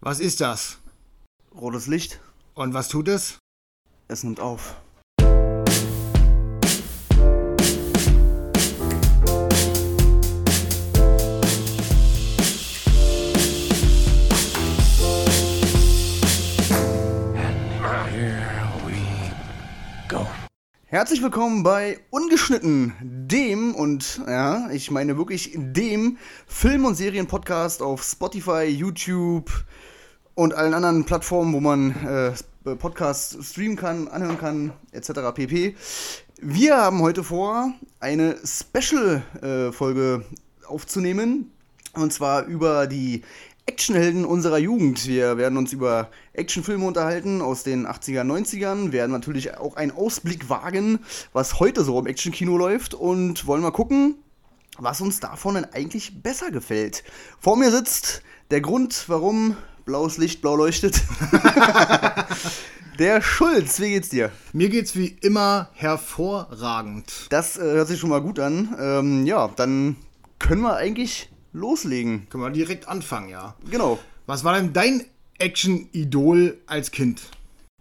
Was 0.00 0.20
ist 0.20 0.40
das? 0.40 0.78
Rotes 1.52 1.88
Licht. 1.88 2.20
Und 2.54 2.72
was 2.72 2.88
tut 2.88 3.08
es? 3.08 3.38
Es 4.06 4.22
nimmt 4.22 4.38
auf. 4.38 4.76
Herzlich 20.90 21.22
willkommen 21.22 21.64
bei 21.64 21.98
Ungeschnitten, 22.08 22.94
dem 23.02 23.74
und 23.74 24.22
ja, 24.26 24.70
ich 24.70 24.90
meine 24.90 25.18
wirklich 25.18 25.52
dem 25.54 26.16
Film- 26.46 26.86
und 26.86 26.94
Serienpodcast 26.94 27.82
auf 27.82 28.02
Spotify, 28.02 28.64
YouTube 28.64 29.50
und 30.34 30.54
allen 30.54 30.72
anderen 30.72 31.04
Plattformen, 31.04 31.52
wo 31.52 31.60
man 31.60 31.90
äh, 32.06 32.32
Podcasts 32.76 33.36
streamen 33.50 33.76
kann, 33.76 34.08
anhören 34.08 34.38
kann, 34.38 34.72
etc. 34.92 35.10
pp. 35.34 35.76
Wir 36.40 36.78
haben 36.78 37.02
heute 37.02 37.22
vor, 37.22 37.70
eine 38.00 38.38
Special-Folge 38.42 40.24
äh, 40.24 40.66
aufzunehmen. 40.66 41.52
Und 41.92 42.12
zwar 42.12 42.44
über 42.46 42.86
die 42.86 43.22
Actionhelden 43.68 44.24
unserer 44.24 44.56
Jugend. 44.56 45.06
Wir 45.06 45.36
werden 45.36 45.58
uns 45.58 45.74
über 45.74 46.08
Actionfilme 46.32 46.86
unterhalten 46.86 47.42
aus 47.42 47.64
den 47.64 47.86
80er, 47.86 48.22
90ern, 48.22 48.92
werden 48.92 49.12
natürlich 49.12 49.58
auch 49.58 49.76
einen 49.76 49.92
Ausblick 49.92 50.48
wagen, 50.48 51.00
was 51.34 51.60
heute 51.60 51.84
so 51.84 52.00
im 52.00 52.06
Actionkino 52.06 52.56
läuft 52.56 52.94
und 52.94 53.46
wollen 53.46 53.60
mal 53.60 53.70
gucken, 53.70 54.16
was 54.78 55.02
uns 55.02 55.20
davon 55.20 55.56
denn 55.56 55.66
eigentlich 55.66 56.22
besser 56.22 56.50
gefällt. 56.50 57.04
Vor 57.40 57.58
mir 57.58 57.70
sitzt 57.70 58.22
der 58.50 58.62
Grund, 58.62 59.04
warum 59.08 59.54
blaues 59.84 60.16
Licht 60.16 60.40
blau 60.40 60.56
leuchtet. 60.56 61.02
der 62.98 63.20
Schulz, 63.20 63.80
wie 63.80 63.90
geht's 63.90 64.08
dir? 64.08 64.32
Mir 64.54 64.70
geht's 64.70 64.96
wie 64.96 65.18
immer 65.20 65.68
hervorragend. 65.74 67.26
Das 67.28 67.58
äh, 67.58 67.60
hört 67.60 67.88
sich 67.88 68.00
schon 68.00 68.10
mal 68.10 68.22
gut 68.22 68.38
an. 68.38 68.74
Ähm, 68.80 69.26
ja, 69.26 69.48
dann 69.48 69.96
können 70.38 70.62
wir 70.62 70.76
eigentlich 70.76 71.28
loslegen. 71.52 72.28
Können 72.30 72.44
wir 72.44 72.50
direkt 72.50 72.88
anfangen, 72.88 73.28
ja. 73.28 73.54
Genau. 73.70 73.98
Was 74.26 74.44
war 74.44 74.54
denn 74.54 74.72
dein 74.72 75.04
Action-Idol 75.38 76.58
als 76.66 76.90
Kind? 76.90 77.22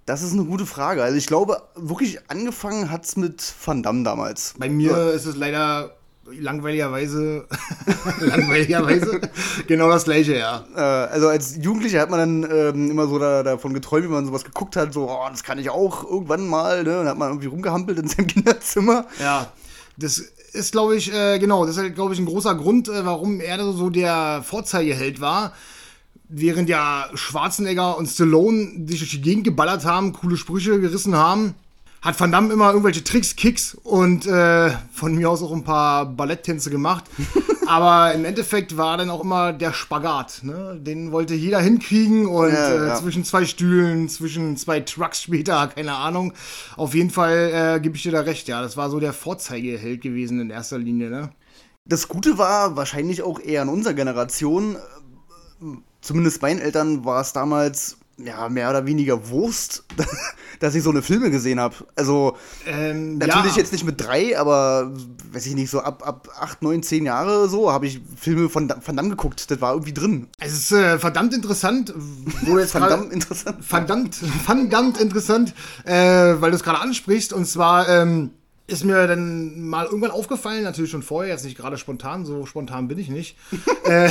Das 0.05 0.21
ist 0.21 0.31
eine 0.31 0.45
gute 0.45 0.65
Frage. 0.65 1.03
Also 1.03 1.17
ich 1.17 1.27
glaube, 1.27 1.61
wirklich 1.75 2.19
angefangen 2.29 2.89
hat 2.89 3.03
es 3.03 3.17
mit 3.17 3.53
Van 3.65 3.83
Damme 3.83 4.03
damals. 4.03 4.53
Bei 4.57 4.69
mir 4.69 4.91
ja. 4.91 5.09
ist 5.09 5.25
es 5.25 5.35
leider 5.35 5.97
langweiligerweise, 6.31 7.45
langweiligerweise 8.19 9.21
genau 9.67 9.89
das 9.89 10.03
gleiche, 10.03 10.37
ja. 10.37 10.65
Äh, 10.75 10.79
also 10.79 11.27
als 11.27 11.57
Jugendlicher 11.57 12.01
hat 12.01 12.09
man 12.09 12.43
dann 12.43 12.51
ähm, 12.51 12.91
immer 12.91 13.07
so 13.07 13.19
da, 13.19 13.43
davon 13.43 13.73
geträumt, 13.73 14.05
wie 14.05 14.09
man 14.09 14.25
sowas 14.25 14.43
geguckt 14.43 14.75
hat, 14.75 14.93
so, 14.93 15.09
oh, 15.09 15.27
das 15.29 15.43
kann 15.43 15.59
ich 15.59 15.69
auch 15.69 16.03
irgendwann 16.03 16.47
mal, 16.47 16.83
ne? 16.83 16.91
Und 16.99 17.05
dann 17.05 17.07
hat 17.09 17.17
man 17.17 17.29
irgendwie 17.29 17.47
rumgehampelt 17.47 17.99
in 17.99 18.07
seinem 18.07 18.27
Kinderzimmer. 18.27 19.05
Ja, 19.19 19.51
das 19.97 20.23
ist, 20.53 20.71
glaube 20.71 20.95
ich, 20.95 21.13
äh, 21.13 21.39
genau, 21.39 21.65
das 21.65 21.77
ist, 21.77 21.95
glaube 21.95 22.13
ich, 22.13 22.19
ein 22.19 22.25
großer 22.25 22.55
Grund, 22.55 22.87
äh, 22.87 23.05
warum 23.05 23.39
er 23.39 23.63
so 23.73 23.89
der 23.89 24.43
Vorzeigeheld 24.45 25.21
war. 25.21 25.53
Während 26.29 26.69
ja 26.69 27.09
Schwarzenegger 27.13 27.97
und 27.97 28.07
Stallone 28.07 28.85
sich 28.87 28.99
durch 28.99 29.11
die 29.11 29.21
Gegend 29.21 29.43
geballert 29.45 29.85
haben, 29.85 30.13
coole 30.13 30.35
Sprüche 30.35 30.79
gerissen 30.79 31.15
haben, 31.15 31.55
hat 32.01 32.19
Van 32.19 32.31
Damme 32.31 32.53
immer 32.53 32.69
irgendwelche 32.69 33.03
Tricks, 33.03 33.35
Kicks 33.35 33.75
und 33.83 34.25
äh, 34.25 34.71
von 34.93 35.15
mir 35.15 35.29
aus 35.29 35.41
auch 35.41 35.53
ein 35.53 35.63
paar 35.63 36.05
Balletttänze 36.05 36.69
gemacht. 36.69 37.05
Aber 37.67 38.13
im 38.13 38.25
Endeffekt 38.25 38.77
war 38.77 38.97
dann 38.97 39.09
auch 39.09 39.21
immer 39.21 39.53
der 39.53 39.73
Spagat. 39.73 40.39
Ne? 40.43 40.79
Den 40.81 41.11
wollte 41.11 41.33
jeder 41.33 41.59
hinkriegen 41.59 42.27
und 42.27 42.53
ja, 42.53 42.69
äh, 42.69 42.87
ja. 42.87 42.95
zwischen 42.95 43.23
zwei 43.23 43.45
Stühlen, 43.45 44.09
zwischen 44.09 44.57
zwei 44.57 44.79
Trucks 44.79 45.23
später, 45.23 45.67
keine 45.75 45.93
Ahnung. 45.93 46.33
Auf 46.75 46.95
jeden 46.95 47.09
Fall 47.09 47.51
äh, 47.53 47.79
gebe 47.79 47.95
ich 47.95 48.03
dir 48.03 48.11
da 48.11 48.21
recht, 48.21 48.47
ja. 48.47 48.61
Das 48.61 48.77
war 48.77 48.89
so 48.89 48.99
der 48.99 49.13
Vorzeigeheld 49.13 50.01
gewesen 50.01 50.39
in 50.39 50.49
erster 50.49 50.77
Linie. 50.77 51.09
Ne? 51.09 51.29
Das 51.85 52.07
Gute 52.07 52.37
war 52.37 52.75
wahrscheinlich 52.75 53.21
auch 53.21 53.39
eher 53.39 53.63
in 53.63 53.69
unserer 53.69 53.93
Generation. 53.93 54.77
Zumindest 56.01 56.41
meinen 56.41 56.59
Eltern 56.59 57.05
war 57.05 57.21
es 57.21 57.33
damals 57.33 57.96
ja, 58.17 58.49
mehr 58.49 58.69
oder 58.69 58.85
weniger 58.85 59.29
Wurst, 59.29 59.83
dass 60.59 60.73
ich 60.73 60.83
so 60.83 60.89
eine 60.89 61.01
Filme 61.01 61.29
gesehen 61.29 61.59
habe. 61.59 61.75
Also, 61.95 62.35
ähm, 62.65 63.17
natürlich 63.19 63.55
ja. 63.55 63.61
jetzt 63.61 63.71
nicht 63.71 63.85
mit 63.85 64.01
drei, 64.01 64.37
aber 64.37 64.91
weiß 65.31 65.45
ich 65.45 65.55
nicht, 65.55 65.69
so 65.69 65.81
ab, 65.81 66.05
ab 66.05 66.29
acht, 66.39 66.61
neun, 66.63 66.81
zehn 66.81 67.05
Jahre 67.05 67.47
so 67.47 67.71
habe 67.71 67.85
ich 67.85 68.01
Filme 68.19 68.49
von 68.49 68.69
Van 68.69 68.95
Damme 68.95 69.09
geguckt. 69.09 69.49
Das 69.51 69.61
war 69.61 69.73
irgendwie 69.73 69.93
drin. 69.93 70.27
Es 70.39 70.53
ist 70.53 70.71
äh, 70.71 70.97
verdammt 70.97 71.33
interessant, 71.33 71.93
wo 72.41 72.57
jetzt 72.57 72.71
verdammt 72.71 73.13
interessant. 73.13 73.63
Verdammt, 73.63 74.15
verdammt 74.45 74.99
interessant, 74.99 75.53
äh, 75.85 75.93
weil 75.93 76.51
du 76.51 76.57
es 76.57 76.63
gerade 76.63 76.79
ansprichst. 76.79 77.33
Und 77.33 77.45
zwar, 77.45 77.87
ähm, 77.87 78.31
ist 78.69 78.83
mir 78.83 79.07
dann 79.07 79.61
mal 79.61 79.85
irgendwann 79.85 80.11
aufgefallen, 80.11 80.63
natürlich 80.63 80.91
schon 80.91 81.01
vorher, 81.01 81.31
jetzt 81.31 81.45
nicht 81.45 81.57
gerade 81.57 81.77
spontan, 81.77 82.25
so 82.25 82.45
spontan 82.45 82.89
bin 82.89 82.99
ich 82.99 83.07
nicht, 83.07 83.37
äh, 83.85 84.09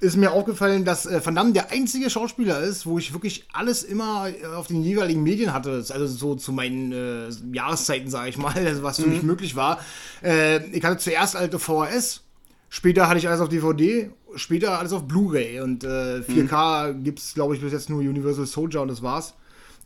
ist 0.00 0.16
mir 0.16 0.32
aufgefallen, 0.32 0.86
dass 0.86 1.04
äh, 1.04 1.20
Van 1.24 1.34
Damme 1.34 1.52
der 1.52 1.70
einzige 1.70 2.08
Schauspieler 2.08 2.60
ist, 2.60 2.86
wo 2.86 2.98
ich 2.98 3.12
wirklich 3.12 3.44
alles 3.52 3.82
immer 3.82 4.30
äh, 4.30 4.46
auf 4.46 4.66
den 4.66 4.82
jeweiligen 4.82 5.22
Medien 5.22 5.52
hatte, 5.52 5.84
also 5.90 6.06
so 6.06 6.34
zu 6.34 6.52
meinen 6.52 6.92
äh, 6.92 7.28
Jahreszeiten, 7.52 8.08
sage 8.08 8.30
ich 8.30 8.38
mal, 8.38 8.54
also 8.54 8.82
was 8.82 8.98
für 8.98 9.06
mhm. 9.06 9.12
mich 9.12 9.22
möglich 9.22 9.56
war. 9.56 9.78
Äh, 10.24 10.64
ich 10.68 10.82
hatte 10.82 10.96
zuerst 10.96 11.36
alte 11.36 11.58
VHS, 11.58 12.22
später 12.70 13.10
hatte 13.10 13.18
ich 13.18 13.28
alles 13.28 13.42
auf 13.42 13.50
DVD, 13.50 14.08
später 14.36 14.78
alles 14.78 14.94
auf 14.94 15.06
Blu-ray 15.06 15.60
und 15.60 15.84
4K 15.84 16.94
mhm. 16.94 17.04
gibt 17.04 17.18
es, 17.18 17.34
glaube 17.34 17.54
ich, 17.54 17.60
bis 17.60 17.72
jetzt 17.72 17.90
nur 17.90 18.00
Universal 18.00 18.46
Soldier 18.46 18.80
und 18.80 18.88
das 18.88 19.02
war's. 19.02 19.34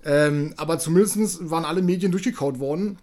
Ähm, 0.06 0.54
aber 0.56 0.78
zumindest 0.78 1.50
waren 1.50 1.64
alle 1.64 1.82
Medien 1.82 2.12
durchgekaut 2.12 2.60
worden. 2.60 2.98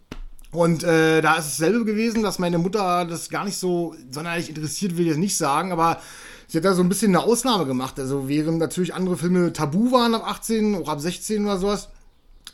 Und 0.53 0.83
äh, 0.83 1.21
da 1.21 1.35
ist 1.35 1.47
es 1.47 1.57
selbe 1.57 1.83
gewesen, 1.83 2.23
dass 2.23 2.39
meine 2.39 2.59
Mutter 2.59 3.05
das 3.05 3.29
gar 3.29 3.43
nicht 3.43 3.57
so 3.57 3.95
sonderlich 4.11 4.49
interessiert, 4.49 4.95
will 4.95 5.01
ich 5.01 5.09
jetzt 5.09 5.17
nicht 5.17 5.35
sagen, 5.35 5.71
aber 5.71 5.99
sie 6.47 6.57
hat 6.59 6.65
da 6.65 6.75
so 6.75 6.83
ein 6.83 6.89
bisschen 6.89 7.15
eine 7.15 7.25
Ausnahme 7.25 7.65
gemacht. 7.65 7.99
Also 7.99 8.29
während 8.29 8.59
natürlich 8.59 8.93
andere 8.93 9.17
Filme 9.17 9.51
tabu 9.51 9.91
waren 9.91 10.13
ab 10.13 10.23
18, 10.25 10.75
auch 10.75 10.89
ab 10.89 10.99
16 11.01 11.43
oder 11.43 11.57
sowas, 11.57 11.89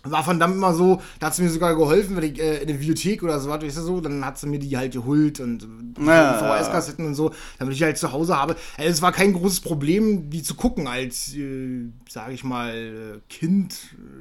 war 0.03 0.23
von 0.23 0.39
dann 0.39 0.53
immer 0.53 0.73
so, 0.73 1.01
da 1.19 1.27
hat 1.27 1.35
sie 1.35 1.43
mir 1.43 1.49
sogar 1.49 1.75
geholfen, 1.75 2.15
wenn 2.15 2.23
ich 2.23 2.39
äh, 2.39 2.61
in 2.61 2.67
der 2.67 2.75
Bibliothek 2.75 3.21
oder 3.21 3.37
so, 3.39 3.49
weißt 3.49 3.77
du 3.77 3.81
so, 3.81 3.99
dann 3.99 4.23
hat 4.23 4.37
sie 4.37 4.47
mir 4.47 4.59
die 4.59 4.77
halt 4.77 4.93
geholt 4.93 5.41
und 5.41 5.67
ja, 5.99 6.37
VHS-Kassetten 6.37 7.05
und 7.05 7.15
so, 7.15 7.31
damit 7.57 7.73
ich 7.73 7.79
die 7.79 7.85
halt 7.85 7.97
zu 7.97 8.13
Hause 8.13 8.37
habe. 8.37 8.55
Also, 8.77 8.89
es 8.89 9.01
war 9.01 9.11
kein 9.11 9.33
großes 9.33 9.59
Problem, 9.59 10.29
die 10.29 10.41
zu 10.41 10.55
gucken 10.55 10.87
als, 10.87 11.33
äh, 11.35 11.89
sage 12.07 12.33
ich 12.33 12.45
mal, 12.45 13.21
Kind, 13.27 13.75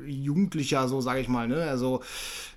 Jugendlicher, 0.05 0.89
so 0.89 1.00
sage 1.00 1.21
ich 1.21 1.28
mal, 1.28 1.47
ne? 1.47 1.62
Also, 1.62 2.03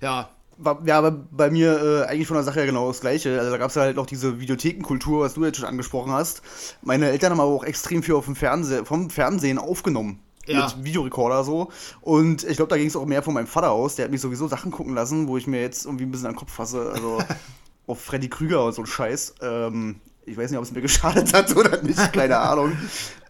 ja, 0.00 0.30
war, 0.58 0.82
ja, 0.84 0.98
aber 0.98 1.10
bei 1.10 1.50
mir 1.50 2.04
äh, 2.04 2.10
eigentlich 2.10 2.26
von 2.26 2.36
der 2.36 2.44
Sache 2.44 2.60
ja 2.60 2.66
genau 2.66 2.88
das 2.88 3.00
Gleiche. 3.00 3.38
Also 3.38 3.50
da 3.50 3.58
gab 3.58 3.70
es 3.70 3.74
ja 3.74 3.82
halt 3.82 3.96
noch 3.96 4.06
diese 4.06 4.40
Videothekenkultur, 4.40 5.20
was 5.20 5.34
du 5.34 5.44
jetzt 5.44 5.58
schon 5.58 5.68
angesprochen 5.68 6.12
hast. 6.12 6.42
Meine 6.82 7.10
Eltern 7.10 7.32
haben 7.32 7.40
aber 7.40 7.50
auch 7.50 7.64
extrem 7.64 8.02
viel 8.02 8.14
auf 8.14 8.26
dem 8.26 8.36
Fernseh 8.36 8.84
vom 8.84 9.10
Fernsehen 9.10 9.58
aufgenommen. 9.58 10.20
Ja. 10.46 10.66
Mit 10.66 10.84
Videorekorder 10.84 11.44
so. 11.44 11.70
Und 12.00 12.44
ich 12.44 12.56
glaube, 12.56 12.70
da 12.70 12.76
ging 12.76 12.88
es 12.88 12.96
auch 12.96 13.06
mehr 13.06 13.22
von 13.22 13.34
meinem 13.34 13.46
Vater 13.46 13.70
aus. 13.70 13.94
Der 13.94 14.04
hat 14.04 14.12
mich 14.12 14.20
sowieso 14.20 14.48
Sachen 14.48 14.72
gucken 14.72 14.94
lassen, 14.94 15.28
wo 15.28 15.36
ich 15.36 15.46
mir 15.46 15.60
jetzt 15.60 15.86
irgendwie 15.86 16.04
ein 16.04 16.10
bisschen 16.10 16.26
an 16.26 16.32
den 16.32 16.38
Kopf 16.38 16.52
fasse. 16.52 16.90
Also 16.92 17.18
auf 17.86 18.00
Freddy 18.00 18.28
Krüger 18.28 18.64
und 18.64 18.72
so 18.72 18.82
ein 18.82 18.86
Scheiß. 18.86 19.34
Ähm, 19.40 20.00
ich 20.24 20.36
weiß 20.36 20.50
nicht, 20.50 20.58
ob 20.58 20.64
es 20.64 20.72
mir 20.72 20.80
geschadet 20.82 21.32
hat 21.32 21.56
oder 21.56 21.80
nicht, 21.82 22.12
keine 22.12 22.38
Ahnung. 22.38 22.72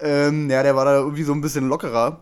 Ähm, 0.00 0.50
ja, 0.50 0.62
der 0.62 0.74
war 0.76 0.84
da 0.84 0.96
irgendwie 0.96 1.22
so 1.22 1.32
ein 1.32 1.40
bisschen 1.40 1.68
lockerer. 1.68 2.20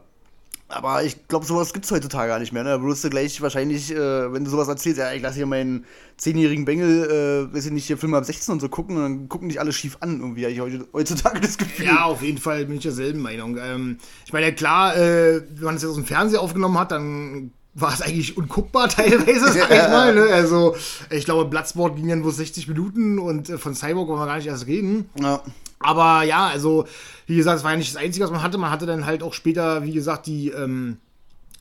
Aber 0.71 1.03
ich 1.03 1.27
glaube, 1.27 1.45
sowas 1.45 1.73
gibt 1.73 1.85
es 1.85 1.91
heutzutage 1.91 2.29
gar 2.29 2.39
nicht 2.39 2.53
mehr. 2.53 2.63
Ne? 2.63 2.71
Da 2.71 2.83
würdest 2.83 3.03
du 3.05 3.11
gleich 3.11 3.41
wahrscheinlich, 3.43 3.91
äh, 3.93 4.33
wenn 4.33 4.45
du 4.45 4.51
sowas 4.51 4.69
erzählst, 4.69 4.99
ja, 4.99 5.13
ich 5.13 5.23
lasse 5.23 5.37
hier 5.37 5.47
meinen 5.47 5.85
zehnjährigen 6.17 6.65
Bengel, 6.65 7.49
äh, 7.51 7.55
weiß 7.55 7.67
ich 7.67 7.73
nicht, 7.73 7.87
hier 7.87 7.99
Filme 7.99 8.17
ab 8.17 8.25
16 8.25 8.53
und 8.53 8.61
so 8.61 8.69
gucken 8.69 8.97
und 8.97 9.03
dann 9.03 9.29
gucken 9.29 9.49
dich 9.49 9.59
alle 9.59 9.73
schief 9.73 9.97
an, 10.01 10.21
irgendwie, 10.21 10.47
habe 10.61 10.71
ich 10.71 10.81
heutzutage 10.93 11.41
das 11.41 11.59
Gefühl. 11.59 11.87
Ja, 11.87 12.05
auf 12.05 12.23
jeden 12.23 12.39
Fall 12.39 12.67
bin 12.67 12.77
ich 12.77 12.83
derselben 12.83 13.21
Meinung. 13.21 13.59
Ähm, 13.59 13.99
ich 14.25 14.33
meine, 14.33 14.47
ja, 14.47 14.53
klar, 14.53 14.97
äh, 14.97 15.43
wenn 15.55 15.65
man 15.65 15.77
es 15.77 15.83
jetzt 15.83 15.91
aus 15.91 15.97
dem 15.97 16.07
Fernseher 16.07 16.41
aufgenommen 16.41 16.79
hat, 16.79 16.93
dann 16.93 17.51
war 17.75 17.93
es 17.93 18.03
eigentlich 18.03 18.37
unguckbar 18.37 18.89
teilweise, 18.91 19.53
sag 19.53 19.71
ich 19.71 19.89
mal. 19.89 20.15
Ne? 20.15 20.23
Also, 20.33 20.77
ich 21.11 21.25
glaube, 21.25 21.47
Bloodsport 21.47 21.97
ging 21.97 22.09
dann 22.09 22.25
wohl 22.25 22.33
60 22.33 22.69
Minuten 22.69 23.19
und 23.19 23.49
äh, 23.49 23.59
von 23.59 23.75
Cyborg 23.75 24.09
wollen 24.09 24.21
wir 24.21 24.27
gar 24.27 24.37
nicht 24.37 24.47
erst 24.47 24.67
reden. 24.67 25.09
Ja. 25.21 25.43
Aber 25.81 26.23
ja, 26.25 26.47
also, 26.47 26.87
wie 27.27 27.37
gesagt, 27.37 27.59
es 27.59 27.65
war 27.65 27.73
ja 27.73 27.79
nicht 27.79 27.95
das 27.95 28.01
Einzige, 28.01 28.25
was 28.25 28.31
man 28.31 28.43
hatte. 28.43 28.59
Man 28.59 28.71
hatte 28.71 28.87
dann 28.87 29.07
halt 29.07 29.23
auch 29.23 29.33
später, 29.33 29.83
wie 29.83 29.93
gesagt, 29.93 30.27
die, 30.27 30.49
ähm, 30.49 30.99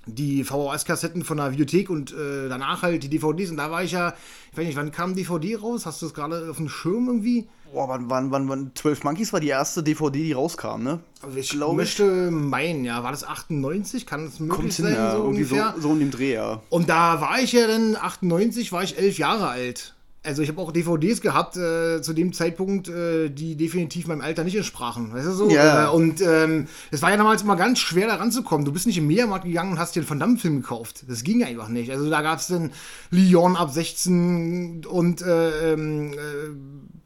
die 0.06 0.44
VHS-Kassetten 0.44 1.24
von 1.24 1.38
der 1.38 1.52
Videothek 1.52 1.90
und 1.90 2.12
äh, 2.12 2.50
danach 2.50 2.82
halt 2.82 3.04
die 3.04 3.10
DVDs. 3.10 3.50
Und 3.50 3.58
da 3.58 3.72
war 3.72 3.84
ich 3.84 3.94
ja, 3.94 4.14
ich 4.52 4.58
weiß 4.58 4.66
nicht, 4.66 4.76
wann 4.76 4.92
kam 4.92 5.16
DVD 5.16 5.56
raus? 5.56 5.86
Hast 5.86 6.02
du 6.02 6.08
das 6.08 6.14
gerade 6.14 6.50
auf 6.50 6.58
dem 6.58 6.68
Schirm 6.68 7.08
irgendwie? 7.08 7.48
Boah, 7.72 7.88
wann, 7.88 8.10
wann, 8.10 8.32
wann, 8.32 8.50
wann, 8.50 8.72
12 8.74 9.04
Monkeys 9.04 9.32
war 9.32 9.40
die 9.40 9.50
erste 9.50 9.84
DVD, 9.84 10.24
die 10.24 10.34
rauskam, 10.34 10.82
ne? 10.82 11.00
Also 11.22 11.38
ich 11.38 11.52
glaube. 11.52 11.76
möchte 11.76 12.32
meinen, 12.32 12.84
ja. 12.84 13.04
War 13.04 13.12
das 13.12 13.24
98? 13.24 14.06
Kann 14.06 14.26
es 14.26 14.40
möglich 14.40 14.58
Kommt 14.58 14.74
sein? 14.74 14.88
Hin, 14.88 14.96
ja, 14.96 15.16
so 15.16 15.22
ungefähr? 15.22 15.74
So, 15.76 15.82
so 15.82 15.94
in 15.94 16.00
dem 16.00 16.12
Dreh, 16.12 16.34
ja. 16.34 16.62
Und 16.70 16.90
da 16.90 17.22
war 17.22 17.40
ich 17.40 17.54
ja 17.54 17.68
dann, 17.68 17.96
98, 17.96 18.72
war 18.72 18.84
ich 18.84 18.98
elf 18.98 19.18
Jahre 19.18 19.48
alt. 19.48 19.94
Also 20.22 20.42
ich 20.42 20.50
habe 20.50 20.60
auch 20.62 20.74
DVDs 20.74 21.22
gehabt 21.22 21.56
äh, 21.56 22.02
zu 22.02 22.14
dem 22.14 22.34
Zeitpunkt, 22.34 22.90
äh, 22.90 23.30
die 23.30 23.56
definitiv 23.56 24.08
meinem 24.08 24.20
Alter 24.20 24.44
nicht 24.44 24.56
entsprachen. 24.56 25.14
Weißt 25.14 25.28
du 25.28 25.32
so? 25.32 25.50
Ja. 25.50 25.86
Äh, 25.86 25.90
und 25.90 26.22
ähm, 26.22 26.68
es 26.92 27.02
war 27.02 27.10
ja 27.10 27.18
damals 27.18 27.42
immer 27.42 27.56
ganz 27.56 27.80
schwer, 27.80 28.08
da 28.08 28.16
ranzukommen. 28.16 28.66
Du 28.66 28.74
bist 28.74 28.86
nicht 28.86 28.98
im 28.98 29.08
Mediamarkt 29.08 29.46
gegangen 29.46 29.72
und 29.72 29.80
hast 29.80 29.96
dir 29.96 30.02
einen 30.02 30.10
Van 30.10 30.20
Damme-Film 30.20 30.62
gekauft. 30.62 31.06
Das 31.08 31.24
ging 31.24 31.44
einfach 31.44 31.70
nicht. 31.70 31.90
Also 31.90 32.10
da 32.10 32.22
gab 32.22 32.40
es 32.40 32.48
dann 32.48 32.72
Lyon 33.12 33.56
ab 33.56 33.72
16 33.72 34.86
und 34.86 35.22
äh, 35.22 35.78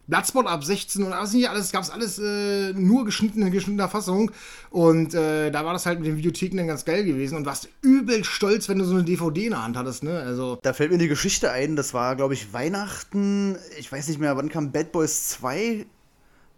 Bloodspot 0.07 0.47
ab 0.47 0.63
16 0.63 1.03
und 1.03 1.11
was 1.11 1.33
nicht 1.33 1.49
alles, 1.49 1.71
gab 1.71 1.83
es 1.83 1.89
alles 1.89 2.19
äh, 2.19 2.73
nur 2.73 3.01
in 3.01 3.05
geschnittener 3.51 3.87
Fassung. 3.87 4.31
Und 4.69 5.13
äh, 5.13 5.49
da 5.49 5.65
war 5.65 5.73
das 5.73 5.85
halt 5.85 5.99
mit 5.99 6.07
den 6.07 6.17
Videotheken 6.17 6.57
dann 6.57 6.67
ganz 6.67 6.83
geil 6.83 7.05
gewesen 7.05 7.37
und 7.37 7.45
warst 7.45 7.69
übel 7.81 8.23
stolz, 8.25 8.67
wenn 8.67 8.79
du 8.79 8.85
so 8.85 8.95
eine 8.95 9.03
DVD 9.03 9.45
in 9.45 9.51
der 9.51 9.63
Hand 9.63 9.77
hattest, 9.77 10.03
ne? 10.03 10.19
Also. 10.19 10.59
Da 10.61 10.73
fällt 10.73 10.91
mir 10.91 10.97
die 10.97 11.07
Geschichte 11.07 11.51
ein, 11.51 11.75
das 11.75 11.93
war, 11.93 12.15
glaube 12.15 12.33
ich, 12.33 12.51
Weihnachten. 12.51 13.57
Ich 13.79 13.91
weiß 13.91 14.09
nicht 14.09 14.19
mehr, 14.19 14.35
wann 14.35 14.49
kam 14.49 14.71
Bad 14.71 14.91
Boys 14.91 15.29
2? 15.29 15.85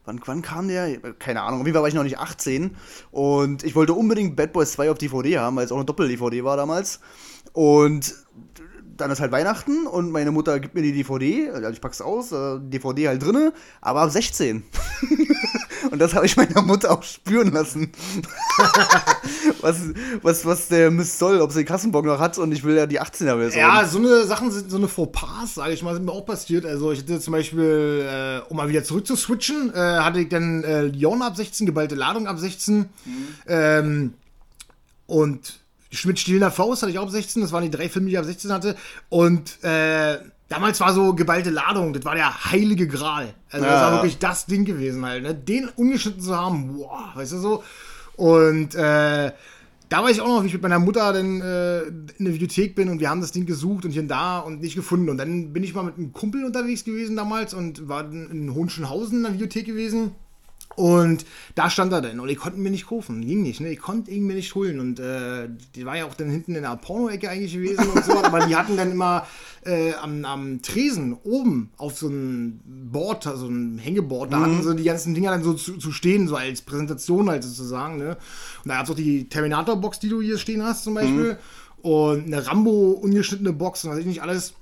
Wann, 0.05 0.21
wann 0.25 0.41
kam 0.41 0.67
der? 0.67 0.97
Keine 1.13 1.41
Ahnung. 1.41 1.61
Auf 1.61 1.65
jeden 1.65 1.75
Fall 1.75 1.83
war 1.83 1.89
ich 1.89 1.95
noch 1.95 2.03
nicht 2.03 2.19
18. 2.19 2.75
Und 3.11 3.63
ich 3.63 3.75
wollte 3.75 3.93
unbedingt 3.93 4.35
Bad 4.35 4.53
Boys 4.53 4.73
2 4.73 4.91
auf 4.91 4.97
DVD 4.97 5.39
haben, 5.39 5.55
weil 5.55 5.65
es 5.65 5.71
auch 5.71 5.77
eine 5.77 5.85
Doppel-DVD 5.85 6.43
war 6.43 6.57
damals. 6.57 6.99
Und 7.53 8.15
dann 8.97 9.11
ist 9.11 9.19
halt 9.19 9.31
Weihnachten 9.31 9.87
und 9.87 10.11
meine 10.11 10.31
Mutter 10.31 10.59
gibt 10.59 10.75
mir 10.75 10.81
die 10.81 10.93
DVD, 10.93 11.49
also 11.51 11.69
ich 11.69 11.81
pack's 11.81 12.01
aus, 12.01 12.31
äh, 12.31 12.59
DVD 12.59 13.09
halt 13.09 13.23
drinne, 13.23 13.53
aber 13.81 14.01
ab 14.01 14.11
16. 14.11 14.63
und 15.91 15.99
das 15.99 16.13
habe 16.13 16.25
ich 16.25 16.37
meiner 16.37 16.61
Mutter 16.61 16.91
auch 16.91 17.03
spüren 17.03 17.51
lassen. 17.51 17.91
was, 19.61 19.77
was, 20.21 20.45
was 20.45 20.67
der 20.69 20.91
Mist 20.91 21.19
soll, 21.19 21.41
ob 21.41 21.51
sie 21.51 21.59
den 21.59 21.67
Kassenbock 21.67 22.05
noch 22.05 22.19
hat 22.19 22.37
und 22.37 22.51
ich 22.51 22.63
will 22.63 22.75
ja 22.75 22.85
die 22.85 23.01
18er-Version. 23.01 23.59
Ja, 23.59 23.85
so 23.85 23.97
eine 23.97 24.23
Sachen 24.25 24.51
sind 24.51 24.71
so 24.71 24.77
eine 24.77 24.87
Fauxpas, 24.87 25.55
sage 25.55 25.73
ich 25.73 25.83
mal, 25.83 25.93
sind 25.93 26.05
mir 26.05 26.13
auch 26.13 26.25
passiert. 26.25 26.65
Also 26.65 26.91
ich 26.91 26.99
hatte 26.99 27.19
zum 27.19 27.33
Beispiel, 27.33 28.05
äh, 28.07 28.49
um 28.49 28.57
mal 28.57 28.69
wieder 28.69 28.83
zurück 28.83 29.05
zu 29.05 29.15
switchen, 29.15 29.73
äh, 29.73 29.77
hatte 29.77 30.21
ich 30.21 30.29
dann 30.29 30.63
äh, 30.63 30.83
Lyon 30.83 31.21
ab 31.21 31.35
16, 31.35 31.65
geballte 31.65 31.95
Ladung 31.95 32.27
ab 32.27 32.39
16 32.39 32.89
ähm, 33.47 34.13
und 35.05 35.64
Schmidt 35.95 36.19
Stiehlender 36.19 36.51
Faust 36.51 36.81
hatte 36.81 36.91
ich 36.91 36.99
auch 36.99 37.03
ab 37.03 37.09
16, 37.09 37.41
das 37.41 37.51
waren 37.51 37.63
die 37.63 37.71
drei 37.71 37.89
Filme, 37.89 38.07
die 38.07 38.13
ich 38.13 38.19
ab 38.19 38.25
16 38.25 38.51
hatte 38.51 38.75
und 39.09 39.63
äh, 39.63 40.17
Damals 40.47 40.79
war 40.79 40.93
so 40.93 41.15
geballte 41.15 41.49
Ladung, 41.49 41.91
das 41.91 42.05
war 42.05 42.13
der 42.13 42.45
heilige 42.51 42.87
Gral. 42.87 43.33
Also 43.49 43.65
das 43.65 43.81
Ja. 43.81 43.87
war 43.87 43.93
wirklich 43.93 44.19
das 44.19 44.45
Ding 44.45 44.63
gewesen 44.63 45.03
halt. 45.03 45.23
Ne? 45.23 45.33
Den 45.33 45.67
ungeschnitten 45.75 46.21
zu 46.21 46.37
haben, 46.37 46.77
boah, 46.77 47.11
weißt 47.15 47.31
du 47.33 47.37
so. 47.39 47.63
Und 48.15 48.75
äh, 48.75 49.31
da 49.89 50.03
weiß 50.03 50.11
ich 50.11 50.21
auch 50.21 50.27
noch, 50.27 50.43
wie 50.43 50.47
ich 50.47 50.53
mit 50.53 50.61
meiner 50.61 50.77
Mutter 50.77 51.13
dann 51.13 51.41
äh, 51.41 51.81
in 52.19 52.25
der 52.25 52.33
Videothek 52.35 52.75
bin 52.75 52.89
und 52.89 52.99
wir 52.99 53.09
haben 53.09 53.21
das 53.21 53.31
Ding 53.31 53.47
gesucht 53.47 53.85
und 53.85 53.91
hier 53.91 54.03
und 54.03 54.07
da 54.07 54.37
und 54.37 54.61
nicht 54.61 54.75
gefunden. 54.75 55.09
Und 55.09 55.17
dann 55.17 55.51
bin 55.51 55.63
ich 55.63 55.73
mal 55.73 55.83
mit 55.83 55.97
einem 55.97 56.13
Kumpel 56.13 56.45
unterwegs 56.45 56.83
gewesen 56.83 57.15
damals 57.15 57.55
und 57.55 57.87
war 57.89 58.03
in 58.11 58.53
Hohenschönhausen 58.53 59.17
in 59.17 59.23
der 59.23 59.33
Videothek 59.33 59.65
gewesen. 59.65 60.11
Und 60.75 61.25
da 61.55 61.69
stand 61.69 61.93
er 61.93 62.01
dann 62.01 62.19
und 62.19 62.27
ich 62.27 62.37
konnte 62.37 62.57
ihn 62.57 62.63
mir 62.63 62.69
nicht 62.69 62.87
kaufen. 62.87 63.25
Ging 63.25 63.43
nicht, 63.43 63.61
ne? 63.61 63.71
Ich 63.71 63.79
konnte 63.79 64.11
ihn 64.11 64.25
mir 64.25 64.35
nicht 64.35 64.53
holen. 64.55 64.79
Und 64.79 64.99
äh, 64.99 65.47
die 65.73 65.85
war 65.85 65.95
ja 65.97 66.05
auch 66.05 66.15
dann 66.15 66.29
hinten 66.29 66.55
in 66.55 66.63
der 66.63 66.75
Porno-Ecke 66.75 67.29
eigentlich 67.29 67.53
gewesen 67.53 67.85
und 67.89 68.03
so. 68.03 68.17
aber 68.23 68.45
die 68.45 68.55
hatten 68.55 68.75
dann 68.75 68.91
immer 68.91 69.25
äh, 69.65 69.93
am, 69.93 70.25
am 70.25 70.61
Tresen 70.61 71.17
oben 71.23 71.71
auf 71.77 71.97
so 71.97 72.07
einem 72.07 72.59
Board, 72.65 73.25
also 73.25 73.47
ein 73.47 73.77
Hängeboard, 73.77 74.33
da 74.33 74.41
hatten 74.41 74.63
sie 74.63 74.75
die 74.75 74.83
ganzen 74.83 75.13
Dinger 75.13 75.31
dann 75.31 75.43
so 75.43 75.53
zu, 75.53 75.77
zu 75.77 75.91
stehen, 75.91 76.27
so 76.27 76.35
als 76.35 76.61
Präsentation 76.61 77.29
halt 77.29 77.43
sozusagen, 77.43 77.97
ne? 77.97 78.17
Und 78.63 78.69
da 78.69 78.75
gab 78.75 78.85
es 78.85 78.91
auch 78.91 78.95
die 78.95 79.29
Terminator-Box, 79.29 79.99
die 79.99 80.09
du 80.09 80.21
hier 80.21 80.37
stehen 80.37 80.63
hast 80.63 80.83
zum 80.83 80.95
Beispiel. 80.95 81.37
Und 81.81 82.25
eine 82.25 82.45
Rambo 82.47 82.91
ungeschnittene 82.91 83.53
Box 83.53 83.83
und 83.83 83.91
weiß 83.91 83.99
ich 83.99 84.05
nicht 84.05 84.21
alles. 84.21 84.53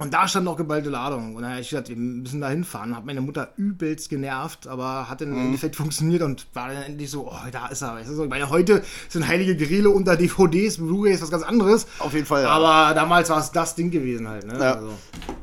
Und 0.00 0.14
da 0.14 0.26
stand 0.26 0.46
noch 0.46 0.56
geballte 0.56 0.88
Ladung. 0.88 1.36
Und 1.36 1.42
dann 1.42 1.50
habe 1.52 1.60
ich 1.60 1.68
gesagt, 1.68 1.90
wir 1.90 1.96
müssen 1.96 2.40
da 2.40 2.48
hinfahren. 2.48 2.96
Hat 2.96 3.04
meine 3.04 3.20
Mutter 3.20 3.50
übelst 3.58 4.08
genervt, 4.08 4.66
aber 4.66 5.10
hat 5.10 5.20
dann 5.20 5.30
im 5.30 5.38
Endeffekt 5.38 5.76
funktioniert 5.76 6.22
und 6.22 6.46
war 6.54 6.68
dann 6.68 6.82
endlich 6.82 7.10
so, 7.10 7.28
oh, 7.30 7.50
da 7.52 7.66
ist 7.66 7.82
er. 7.82 7.96
Weißt 7.96 8.08
du? 8.08 8.24
Ich 8.24 8.30
meine, 8.30 8.48
heute 8.48 8.82
sind 9.10 9.28
heilige 9.28 9.54
Grille 9.56 9.90
unter 9.90 10.16
DVDs, 10.16 10.78
Blu-rays, 10.78 11.20
was 11.20 11.30
ganz 11.30 11.42
anderes. 11.42 11.86
Auf 11.98 12.14
jeden 12.14 12.24
Fall, 12.24 12.44
ja. 12.44 12.48
Aber 12.48 12.94
damals 12.94 13.28
war 13.28 13.40
es 13.40 13.52
das 13.52 13.74
Ding 13.74 13.90
gewesen 13.90 14.26
halt. 14.26 14.46
Ne? 14.46 14.58
Ja. 14.58 14.76
Also, 14.76 14.92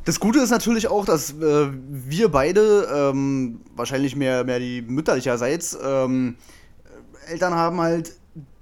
Das 0.05 0.19
Gute 0.19 0.39
ist 0.39 0.49
natürlich 0.49 0.87
auch, 0.87 1.05
dass 1.05 1.33
äh, 1.33 1.67
wir 1.71 2.29
beide, 2.29 2.87
ähm, 2.91 3.61
wahrscheinlich 3.75 4.15
mehr, 4.15 4.43
mehr 4.43 4.57
die 4.57 4.81
mütterlicherseits, 4.81 5.77
ähm, 5.83 6.35
Eltern 7.27 7.53
haben 7.53 7.79
halt, 7.79 8.13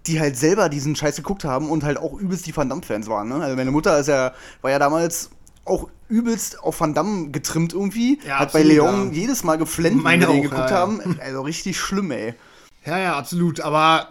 die 0.07 0.19
halt 0.19 0.35
selber 0.37 0.67
diesen 0.67 0.95
Scheiß 0.97 1.15
geguckt 1.15 1.45
haben 1.45 1.69
und 1.69 1.85
halt 1.85 1.97
auch 1.97 2.19
übelst 2.19 2.45
die 2.47 2.55
Van 2.55 2.67
Damme-Fans 2.67 3.07
waren. 3.07 3.29
Ne? 3.29 3.35
Also 3.35 3.55
meine 3.55 3.71
Mutter 3.71 3.97
ist 3.97 4.07
ja, 4.07 4.33
war 4.61 4.71
ja 4.71 4.77
damals 4.77 5.29
auch 5.65 5.89
übelst 6.07 6.63
auf 6.63 6.79
Van 6.79 6.93
Damme 6.93 7.29
getrimmt 7.31 7.73
irgendwie. 7.73 8.19
Ja, 8.25 8.39
Hat 8.39 8.53
bei 8.53 8.63
Leon 8.63 9.11
ja. 9.11 9.21
jedes 9.21 9.43
Mal 9.43 9.57
geflennt, 9.57 10.03
Meine 10.03 10.27
wenn 10.27 10.33
wir 10.33 10.39
auch, 10.39 10.43
geguckt 10.43 10.69
ja, 10.69 10.77
haben. 10.77 11.19
Also 11.19 11.41
richtig 11.41 11.79
schlimm, 11.79 12.11
ey. 12.11 12.35
ja, 12.85 12.97
ja, 12.97 13.17
absolut. 13.17 13.59
Aber, 13.61 14.09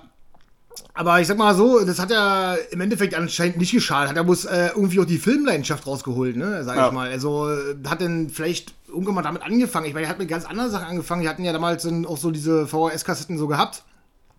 aber 0.92 1.20
ich 1.20 1.28
sag 1.28 1.38
mal 1.38 1.54
so, 1.54 1.84
das 1.84 2.00
hat 2.00 2.10
ja 2.10 2.54
im 2.54 2.80
Endeffekt 2.80 3.14
anscheinend 3.14 3.58
nicht 3.58 3.72
geschadet. 3.72 4.10
Hat 4.10 4.16
er 4.16 4.24
bloß 4.24 4.46
äh, 4.46 4.70
irgendwie 4.74 5.00
auch 5.00 5.04
die 5.04 5.18
Filmleidenschaft 5.18 5.86
rausgeholt, 5.86 6.36
ne? 6.36 6.64
Sag 6.64 6.86
ich 6.86 6.92
mal. 6.92 7.10
Also 7.10 7.48
äh, 7.48 7.76
hat 7.86 8.00
dann 8.00 8.28
vielleicht 8.28 8.74
irgendwann 8.88 9.14
mal 9.14 9.22
damit 9.22 9.42
angefangen. 9.42 9.86
Ich 9.86 9.94
meine, 9.94 10.06
er 10.06 10.10
hat 10.10 10.18
mit 10.18 10.28
ganz 10.28 10.44
anderen 10.44 10.70
Sachen 10.70 10.86
angefangen. 10.86 11.22
Die 11.22 11.28
hatten 11.28 11.44
ja 11.44 11.52
damals 11.52 11.84
dann 11.84 12.06
auch 12.06 12.16
so 12.16 12.30
diese 12.32 12.66
VHS-Kassetten 12.66 13.38
so 13.38 13.46
gehabt. 13.46 13.84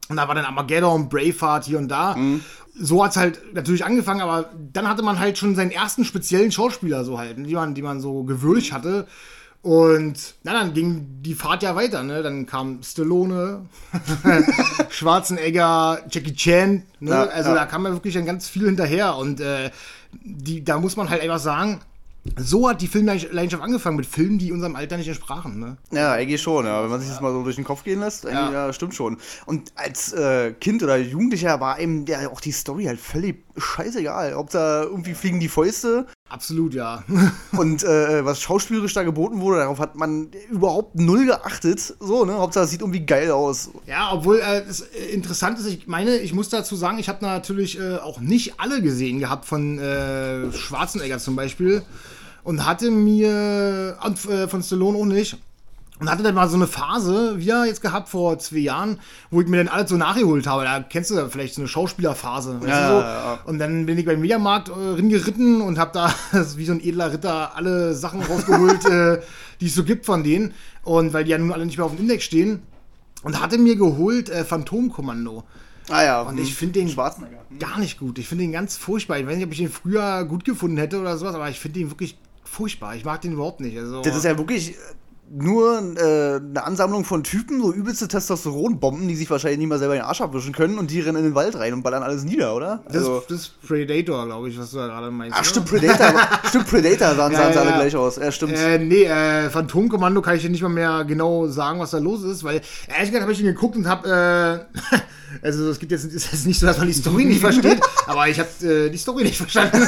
Und 0.09 0.17
da 0.17 0.27
war 0.27 0.35
dann 0.35 0.45
Armageddon, 0.45 1.09
Braveheart 1.09 1.65
hier 1.65 1.77
und 1.77 1.87
da. 1.87 2.15
So 2.77 3.03
hat's 3.03 3.17
halt 3.17 3.53
natürlich 3.53 3.85
angefangen, 3.85 4.21
aber 4.21 4.49
dann 4.73 4.87
hatte 4.87 5.01
man 5.01 5.17
halt 5.19 5.37
schon 5.37 5.55
seinen 5.55 5.71
ersten 5.71 6.05
speziellen 6.05 6.51
Schauspieler 6.51 7.03
so 7.03 7.17
halt, 7.17 7.37
die 7.37 7.55
man, 7.55 7.73
die 7.73 7.81
man 7.81 8.01
so 8.01 8.23
gewürdigt 8.23 8.73
hatte. 8.73 9.07
Und 9.65 10.35
na, 10.43 10.53
dann 10.53 10.75
ging 10.75 11.07
die 11.23 11.33
Fahrt 11.33 11.63
ja 11.63 11.75
weiter, 11.75 12.03
ne? 12.03 12.21
Dann 12.21 12.45
kam 12.45 12.83
Stallone, 12.83 13.65
Schwarzenegger, 14.89 16.03
Jackie 16.07 16.35
Chan, 16.35 16.83
ne? 16.99 17.09
Ja, 17.09 17.23
also 17.23 17.49
ja. 17.49 17.55
da 17.55 17.65
kam 17.65 17.83
ja 17.83 17.91
wirklich 17.91 18.13
dann 18.13 18.27
ganz 18.27 18.47
viel 18.47 18.65
hinterher. 18.65 19.15
Und 19.15 19.39
äh, 19.39 19.71
die, 20.23 20.63
da 20.63 20.79
muss 20.79 20.97
man 20.97 21.09
halt 21.09 21.23
einfach 21.23 21.39
sagen, 21.39 21.79
so 22.37 22.67
hat 22.67 22.81
die 22.81 22.87
Filmleidenschaft 22.87 23.61
angefangen 23.61 23.97
mit 23.97 24.05
Filmen, 24.05 24.37
die 24.37 24.51
unserem 24.51 24.75
Alter 24.75 24.97
nicht 24.97 25.07
entsprachen, 25.07 25.59
ne? 25.59 25.77
Ja, 25.91 26.13
eigentlich 26.13 26.41
schon, 26.41 26.65
ja. 26.65 26.83
Wenn 26.83 26.89
man 26.89 26.99
sich 26.99 27.09
das 27.09 27.21
mal 27.21 27.31
so 27.31 27.43
durch 27.43 27.55
den 27.55 27.65
Kopf 27.65 27.83
gehen 27.83 27.99
lässt, 27.99 28.23
ja. 28.23 28.51
Ja. 28.51 28.73
stimmt 28.73 28.95
schon. 28.95 29.17
Und 29.45 29.71
als 29.75 30.11
äh, 30.13 30.53
Kind 30.53 30.81
oder 30.83 30.97
Jugendlicher 30.97 31.59
war 31.59 31.75
einem 31.75 32.05
ja 32.05 32.29
auch 32.29 32.41
die 32.41 32.51
Story 32.51 32.85
halt 32.85 32.99
völlig 32.99 33.43
scheißegal. 33.57 34.33
Ob 34.33 34.49
da 34.49 34.83
irgendwie 34.83 35.13
fliegen 35.13 35.39
die 35.39 35.49
Fäuste 35.49 36.07
Absolut, 36.27 36.73
ja. 36.73 37.03
und 37.57 37.83
äh, 37.83 38.25
was 38.25 38.41
schauspielerisch 38.41 38.93
da 38.93 39.03
geboten 39.03 39.41
wurde, 39.41 39.59
darauf 39.59 39.79
hat 39.79 39.95
man 39.95 40.29
überhaupt 40.49 40.95
null 40.95 41.27
geachtet. 41.27 41.95
So, 41.99 42.25
ne? 42.25 42.33
Hauptsache, 42.33 42.65
es 42.65 42.71
sieht 42.71 42.81
irgendwie 42.81 43.05
geil 43.05 43.29
aus. 43.29 43.69
Ja, 43.85 44.11
obwohl 44.11 44.39
äh, 44.39 44.61
es 44.61 44.81
äh, 44.81 45.13
interessant 45.13 45.59
ist, 45.59 45.67
ich 45.67 45.85
meine, 45.85 46.17
ich 46.17 46.33
muss 46.33 46.49
dazu 46.49 46.75
sagen, 46.75 46.97
ich 46.97 47.09
habe 47.09 47.23
natürlich 47.23 47.79
äh, 47.79 47.97
auch 47.97 48.19
nicht 48.19 48.59
alle 48.59 48.81
gesehen 48.81 49.19
gehabt 49.19 49.45
von 49.45 49.77
äh, 49.77 50.51
Schwarzenegger 50.51 51.19
zum 51.19 51.35
Beispiel 51.35 51.83
und 52.43 52.65
hatte 52.65 52.89
mir, 52.89 53.97
und 54.03 54.25
äh, 54.25 54.47
von 54.47 54.63
Stallone 54.63 54.97
auch 54.97 55.05
nicht, 55.05 55.37
und 55.99 56.09
hatte 56.09 56.23
dann 56.23 56.35
mal 56.35 56.49
so 56.49 56.57
eine 56.57 56.67
Phase, 56.67 57.35
wie 57.37 57.49
er 57.49 57.65
jetzt 57.65 57.81
gehabt 57.81 58.09
vor 58.09 58.37
zwei 58.37 58.57
Jahren, 58.57 58.99
wo 59.31 59.39
ich 59.39 59.47
mir 59.47 59.57
dann 59.57 59.69
alles 59.69 59.89
so 59.89 59.95
nachgeholt 59.95 60.45
habe. 60.45 60.65
Da 60.65 60.81
kennst 60.81 61.09
du 61.09 61.15
ja 61.15 61.29
vielleicht 61.29 61.55
so 61.55 61.61
eine 61.61 61.69
Schauspielerphase. 61.69 62.59
Ja, 62.63 62.67
ja, 62.67 62.99
ja. 62.99 63.39
Und 63.45 63.59
dann 63.59 63.85
bin 63.85 63.97
ich 63.97 64.05
beim 64.05 64.19
Mediamarkt 64.19 64.67
äh, 64.67 64.73
ringeritten 64.73 65.61
und 65.61 65.79
habe 65.79 65.91
da 65.93 66.13
wie 66.57 66.65
so 66.65 66.73
ein 66.73 66.83
edler 66.83 67.13
Ritter 67.13 67.55
alle 67.55 67.93
Sachen 67.93 68.21
rausgeholt, 68.21 68.85
äh, 68.89 69.21
die 69.61 69.67
es 69.67 69.75
so 69.75 69.85
gibt 69.85 70.05
von 70.05 70.23
denen. 70.23 70.53
Und 70.83 71.13
weil 71.13 71.23
die 71.23 71.31
ja 71.31 71.37
nun 71.37 71.53
alle 71.53 71.65
nicht 71.65 71.77
mehr 71.77 71.85
auf 71.85 71.95
dem 71.95 72.01
Index 72.01 72.25
stehen. 72.25 72.61
Und 73.23 73.41
hatte 73.41 73.57
mir 73.57 73.77
geholt 73.77 74.29
äh, 74.29 74.43
Phantomkommando. 74.43 75.45
Ah 75.89 76.03
ja. 76.03 76.21
Und 76.23 76.39
ich 76.39 76.55
finde 76.55 76.79
den 76.79 76.89
Schwarzenegger. 76.89 77.37
gar 77.57 77.79
nicht 77.79 77.99
gut. 77.99 78.19
Ich 78.19 78.27
finde 78.27 78.43
den 78.43 78.51
ganz 78.51 78.75
furchtbar. 78.75 79.17
Ich 79.17 79.25
weiß 79.25 79.37
nicht, 79.37 79.45
ob 79.45 79.51
ich 79.53 79.59
den 79.59 79.69
früher 79.69 80.25
gut 80.25 80.43
gefunden 80.43 80.77
hätte 80.77 80.99
oder 80.99 81.17
sowas, 81.17 81.35
aber 81.35 81.49
ich 81.49 81.59
finde 81.59 81.79
den 81.79 81.89
wirklich 81.89 82.17
furchtbar. 82.43 82.95
Ich 82.95 83.05
mag 83.05 83.21
den 83.21 83.31
überhaupt 83.33 83.61
nicht. 83.61 83.77
Also, 83.77 84.01
Das 84.01 84.15
ist 84.15 84.25
ja 84.25 84.37
wirklich 84.37 84.75
nur 85.29 85.79
äh, 85.97 86.35
eine 86.35 86.63
Ansammlung 86.63 87.03
von 87.03 87.23
Typen, 87.23 87.61
so 87.61 87.73
übelste 87.73 88.07
Testosteronbomben, 88.07 89.07
die 89.07 89.15
sich 89.15 89.29
wahrscheinlich 89.29 89.59
nicht 89.59 89.67
mal 89.67 89.79
selber 89.79 89.95
den 89.95 90.03
Arsch 90.03 90.21
abwischen 90.21 90.53
können 90.53 90.77
und 90.77 90.91
die 90.91 90.99
rennen 90.99 91.17
in 91.17 91.23
den 91.23 91.35
Wald 91.35 91.55
rein 91.55 91.73
und 91.73 91.81
ballern 91.83 92.03
alles 92.03 92.23
nieder, 92.23 92.55
oder? 92.55 92.83
das, 92.87 92.97
Also- 92.97 93.23
das 93.27 93.39
ist 93.41 93.61
Predator, 93.67 94.25
glaube 94.25 94.49
ich, 94.49 94.59
was 94.59 94.71
du 94.71 94.77
da 94.77 94.87
gerade 94.87 95.09
meinst. 95.11 95.35
Ach, 95.39 95.43
stimmt, 95.43 95.65
Predator. 95.67 96.13
stimmt, 96.47 96.67
Predator 96.69 97.15
sahen, 97.15 97.31
Ja, 97.33 97.37
sahen 97.39 97.53
sie 97.53 97.59
ja, 97.59 97.61
alle 97.65 97.73
gleich 97.73 97.95
aus. 97.95 98.17
Ja, 98.17 98.31
stimmt. 98.31 98.53
Äh, 98.53 98.77
nee, 98.77 99.03
äh, 99.05 99.49
Phantomkommando 99.49 100.21
kann 100.21 100.35
ich 100.35 100.43
dir 100.43 100.49
nicht 100.49 100.61
mal 100.61 100.69
mehr 100.69 101.03
genau 101.05 101.47
sagen, 101.47 101.79
was 101.79 101.91
da 101.91 101.97
los 101.97 102.23
ist, 102.23 102.43
weil 102.43 102.61
ehrlich 102.87 103.09
gesagt 103.09 103.21
habe 103.23 103.31
ich 103.31 103.39
ihn 103.39 103.45
geguckt 103.47 103.75
und 103.75 103.87
habe, 103.87 104.67
äh, 104.91 104.95
also 105.41 105.69
es 105.69 105.79
gibt 105.79 105.91
jetzt, 105.91 106.05
ist 106.05 106.31
jetzt 106.31 106.45
nicht 106.45 106.59
so, 106.59 106.67
dass 106.67 106.77
man 106.77 106.87
die 106.87 106.93
Story 106.93 107.25
nicht 107.25 107.41
versteht, 107.41 107.81
aber 108.07 108.27
ich 108.27 108.39
habe 108.39 108.49
äh, 108.65 108.89
die 108.89 108.97
Story 108.97 109.23
nicht 109.23 109.37
verstanden. 109.37 109.85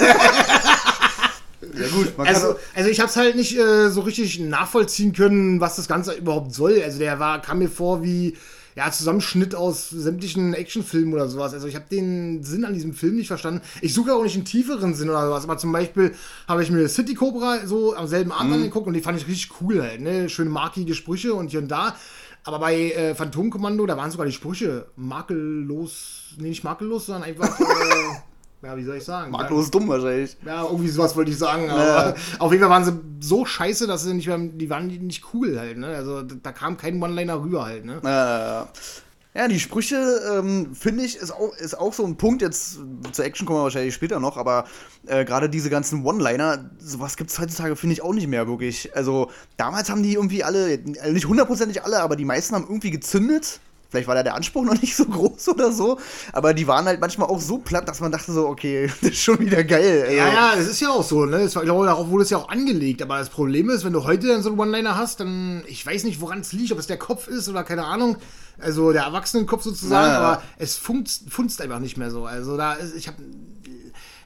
Ja, 1.79 1.87
gut. 1.89 2.17
Man 2.17 2.27
kann 2.27 2.35
Also, 2.35 2.55
also 2.75 2.89
ich 2.89 2.99
habe 2.99 3.09
es 3.09 3.15
halt 3.15 3.35
nicht 3.35 3.57
äh, 3.57 3.89
so 3.89 4.01
richtig 4.01 4.39
nachvollziehen 4.39 5.13
können, 5.13 5.59
was 5.61 5.75
das 5.75 5.87
Ganze 5.87 6.13
überhaupt 6.13 6.53
soll. 6.53 6.81
Also 6.83 6.99
der 6.99 7.19
war, 7.19 7.41
kam 7.41 7.59
mir 7.59 7.69
vor 7.69 8.03
wie, 8.03 8.35
ja, 8.75 8.91
Zusammenschnitt 8.91 9.55
aus 9.55 9.89
sämtlichen 9.89 10.53
Actionfilmen 10.53 11.13
oder 11.13 11.27
sowas. 11.27 11.53
Also 11.53 11.67
ich 11.67 11.73
habe 11.75 11.85
den 11.89 12.43
Sinn 12.43 12.63
an 12.63 12.73
diesem 12.75 12.93
Film 12.93 13.15
nicht 13.15 13.27
verstanden. 13.27 13.61
Ich 13.81 13.93
suche 13.93 14.13
auch 14.13 14.21
nicht 14.23 14.35
einen 14.35 14.45
tieferen 14.45 14.93
Sinn 14.93 15.09
oder 15.09 15.25
sowas. 15.27 15.43
Aber 15.45 15.57
zum 15.57 15.71
Beispiel 15.71 16.13
habe 16.47 16.61
ich 16.61 16.69
mir 16.69 16.87
City 16.87 17.15
Cobra 17.15 17.65
so 17.65 17.95
am 17.95 18.07
selben 18.07 18.31
Abend 18.31 18.49
Mhm. 18.49 18.55
angeguckt 18.57 18.85
und 18.87 18.93
die 18.93 19.01
fand 19.01 19.19
ich 19.19 19.27
richtig 19.27 19.49
cool 19.61 19.81
halt. 19.81 20.01
Ne? 20.01 20.29
Schöne 20.29 20.51
markige 20.51 20.93
Sprüche 20.93 21.33
und 21.33 21.49
hier 21.49 21.59
und 21.59 21.69
da. 21.69 21.95
Aber 22.43 22.59
bei 22.59 22.91
äh, 22.91 23.15
Phantomkommando, 23.15 23.85
da 23.87 23.97
waren 23.97 24.09
sogar 24.11 24.25
die 24.25 24.31
Sprüche 24.31 24.85
makellos, 24.95 26.35
nee, 26.37 26.49
nicht 26.49 26.63
makellos, 26.63 27.07
sondern 27.07 27.23
einfach, 27.23 27.59
äh, 27.59 27.63
ja, 28.63 28.75
wie 28.75 28.83
soll 28.83 28.97
ich 28.97 29.03
sagen? 29.03 29.31
Marklos 29.31 29.69
dumm 29.69 29.87
wahrscheinlich. 29.87 30.35
Ja, 30.43 30.63
irgendwie 30.63 30.89
sowas 30.89 31.15
wollte 31.15 31.29
ich 31.29 31.37
sagen. 31.37 31.69
Aber 31.69 32.15
auf 32.39 32.51
jeden 32.51 32.63
Fall 32.63 32.71
waren 32.71 32.85
sie 32.85 32.99
so 33.19 33.45
scheiße, 33.45 33.85
dass 33.85 34.03
sie 34.03 34.13
nicht 34.13 34.27
mehr, 34.27 34.39
die 34.39 34.69
waren 34.69 34.87
nicht 34.87 35.25
cool 35.33 35.59
halt, 35.59 35.77
ne? 35.77 35.87
Also 35.87 36.23
da, 36.23 36.51
kam 36.51 36.75
kein 36.77 37.01
One-Liner 37.01 37.41
rüber 37.41 37.65
halt, 37.65 37.85
ne? 37.85 37.97
Äh, 38.03 39.37
ja, 39.37 39.47
die 39.47 39.59
Sprüche, 39.59 40.19
ähm, 40.33 40.73
finde 40.73 41.03
ich, 41.03 41.17
ist 41.17 41.31
auch, 41.31 41.55
ist 41.57 41.77
auch 41.77 41.93
so 41.93 42.03
ein 42.03 42.17
Punkt. 42.17 42.41
Jetzt 42.41 42.79
zur 43.11 43.25
Action 43.25 43.45
kommen 43.45 43.59
wir 43.59 43.63
wahrscheinlich 43.63 43.93
später 43.93 44.19
noch, 44.19 44.35
aber 44.35 44.65
äh, 45.05 45.23
gerade 45.23 45.47
diese 45.47 45.69
ganzen 45.69 46.03
One-Liner, 46.03 46.71
sowas 46.79 47.17
gibt 47.17 47.29
es 47.29 47.37
heutzutage, 47.37 47.75
finde 47.75 47.93
ich, 47.93 48.01
auch 48.01 48.13
nicht 48.13 48.27
mehr 48.27 48.47
wirklich. 48.47 48.95
Also, 48.95 49.29
damals 49.55 49.91
haben 49.91 50.01
die 50.01 50.13
irgendwie 50.13 50.43
alle, 50.43 50.79
also 50.99 51.13
nicht 51.13 51.27
hundertprozentig 51.27 51.83
alle, 51.83 52.01
aber 52.01 52.15
die 52.15 52.25
meisten 52.25 52.55
haben 52.55 52.63
irgendwie 52.63 52.89
gezündet. 52.89 53.59
Vielleicht 53.89 54.07
war 54.07 54.15
da 54.15 54.23
der 54.23 54.35
Anspruch 54.35 54.63
noch 54.63 54.79
nicht 54.81 54.95
so 54.95 55.05
groß 55.05 55.49
oder 55.49 55.71
so, 55.71 55.97
aber 56.33 56.53
die 56.53 56.67
waren 56.67 56.85
halt 56.85 56.99
manchmal 56.99 57.29
auch 57.29 57.39
so 57.39 57.57
platt, 57.57 57.87
dass 57.87 58.01
man 58.01 58.11
dachte 58.11 58.33
so, 58.33 58.47
okay, 58.47 58.89
das 59.01 59.11
ist 59.11 59.21
schon 59.21 59.39
wieder 59.39 59.63
geil. 59.63 60.03
Also, 60.03 60.15
Ja, 60.15 60.27
ja, 60.27 60.55
das 60.55 60.67
ist 60.67 60.79
ja 60.79 60.89
auch 60.89 61.03
so, 61.03 61.25
ne? 61.25 61.39
Das 61.39 61.55
ich 61.55 61.61
glaube, 61.61 61.85
darauf 61.85 62.09
wurde 62.09 62.23
es 62.23 62.29
ja 62.29 62.37
auch 62.37 62.49
angelegt. 62.49 63.01
Aber 63.01 63.17
das 63.17 63.29
Problem 63.29 63.69
ist, 63.69 63.85
wenn 63.85 63.93
du 63.93 64.03
heute 64.03 64.27
dann 64.27 64.43
so 64.43 64.49
einen 64.49 64.59
One-Liner 64.59 64.97
hast, 64.97 65.19
dann, 65.19 65.63
ich 65.67 65.85
weiß 65.85 66.03
nicht, 66.03 66.21
woran 66.21 66.39
es 66.41 66.53
liegt, 66.53 66.71
ob 66.71 66.79
es 66.79 66.87
der 66.87 66.97
Kopf 66.97 67.27
ist 67.27 67.47
oder 67.49 67.63
keine 67.63 67.85
Ahnung. 67.85 68.17
Also 68.59 68.91
der 68.91 69.03
Erwachsenenkopf 69.03 69.63
sozusagen, 69.63 70.07
Ja, 70.07 70.13
ja. 70.13 70.19
aber 70.19 70.41
es 70.57 70.77
funzt, 70.77 71.29
funzt 71.29 71.61
einfach 71.61 71.79
nicht 71.79 71.97
mehr 71.97 72.11
so. 72.11 72.25
Also 72.25 72.57
da 72.57 72.73
ist, 72.73 72.95
ich 72.95 73.07
habe 73.07 73.17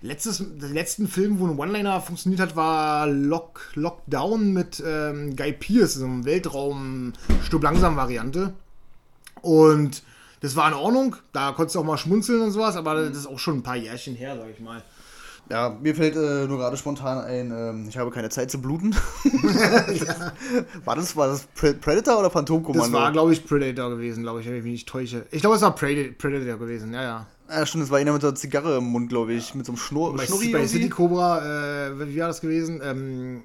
letztes, 0.01 0.37
den 0.39 0.73
letzten 0.73 1.07
Film, 1.07 1.39
wo 1.39 1.47
ein 1.47 1.57
One-Liner 1.59 2.01
funktioniert 2.01 2.41
hat, 2.41 2.55
war 2.55 3.07
Lock, 3.07 3.71
Lockdown 3.75 4.51
mit 4.53 4.81
ähm, 4.85 5.35
Guy 5.35 5.53
Pearce, 5.53 5.95
so 5.95 6.05
einem 6.05 6.25
Weltraum-Stub-Langsam-Variante. 6.25 8.53
Und 9.41 10.03
das 10.41 10.55
war 10.55 10.67
in 10.67 10.73
Ordnung, 10.73 11.15
da 11.33 11.51
konntest 11.51 11.75
du 11.75 11.79
auch 11.79 11.83
mal 11.83 11.97
schmunzeln 11.97 12.41
und 12.41 12.51
sowas, 12.51 12.75
aber 12.75 12.95
das 12.95 13.17
ist 13.17 13.27
auch 13.27 13.39
schon 13.39 13.57
ein 13.57 13.63
paar 13.63 13.75
Jährchen 13.75 14.15
her, 14.15 14.35
sag 14.37 14.49
ich 14.49 14.59
mal. 14.59 14.81
Ja, 15.49 15.69
mir 15.81 15.93
fällt 15.93 16.15
äh, 16.15 16.47
nur 16.47 16.57
gerade 16.57 16.77
spontan 16.77 17.17
ein, 17.25 17.51
ähm, 17.51 17.85
ich 17.89 17.97
habe 17.97 18.09
keine 18.09 18.29
Zeit 18.29 18.49
zu 18.49 18.61
bluten. 18.61 18.95
War 20.85 20.95
das, 20.95 21.15
war 21.15 21.27
das 21.27 21.43
Pre- 21.55 21.73
Predator 21.73 22.19
oder 22.19 22.29
Phantomkommando? 22.29 22.83
Das 22.83 22.93
war, 22.93 23.11
glaube 23.11 23.33
ich, 23.33 23.45
Predator 23.45 23.89
gewesen, 23.89 24.23
glaube 24.23 24.39
ich, 24.41 24.47
wenn 24.47 24.55
ich 24.55 24.63
mich 24.63 24.71
nicht 24.71 24.89
täusche. 24.89 25.25
Ich 25.31 25.41
glaube, 25.41 25.57
es 25.57 25.61
war 25.61 25.75
Predator, 25.75 26.13
Predator 26.17 26.57
gewesen, 26.57 26.93
ja, 26.93 27.03
ja. 27.03 27.27
Ja, 27.49 27.65
stimmt, 27.65 27.83
das 27.83 27.91
war 27.91 27.97
einer 27.99 28.13
mit 28.13 28.23
der 28.23 28.33
Zigarre 28.33 28.77
im 28.77 28.85
Mund, 28.85 29.09
glaube 29.09 29.33
ich, 29.33 29.53
mit 29.53 29.65
so 29.65 29.73
einem 29.73 29.77
Schnur 29.77 30.15
Bei, 30.15 30.25
Schnurri 30.25 30.49
bei. 30.49 30.65
City 30.65 30.87
Cobra, 30.87 31.87
äh, 31.87 32.07
wie 32.07 32.19
war 32.19 32.29
das 32.29 32.39
gewesen? 32.39 32.79
Ähm, 32.81 33.43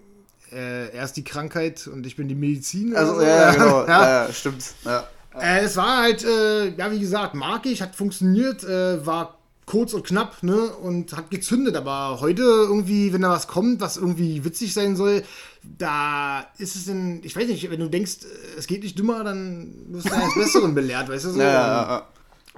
äh, 0.52 0.90
er 0.90 1.04
ist 1.04 1.14
die 1.14 1.24
Krankheit 1.24 1.88
und 1.88 2.06
ich 2.06 2.14
bin 2.14 2.28
die 2.28 2.36
Medizin. 2.36 2.94
Also, 2.94 3.16
so. 3.16 3.22
ja, 3.22 3.28
ja, 3.28 3.52
genau, 3.52 3.80
ja. 3.80 3.86
ja. 3.88 4.26
ja, 4.26 4.32
stimmt. 4.32 4.64
Ja. 4.84 5.04
Äh, 5.40 5.64
es 5.64 5.76
war 5.76 6.02
halt, 6.02 6.25
äh, 6.25 6.71
ja, 6.76 6.90
wie 6.90 7.00
gesagt, 7.00 7.35
markig, 7.35 7.83
hat 7.83 7.95
funktioniert, 7.95 8.64
äh, 8.64 9.05
war 9.05 9.38
kurz 9.66 9.93
und 9.93 10.07
knapp, 10.07 10.43
ne, 10.43 10.57
und 10.57 11.16
hat 11.16 11.31
gezündet. 11.31 11.76
Aber 11.76 12.21
heute 12.21 12.43
irgendwie, 12.43 13.12
wenn 13.12 13.23
da 13.23 13.31
was 13.31 13.49
kommt, 13.49 13.81
was 13.81 13.97
irgendwie 13.97 14.45
witzig 14.45 14.73
sein 14.73 14.97
soll, 14.97 15.25
da 15.62 16.47
ist 16.59 16.76
es 16.76 16.87
denn, 16.87 17.21
ich 17.25 17.37
weiß 17.37 17.49
nicht, 17.49 17.69
wenn 17.71 17.81
du 17.81 17.88
denkst, 17.88 18.19
äh, 18.23 18.59
es 18.59 18.66
geht 18.66 18.83
nicht 18.83 18.99
dümmer, 18.99 19.25
dann 19.25 19.73
wirst 19.88 20.09
du 20.09 20.14
eines 20.14 20.35
Besseren 20.37 20.75
belehrt, 20.75 21.09
weißt 21.09 21.25
du 21.26 21.31
so? 21.31 21.40
Ja, 21.40 21.47
ja, 21.47 21.83
ja. 21.88 22.07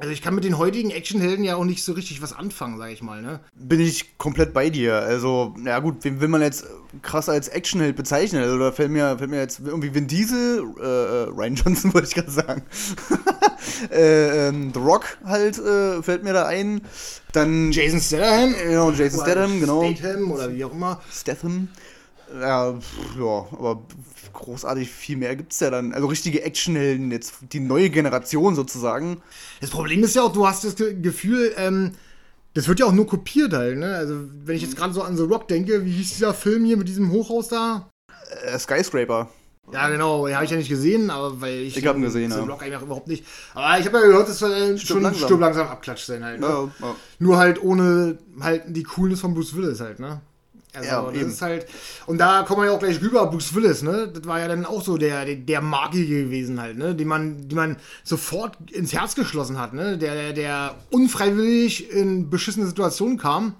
Also 0.01 0.13
ich 0.13 0.23
kann 0.23 0.35
mit 0.35 0.45
den 0.45 0.59
heutigen 0.59 0.91
Actionhelden 0.91 1.45
ja 1.45 1.57
auch 1.57 1.65
nicht 1.65 1.83
so 1.83 1.93
richtig 1.93 2.23
was 2.23 2.33
anfangen, 2.33 2.79
sag 2.79 2.93
ich 2.93 3.03
mal, 3.03 3.21
ne? 3.21 3.41
Bin 3.55 3.81
ich 3.81 4.17
komplett 4.17 4.55
bei 4.55 4.71
dir. 4.71 4.95
Also, 4.95 5.55
ja 5.65 5.81
gut, 5.81 5.97
wen 6.03 6.21
will 6.21 6.29
man 6.29 6.41
jetzt 6.41 6.67
krass 7.03 7.29
als 7.29 7.49
Actionheld 7.49 7.97
bezeichnen? 7.97 8.43
Also, 8.43 8.59
da 8.59 8.71
fällt 8.71 8.93
mir, 8.93 9.19
fällt 9.19 9.31
mir 9.31 9.41
jetzt 9.41 9.59
irgendwie 9.59 9.93
Vin 9.93 10.07
Diesel, 10.07 10.65
äh, 10.81 10.85
äh, 10.85 11.23
Ryan 11.31 11.55
Johnson 11.57 11.95
wollte 11.95 12.07
ich 12.07 12.15
gerade 12.15 12.31
sagen. 12.31 12.63
äh, 13.91 14.49
ähm, 14.49 14.71
The 14.73 14.79
Rock 14.79 15.19
halt 15.25 15.59
äh, 15.59 16.01
fällt 16.01 16.23
mir 16.23 16.33
da 16.33 16.47
ein. 16.47 16.83
Dann 17.33 17.73
Jason 17.73 18.01
Statham. 18.01 18.55
Genau, 18.55 18.93
Jason 18.93 19.21
Statham, 19.21 19.59
genau. 19.59 19.93
Statham 19.93 20.31
oder 20.31 20.55
wie 20.55 20.65
auch 20.65 20.73
immer. 20.73 21.01
Statham. 21.13 21.69
Ja, 22.41 22.73
pff, 22.73 23.17
ja, 23.19 23.47
aber 23.59 23.83
großartig 24.39 24.91
viel 24.91 25.17
mehr 25.17 25.37
gibt's 25.37 25.61
ja 25.61 25.71
dann. 25.71 25.93
Also 25.93 26.07
richtige 26.07 26.43
Actionhelden, 26.43 27.11
jetzt 27.11 27.35
die 27.53 27.61
neue 27.61 27.91
Generation 27.91 28.55
sozusagen. 28.55 29.23
Das 29.61 29.71
Problem 29.71 30.03
ist 30.03 30.15
ja 30.15 30.23
auch, 30.23 30.33
du 30.33 30.47
hast 30.47 30.65
das 30.65 30.77
Ge 30.77 30.95
Gefühl, 31.01 31.53
ähm, 31.57 31.93
das 32.55 32.67
wird 32.67 32.81
ja 32.81 32.87
auch 32.87 32.93
nur 32.93 33.07
kopiert 33.07 33.53
halt, 33.53 33.79
ne? 33.79 33.95
Also, 33.95 34.15
wenn 34.45 34.57
ich 34.57 34.63
jetzt 34.63 34.77
gerade 34.77 34.93
so 34.93 35.03
an 35.03 35.17
The 35.17 35.25
Rock 35.25 35.49
denke, 35.49 35.85
wie 35.85 35.93
hieß 35.93 36.15
dieser 36.15 36.35
Film 36.35 36.65
hier 36.65 36.77
mit 36.77 36.89
diesem 36.89 37.11
Hochhaus 37.13 37.49
da? 37.49 37.89
Äh, 38.45 38.59
Skyscraper. 38.59 39.29
Ja, 39.73 39.89
genau, 39.89 40.27
den 40.27 40.35
habe 40.35 40.45
ich 40.45 40.51
ja 40.51 40.57
nicht 40.57 40.69
gesehen, 40.69 41.11
aber 41.11 41.41
weil 41.41 41.59
ich. 41.61 41.77
Ich 41.77 41.87
hab 41.87 41.97
ihn 41.97 42.03
gesehen, 42.03 42.31
The 42.31 42.39
ja. 42.39 42.45
Rock 42.45 42.63
einfach 42.63 42.83
überhaupt 42.83 43.07
nicht. 43.07 43.25
Aber 43.55 43.79
ich 43.79 43.87
habe 43.87 43.99
ja 43.99 44.07
gehört, 44.07 44.29
das 44.29 44.39
soll 44.39 44.53
äh, 44.53 44.79
schon 44.79 45.03
langsam. 45.03 45.27
Sturm 45.27 45.41
langsam 45.41 45.69
abklatscht 45.69 46.07
sein 46.07 46.25
halt. 46.25 46.41
Ne? 46.41 46.47
Ja, 46.47 46.71
ja. 46.81 46.97
Nur 47.19 47.37
halt 47.37 47.63
ohne 47.63 48.19
halt 48.41 48.63
die 48.69 48.83
Coolness 48.83 49.21
von 49.21 49.35
Bruce 49.35 49.55
Willis 49.55 49.81
halt, 49.81 50.01
ne? 50.01 50.21
Also, 50.79 50.91
Ja, 50.91 51.03
das 51.03 51.15
eben. 51.15 51.31
ist 51.31 51.43
halt. 51.43 51.67
Und 52.07 52.19
da 52.19 52.43
kommen 52.43 52.63
wir 52.63 52.67
ja 52.67 52.73
auch 52.73 52.79
gleich 52.79 53.01
rüber, 53.01 53.27
Bruce 53.27 53.55
Willis, 53.55 53.83
ne? 53.83 54.09
Das 54.13 54.27
war 54.27 54.41
ja 54.41 54.49
dann 54.49 54.65
auch 54.65 54.83
so 54.83 54.97
der, 54.97 55.25
der, 55.25 55.37
der 55.37 55.61
gewesen 55.61 56.61
halt, 56.61 56.79
ne? 56.79 56.95
Den 56.95 57.09
man, 57.09 57.49
die 57.49 57.55
man 57.55 57.77
sofort 58.05 58.57
ins 58.71 58.93
Herz 58.93 59.15
geschlossen 59.15 59.59
hat, 59.59 59.75
ne? 59.75 59.99
Der, 59.99 60.15
der, 60.15 60.33
der 60.33 60.75
unfreiwillig 60.91 61.91
in 61.91 62.31
beschissene 62.31 62.67
Situationen 62.67 63.19
kam, 63.19 63.55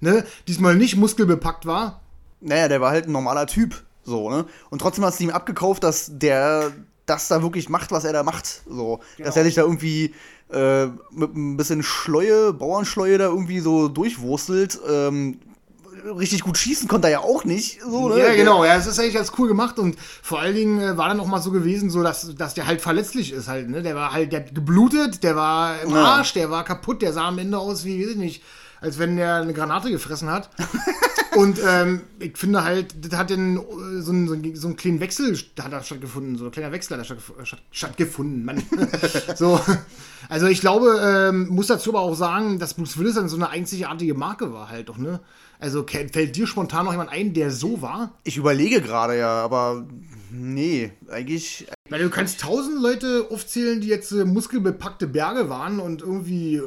ne? 0.00 0.24
Diesmal 0.48 0.76
nicht 0.76 0.96
muskelbepackt 0.96 1.66
war. 1.66 2.00
Naja, 2.40 2.68
der 2.68 2.80
war 2.80 2.90
halt 2.90 3.06
ein 3.06 3.12
normaler 3.12 3.46
Typ, 3.46 3.82
so, 4.04 4.30
ne? 4.30 4.44
Und 4.70 4.80
trotzdem 4.80 5.04
hast 5.04 5.20
du 5.20 5.24
ihm 5.24 5.30
abgekauft, 5.30 5.82
dass 5.84 6.10
der 6.12 6.72
das 7.06 7.28
da 7.28 7.42
wirklich 7.42 7.68
macht, 7.68 7.92
was 7.92 8.04
er 8.04 8.12
da 8.12 8.22
macht. 8.22 8.62
So. 8.68 9.00
Dass 9.18 9.36
er 9.36 9.44
sich 9.44 9.54
da 9.54 9.62
irgendwie 9.62 10.14
äh, 10.52 10.86
mit 11.10 11.34
ein 11.34 11.56
bisschen 11.56 11.82
Schleue, 11.82 12.52
Bauernschleue 12.52 13.18
da 13.18 13.26
irgendwie 13.26 13.60
so 13.60 13.88
durchwurstelt. 13.88 14.78
Ähm, 14.88 15.38
richtig 16.18 16.42
gut 16.42 16.58
schießen 16.58 16.88
konnte 16.88 17.08
er 17.08 17.12
ja 17.12 17.18
auch 17.20 17.44
nicht. 17.44 17.80
So, 17.82 18.08
ne? 18.10 18.18
Ja, 18.18 18.34
genau, 18.34 18.64
ja, 18.64 18.76
es 18.76 18.86
ist 18.86 18.98
eigentlich 18.98 19.14
ganz 19.14 19.32
cool 19.38 19.48
gemacht 19.48 19.78
und 19.78 19.96
vor 20.22 20.40
allen 20.40 20.54
Dingen 20.54 20.80
äh, 20.80 20.96
war 20.96 21.08
dann 21.08 21.20
auch 21.20 21.26
mal 21.26 21.40
so 21.40 21.50
gewesen, 21.50 21.90
so 21.90 22.02
dass, 22.02 22.34
dass 22.36 22.54
der 22.54 22.66
halt 22.66 22.80
verletzlich 22.80 23.32
ist 23.32 23.48
halt, 23.48 23.68
ne? 23.68 23.82
Der 23.82 23.94
war 23.94 24.12
halt, 24.12 24.32
der 24.32 24.40
hat 24.40 24.54
geblutet, 24.54 25.22
der 25.22 25.36
war 25.36 25.80
im 25.82 25.90
Ja. 25.90 26.04
Arsch, 26.04 26.32
der 26.34 26.50
war 26.50 26.64
kaputt, 26.64 27.02
der 27.02 27.12
sah 27.12 27.28
am 27.28 27.38
Ende 27.38 27.58
aus 27.58 27.84
wie, 27.84 28.02
weiß 28.02 28.10
ich 28.12 28.16
nicht, 28.16 28.42
als 28.80 28.98
wenn 28.98 29.16
der 29.16 29.36
eine 29.36 29.52
Granate 29.54 29.90
gefressen 29.90 30.30
hat. 30.30 30.50
und 31.36 31.58
ähm, 31.66 32.02
ich 32.18 32.36
finde 32.36 32.64
halt, 32.64 32.94
das 33.04 33.18
hat 33.18 33.30
den, 33.30 33.56
äh, 33.56 33.60
so 34.02 34.12
einen, 34.12 34.28
so 34.28 34.34
einen, 34.34 34.56
so 34.56 34.66
einen 34.68 34.76
kleinen 34.76 35.00
Wechsel 35.00 35.38
hat 35.60 35.72
da 35.72 35.82
stattgefunden, 35.82 36.36
so 36.36 36.44
ein 36.46 36.50
kleiner 36.50 36.70
Wechsel 36.72 36.98
hat 36.98 37.08
da 37.08 37.14
stattgef- 37.14 37.44
statt, 37.44 37.62
stattgefunden, 37.70 38.44
Mann. 38.44 38.62
so, 39.36 39.58
also 40.28 40.46
ich 40.46 40.60
glaube, 40.60 41.00
ähm, 41.02 41.48
muss 41.48 41.68
dazu 41.68 41.90
aber 41.90 42.00
auch 42.00 42.14
sagen, 42.14 42.58
dass 42.58 42.74
Bruce 42.74 42.98
Willis 42.98 43.14
dann 43.14 43.28
so 43.28 43.36
eine 43.36 43.48
einzigartige 43.48 44.14
Marke 44.14 44.52
war 44.52 44.68
halt 44.68 44.88
doch, 44.90 44.98
ne? 44.98 45.20
Also 45.58 45.84
fällt 45.86 46.36
dir 46.36 46.46
spontan 46.46 46.84
noch 46.84 46.92
jemand 46.92 47.10
ein, 47.10 47.32
der 47.34 47.50
so 47.50 47.80
war? 47.80 48.12
Ich 48.24 48.36
überlege 48.36 48.80
gerade 48.80 49.18
ja, 49.18 49.30
aber 49.42 49.86
nee, 50.30 50.92
eigentlich. 51.10 51.66
Weil 51.88 52.02
du 52.02 52.10
kannst 52.10 52.40
tausend 52.40 52.82
Leute 52.82 53.28
aufzählen, 53.30 53.80
die 53.80 53.88
jetzt 53.88 54.12
äh, 54.12 54.24
muskelbepackte 54.24 55.06
Berge 55.06 55.48
waren 55.48 55.80
und 55.80 56.02
irgendwie, 56.02 56.56
äh, 56.56 56.62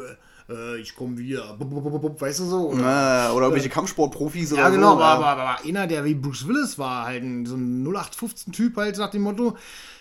äh, 0.49 0.79
ich 0.79 0.95
komme 0.95 1.17
wieder, 1.17 1.55
bup, 1.57 1.69
bup, 1.69 2.01
bup, 2.01 2.21
weißt 2.21 2.39
du 2.39 2.45
so? 2.45 2.69
Oder, 2.69 3.29
Äh, 3.29 3.31
oder 3.33 3.45
irgendwelche 3.47 3.69
Kampfsportprofis 3.69 4.53
oder 4.53 4.61
ja, 4.61 4.69
so. 4.69 4.75
genau, 4.75 4.93
aber, 4.93 5.01
ja. 5.01 5.13
aber, 5.13 5.41
aber 5.41 5.65
einer, 5.65 5.87
der 5.87 6.05
wie 6.05 6.15
Bruce 6.15 6.47
Willis 6.47 6.79
war, 6.79 7.05
halt 7.05 7.23
ein, 7.23 7.45
so 7.45 7.55
ein 7.55 7.85
0815-Typ 7.85 8.77
halt 8.77 8.97
nach 8.97 9.11
dem 9.11 9.23
Motto, 9.23 9.57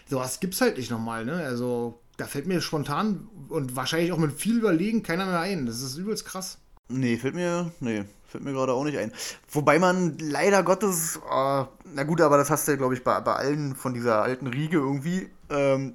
sowas 0.09 0.38
gibt's 0.40 0.61
halt 0.61 0.76
nicht 0.76 0.90
nochmal, 0.90 1.25
ne? 1.25 1.35
Also, 1.45 1.99
da 2.16 2.26
fällt 2.26 2.47
mir 2.47 2.61
spontan 2.61 3.28
und 3.49 3.76
wahrscheinlich 3.76 4.12
auch 4.12 4.19
mit 4.19 4.33
viel 4.33 4.59
Überlegen 4.59 5.02
keiner 5.02 5.26
mehr 5.26 5.40
ein. 5.40 5.66
Das 5.66 5.83
ist 5.83 5.97
übelst 5.97 6.25
krass. 6.25 6.59
Nee, 6.88 7.16
fällt 7.16 7.35
mir, 7.35 7.73
nee, 7.81 8.05
fällt 8.26 8.45
mir 8.45 8.52
gerade 8.52 8.73
auch 8.73 8.85
nicht 8.85 8.99
ein. 8.99 9.12
Wobei 9.50 9.78
man 9.78 10.18
leider 10.18 10.62
Gottes, 10.62 11.16
äh, 11.16 11.64
na 11.85 12.02
gut, 12.04 12.21
aber 12.21 12.37
das 12.37 12.50
hast 12.50 12.66
du 12.66 12.73
ja, 12.73 12.78
glaube 12.78 12.95
ich, 12.95 13.04
bei, 13.04 13.21
bei 13.21 13.35
allen 13.35 13.75
von 13.75 13.95
dieser 13.95 14.23
alten 14.23 14.47
Riege 14.47 14.78
irgendwie, 14.78 15.28
ähm, 15.50 15.95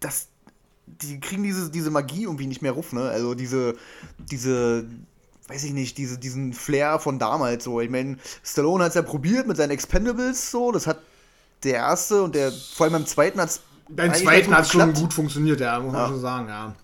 das, 0.00 0.28
die 0.86 1.20
kriegen 1.20 1.42
diese, 1.42 1.70
diese 1.70 1.90
Magie 1.90 2.24
irgendwie 2.24 2.46
nicht 2.46 2.62
mehr 2.62 2.72
ruf, 2.72 2.92
ne? 2.92 3.08
Also 3.08 3.34
diese, 3.34 3.74
diese, 4.18 4.86
weiß 5.48 5.64
ich 5.64 5.72
nicht, 5.72 5.98
diese, 5.98 6.18
diesen 6.18 6.52
Flair 6.52 6.98
von 6.98 7.18
damals 7.18 7.64
so. 7.64 7.80
Ich 7.80 7.90
meine, 7.90 8.16
Stallone 8.42 8.84
hat 8.84 8.90
es 8.90 8.94
ja 8.94 9.02
probiert 9.02 9.46
mit 9.46 9.56
seinen 9.56 9.70
Expendables 9.70 10.50
so, 10.50 10.72
das 10.72 10.86
hat 10.86 11.00
der 11.64 11.74
erste 11.74 12.22
und 12.22 12.34
der, 12.34 12.52
vor 12.52 12.84
allem 12.84 12.92
beim 12.94 13.06
zweiten 13.06 13.40
hat 13.40 13.50
es 13.50 13.60
Beim 13.88 14.12
zweiten 14.14 14.54
hat 14.54 14.68
schon 14.68 14.92
gut 14.94 15.12
funktioniert, 15.12 15.60
ja, 15.60 15.78
muss 15.80 15.92
man 15.92 16.08
schon 16.08 16.20
sagen, 16.20 16.48
ja. 16.48 16.74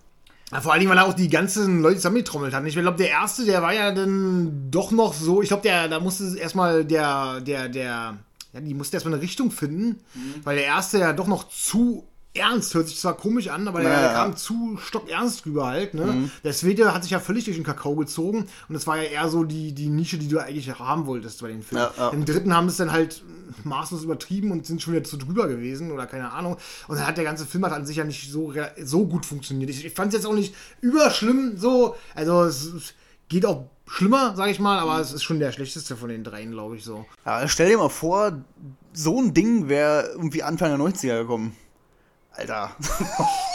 Vor 0.60 0.72
allen 0.72 0.80
Dingen, 0.80 0.90
weil 0.90 0.98
er 0.98 1.06
auch 1.06 1.14
die 1.14 1.28
ganzen 1.28 1.80
Leute 1.80 1.96
zusammengetrommelt 1.96 2.52
hat. 2.52 2.64
Ich 2.66 2.74
glaube, 2.74 2.98
der 2.98 3.08
erste, 3.08 3.46
der 3.46 3.62
war 3.62 3.72
ja 3.72 3.90
dann 3.90 4.70
doch 4.70 4.90
noch 4.90 5.14
so, 5.14 5.40
ich 5.40 5.48
glaube, 5.48 5.62
der, 5.62 5.88
da 5.88 5.98
musste 5.98 6.36
erstmal 6.36 6.84
der, 6.84 7.40
der, 7.40 7.68
der, 7.70 8.18
ja, 8.52 8.60
die 8.60 8.74
musste 8.74 8.96
erstmal 8.96 9.14
eine 9.14 9.22
Richtung 9.22 9.50
finden, 9.50 10.00
weil 10.44 10.56
der 10.56 10.66
erste 10.66 10.98
ja 10.98 11.14
doch 11.14 11.26
noch 11.26 11.48
zu 11.48 12.04
ernst, 12.34 12.74
hört 12.74 12.88
sich 12.88 12.98
zwar 12.98 13.16
komisch 13.16 13.48
an, 13.48 13.68
aber 13.68 13.80
der, 13.80 13.90
Ja, 13.90 14.00
der 14.00 14.12
kam 14.12 14.36
zu 14.36 14.78
stockernst 14.82 15.44
rüber 15.44 15.66
halt. 15.66 15.94
Ne? 15.94 16.30
Der 16.44 16.52
zweite 16.52 16.94
hat 16.94 17.02
sich 17.02 17.12
ja 17.12 17.20
völlig 17.20 17.44
durch 17.44 17.56
den 17.56 17.64
Kakao 17.64 17.94
gezogen 17.94 18.46
und 18.68 18.74
das 18.74 18.86
war 18.86 18.96
ja 18.96 19.04
eher 19.04 19.28
so 19.28 19.44
die, 19.44 19.72
die 19.72 19.88
Nische, 19.88 20.18
die 20.18 20.28
du 20.28 20.38
eigentlich 20.38 20.78
haben 20.78 21.06
wolltest 21.06 21.42
bei 21.42 21.48
den 21.48 21.62
Filmen. 21.62 21.84
Ja, 21.96 22.04
ja. 22.04 22.08
Im 22.10 22.24
dritten 22.24 22.54
haben 22.56 22.68
es 22.68 22.78
dann 22.78 22.92
halt 22.92 23.22
maßlos 23.64 24.04
übertrieben 24.04 24.50
und 24.50 24.66
sind 24.66 24.80
schon 24.80 24.94
wieder 24.94 25.04
zu 25.04 25.16
drüber 25.18 25.46
gewesen 25.46 25.90
oder 25.92 26.06
keine 26.06 26.32
Ahnung. 26.32 26.56
Und 26.88 26.96
dann 26.96 27.06
hat 27.06 27.16
der 27.16 27.24
ganze 27.24 27.44
Film 27.44 27.64
hat 27.66 27.72
an 27.72 27.84
sich 27.84 27.96
ja 27.96 28.04
nicht 28.04 28.30
so, 28.30 28.52
so 28.82 29.06
gut 29.06 29.26
funktioniert. 29.26 29.70
Ich, 29.70 29.84
ich 29.84 29.92
fand 29.92 30.08
es 30.12 30.20
jetzt 30.20 30.26
auch 30.26 30.34
nicht 30.34 30.54
überschlimm 30.80 31.58
so. 31.58 31.96
Also 32.14 32.44
es, 32.44 32.64
es 32.64 32.94
geht 33.28 33.44
auch 33.44 33.66
schlimmer, 33.86 34.34
sage 34.36 34.50
ich 34.52 34.58
mal, 34.58 34.78
aber 34.78 35.00
es 35.00 35.12
ist 35.12 35.22
schon 35.22 35.38
der 35.38 35.52
schlechteste 35.52 35.96
von 35.96 36.08
den 36.08 36.24
dreien, 36.24 36.52
glaube 36.52 36.76
ich 36.76 36.84
so. 36.84 37.04
Ja, 37.26 37.46
stell 37.46 37.68
dir 37.68 37.78
mal 37.78 37.90
vor, 37.90 38.42
so 38.94 39.20
ein 39.20 39.34
Ding 39.34 39.68
wäre 39.68 40.08
irgendwie 40.12 40.42
Anfang 40.42 40.70
der 40.70 40.78
90er 40.78 41.20
gekommen. 41.20 41.56
Alter. 42.34 42.74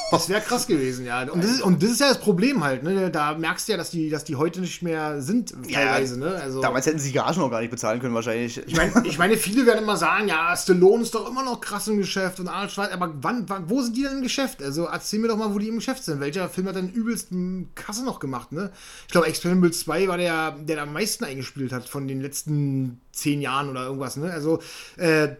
Das 0.10 0.30
wäre 0.30 0.40
krass 0.40 0.68
gewesen, 0.68 1.06
ja. 1.06 1.24
Und 1.24 1.44
das, 1.44 1.52
ist, 1.52 1.62
und 1.62 1.84
das 1.84 1.92
ist 1.92 2.00
ja 2.00 2.08
das 2.08 2.20
Problem 2.20 2.64
halt, 2.64 2.82
ne? 2.82 3.12
Da 3.12 3.34
merkst 3.34 3.68
du 3.68 3.74
ja, 3.74 3.78
dass 3.78 3.90
die, 3.90 4.10
dass 4.10 4.24
die 4.24 4.38
heute 4.38 4.62
nicht 4.62 4.82
mehr 4.82 5.22
sind, 5.22 5.54
teilweise, 5.70 6.18
ne? 6.18 6.40
Also, 6.42 6.62
Damals 6.62 6.86
hätten 6.86 7.00
sie 7.00 7.10
die 7.10 7.16
Gagen 7.16 7.40
noch 7.40 7.52
gar 7.52 7.60
nicht 7.60 7.72
bezahlen 7.72 8.00
können, 8.00 8.16
wahrscheinlich. 8.16 8.58
ich 8.66 8.76
meine, 8.76 9.06
ich 9.06 9.18
meine, 9.18 9.36
viele 9.36 9.66
werden 9.66 9.84
immer 9.84 9.98
sagen, 9.98 10.30
ja, 10.30 10.56
Stallone 10.56 11.04
ist 11.04 11.14
doch 11.14 11.30
immer 11.30 11.44
noch 11.44 11.60
krass 11.60 11.90
im 11.90 11.98
Geschäft 11.98 12.40
und 12.40 12.48
Arnold 12.48 12.72
Schwarzenegger, 12.72 13.04
aber 13.04 13.16
wann, 13.22 13.50
wann, 13.50 13.70
wo 13.70 13.82
sind 13.82 13.98
die 13.98 14.04
denn 14.04 14.14
im 14.14 14.22
Geschäft? 14.22 14.64
Also 14.64 14.86
erzähl 14.86 15.20
mir 15.20 15.28
doch 15.28 15.38
mal, 15.38 15.54
wo 15.54 15.60
die 15.60 15.68
im 15.68 15.76
Geschäft 15.76 16.06
sind. 16.06 16.22
Welcher 16.22 16.48
Film 16.48 16.68
hat 16.68 16.78
denn 16.78 16.90
übelst 16.90 17.28
Kasse 17.76 18.06
noch 18.06 18.20
gemacht, 18.20 18.54
ne? 18.54 18.72
Ich 19.08 19.12
glaube, 19.12 19.28
Expendables 19.28 19.82
2 19.82 20.08
war 20.08 20.18
der, 20.18 20.52
der 20.52 20.82
am 20.84 20.94
meisten 20.94 21.26
eingespielt 21.26 21.74
hat 21.74 21.90
von 21.90 22.08
den 22.08 22.22
letzten 22.22 23.02
zehn 23.12 23.42
Jahren 23.42 23.70
oder 23.70 23.84
irgendwas, 23.84 24.16
ne? 24.16 24.32
Also, 24.32 24.62
äh, 24.96 25.36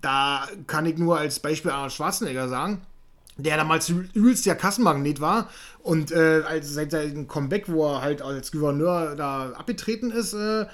da 0.00 0.46
kann 0.66 0.86
ich 0.86 0.98
nur 0.98 1.18
als 1.18 1.40
Beispiel 1.40 1.70
Arnold 1.70 1.92
Schwarzenegger 1.92 2.48
sagen, 2.48 2.82
der 3.36 3.56
damals 3.56 3.88
übelst 3.88 4.46
der 4.46 4.54
Kassenmagnet 4.54 5.20
war 5.20 5.48
und 5.82 6.10
äh, 6.10 6.42
als 6.46 6.72
seit 6.72 6.90
seinem 6.90 7.28
Comeback, 7.28 7.68
wo 7.68 7.86
er 7.86 8.02
halt 8.02 8.22
als 8.22 8.50
Gouverneur 8.50 9.14
da 9.14 9.50
abgetreten 9.50 10.10
ist, 10.10 10.32
äh, 10.32 10.66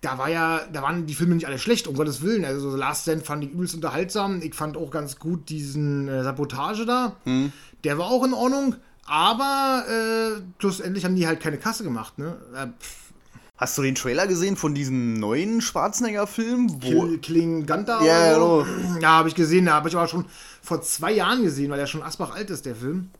da 0.00 0.18
war 0.18 0.28
ja, 0.28 0.60
da 0.72 0.82
waren 0.82 1.06
die 1.06 1.14
Filme 1.14 1.34
nicht 1.34 1.46
alle 1.46 1.58
schlecht, 1.58 1.86
um 1.86 1.94
Gottes 1.94 2.20
Willen. 2.20 2.44
Also 2.44 2.70
so 2.70 2.76
Last 2.76 3.02
Stand 3.02 3.24
fand 3.24 3.44
ich 3.44 3.50
übelst 3.50 3.74
unterhaltsam. 3.74 4.42
Ich 4.42 4.54
fand 4.54 4.76
auch 4.76 4.90
ganz 4.90 5.18
gut 5.18 5.48
diesen 5.48 6.08
äh, 6.08 6.22
Sabotage 6.22 6.86
da. 6.86 7.16
Der 7.84 7.98
war 7.98 8.06
auch 8.06 8.24
in 8.24 8.34
Ordnung, 8.34 8.74
aber 9.06 9.84
äh, 9.88 10.40
schlussendlich 10.58 11.04
haben 11.04 11.14
die 11.14 11.26
halt 11.26 11.40
keine 11.40 11.58
Kasse 11.58 11.84
gemacht, 11.84 12.18
ne? 12.18 12.36
Äh, 12.54 12.66
pff, 12.80 13.05
Hast 13.58 13.78
du 13.78 13.82
den 13.82 13.94
Trailer 13.94 14.26
gesehen 14.26 14.56
von 14.56 14.74
diesem 14.74 15.14
neuen 15.14 15.62
Schwarzenegger-Film? 15.62 16.74
Wo. 16.74 16.78
Kill, 17.06 17.18
Killing 17.18 17.66
Gunther 17.66 18.02
Ja, 18.02 18.36
oder 18.36 18.66
genau. 18.66 19.00
Ja, 19.00 19.08
habe 19.10 19.28
ich 19.30 19.34
gesehen. 19.34 19.64
Da 19.64 19.74
habe 19.74 19.88
ich 19.88 19.96
aber 19.96 20.08
schon 20.08 20.26
vor 20.66 20.82
zwei 20.82 21.12
Jahren 21.12 21.44
gesehen, 21.44 21.70
weil 21.70 21.78
der 21.78 21.86
schon 21.86 22.02
Asbach 22.02 22.34
alt 22.34 22.50
ist, 22.50 22.66
der 22.66 22.74
Film. 22.74 23.10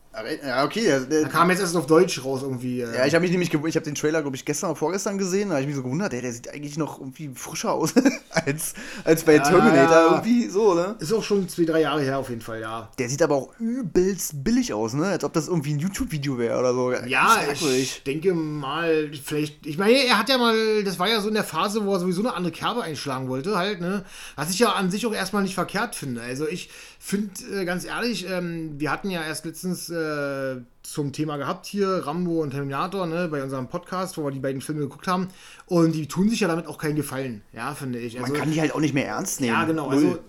Ja, 0.43 0.65
okay. 0.65 0.83
Der, 0.83 0.99
Der 1.01 1.29
kam 1.29 1.49
jetzt 1.49 1.59
erst 1.59 1.75
auf 1.75 1.85
Deutsch 1.85 2.23
raus 2.23 2.41
irgendwie. 2.41 2.81
äh. 2.81 2.95
ja, 2.95 3.05
ich 3.05 3.13
habe 3.13 3.21
mich 3.21 3.31
nämlich, 3.31 3.53
ich 3.53 3.75
habe 3.75 3.85
den 3.85 3.95
Trailer, 3.95 4.21
glaube 4.21 4.35
ich, 4.35 4.45
gestern 4.45 4.71
oder 4.71 4.75
vorgestern 4.75 5.17
gesehen. 5.17 5.49
Da 5.49 5.55
habe 5.55 5.61
ich 5.61 5.67
mich 5.67 5.75
so 5.75 5.83
gewundert, 5.83 6.11
der, 6.11 6.21
der 6.21 6.33
sieht 6.33 6.49
eigentlich 6.49 6.77
noch 6.77 6.99
irgendwie 6.99 7.29
frischer 7.35 7.73
aus 7.73 7.93
als, 8.31 8.73
als 9.03 9.23
bei 9.23 9.37
Terminator 9.37 9.95
ja. 9.95 10.11
irgendwie 10.11 10.49
so, 10.49 10.73
ne? 10.73 10.95
Ist 10.99 11.13
auch 11.13 11.23
schon 11.23 11.47
zwei, 11.47 11.65
drei 11.65 11.81
Jahre 11.81 12.01
her 12.01 12.17
auf 12.17 12.29
jeden 12.29 12.41
Fall, 12.41 12.61
ja. 12.61 12.89
Der 12.97 13.09
sieht 13.09 13.21
aber 13.21 13.35
auch 13.35 13.59
übelst 13.59 14.43
billig 14.43 14.73
aus, 14.73 14.93
ne? 14.93 15.05
Als 15.05 15.23
ob 15.23 15.33
das 15.33 15.47
irgendwie 15.47 15.73
ein 15.73 15.79
YouTube-Video 15.79 16.37
wäre 16.37 16.57
oder 16.59 16.73
so. 16.73 16.91
Ja, 17.05 17.37
ich 17.77 18.03
denke 18.03 18.33
mal, 18.33 19.11
vielleicht, 19.23 19.65
ich 19.67 19.77
meine, 19.77 19.97
er 20.03 20.17
hat 20.17 20.29
ja 20.29 20.37
mal, 20.37 20.83
das 20.83 20.97
war 20.97 21.07
ja 21.07 21.21
so 21.21 21.27
in 21.27 21.35
der 21.35 21.43
Phase, 21.43 21.85
wo 21.85 21.93
er 21.93 21.99
sowieso 21.99 22.21
eine 22.21 22.33
andere 22.33 22.51
Kerbe 22.51 22.81
einschlagen 22.81 23.27
wollte, 23.29 23.55
halt, 23.55 23.81
ne? 23.81 24.03
Was 24.35 24.49
ich 24.49 24.59
ja 24.59 24.71
an 24.71 24.89
sich 24.89 25.05
auch 25.05 25.13
erstmal 25.13 25.43
nicht 25.43 25.55
verkehrt 25.55 25.95
finde. 25.95 26.21
Also 26.21 26.47
ich 26.47 26.69
finde, 27.07 27.31
äh, 27.53 27.63
ganz 27.63 27.85
ehrlich, 27.85 28.27
ähm, 28.29 28.79
wir 28.79 28.91
hatten 28.91 29.09
ja 29.09 29.23
erst 29.23 29.45
letztens 29.45 29.89
äh, 29.89 30.57
zum 30.83 31.13
Thema 31.13 31.37
gehabt 31.37 31.65
hier, 31.65 31.87
Rambo 32.05 32.41
und 32.41 32.51
Terminator, 32.51 33.05
ne, 33.07 33.29
bei 33.29 33.41
unserem 33.41 33.69
Podcast, 33.69 34.17
wo 34.17 34.25
wir 34.25 34.31
die 34.31 34.39
beiden 34.39 34.61
Filme 34.61 34.81
geguckt 34.81 35.07
haben. 35.07 35.29
Und 35.67 35.93
die 35.93 36.07
tun 36.07 36.29
sich 36.29 36.41
ja 36.41 36.49
damit 36.49 36.67
auch 36.67 36.77
keinen 36.77 36.97
Gefallen, 36.97 37.43
ja, 37.53 37.73
finde 37.75 37.99
ich. 37.99 38.19
Also, 38.19 38.33
Man 38.33 38.41
kann 38.41 38.51
die 38.51 38.59
halt 38.59 38.75
auch 38.75 38.81
nicht 38.81 38.93
mehr 38.93 39.07
ernst 39.07 39.39
nehmen. 39.39 39.53
Ja, 39.53 39.63
genau. 39.63 39.89
Null. 39.89 39.95
Also 39.95 40.19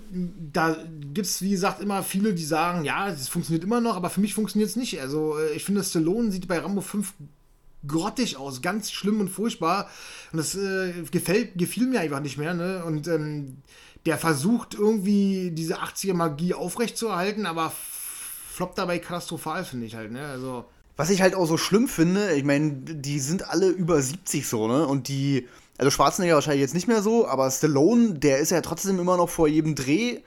da 0.52 0.76
gibt 1.12 1.26
es, 1.26 1.42
wie 1.42 1.50
gesagt, 1.50 1.82
immer 1.82 2.04
viele, 2.04 2.32
die 2.32 2.44
sagen, 2.44 2.84
ja, 2.84 3.10
das 3.10 3.28
funktioniert 3.28 3.64
immer 3.64 3.80
noch, 3.80 3.96
aber 3.96 4.08
für 4.08 4.20
mich 4.20 4.34
funktioniert 4.34 4.70
es 4.70 4.76
nicht. 4.76 5.00
Also 5.00 5.36
äh, 5.36 5.54
ich 5.56 5.64
finde, 5.64 5.82
Stallone 5.82 6.30
sieht 6.30 6.46
bei 6.46 6.60
Rambo 6.60 6.80
5 6.80 7.12
grottig 7.86 8.36
aus, 8.36 8.62
ganz 8.62 8.92
schlimm 8.92 9.20
und 9.20 9.30
furchtbar. 9.30 9.88
Und 10.30 10.38
das 10.38 10.54
äh, 10.54 10.92
gefällt, 11.10 11.58
gefiel 11.58 11.86
mir 11.86 12.00
einfach 12.00 12.20
nicht 12.20 12.38
mehr. 12.38 12.54
Ne? 12.54 12.84
Und 12.84 13.08
ähm, 13.08 13.62
der 14.08 14.16
versucht 14.16 14.74
irgendwie 14.74 15.50
diese 15.52 15.80
80er-Magie 15.80 16.54
aufrechtzuerhalten, 16.54 17.44
aber 17.44 17.72
floppt 18.50 18.78
dabei 18.78 18.98
katastrophal, 18.98 19.64
finde 19.66 19.84
ich 19.84 19.96
halt. 19.96 20.10
Ne? 20.10 20.26
Also 20.26 20.64
Was 20.96 21.10
ich 21.10 21.20
halt 21.20 21.34
auch 21.34 21.46
so 21.46 21.58
schlimm 21.58 21.88
finde, 21.88 22.32
ich 22.32 22.42
meine, 22.42 22.70
die 22.72 23.20
sind 23.20 23.50
alle 23.50 23.68
über 23.68 24.00
70 24.00 24.48
so, 24.48 24.66
ne? 24.66 24.86
Und 24.86 25.08
die, 25.08 25.46
also 25.76 25.90
Schwarzenegger 25.90 26.36
wahrscheinlich 26.36 26.62
jetzt 26.62 26.74
nicht 26.74 26.88
mehr 26.88 27.02
so, 27.02 27.28
aber 27.28 27.50
Stallone, 27.50 28.14
der 28.14 28.38
ist 28.38 28.50
ja 28.50 28.62
trotzdem 28.62 28.98
immer 28.98 29.18
noch 29.18 29.28
vor 29.28 29.46
jedem 29.46 29.74
Dreh 29.74 30.20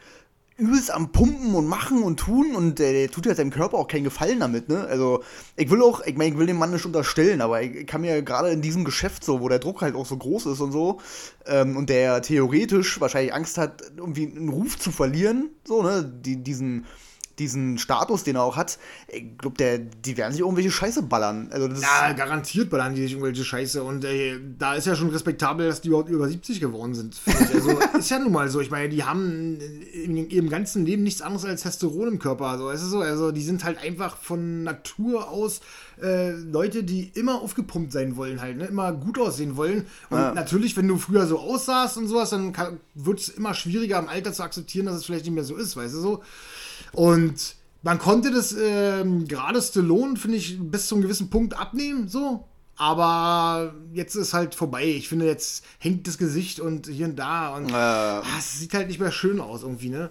übelst 0.61 0.91
am 0.91 1.11
Pumpen 1.11 1.55
und 1.55 1.67
machen 1.67 2.03
und 2.03 2.19
tun 2.19 2.55
und 2.55 2.79
der, 2.79 2.93
der 2.93 3.09
tut 3.09 3.25
ja 3.25 3.33
seinem 3.33 3.49
Körper 3.49 3.77
auch 3.77 3.87
keinen 3.87 4.03
Gefallen 4.03 4.39
damit, 4.39 4.69
ne? 4.69 4.85
Also, 4.85 5.23
ich 5.55 5.69
will 5.69 5.81
auch, 5.81 6.01
ich 6.05 6.15
meine, 6.15 6.31
ich 6.31 6.37
will 6.37 6.45
dem 6.45 6.59
Mann 6.59 6.71
nicht 6.71 6.85
unterstellen, 6.85 7.41
aber 7.41 7.61
ich 7.61 7.87
kann 7.87 8.01
mir 8.01 8.21
gerade 8.21 8.49
in 8.51 8.61
diesem 8.61 8.85
Geschäft 8.85 9.23
so, 9.23 9.41
wo 9.41 9.49
der 9.49 9.59
Druck 9.59 9.81
halt 9.81 9.95
auch 9.95 10.05
so 10.05 10.15
groß 10.15 10.45
ist 10.45 10.59
und 10.61 10.71
so, 10.71 10.99
ähm, 11.47 11.75
und 11.75 11.89
der 11.89 12.21
theoretisch 12.21 13.01
wahrscheinlich 13.01 13.33
Angst 13.33 13.57
hat, 13.57 13.81
irgendwie 13.97 14.27
einen 14.27 14.49
Ruf 14.49 14.77
zu 14.77 14.91
verlieren, 14.91 15.49
so, 15.65 15.81
ne? 15.81 16.03
Die, 16.23 16.43
diesen 16.43 16.85
diesen 17.41 17.77
Status, 17.77 18.23
den 18.23 18.35
er 18.35 18.43
auch 18.43 18.55
hat, 18.55 18.77
ich 19.07 19.37
glaube, 19.37 19.57
der, 19.57 19.79
die 19.79 20.15
werden 20.15 20.31
sich 20.31 20.41
irgendwelche 20.41 20.71
Scheiße 20.71 21.01
ballern. 21.03 21.49
Also 21.51 21.67
das 21.67 21.81
Ja, 21.81 22.13
garantiert 22.13 22.69
ballern 22.69 22.93
die 22.95 23.01
sich 23.01 23.13
irgendwelche 23.13 23.43
Scheiße. 23.43 23.83
Und 23.83 24.05
äh, 24.05 24.39
da 24.59 24.75
ist 24.75 24.85
ja 24.87 24.95
schon 24.95 25.09
respektabel, 25.09 25.67
dass 25.67 25.81
die 25.81 25.89
überhaupt 25.89 26.09
über 26.09 26.27
70 26.27 26.59
geworden 26.59 26.93
sind. 26.93 27.19
Also 27.53 27.77
ist 27.97 28.09
ja 28.11 28.19
nun 28.19 28.31
mal 28.31 28.47
so. 28.49 28.61
Ich 28.61 28.69
meine, 28.71 28.89
die 28.89 29.03
haben 29.03 29.57
in 29.93 30.29
ihrem 30.29 30.49
ganzen 30.49 30.85
Leben 30.85 31.03
nichts 31.03 31.21
anderes 31.21 31.45
als 31.45 31.63
Testosteron 31.63 32.07
im 32.07 32.19
Körper. 32.19 32.45
Also, 32.45 32.69
es 32.69 32.81
ist 32.81 32.91
so, 32.91 32.99
also 32.99 33.31
die 33.31 33.41
sind 33.41 33.63
halt 33.63 33.79
einfach 33.83 34.17
von 34.17 34.63
Natur 34.63 35.29
aus 35.29 35.61
äh, 36.01 36.31
Leute, 36.31 36.83
die 36.83 37.11
immer 37.15 37.41
aufgepumpt 37.41 37.91
sein 37.91 38.15
wollen, 38.15 38.41
halt, 38.41 38.57
ne? 38.57 38.65
immer 38.65 38.91
gut 38.91 39.19
aussehen 39.19 39.55
wollen. 39.57 39.85
Und 40.09 40.17
Ja. 40.19 40.33
natürlich, 40.33 40.77
wenn 40.77 40.87
du 40.87 40.97
früher 40.97 41.25
so 41.27 41.39
aussahst 41.39 41.97
und 41.97 42.07
sowas, 42.07 42.29
dann 42.29 42.53
wird 42.95 43.19
es 43.19 43.29
immer 43.29 43.53
schwieriger 43.53 43.99
im 43.99 44.07
Alter 44.07 44.33
zu 44.33 44.43
akzeptieren, 44.43 44.85
dass 44.85 44.95
es 44.95 45.05
vielleicht 45.05 45.25
nicht 45.25 45.33
mehr 45.33 45.43
so 45.43 45.55
ist, 45.55 45.75
weißt 45.75 45.93
du 45.95 45.99
so. 45.99 46.23
Und 46.93 47.55
man 47.83 47.99
konnte 47.99 48.31
das 48.31 48.55
ähm, 48.57 49.27
gerade 49.27 49.61
Stallone, 49.61 50.17
finde 50.17 50.37
ich, 50.37 50.57
bis 50.59 50.87
zu 50.87 50.95
einem 50.95 51.03
gewissen 51.03 51.29
Punkt 51.29 51.57
abnehmen, 51.57 52.07
so. 52.07 52.45
Aber 52.77 53.73
jetzt 53.93 54.15
ist 54.15 54.33
halt 54.33 54.55
vorbei. 54.55 54.85
Ich 54.85 55.07
finde, 55.07 55.25
jetzt 55.25 55.63
hängt 55.79 56.07
das 56.07 56.17
Gesicht 56.17 56.59
und 56.59 56.87
hier 56.87 57.05
und 57.05 57.17
da 57.17 57.55
und 57.55 57.69
Äh. 57.69 57.73
ah, 57.73 58.23
es 58.39 58.59
sieht 58.59 58.73
halt 58.73 58.87
nicht 58.87 58.99
mehr 58.99 59.11
schön 59.11 59.39
aus 59.39 59.63
irgendwie, 59.63 59.89
ne? 59.89 60.09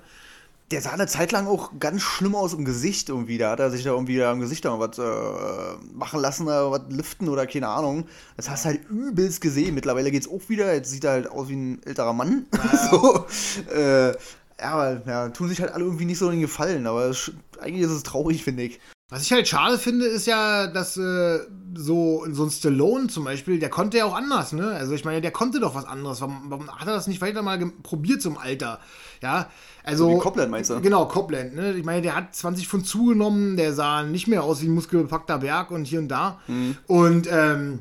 der 0.71 0.81
sah 0.81 0.91
eine 0.91 1.09
Zeit 1.09 1.33
lang 1.33 1.49
auch 1.49 1.73
ganz 1.81 2.03
schlimm 2.03 2.37
aus 2.37 2.55
im 2.55 2.65
Gesicht 2.65 3.09
irgendwie. 3.09 3.39
Da 3.39 3.51
hat 3.51 3.61
er 3.61 3.71
sich 3.71 3.83
da 3.83 3.91
irgendwie 3.91 4.19
da 4.19 4.31
im 4.31 4.39
Gesicht 4.39 4.65
da 4.65 4.79
was 4.79 4.99
äh, 4.99 5.95
machen 5.95 6.21
lassen, 6.21 6.45
oder 6.45 6.71
was 6.71 6.83
liften 6.91 7.29
oder 7.29 7.47
keine 7.47 7.69
Ahnung. 7.69 8.07
Das 8.37 8.49
hast 8.49 8.65
du 8.65 8.69
halt 8.69 8.89
übelst 8.89 9.41
gesehen. 9.41 9.75
Mittlerweile 9.75 10.13
geht's 10.13 10.29
auch 10.29 10.49
wieder. 10.49 10.73
Jetzt 10.73 10.91
sieht 10.91 11.05
er 11.05 11.11
halt 11.13 11.31
aus 11.31 11.49
wie 11.49 11.57
ein 11.57 11.83
älterer 11.83 12.13
Mann. 12.13 12.47
so, 12.91 13.27
äh, 13.75 14.13
ja, 14.61 14.73
aber 14.73 15.03
ja, 15.07 15.29
tun 15.31 15.49
sich 15.49 15.61
halt 15.61 15.73
alle 15.73 15.85
irgendwie 15.85 16.05
nicht 16.05 16.19
so 16.19 16.31
den 16.31 16.41
Gefallen. 16.41 16.87
Aber 16.87 17.07
es, 17.07 17.33
eigentlich 17.61 17.83
ist 17.83 17.91
es 17.91 18.03
traurig, 18.03 18.45
finde 18.45 18.65
ich. 18.65 18.81
Was 19.09 19.23
ich 19.23 19.33
halt 19.33 19.49
schade 19.49 19.77
finde, 19.77 20.07
ist 20.07 20.29
ja, 20.29 20.69
dass 20.69 20.97
äh, 20.97 21.41
so, 21.75 22.25
so 22.31 22.45
ein 22.45 22.51
Stallone 22.51 23.09
zum 23.09 23.25
Beispiel, 23.25 23.59
der 23.59 23.69
konnte 23.69 23.99
ja 23.99 24.05
auch 24.05 24.15
anders, 24.15 24.53
ne? 24.53 24.69
Also 24.69 24.95
ich 24.95 25.05
meine, 25.05 25.21
der 25.21 25.33
konnte 25.33 25.59
doch 25.59 25.75
was 25.75 25.85
anderes. 25.85 26.21
Warum, 26.21 26.45
warum 26.49 26.71
hat 26.71 26.87
er 26.87 26.95
das 26.95 27.09
nicht 27.09 27.21
weiter 27.21 27.43
mal 27.43 27.59
probiert 27.83 28.23
zum 28.23 28.39
Alter? 28.39 28.79
Ja, 29.21 29.49
also. 29.83 30.11
So 30.11 30.17
wie 30.17 30.21
Copland, 30.21 30.51
meinst 30.53 30.71
du? 30.71 30.81
Genau, 30.81 31.07
Copland, 31.07 31.57
ne? 31.57 31.73
Ich 31.73 31.85
meine, 31.85 32.03
der 32.03 32.15
hat 32.15 32.37
20 32.37 32.69
Pfund 32.69 32.87
zugenommen, 32.87 33.57
der 33.57 33.73
sah 33.73 34.05
nicht 34.05 34.29
mehr 34.29 34.45
aus 34.45 34.63
wie 34.63 34.67
ein 34.67 34.75
muskelbepackter 34.75 35.39
Berg 35.39 35.73
und 35.73 35.87
hier 35.87 35.99
und 35.99 36.09
da. 36.09 36.39
Mhm. 36.47 36.77
Und 36.87 37.29
ähm, 37.33 37.81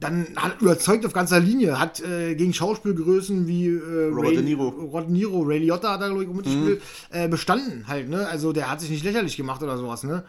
dann 0.00 0.26
hat 0.36 0.60
überzeugt 0.60 1.04
auf 1.06 1.12
ganzer 1.12 1.40
Linie, 1.40 1.78
hat 1.78 2.00
äh, 2.00 2.34
gegen 2.34 2.52
Schauspielgrößen 2.52 3.46
wie 3.46 3.68
äh, 3.68 4.08
Robert 4.12 4.36
De 4.36 4.42
Niro. 4.42 4.70
De 5.00 5.10
Niro, 5.10 5.42
Ray 5.42 5.58
Liotta 5.58 5.92
hat 5.92 6.00
da, 6.02 6.08
glaube 6.08 6.22
ich, 6.22 6.28
Mhm. 6.28 6.78
äh, 7.10 7.28
bestanden 7.28 7.86
halt, 7.88 8.08
ne? 8.08 8.26
Also 8.28 8.52
der 8.52 8.70
hat 8.70 8.80
sich 8.80 8.90
nicht 8.90 9.04
lächerlich 9.04 9.36
gemacht 9.36 9.62
oder 9.62 9.76
sowas, 9.78 10.02
ne? 10.04 10.24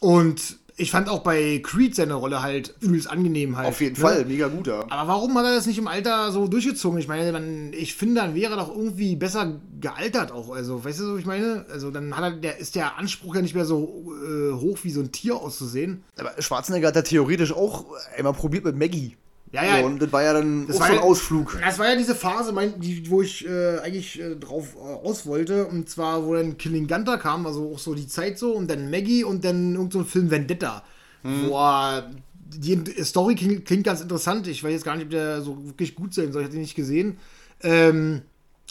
Und 0.00 0.58
ich 0.76 0.90
fand 0.90 1.08
auch 1.08 1.20
bei 1.20 1.60
Creed 1.62 1.94
seine 1.94 2.14
Rolle 2.14 2.42
halt 2.42 2.74
übelst 2.80 3.08
angenehm 3.08 3.56
halt. 3.56 3.68
Auf 3.68 3.80
jeden 3.80 3.94
ne? 3.94 4.00
Fall, 4.00 4.24
mega 4.24 4.48
gut, 4.48 4.66
ja. 4.66 4.84
Aber 4.90 5.08
warum 5.08 5.36
hat 5.38 5.44
er 5.44 5.54
das 5.54 5.66
nicht 5.66 5.78
im 5.78 5.86
Alter 5.86 6.32
so 6.32 6.48
durchgezogen? 6.48 6.98
Ich 6.98 7.06
meine, 7.06 7.30
man, 7.30 7.72
ich 7.72 7.94
finde, 7.94 8.20
dann 8.20 8.34
wäre 8.34 8.54
er 8.54 8.56
doch 8.56 8.74
irgendwie 8.74 9.14
besser 9.14 9.60
gealtert 9.80 10.32
auch. 10.32 10.52
Also, 10.52 10.84
weißt 10.84 11.00
du, 11.00 11.12
was 11.12 11.20
ich 11.20 11.26
meine? 11.26 11.64
Also, 11.70 11.90
dann 11.90 12.16
hat 12.16 12.24
er, 12.24 12.30
der, 12.32 12.58
ist 12.58 12.74
der 12.74 12.98
Anspruch 12.98 13.36
ja 13.36 13.42
nicht 13.42 13.54
mehr 13.54 13.66
so 13.66 14.12
äh, 14.24 14.52
hoch 14.52 14.78
wie 14.82 14.90
so 14.90 15.00
ein 15.00 15.12
Tier 15.12 15.36
auszusehen. 15.36 16.02
Aber 16.18 16.32
Schwarzenegger 16.40 16.88
hat 16.88 16.96
da 16.96 17.02
theoretisch 17.02 17.52
auch 17.52 17.86
einmal 18.16 18.32
probiert 18.32 18.64
mit 18.64 18.76
Maggie. 18.76 19.16
Ja, 19.54 19.64
ja. 19.64 19.80
So, 19.80 19.86
und 19.86 20.02
das 20.02 20.12
war 20.12 20.22
ja 20.22 20.32
dann 20.32 20.66
Das 20.66 20.76
auch 20.76 20.80
war 20.80 20.86
so 20.88 20.92
ein 20.94 20.98
ja- 20.98 21.04
Ausflug. 21.04 21.58
Das 21.64 21.78
war 21.78 21.88
ja 21.88 21.96
diese 21.96 22.14
Phase, 22.14 22.52
mein, 22.52 22.80
die, 22.80 23.08
wo 23.08 23.22
ich 23.22 23.46
äh, 23.46 23.78
eigentlich 23.78 24.20
äh, 24.20 24.34
drauf 24.36 24.74
äh, 24.76 24.92
raus 25.06 25.26
wollte. 25.26 25.66
Und 25.66 25.88
zwar, 25.88 26.26
wo 26.26 26.34
dann 26.34 26.58
Killing 26.58 26.86
Gunter 26.88 27.18
kam, 27.18 27.46
also 27.46 27.72
auch 27.72 27.78
so 27.78 27.94
die 27.94 28.08
Zeit 28.08 28.38
so. 28.38 28.52
Und 28.52 28.68
dann 28.70 28.90
Maggie 28.90 29.22
und 29.24 29.44
dann 29.44 29.74
irgend 29.76 29.92
so 29.92 30.02
Film 30.04 30.30
Vendetta. 30.30 30.82
Wo 31.22 31.56
er, 31.56 32.10
die 32.54 32.82
Story 33.02 33.34
klingt, 33.34 33.64
klingt 33.64 33.84
ganz 33.84 34.02
interessant. 34.02 34.46
Ich 34.46 34.62
weiß 34.62 34.72
jetzt 34.72 34.84
gar 34.84 34.94
nicht, 34.96 35.04
ob 35.04 35.10
der 35.10 35.40
so 35.40 35.64
wirklich 35.64 35.94
gut 35.94 36.12
sein 36.12 36.32
soll. 36.32 36.42
Ich 36.42 36.46
habe 36.46 36.52
den 36.56 36.60
nicht 36.60 36.74
gesehen. 36.74 37.16
Ähm, 37.62 38.22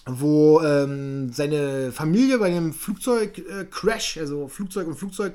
wo 0.06 0.62
ähm, 0.62 1.32
seine 1.32 1.94
Familie 1.94 2.38
bei 2.38 2.48
einem 2.48 2.74
Flugzeug-Crash, 2.74 3.62
äh, 3.62 3.66
Crash, 3.66 4.18
also 4.18 4.50
Flugzeug 4.50 4.88
und 4.88 4.96
Flugzeug 4.96 5.34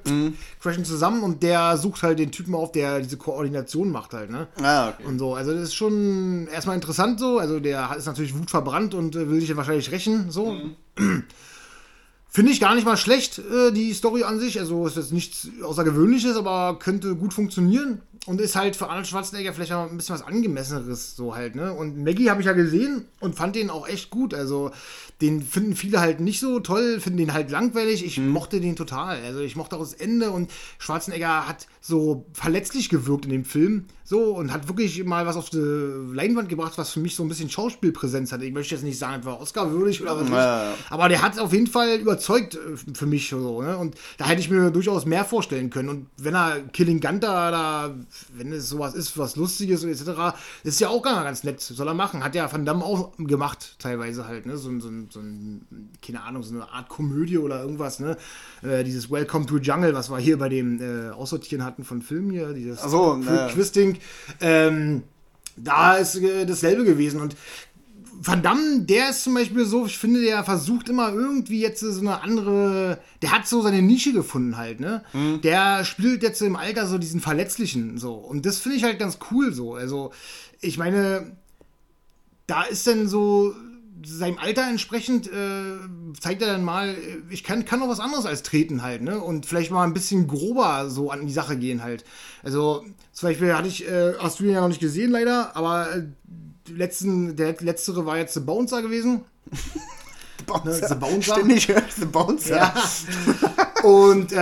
crashen 0.61 0.85
zusammen 0.85 1.23
und 1.23 1.43
der 1.43 1.79
sucht 1.79 2.03
halt 2.03 2.19
den 2.19 2.33
Typen 2.33 2.55
auf, 2.55 2.73
der 2.73 3.01
diese 3.01 3.17
Koordination 3.17 3.91
macht 3.91 4.13
halt, 4.13 4.31
ne? 4.31 4.49
Ah, 4.61 4.91
okay. 4.91 5.05
Und 5.07 5.19
so, 5.19 5.35
also 5.35 5.53
das 5.55 5.63
ist 5.63 5.75
schon 5.75 6.49
erstmal 6.53 6.77
interessant 6.77 7.19
so. 7.19 7.39
Also 7.39 7.61
der 7.61 7.97
ist 7.97 8.07
natürlich 8.07 8.37
wutverbrannt 8.37 8.95
und 8.95 9.17
äh, 9.17 9.31
will 9.31 9.41
sich 9.41 9.49
ja 9.49 9.57
wahrscheinlich 9.57 9.91
rächen. 9.91 10.31
So. 10.31 10.57
Finde 12.31 12.53
ich 12.53 12.61
gar 12.61 12.75
nicht 12.75 12.85
mal 12.85 12.99
schlecht, 12.99 13.39
äh, 13.39 13.73
die 13.73 13.95
Story 13.95 14.23
an 14.23 14.39
sich. 14.39 14.61
Also 14.61 14.87
ist 14.87 14.97
jetzt 14.97 15.13
nichts 15.13 15.49
Außergewöhnliches, 15.63 16.37
aber 16.37 16.79
könnte 16.79 17.17
gut 17.17 17.33
funktionieren. 17.33 18.03
Und 18.27 18.41
ist 18.41 18.57
halt 18.57 18.77
für 18.77 18.89
Arnold 18.89 19.07
Schwarzenegger 19.07 19.53
vielleicht 19.53 19.73
auch 19.73 19.91
ein 19.91 19.97
bisschen 19.97 20.15
was 20.15 20.23
Angemesseneres, 20.23 21.17
so 21.17 21.35
halt, 21.35 21.55
ne? 21.55 21.73
Und 21.73 22.03
Maggie 22.03 22.31
habe 22.31 22.41
ich 22.41 22.47
ja 22.47 22.53
gesehen 22.53 23.07
und 23.21 23.35
fand 23.35 23.57
den 23.57 23.71
auch 23.71 23.89
echt 23.89 24.11
gut. 24.11 24.35
Also, 24.35 24.71
den 25.21 25.43
finden 25.43 25.75
viele 25.75 26.01
halt 26.01 26.21
nicht 26.21 26.41
so 26.41 26.61
toll, 26.61 27.01
finden 27.01 27.19
den 27.19 27.33
halt 27.33 27.51
langweilig. 27.51 28.05
Ich 28.05 28.19
mochte 28.19 28.61
den 28.61 28.77
total. 28.77 29.19
Also, 29.25 29.41
ich 29.41 29.57
mochte 29.57 29.77
auch 29.77 29.81
das 29.81 29.95
Ende 29.95 30.31
und 30.31 30.51
Schwarzenegger 30.79 31.49
hat 31.49 31.67
so 31.81 32.27
verletzlich 32.35 32.89
gewirkt 32.89 33.25
in 33.25 33.31
dem 33.31 33.45
Film. 33.45 33.87
So, 34.05 34.35
und 34.37 34.55
hat 34.55 34.69
wirklich 34.69 35.05
mal 35.05 35.27
was 35.27 35.37
auf 35.37 35.51
die 35.51 35.59
Leinwand 35.59 36.49
gebracht, 36.49 36.79
was 36.79 36.93
für 36.93 37.01
mich 37.01 37.15
so 37.15 37.23
ein 37.23 37.29
bisschen 37.29 37.51
Schauspielpräsenz 37.51 38.33
hatte. 38.33 38.47
Ich 38.47 38.55
möchte 38.55 38.75
jetzt 38.75 38.83
nicht 38.83 38.99
sagen, 38.99 39.21
etwa 39.21 39.35
Oscar-würdig 39.35 40.01
oder 40.01 40.19
was. 40.19 40.31
Ja. 40.31 40.75
Aber 40.89 41.11
der 41.11 41.21
hat 41.21 41.39
auf 41.39 41.53
jeden 41.53 41.67
Fall 41.67 41.97
überzeugt 41.97 42.55
äh, 42.55 42.95
für 42.95 43.05
mich 43.05 43.29
so, 43.29 43.61
ne? 43.61 43.77
Und 43.77 43.97
da 44.17 44.27
hätte 44.27 44.41
ich 44.41 44.49
mir 44.49 44.71
durchaus 44.71 45.05
mehr 45.05 45.27
vorstellen 45.27 45.69
können. 45.69 45.91
Und 45.91 46.07
wenn 46.17 46.35
er 46.35 46.61
Killing 46.73 47.01
Gunter 47.01 47.51
da, 47.51 47.95
wenn 48.33 48.53
es 48.53 48.69
sowas 48.69 48.95
ist, 48.95 49.17
was 49.19 49.37
Lustiges 49.37 49.85
etc., 49.85 50.37
ist 50.65 50.81
ja 50.81 50.89
auch 50.89 51.03
gar 51.03 51.25
ganz 51.25 51.45
nett. 51.45 51.61
Soll 51.61 51.89
er 51.89 51.95
machen. 51.95 52.25
Hat 52.25 52.35
ja 52.35 52.51
Van 52.53 52.65
Damme 52.65 52.85
auch 52.85 53.13
gemacht, 53.19 53.77
teilweise 53.79 54.27
halt, 54.27 54.47
ne? 54.47 54.57
So, 54.57 54.71
so, 54.81 54.91
so 55.11 55.21
ein, 55.21 55.91
keine 56.03 56.23
Ahnung, 56.23 56.43
so 56.43 56.55
eine 56.55 56.71
Art 56.71 56.89
Komödie 56.89 57.39
oder 57.39 57.61
irgendwas, 57.63 58.01
ne? 58.01 58.17
Äh, 58.63 58.85
dieses 58.85 59.11
Welcome 59.11 59.47
to 59.47 59.59
Jungle, 59.59 59.95
was 59.95 60.11
wir 60.11 60.19
hier 60.19 60.39
bei 60.39 60.49
dem 60.49 60.81
äh, 60.81 61.11
Aussortieren 61.11 61.65
hatten 61.65 61.85
von 61.85 62.03
Filmen 62.03 62.31
hier, 62.31 62.53
dieses 62.53 62.83
so. 62.83 63.21
Quisting. 63.53 63.99
Ähm, 64.41 65.03
da 65.63 65.97
ist 65.97 66.17
äh, 66.17 66.47
dasselbe 66.47 66.85
gewesen. 66.85 67.21
Und 67.21 67.37
Van 68.21 68.43
Damme, 68.43 68.81
der 68.81 69.11
ist 69.11 69.23
zum 69.23 69.35
Beispiel 69.35 69.65
so, 69.65 69.87
ich 69.87 69.97
finde, 69.97 70.21
der 70.21 70.43
versucht 70.43 70.89
immer 70.89 71.13
irgendwie 71.13 71.61
jetzt 71.61 71.81
so 71.81 72.01
eine 72.01 72.21
andere, 72.21 72.99
der 73.23 73.31
hat 73.31 73.47
so 73.47 73.63
seine 73.63 73.81
Nische 73.81 74.13
gefunden 74.13 74.57
halt, 74.57 74.81
ne? 74.81 75.05
Der 75.43 75.85
spielt 75.85 76.25
jetzt 76.25 76.43
im 76.43 76.57
Alter 76.57 76.87
so 76.89 76.99
diesen 76.99 77.21
Verletzlichen 77.21 77.97
so. 77.97 78.15
Und 78.15 78.45
das 78.45 78.59
finde 78.59 78.77
ich 78.77 78.85
halt 78.85 78.99
ganz 78.99 79.19
cool 79.31 79.53
so. 79.53 79.75
Also, 79.75 80.11
ich 80.61 80.79
meine, 80.79 81.37
da 82.49 82.63
ist 82.63 82.89
dann 82.89 83.07
so 83.07 83.55
seinem 84.05 84.39
Alter 84.39 84.69
entsprechend 84.69 85.27
äh, 85.29 85.77
zeigt 86.21 86.43
er 86.43 86.49
dann 86.49 86.65
mal, 86.65 86.97
ich 87.31 87.43
kann, 87.45 87.65
kann 87.65 87.81
noch 87.81 87.89
was 87.89 88.01
anderes 88.01 88.27
als 88.27 88.43
treten 88.43 88.83
halt, 88.83 89.03
ne? 89.03 89.21
Und 89.21 89.47
vielleicht 89.47 89.71
mal 89.71 89.85
ein 89.85 89.95
bisschen 89.95 90.27
grober 90.27 90.91
so 90.91 91.11
an 91.11 91.27
die 91.27 91.33
Sache 91.33 91.57
gehen 91.57 91.83
halt. 91.83 92.05
Also, 92.43 92.85
zum 93.13 93.29
Beispiel 93.29 93.55
hatte 93.55 93.69
ich, 93.69 93.89
äh, 93.89 94.15
hast 94.19 94.41
du 94.41 94.45
ihn 94.45 94.51
ja 94.51 94.61
noch 94.61 94.69
nicht 94.69 94.81
gesehen 94.81 95.11
leider, 95.13 95.55
aber 95.57 95.95
äh, 95.95 96.03
letzten, 96.75 97.37
der 97.37 97.55
letztere 97.61 98.07
war 98.07 98.19
jetzt 98.19 98.35
The 98.35 98.41
Bouncer 98.41 98.83
gewesen. 98.83 99.25
Ne, 100.65 100.73
The 100.73 100.95
Bouncer. 100.95 101.35
Ständig 101.35 101.69
hört 101.69 101.93
The 101.93 102.07
Bouncer. 102.07 102.57
Ja. 102.57 102.75
Und 103.83 104.33
äh, 104.33 104.37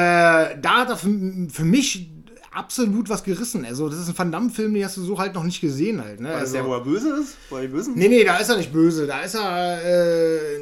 da 0.61 0.77
hat 0.81 0.91
er 0.91 0.97
für, 0.97 1.09
für 1.51 1.65
mich 1.65 2.11
absolut 2.57 3.09
was 3.09 3.23
gerissen. 3.23 3.65
Also, 3.65 3.89
das 3.89 3.99
ist 3.99 4.09
ein 4.09 4.19
Van 4.19 4.33
Damme-Film, 4.33 4.73
den 4.73 4.85
hast 4.85 4.97
du 4.97 5.03
so 5.03 5.19
halt 5.19 5.35
noch 5.35 5.45
nicht 5.45 5.61
gesehen 5.61 6.03
halt. 6.03 6.21
Ne? 6.21 6.31
Ist 6.31 6.37
Also, 6.37 6.53
der, 6.55 6.67
wo 6.67 6.73
er 6.73 6.81
böse 6.81 7.11
ist? 7.11 7.37
Wo 7.51 7.57
er 7.57 7.63
die 7.63 7.69
Bösen? 7.69 7.95
Nee, 7.97 8.09
nee, 8.09 8.25
da 8.25 8.39
ist 8.39 8.49
er 8.49 8.57
nicht 8.57 8.73
böse. 8.73 9.07
Da 9.07 9.21
ist 9.21 9.35
er 9.35 9.85
äh, 9.85 10.61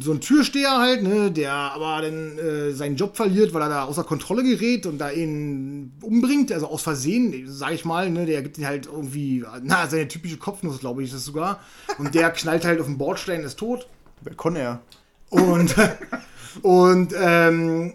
so 0.00 0.12
ein 0.12 0.20
Türsteher 0.20 0.78
halt, 0.78 1.02
ne, 1.02 1.30
der 1.30 1.52
aber 1.52 2.02
dann 2.02 2.38
äh, 2.38 2.72
seinen 2.72 2.96
Job 2.96 3.16
verliert, 3.16 3.52
weil 3.52 3.62
er 3.62 3.68
da 3.68 3.84
außer 3.84 4.04
Kontrolle 4.04 4.42
gerät 4.42 4.86
und 4.86 4.98
da 4.98 5.10
ihn 5.10 5.92
umbringt, 6.00 6.52
also 6.52 6.66
aus 6.66 6.82
Versehen, 6.82 7.44
sag 7.46 7.72
ich 7.72 7.84
mal, 7.84 8.10
ne, 8.10 8.24
der 8.24 8.42
gibt 8.42 8.56
ihn 8.56 8.66
halt 8.66 8.86
irgendwie, 8.86 9.44
na, 9.62 9.86
seine 9.86 10.08
typische 10.08 10.38
Kopfnuss, 10.38 10.80
glaube 10.80 11.02
ich, 11.02 11.10
ist 11.10 11.16
es 11.16 11.24
sogar. 11.26 11.60
Und 11.98 12.14
der 12.14 12.30
knallt 12.30 12.64
halt 12.64 12.80
auf 12.80 12.86
den 12.86 12.98
Bordstein, 12.98 13.42
ist 13.42 13.58
tot. 13.58 13.86
Wer 14.22 14.34
kann 14.34 14.56
er? 14.56 14.80
Und, 15.28 15.74
und 16.62 17.14
ähm, 17.16 17.92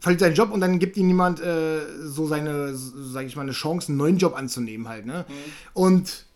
verliert 0.00 0.20
seinen 0.20 0.34
Job 0.34 0.52
und 0.52 0.60
dann 0.60 0.78
gibt 0.78 0.96
ihm 0.96 1.08
jemand 1.08 1.40
äh, 1.40 1.80
so 2.04 2.26
seine, 2.26 2.74
sage 2.74 3.26
ich 3.26 3.36
mal, 3.36 3.42
eine 3.42 3.52
Chance, 3.52 3.88
einen 3.88 3.98
neuen 3.98 4.18
Job 4.18 4.36
anzunehmen 4.36 4.88
halt. 4.88 5.06
Ne? 5.06 5.24
Und 5.72 6.26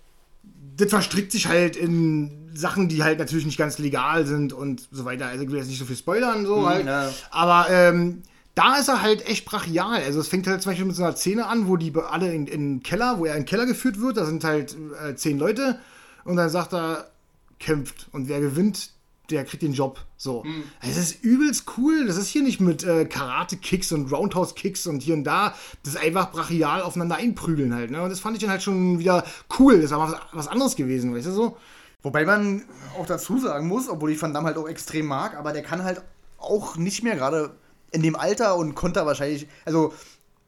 das 0.77 0.89
verstrickt 0.89 1.33
sich 1.33 1.47
halt 1.47 1.77
in 1.77 2.51
Sachen, 2.55 2.89
die 2.89 3.03
halt 3.03 3.19
natürlich 3.19 3.47
nicht 3.47 3.59
ganz 3.59 3.79
legal 3.79 4.27
sind 4.27 4.53
und 4.53 4.89
so 4.91 5.05
weiter. 5.05 5.27
Also 5.27 5.45
ich 5.45 5.51
will 5.51 5.59
jetzt 5.59 5.69
nicht 5.69 5.79
so 5.79 5.85
viel 5.85 5.97
spoilern, 5.97 6.47
so 6.47 6.67
halt. 6.69 6.87
ja. 6.87 7.11
Aber 7.31 7.67
ähm, 7.71 8.23
da 8.55 8.77
ist 8.77 8.89
er 8.89 9.03
halt 9.03 9.27
echt 9.29 9.45
brachial. 9.45 10.03
Also 10.03 10.21
es 10.21 10.29
fängt 10.29 10.47
halt 10.47 10.63
zum 10.63 10.71
Beispiel 10.71 10.87
mit 10.87 10.97
so 10.97 11.05
einer 11.05 11.17
Szene 11.17 11.47
an, 11.47 11.69
wo 11.69 11.77
die 11.77 11.93
alle 11.95 12.33
in, 12.33 12.47
in 12.47 12.77
den 12.77 12.83
Keller, 12.83 13.19
wo 13.19 13.27
er 13.27 13.35
in 13.35 13.43
den 13.43 13.47
Keller 13.47 13.67
geführt 13.67 14.01
wird, 14.01 14.17
da 14.17 14.25
sind 14.25 14.43
halt 14.43 14.77
äh, 15.05 15.15
zehn 15.15 15.39
Leute 15.39 15.79
und 16.25 16.37
dann 16.37 16.51
sagt 16.51 16.75
er, 16.75 17.11
kämpft 17.59 18.09
und 18.13 18.29
wer 18.29 18.41
gewinnt, 18.41 18.91
der 19.31 19.45
kriegt 19.45 19.63
den 19.63 19.73
Job. 19.73 20.01
So. 20.17 20.45
Es 20.83 20.97
ist 20.97 21.23
übelst 21.23 21.65
cool. 21.77 22.07
Das 22.07 22.17
ist 22.17 22.29
hier 22.29 22.43
nicht 22.43 22.61
mit 22.61 22.85
äh, 22.85 23.05
Karate-Kicks 23.05 23.93
und 23.93 24.13
Roundhouse-Kicks 24.13 24.87
und 24.87 25.03
hier 25.03 25.15
und 25.15 25.25
da. 25.25 25.55
Das 25.83 25.95
ist 25.95 26.01
einfach 26.01 26.31
brachial 26.31 26.83
aufeinander 26.83 27.17
einprügeln 27.17 27.75
halt. 27.75 27.91
Ne? 27.91 28.03
Und 28.03 28.11
das 28.11 28.21
fand 28.21 28.37
ich 28.37 28.43
dann 28.43 28.51
halt 28.51 28.63
schon 28.63 28.99
wieder 28.99 29.25
cool. 29.59 29.81
Das 29.81 29.91
war 29.91 30.01
was, 30.01 30.21
was 30.33 30.49
anderes 30.49 30.77
gewesen, 30.77 31.15
weißt 31.15 31.27
du 31.27 31.33
so? 31.33 31.57
Wobei 32.03 32.25
man 32.25 32.65
auch 32.99 33.07
dazu 33.07 33.39
sagen 33.39 33.69
muss, 33.69 33.89
obwohl 33.89 34.11
ich 34.11 34.21
Van 34.21 34.33
Damme 34.33 34.47
halt 34.49 34.57
auch 34.57 34.69
extrem 34.69 35.07
mag, 35.07 35.37
aber 35.37 35.53
der 35.53 35.63
kann 35.63 35.85
halt 35.85 36.03
auch 36.39 36.77
nicht 36.77 37.03
mehr 37.03 37.17
gerade 37.17 37.55
in 37.91 38.03
dem 38.03 38.17
Alter 38.17 38.57
und 38.57 38.75
konnte 38.75 39.05
wahrscheinlich, 39.05 39.49
also 39.65 39.93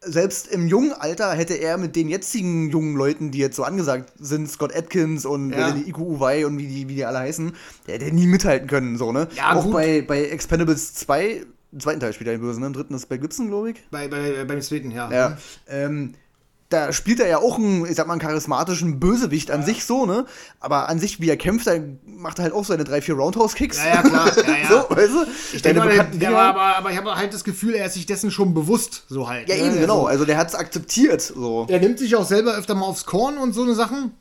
selbst 0.05 0.49
im 0.49 0.67
jungen 0.67 0.93
Alter 0.93 1.33
hätte 1.35 1.55
er 1.55 1.79
mit 1.79 1.95
den 1.97 2.09
jetzigen 2.09 2.71
jungen 2.71 2.97
Leuten, 2.97 3.31
die 3.31 3.39
jetzt 3.39 3.57
so 3.57 3.65
angesagt 3.65 4.13
sind, 4.19 4.51
Scott 4.51 4.75
Atkins 4.75 5.25
und 5.25 5.51
Ja. 5.53 5.71
die 5.73 5.89
Iku 5.89 6.03
Uwei 6.17 6.45
und 6.47 6.59
wie 6.59 6.67
die, 6.67 6.89
wie 6.89 6.95
die 6.97 7.05
alle 7.05 7.19
heißen, 7.21 7.53
der 7.87 7.95
hätte 7.95 8.13
nie 8.15 8.27
mithalten 8.27 8.69
können, 8.69 8.99
so, 8.99 9.13
ne? 9.13 9.29
Ja, 9.37 9.55
auch 9.55 9.65
gut. 9.65 9.73
bei, 9.73 10.03
bei 10.03 10.25
Expendables 10.25 10.95
2, 10.95 11.43
im 11.73 11.81
zweiten 11.81 12.01
Teil 12.01 12.13
spielt 12.13 12.29
er 12.29 12.37
den 12.37 12.41
Bösen, 12.43 12.61
ne? 12.61 12.67
Im 12.67 12.73
dritten 12.73 12.95
ist 12.95 13.07
Bell 13.09 13.19
Gibson, 13.19 13.49
glaube 13.49 13.71
ich. 13.71 13.77
Bei, 13.91 14.09
bei, 14.09 14.45
beim 14.45 14.61
zweiten, 14.61 14.91
ja. 14.91 15.11
Ja. 15.11 15.39
Ähm, 15.69 16.15
da 16.73 16.93
spielt 16.93 17.21
er 17.21 17.29
ja 17.29 17.39
auch 17.39 17.59
einen, 17.59 17.85
ich 17.85 17.97
sag 17.97 18.07
mal, 18.07 18.15
einen 18.15 18.21
charismatischen 18.23 18.99
Bösewicht 19.01 19.51
an 19.51 19.65
sich 19.65 19.85
so, 19.85 20.07
ne? 20.07 20.25
Aber 20.61 20.89
an 20.89 20.99
sich, 20.99 21.21
wie 21.21 21.29
er 21.29 21.37
kämpft, 21.37 21.67
da 21.67 21.75
macht 22.07 22.39
er 22.39 22.45
halt 22.45 22.55
auch 22.55 22.65
seine 22.65 22.85
drei, 22.85 23.03
vier 23.03 23.15
Roundhouse-Kicks. 23.17 23.79
Ja, 23.79 23.95
ja, 23.95 24.03
klar. 24.03 24.33
Ja, 24.47 24.57
ja. 24.57 24.69
so, 24.69 24.97
weißt 24.97 25.13
du? 25.13 25.27
Ich 25.55 25.63
denke 25.63 25.81
mal, 25.81 26.07
der, 26.13 26.33
war, 26.33 26.43
aber, 26.45 26.77
aber 26.77 26.91
ich 26.91 26.97
habe 26.97 27.15
halt 27.15 27.35
das 27.35 27.45
Gefühl, 27.45 27.75
er 27.75 27.87
ist 27.87 27.95
sich 27.95 28.07
dessen 28.07 28.31
schon 28.31 28.55
bewusst, 28.55 29.05
so 29.09 29.29
halt. 29.29 29.49
ja, 29.49 29.57
ne? 29.57 29.63
eben, 29.63 29.81
genau. 29.81 30.07
Also, 30.07 30.23
Also 30.23 30.25
der 30.25 30.39
hat's 30.39 30.55
akzeptiert, 30.55 31.21
so. 31.21 31.67
er 31.69 31.81
nimmt 31.81 31.99
sich 31.99 32.15
auch 32.17 32.25
selber 32.25 32.57
öfter 32.57 32.75
mal 32.75 32.87
aufs 32.87 33.05
Korn 33.05 33.39
und 33.39 33.53
so 33.53 33.63
eine 33.63 33.75
Sachen. 33.75 34.13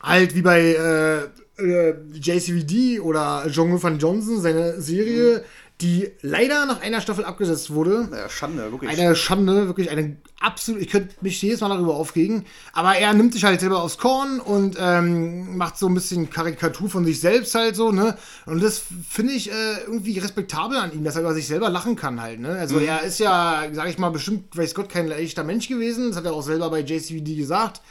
Halt 0.00 0.34
wie 0.34 0.42
bei 0.42 0.60
äh, 0.60 1.62
äh, 1.62 1.94
JCVD 2.12 3.00
oder 3.00 3.46
Jean 3.50 3.82
van 3.82 3.98
Johnson, 3.98 4.40
seine 4.40 4.80
Serie, 4.80 5.44
die 5.82 6.10
leider 6.22 6.64
nach 6.64 6.80
einer 6.80 7.02
Staffel 7.02 7.24
abgesetzt 7.26 7.70
wurde. 7.70 8.08
Ja, 8.10 8.30
Schande, 8.30 8.72
wirklich. 8.72 8.90
Eine 8.90 9.14
Schande, 9.14 9.66
wirklich 9.66 9.90
eine 9.90 10.16
absolut. 10.40 10.80
Ich 10.80 10.88
könnte 10.88 11.14
mich 11.20 11.40
jedes 11.42 11.60
Mal 11.60 11.68
darüber 11.68 11.96
aufregen. 11.96 12.46
Aber 12.72 12.96
er 12.96 13.12
nimmt 13.12 13.34
sich 13.34 13.44
halt 13.44 13.60
selber 13.60 13.82
aufs 13.82 13.98
Korn 13.98 14.40
und 14.40 14.76
ähm, 14.80 15.58
macht 15.58 15.76
so 15.76 15.86
ein 15.86 15.94
bisschen 15.94 16.30
Karikatur 16.30 16.88
von 16.88 17.04
sich 17.04 17.20
selbst 17.20 17.54
halt 17.54 17.76
so, 17.76 17.92
ne? 17.92 18.16
Und 18.46 18.62
das 18.62 18.82
finde 19.08 19.34
ich 19.34 19.50
äh, 19.50 19.80
irgendwie 19.86 20.18
respektabel 20.18 20.78
an 20.78 20.92
ihm, 20.94 21.04
dass 21.04 21.16
er 21.16 21.22
über 21.22 21.34
sich 21.34 21.46
selber 21.46 21.68
lachen 21.68 21.94
kann 21.94 22.22
halt, 22.22 22.40
ne? 22.40 22.56
Also 22.56 22.78
er 22.78 23.02
ist 23.02 23.18
ja, 23.18 23.64
sag 23.72 23.90
ich 23.90 23.98
mal, 23.98 24.10
bestimmt, 24.10 24.56
weiß 24.56 24.74
Gott, 24.74 24.88
kein 24.88 25.08
leichter 25.08 25.44
Mensch 25.44 25.68
gewesen. 25.68 26.08
Das 26.08 26.16
hat 26.16 26.24
er 26.24 26.32
auch 26.32 26.42
selber 26.42 26.70
bei 26.70 26.80
JCVD 26.80 27.36
gesagt. 27.36 27.82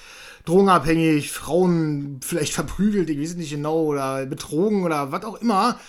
Drogenabhängig, 0.45 1.32
Frauen 1.32 2.19
vielleicht 2.24 2.54
verprügelt, 2.56 3.12
ich 3.12 3.19
weiß 3.19 3.36
nicht 3.36 3.52
genau, 3.52 3.84
oder 3.84 4.26
betrogen 4.26 4.84
oder 4.84 5.12
was 5.12 5.24
auch 5.24 5.39
immer. 5.39 5.80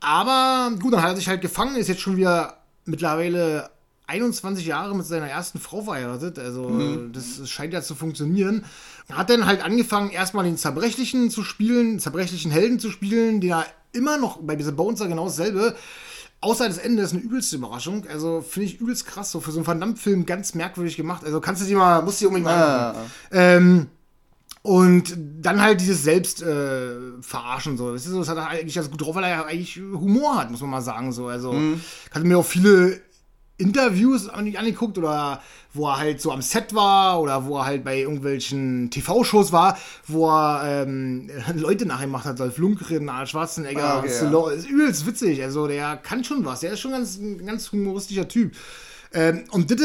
Aber 0.00 0.72
gut, 0.80 0.92
dann 0.92 1.02
hat 1.02 1.10
er 1.10 1.16
sich 1.16 1.28
halt 1.28 1.40
gefangen, 1.40 1.76
ist 1.76 1.88
jetzt 1.88 2.00
schon 2.00 2.16
wieder 2.16 2.58
mittlerweile 2.84 3.70
21 4.06 4.66
Jahre 4.66 4.96
mit 4.96 5.06
seiner 5.06 5.28
ersten 5.28 5.58
Frau 5.58 5.82
verheiratet. 5.82 6.38
Also 6.38 7.08
das 7.12 7.48
scheint 7.48 7.74
ja 7.74 7.82
zu 7.82 7.94
funktionieren. 7.94 8.64
Hat 9.12 9.28
dann 9.30 9.46
halt 9.46 9.62
angefangen, 9.62 10.10
erstmal 10.10 10.44
den 10.44 10.56
Zerbrechlichen 10.56 11.30
zu 11.30 11.42
spielen, 11.42 11.92
den 11.92 12.00
zerbrechlichen 12.00 12.50
Helden 12.50 12.78
zu 12.78 12.90
spielen, 12.90 13.40
den 13.40 13.50
er 13.50 13.66
immer 13.92 14.16
noch 14.16 14.38
bei 14.40 14.56
dieser 14.56 14.72
Bones 14.72 15.00
genau 15.00 15.26
dasselbe. 15.26 15.74
Außer 16.40 16.68
das 16.68 16.78
Ende 16.78 17.02
ist 17.02 17.12
eine 17.12 17.22
übelste 17.22 17.56
Überraschung. 17.56 18.06
Also 18.08 18.42
finde 18.42 18.68
ich 18.68 18.80
übelst 18.80 19.06
krass. 19.06 19.32
So 19.32 19.40
für 19.40 19.50
so 19.50 19.58
einen 19.58 19.66
Van 19.66 19.80
Damme-Film 19.80 20.24
ganz 20.24 20.54
merkwürdig 20.54 20.96
gemacht. 20.96 21.24
Also 21.24 21.40
kannst 21.40 21.62
du 21.62 21.66
dir 21.66 21.76
mal, 21.76 22.00
musst 22.02 22.20
du 22.20 22.24
dir 22.24 22.28
unbedingt 22.28 22.46
mal 22.46 22.94
Ah. 22.94 22.96
Ähm, 23.32 23.88
Und 24.62 25.14
dann 25.40 25.60
halt 25.62 25.80
dieses 25.80 26.02
Selbst 26.02 26.42
äh, 26.42 26.90
verarschen 27.20 27.76
so. 27.78 27.92
Das, 27.92 28.04
ist 28.04 28.12
so, 28.12 28.18
das 28.18 28.28
hat 28.28 28.36
er 28.36 28.48
eigentlich 28.48 28.74
ganz 28.74 28.90
gut 28.90 29.00
drauf, 29.00 29.14
weil 29.14 29.24
er 29.24 29.30
ja 29.30 29.44
eigentlich 29.44 29.76
Humor 29.76 30.36
hat, 30.36 30.50
muss 30.50 30.60
man 30.60 30.70
mal 30.70 30.82
sagen. 30.82 31.12
So. 31.12 31.26
Also 31.28 31.52
Mhm. 31.52 31.80
ich 32.08 32.14
hatte 32.14 32.26
mir 32.26 32.38
auch 32.38 32.44
viele 32.44 33.00
Interviews 33.56 34.28
an- 34.28 34.54
angeguckt 34.56 34.98
oder 34.98 35.42
wo 35.74 35.88
er 35.88 35.98
halt 35.98 36.20
so 36.20 36.30
am 36.32 36.42
Set 36.42 36.74
war 36.74 37.20
oder 37.20 37.44
wo 37.44 37.58
er 37.58 37.66
halt 37.66 37.84
bei 37.84 37.98
irgendwelchen 37.98 38.88
TV-Shows 38.90 39.50
war, 39.52 39.76
wo 40.06 40.28
er 40.30 40.82
ähm, 40.86 41.28
Leute 41.56 41.86
nachgemacht 41.86 42.24
hat, 42.24 42.38
Dolph 42.38 42.58
Lundgren, 42.58 43.08
Arnold 43.08 43.28
Schwarzenegger, 43.28 43.94
Ah, 43.94 43.98
okay, 43.98 44.10
Stallone. 44.10 44.54
Ist 44.54 44.68
übelst 44.68 45.06
witzig. 45.06 45.42
Also 45.42 45.66
der 45.66 45.96
kann 45.96 46.22
schon 46.24 46.44
was. 46.44 46.60
Der 46.60 46.72
ist 46.72 46.80
schon 46.80 46.92
ganz, 46.92 47.16
ein 47.16 47.44
ganz 47.46 47.70
humoristischer 47.72 48.28
Typ. 48.28 48.54
Ähm, 49.12 49.44
und 49.50 49.70
das 49.70 49.80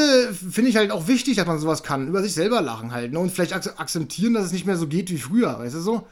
finde 0.51 0.69
ich 0.69 0.75
halt 0.75 0.91
auch 0.91 1.07
wichtig, 1.07 1.37
dass 1.37 1.47
man 1.47 1.59
sowas 1.59 1.83
kann. 1.83 2.07
Über 2.07 2.21
sich 2.21 2.33
selber 2.33 2.61
lachen 2.61 2.91
halt. 2.91 3.13
Ne? 3.13 3.19
Und 3.19 3.31
vielleicht 3.31 3.53
ak 3.53 3.79
akzeptieren, 3.79 4.33
dass 4.33 4.45
es 4.45 4.51
nicht 4.51 4.65
mehr 4.65 4.77
so 4.77 4.87
geht 4.87 5.09
wie 5.09 5.17
früher. 5.17 5.59
Weißt 5.59 5.75
du 5.75 5.79
so? 5.79 6.07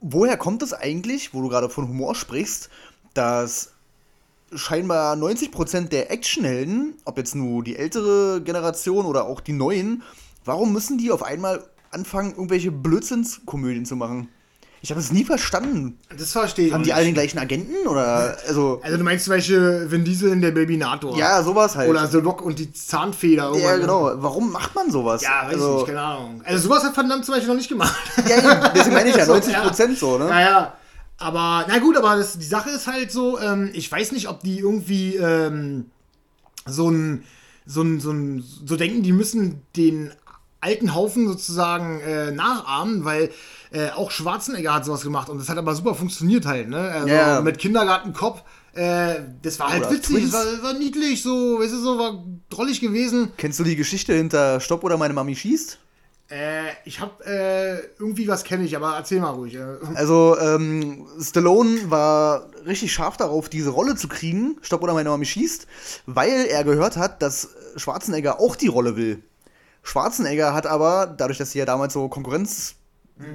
Woher 0.00 0.36
kommt 0.36 0.62
es 0.62 0.72
eigentlich, 0.72 1.32
wo 1.32 1.42
du 1.42 1.48
gerade 1.48 1.70
von 1.70 1.88
Humor 1.88 2.14
sprichst, 2.14 2.68
dass 3.14 3.72
scheinbar 4.54 5.16
90% 5.16 5.88
der 5.88 6.10
Actionhelden, 6.10 6.94
ob 7.04 7.18
jetzt 7.18 7.34
nur 7.34 7.62
die 7.64 7.76
ältere 7.76 8.42
Generation 8.42 9.06
oder 9.06 9.24
auch 9.24 9.40
die 9.40 9.52
neuen, 9.52 10.02
warum 10.44 10.72
müssen 10.72 10.98
die 10.98 11.10
auf 11.10 11.22
einmal 11.22 11.64
anfangen, 11.90 12.32
irgendwelche 12.32 12.72
Blödsinnskomödien 12.72 13.86
zu 13.86 13.96
machen? 13.96 14.28
Ich 14.84 14.90
habe 14.90 15.00
es 15.00 15.12
nie 15.12 15.24
verstanden. 15.24 15.96
Das 16.18 16.32
verstehe 16.32 16.66
ich. 16.66 16.72
Haben 16.72 16.82
die 16.82 16.92
alle 16.92 17.04
den 17.04 17.14
gleichen 17.14 17.38
Agenten 17.38 17.86
oder 17.86 18.36
also 18.48 18.80
Also 18.82 18.98
du 18.98 19.04
meinst 19.04 19.26
zum 19.26 19.34
Beispiel 19.34 19.86
Vin 19.88 20.04
Diesel 20.04 20.32
in 20.32 20.40
der 20.40 20.50
Babynator. 20.50 21.16
ja 21.16 21.40
sowas 21.44 21.76
halt. 21.76 21.88
Oder 21.88 22.08
The 22.08 22.18
Rock 22.18 22.42
und 22.42 22.58
die 22.58 22.72
Zahnfeder. 22.72 23.56
ja 23.56 23.76
genau. 23.76 24.10
Warum 24.16 24.50
macht 24.50 24.74
man 24.74 24.90
sowas? 24.90 25.22
Ja, 25.22 25.44
weiß 25.44 25.54
also, 25.54 25.68
ich 25.68 25.76
nicht, 25.76 25.86
keine 25.86 26.00
Ahnung. 26.00 26.42
Also 26.44 26.64
sowas 26.64 26.82
hat 26.82 26.96
Van 26.96 27.08
Damme 27.08 27.22
zum 27.22 27.32
Beispiel 27.32 27.48
noch 27.48 27.56
nicht 27.56 27.68
gemacht. 27.68 27.96
Ja, 28.28 28.38
eben, 28.38 28.70
deswegen 28.74 28.94
meine 28.94 29.10
ich 29.10 29.16
ja 29.16 29.24
So, 29.32 29.34
90 29.34 29.54
Prozent 29.54 29.98
so, 29.98 30.18
ne? 30.18 30.24
Naja, 30.24 30.72
aber, 31.16 31.64
na 31.68 31.78
gut, 31.78 31.96
aber 31.96 32.16
das, 32.16 32.36
die 32.36 32.44
Sache 32.44 32.70
ist 32.70 32.88
halt 32.88 33.12
so, 33.12 33.38
ähm, 33.38 33.70
ich 33.74 33.90
weiß 33.90 34.10
nicht, 34.10 34.28
ob 34.28 34.42
die 34.42 34.58
irgendwie 34.58 35.14
ähm, 35.14 35.92
so 36.66 36.90
ein, 36.90 37.22
so 37.66 37.82
ein, 37.82 38.00
so 38.00 38.10
ein, 38.10 38.42
so 38.64 38.74
denken, 38.74 39.04
die 39.04 39.12
müssen 39.12 39.62
den 39.76 40.10
alten 40.60 40.94
Haufen 40.94 41.28
sozusagen 41.28 42.00
äh, 42.00 42.32
nachahmen, 42.32 43.04
weil 43.04 43.30
äh, 43.72 43.90
auch 43.90 44.10
Schwarzenegger 44.10 44.74
hat 44.74 44.84
sowas 44.84 45.02
gemacht 45.02 45.28
und 45.28 45.38
das 45.38 45.48
hat 45.48 45.58
aber 45.58 45.74
super 45.74 45.94
funktioniert 45.94 46.44
halt, 46.46 46.68
ne? 46.68 46.78
Also 46.78 47.08
Ja. 47.08 47.40
mit 47.40 47.58
Kindergartenkopf, 47.58 48.42
äh, 48.74 49.14
das 49.42 49.58
war 49.58 49.70
halt 49.70 49.82
Oder 49.82 49.92
witzig, 49.92 50.30
das 50.30 50.32
war, 50.32 50.62
war 50.62 50.72
niedlich, 50.74 51.22
so, 51.22 51.58
weißt 51.58 51.72
du, 51.72 51.78
so, 51.78 51.98
war 51.98 52.22
drollig 52.50 52.80
gewesen. 52.80 53.32
Kennst 53.36 53.58
du 53.58 53.64
die 53.64 53.76
Geschichte 53.76 54.12
hinter 54.14 54.60
Stopp 54.60 54.84
oder 54.84 54.96
meine 54.96 55.14
Mami 55.14 55.34
schießt? 55.34 55.78
Äh, 56.30 56.70
ich 56.86 57.00
hab, 57.00 57.26
äh, 57.26 57.78
irgendwie 57.98 58.26
was 58.26 58.44
kenne 58.44 58.64
ich, 58.64 58.74
aber 58.74 58.94
erzähl 58.96 59.20
mal 59.20 59.30
ruhig. 59.30 59.58
Also, 59.94 60.36
ähm, 60.38 61.06
Stallone 61.20 61.90
war 61.90 62.48
richtig 62.64 62.92
scharf 62.92 63.16
darauf, 63.18 63.48
diese 63.50 63.70
Rolle 63.70 63.96
zu 63.96 64.08
kriegen, 64.08 64.56
Stopp 64.62 64.82
oder 64.82 64.94
meine 64.94 65.10
Mami 65.10 65.26
schießt, 65.26 65.66
weil 66.06 66.46
er 66.46 66.64
gehört 66.64 66.96
hat, 66.96 67.20
dass 67.20 67.50
Schwarzenegger 67.76 68.40
auch 68.40 68.56
die 68.56 68.68
Rolle 68.68 68.96
will. 68.96 69.22
Schwarzenegger 69.82 70.54
hat 70.54 70.66
aber, 70.66 71.06
dadurch, 71.06 71.38
dass 71.38 71.50
sie 71.50 71.58
ja 71.58 71.64
damals 71.66 71.92
so 71.92 72.08
Konkurrenz 72.08 72.76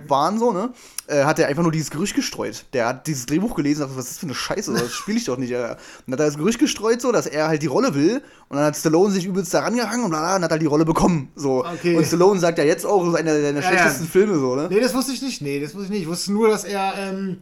waren, 0.08 0.39
so, 0.39 0.52
ne, 0.52 0.71
äh, 1.08 1.23
hat 1.23 1.39
er 1.39 1.47
einfach 1.47 1.63
nur 1.63 1.71
dieses 1.71 1.89
Gerücht 1.89 2.15
gestreut. 2.15 2.65
Der 2.73 2.88
hat 2.88 3.08
dieses 3.08 3.26
Drehbuch 3.26 3.56
gelesen 3.56 3.84
und 3.84 3.89
dachte, 3.89 4.00
was 4.00 4.06
ist 4.06 4.13
das 4.15 4.19
für 4.19 4.26
eine 4.26 4.36
Scheiße, 4.36 4.73
das 4.73 4.91
spiele 4.91 5.17
ich 5.17 5.26
doch 5.26 5.38
nicht. 5.38 5.56
Alter. 5.56 5.71
Und 5.71 5.80
dann 6.08 6.13
hat 6.13 6.19
er 6.19 6.26
das 6.28 6.38
Gerücht 6.38 6.60
gestreut, 6.60 7.02
so, 7.02 7.12
dass 7.12 7.28
er 7.28 7.47
halt 7.47 7.62
die 7.62 7.67
Rolle 7.67 7.95
will. 7.95 8.21
Und 8.50 8.58
dann 8.58 8.65
hat 8.65 8.76
Stallone 8.78 9.13
sich 9.13 9.26
übelst 9.26 9.54
daran 9.54 9.76
gehangen 9.76 10.04
und, 10.04 10.10
bla, 10.10 10.36
und 10.36 10.43
hat 10.43 10.52
halt 10.52 10.62
die 10.62 10.67
Rolle 10.67 10.86
bekommen. 10.86 11.32
So. 11.36 11.65
Okay. 11.65 11.95
Und 11.95 12.06
Stallone 12.06 12.39
sagt 12.39 12.58
ja 12.58 12.63
jetzt 12.63 12.86
auch, 12.86 13.00
das 13.04 13.13
ist 13.13 13.19
einer 13.19 13.41
seiner 13.41 13.62
Ja, 13.62 13.67
schlechtesten 13.67 14.06
ja. 14.06 14.10
Filme, 14.10 14.39
so, 14.39 14.56
ne? 14.56 14.67
Nee, 14.69 14.80
das 14.80 14.93
wusste 14.93 15.12
ich 15.12 15.21
nicht. 15.21 15.41
Nee, 15.41 15.60
das 15.60 15.73
wusste 15.73 15.86
ich 15.86 15.91
nicht. 15.91 16.02
Ich 16.02 16.08
wusste 16.08 16.34
nur, 16.34 16.50
dass 16.50 16.63
er, 16.63 16.93
ähm, 16.97 17.38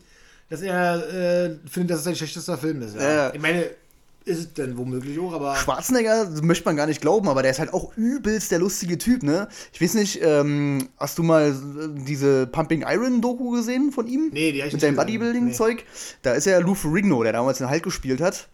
dass 0.50 0.62
er 0.62 0.96
äh, 0.98 1.56
findet, 1.70 1.92
dass 1.92 2.00
es 2.00 2.04
sein 2.06 2.16
schlechtester 2.16 2.58
Film 2.58 2.82
ist. 2.82 2.96
Ja. 2.96 3.34
Ich 3.34 3.42
meine, 3.42 3.70
ist 4.26 4.40
es 4.40 4.54
denn 4.54 4.78
womöglich 4.78 5.20
auch, 5.20 5.34
aber. 5.34 5.56
Schwarzenegger 5.56 6.26
das 6.26 6.42
möchte 6.42 6.66
man 6.66 6.76
gar 6.76 6.88
nicht 6.88 7.00
glauben, 7.00 7.30
aber 7.30 7.44
der 7.44 7.52
ist 7.52 7.60
halt 7.60 7.74
auch 7.74 7.96
übelst 7.96 8.52
der 8.52 8.60
lustige 8.60 8.98
Typ, 8.98 9.24
ne? 9.24 9.48
Ich 9.72 9.82
weiß 9.82 9.94
nicht, 9.94 10.20
ähm, 10.22 10.90
hast 10.98 11.18
du 11.18 11.24
mal 11.24 11.52
äh, 11.52 12.04
diese 12.06 12.48
Pumping 12.48 12.84
Iron 12.88 13.22
Doku 13.22 13.52
gesehen 13.52 13.92
von 13.92 14.08
ihm? 14.08 14.32
Nee, 14.34 14.52
die 14.52 14.62
hab 14.62 14.68
ich 14.68 14.74
Mit 14.74 14.82
seinem. 14.82 14.96
Bodybuilding-Zeug? 14.96 15.84
Da 16.24 16.34
ist 16.34 16.46
ja 16.46 16.58
Lou 16.60 16.74
Ferrigno, 16.74 17.22
der 17.24 17.34
damals 17.34 17.60
den 17.60 17.70
Hulk 17.70 17.84
gespielt 17.84 18.20
hat. 18.20 18.50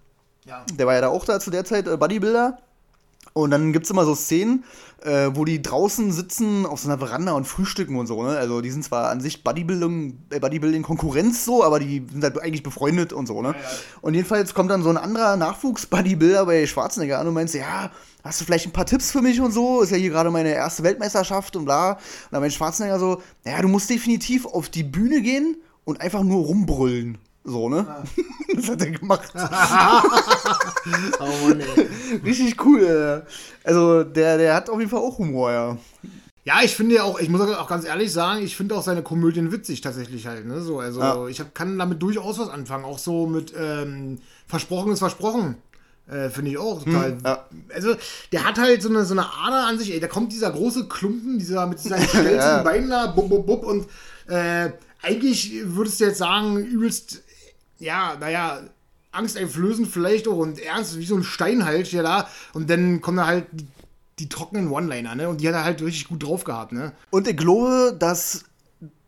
Ja. 0.45 0.65
Der 0.73 0.87
war 0.87 0.95
ja 0.95 1.01
da 1.01 1.07
auch 1.07 1.23
da 1.23 1.39
zu 1.39 1.51
der 1.51 1.63
Zeit 1.63 1.87
äh, 1.87 1.95
Bodybuilder. 1.95 2.59
Und 3.33 3.51
dann 3.51 3.71
gibt 3.71 3.85
es 3.85 3.91
immer 3.91 4.05
so 4.05 4.13
Szenen, 4.13 4.65
äh, 5.03 5.29
wo 5.33 5.45
die 5.45 5.61
draußen 5.61 6.11
sitzen 6.11 6.65
auf 6.65 6.79
so 6.79 6.89
einer 6.89 6.99
Veranda 6.99 7.31
und 7.31 7.45
frühstücken 7.45 7.97
und 7.97 8.07
so, 8.07 8.21
ne? 8.23 8.37
Also 8.37 8.61
die 8.61 8.69
sind 8.69 8.83
zwar 8.83 9.09
an 9.09 9.21
sich 9.21 9.43
Bodybuilding, 9.43 10.17
äh, 10.29 10.39
Bodybuilding 10.39 10.83
Konkurrenz 10.83 11.45
so, 11.45 11.63
aber 11.63 11.79
die 11.79 12.05
sind 12.11 12.23
halt 12.23 12.41
eigentlich 12.41 12.63
befreundet 12.63 13.13
und 13.13 13.27
so, 13.27 13.41
ne? 13.41 13.49
ja. 13.49 13.55
Und 14.01 14.13
jedenfalls 14.13 14.53
kommt 14.53 14.69
dann 14.69 14.83
so 14.83 14.89
ein 14.89 14.97
anderer 14.97 15.37
Nachwuchs-Bodybuilder 15.37 16.45
bei 16.45 16.67
Schwarzenegger 16.67 17.19
an 17.19 17.27
und 17.27 17.33
meint 17.33 17.53
ja, 17.53 17.91
hast 18.23 18.41
du 18.41 18.45
vielleicht 18.45 18.67
ein 18.67 18.73
paar 18.73 18.85
Tipps 18.85 19.11
für 19.11 19.21
mich 19.21 19.41
und 19.41 19.51
so? 19.51 19.81
Ist 19.81 19.91
ja 19.91 19.97
hier 19.97 20.09
gerade 20.09 20.29
meine 20.29 20.53
erste 20.53 20.83
Weltmeisterschaft 20.83 21.55
und 21.55 21.65
bla. 21.65 21.93
Und 21.93 21.99
dann 22.31 22.41
meint 22.41 22.53
Schwarzenegger 22.53 22.99
so, 22.99 23.21
naja, 23.43 23.61
du 23.61 23.69
musst 23.69 23.89
definitiv 23.89 24.45
auf 24.45 24.69
die 24.69 24.83
Bühne 24.83 25.21
gehen 25.21 25.57
und 25.83 26.01
einfach 26.01 26.23
nur 26.23 26.45
rumbrüllen. 26.45 27.17
So, 27.43 27.69
ne? 27.69 27.85
das 28.55 28.69
hat 28.69 28.81
er 28.81 28.91
gemacht. 28.91 29.31
Oh 31.19 31.47
Mann. 31.47 31.61
Richtig 32.25 32.63
cool. 32.65 33.23
Äh. 33.25 33.67
Also, 33.67 34.03
der, 34.03 34.37
der 34.37 34.55
hat 34.55 34.69
auf 34.69 34.79
jeden 34.79 34.89
Fall 34.89 34.99
auch 34.99 35.17
Humor, 35.19 35.51
ja. 35.51 35.77
Ja, 36.43 36.55
ich 36.63 36.75
finde 36.75 36.95
ja 36.95 37.03
auch, 37.03 37.19
ich 37.19 37.29
muss 37.29 37.41
auch 37.41 37.67
ganz 37.69 37.85
ehrlich 37.85 38.11
sagen, 38.11 38.41
ich 38.43 38.55
finde 38.57 38.75
auch 38.75 38.81
seine 38.81 39.03
Komödien 39.03 39.51
witzig 39.51 39.81
tatsächlich 39.81 40.25
halt, 40.25 40.47
ne? 40.47 40.61
So, 40.61 40.79
also 40.79 40.99
Ja. 40.99 41.27
ich 41.27 41.39
hab, 41.39 41.53
kann 41.53 41.77
damit 41.77 42.01
durchaus 42.01 42.39
was 42.39 42.49
anfangen. 42.49 42.83
Auch 42.85 42.97
so 42.97 43.27
mit 43.27 43.53
ähm, 43.57 44.17
Versprochen 44.47 44.91
ist 44.91 44.99
versprochen. 44.99 45.55
Äh, 46.09 46.29
finde 46.29 46.51
ich 46.51 46.57
auch 46.57 46.83
total. 46.83 47.17
ja. 47.23 47.45
Also, 47.73 47.95
der 48.31 48.43
hat 48.45 48.57
halt 48.57 48.81
so 48.81 48.89
eine, 48.89 49.05
so 49.05 49.13
eine 49.13 49.25
Ader 49.25 49.67
an 49.67 49.77
sich, 49.77 49.93
ey, 49.93 49.99
da 49.99 50.07
kommt 50.07 50.31
dieser 50.31 50.49
große 50.51 50.87
Klumpen, 50.87 51.37
dieser 51.37 51.67
mit 51.67 51.79
seinen 51.79 52.01
stelzen 52.07 52.33
Ja. 52.35 52.63
Beinen 52.63 52.89
da, 52.89 53.07
bub, 53.07 53.29
bub, 53.29 53.45
bub, 53.45 53.63
und 53.63 53.85
äh, 54.27 54.71
eigentlich 55.03 55.53
würdest 55.63 55.99
du 55.99 56.05
jetzt 56.05 56.17
sagen, 56.17 56.57
übelst, 56.57 57.21
ja, 57.81 58.15
naja, 58.19 58.61
angsteinflößend 59.11 59.87
vielleicht 59.87 60.27
auch 60.27 60.37
und 60.37 60.59
ernst, 60.59 60.97
wie 60.97 61.05
so 61.05 61.15
ein 61.15 61.23
Stein 61.23 61.65
halt, 61.65 61.91
der 61.91 62.03
da, 62.03 62.27
und 62.53 62.69
dann 62.69 63.01
kommen 63.01 63.17
da 63.17 63.25
halt 63.25 63.47
die, 63.51 63.67
die 64.19 64.29
trockenen 64.29 64.69
One-Liner, 64.69 65.15
ne? 65.15 65.29
Und 65.29 65.41
die 65.41 65.47
hat 65.47 65.55
er 65.55 65.63
halt 65.65 65.81
richtig 65.81 66.07
gut 66.07 66.23
drauf 66.23 66.43
gehabt, 66.43 66.71
ne? 66.71 66.93
Und 67.09 67.27
ich 67.27 67.35
glaube, 67.35 67.95
dass 67.97 68.45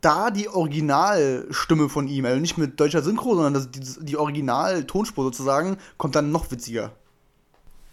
da 0.01 0.31
die 0.31 0.49
Originalstimme 0.49 1.87
von 1.87 2.07
ihm, 2.07 2.25
also 2.25 2.39
nicht 2.39 2.57
mit 2.57 2.79
deutscher 2.79 3.01
Synchro, 3.01 3.35
sondern 3.35 3.53
das, 3.53 3.71
die, 3.71 3.81
die 4.05 4.17
Original-Tonspur 4.17 5.23
sozusagen, 5.25 5.77
kommt 5.97 6.15
dann 6.15 6.31
noch 6.31 6.51
witziger. 6.51 6.91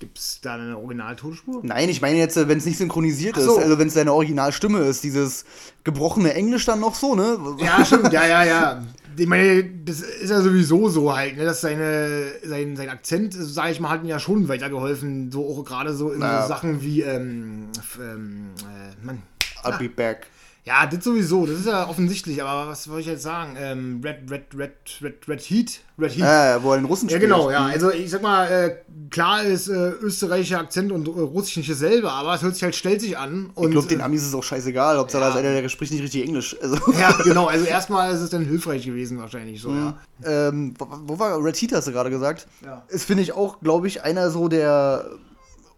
Gibt's 0.01 0.41
da 0.41 0.55
eine 0.55 0.79
Originaltonspur? 0.79 1.61
Nein, 1.63 1.91
ich 1.91 2.01
meine 2.01 2.17
jetzt, 2.17 2.37
wenn 2.37 2.57
es 2.57 2.65
nicht 2.65 2.79
synchronisiert 2.79 3.37
so. 3.37 3.59
ist, 3.59 3.65
also 3.65 3.79
wenn 3.79 3.89
es 3.89 3.95
seine 3.95 4.15
Originalstimme 4.15 4.79
ist, 4.81 5.05
dieses 5.05 5.45
gebrochene 5.85 6.33
Englisch 6.33 6.65
dann 6.65 6.81
noch 6.81 6.95
so, 6.95 7.15
ne? 7.15 7.39
Ja, 7.59 7.85
stimmt, 7.85 8.11
ja, 8.11 8.27
ja, 8.27 8.45
ja. 8.45 8.83
Ich 9.21 9.27
meine, 9.27 9.63
das 9.85 10.01
ist 10.01 10.31
ja 10.31 10.41
sowieso 10.41 10.89
so 10.89 11.15
halt, 11.15 11.37
ne, 11.37 11.45
dass 11.45 11.61
seine, 11.61 12.33
sein, 12.43 12.75
sein 12.75 12.89
Akzent, 12.89 13.35
sage 13.35 13.73
ich 13.73 13.79
mal, 13.79 13.91
hat 13.91 14.03
ihm 14.03 14.09
ja 14.09 14.19
schon 14.19 14.49
weitergeholfen. 14.49 15.31
So 15.31 15.47
auch 15.47 15.63
gerade 15.63 15.93
so 15.93 16.11
in 16.11 16.23
Ja. 16.23 16.41
so 16.41 16.49
Sachen 16.49 16.81
wie, 16.81 17.03
ähm, 17.03 17.67
ähm, 18.01 18.47
äh, 18.61 19.05
Mann. 19.05 19.21
I'll 19.63 19.77
be 19.79 19.91
back. 19.91 20.27
Ja, 20.65 20.87
das 20.87 21.03
sowieso, 21.03 21.47
das 21.47 21.61
ist 21.61 21.67
ja 21.67 21.89
offensichtlich, 21.89 22.43
aber 22.43 22.71
was 22.71 22.87
wollte 22.89 23.01
ich 23.01 23.07
jetzt 23.07 23.23
sagen? 23.23 23.57
Ähm, 23.59 24.03
Red, 24.05 24.31
Red, 24.31 24.43
Red, 24.57 24.73
Red, 25.01 25.27
Red 25.29 25.41
Heat? 25.41 25.81
Red 25.99 26.13
Heat. 26.13 26.23
Äh, 26.23 26.63
wo 26.63 26.73
er 26.73 26.77
den 26.79 26.85
Russen 26.85 27.09
Ja, 27.09 27.17
spielt. 27.17 27.31
genau, 27.31 27.51
ja. 27.51 27.65
Also 27.65 27.91
ich 27.91 28.11
sag 28.11 28.21
mal, 28.21 28.45
äh, 28.47 28.77
klar 29.11 29.43
ist 29.43 29.69
äh, 29.69 29.73
österreichischer 30.03 30.59
Akzent 30.61 30.93
und 30.93 31.09
äh, 31.09 31.11
russisch 31.11 31.57
nicht 31.57 31.71
dasselbe, 31.71 32.13
aber 32.13 32.35
es 32.35 32.43
hört 32.43 32.55
sich 32.55 32.63
halt 32.63 32.77
stellt 32.77 33.01
sich 33.01 33.17
an. 33.17 33.51
Und, 33.55 33.69
Ich 33.69 33.73
glaube, 33.73 33.89
den 33.89 34.01
äh, 34.01 34.03
Amis 34.03 34.23
ist 34.23 34.35
auch 34.35 34.43
scheißegal, 34.43 34.99
Hauptsache 34.99 35.23
Ja. 35.25 35.31
da 35.31 35.37
einer, 35.39 35.63
der 35.63 35.69
spricht 35.71 35.93
nicht 35.93 36.03
richtig 36.03 36.27
Englisch. 36.27 36.55
Also, 36.61 36.77
ja, 37.01 37.11
genau, 37.25 37.47
also 37.47 37.65
erstmal 37.65 38.13
ist 38.15 38.21
es 38.21 38.29
dann 38.29 38.45
hilfreich 38.45 38.85
gewesen 38.85 39.19
wahrscheinlich 39.19 39.63
so, 39.63 39.71
ja. 39.71 39.99
ähm, 40.25 40.75
wo, 40.79 40.87
wo 41.07 41.19
war 41.19 41.43
Red 41.43 41.57
Heat, 41.57 41.73
hast 41.73 41.89
du 41.89 41.93
gerade 41.93 42.11
gesagt? 42.11 42.47
Ja. 42.63 42.85
Ist, 42.89 43.05
finde 43.05 43.23
ich, 43.23 43.33
auch, 43.33 43.61
glaube 43.61 43.87
ich, 43.89 44.03
einer 44.05 44.31
so 44.31 44.49
der 44.49 45.07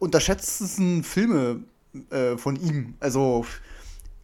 unterschätztesten 0.00 1.04
Filme 1.04 1.60
äh, 2.10 2.36
von 2.36 2.56
ihm. 2.56 2.94
Also, 3.00 3.46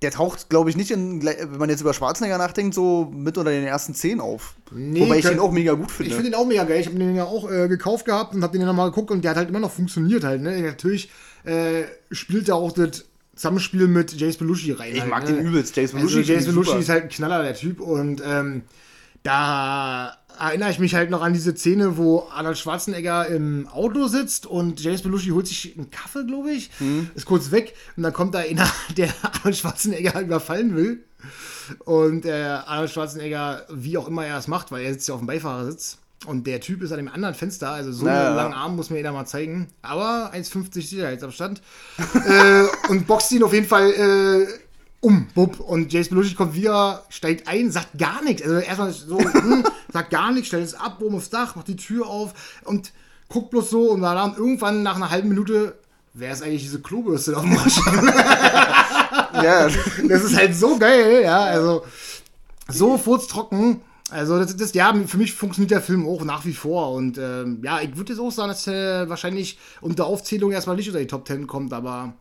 der 0.03 0.13
taucht, 0.13 0.49
glaube 0.49 0.71
ich, 0.71 0.77
nicht 0.77 0.91
in, 0.93 1.25
wenn 1.25 1.59
man 1.59 1.71
jetzt 1.71 1.81
über 1.81 1.93
Schwarzenegger 1.93 2.39
nachdenkt, 2.39 2.75
so 2.75 3.11
mit 3.13 3.37
unter 3.37 3.51
den 3.51 3.65
ersten 3.65 3.95
zehn 3.95 4.21
auf. 4.21 4.55
Nee, 4.71 5.01
Wobei 5.01 5.19
ich 5.19 5.27
den 5.27 5.41
auch 5.41 5.51
mega 5.51 5.73
gut 5.73 5.89
Ich 5.91 5.97
finde. 5.97 6.15
finde 6.15 6.31
den 6.31 6.35
auch 6.35 6.47
mega 6.47 6.65
geil. 6.65 6.81
Ich 6.81 6.87
habe 6.87 6.99
den 6.99 7.17
ja 7.17 7.25
auch 7.25 7.51
äh, 7.51 7.67
gekauft 7.69 8.05
gehabt 8.05 8.35
und 8.35 8.43
habe 8.43 8.53
den 8.53 8.61
ja 8.61 8.67
nochmal 8.67 8.91
geguckt 8.91 9.11
und 9.11 9.23
der 9.23 9.33
hat 9.33 9.39
halt 9.39 9.49
immer 9.49 9.61
noch 9.61 9.73
funktioniert 9.73 10.23
halt. 10.23 10.41
Ne? 10.43 10.61
Natürlich 10.63 11.11
äh, 11.45 11.83
spielt 12.13 12.49
da 12.49 12.55
auch 12.55 12.71
das 12.73 13.07
Zusammenspiel 13.35 13.89
mit 13.89 14.13
Jace 14.13 14.37
Belushi 14.37 14.73
rein. 14.73 14.95
ich 14.95 15.01
halt, 15.01 15.11
mag 15.11 15.25
ne? 15.25 15.33
den 15.35 15.47
übelst. 15.47 15.75
Jace 15.77 15.95
Also 15.95 16.07
Belushi. 16.07 16.19
Jace 16.19 16.27
finde 16.27 16.41
ich 16.41 16.47
Belushi 16.67 16.79
ist 16.79 16.89
halt 16.89 17.03
ein 17.05 17.09
Knaller, 17.09 17.43
der 17.43 17.55
Typ. 17.55 17.81
Und 17.81 18.23
ähm, 18.25 18.63
da 19.25 20.18
erinnere 20.39 20.71
ich 20.71 20.79
mich 20.79 20.95
halt 20.95 21.11
noch 21.11 21.23
an 21.23 21.33
diese 21.33 21.55
Szene, 21.57 21.97
wo 21.97 22.29
Arnold 22.33 22.59
Schwarzenegger 22.59 23.27
im 23.27 23.67
Auto 23.69 24.07
sitzt 24.07 24.47
und 24.47 24.81
James 24.81 25.03
Belushi 25.03 25.31
holt 25.31 25.47
sich 25.47 25.75
einen 25.77 25.91
Kaffee, 25.91 26.25
glaube 26.25 26.51
ich, 26.53 26.71
Mhm. 26.81 27.11
ist 27.15 27.27
kurz 27.27 27.51
weg 27.51 27.75
und 27.97 28.03
dann 28.03 28.13
kommt 28.13 28.35
da 28.35 28.39
einer, 28.41 28.69
der 28.97 29.13
Arnold 29.23 29.57
Schwarzenegger 29.57 30.21
überfallen 30.21 30.77
will. 30.77 31.05
Und 31.85 32.25
äh, 32.25 32.33
Arnold 32.65 32.91
Schwarzenegger, 32.91 33.67
wie 33.71 33.99
auch 33.99 34.09
immer 34.09 34.25
er 34.27 34.39
es 34.39 34.49
macht, 34.49 34.71
weil 34.73 34.85
er 34.85 34.93
sitzt 34.93 35.09
ja 35.09 35.15
auf 35.15 35.21
dem 35.21 35.27
Beifahrersitz. 35.27 35.99
Und 36.27 36.47
der 36.49 36.61
Typ 36.61 36.83
ist 36.83 36.91
an 36.91 36.97
dem 36.99 37.09
anderen 37.09 37.35
Fenster, 37.35 37.71
also 37.71 37.93
so 37.93 38.07
Ja, 38.07 38.27
einen 38.29 38.37
langen 38.37 38.53
Arm 38.55 38.75
muss 38.75 38.91
mir 38.91 38.97
jeder 38.97 39.13
mal 39.13 39.25
zeigen. 39.27 39.69
Aber 39.83 40.33
1,50 40.35 40.89
Sicherheitsabstand. 40.89 41.63
äh, 42.27 42.65
und 42.89 43.07
boxt 43.07 43.31
ihn 43.33 43.43
auf 43.45 43.53
jeden 43.53 43.67
Fall 43.69 43.91
äh, 43.93 44.47
um, 45.01 45.29
bub. 45.35 45.61
Und 45.61 45.93
Jace 45.93 46.09
Belushi 46.09 46.35
kommt 46.35 46.55
wieder, 46.55 47.05
steigt 47.09 47.49
ein, 47.49 47.71
sagt 47.71 47.99
gar 47.99 48.23
nichts. 48.23 48.43
Also 48.43 48.57
erstmal 48.57 48.93
so, 48.93 49.19
hm, 49.19 49.65
sagt 49.93 50.11
gar 50.11 50.33
nichts, 50.33 50.49
stellt 50.49 50.65
es 50.65 50.75
ab, 50.75 50.99
oben 51.01 51.17
aufs 51.17 51.31
Dach, 51.31 51.57
macht 51.57 51.69
die 51.69 51.77
Tür 51.77 52.07
auf 52.07 52.61
und 52.65 52.93
guckt 53.29 53.51
bloß 53.51 53.71
so. 53.71 53.91
Und 53.91 54.03
dann 54.03 54.37
irgendwann 54.37 54.83
nach 54.83 54.97
einer 54.97 55.11
halben 55.11 55.29
Minute, 55.29 55.79
wer 56.15 56.33
ist 56.33 56.43
eigentlich 56.43 56.63
diese 56.63 56.81
Klobürste 56.81 57.37
auf 57.37 57.43
dem 57.43 57.55
Maschinen? 57.55 58.07
ja, 59.35 59.69
Das 60.09 60.25
ist 60.25 60.37
halt 60.37 60.55
so 60.55 60.79
geil, 60.79 61.23
ja. 61.23 61.45
Also 61.45 61.85
so 62.69 62.99
furztrocken. 62.99 63.83
Also 64.11 64.39
das, 64.39 64.57
das, 64.57 64.73
ja, 64.73 64.95
für 65.07 65.19
mich 65.19 65.35
funktioniert 65.35 65.71
der 65.71 65.83
Film 65.83 66.09
auch 66.09 66.25
nach 66.25 66.45
wie 66.45 66.55
vor. 66.55 66.93
Und 66.93 67.19
ähm, 67.19 67.61
ja, 67.63 67.81
ich 67.81 67.97
würde 67.97 68.13
jetzt 68.13 68.21
auch 68.21 68.31
sagen, 68.31 68.49
dass 68.49 68.67
er 68.67 69.09
wahrscheinlich 69.09 69.59
unter 69.81 70.07
Aufzählung 70.07 70.51
erstmal 70.51 70.77
nicht 70.77 70.89
unter 70.89 71.01
die 71.01 71.07
Top 71.07 71.27
10 71.29 71.47
kommt, 71.47 71.73
aber 71.75 72.15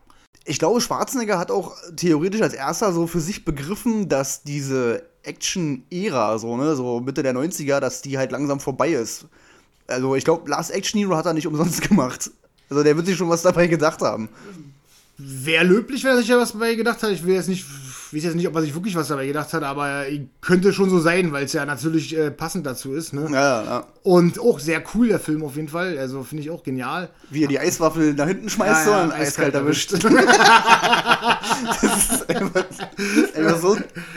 ich 0.48 0.58
glaube, 0.58 0.80
Schwarzenegger 0.80 1.38
hat 1.38 1.50
auch 1.50 1.76
theoretisch 1.94 2.40
als 2.40 2.54
erster 2.54 2.92
so 2.92 3.06
für 3.06 3.20
sich 3.20 3.44
begriffen, 3.44 4.08
dass 4.08 4.42
diese 4.42 5.02
Action-Ära, 5.22 6.38
so, 6.38 6.56
ne, 6.56 6.74
so 6.74 7.00
Mitte 7.00 7.22
der 7.22 7.34
90er, 7.34 7.80
dass 7.80 8.00
die 8.00 8.16
halt 8.16 8.32
langsam 8.32 8.58
vorbei 8.58 8.90
ist. 8.90 9.26
Also 9.86 10.16
ich 10.16 10.24
glaube, 10.24 10.50
Last 10.50 10.70
Action 10.70 10.98
Hero 10.98 11.16
hat 11.16 11.26
er 11.26 11.34
nicht 11.34 11.46
umsonst 11.46 11.82
gemacht. 11.88 12.30
Also 12.70 12.82
der 12.82 12.96
wird 12.96 13.06
sich 13.06 13.16
schon 13.16 13.28
was 13.28 13.42
dabei 13.42 13.66
gedacht 13.66 14.00
haben. 14.00 14.28
wäre 15.18 15.64
löblich, 15.64 16.02
wenn 16.04 16.12
er 16.12 16.18
sich 16.18 16.28
ja 16.28 16.38
was 16.38 16.52
dabei 16.52 16.74
gedacht 16.74 17.02
hat. 17.02 17.10
Ich 17.10 17.24
will 17.24 17.34
jetzt 17.34 17.48
nicht, 17.48 17.66
weiß 18.14 18.24
jetzt 18.24 18.36
nicht, 18.36 18.48
ob 18.48 18.54
er 18.54 18.62
sich 18.62 18.74
wirklich 18.74 18.94
was 18.96 19.08
dabei 19.08 19.26
gedacht 19.26 19.52
hat, 19.52 19.62
aber 19.62 20.04
könnte 20.40 20.72
schon 20.72 20.88
so 20.90 21.00
sein, 21.00 21.32
weil 21.32 21.44
es 21.44 21.52
ja 21.52 21.66
natürlich 21.66 22.16
äh, 22.16 22.30
passend 22.30 22.66
dazu 22.66 22.92
ist. 22.92 23.12
Ne? 23.12 23.28
Ja, 23.32 23.64
ja. 23.64 23.84
Und 24.02 24.40
auch 24.40 24.58
sehr 24.60 24.82
cool, 24.94 25.08
der 25.08 25.20
Film 25.20 25.42
auf 25.44 25.56
jeden 25.56 25.68
Fall. 25.68 25.98
Also 25.98 26.22
finde 26.22 26.44
ich 26.44 26.50
auch 26.50 26.62
genial. 26.62 27.10
Wie 27.30 27.42
er 27.42 27.48
die 27.48 27.58
Eiswaffel 27.58 28.14
nach 28.14 28.26
hinten 28.26 28.48
schmeißt 28.48 28.84
so 28.86 28.92
und 28.92 29.12
eiskalt 29.12 29.54
erwischt. 29.54 29.92
das 29.92 30.04
ist 32.12 32.30
einfach, 32.30 32.64
einfach 33.34 33.58
so 33.60 33.76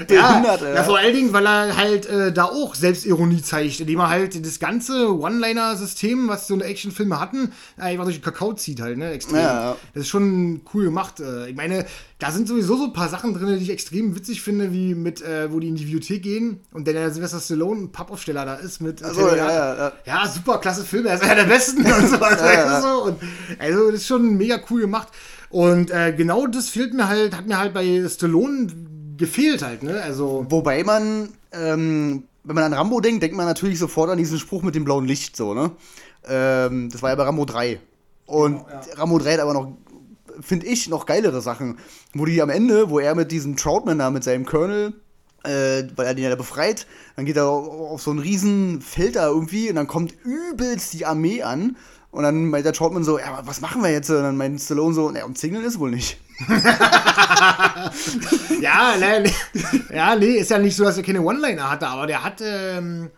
Ja, 0.10 0.28
behindert, 0.30 0.62
ey. 0.64 0.76
ja, 0.76 0.84
vor 0.84 0.98
allen 0.98 1.16
Dingen, 1.16 1.34
weil 1.34 1.46
er 1.46 1.78
halt 1.78 2.06
äh, 2.08 2.32
da 2.32 2.46
auch 2.46 2.76
Selbstironie 2.76 3.42
zeigt, 3.42 3.80
indem 3.80 4.00
er 4.00 4.10
halt 4.10 4.46
das 4.46 4.60
ganze 4.60 5.14
One-Liner-System, 5.18 6.28
was 6.28 6.48
so 6.48 6.54
eine 6.54 6.64
Actionfilme 6.66 7.20
hatten, 7.20 7.52
einfach 7.78 8.04
durch 8.06 8.18
den 8.18 8.24
Kakao 8.24 8.54
zieht 8.54 8.82
halt, 8.82 8.98
ne? 8.98 9.12
Extrem. 9.12 9.38
Ja, 9.38 9.42
ja. 9.72 9.76
Das 9.94 10.02
ist 10.04 10.10
schon 10.10 10.62
cool 10.74 10.86
gemacht. 10.86 11.20
Äh, 11.20 11.50
Ich 11.50 11.56
meine, 11.56 11.86
da 12.22 12.30
sind 12.32 12.48
sowieso 12.48 12.78
so 12.78 12.84
ein 12.84 12.94
paar 12.94 13.10
Sachen 13.10 13.34
drin, 13.34 13.48
die 13.58 13.64
ich 13.64 13.72
extrem 13.72 14.16
witzig 14.16 14.44
finde, 14.44 14.72
wie 14.72 14.94
mit, 14.94 15.24
äh, 15.24 15.52
wo 15.52 15.60
die 15.60 15.70
in 15.70 15.74
die 15.76 15.86
Bibliothek 15.86 16.22
gehen 16.22 16.60
und 16.72 16.88
dann 16.88 16.94
der 16.94 17.10
Sylvester 17.10 17.40
Stallone 17.40 17.82
ein 17.82 17.92
Pappaufsteller 17.92 18.46
da 18.46 18.54
ist 18.56 18.80
mit. 18.80 19.02
Ach 19.04 19.12
so, 19.12 19.28
ja, 19.30 19.36
ja, 19.36 19.76
ja. 19.76 19.92
Ja, 20.06 20.28
super 20.28 20.60
klasse 20.60 20.84
Film, 20.84 21.08
er 21.08 21.16
ist 21.16 21.24
einer 21.24 21.34
der 21.34 21.46
besten 21.46 21.80
und 21.92 22.08
so. 22.10 22.18
Also, 22.18 22.46
Ja, 22.46 22.54
ja. 22.54 22.82
so. 22.82 23.04
Und, 23.06 23.18
also 23.58 23.88
das 23.88 24.02
ist 24.02 24.08
schon 24.08 24.38
mega 24.38 24.60
cool 24.70 24.82
gemacht. 24.82 25.08
Und 25.50 25.90
äh, 25.90 26.14
genau 26.16 26.46
das 26.46 26.70
fehlt 26.70 26.94
mir 26.94 27.08
halt, 27.08 27.36
hat 27.36 27.48
mir 27.48 27.58
halt 27.58 27.74
bei 27.74 28.08
Stallone 28.08 28.68
gefehlt 29.18 29.64
halt, 29.64 29.82
ne? 29.82 30.00
Also. 30.04 30.46
Wobei 30.48 30.84
man, 30.84 31.30
ähm, 31.52 32.26
wenn 32.44 32.56
man 32.56 32.66
an 32.66 32.74
Rambo 32.74 33.02
denkt, 33.02 33.24
denkt 33.24 33.36
man 33.36 33.48
natürlich 33.48 33.80
sofort 33.80 34.12
an 34.12 34.20
diesen 34.20 34.38
Spruch 34.38 34.62
mit 34.62 34.76
dem 34.76 34.84
blauen 34.84 35.06
Licht, 35.08 35.36
so, 35.36 35.56
ne? 35.56 35.72
Ähm, 36.28 36.90
das 36.92 37.02
war 37.02 37.10
ja 37.10 37.16
bei 37.16 37.24
Rambo 37.24 37.46
3. 37.46 37.80
Und 38.28 38.58
Genau, 38.60 38.70
ja. 38.70 38.82
Rambo 38.96 39.18
3 39.18 39.34
hat 39.34 39.40
aber 39.40 39.54
noch, 39.54 39.76
finde 40.40 40.68
ich, 40.68 40.90
noch 40.90 41.06
geilere 41.06 41.42
Sachen. 41.42 41.78
Wo 42.14 42.26
die 42.26 42.42
am 42.42 42.50
Ende, 42.50 42.90
wo 42.90 43.00
er 43.00 43.16
mit 43.16 43.32
diesem 43.32 43.56
Troutman 43.58 44.00
da, 44.00 44.10
mit 44.10 44.24
seinem 44.24 44.46
Colonel, 44.46 44.94
äh, 45.44 45.84
weil 45.96 46.06
er 46.06 46.14
den 46.14 46.24
ja 46.24 46.30
da 46.30 46.36
befreit, 46.36 46.88
dann 47.16 47.26
geht 47.26 47.38
er 47.38 47.48
auf 47.48 48.02
so 48.02 48.12
einen 48.12 48.20
riesen 48.20 48.82
Feld 48.82 49.16
da 49.16 49.28
irgendwie 49.28 49.70
und 49.70 49.76
dann 49.76 49.88
kommt 49.88 50.14
übelst 50.24 50.94
die 50.94 51.06
Armee 51.06 51.44
an. 51.44 51.76
Und 52.12 52.24
dann 52.24 52.50
meint 52.50 52.66
der 52.66 52.74
Troutman 52.74 53.06
so, 53.06 53.18
ja, 53.18 53.42
was 53.46 53.62
machen 53.62 53.82
wir 53.82 53.90
jetzt? 53.90 54.10
Und 54.10 54.22
dann 54.22 54.36
meint 54.36 54.60
Stallone 54.60 54.94
so, 54.94 55.10
naja, 55.10 55.26
umzingeln 55.26 55.64
ist 55.64 55.80
wohl 55.80 55.92
nicht. 55.92 56.18
Ja, 58.62 58.96
ne, 58.98 59.22
ne, 59.22 59.32
ja, 59.94 60.16
nee, 60.16 60.38
ist 60.38 60.52
ja 60.52 60.60
nicht 60.60 60.76
so, 60.76 60.84
dass 60.84 60.98
er 60.98 61.04
keine 61.04 61.22
One-Liner 61.22 61.70
hatte, 61.70 61.88
aber 61.88 62.06
der 62.06 62.24
hat, 62.24 62.42
ähm, 62.42 63.10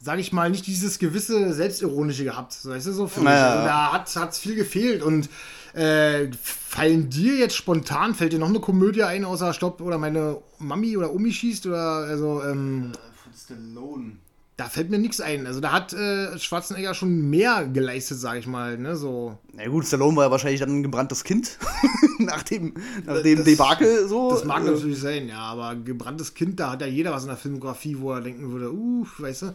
sag 0.00 0.18
ich 0.18 0.32
mal, 0.32 0.50
nicht 0.50 0.66
dieses 0.66 0.98
gewisse 0.98 1.52
Selbstironische 1.52 2.24
gehabt. 2.24 2.52
So, 2.52 2.70
weißt 2.70 2.86
du, 2.88 2.92
so 2.92 3.06
für 3.06 3.20
mich. 3.20 3.30
Ja. 3.30 3.50
Also, 3.50 3.64
da 3.64 3.92
hat 3.92 4.16
hat's 4.16 4.38
viel 4.38 4.56
gefehlt 4.56 5.02
und 5.02 5.28
äh, 5.74 6.28
fallen 6.40 7.10
dir 7.10 7.36
jetzt 7.36 7.56
spontan, 7.56 8.14
fällt 8.14 8.32
dir 8.32 8.38
noch 8.38 8.48
eine 8.48 8.60
Komödie 8.60 9.02
ein, 9.02 9.24
außer 9.24 9.52
Stopp 9.52 9.80
oder 9.80 9.98
meine 9.98 10.38
Mami 10.58 10.96
oder 10.96 11.12
Omi 11.12 11.32
schießt 11.32 11.66
oder 11.66 11.80
also, 11.80 12.42
ähm, 12.42 12.92
Von 13.22 13.32
Stallone. 13.34 14.12
da 14.56 14.68
fällt 14.68 14.90
mir 14.90 14.98
nichts 14.98 15.20
ein. 15.20 15.46
Also 15.46 15.60
da 15.60 15.72
hat 15.72 15.92
äh, 15.92 16.38
Schwarzenegger 16.38 16.94
schon 16.94 17.30
mehr 17.30 17.66
geleistet, 17.66 18.18
sag 18.18 18.38
ich 18.38 18.46
mal, 18.46 18.76
ne, 18.78 18.96
so. 18.96 19.38
Na 19.52 19.66
gut, 19.68 19.86
Stallone 19.86 20.16
war 20.16 20.24
ja 20.24 20.30
wahrscheinlich 20.30 20.60
dann 20.60 20.78
ein 20.78 20.82
gebranntes 20.82 21.24
Kind. 21.24 21.58
nach 22.18 22.42
dem, 22.42 22.74
nach 23.06 23.22
dem 23.22 23.44
Debakel 23.44 24.08
so. 24.08 24.30
Das 24.30 24.44
mag 24.44 24.62
Äh, 24.66 24.70
natürlich 24.70 24.98
sein, 25.00 25.28
ja, 25.28 25.38
aber 25.38 25.76
gebranntes 25.76 26.34
Kind, 26.34 26.58
da 26.58 26.72
hat 26.72 26.80
ja 26.80 26.86
jeder 26.86 27.12
was 27.12 27.22
in 27.22 27.28
der 27.28 27.36
Filmografie, 27.36 27.96
wo 27.98 28.12
er 28.12 28.20
denken 28.20 28.50
würde, 28.50 28.72
uh, 28.72 29.06
weißt 29.18 29.42
du. 29.42 29.54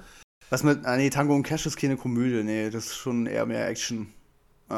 Was 0.49 0.63
mit. 0.63 0.85
Ah, 0.85 0.97
nee, 0.97 1.09
Tango 1.09 1.35
und 1.35 1.43
Cash 1.43 1.65
ist 1.65 1.77
keine 1.77 1.97
Komödie. 1.97 2.43
Nee, 2.43 2.69
das 2.69 2.85
ist 2.85 2.95
schon 2.95 3.25
eher 3.25 3.45
mehr 3.45 3.67
Action. 3.67 4.07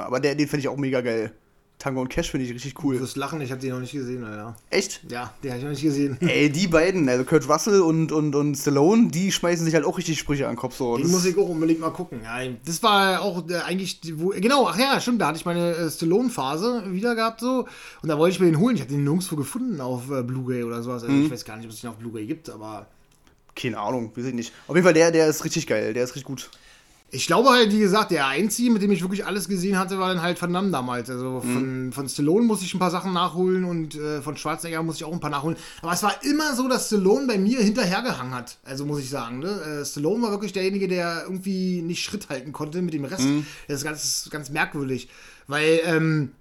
Aber 0.04 0.20
der, 0.20 0.36
den 0.36 0.48
finde 0.48 0.62
ich 0.62 0.68
auch 0.68 0.78
mega 0.78 1.02
geil. 1.02 1.32
Tango 1.78 2.00
und 2.00 2.08
Cash 2.08 2.32
finde 2.32 2.46
ich 2.46 2.54
richtig 2.54 2.74
Du 2.76 2.84
cool. 2.88 3.00
wirst 3.02 3.18
lachen, 3.18 3.42
ich 3.42 3.52
habe 3.52 3.60
den 3.60 3.72
noch 3.72 3.82
nicht 3.82 3.92
gesehen, 3.92 4.24
Alter. 4.24 4.56
Echt? 4.70 5.02
Ja, 5.10 5.34
den 5.44 5.52
habe 5.52 5.58
ich 5.60 5.64
noch 5.66 5.72
nicht 5.72 5.82
gesehen. 5.84 6.18
Ey, 6.22 6.50
die 6.50 6.68
beiden, 6.68 7.08
also 7.10 7.26
Kurt 7.26 7.50
Russell 7.50 7.82
und, 7.82 8.14
und, 8.14 8.34
und 8.34 8.56
Stallone, 8.56 9.10
die 9.10 9.30
schmeißen 9.30 9.66
sich 9.66 9.76
halt 9.76 9.84
auch 9.84 9.98
richtig 9.98 10.18
Sprüche 10.18 10.48
an 10.48 10.54
den 10.54 10.58
Kopf. 10.58 10.78
So. 10.78 10.98
Das- 10.98 11.10
muss 11.12 11.26
ich 11.26 11.38
auch 11.38 11.50
unbedingt 11.50 11.82
mal 11.82 11.90
gucken. 11.90 12.22
Ja, 12.24 12.40
das 12.66 12.82
war 12.82 13.22
auch 13.22 13.48
äh, 13.50 13.56
eigentlich, 13.58 14.00
die- 14.00 14.18
wo, 14.18 14.30
genau, 14.30 14.68
ach 14.70 14.80
ja, 14.80 15.02
stimmt, 15.02 15.20
da 15.20 15.28
hatte 15.28 15.38
ich 15.38 15.44
meine 15.46 15.76
äh, 15.76 15.92
Stallone-Phase 15.92 16.94
wieder 16.94 17.14
gehabt 17.14 17.42
so. 17.42 17.68
Und 18.02 18.08
da 18.10 18.18
wollte 18.18 18.36
ich 18.36 18.40
mir 18.40 18.46
den 18.46 18.60
holen. 18.60 18.76
Ich 18.76 18.82
habe 18.82 18.92
den 18.94 19.04
nirgendwo 19.04 19.36
gefunden 19.36 19.82
auf 19.82 20.10
äh, 20.10 20.24
Blu-ray 20.24 20.64
oder 20.64 20.82
sowas. 20.82 21.04
Also 21.04 21.14
Mhm. 21.14 21.26
ich 21.26 21.32
weiß 21.32 21.44
gar 21.44 21.58
nicht, 21.58 21.66
ob 21.66 21.72
es 21.74 21.82
den 21.82 21.90
auf 21.90 21.98
Blu-ray 21.98 22.26
gibt, 22.26 22.50
aber 22.50 22.88
Keine 23.54 23.78
Ahnung, 23.80 24.12
weiß 24.16 24.26
ich 24.28 24.34
nicht. 24.34 24.54
Auf 24.70 24.76
jeden 24.76 24.86
Fall, 24.86 24.94
der, 24.94 25.12
der 25.12 25.28
ist 25.28 25.44
richtig 25.44 25.68
geil, 25.68 25.94
der 25.94 26.06
ist 26.06 26.12
richtig 26.16 26.26
gut. 26.26 26.50
Ich 27.16 27.28
glaube 27.28 27.50
halt, 27.50 27.72
wie 27.72 27.80
gesagt, 27.80 28.12
der 28.12 28.28
einzige, 28.28 28.72
mit 28.72 28.82
dem 28.82 28.92
ich 28.92 29.02
wirklich 29.02 29.26
alles 29.26 29.48
gesehen 29.48 29.80
hatte, 29.80 29.98
war 30.00 30.10
dann 30.10 30.22
halt 30.22 30.42
Van 30.42 30.52
Damme 30.52 30.70
damals. 30.70 31.10
Also 31.10 31.40
von, 31.40 31.94
von 31.94 32.10
Stallone 32.10 32.46
muss 32.46 32.62
ich 32.62 32.74
ein 32.74 32.80
paar 32.80 32.92
Sachen 32.92 33.14
nachholen 33.14 33.64
und 33.64 33.96
äh, 33.96 34.22
von 34.22 34.36
Schwarzenegger 34.36 34.84
muss 34.84 34.98
ich 34.98 35.06
auch 35.06 35.14
ein 35.14 35.22
paar 35.22 35.30
nachholen. 35.30 35.56
Aber 35.82 35.94
es 35.94 36.04
war 36.04 36.14
immer 36.24 36.54
so, 36.56 36.68
dass 36.68 36.88
Stallone 36.88 37.26
bei 37.26 37.38
mir 37.38 37.60
hinterhergehangen 37.60 38.34
hat. 38.34 38.58
Also 38.66 38.86
muss 38.86 39.00
ich 39.00 39.10
sagen. 39.10 39.40
Ne? 39.40 39.48
Äh, 39.48 39.86
Stallone 39.86 40.24
war 40.24 40.32
wirklich 40.32 40.52
derjenige, 40.52 40.90
der 40.90 41.24
irgendwie 41.24 41.82
nicht 41.82 42.04
Schritt 42.04 42.28
halten 42.28 42.52
konnte 42.52 42.82
mit 42.82 42.94
dem 42.94 43.06
Rest. 43.06 43.26
Das 43.70 43.78
ist 43.78 43.86
ganz, 43.86 44.30
ganz 44.30 44.50
merkwürdig. 44.50 45.08
Weil, 45.48 45.80
ähm, 45.86 46.32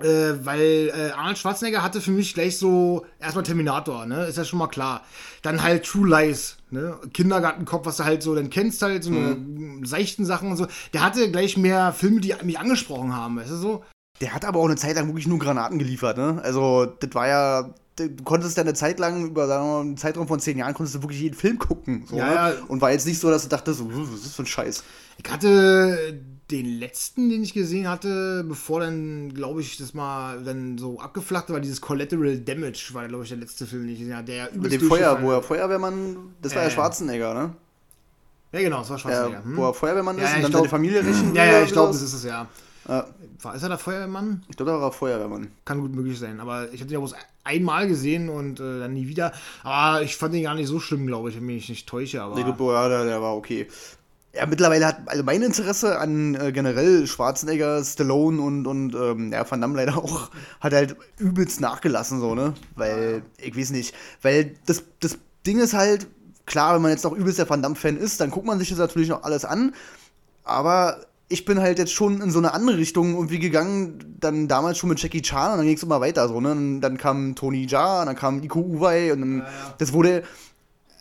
äh, 0.00 0.44
weil 0.44 0.92
äh, 0.94 1.10
Arnold 1.10 1.38
Schwarzenegger 1.38 1.82
hatte 1.82 2.00
für 2.00 2.10
mich 2.10 2.34
gleich 2.34 2.58
so 2.58 3.04
erstmal 3.20 3.44
Terminator, 3.44 4.06
ne? 4.06 4.26
Ist 4.26 4.38
ja 4.38 4.44
schon 4.44 4.58
mal 4.58 4.68
klar. 4.68 5.02
Dann 5.42 5.62
halt 5.62 5.84
True 5.84 6.08
Lies, 6.08 6.56
ne? 6.70 6.98
Kindergartenkopf, 7.12 7.86
was 7.86 7.96
du 7.96 8.04
halt 8.04 8.22
so 8.22 8.34
dann 8.34 8.50
kennst, 8.50 8.82
halt 8.82 9.04
so 9.04 9.10
eine 9.10 9.36
seichten 9.84 10.24
Sachen 10.24 10.50
und 10.50 10.56
so. 10.56 10.66
Der 10.92 11.02
hatte 11.02 11.30
gleich 11.30 11.56
mehr 11.56 11.92
Filme, 11.92 12.20
die 12.20 12.34
mich 12.42 12.58
angesprochen 12.58 13.14
haben, 13.14 13.36
weißt 13.36 13.50
du 13.50 13.56
so? 13.56 13.84
Der 14.20 14.34
hat 14.34 14.44
aber 14.44 14.58
auch 14.60 14.66
eine 14.66 14.76
Zeit 14.76 14.96
lang 14.96 15.06
wirklich 15.06 15.26
nur 15.26 15.38
Granaten 15.38 15.78
geliefert, 15.78 16.16
ne? 16.16 16.40
Also, 16.42 16.86
das 16.86 17.14
war 17.14 17.28
ja. 17.28 17.74
Du 17.96 18.22
konntest 18.22 18.56
ja 18.56 18.62
eine 18.62 18.74
Zeit 18.74 19.00
lang, 19.00 19.26
über 19.26 19.48
sagen 19.48 19.64
wir 19.66 19.72
mal, 19.72 19.80
einen 19.80 19.96
Zeitraum 19.96 20.28
von 20.28 20.38
zehn 20.38 20.56
Jahren, 20.56 20.72
konntest 20.72 20.94
du 20.94 21.02
wirklich 21.02 21.20
jeden 21.20 21.34
Film 21.34 21.58
gucken. 21.58 22.04
So, 22.08 22.16
Ja, 22.16 22.50
ne? 22.50 22.56
Und 22.68 22.80
war 22.80 22.92
jetzt 22.92 23.08
nicht 23.08 23.18
so, 23.18 23.28
dass 23.28 23.42
du 23.42 23.48
dachtest, 23.48 23.78
so, 23.78 23.90
was 23.90 24.14
ist 24.14 24.26
das 24.26 24.34
für 24.34 24.42
ein 24.42 24.46
Scheiß? 24.46 24.84
Ich 25.16 25.28
hatte 25.28 26.20
den 26.50 26.78
letzten, 26.78 27.28
den 27.28 27.42
ich 27.42 27.52
gesehen 27.52 27.88
hatte, 27.88 28.42
bevor 28.48 28.80
dann, 28.80 29.34
glaube 29.34 29.60
ich, 29.60 29.76
das 29.76 29.92
mal 29.94 30.42
dann 30.44 30.78
so 30.78 30.98
abgeflacht 30.98 31.50
war, 31.50 31.60
dieses 31.60 31.80
Collateral 31.80 32.38
Damage, 32.38 32.90
war, 32.92 33.06
glaube 33.06 33.24
ich, 33.24 33.28
der 33.28 33.38
letzte 33.38 33.66
Film, 33.66 33.82
den 33.82 33.92
ich 33.92 33.98
gesehen 33.98 34.14
habe, 34.16 34.24
der 34.24 34.48
Mit 34.54 34.72
dem 34.72 34.80
Feuer, 34.80 35.20
wo 35.22 35.32
er. 35.32 35.42
Feuerwehrmann, 35.42 36.16
das 36.40 36.54
war 36.54 36.62
Äh. 36.62 36.64
ja 36.66 36.70
Schwarzenegger, 36.70 37.34
ne? 37.34 37.54
Ja, 38.52 38.60
genau, 38.60 38.78
das 38.78 38.88
war 38.90 38.98
Schwarzenegger. 38.98 39.44
hm? 39.44 39.56
wo 39.56 39.64
er 39.66 39.74
Feuerwehrmann 39.74 40.16
Ja, 40.16 40.24
ist 40.24 40.30
ja, 40.30 40.36
und 40.36 40.42
dann 40.44 40.50
glaub- 40.52 40.60
seine 40.62 40.70
Familie 40.70 41.04
rächen 41.04 41.34
Ja, 41.34 41.44
ja, 41.44 41.62
ich 41.62 41.72
glaube, 41.72 41.92
das 41.92 42.00
ist 42.02 42.14
es 42.14 42.24
ja. 42.24 42.46
Ja, 42.88 43.06
War, 43.42 43.54
ist 43.54 43.62
er 43.62 43.68
der 43.68 43.76
Feuerwehrmann? 43.76 44.42
ich 44.48 44.56
glaube, 44.56 44.72
da 44.72 44.78
war 44.80 44.88
er 44.88 44.92
Feuerwehrmann. 44.92 45.48
Kann 45.66 45.80
gut 45.82 45.94
möglich 45.94 46.18
sein. 46.18 46.40
Aber 46.40 46.72
ich 46.72 46.80
hatte 46.80 46.88
ihn 46.90 46.94
ja 46.94 46.98
bloß 47.00 47.14
einmal 47.44 47.86
gesehen 47.86 48.30
und 48.30 48.58
äh, 48.60 48.78
dann 48.80 48.94
nie 48.94 49.06
wieder. 49.08 49.32
Aber 49.62 50.00
ich 50.02 50.16
fand 50.16 50.34
ihn 50.34 50.44
gar 50.44 50.54
nicht 50.54 50.68
so 50.68 50.80
schlimm, 50.80 51.06
glaube 51.06 51.28
ich, 51.28 51.36
wenn 51.36 51.42
ich 51.50 51.54
mich 51.56 51.68
nicht 51.68 51.86
täusche. 51.86 52.22
Aber 52.22 52.42
glaube, 52.42 52.72
ja, 52.72 52.88
der, 52.88 53.04
der 53.04 53.20
war 53.20 53.36
okay. 53.36 53.66
Ja, 54.34 54.46
mittlerweile 54.46 54.86
hat 54.86 55.00
also 55.06 55.24
mein 55.24 55.42
Interesse 55.42 55.98
an 55.98 56.34
äh, 56.34 56.52
generell 56.52 57.06
Schwarzenegger, 57.06 57.82
Stallone 57.82 58.40
und, 58.40 58.66
und 58.66 58.94
ähm, 58.94 59.32
ja, 59.32 59.50
Van 59.50 59.60
Damme 59.60 59.76
leider 59.76 59.96
auch, 59.96 60.30
hat 60.60 60.74
halt 60.74 60.96
übelst 61.18 61.60
nachgelassen, 61.60 62.20
so, 62.20 62.34
ne? 62.34 62.54
Weil, 62.76 63.22
ich 63.38 63.56
weiß 63.56 63.70
nicht, 63.70 63.94
weil 64.22 64.54
das, 64.66 64.84
das 65.00 65.18
Ding 65.46 65.58
ist 65.58 65.72
halt, 65.74 66.06
klar, 66.44 66.74
wenn 66.74 66.82
man 66.82 66.90
jetzt 66.90 67.04
noch 67.04 67.12
übelst 67.16 67.38
der 67.38 67.48
Van 67.48 67.62
Damme-Fan 67.62 67.96
ist, 67.96 68.20
dann 68.20 68.30
guckt 68.30 68.46
man 68.46 68.58
sich 68.58 68.68
das 68.68 68.78
natürlich 68.78 69.08
noch 69.08 69.24
alles 69.24 69.44
an, 69.46 69.74
aber 70.44 71.00
ich 71.30 71.44
bin 71.44 71.60
halt 71.60 71.78
jetzt 71.78 71.92
schon 71.92 72.20
in 72.20 72.30
so 72.30 72.38
eine 72.38 72.52
andere 72.54 72.78
Richtung 72.78 73.14
irgendwie 73.14 73.38
gegangen, 73.38 74.16
dann 74.20 74.48
damals 74.48 74.78
schon 74.78 74.88
mit 74.90 75.00
Jackie 75.02 75.22
Chan 75.22 75.52
und 75.52 75.58
dann 75.58 75.66
ging 75.66 75.76
es 75.76 75.82
immer 75.82 76.00
weiter 76.00 76.28
so, 76.28 76.40
ne? 76.40 76.52
Und 76.52 76.80
dann 76.80 76.96
kam 76.96 77.34
Tony 77.34 77.66
Jaa, 77.66 78.04
dann 78.04 78.16
kam 78.16 78.42
Iko 78.42 78.60
Uwei 78.60 79.12
und 79.12 79.20
dann, 79.20 79.38
Ja, 79.38 79.44
ja. 79.44 79.74
das 79.78 79.92
wurde, 79.92 80.22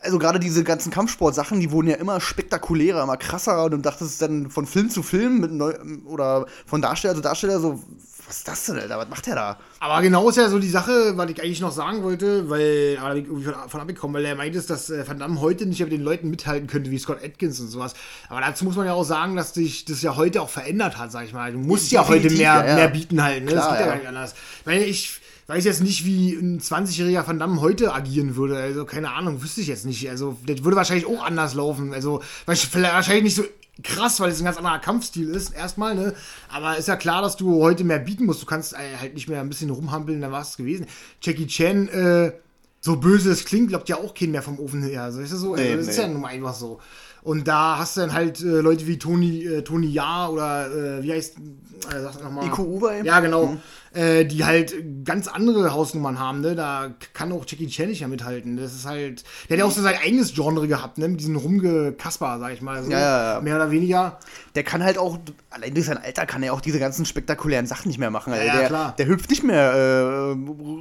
also 0.01 0.19
gerade 0.19 0.39
diese 0.39 0.63
ganzen 0.63 0.91
Kampfsportsachen, 0.91 1.59
die 1.59 1.71
wurden 1.71 1.87
ja 1.87 1.95
immer 1.95 2.21
spektakulärer, 2.21 3.03
immer 3.03 3.17
krasser 3.17 3.65
und 3.65 3.71
du 3.71 3.77
dachtest 3.77 4.21
dann 4.21 4.49
von 4.49 4.67
Film 4.67 4.89
zu 4.89 5.03
Film 5.03 5.39
mit 5.39 5.51
neu, 5.51 5.73
oder 6.05 6.45
von 6.65 6.81
Darsteller 6.81 7.15
zu 7.15 7.21
Darsteller 7.21 7.59
so, 7.59 7.81
was 8.27 8.39
ist 8.39 8.47
das 8.47 8.65
denn, 8.65 8.77
Alter, 8.77 8.97
was 8.97 9.07
macht 9.07 9.25
der 9.25 9.35
da? 9.35 9.57
Aber 9.79 10.01
genau 10.01 10.27
ist 10.27 10.35
ja 10.35 10.49
so 10.49 10.59
die 10.59 10.69
Sache, 10.69 11.13
was 11.15 11.29
ich 11.29 11.41
eigentlich 11.41 11.61
noch 11.61 11.71
sagen 11.71 12.03
wollte, 12.03 12.49
weil 12.49 12.97
aber 12.99 13.15
ich 13.15 13.25
irgendwie 13.25 13.45
von, 13.45 13.69
von 13.69 13.79
abgekommen, 13.79 14.15
weil 14.15 14.25
er 14.25 14.35
meinte, 14.35 14.61
dass 14.61 14.89
äh, 14.89 15.07
Van 15.07 15.17
Damme 15.17 15.39
heute 15.39 15.65
nicht 15.65 15.79
mehr 15.79 15.87
mit 15.87 15.97
den 15.97 16.03
Leuten 16.03 16.29
mithalten 16.29 16.67
könnte, 16.67 16.91
wie 16.91 16.97
Scott 16.97 17.23
Atkins 17.23 17.59
und 17.61 17.69
sowas. 17.69 17.93
Aber 18.27 18.41
dazu 18.41 18.65
muss 18.65 18.75
man 18.75 18.85
ja 18.85 18.93
auch 18.93 19.05
sagen, 19.05 19.37
dass 19.37 19.53
sich 19.53 19.85
das 19.85 20.01
ja 20.01 20.17
heute 20.17 20.41
auch 20.41 20.49
verändert 20.49 20.97
hat, 20.97 21.11
sag 21.11 21.23
ich 21.23 21.33
mal. 21.33 21.53
Du 21.53 21.59
musst 21.59 21.89
ja 21.91 22.01
heute 22.01 22.23
Definitiv, 22.23 22.39
mehr, 22.39 22.55
ja, 22.55 22.67
ja. 22.67 22.75
mehr 22.75 22.87
bieten 22.89 23.23
halt, 23.23 23.45
ne? 23.45 23.51
das 23.51 23.65
Klar, 23.65 23.77
geht 23.77 23.79
ja, 23.79 23.85
ja. 23.85 23.91
gar 23.91 23.99
nicht 23.99 24.07
anders. 24.09 24.35
Weil 24.65 24.81
ich 24.81 25.21
weiß 25.47 25.63
jetzt 25.63 25.81
nicht, 25.81 26.05
wie 26.05 26.33
ein 26.33 26.59
20-jähriger 26.59 27.25
Van 27.25 27.39
Damme 27.39 27.61
heute 27.61 27.93
agieren 27.93 28.35
würde. 28.35 28.57
Also, 28.57 28.85
keine 28.85 29.13
Ahnung, 29.13 29.41
wüsste 29.41 29.61
ich 29.61 29.67
jetzt 29.67 29.85
nicht. 29.85 30.09
Also, 30.09 30.37
das 30.45 30.63
würde 30.63 30.75
wahrscheinlich 30.75 31.07
auch 31.07 31.23
anders 31.23 31.53
laufen. 31.53 31.93
Also, 31.93 32.21
wahrscheinlich 32.45 33.23
nicht 33.23 33.35
so 33.35 33.43
krass, 33.83 34.19
weil 34.19 34.31
es 34.31 34.39
ein 34.39 34.45
ganz 34.45 34.57
anderer 34.57 34.79
Kampfstil 34.79 35.29
ist, 35.29 35.51
erstmal, 35.51 35.95
ne? 35.95 36.13
Aber 36.49 36.77
ist 36.77 36.87
ja 36.87 36.95
klar, 36.95 37.21
dass 37.21 37.37
du 37.37 37.61
heute 37.61 37.83
mehr 37.83 37.99
bieten 37.99 38.25
musst. 38.25 38.41
Du 38.41 38.45
kannst 38.45 38.73
äh, 38.73 38.97
halt 38.99 39.13
nicht 39.13 39.29
mehr 39.29 39.41
ein 39.41 39.49
bisschen 39.49 39.69
rumhampeln, 39.69 40.19
dann 40.19 40.31
war 40.31 40.41
es 40.41 40.57
gewesen. 40.57 40.87
Jackie 41.21 41.47
Chan, 41.47 41.87
äh, 41.89 42.33
so 42.81 42.97
böse 42.97 43.31
es 43.31 43.45
klingt, 43.45 43.69
glaubt 43.69 43.87
ja 43.89 43.97
auch 43.97 44.13
keinen 44.13 44.31
mehr 44.31 44.41
vom 44.41 44.59
Ofen 44.59 44.83
her. 44.83 45.03
Also, 45.03 45.21
ist 45.21 45.31
das 45.31 45.39
so? 45.39 45.53
Also, 45.53 45.63
Nee, 45.63 45.77
das 45.77 45.87
ist 45.87 45.97
nee. 45.97 46.03
ja 46.03 46.07
nun 46.09 46.21
mal 46.21 46.29
einfach 46.29 46.55
so. 46.55 46.79
Und 47.23 47.47
da 47.47 47.77
hast 47.77 47.97
du 47.97 48.01
dann 48.01 48.13
halt 48.13 48.39
äh, 48.41 48.61
Leute 48.61 48.87
wie 48.87 48.97
Tony, 48.97 49.43
äh, 49.43 49.61
Tony 49.61 49.87
Ja 49.87 50.29
oder 50.29 50.71
äh, 50.99 51.03
wie 51.03 51.11
heißt, 51.11 51.37
äh, 51.37 52.01
sag 52.01 52.23
nochmal. 52.23 52.47
Iko 52.47 52.63
Uwei? 52.63 53.01
Ja, 53.01 53.19
genau. 53.19 53.57
Äh, 53.97 54.25
die 54.25 54.45
halt 54.45 54.75
ganz 55.05 55.27
andere 55.27 55.73
Hausnummern 55.73 56.19
haben, 56.19 56.41
ne? 56.41 56.53
Da 56.53 56.91
kann 57.13 57.31
auch 57.31 57.45
Jackie 57.47 57.65
Chan 57.65 57.87
nicht 57.89 58.01
mehr 58.01 58.07
mithalten. 58.09 58.55
Das 58.55 58.75
ist 58.75 58.85
halt. 58.85 59.23
Der 59.49 59.55
hat 59.55 59.59
ja 59.59 59.65
auch 59.65 59.71
so 59.71 59.81
sein 59.81 59.95
eigenes 60.03 60.35
Genre 60.35 60.67
gehabt, 60.67 60.99
ne? 60.99 61.07
Mit 61.07 61.19
diesen 61.19 61.35
Rumgekasper, 61.35 62.37
sag 62.39 62.53
ich 62.53 62.61
mal. 62.61 62.83
So, 62.83 62.91
Ja, 62.91 62.99
ja, 62.99 63.33
ja. 63.33 63.41
Mehr 63.41 63.55
oder 63.55 63.71
weniger. 63.71 64.19
Der 64.53 64.63
kann 64.63 64.83
halt 64.83 64.99
auch, 64.99 65.17
allein 65.49 65.73
durch 65.73 65.87
sein 65.87 65.97
Alter 65.97 66.27
kann 66.27 66.43
er 66.43 66.53
auch 66.53 66.61
diese 66.61 66.77
ganzen 66.77 67.05
spektakulären 67.07 67.65
Sachen 67.65 67.87
nicht 67.87 67.97
mehr 67.97 68.11
machen. 68.11 68.33
Also 68.33 68.45
Ja, 68.45 68.53
ja, 68.53 68.59
der, 68.59 68.67
klar. 68.67 68.95
der 68.99 69.07
hüpft 69.07 69.31
nicht 69.31 69.43
mehr 69.43 69.71
äh, 69.73 70.35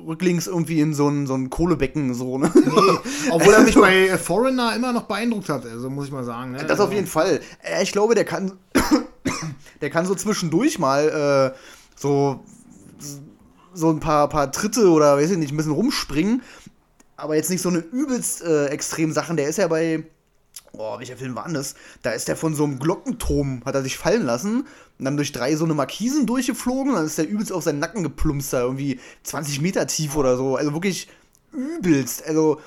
rücklings 0.07 0.47
irgendwie 0.47 0.81
in 0.81 0.93
so 0.93 1.09
ein, 1.09 1.27
so 1.27 1.35
ein 1.37 1.49
Kohlebecken, 1.49 2.13
so, 2.13 2.37
ne? 2.37 2.53
Nee, 2.55 2.71
obwohl 3.31 3.55
er 3.55 3.61
mich 3.63 3.77
bei 3.77 4.09
äh, 4.09 4.19
Foreigner 4.19 4.77
immer 4.77 4.93
noch 4.93 5.05
beeindruckt 5.05 5.49
hat, 5.49 5.65
also 5.65 5.89
muss 5.89 6.05
ich 6.07 6.13
mal 6.13 6.25
sagen. 6.25 6.53
Ne? 6.53 6.65
Das 6.69 6.81
auf 6.81 6.93
jeden 6.93 7.07
Fall. 7.07 7.41
Äh, 7.63 7.83
Ich 7.83 7.93
glaube, 7.93 8.15
der 8.15 8.25
kann, 8.27 8.53
der 9.81 9.89
kann 9.89 10.05
so 10.05 10.15
zwischendurch 10.15 10.79
mal 10.79 11.53
äh, 11.55 11.59
so, 11.99 12.45
so 13.77 13.91
ein 13.91 14.01
paar, 14.01 14.29
paar 14.29 14.51
Tritte 14.51 14.91
oder 14.91 15.17
weiß 15.17 15.31
ich 15.31 15.39
nicht, 15.39 15.53
ein 15.53 15.57
bisschen 15.57 15.73
rumspringen. 15.73 16.43
Aber 17.17 17.37
jetzt 17.37 17.51
nicht 17.51 17.63
so 17.63 17.69
eine 17.69 17.79
übelst 17.79 18.43
äh, 18.43 18.67
extrem 18.67 19.13
Sachen. 19.13 19.37
Der 19.37 19.49
ist 19.49 19.59
ja 19.59 19.69
bei, 19.69 20.05
oh, 20.73 20.99
welcher 20.99 21.17
Film 21.17 21.35
war 21.35 21.45
denn 21.45 21.55
das? 21.55 21.75
Da 22.03 22.11
ist 22.11 22.29
der 22.29 22.37
von 22.37 22.55
so 22.55 22.65
einem 22.65 22.79
Glockenturm, 22.79 23.63
hat 23.65 23.75
er 23.75 23.83
sich 23.83 23.97
fallen 23.97 24.25
lassen 24.25 24.67
und 24.99 25.05
dann 25.05 25.17
durch 25.17 25.33
drei 25.33 25.55
so 25.57 25.65
eine 25.65 25.75
Markisen 25.75 26.27
durchgeflogen 26.27 26.95
dann 26.95 27.07
ist 27.07 27.19
der 27.19 27.29
übelst 27.29 27.53
auf 27.53 27.65
seinen 27.65 27.79
Nacken 27.79 28.03
geplumpst, 28.03 28.53
da 28.53 28.63
irgendwie 28.63 29.01
20 29.23 29.61
Meter 29.61 29.87
tief 29.87 30.17
oder 30.17 30.37
so. 30.37 30.57
Also 30.57 30.73
wirklich 30.73 31.09
übelst. 31.53 32.27
Also, 32.27 32.61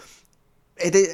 ey, 0.76 0.92
der, 0.92 1.08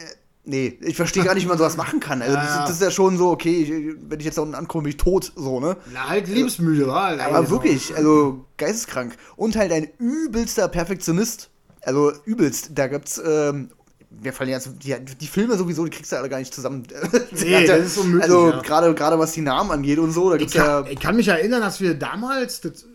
nee, 0.46 0.78
ich 0.82 0.96
verstehe 0.96 1.24
gar 1.24 1.34
nicht, 1.34 1.43
wie 1.43 1.50
man 1.50 1.58
sowas 1.58 1.78
machen 1.78 2.00
kann. 2.00 2.22
Also, 2.22 2.36
Ja, 2.36 2.41
das, 2.41 2.56
ja. 2.56 2.62
das 2.62 2.72
ist 2.72 2.82
ja 2.82 2.91
schon 2.91 3.18
so, 3.18 3.30
okay, 3.30 3.62
ich, 3.64 3.96
wenn 4.10 4.20
ich 4.20 4.26
jetzt 4.26 4.38
da 4.38 4.41
unten 4.41 4.56
ankomme, 4.56 4.84
bin 4.84 4.91
ich 4.91 4.98
tot, 4.98 5.32
so, 5.36 5.60
ne? 5.60 5.78
Na, 5.93 6.10
halt 6.10 6.28
lebensmüde, 6.28 6.88
war. 6.88 7.10
halt 7.10 7.22
Aber 7.22 7.50
wirklich, 7.50 7.96
also 7.96 8.46
geisteskrank. 8.58 9.16
Und 9.36 9.56
halt 9.56 9.72
ein 9.72 9.88
übelster 10.00 10.68
Perfektionist. 10.68 11.50
Also 11.82 12.12
übelst. 12.26 12.72
Da 12.74 12.88
gibt's, 12.88 13.22
ähm, 13.24 13.70
wir 14.10 14.34
fallen 14.34 14.50
jetzt, 14.50 14.70
die, 14.84 14.96
die 15.20 15.28
Filme 15.28 15.58
sowieso, 15.58 15.84
die 15.86 15.91
kriegst 15.91 16.12
du 16.12 16.18
alle 16.18 16.30
gar 16.30 16.39
nicht 16.39 16.54
zusammen. 16.54 16.84
Nee, 17.32 17.68
das 17.68 17.86
ist 17.86 17.98
unmöglich, 17.98 18.24
Also 18.24 18.50
ja. 18.50 18.62
gerade 18.62 18.93
gerade 18.96 19.20
was 19.20 19.34
die 19.34 19.41
Namen 19.41 19.72
angeht 19.72 20.00
und 20.00 20.12
so, 20.12 20.30
da 20.30 20.36
Ich 20.36 20.41
gibt's 20.41 20.54
ja. 20.56 20.82
kann, 20.82 20.91
ich 20.91 21.00
kann 21.00 21.16
mich 21.16 21.28
erinnern, 21.28 21.62
dass 21.62 21.82
wir 21.82 21.93
damals, 21.93 22.62
das 22.62 22.86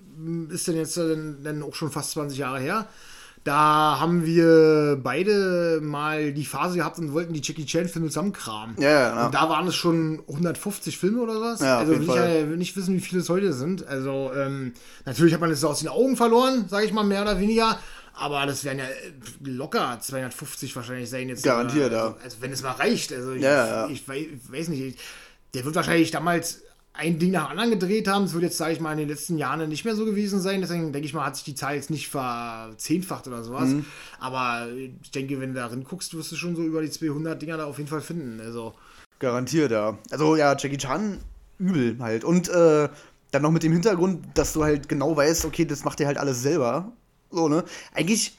ist 0.51 0.69
denn 0.69 0.77
jetzt 0.77 0.97
äh, 0.97 1.17
dann 1.43 1.63
auch 1.63 1.75
schon 1.75 1.91
fast 1.91 2.13
20 2.13 2.39
Jahre 2.39 2.61
her, 2.61 2.87
da 3.45 3.97
haben 3.99 4.27
wir 4.27 4.99
beide 5.03 5.81
mal 5.83 6.33
die 6.33 6.45
Phase 6.45 6.77
gehabt 6.77 6.99
und 6.99 7.13
wollten 7.15 7.33
die 7.33 7.41
Jackie 7.43 7.65
Chan-Filme 7.65 8.09
zusammenkramen. 8.09 8.77
Ja, 8.79 8.91
ja, 8.91 9.17
ja. 9.17 9.27
Und 9.27 9.35
da 9.35 9.49
waren 9.49 9.67
es 9.67 9.75
schon 9.75 10.23
150 10.29 10.99
Filme 10.99 11.23
oder 11.23 11.41
was. 11.41 11.61
Ja, 11.61 11.79
also 11.79 11.93
will 11.93 12.03
ich 12.03 12.15
ja 12.15 12.45
nicht 12.45 12.77
wissen, 12.77 12.95
wie 12.95 13.01
viele 13.01 13.23
es 13.23 13.29
heute 13.31 13.53
sind. 13.55 13.87
Also 13.87 14.31
ähm, 14.37 14.73
natürlich 15.07 15.33
hat 15.33 15.41
man 15.41 15.51
es 15.51 15.65
aus 15.65 15.79
den 15.81 15.89
Augen 15.89 16.17
verloren, 16.17 16.67
sage 16.69 16.85
ich 16.87 16.93
mal, 16.93 17.05
mehr 17.05 17.23
oder 17.23 17.39
weniger. 17.41 17.79
Aber 18.13 18.45
das 18.45 18.65
werden 18.65 18.79
ja 18.81 18.85
äh, 18.85 19.49
locker 19.51 19.99
250 19.99 20.77
wahrscheinlich 20.77 21.09
sein 21.09 21.29
jetzt. 21.31 21.43
Garantiert, 21.43 21.93
also, 21.95 22.09
ja. 22.11 22.17
Also 22.23 22.37
wenn 22.41 22.53
es 22.53 22.63
mal 22.63 22.73
reicht. 22.73 23.13
Also 23.13 23.33
ich, 23.33 23.43
Ja, 23.43 23.67
ja, 23.67 23.89
ich, 23.89 24.07
wei- 24.07 24.29
weiß 24.49 24.69
nicht. 24.69 24.83
Ich, 24.83 24.97
der 25.55 25.65
wird 25.65 25.75
wahrscheinlich 25.75 26.11
damals 26.11 26.61
ein 27.01 27.19
Ding 27.19 27.31
nach 27.31 27.49
dem 27.49 27.59
anderen 27.59 27.71
gedreht 27.71 28.07
haben. 28.09 28.25
Das 28.25 28.35
wird 28.35 28.45
jetzt, 28.45 28.59
sage 28.59 28.75
ich 28.75 28.81
mal, 28.81 28.93
in 28.93 28.99
den 28.99 29.09
letzten 29.09 29.39
Jahren 29.39 29.67
nicht 29.69 29.85
mehr 29.85 29.97
so 29.97 30.05
gewesen 30.05 30.41
sein. 30.41 30.61
Deswegen 30.61 30.93
denke 30.93 31.07
ich 31.07 31.15
mal, 31.15 31.25
hat 31.25 31.37
sich 31.37 31.45
die 31.45 31.55
Zahl 31.55 31.75
jetzt 31.75 31.91
nicht 31.91 32.09
verzehnfacht 32.09 33.27
oder 33.27 33.43
sowas. 33.43 33.71
Mhm. 33.71 33.87
Aber 34.19 34.69
ich 35.03 35.11
denke, 35.11 35.41
wenn 35.41 35.55
du 35.55 35.61
darin 35.61 35.85
guckst, 35.85 36.15
wirst 36.15 36.31
du 36.33 36.37
schon 36.37 36.55
so 36.55 36.63
über 36.63 36.83
die 36.83 36.91
200 36.91 37.41
Dinger 37.41 37.57
da 37.57 37.65
auf 37.65 37.79
jeden 37.79 37.89
Fall 37.89 38.03
finden. 38.03 38.41
Also 38.41 38.75
Garantiert, 39.19 39.71
ja. 39.71 39.99
Also 40.11 40.37
ja, 40.37 40.57
Jackie 40.57 40.79
Chan 40.79 41.19
übel 41.59 41.97
halt. 42.01 42.25
Und 42.25 42.49
äh, 42.49 42.89
dann 43.31 43.43
noch 43.43 43.51
mit 43.51 43.63
dem 43.63 43.73
Hintergrund, 43.73 44.27
dass 44.35 44.53
du 44.53 44.65
halt 44.65 44.89
genau 44.89 45.17
weißt, 45.17 45.45
okay, 45.45 45.65
das 45.65 45.85
macht 45.85 46.01
er 46.01 46.07
halt 46.07 46.19
alles 46.19 46.43
selber. 46.43 46.93
So, 47.31 47.49
ne? 47.49 47.65
Eigentlich, 47.95 48.37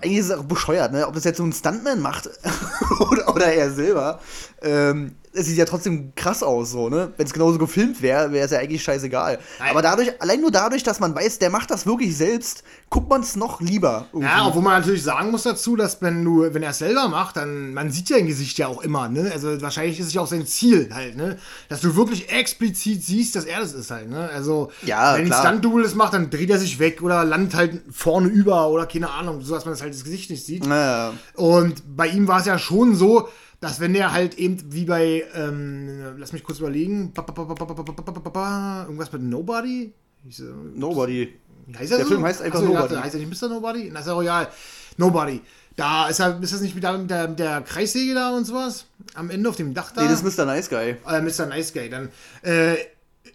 eigentlich 0.00 0.18
ist 0.18 0.26
es 0.26 0.36
auch 0.36 0.44
bescheuert, 0.44 0.92
ne? 0.92 1.06
Ob 1.06 1.14
das 1.14 1.24
jetzt 1.24 1.38
so 1.38 1.44
ein 1.44 1.52
Stuntman 1.52 2.00
macht 2.00 2.28
oder, 3.10 3.34
oder 3.34 3.46
er 3.46 3.70
selber. 3.70 4.20
Ähm, 4.62 5.14
es 5.32 5.46
sieht 5.46 5.58
ja 5.58 5.64
trotzdem 5.64 6.12
krass 6.14 6.42
aus, 6.42 6.70
so, 6.70 6.88
ne? 6.88 7.12
Wenn 7.16 7.26
es 7.26 7.32
genauso 7.32 7.58
gefilmt 7.58 8.02
wäre, 8.02 8.32
wäre 8.32 8.44
es 8.44 8.50
ja 8.50 8.58
eigentlich 8.58 8.82
scheißegal. 8.82 9.38
Nein. 9.58 9.70
Aber 9.70 9.82
dadurch, 9.82 10.20
allein 10.20 10.40
nur 10.40 10.50
dadurch, 10.50 10.82
dass 10.82 11.00
man 11.00 11.14
weiß, 11.14 11.38
der 11.38 11.50
macht 11.50 11.70
das 11.70 11.86
wirklich 11.86 12.16
selbst, 12.16 12.62
guckt 12.90 13.08
man 13.08 13.20
es 13.20 13.36
noch 13.36 13.60
lieber. 13.60 14.06
irgendwie. 14.12 14.28
Ja, 14.28 14.46
obwohl 14.46 14.62
man 14.62 14.80
natürlich 14.80 15.02
sagen 15.02 15.30
muss 15.30 15.42
dazu, 15.42 15.76
dass 15.76 16.00
wenn 16.02 16.24
du, 16.24 16.52
wenn 16.52 16.62
er 16.62 16.70
es 16.70 16.78
selber 16.78 17.08
macht, 17.08 17.36
dann 17.36 17.74
man 17.74 17.90
sieht 17.90 18.08
ja 18.10 18.16
ein 18.16 18.26
Gesicht 18.26 18.58
ja 18.58 18.66
auch 18.68 18.82
immer, 18.82 19.08
ne? 19.08 19.30
Also 19.32 19.60
wahrscheinlich 19.60 20.00
ist 20.00 20.06
es 20.08 20.14
ja 20.14 20.22
auch 20.22 20.26
sein 20.26 20.46
Ziel 20.46 20.88
halt, 20.92 21.16
ne? 21.16 21.38
Dass 21.68 21.80
du 21.80 21.94
wirklich 21.96 22.30
explizit 22.30 23.04
siehst, 23.04 23.36
dass 23.36 23.44
er 23.44 23.60
das 23.60 23.72
ist 23.74 23.90
halt, 23.90 24.08
ne? 24.10 24.28
Also 24.32 24.70
Ja, 24.84 25.16
wenn 25.16 25.26
klar. 25.26 25.40
ein 25.40 25.46
Stunt-Double 25.46 25.82
das 25.82 25.94
macht, 25.94 26.14
dann 26.14 26.30
dreht 26.30 26.50
er 26.50 26.58
sich 26.58 26.78
weg 26.78 27.02
oder 27.02 27.24
landet 27.24 27.54
halt 27.54 27.82
vorne 27.90 28.28
über 28.28 28.68
oder 28.68 28.86
keine 28.86 29.10
Ahnung, 29.10 29.40
so 29.42 29.54
dass 29.54 29.64
man 29.64 29.74
das 29.74 29.82
halt 29.82 29.94
das 29.94 30.04
Gesicht 30.04 30.30
nicht 30.30 30.44
sieht. 30.46 30.66
Naja. 30.66 31.12
Und 31.34 31.82
bei 31.96 32.08
ihm 32.08 32.26
war 32.28 32.40
es 32.40 32.46
ja 32.46 32.58
schon 32.58 32.94
so, 32.94 33.28
dass 33.60 33.80
wenn 33.80 33.92
der 33.92 34.12
halt 34.12 34.38
eben 34.38 34.72
wie 34.72 34.84
bei, 34.84 35.24
ähm, 35.34 36.16
lass 36.16 36.32
mich 36.32 36.44
kurz 36.44 36.58
überlegen, 36.58 37.12
irgendwas 37.14 39.12
mit 39.12 39.22
Nobody? 39.22 39.92
Hieß, 40.24 40.42
Nobody. 40.74 41.34
Heißt 41.76 41.92
der 41.92 41.98
so? 42.00 42.06
Film 42.06 42.24
heißt 42.24 42.42
einfach 42.42 42.60
Achso, 42.60 42.72
Nobody. 42.72 42.88
Dachte, 42.88 43.04
heißt 43.04 43.14
er 43.14 43.20
nicht 43.20 43.42
Mr. 43.42 43.48
Nobody? 43.48 43.90
Na, 43.92 44.00
ist 44.00 44.06
ja 44.06 44.12
royal. 44.14 44.48
Nobody. 44.96 45.42
Da 45.76 46.08
ist, 46.08 46.18
er, 46.18 46.40
ist 46.42 46.52
das 46.52 46.60
nicht 46.60 46.74
mit 46.74 46.82
der, 46.82 46.98
mit, 46.98 47.10
der, 47.10 47.28
mit 47.28 47.38
der 47.38 47.60
Kreissäge 47.60 48.14
da 48.14 48.30
und 48.30 48.44
sowas? 48.44 48.86
Am 49.14 49.30
Ende 49.30 49.48
auf 49.48 49.56
dem 49.56 49.74
Dach 49.74 49.92
da? 49.92 50.02
Nee, 50.02 50.08
das 50.08 50.22
ist 50.22 50.38
Mr. 50.38 50.44
Nice 50.44 50.68
Guy. 50.68 50.96
Äh, 51.06 51.20
Mr. 51.20 51.46
Nice 51.46 51.72
Guy. 51.72 51.88
Dann, 51.88 52.08
äh, 52.42 52.76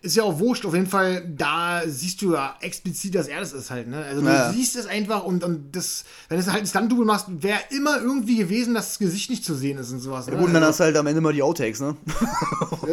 ist 0.03 0.15
ja 0.17 0.23
auch 0.23 0.37
wurscht. 0.39 0.65
Auf 0.65 0.73
jeden 0.73 0.87
Fall, 0.87 1.23
da 1.35 1.81
siehst 1.87 2.21
du 2.21 2.33
ja 2.33 2.55
explizit, 2.61 3.15
dass 3.15 3.27
er 3.27 3.39
das 3.39 3.53
ist 3.53 3.71
halt. 3.71 3.87
Ne? 3.87 4.03
Also 4.03 4.21
du 4.21 4.27
Ja. 4.27 4.51
siehst 4.51 4.75
es 4.75 4.85
einfach 4.85 5.23
und, 5.23 5.43
und 5.43 5.75
das, 5.75 6.03
wenn 6.29 6.39
du 6.39 6.45
halt 6.45 6.61
ein 6.61 6.67
Stunt-Double 6.67 7.05
machst, 7.05 7.27
wäre 7.29 7.59
immer 7.71 7.99
irgendwie 8.01 8.35
gewesen, 8.37 8.73
dass 8.73 8.89
das 8.89 8.99
Gesicht 8.99 9.29
nicht 9.29 9.43
zu 9.45 9.55
sehen 9.55 9.77
ist 9.77 9.91
und 9.91 9.99
sowas. 9.99 10.27
Ne? 10.27 10.35
Gut, 10.35 10.47
und 10.47 10.53
dann 10.53 10.63
hast 10.63 10.79
du 10.79 10.83
halt 10.83 10.97
am 10.97 11.07
Ende 11.07 11.21
mal 11.21 11.33
die 11.33 11.41
Outtakes, 11.41 11.79
ne? 11.79 11.95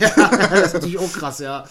ja, 0.00 0.28
das 0.50 0.66
ist 0.66 0.74
natürlich 0.74 0.98
auch 0.98 1.12
krass, 1.12 1.38
ja. 1.38 1.64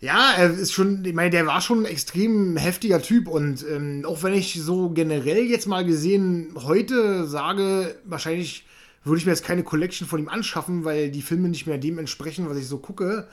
Ja, 0.00 0.32
er 0.36 0.50
ist 0.50 0.72
schon, 0.72 1.04
ich 1.04 1.14
meine, 1.14 1.30
der 1.30 1.46
war 1.46 1.60
schon 1.60 1.80
ein 1.82 1.86
extrem 1.86 2.56
heftiger 2.56 3.02
Typ 3.02 3.26
und 3.26 3.64
ähm, 3.68 4.04
auch 4.06 4.22
wenn 4.22 4.32
ich 4.34 4.60
so 4.62 4.90
generell 4.90 5.42
jetzt 5.44 5.66
mal 5.66 5.84
gesehen 5.84 6.50
heute 6.54 7.26
sage, 7.26 7.96
wahrscheinlich 8.04 8.64
würde 9.04 9.18
ich 9.18 9.26
mir 9.26 9.32
jetzt 9.32 9.44
keine 9.44 9.62
Collection 9.62 10.06
von 10.06 10.20
ihm 10.20 10.28
anschaffen, 10.28 10.84
weil 10.84 11.10
die 11.10 11.22
Filme 11.22 11.48
nicht 11.48 11.66
mehr 11.66 11.78
dem 11.78 11.98
entsprechen, 11.98 12.48
was 12.48 12.56
ich 12.58 12.66
so 12.66 12.78
gucke, 12.78 13.28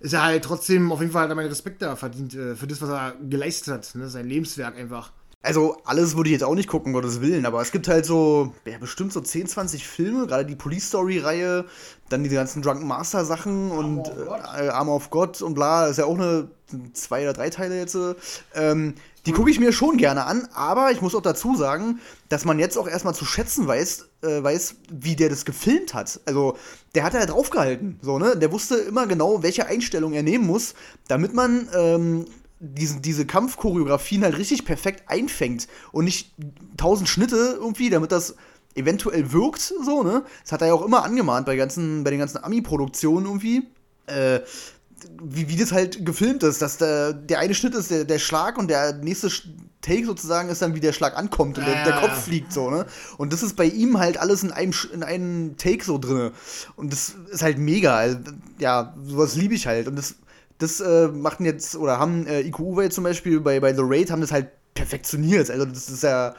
ist 0.00 0.12
er 0.12 0.24
halt 0.24 0.44
trotzdem 0.44 0.90
auf 0.92 1.00
jeden 1.00 1.12
Fall 1.12 1.22
hat 1.24 1.28
er 1.30 1.36
meinen 1.36 1.48
Respekt 1.48 1.82
da 1.82 1.94
verdient 1.96 2.34
äh, 2.34 2.56
für 2.56 2.66
das, 2.66 2.80
was 2.82 2.88
er 2.88 3.14
geleistet 3.28 3.74
hat, 3.74 3.94
ne? 3.94 4.08
sein 4.08 4.26
Lebenswerk 4.28 4.76
einfach. 4.76 5.12
Also, 5.42 5.78
alles 5.86 6.16
würde 6.16 6.28
ich 6.28 6.32
jetzt 6.34 6.44
auch 6.44 6.54
nicht 6.54 6.68
gucken, 6.68 6.92
Gottes 6.92 7.22
Willen, 7.22 7.46
aber 7.46 7.62
es 7.62 7.72
gibt 7.72 7.88
halt 7.88 8.04
so, 8.04 8.52
ja, 8.66 8.76
bestimmt 8.76 9.10
so 9.10 9.22
10, 9.22 9.46
20 9.46 9.88
Filme, 9.88 10.26
gerade 10.26 10.44
die 10.44 10.54
Police 10.54 10.88
Story-Reihe, 10.88 11.64
dann 12.10 12.22
diese 12.22 12.34
ganzen 12.34 12.60
Drunken 12.60 12.86
Master-Sachen 12.86 13.70
und 13.70 14.00
of 14.00 14.26
God. 14.26 14.40
äh, 14.58 14.68
Armor 14.68 14.96
of 14.96 15.08
God 15.08 15.40
und 15.40 15.54
bla, 15.54 15.86
ist 15.86 15.96
ja 15.96 16.04
auch 16.04 16.18
eine 16.18 16.50
zwei 16.92 17.22
oder 17.22 17.32
drei 17.32 17.48
Teile 17.48 17.78
jetzt. 17.78 17.94
äh, 17.94 18.14
Ähm, 18.54 18.94
Die 19.26 19.32
gucke 19.32 19.50
ich 19.50 19.60
mir 19.60 19.72
schon 19.72 19.98
gerne 19.98 20.24
an, 20.24 20.48
aber 20.54 20.92
ich 20.92 21.02
muss 21.02 21.14
auch 21.14 21.22
dazu 21.22 21.54
sagen, 21.54 22.00
dass 22.28 22.44
man 22.44 22.58
jetzt 22.58 22.78
auch 22.78 22.88
erstmal 22.88 23.14
zu 23.14 23.24
schätzen 23.26 23.66
weiß, 23.66 24.08
äh, 24.22 24.42
weiß, 24.42 24.76
wie 24.90 25.14
der 25.14 25.28
das 25.28 25.44
gefilmt 25.44 25.92
hat. 25.92 26.20
Also, 26.24 26.56
der 26.94 27.04
hat 27.04 27.14
ja 27.14 27.26
draufgehalten, 27.26 27.98
so, 28.00 28.18
ne? 28.18 28.36
Der 28.36 28.50
wusste 28.50 28.76
immer 28.76 29.06
genau, 29.06 29.42
welche 29.42 29.66
Einstellung 29.66 30.14
er 30.14 30.22
nehmen 30.22 30.46
muss, 30.46 30.74
damit 31.06 31.34
man 31.34 31.68
ähm, 31.74 32.24
diesen, 32.60 33.02
diese 33.02 33.26
Kampfchoreografien 33.26 34.22
halt 34.22 34.38
richtig 34.38 34.64
perfekt 34.64 35.04
einfängt 35.06 35.68
und 35.92 36.04
nicht 36.04 36.32
tausend 36.76 37.08
Schnitte 37.08 37.58
irgendwie, 37.58 37.90
damit 37.90 38.12
das 38.12 38.36
eventuell 38.74 39.32
wirkt, 39.32 39.74
so, 39.84 40.02
ne? 40.02 40.24
Das 40.42 40.52
hat 40.52 40.62
er 40.62 40.68
ja 40.68 40.74
auch 40.74 40.84
immer 40.84 41.04
angemahnt 41.04 41.44
bei, 41.44 41.56
ganzen, 41.56 42.04
bei 42.04 42.10
den 42.10 42.20
ganzen 42.20 42.42
Ami-Produktionen 42.42 43.26
irgendwie. 43.26 43.68
Äh, 44.06 44.40
wie, 45.22 45.48
wie 45.48 45.56
das 45.56 45.72
halt 45.72 46.04
gefilmt 46.04 46.42
ist, 46.42 46.62
dass 46.62 46.78
der, 46.78 47.12
der 47.12 47.38
eine 47.38 47.54
Schnitt 47.54 47.74
ist 47.74 47.90
der, 47.90 48.04
der 48.04 48.18
Schlag 48.18 48.58
und 48.58 48.68
der 48.68 48.94
nächste 48.94 49.30
Take 49.80 50.04
sozusagen 50.04 50.48
ist 50.48 50.60
dann, 50.60 50.74
wie 50.74 50.80
der 50.80 50.92
Schlag 50.92 51.16
ankommt 51.16 51.58
und 51.58 51.66
der, 51.66 51.84
der 51.84 52.00
Kopf 52.00 52.24
fliegt 52.24 52.52
so, 52.52 52.70
ne? 52.70 52.86
Und 53.16 53.32
das 53.32 53.42
ist 53.42 53.56
bei 53.56 53.64
ihm 53.64 53.98
halt 53.98 54.18
alles 54.18 54.42
in 54.42 54.52
einem, 54.52 54.74
in 54.92 55.02
einem 55.02 55.56
Take 55.56 55.84
so 55.84 55.98
drin. 55.98 56.32
Und 56.76 56.92
das 56.92 57.14
ist 57.30 57.42
halt 57.42 57.58
mega. 57.58 57.96
Also, 57.96 58.18
ja, 58.58 58.94
sowas 59.02 59.36
liebe 59.36 59.54
ich 59.54 59.66
halt. 59.66 59.88
Und 59.88 59.96
das, 59.96 60.16
das 60.58 60.80
äh, 60.80 61.08
machten 61.08 61.44
jetzt, 61.46 61.76
oder 61.76 61.98
haben 61.98 62.26
äh, 62.26 62.42
IQ 62.42 62.60
Uwe 62.60 62.90
zum 62.90 63.04
Beispiel 63.04 63.40
bei, 63.40 63.58
bei 63.60 63.74
The 63.74 63.82
Raid 63.82 64.10
haben 64.10 64.20
das 64.20 64.32
halt 64.32 64.48
perfektioniert. 64.74 65.50
Also 65.50 65.64
das 65.64 65.88
ist 65.88 66.02
ja 66.02 66.34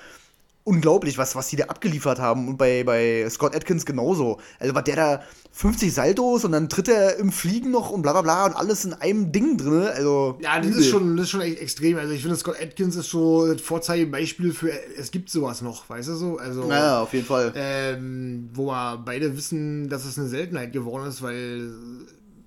unglaublich, 0.72 1.18
was, 1.18 1.36
was 1.36 1.50
die 1.50 1.58
da 1.58 1.66
abgeliefert 1.66 2.20
haben. 2.20 2.48
Und 2.48 2.58
bei, 2.58 2.86
bei 2.86 3.30
Scott 3.30 3.54
Atkins 3.54 3.86
genauso. 3.86 4.40
Also 4.58 4.74
war 4.74 4.82
der 4.82 4.96
da 4.96 5.24
50 5.52 5.94
Saltos 5.94 6.46
und 6.46 6.54
dann 6.54 6.70
tritt 6.70 6.88
er 6.88 7.18
im 7.18 7.34
Fliegen 7.34 7.72
noch 7.72 7.90
und 7.90 8.04
bla 8.04 8.14
bla 8.14 8.22
bla 8.22 8.46
und 8.46 8.54
alles 8.54 8.86
in 8.86 8.94
einem 8.94 9.34
Ding 9.34 9.58
drin. 9.58 9.84
Also, 9.84 10.40
ja, 10.42 10.62
das 10.62 10.78
ist, 10.78 10.90
schon, 10.90 11.18
das 11.18 11.26
ist 11.26 11.32
schon 11.32 11.42
echt 11.42 11.60
extrem. 11.60 11.98
Also 11.98 12.14
ich 12.14 12.22
finde, 12.22 12.38
Scott 12.38 12.56
Atkins 12.62 12.96
ist 12.96 13.10
so 13.10 13.44
ein 13.44 13.60
Vorzeigebeispiel 13.60 14.54
für, 14.54 14.72
es 14.98 15.12
gibt 15.12 15.30
sowas 15.30 15.62
noch, 15.62 15.90
weißt 15.90 16.08
du 16.08 16.16
so? 16.16 16.38
Also, 16.38 16.70
ja, 16.70 17.02
auf 17.02 17.14
jeden 17.14 17.26
Fall. 17.26 17.52
Ähm, 17.54 18.50
wo 18.54 18.68
wir 18.68 18.98
beide 19.04 19.36
wissen, 19.36 19.90
dass 19.90 20.06
es 20.06 20.18
eine 20.18 20.30
Seltenheit 20.30 20.72
geworden 20.72 21.06
ist, 21.10 21.22
weil, 21.22 21.70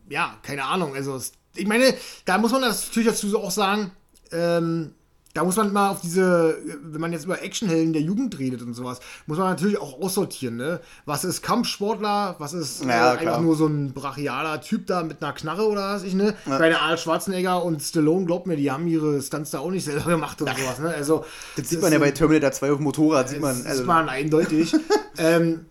ja, 0.09 0.39
keine 0.43 0.65
Ahnung. 0.65 0.95
Also 0.95 1.21
ich 1.55 1.67
meine, 1.67 1.93
da 2.25 2.39
muss 2.39 2.53
man 2.53 2.63
das 2.63 2.87
natürlich 2.87 3.11
dazu 3.11 3.39
auch 3.39 3.51
sagen, 3.51 3.93
ähm, 4.33 4.93
da 5.35 5.43
muss 5.43 5.57
man 5.57 5.73
mal 5.73 5.91
auf 5.91 6.01
diese, 6.01 6.57
wenn 6.83 7.01
man 7.01 7.13
jetzt 7.13 7.25
über 7.25 7.43
Actionhelden 7.43 7.93
der 7.93 8.03
Jugend 8.03 8.39
redet 8.39 8.63
und 8.63 8.73
sowas, 8.75 9.01
muss 9.27 9.37
man 9.37 9.49
natürlich 9.49 9.79
auch 9.79 10.01
aussortieren, 10.01 10.57
ne? 10.57 10.81
Was 11.07 11.25
ist 11.25 11.43
Kampfsportler, 11.43 12.37
was 12.39 12.53
ist 12.53 12.85
ja, 12.85 13.15
äh, 13.15 13.19
einfach 13.19 13.41
nur 13.41 13.57
so 13.57 13.67
ein 13.67 13.93
brachialer 13.93 14.61
Typ 14.61 14.87
da 14.87 15.03
mit 15.03 15.21
einer 15.23 15.33
Knarre 15.33 15.69
oder 15.69 15.95
was 15.95 16.05
ich, 16.05 16.15
ne? 16.15 16.37
Ja. 16.47 16.59
Bei 16.59 16.69
der 16.69 16.81
Arnold 16.83 17.01
Schwarzenegger 17.01 17.65
und 17.65 17.83
Stallone, 17.83 18.27
glaubt 18.27 18.47
mir, 18.47 18.57
die 18.57 18.71
haben 18.71 18.87
ihre 18.87 19.21
Stunts 19.21 19.51
da 19.51 19.59
auch 19.59 19.73
nicht 19.73 19.85
selber 19.85 20.11
gemacht 20.11 20.41
und 20.41 20.49
sowas, 20.57 20.79
ne? 20.79 20.95
Also, 20.95 21.25
das 21.57 21.69
sieht 21.69 21.83
man 21.83 21.93
ja 21.93 21.99
bei 21.99 22.13
Terminator 22.13 22.53
2 22.53 22.71
auf 22.71 22.79
dem 22.79 22.85
Motorrad, 22.85 23.29
sieht 23.29 23.41
man. 23.41 23.57
Also. 23.57 23.79
sieht 23.79 23.87
man 23.87 24.09
eindeutig. 24.09 24.73
ähm, 25.19 25.67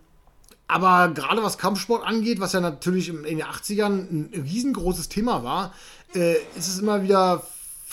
aber 0.68 1.08
gerade 1.14 1.42
was 1.42 1.56
Kampfsport 1.56 2.06
angeht, 2.06 2.38
was 2.38 2.52
ja 2.52 2.60
natürlich 2.60 3.08
in 3.08 3.22
den 3.22 3.42
80ern 3.42 4.10
ein 4.10 4.30
riesengroßes 4.34 5.08
Thema 5.08 5.42
war, 5.42 5.72
äh, 6.14 6.34
ist 6.56 6.68
es 6.68 6.78
immer 6.80 7.02
wieder 7.02 7.42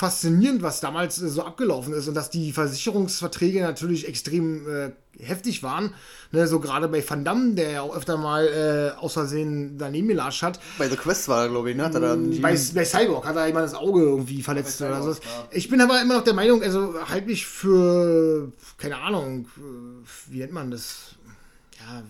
faszinierend, 0.01 0.63
was 0.63 0.79
damals 0.79 1.21
äh, 1.21 1.29
so 1.29 1.43
abgelaufen 1.43 1.93
ist 1.93 2.07
und 2.07 2.15
dass 2.15 2.31
die 2.31 2.51
Versicherungsverträge 2.53 3.61
natürlich 3.61 4.07
extrem 4.07 4.67
äh, 4.67 4.91
heftig 5.19 5.61
waren. 5.61 5.93
Ne, 6.31 6.47
so 6.47 6.59
gerade 6.59 6.87
bei 6.87 7.07
Van 7.07 7.23
Damme, 7.23 7.53
der 7.53 7.71
ja 7.71 7.81
auch 7.81 7.95
öfter 7.95 8.17
mal 8.17 8.47
äh, 8.47 8.99
aus 8.99 9.13
Versehen 9.13 9.77
daneben 9.77 10.07
gelatscht 10.07 10.41
hat. 10.41 10.59
Bei 10.79 10.89
The 10.89 10.95
Quest 10.95 11.27
war 11.27 11.43
er, 11.43 11.49
glaube 11.49 11.69
ich, 11.69 11.77
ne? 11.77 11.83
Hat 11.83 11.93
er 11.93 11.99
dann 11.99 12.41
bei, 12.41 12.57
bei 12.73 12.85
Cyborg 12.85 13.27
hat 13.27 13.35
er 13.35 13.45
jemand 13.45 13.65
das 13.65 13.75
Auge 13.75 14.01
irgendwie 14.01 14.41
verletzt 14.41 14.77
Cyborg, 14.77 15.03
oder 15.03 15.13
so. 15.13 15.21
Ja. 15.21 15.47
Ich 15.51 15.69
bin 15.69 15.79
aber 15.81 16.01
immer 16.01 16.15
noch 16.15 16.23
der 16.23 16.33
Meinung, 16.33 16.63
also 16.63 16.95
halt 17.07 17.27
mich 17.27 17.45
für, 17.45 18.51
keine 18.79 18.97
Ahnung, 18.97 19.45
wie 20.29 20.39
nennt 20.39 20.53
man 20.53 20.71
das? 20.71 21.15
Ja, 21.79 22.01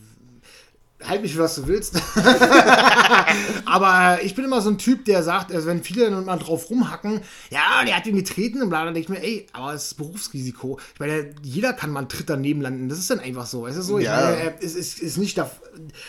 halt 1.07 1.21
mich, 1.21 1.37
was 1.37 1.55
du 1.55 1.67
willst. 1.67 1.95
Aber 3.65 4.19
ich 4.23 4.35
bin 4.35 4.45
immer 4.45 4.61
so 4.61 4.69
ein 4.69 4.77
Typ, 4.77 5.05
der 5.05 5.23
sagt, 5.23 5.53
also 5.53 5.67
wenn 5.67 5.83
viele 5.83 6.09
dann 6.09 6.25
mal 6.25 6.37
drauf 6.37 6.69
rumhacken, 6.69 7.21
ja, 7.49 7.83
der 7.85 7.97
hat 7.97 8.05
ihn 8.05 8.15
getreten 8.15 8.61
und 8.61 8.69
bla, 8.69 8.85
dann 8.85 8.93
denke 8.93 9.13
ich 9.13 9.19
mir, 9.19 9.25
ey, 9.25 9.47
aber 9.53 9.73
es 9.73 9.87
ist 9.87 9.93
Berufsrisiko. 9.95 10.79
Ich 10.93 10.99
meine, 10.99 11.33
jeder 11.41 11.73
kann 11.73 11.91
mal 11.91 11.99
einen 11.99 12.09
Tritt 12.09 12.29
daneben 12.29 12.61
landen. 12.61 12.89
Das 12.89 12.99
ist 12.99 13.09
dann 13.09 13.19
einfach 13.19 13.45
so. 13.45 13.63
Weißt 13.63 13.77
du 13.77 13.81
so? 13.81 13.99
Ja. 13.99 14.31
Ich 14.31 14.37
meine, 14.37 14.53
es 14.61 14.75
ist, 14.75 14.99
ist 14.99 15.17
nicht 15.17 15.37
da. 15.37 15.49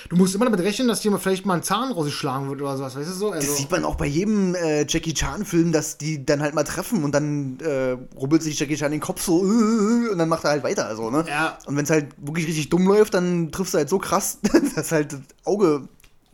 Du 0.08 0.16
musst 0.16 0.34
immer 0.34 0.44
damit 0.44 0.60
rechnen, 0.60 0.88
dass 0.88 1.00
dir 1.00 1.16
vielleicht 1.18 1.46
mal 1.46 1.54
ein 1.54 1.62
Zahn 1.62 1.92
rausgeschlagen 1.92 2.48
wird 2.48 2.60
oder 2.60 2.76
sowas. 2.76 2.96
Weißt 2.96 3.08
du 3.08 3.14
so? 3.14 3.30
Also, 3.30 3.46
das 3.46 3.58
sieht 3.58 3.70
man 3.70 3.84
auch 3.84 3.94
bei 3.94 4.06
jedem 4.06 4.54
äh, 4.54 4.84
Jackie 4.88 5.14
Chan-Film, 5.14 5.72
dass 5.72 5.98
die 5.98 6.24
dann 6.24 6.42
halt 6.42 6.54
mal 6.54 6.64
treffen 6.64 7.04
und 7.04 7.12
dann 7.14 7.58
äh, 7.60 7.96
rubbelt 8.16 8.42
sich 8.42 8.58
Jackie 8.58 8.76
Chan 8.76 8.90
den 8.90 9.00
Kopf 9.00 9.22
so 9.22 9.44
äh, 9.44 10.08
und 10.10 10.18
dann 10.18 10.28
macht 10.28 10.44
er 10.44 10.50
halt 10.50 10.64
weiter. 10.64 10.86
Also, 10.86 11.10
ne? 11.10 11.24
Ja. 11.28 11.58
Und 11.66 11.76
wenn 11.76 11.84
es 11.84 11.90
halt 11.90 12.08
wirklich 12.18 12.46
richtig 12.46 12.70
dumm 12.70 12.86
läuft, 12.86 13.14
dann 13.14 13.52
triffst 13.52 13.74
du 13.74 13.78
halt 13.78 13.88
so 13.88 13.98
krass, 13.98 14.38
dass 14.82 14.92
halt 14.92 15.12
das 15.12 15.20
Auge 15.44 15.88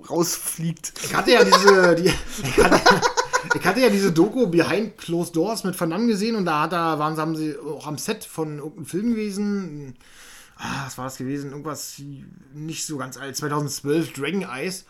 rausfliegt. 0.09 0.95
Ich 1.05 1.15
hatte 1.15 1.33
ja 1.33 1.45
diese. 1.45 1.95
Die, 1.97 2.07
ich, 2.07 2.59
hatte, 2.59 2.81
ich, 3.55 3.67
hatte, 3.67 3.81
ja 3.81 3.91
diese 3.91 4.11
Doku 4.11 4.47
Behind 4.47 4.97
Closed 4.97 5.37
Doors 5.37 5.65
mit 5.65 5.79
Van 5.79 5.91
Damme 5.91 6.07
gesehen 6.07 6.35
und 6.35 6.47
da 6.47 6.63
hat 6.63 6.73
er, 6.73 6.99
waren, 6.99 7.17
haben 7.19 7.37
sie 7.37 7.57
auch 7.59 7.87
am 7.87 7.99
Set 7.99 8.25
von 8.25 8.59
irgendeinem 8.59 8.87
Film 8.87 9.11
gewesen. 9.11 9.97
Ah, 10.57 10.87
was 10.87 10.97
war 10.97 11.05
das 11.05 11.19
gewesen? 11.19 11.51
Irgendwas 11.51 12.01
nicht 12.55 12.87
so 12.87 12.97
ganz 12.97 13.17
alt. 13.19 13.37
2012, 13.37 14.15
Dragon 14.15 14.43
Eyes. 14.43 14.87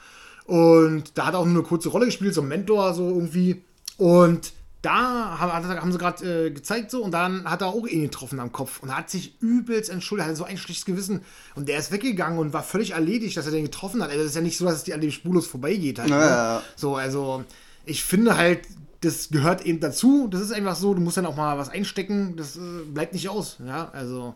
Und 0.47 1.19
da 1.19 1.27
hat 1.27 1.35
er 1.35 1.41
auch 1.41 1.45
nur 1.45 1.57
eine 1.57 1.63
kurze 1.69 1.91
Rolle 1.91 2.07
gespielt, 2.07 2.35
so 2.35 2.41
ein 2.41 2.49
Mentor, 2.49 2.95
so 2.95 3.09
irgendwie. 3.09 3.63
Und 3.99 4.53
da 4.83 5.39
haben, 5.39 5.67
haben 5.69 5.93
sie 5.93 5.99
gerade 5.99 6.47
äh, 6.47 6.51
gezeigt 6.51 6.91
so 6.91 7.03
und 7.03 7.11
dann 7.11 7.45
hat 7.51 7.63
er 7.63 7.69
auch 7.69 7.87
ihn 7.87 8.03
getroffen 8.03 8.39
am 8.39 8.53
Kopf 8.53 8.81
und 8.81 8.97
hat 8.97 9.11
sich 9.11 9.41
übelst 9.41 9.91
entschuldigt, 9.91 10.29
hatte 10.29 10.37
so 10.37 10.45
ein 10.45 10.57
schlechtes 10.57 10.85
Gewissen 10.85 11.23
und 11.57 11.69
der 11.69 11.79
ist 11.79 11.91
weggegangen 11.91 12.39
und 12.39 12.53
war 12.53 12.63
völlig 12.63 12.93
erledigt, 12.93 13.37
dass 13.37 13.47
er 13.47 13.53
den 13.53 13.65
getroffen 13.65 14.03
hat. 14.03 14.11
Also 14.11 14.23
es 14.23 14.31
ist 14.31 14.37
ja 14.37 14.43
nicht 14.43 14.57
so, 14.57 14.65
dass 14.65 14.77
es 14.77 14.85
die 14.85 14.95
an 14.95 15.01
dem 15.01 15.11
spurlos 15.11 15.47
vorbeigeht 15.47 15.99
halt. 15.99 16.11
Ne? 16.11 16.63
So, 16.77 16.95
also 16.95 17.45
ich 17.87 18.05
finde 18.05 18.37
halt, 18.37 18.61
das 19.01 19.31
gehört 19.31 19.65
eben 19.65 19.81
dazu. 19.81 20.29
Das 20.29 20.41
ist 20.41 20.53
einfach 20.53 20.77
so, 20.77 20.95
du 20.95 21.01
musst 21.01 21.17
dann 21.17 21.27
auch 21.27 21.37
mal 21.37 21.59
was 21.59 21.69
einstecken, 21.69 22.37
das 22.37 22.57
äh, 22.57 22.61
bleibt 22.87 23.13
nicht 23.15 23.29
aus. 23.29 23.59
Ja, 23.65 23.91
also. 23.93 24.35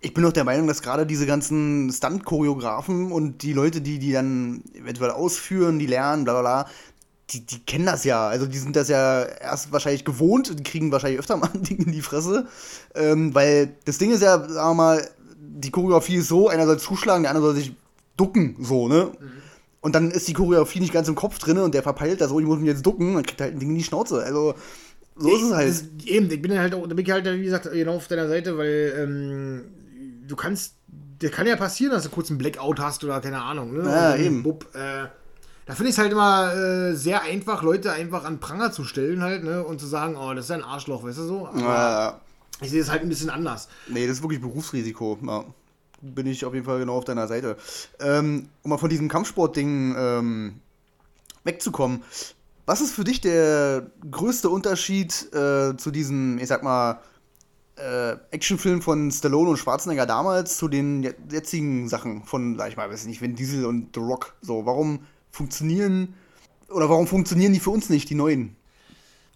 Ich 0.00 0.14
bin 0.14 0.24
auch 0.24 0.32
der 0.32 0.44
Meinung, 0.44 0.68
dass 0.68 0.82
gerade 0.82 1.06
diese 1.06 1.26
ganzen 1.26 1.90
Stunt-Choreografen 1.90 3.10
und 3.10 3.42
die 3.42 3.52
Leute, 3.52 3.80
die 3.80 3.98
die 3.98 4.12
dann 4.12 4.62
eventuell 4.74 5.10
ausführen, 5.10 5.80
die 5.80 5.86
lernen, 5.86 6.22
bla 6.22 6.40
bla 6.40 6.42
bla, 6.62 6.70
die, 7.30 7.44
die 7.44 7.60
kennen 7.60 7.86
das 7.86 8.04
ja. 8.04 8.28
Also 8.28 8.46
die 8.46 8.58
sind 8.58 8.76
das 8.76 8.88
ja 8.88 9.22
erst 9.22 9.72
wahrscheinlich 9.72 10.04
gewohnt, 10.04 10.58
die 10.58 10.62
kriegen 10.62 10.92
wahrscheinlich 10.92 11.20
öfter 11.20 11.36
mal 11.36 11.50
ein 11.54 11.62
Ding 11.62 11.78
in 11.78 11.92
die 11.92 12.02
Fresse. 12.02 12.46
Ähm, 12.94 13.34
weil 13.34 13.74
das 13.84 13.98
Ding 13.98 14.10
ist 14.10 14.22
ja, 14.22 14.38
sagen 14.48 14.70
wir 14.70 14.74
mal, 14.74 15.10
die 15.38 15.70
Choreografie 15.70 16.16
ist 16.16 16.28
so, 16.28 16.48
einer 16.48 16.66
soll 16.66 16.78
zuschlagen, 16.78 17.22
der 17.22 17.30
andere 17.30 17.46
soll 17.46 17.56
sich 17.56 17.74
ducken, 18.16 18.56
so, 18.60 18.88
ne? 18.88 19.12
Mhm. 19.18 19.28
Und 19.80 19.94
dann 19.94 20.10
ist 20.10 20.26
die 20.26 20.32
Choreografie 20.32 20.80
nicht 20.80 20.92
ganz 20.92 21.08
im 21.08 21.14
Kopf 21.14 21.38
drin 21.38 21.58
und 21.58 21.72
der 21.72 21.82
verpeilt 21.82 22.20
da 22.20 22.28
so, 22.28 22.40
ich 22.40 22.46
muss 22.46 22.58
mich 22.58 22.68
jetzt 22.68 22.84
ducken, 22.84 23.14
dann 23.14 23.24
kriegt 23.24 23.40
halt 23.40 23.54
ein 23.54 23.60
Ding 23.60 23.70
in 23.70 23.76
die 23.76 23.84
Schnauze. 23.84 24.22
Also, 24.22 24.54
so 25.16 25.34
ist 25.34 25.42
es 25.42 25.52
halt. 25.52 25.68
Das, 25.68 25.84
eben, 26.06 26.30
ich 26.30 26.42
bin 26.42 26.58
halt 26.58 26.74
auch, 26.74 26.86
da 26.86 26.94
bin 26.94 27.04
ich 27.04 27.10
halt, 27.10 27.24
wie 27.24 27.44
gesagt, 27.44 27.70
genau 27.70 27.96
auf 27.96 28.08
deiner 28.08 28.28
Seite, 28.28 28.58
weil 28.58 28.94
ähm, 28.98 29.64
du 30.26 30.34
kannst, 30.34 30.74
der 31.20 31.30
kann 31.30 31.46
ja 31.46 31.56
passieren, 31.56 31.92
dass 31.92 32.04
du 32.04 32.10
kurz 32.10 32.28
einen 32.28 32.38
Blackout 32.38 32.80
hast 32.80 33.04
oder 33.04 33.20
keine 33.20 33.40
Ahnung, 33.40 33.72
ne? 33.72 33.84
Ja, 33.84 34.16
eben. 34.16 34.42
Bub, 34.42 34.66
äh, 34.74 35.06
da 35.68 35.74
finde 35.74 35.90
ich 35.90 35.96
es 35.96 35.98
halt 35.98 36.10
immer 36.10 36.54
äh, 36.54 36.96
sehr 36.96 37.22
einfach, 37.22 37.62
Leute 37.62 37.92
einfach 37.92 38.24
an 38.24 38.40
Pranger 38.40 38.72
zu 38.72 38.84
stellen 38.84 39.22
halt, 39.22 39.44
ne? 39.44 39.62
Und 39.62 39.78
zu 39.78 39.86
sagen, 39.86 40.16
oh, 40.16 40.32
das 40.32 40.46
ist 40.46 40.50
ein 40.50 40.64
Arschloch, 40.64 41.04
weißt 41.04 41.18
du 41.18 41.24
so? 41.24 41.46
Aber 41.46 41.60
ja. 41.60 42.20
Ich 42.62 42.70
sehe 42.70 42.80
es 42.80 42.90
halt 42.90 43.02
ein 43.02 43.08
bisschen 43.10 43.28
anders. 43.28 43.68
Nee, 43.86 44.06
das 44.06 44.16
ist 44.16 44.22
wirklich 44.22 44.40
Berufsrisiko. 44.40 45.18
Ja. 45.26 45.44
Bin 46.00 46.26
ich 46.26 46.46
auf 46.46 46.54
jeden 46.54 46.64
Fall 46.64 46.78
genau 46.78 46.96
auf 46.96 47.04
deiner 47.04 47.28
Seite. 47.28 47.58
Ähm, 48.00 48.48
um 48.62 48.70
mal 48.70 48.78
von 48.78 48.88
diesem 48.88 49.08
Kampfsport-Ding 49.08 49.94
ähm, 49.98 50.60
wegzukommen. 51.44 52.02
Was 52.64 52.80
ist 52.80 52.94
für 52.94 53.04
dich 53.04 53.20
der 53.20 53.90
größte 54.10 54.48
Unterschied 54.48 55.30
äh, 55.34 55.76
zu 55.76 55.90
diesem, 55.90 56.38
ich 56.38 56.48
sag 56.48 56.62
mal, 56.62 56.98
äh, 57.76 58.16
Actionfilm 58.30 58.80
von 58.80 59.10
Stallone 59.10 59.50
und 59.50 59.58
Schwarzenegger 59.58 60.06
damals 60.06 60.56
zu 60.56 60.66
den 60.66 61.02
jetzigen 61.30 61.90
Sachen 61.90 62.24
von, 62.24 62.56
sag 62.56 62.70
ich 62.70 62.78
mal, 62.78 62.90
weiß 62.90 63.04
nicht, 63.04 63.20
Vin 63.20 63.34
Diesel 63.34 63.66
und 63.66 63.90
The 63.94 64.00
Rock? 64.00 64.34
So, 64.40 64.64
warum 64.64 65.00
funktionieren 65.30 66.14
oder 66.68 66.88
warum 66.88 67.06
funktionieren 67.06 67.52
die 67.52 67.60
für 67.60 67.70
uns 67.70 67.88
nicht, 67.88 68.10
die 68.10 68.14
neuen? 68.14 68.56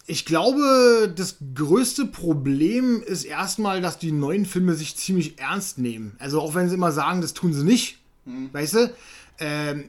Ich 0.06 0.24
glaube, 0.24 1.12
das 1.14 1.36
größte 1.54 2.06
Problem 2.06 3.02
ist 3.04 3.24
erstmal, 3.24 3.80
dass 3.80 3.98
die 3.98 4.12
neuen 4.12 4.46
Filme 4.46 4.74
sich 4.74 4.96
ziemlich 4.96 5.38
ernst 5.38 5.78
nehmen. 5.78 6.16
Also 6.18 6.40
auch 6.40 6.54
wenn 6.54 6.68
sie 6.68 6.74
immer 6.74 6.92
sagen, 6.92 7.20
das 7.20 7.34
tun 7.34 7.52
sie 7.52 7.64
nicht, 7.64 7.98
hm. 8.24 8.50
weißt 8.52 8.74
du? 8.74 8.94
Ähm, 9.38 9.84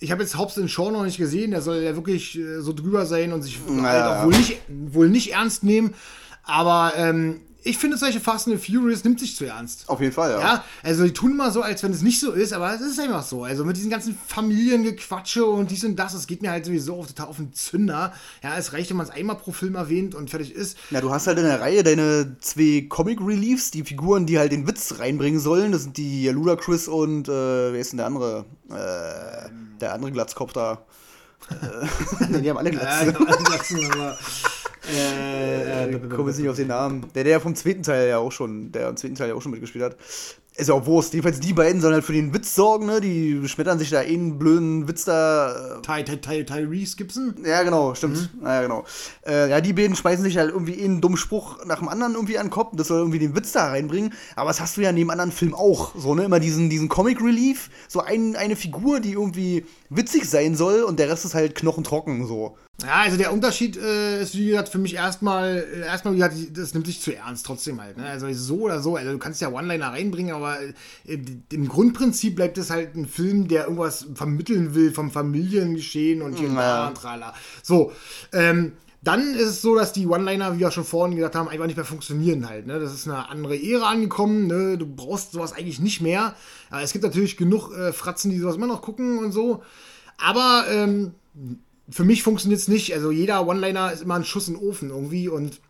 ich 0.00 0.10
habe 0.10 0.22
jetzt 0.22 0.36
Hobbs 0.36 0.56
in 0.56 0.68
Shaw 0.68 0.90
noch 0.90 1.04
nicht 1.04 1.16
gesehen, 1.16 1.52
der 1.52 1.62
soll 1.62 1.76
ja 1.76 1.94
wirklich 1.94 2.36
äh, 2.36 2.60
so 2.60 2.72
drüber 2.72 3.06
sein 3.06 3.32
und 3.32 3.42
sich 3.42 3.60
naja. 3.66 3.82
halt 3.82 4.04
auch 4.04 4.24
wohl 4.24 4.36
nicht, 4.36 4.60
wohl 4.68 5.08
nicht 5.08 5.32
ernst 5.32 5.62
nehmen. 5.62 5.94
Aber 6.42 6.92
ähm, 6.96 7.40
ich 7.64 7.78
finde, 7.78 7.96
solche 7.96 8.20
Fast 8.20 8.48
and 8.48 8.64
Furious 8.64 9.04
nimmt 9.04 9.20
sich 9.20 9.36
zu 9.36 9.44
ernst. 9.44 9.88
Auf 9.88 10.00
jeden 10.00 10.12
Fall, 10.12 10.32
ja. 10.32 10.40
Ja, 10.40 10.64
also 10.82 11.04
die 11.04 11.12
tun 11.12 11.32
immer 11.32 11.50
so, 11.50 11.62
als 11.62 11.82
wenn 11.82 11.92
es 11.92 12.02
nicht 12.02 12.18
so 12.18 12.32
ist, 12.32 12.52
aber 12.52 12.74
es 12.74 12.80
ist 12.80 12.98
einfach 12.98 13.22
so. 13.22 13.44
Also 13.44 13.64
mit 13.64 13.76
diesen 13.76 13.90
ganzen 13.90 14.18
Familiengequatsche 14.26 15.44
und 15.44 15.70
dies 15.70 15.84
und 15.84 15.96
das, 15.96 16.14
es 16.14 16.26
geht 16.26 16.42
mir 16.42 16.50
halt 16.50 16.64
sowieso 16.64 16.96
auf, 16.96 17.06
auf 17.20 17.36
den 17.36 17.52
Zünder. 17.52 18.12
Ja, 18.42 18.56
es 18.56 18.72
reicht, 18.72 18.90
wenn 18.90 18.96
man 18.96 19.06
es 19.06 19.12
einmal 19.12 19.36
pro 19.36 19.52
Film 19.52 19.76
erwähnt 19.76 20.14
und 20.14 20.30
fertig 20.30 20.54
ist. 20.54 20.76
Ja, 20.90 21.00
du 21.00 21.12
hast 21.12 21.26
halt 21.26 21.38
in 21.38 21.44
der 21.44 21.60
Reihe 21.60 21.82
deine 21.82 22.36
zwei 22.40 22.86
Comic 22.88 23.20
Reliefs, 23.20 23.70
die 23.70 23.84
Figuren, 23.84 24.26
die 24.26 24.38
halt 24.38 24.52
den 24.52 24.66
Witz 24.66 24.98
reinbringen 24.98 25.40
sollen. 25.40 25.72
Das 25.72 25.82
sind 25.82 25.96
die 25.96 26.28
Ludacris 26.28 26.88
und, 26.88 27.28
äh, 27.28 27.32
wer 27.72 27.80
ist 27.80 27.92
denn 27.92 27.98
der 27.98 28.06
andere? 28.06 28.44
Äh, 28.70 29.50
der 29.80 29.94
andere 29.94 30.10
Glatzkopf 30.12 30.52
da. 30.52 30.84
Äh, 31.50 32.26
nee, 32.28 32.40
die 32.40 32.50
haben 32.50 32.58
alle 32.58 32.70
Glatzen. 32.70 33.12
Ja, 33.12 33.26
alle 33.26 33.42
Glatzen, 33.44 33.92
aber. 33.92 34.18
Äh, 34.90 35.42
Äh, 35.82 35.98
komme 36.08 36.30
jetzt 36.30 36.38
nicht 36.38 36.48
auf 36.48 36.56
den 36.56 36.68
Namen. 36.68 37.06
Der, 37.14 37.24
der 37.24 37.40
vom 37.40 37.54
zweiten 37.54 37.82
Teil 37.82 38.08
ja 38.08 38.18
auch 38.18 38.32
schon, 38.32 38.72
der 38.72 38.88
im 38.88 38.96
zweiten 38.96 39.14
Teil 39.14 39.28
ja 39.28 39.34
auch 39.34 39.42
schon 39.42 39.52
mitgespielt 39.52 39.84
hat. 39.84 39.96
Ist 40.54 40.68
ja 40.68 40.74
auch 40.74 40.84
Wurst. 40.84 41.14
Jedenfalls 41.14 41.40
die 41.40 41.54
beiden 41.54 41.80
sollen 41.80 41.94
halt 41.94 42.04
für 42.04 42.12
den 42.12 42.34
Witz 42.34 42.54
sorgen, 42.54 42.84
ne? 42.84 43.00
Die 43.00 43.48
schmettern 43.48 43.78
sich 43.78 43.88
da 43.88 44.00
einen 44.00 44.38
blöden 44.38 44.86
Witz 44.86 45.06
da. 45.06 45.80
Ty, 45.82 46.04
Ty, 46.04 46.18
Ty, 46.18 46.44
Tyrese 46.44 46.96
Gibson? 46.96 47.34
Äh, 47.42 47.48
ja, 47.48 47.62
genau, 47.62 47.94
stimmt. 47.94 48.28
Ja, 48.42 48.60
genau. 48.60 48.84
Äh, 49.26 49.48
ja, 49.48 49.62
die 49.62 49.72
beiden 49.72 49.96
schmeißen 49.96 50.22
sich 50.22 50.36
halt 50.36 50.50
irgendwie 50.50 50.84
einen 50.84 51.00
dummen 51.00 51.16
Spruch 51.16 51.64
nach 51.64 51.78
dem 51.78 51.88
anderen 51.88 52.14
irgendwie 52.14 52.36
an 52.36 52.46
den 52.46 52.52
Kopf. 52.52 52.72
Das 52.76 52.88
soll 52.88 52.98
irgendwie 52.98 53.18
den 53.18 53.34
Witz 53.34 53.52
da 53.52 53.68
reinbringen. 53.68 54.12
Aber 54.36 54.50
das 54.50 54.60
hast 54.60 54.76
du 54.76 54.82
ja 54.82 54.90
in 54.90 54.96
dem 54.96 55.08
anderen 55.08 55.32
Film 55.32 55.54
auch. 55.54 55.94
So, 55.96 56.14
ne? 56.14 56.24
Immer 56.24 56.38
diesen, 56.38 56.68
diesen 56.68 56.90
Comic 56.90 57.22
Relief. 57.22 57.70
So 57.88 58.00
ein, 58.00 58.36
eine 58.36 58.54
Figur, 58.54 59.00
die 59.00 59.12
irgendwie 59.12 59.64
witzig 59.88 60.28
sein 60.28 60.54
soll 60.54 60.82
und 60.82 60.98
der 60.98 61.08
Rest 61.08 61.24
ist 61.24 61.34
halt 61.34 61.54
knochentrocken, 61.54 62.26
so. 62.26 62.58
Ja, 62.80 63.02
also 63.02 63.16
der 63.16 63.32
Unterschied 63.32 63.76
äh, 63.76 64.22
ist, 64.22 64.36
wie 64.36 64.46
gesagt, 64.46 64.68
für 64.68 64.78
mich 64.78 64.94
erstmal, 64.94 65.58
äh, 65.58 65.86
erstmal, 65.86 66.14
wie 66.14 66.18
gesagt, 66.18 66.36
das 66.56 66.74
nimmt 66.74 66.86
sich 66.86 67.00
zu 67.00 67.14
ernst 67.14 67.46
trotzdem 67.46 67.80
halt. 67.80 67.96
Ne? 67.96 68.06
Also 68.06 68.32
so 68.32 68.62
oder 68.62 68.80
so, 68.80 68.96
also 68.96 69.12
du 69.12 69.18
kannst 69.18 69.40
ja 69.40 69.52
One-Liner 69.52 69.88
reinbringen, 69.88 70.34
aber 70.34 70.60
äh, 70.60 71.18
im 71.52 71.68
Grundprinzip 71.68 72.34
bleibt 72.34 72.58
es 72.58 72.70
halt 72.70 72.96
ein 72.96 73.06
Film, 73.06 73.46
der 73.46 73.64
irgendwas 73.64 74.06
vermitteln 74.14 74.74
will 74.74 74.92
vom 74.92 75.10
Familiengeschehen 75.10 76.22
und 76.22 76.38
hier 76.38 76.48
da 76.48 76.88
und 76.88 76.96
trala. 76.96 77.34
So, 77.62 77.92
ähm, 78.32 78.72
dann 79.02 79.34
ist 79.34 79.48
es 79.48 79.62
so, 79.62 79.76
dass 79.76 79.92
die 79.92 80.06
One-Liner, 80.06 80.54
wie 80.54 80.60
wir 80.60 80.70
schon 80.70 80.84
vorhin 80.84 81.16
gesagt 81.16 81.34
haben, 81.34 81.48
einfach 81.48 81.66
nicht 81.66 81.76
mehr 81.76 81.84
funktionieren 81.84 82.48
halt. 82.48 82.66
Ne? 82.66 82.78
Das 82.80 82.92
ist 82.92 83.06
eine 83.06 83.28
andere 83.28 83.60
Ära 83.60 83.90
angekommen. 83.90 84.46
Ne? 84.46 84.78
Du 84.78 84.86
brauchst 84.86 85.32
sowas 85.32 85.52
eigentlich 85.52 85.80
nicht 85.80 86.00
mehr. 86.00 86.34
Aber 86.70 86.82
es 86.82 86.92
gibt 86.92 87.04
natürlich 87.04 87.36
genug 87.36 87.72
äh, 87.76 87.92
Fratzen, 87.92 88.30
die 88.30 88.38
sowas 88.38 88.56
immer 88.56 88.68
noch 88.68 88.80
gucken 88.80 89.18
und 89.18 89.32
so. 89.32 89.62
Aber 90.18 90.66
ähm, 90.70 91.14
für 91.92 92.04
mich 92.04 92.22
funktioniert 92.22 92.60
es 92.60 92.68
nicht. 92.68 92.94
Also 92.94 93.10
jeder 93.10 93.46
One-Liner 93.46 93.92
ist 93.92 94.02
immer 94.02 94.14
ein 94.14 94.24
Schuss 94.24 94.48
in 94.48 94.54
den 94.54 94.62
Ofen 94.62 94.90
irgendwie 94.90 95.28
und 95.28 95.60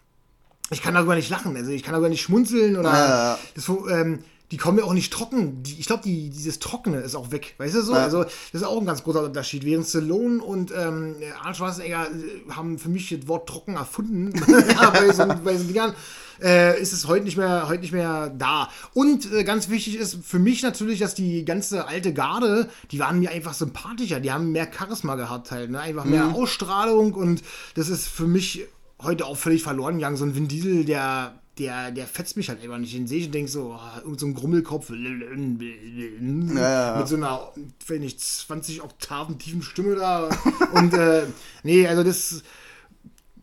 ich 0.70 0.82
kann 0.82 0.94
darüber 0.94 1.14
nicht 1.14 1.28
lachen. 1.28 1.56
Also 1.56 1.70
ich 1.70 1.82
kann 1.82 1.92
darüber 1.92 2.08
nicht 2.08 2.22
schmunzeln 2.22 2.76
oder 2.76 2.92
Ja. 2.92 3.38
das, 3.54 3.68
ähm, 3.68 4.20
die 4.52 4.58
kommen 4.58 4.78
ja 4.78 4.84
auch 4.84 4.92
nicht 4.92 5.12
trocken. 5.12 5.62
Die, 5.62 5.80
ich 5.80 5.86
glaube, 5.86 6.02
die, 6.04 6.28
dieses 6.28 6.58
Trockene 6.58 7.00
ist 7.00 7.14
auch 7.14 7.30
weg. 7.30 7.54
Weißt 7.56 7.74
du 7.74 7.80
so? 7.82 7.94
Ja. 7.94 8.00
Also, 8.02 8.24
das 8.24 8.32
ist 8.52 8.64
auch 8.64 8.78
ein 8.78 8.84
ganz 8.86 9.02
großer 9.02 9.24
Unterschied. 9.24 9.64
Während 9.64 9.86
Stallone 9.86 10.42
und 10.42 10.72
ähm, 10.72 11.16
Arnold 11.38 11.56
Schwarzenegger 11.56 12.06
äh, 12.10 12.50
haben 12.50 12.78
für 12.78 12.90
mich 12.90 13.08
das 13.08 13.26
Wort 13.28 13.48
trocken 13.48 13.76
erfunden. 13.76 14.30
bei, 14.92 15.10
so, 15.12 15.26
bei 15.42 15.56
so 15.56 15.64
Dingern 15.64 15.94
äh, 16.41 16.80
ist 16.80 16.93
es 16.93 17.07
heute 17.07 17.24
nicht 17.24 17.37
mehr, 17.37 17.68
heute 17.68 17.80
nicht 17.80 17.93
mehr 17.93 18.30
da. 18.30 18.68
Und 18.95 19.33
äh, 19.33 19.45
ganz 19.45 19.68
wichtig 19.68 19.97
ist 19.97 20.18
für 20.24 20.39
mich 20.39 20.62
natürlich, 20.62 21.01
dass 21.01 21.14
die 21.14 21.45
ganze 21.45 21.87
alte 21.87 22.12
Garde, 22.12 22.68
die 22.91 22.99
waren 22.99 23.18
mir 23.18 23.30
einfach 23.30 23.55
sympathischer. 23.55 24.20
Die 24.20 24.33
haben 24.33 24.53
mehr 24.53 24.68
Charisma 24.72 25.16
gehabt 25.16 25.51
halt. 25.51 25.70
Ne? 25.70 25.80
Einfach 25.80 26.05
mehr 26.05 26.35
Ausstrahlung 26.35 27.14
und 27.14 27.43
das 27.74 27.89
ist 27.89 28.09
für 28.09 28.26
mich 28.26 28.66
heute 29.01 29.26
auch 29.26 29.37
völlig 29.37 29.62
verloren 29.62 29.97
gegangen. 29.97 30.16
So 30.16 30.24
ein 30.24 30.35
Vin 30.35 30.49
Diesel, 30.49 30.85
der 30.85 31.35
der, 31.59 31.91
der 31.91 32.07
fetzt 32.07 32.37
mich 32.37 32.49
halt 32.49 32.62
einfach 32.62 32.78
nicht. 32.78 32.95
Den 32.95 33.07
sehe 33.07 33.20
ich 33.20 33.26
und 33.26 33.35
denke 33.35 33.51
so, 33.51 33.78
oh, 33.78 34.01
irgend 34.01 34.20
so 34.20 34.26
ein 34.26 34.35
Grummelkopf 34.35 34.91
ja. 34.91 36.99
mit 36.99 37.09
so 37.09 37.16
einer, 37.16 37.53
wenn 37.87 38.03
ich 38.03 38.18
20 38.18 38.83
Oktaven 38.83 39.39
tiefen 39.39 39.62
Stimme 39.62 39.97
da. 39.97 40.30
und 40.72 40.95
äh, 40.95 41.24
nee, 41.62 41.87
also 41.87 42.03
das, 42.03 42.43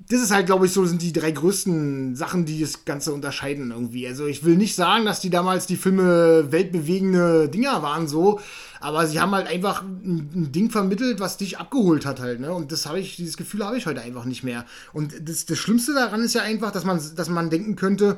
das 0.09 0.21
ist 0.21 0.31
halt, 0.31 0.47
glaube 0.47 0.65
ich, 0.65 0.73
so 0.73 0.85
sind 0.85 1.03
die 1.03 1.13
drei 1.13 1.29
größten 1.29 2.15
Sachen, 2.15 2.43
die 2.43 2.59
das 2.59 2.83
Ganze 2.83 3.13
unterscheiden 3.13 3.69
irgendwie. 3.69 4.07
Also 4.07 4.25
ich 4.25 4.43
will 4.43 4.57
nicht 4.57 4.75
sagen, 4.75 5.05
dass 5.05 5.19
die 5.19 5.29
damals 5.29 5.67
die 5.67 5.77
Filme 5.77 6.51
weltbewegende 6.51 7.47
Dinger 7.47 7.83
waren 7.83 8.07
so, 8.07 8.39
aber 8.79 9.05
sie 9.05 9.19
haben 9.19 9.35
halt 9.35 9.47
einfach 9.47 9.83
ein, 9.83 10.31
ein 10.33 10.51
Ding 10.51 10.71
vermittelt, 10.71 11.19
was 11.19 11.37
dich 11.37 11.59
abgeholt 11.59 12.07
hat 12.07 12.21
halt, 12.21 12.39
ne? 12.39 12.51
Und 12.51 12.71
das 12.71 12.87
habe 12.87 12.99
ich, 12.99 13.17
dieses 13.17 13.37
Gefühl 13.37 13.63
habe 13.63 13.77
ich 13.77 13.85
heute 13.85 14.01
einfach 14.01 14.25
nicht 14.25 14.43
mehr. 14.43 14.65
Und 14.93 15.13
das, 15.29 15.45
das 15.45 15.59
Schlimmste 15.59 15.93
daran 15.93 16.21
ist 16.23 16.33
ja 16.33 16.41
einfach, 16.41 16.71
dass 16.71 16.85
man, 16.85 16.99
dass 17.15 17.29
man 17.29 17.51
denken 17.51 17.75
könnte, 17.75 18.17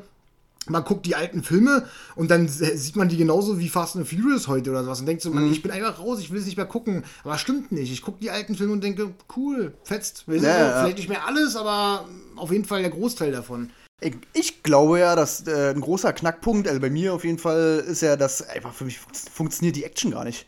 man 0.68 0.84
guckt 0.84 1.06
die 1.06 1.16
alten 1.16 1.44
Filme 1.44 1.88
und 2.16 2.30
dann 2.30 2.48
sieht 2.48 2.96
man 2.96 3.10
die 3.10 3.18
genauso 3.18 3.60
wie 3.60 3.68
Fast 3.68 3.96
and 3.96 4.08
Furious 4.08 4.48
heute 4.48 4.70
oder 4.70 4.84
sowas 4.84 5.00
und 5.00 5.08
denkt 5.08 5.24
so, 5.24 5.32
man, 5.32 5.52
ich 5.52 5.62
bin 5.62 5.72
einfach 5.72 6.00
raus, 6.00 6.20
ich 6.20 6.32
will 6.32 6.40
es 6.40 6.46
nicht 6.46 6.58
mehr 6.58 6.68
gucken. 6.68 7.04
Aber 7.24 7.38
stimmt 7.38 7.72
nicht. 7.72 7.92
Ich 7.92 8.02
gucke 8.02 8.20
die 8.22 8.30
alten 8.30 8.56
Filme 8.56 8.74
und 8.74 8.84
denke, 8.84 9.14
cool, 9.36 9.74
fetzt. 9.84 10.26
Ja, 10.28 10.36
ja. 10.36 10.82
Vielleicht 10.82 10.98
nicht 10.98 11.10
mehr 11.10 11.26
alles, 11.26 11.56
aber 11.56 12.08
auf 12.36 12.52
jeden 12.52 12.66
Fall 12.66 12.82
der 12.82 12.92
Großteil 12.92 13.32
davon. 13.32 13.72
Ich, 14.02 14.16
ich 14.34 14.64
glaube 14.64 15.00
ja, 15.00 15.16
dass 15.16 15.48
äh, 15.48 15.72
ein 15.72 15.82
großer 15.82 16.14
Knackpunkt, 16.14 16.68
also 16.68 16.80
bei 16.80 16.90
mir 16.90 17.14
auf 17.14 17.24
jeden 17.24 17.38
Fall, 17.38 17.84
ist 17.88 18.02
ja, 18.02 18.16
dass 18.16 18.48
einfach 18.48 18.74
für 18.74 18.86
mich 18.86 19.00
fun 19.00 19.12
funktioniert 19.34 19.76
die 19.76 19.84
Action 19.84 20.12
gar 20.12 20.24
nicht. 20.24 20.48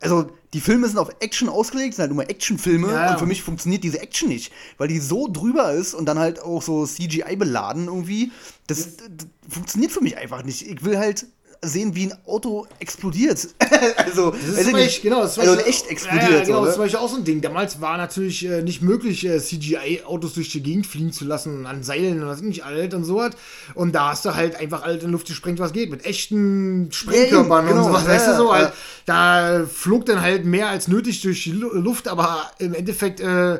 Also, 0.00 0.30
die 0.52 0.60
Filme 0.60 0.86
sind 0.86 0.98
auf 0.98 1.10
Action 1.20 1.48
ausgelegt, 1.48 1.94
sind 1.94 2.02
halt 2.02 2.10
immer 2.12 2.28
Actionfilme 2.28 2.92
ja. 2.92 3.12
und 3.12 3.18
für 3.18 3.26
mich 3.26 3.42
funktioniert 3.42 3.82
diese 3.82 4.00
Action 4.00 4.28
nicht, 4.28 4.52
weil 4.76 4.88
die 4.88 4.98
so 4.98 5.28
drüber 5.28 5.72
ist 5.72 5.94
und 5.94 6.06
dann 6.06 6.18
halt 6.18 6.40
auch 6.40 6.62
so 6.62 6.86
CGI 6.86 7.36
beladen 7.36 7.86
irgendwie. 7.86 8.30
Das, 8.66 8.96
das 8.96 9.26
funktioniert 9.48 9.92
für 9.92 10.00
mich 10.00 10.16
einfach 10.16 10.44
nicht. 10.44 10.62
Ich 10.68 10.84
will 10.84 10.98
halt 10.98 11.26
sehen, 11.66 11.94
wie 11.94 12.06
ein 12.06 12.14
Auto 12.26 12.66
explodiert. 12.78 13.48
also, 13.96 14.30
Das 14.30 14.40
ist 14.58 14.72
nicht. 14.72 15.02
Genau, 15.02 15.22
das 15.22 15.38
also 15.38 15.56
echt 15.56 15.86
explodiert. 15.88 16.30
Ja, 16.30 16.44
genau, 16.44 16.58
so, 16.60 16.64
das 16.66 16.76
ist 16.76 16.92
zum 16.92 17.00
ne? 17.00 17.00
Auch 17.00 17.08
so 17.10 17.16
ein 17.16 17.24
Ding. 17.24 17.40
Damals 17.40 17.80
war 17.80 17.96
natürlich 17.96 18.44
äh, 18.46 18.62
nicht 18.62 18.82
möglich, 18.82 19.26
äh, 19.26 19.38
CGI-Autos 19.40 20.34
durch 20.34 20.50
die 20.50 20.62
Gegend 20.62 20.86
fliegen 20.86 21.12
zu 21.12 21.24
lassen 21.24 21.58
und 21.58 21.66
an 21.66 21.82
Seilen 21.82 22.22
und 22.22 22.28
was 22.28 22.40
nicht 22.40 22.64
alt 22.64 22.94
und 22.94 23.04
so 23.04 23.16
was. 23.16 23.32
Und 23.74 23.94
da 23.94 24.10
hast 24.10 24.24
du 24.24 24.34
halt 24.34 24.56
einfach 24.56 24.82
alt 24.82 25.02
in 25.02 25.10
Luft 25.10 25.26
gesprengt, 25.26 25.58
was 25.58 25.72
geht. 25.72 25.90
Mit 25.90 26.04
echten 26.04 26.88
Sprengkörpern 26.92 27.66
Ja, 27.66 27.70
eben, 27.70 27.78
und 27.78 27.84
genau, 27.84 27.88
sowas. 27.98 28.08
weißt 28.08 28.26
ja, 28.26 28.32
du 28.32 28.38
so? 28.38 28.52
Halt, 28.54 28.72
da 29.06 29.64
flog 29.72 30.06
dann 30.06 30.20
halt 30.20 30.44
mehr 30.44 30.68
als 30.68 30.88
nötig 30.88 31.20
durch 31.22 31.44
die 31.44 31.52
Lu- 31.52 31.74
Luft, 31.74 32.08
aber 32.08 32.50
im 32.58 32.74
Endeffekt 32.74 33.20
äh, 33.20 33.58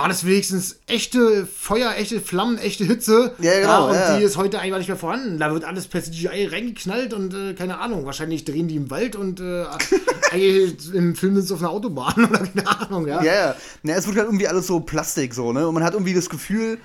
war 0.00 0.08
das 0.08 0.24
wenigstens 0.24 0.78
echte 0.86 1.46
Feuer, 1.46 1.94
echte 1.94 2.22
Flammen, 2.22 2.56
echte 2.56 2.84
Hitze. 2.84 3.34
Ja, 3.38 3.60
genau, 3.60 3.88
und 3.88 3.94
ja. 3.94 4.16
die 4.16 4.24
ist 4.24 4.38
heute 4.38 4.58
einfach 4.58 4.78
nicht 4.78 4.88
mehr 4.88 4.96
vorhanden. 4.96 5.38
Da 5.38 5.52
wird 5.52 5.64
alles 5.64 5.88
per 5.88 6.02
CGI 6.02 6.46
reingeknallt 6.46 7.12
und 7.12 7.34
äh, 7.34 7.52
keine 7.52 7.78
Ahnung. 7.80 8.06
Wahrscheinlich 8.06 8.46
drehen 8.46 8.66
die 8.66 8.76
im 8.76 8.90
Wald 8.90 9.14
und 9.14 9.40
äh, 9.40 9.66
eigentlich 10.32 10.94
im 10.94 11.14
Film 11.14 11.34
sind 11.34 11.48
sie 11.48 11.52
auf 11.52 11.60
einer 11.60 11.68
Autobahn 11.68 12.14
oder 12.30 12.38
keine 12.38 12.80
Ahnung, 12.80 13.06
ja. 13.06 13.22
Ja, 13.22 13.34
ja. 13.34 13.56
Na, 13.82 13.92
es 13.92 14.06
wird 14.06 14.16
halt 14.16 14.28
irgendwie 14.28 14.48
alles 14.48 14.66
so 14.66 14.80
Plastik 14.80 15.34
so, 15.34 15.52
ne? 15.52 15.68
Und 15.68 15.74
man 15.74 15.84
hat 15.84 15.92
irgendwie 15.92 16.14
das 16.14 16.30
Gefühl, 16.30 16.78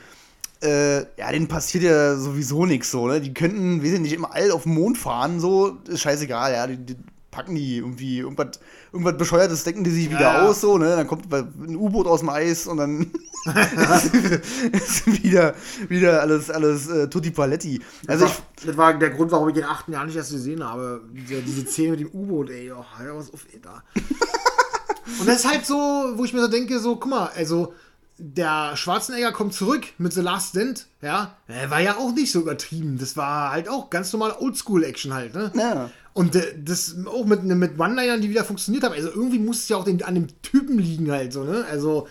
äh, 0.61 0.97
ja, 1.17 1.31
denen 1.31 1.47
passiert 1.47 1.85
ja 1.85 2.17
sowieso 2.17 2.65
nichts 2.65 2.91
so, 2.91 3.07
ne? 3.07 3.21
Die 3.21 3.33
könnten, 3.33 3.81
weiß 3.81 3.93
ich 3.93 3.99
nicht, 4.01 4.13
im 4.13 4.25
All 4.25 4.51
auf 4.51 4.63
den 4.63 4.73
Mond 4.73 4.97
fahren, 4.97 5.39
so, 5.39 5.77
ist 5.87 6.01
scheißegal, 6.01 6.51
ja. 6.51 6.67
Die, 6.67 6.75
die 6.75 6.97
packen 7.35 7.53
die 7.55 7.77
irgendwie 7.77 8.19
irgendwas, 8.19 8.59
irgendwas 8.93 9.17
Bescheuertes, 9.17 9.65
decken 9.65 9.83
die 9.83 9.91
sich 9.91 10.09
wieder 10.09 10.21
Ja. 10.21 10.47
aus, 10.47 10.61
so, 10.61 10.77
ne? 10.77 10.95
Dann 10.95 11.05
kommt 11.05 11.31
ein 11.33 11.75
U-Boot 11.75 12.07
aus 12.07 12.21
dem 12.21 12.29
Eis 12.29 12.65
und 12.65 12.77
dann 12.77 13.11
ist 14.71 15.05
wieder, 15.23 15.53
wieder 15.89 16.21
alles, 16.21 16.49
alles 16.49 16.87
äh, 16.87 17.09
tutti 17.09 17.31
paletti. 17.31 17.81
Also 18.07 18.25
ich, 18.25 18.65
das 18.65 18.77
war 18.77 18.93
der 18.93 19.09
Grund, 19.09 19.31
warum 19.31 19.49
ich 19.49 19.55
den 19.55 19.65
achten 19.65 19.91
Jahr 19.91 20.05
nicht 20.05 20.15
erst 20.15 20.31
gesehen 20.31 20.63
habe. 20.63 21.01
Diese, 21.11 21.41
diese 21.41 21.65
Szene 21.67 21.91
mit 21.91 21.99
dem 21.99 22.09
U-Boot, 22.11 22.49
ey, 22.49 22.71
oh, 22.71 22.85
was 23.13 23.33
auf, 23.33 23.45
ey, 23.53 23.59
da. 23.61 23.83
Und 25.19 25.27
das 25.27 25.43
ist 25.43 25.51
halt 25.51 25.65
so, 25.65 25.75
wo 26.15 26.23
ich 26.23 26.33
mir 26.33 26.41
so 26.41 26.47
denke, 26.47 26.79
so, 26.79 26.95
guck 26.95 27.11
mal, 27.11 27.29
also 27.35 27.73
der 28.17 28.75
Schwarzenegger 28.77 29.33
kommt 29.33 29.53
zurück 29.53 29.83
mit 29.97 30.13
The 30.13 30.21
Last 30.21 30.51
Stand, 30.51 30.87
ja, 31.01 31.35
er 31.47 31.69
war 31.69 31.81
ja 31.81 31.97
auch 31.97 32.13
nicht 32.13 32.31
so 32.31 32.39
übertrieben. 32.39 32.97
Das 32.97 33.17
war 33.17 33.51
halt 33.51 33.67
auch 33.69 33.89
ganz 33.89 34.11
normal 34.13 34.35
Oldschool-Action 34.39 35.13
halt, 35.13 35.35
ne? 35.35 35.51
Ja. 35.53 35.89
Und 36.15 36.33
äh, 36.35 36.55
das 36.57 36.95
auch 37.05 37.25
mit, 37.25 37.43
mit 37.43 37.77
One-Linern, 37.77 38.21
die 38.21 38.29
wieder 38.29 38.45
funktioniert 38.45 38.83
haben. 38.85 38.93
Also 38.93 39.09
irgendwie 39.09 39.37
muss 39.37 39.59
es 39.59 39.69
ja 39.69 39.75
auch 39.77 39.83
den, 39.83 40.01
an 40.01 40.15
dem 40.15 40.27
Typen 40.41 40.79
liegen 40.79 41.11
halt 41.11 41.31
so, 41.33 41.43
ne? 41.43 41.65
Also 41.69 42.07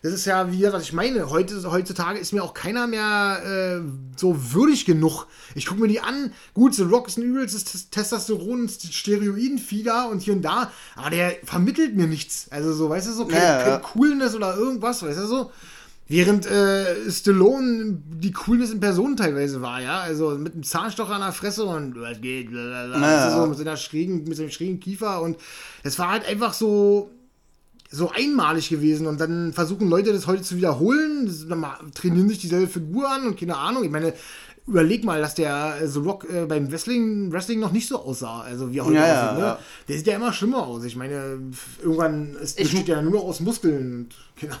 das 0.00 0.12
ist 0.12 0.26
ja 0.26 0.52
wieder, 0.52 0.72
was 0.72 0.84
ich 0.84 0.92
meine. 0.92 1.28
Heute, 1.28 1.60
heutzutage 1.72 2.20
ist 2.20 2.32
mir 2.32 2.44
auch 2.44 2.54
keiner 2.54 2.86
mehr 2.86 3.40
äh, 3.44 3.80
so 4.16 4.52
würdig 4.54 4.84
genug. 4.84 5.26
Ich 5.56 5.66
gucke 5.66 5.80
mir 5.80 5.88
die 5.88 5.98
an. 5.98 6.32
Gut, 6.54 6.76
The 6.76 6.84
Rock 6.84 7.08
ist 7.08 7.18
ein 7.18 7.24
übelstes 7.24 7.64
Tes- 7.64 7.90
Testosteron, 7.90 8.68
Steroidenfieder 8.68 10.08
und 10.08 10.20
hier 10.22 10.34
und 10.34 10.42
da. 10.42 10.70
Aber 10.94 11.10
der 11.10 11.34
vermittelt 11.42 11.96
mir 11.96 12.06
nichts. 12.06 12.46
Also 12.50 12.72
so, 12.72 12.88
weißt 12.88 13.08
du, 13.08 13.12
so 13.12 13.26
kein, 13.26 13.42
Ja, 13.42 13.58
ja. 13.58 13.78
kein 13.78 13.82
Coolness 13.82 14.36
oder 14.36 14.56
irgendwas, 14.56 15.02
weißt 15.02 15.18
du 15.18 15.26
so. 15.26 15.50
Während 16.10 16.46
äh, 16.46 17.10
Stallone 17.10 17.98
die 18.14 18.32
Coolness 18.32 18.70
in 18.70 18.80
Person 18.80 19.16
teilweise 19.16 19.60
war, 19.60 19.82
ja. 19.82 20.00
Also 20.00 20.30
mit 20.38 20.54
einem 20.54 20.62
Zahnstocher 20.62 21.14
an 21.14 21.20
der 21.20 21.32
Fresse 21.32 21.64
und 21.64 22.00
was 22.00 22.20
geht, 22.20 22.50
blablabla, 22.50 22.98
Ja. 22.98 23.16
weißt 23.26 23.36
du, 23.36 23.40
so 23.42 23.46
mit 23.46 23.58
seiner 23.58 23.76
schrägen, 23.76 24.24
mit 24.24 24.36
seinem 24.36 24.50
schrägen 24.50 24.80
Kiefer 24.80 25.20
und 25.20 25.36
es 25.82 25.98
war 25.98 26.10
halt 26.10 26.26
einfach 26.26 26.54
so 26.54 27.10
so 27.90 28.10
einmalig 28.10 28.68
gewesen 28.68 29.06
und 29.06 29.18
dann 29.18 29.54
versuchen 29.54 29.88
Leute 29.88 30.12
das 30.12 30.26
heute 30.26 30.42
zu 30.42 30.56
wiederholen, 30.58 31.24
das, 31.24 31.46
trainieren 31.94 32.28
sich 32.28 32.38
dieselbe 32.38 32.68
Figur 32.68 33.10
an 33.10 33.26
und 33.26 33.40
keine 33.40 33.56
Ahnung. 33.56 33.82
Ich 33.82 33.90
meine, 33.90 34.12
überleg 34.68 35.04
mal, 35.04 35.20
dass 35.20 35.34
der 35.34 35.76
äh, 35.80 35.86
The 35.88 35.98
Rock 36.00 36.26
äh, 36.30 36.44
beim 36.46 36.70
Wrestling, 36.70 37.32
Wrestling 37.32 37.58
noch 37.60 37.72
nicht 37.72 37.88
so 37.88 38.00
aussah, 38.04 38.42
also 38.42 38.70
wie 38.70 38.78
er 38.78 38.84
heute 38.84 38.94
Ja, 38.96 39.24
aussieht. 39.26 39.38
ne? 39.38 39.44
ja. 39.46 39.58
Der 39.88 39.96
sieht 39.96 40.06
ja 40.06 40.16
immer 40.16 40.32
schlimmer 40.32 40.66
aus. 40.66 40.84
Ich 40.84 40.94
meine, 40.96 41.38
irgendwann 41.82 42.34
ist, 42.36 42.58
Ich- 42.60 42.70
besteht 42.70 42.88
ja 42.88 43.02
nur 43.02 43.22
aus 43.22 43.40
Muskeln. 43.40 44.08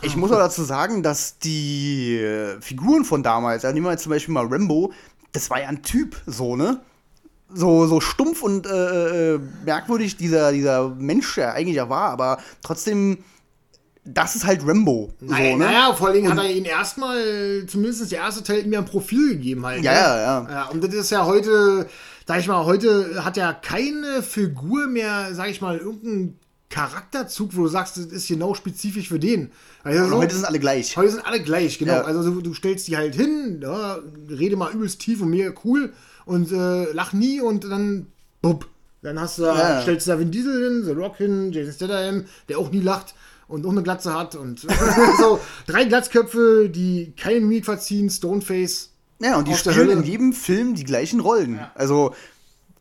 Ich 0.02 0.16
muss 0.16 0.32
auch 0.32 0.38
dazu 0.38 0.62
sagen, 0.64 1.02
dass 1.02 1.38
die 1.38 2.16
äh, 2.16 2.60
Figuren 2.60 3.04
von 3.04 3.22
damals, 3.22 3.62
ja, 3.62 3.72
nehmen 3.72 3.86
wir 3.86 3.92
jetzt 3.92 4.02
zum 4.02 4.10
Beispiel 4.10 4.34
mal 4.34 4.46
Rambo, 4.46 4.92
das 5.32 5.50
war 5.50 5.60
ja 5.60 5.68
ein 5.68 5.82
Typ, 5.82 6.16
so, 6.26 6.56
ne? 6.56 6.80
So, 7.54 7.86
so 7.86 8.00
stumpf 8.00 8.42
und 8.42 8.66
äh, 8.66 9.34
äh, 9.34 9.40
merkwürdig 9.64 10.16
dieser, 10.16 10.52
dieser 10.52 10.88
Mensch, 10.90 11.34
der 11.36 11.54
eigentlich 11.54 11.76
ja 11.76 11.88
war, 11.88 12.10
aber 12.10 12.38
trotzdem, 12.62 13.18
das 14.14 14.36
ist 14.36 14.46
halt 14.46 14.66
Rambo. 14.66 15.12
So, 15.20 15.26
Naja, 15.26 15.56
ne? 15.56 15.64
naja, 15.64 15.92
vor 15.94 16.06
allen 16.08 16.16
Dingen 16.16 16.30
hat 16.30 16.38
er 16.38 16.50
ihn 16.50 16.64
erstmal, 16.64 17.64
zumindest 17.66 18.10
der 18.10 18.20
erste 18.20 18.42
Teil, 18.42 18.64
mir 18.66 18.78
ein 18.78 18.84
Profil 18.86 19.30
gegeben 19.36 19.64
halt. 19.66 19.82
Ja, 19.84 19.92
ne? 19.92 19.98
ja, 19.98 20.18
ja. 20.20 20.46
ja. 20.50 20.64
Und 20.68 20.82
das 20.82 20.94
ist 20.94 21.10
ja 21.10 21.26
heute, 21.26 21.86
sag 22.26 22.40
ich 22.40 22.48
mal, 22.48 22.64
heute 22.64 23.24
hat 23.24 23.36
ja 23.36 23.52
keine 23.52 24.22
Figur 24.22 24.86
mehr, 24.86 25.34
sag 25.34 25.50
ich 25.50 25.60
mal, 25.60 25.78
irgendeinen 25.78 26.38
Charakterzug, 26.70 27.56
wo 27.56 27.62
du 27.62 27.68
sagst, 27.68 27.96
das 27.96 28.06
ist 28.06 28.28
genau 28.28 28.54
spezifisch 28.54 29.08
für 29.08 29.18
den. 29.18 29.50
Also 29.84 30.06
so- 30.08 30.16
heute 30.18 30.34
sind 30.34 30.44
alle 30.44 30.58
gleich. 30.58 30.96
Heute 30.96 31.12
sind 31.12 31.26
alle 31.26 31.40
gleich, 31.42 31.78
genau. 31.78 31.94
Ja. 31.94 32.02
Also 32.02 32.22
du, 32.30 32.40
du 32.40 32.54
stellst 32.54 32.88
die 32.88 32.96
halt 32.96 33.14
hin, 33.14 33.60
ja, 33.62 33.98
rede 34.30 34.56
mal 34.56 34.72
übelst 34.72 35.00
tief 35.00 35.20
und 35.22 35.30
mega 35.30 35.52
cool 35.64 35.92
und 36.26 36.52
äh, 36.52 36.92
lach 36.92 37.12
nie 37.12 37.40
und 37.40 37.64
dann 37.64 38.06
bupp. 38.42 38.66
Dann 39.00 39.18
hast 39.20 39.38
du 39.38 39.42
da, 39.42 39.56
Ja. 39.76 39.82
stellst 39.82 40.06
du 40.06 40.10
da 40.12 40.18
Vin 40.18 40.30
Diesel 40.30 40.62
hin, 40.62 40.84
The 40.84 40.90
Rock 40.92 41.16
hin, 41.18 41.52
Jason 41.52 41.72
Statham, 41.72 42.24
der 42.48 42.58
auch 42.58 42.70
nie 42.70 42.80
lacht 42.80 43.14
und 43.48 43.66
auch 43.66 43.70
eine 43.70 43.82
Glatze 43.82 44.14
hat 44.14 44.34
und 44.34 44.60
so 45.18 45.40
drei 45.66 45.84
Glatzköpfe, 45.84 46.68
die 46.68 47.12
keine 47.16 47.40
Mimik 47.40 47.64
verziehen, 47.64 48.10
Stoneface. 48.10 48.90
Ja, 49.20 49.36
und 49.36 49.48
die 49.48 49.54
spielen 49.54 49.90
in 49.90 50.04
jedem 50.04 50.32
Film 50.32 50.74
die 50.74 50.84
gleichen 50.84 51.18
Rollen. 51.18 51.58
Also, 51.74 52.14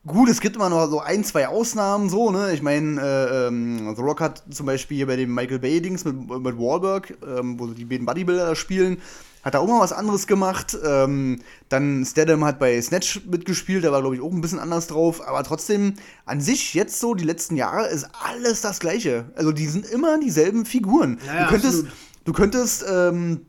gut, 0.05 0.29
es 0.29 0.39
gibt 0.39 0.55
immer 0.55 0.69
noch 0.69 0.87
so 0.87 0.99
ein, 0.99 1.23
zwei 1.23 1.47
Ausnahmen, 1.47 2.09
so, 2.09 2.29
ne? 2.31 2.53
Ich 2.53 2.61
meine, 2.61 3.01
äh, 3.01 3.47
ähm, 3.47 3.95
The 3.95 4.01
Rock 4.01 4.21
hat 4.21 4.43
zum 4.51 4.67
Beispiel 4.67 5.05
bei 5.07 5.15
dem 5.15 5.33
Michael 5.33 5.59
Bay-Dings 5.59 6.05
mit, 6.05 6.15
mit 6.15 6.59
Wahlberg, 6.59 7.17
ähm, 7.25 7.59
wo 7.59 7.67
die 7.67 7.85
beiden 7.85 8.05
Bodybuilder 8.05 8.55
spielen, 8.55 9.01
hat 9.47 9.53
er 9.53 9.61
auch 9.61 9.67
mal 9.67 9.79
was 9.79 9.93
anderes 9.93 10.27
gemacht. 10.27 10.77
Ähm, 10.83 11.39
dann 11.69 12.05
Statham 12.05 12.43
hat 12.43 12.59
bei 12.59 12.81
Snatch 12.81 13.21
mitgespielt, 13.25 13.85
da 13.85 13.93
war, 13.93 14.01
glaube 14.01 14.15
ich, 14.15 14.21
auch 14.21 14.31
ein 14.31 14.41
bisschen 14.41 14.59
anders 14.59 14.87
drauf. 14.87 15.25
Aber 15.25 15.41
trotzdem, 15.43 15.93
an 16.25 16.41
sich, 16.41 16.73
jetzt 16.73 16.99
so, 16.99 17.15
die 17.15 17.23
letzten 17.23 17.55
Jahre, 17.55 17.87
ist 17.87 18.09
alles 18.25 18.59
das 18.59 18.81
Gleiche. 18.81 19.31
Also, 19.35 19.53
die 19.53 19.67
sind 19.67 19.85
immer 19.85 20.19
dieselben 20.19 20.65
Figuren. 20.65 21.17
Ja, 21.25 21.33
ja, 21.33 21.43
du 21.43 21.49
könntest, 21.51 21.73
absolut. 21.75 21.93
du 22.25 22.33
könntest, 22.33 22.85
ähm, 22.91 23.45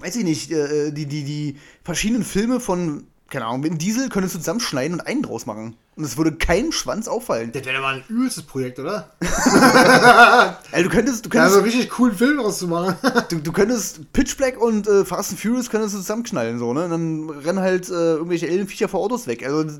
weiß 0.00 0.16
ich 0.16 0.24
nicht, 0.24 0.50
äh, 0.50 0.90
die, 0.90 1.06
die, 1.06 1.22
die 1.22 1.56
verschiedenen 1.84 2.24
Filme 2.24 2.58
von, 2.58 3.06
keine 3.30 3.44
Ahnung, 3.46 3.62
Vin 3.64 3.78
Diesel 3.78 4.08
könntest 4.08 4.34
du 4.34 4.38
zusammenschneiden 4.38 5.00
und 5.00 5.06
einen 5.06 5.22
draus 5.22 5.44
machen. 5.46 5.76
Und 5.96 6.04
es 6.04 6.16
würde 6.16 6.32
keinem 6.32 6.72
Schwanz 6.72 7.08
auffallen. 7.08 7.50
Das 7.52 7.64
wäre 7.64 7.80
mal 7.80 7.96
ein 7.96 8.04
übelstes 8.08 8.44
Projekt, 8.44 8.78
oder? 8.78 9.10
Also 10.72 10.84
du 10.88 10.94
könntest, 10.94 11.24
du 11.24 11.28
Ja, 11.28 11.32
könntest, 11.32 11.52
so 11.54 11.58
einen 11.60 11.64
richtig 11.70 11.90
coolen 11.90 12.16
Film 12.16 12.40
rauszumachen. 12.40 12.96
du, 13.30 13.36
du 13.40 13.52
könntest 13.52 14.12
Pitch 14.12 14.36
Black 14.36 14.60
und 14.60 14.86
äh, 14.86 15.04
Fast 15.04 15.30
and 15.32 15.40
Furious 15.40 15.70
könntest 15.70 15.94
du 15.94 15.98
zusammenknallen, 15.98 16.58
so, 16.58 16.72
ne? 16.72 16.84
Und 16.84 16.90
dann 16.90 17.30
rennen 17.30 17.60
halt 17.60 17.88
äh, 17.88 17.92
irgendwelche 18.14 18.46
Alienviecher 18.46 18.88
vor 18.88 19.00
Autos 19.00 19.26
weg. 19.26 19.44
Also, 19.44 19.78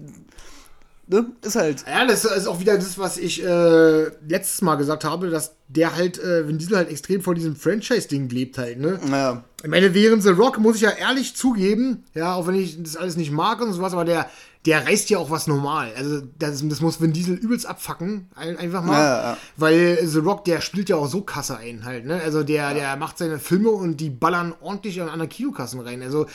ne? 1.09 1.27
Ist 1.43 1.57
halt. 1.57 1.85
Ja, 1.87 2.07
das 2.07 2.25
ist 2.25 2.47
auch 2.47 2.61
wieder 2.61 2.77
das, 2.77 2.99
was 2.99 3.19
ich 3.19 3.45
äh, 3.45 4.05
letztes 4.29 4.63
Mal 4.63 4.77
gesagt 4.77 5.05
habe, 5.05 5.31
dass 5.31 5.55
der 5.69 5.97
halt, 5.97 6.19
äh, 6.19 6.47
wenn 6.49 6.59
Diesel 6.59 6.77
halt 6.77 6.91
extrem 6.91 7.21
von 7.21 7.35
diesem 7.35 7.57
Franchise-Ding 7.57 8.29
lebt 8.31 8.59
halt, 8.59 8.79
ne? 8.79 8.99
Naja. 9.07 9.45
Ich 9.63 9.69
meine, 9.69 9.93
während 9.93 10.23
The 10.23 10.31
Rock 10.31 10.59
muss 10.59 10.77
ich 10.77 10.83
ja 10.83 10.91
ehrlich 10.91 11.35
zugeben, 11.35 12.05
ja, 12.15 12.35
auch 12.35 12.47
wenn 12.47 12.55
ich 12.55 12.83
das 12.83 12.97
alles 12.97 13.17
nicht 13.17 13.33
mag 13.33 13.61
und 13.61 13.73
sowas, 13.73 13.93
aber 13.93 14.05
der, 14.05 14.31
der 14.67 14.87
reißt 14.87 15.09
ja 15.11 15.19
auch 15.19 15.31
was 15.31 15.47
normal. 15.47 15.93
Also, 15.97 16.21
das, 16.39 16.67
das 16.67 16.81
muss 16.81 17.01
Vin 17.01 17.13
Diesel 17.13 17.37
übelst 17.37 17.67
abfacken, 17.67 18.29
ein, 18.35 18.57
einfach 18.57 18.83
mal. 18.83 18.93
Ja, 18.93 19.23
ja. 19.23 19.39
Weil 19.57 19.99
The 20.05 20.19
Rock, 20.19 20.45
der 20.45 20.61
spielt 20.61 20.89
ja 20.89 20.97
auch 20.97 21.07
so 21.07 21.23
Kasse 21.23 21.57
ein 21.57 21.85
halt, 21.85 22.05
ne? 22.05 22.21
Also, 22.23 22.43
der, 22.43 22.75
der 22.75 22.97
macht 22.97 23.19
seine 23.19 23.39
Filme 23.39 23.71
und 23.71 23.99
die 23.99 24.11
ballern 24.11 24.55
ordentlich 24.61 25.01
an 25.01 25.09
andere 25.09 25.29
Kinokassen 25.29 25.81
rein. 25.81 26.03
Also, 26.03 26.27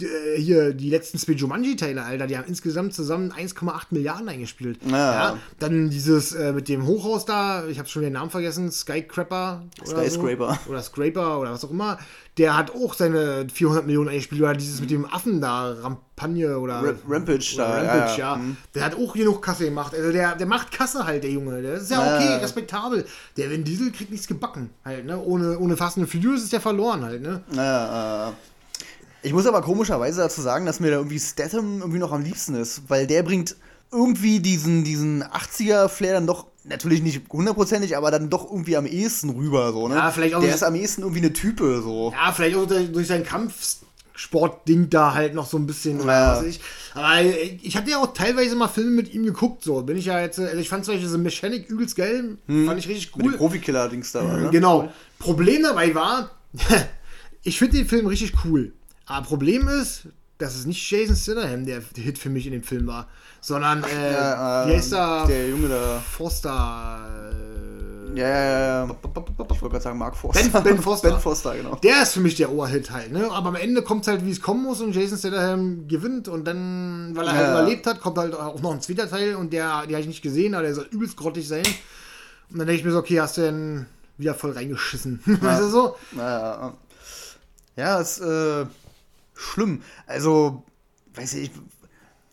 äh, 0.00 0.38
hier, 0.38 0.74
die 0.74 0.90
letzten 0.90 1.18
zwei 1.18 1.32
Jumanji-Teile, 1.32 2.02
Alter, 2.02 2.26
die 2.26 2.36
haben 2.36 2.48
insgesamt 2.48 2.94
zusammen 2.94 3.32
1,8 3.32 3.86
Milliarden 3.90 4.28
eingespielt. 4.28 4.80
Ja. 4.90 5.38
Dann 5.58 5.90
dieses 5.90 6.32
äh, 6.32 6.52
mit 6.52 6.68
dem 6.68 6.86
Hochhaus 6.86 7.24
da, 7.24 7.66
ich 7.66 7.78
habe 7.78 7.88
schon 7.88 8.02
den 8.02 8.12
Namen 8.12 8.30
vergessen, 8.30 8.70
Skycrapper. 8.70 9.64
Oder 9.86 10.02
Skyscraper. 10.02 10.58
So, 10.64 10.70
oder 10.70 10.82
Scraper 10.82 11.40
oder 11.40 11.52
was 11.52 11.64
auch 11.64 11.70
immer. 11.70 11.98
Der 12.38 12.56
hat 12.56 12.72
auch 12.72 12.94
seine 12.94 13.46
400 13.52 13.86
Millionen 13.86 14.08
eingespielt. 14.08 14.42
Oder 14.42 14.54
dieses 14.54 14.80
mit 14.80 14.90
dem 14.90 15.04
Affen 15.06 15.40
da, 15.40 15.76
Rampagne 16.18 16.58
oder. 16.58 16.74
Ra- 16.82 16.94
Rampage 17.08 17.54
oder 17.54 17.64
da, 17.64 17.74
Rampage, 17.78 18.18
ja, 18.18 18.32
ja. 18.32 18.36
Mhm. 18.36 18.56
Der 18.74 18.84
hat 18.84 18.94
auch 18.94 19.12
genug 19.14 19.42
Kasse 19.42 19.64
gemacht. 19.64 19.94
Also 19.94 20.12
der, 20.12 20.34
der 20.36 20.46
macht 20.46 20.72
Kasse 20.72 21.04
halt, 21.04 21.22
der 21.24 21.30
Junge. 21.30 21.62
Das 21.62 21.82
ist 21.82 21.90
ja 21.90 22.00
okay, 22.00 22.26
ja. 22.26 22.36
respektabel. 22.38 23.06
Der 23.36 23.50
Vin 23.50 23.64
Diesel 23.64 23.92
kriegt 23.92 24.10
nichts 24.10 24.26
gebacken 24.26 24.70
halt, 24.84 25.06
ne? 25.06 25.20
Ohne, 25.22 25.58
ohne 25.58 25.76
Fast 25.76 25.98
and 25.98 26.10
Furious 26.10 26.42
ist 26.42 26.52
der 26.52 26.60
verloren 26.60 27.04
halt, 27.04 27.22
ne? 27.22 27.42
Naja, 27.52 28.30
äh, 28.30 28.32
ich 29.22 29.32
muss 29.32 29.46
aber 29.46 29.62
komischerweise 29.62 30.20
dazu 30.20 30.40
sagen, 30.40 30.64
dass 30.66 30.80
mir 30.80 30.90
da 30.90 30.96
irgendwie 30.98 31.18
Statham 31.18 31.80
irgendwie 31.80 31.98
noch 31.98 32.12
am 32.12 32.22
liebsten 32.22 32.54
ist, 32.54 32.82
weil 32.88 33.06
der 33.06 33.22
bringt 33.22 33.56
irgendwie 33.90 34.40
diesen, 34.40 34.84
diesen 34.84 35.24
80er-Flair 35.24 36.12
dann 36.14 36.26
doch, 36.26 36.46
natürlich 36.64 37.02
nicht 37.02 37.22
hundertprozentig, 37.32 37.96
aber 37.96 38.10
dann 38.10 38.28
doch 38.30 38.50
irgendwie 38.50 38.76
am 38.76 38.86
ehesten 38.86 39.30
rüber, 39.30 39.72
so, 39.72 39.88
ne? 39.88 39.94
Ja, 39.96 40.10
vielleicht 40.10 40.34
auch 40.34 40.40
Der 40.40 40.54
ist 40.54 40.62
am 40.62 40.74
ehesten 40.74 41.02
irgendwie 41.02 41.20
eine 41.22 41.32
Type, 41.32 41.80
so. 41.82 42.12
Ja, 42.12 42.30
vielleicht 42.32 42.56
auch 42.56 42.66
durch 42.66 42.92
durch 42.92 43.06
sein 43.08 43.24
Kampfsportding 44.18 44.90
da 44.90 45.14
halt 45.14 45.34
noch 45.34 45.46
so 45.46 45.56
ein 45.56 45.66
bisschen 45.66 46.00
oder 46.00 46.32
was 46.32 46.38
weiß 46.40 46.46
ich. 46.46 46.60
Aber 46.94 47.20
äh, 47.20 47.58
ich 47.62 47.76
hatte 47.76 47.90
ja 47.90 47.98
auch 47.98 48.12
teilweise 48.12 48.56
mal 48.56 48.68
Filme 48.68 48.90
mit 48.90 49.14
ihm 49.14 49.24
geguckt, 49.24 49.62
so. 49.62 49.82
Bin 49.82 49.96
ich 49.96 50.06
ja 50.06 50.20
jetzt, 50.20 50.38
äh, 50.38 50.46
also 50.46 50.58
ich 50.58 50.68
fand 50.68 50.84
zum 50.84 50.94
Beispiel 50.94 51.08
so 51.08 51.18
Mechanic 51.18 51.68
übelst 51.68 51.96
geil, 51.96 52.36
fand 52.46 52.78
ich 52.78 52.88
richtig 52.88 53.14
Mit 53.16 53.24
dem 53.26 53.32
cool. 53.32 53.38
Profikiller-Dings 53.38 54.12
da, 54.12 54.22
ne? 54.22 54.48
Genau. 54.50 54.92
Problem 55.18 55.62
dabei 55.62 55.94
war, 55.94 56.30
ich 57.42 57.58
finde 57.58 57.78
den 57.78 57.86
Film 57.86 58.06
richtig 58.06 58.32
cool. 58.44 58.72
Aber 59.06 59.24
Problem 59.26 59.68
ist, 59.68 60.08
dass 60.38 60.54
es 60.56 60.66
nicht 60.66 60.88
Jason 60.90 61.16
Statham, 61.16 61.64
der 61.64 61.80
der 61.80 62.04
Hit 62.04 62.18
für 62.18 62.28
mich 62.28 62.46
in 62.46 62.52
dem 62.52 62.62
Film 62.62 62.86
war, 62.86 63.08
sondern, 63.40 63.84
äh, 63.84 64.12
Ja, 64.12 64.66
wie 64.68 64.74
heißt 64.74 64.92
er? 64.92 65.26
Der 65.26 65.48
Junge 65.48 65.68
da. 65.68 66.00
Forster. 66.00 67.32
Äh, 67.32 67.57
Ja, 68.18 68.28
ja, 68.28 68.84
ja. 68.86 68.90
Ich 68.90 69.62
wollte 69.62 69.68
gerade 69.70 69.80
sagen, 69.80 69.98
Mark 69.98 70.16
Forster. 70.16 70.48
Ben- 70.48 70.62
Ben 70.64 70.82
Foster. 70.82 71.10
Ben 71.10 71.20
Foster, 71.20 71.54
genau. 71.56 71.76
Der 71.76 72.02
ist 72.02 72.12
für 72.14 72.20
mich 72.20 72.34
der 72.34 72.50
Oberhit 72.50 72.90
halt, 72.90 73.12
ne? 73.12 73.30
Aber 73.30 73.48
am 73.50 73.54
Ende 73.54 73.82
kommt 73.82 74.02
es 74.02 74.08
halt, 74.08 74.24
wie 74.24 74.30
es 74.30 74.40
kommen 74.42 74.64
muss 74.64 74.80
und 74.80 74.94
Jason 74.94 75.18
Statham 75.18 75.86
gewinnt 75.88 76.26
und 76.28 76.44
dann, 76.44 77.12
weil 77.14 77.26
er 77.28 77.32
halt 77.32 77.46
Ja. 77.46 77.60
überlebt 77.60 77.86
hat, 77.86 78.00
kommt 78.00 78.18
halt 78.18 78.34
auch 78.34 78.60
noch 78.60 78.72
ein 78.72 78.80
zweiter 78.80 79.08
Teil 79.08 79.34
und 79.36 79.52
der, 79.52 79.82
den 79.86 79.92
habe 79.94 80.00
ich 80.00 80.06
nicht 80.08 80.22
gesehen, 80.22 80.54
aber 80.54 80.64
der 80.64 80.74
soll 80.74 80.88
übelst 80.90 81.16
grottig 81.16 81.46
sein. 81.46 81.62
Und 82.50 82.58
dann 82.58 82.66
denke 82.66 82.80
ich 82.80 82.84
mir 82.84 82.92
so, 82.92 82.98
okay, 82.98 83.20
hast 83.20 83.36
du 83.36 83.42
denn 83.42 83.86
wieder 84.16 84.34
voll 84.34 84.50
reingeschissen. 84.52 85.20
weißt 85.26 85.60
du 85.62 85.68
so? 85.68 85.96
Naja, 86.12 86.74
ja, 87.76 88.00
ist 88.00 88.20
äh, 88.20 88.66
schlimm. 89.34 89.82
Also, 90.06 90.64
weiß 91.14 91.34
ich, 91.34 91.50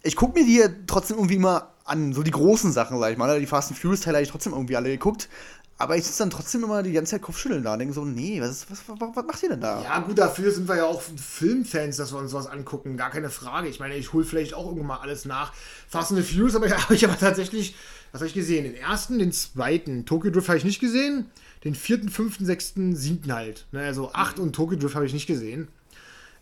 ich 0.02 0.16
gucke 0.16 0.40
mir 0.40 0.46
die 0.46 0.58
ja 0.58 0.68
trotzdem 0.88 1.18
irgendwie 1.18 1.36
immer 1.36 1.70
an, 1.84 2.14
so 2.14 2.24
die 2.24 2.32
großen 2.32 2.72
Sachen, 2.72 2.98
sag 3.00 3.12
ich 3.12 3.18
mal. 3.18 3.28
ne? 3.32 3.40
Die 3.40 3.46
Fast 3.46 3.70
and 3.70 3.80
Furious 3.80 4.02
Teile 4.02 4.18
habe 4.18 4.24
ich 4.24 4.32
trotzdem 4.32 4.54
irgendwie 4.54 4.76
alle 4.76 4.90
geguckt. 4.90 5.30
Aber 5.78 5.98
ich 5.98 6.06
sitze 6.06 6.20
dann 6.20 6.30
trotzdem 6.30 6.64
immer 6.64 6.84
die 6.84 6.94
ganze 6.94 7.12
Zeit 7.12 7.22
Kopfschütteln 7.22 7.64
da 7.64 7.74
und 7.74 7.80
denke 7.80 7.94
so, 7.94 8.06
nee, 8.06 8.40
was, 8.40 8.66
was, 8.72 8.80
was, 8.88 9.10
was 9.14 9.26
macht 9.26 9.44
ihr 9.44 9.50
denn 9.50 9.60
da? 9.60 9.84
Ja, 9.84 10.00
gut, 10.00 10.18
dafür 10.18 10.50
sind 10.52 10.70
wir 10.70 10.78
ja 10.78 10.86
auch 10.86 11.02
Filmfans, 11.02 11.98
dass 11.98 12.14
wir 12.14 12.20
uns 12.20 12.32
sowas 12.32 12.48
angucken. 12.48 12.96
Gar 12.96 13.10
keine 13.10 13.30
Frage. 13.30 13.68
Ich 13.68 13.82
meine, 13.82 13.96
ich 13.96 14.14
hole 14.14 14.24
vielleicht 14.24 14.54
auch 14.54 14.68
irgendwann 14.68 14.88
mal 14.88 15.00
alles 15.00 15.26
nach. 15.26 15.52
Fast 15.90 16.12
and 16.12 16.24
the 16.24 16.34
Furious 16.34 16.56
habe 16.56 16.68
ich, 16.68 16.74
hab 16.78 16.92
ich 16.92 17.04
aber 17.04 17.20
tatsächlich, 17.20 17.76
was 18.14 18.22
habe 18.22 18.28
ich 18.28 18.34
gesehen? 18.34 18.64
Den 18.64 18.76
ersten, 18.76 19.20
den 19.20 19.34
zweiten. 19.34 20.06
Tokyo 20.06 20.32
Drift 20.32 20.48
habe 20.48 20.58
ich 20.58 20.64
nicht 20.64 20.80
gesehen. 20.80 21.30
Den 21.66 21.76
vierten, 21.76 22.08
fünften, 22.08 22.46
sechsten, 22.46 22.96
siebten 22.96 23.34
halt. 23.34 23.66
Ne, 23.74 23.82
also 23.82 24.14
acht 24.14 24.40
und 24.40 24.54
Tokyo 24.54 24.78
Drift 24.78 24.96
habe 24.96 25.06
ich 25.06 25.14
nicht 25.14 25.28
gesehen. 25.28 25.68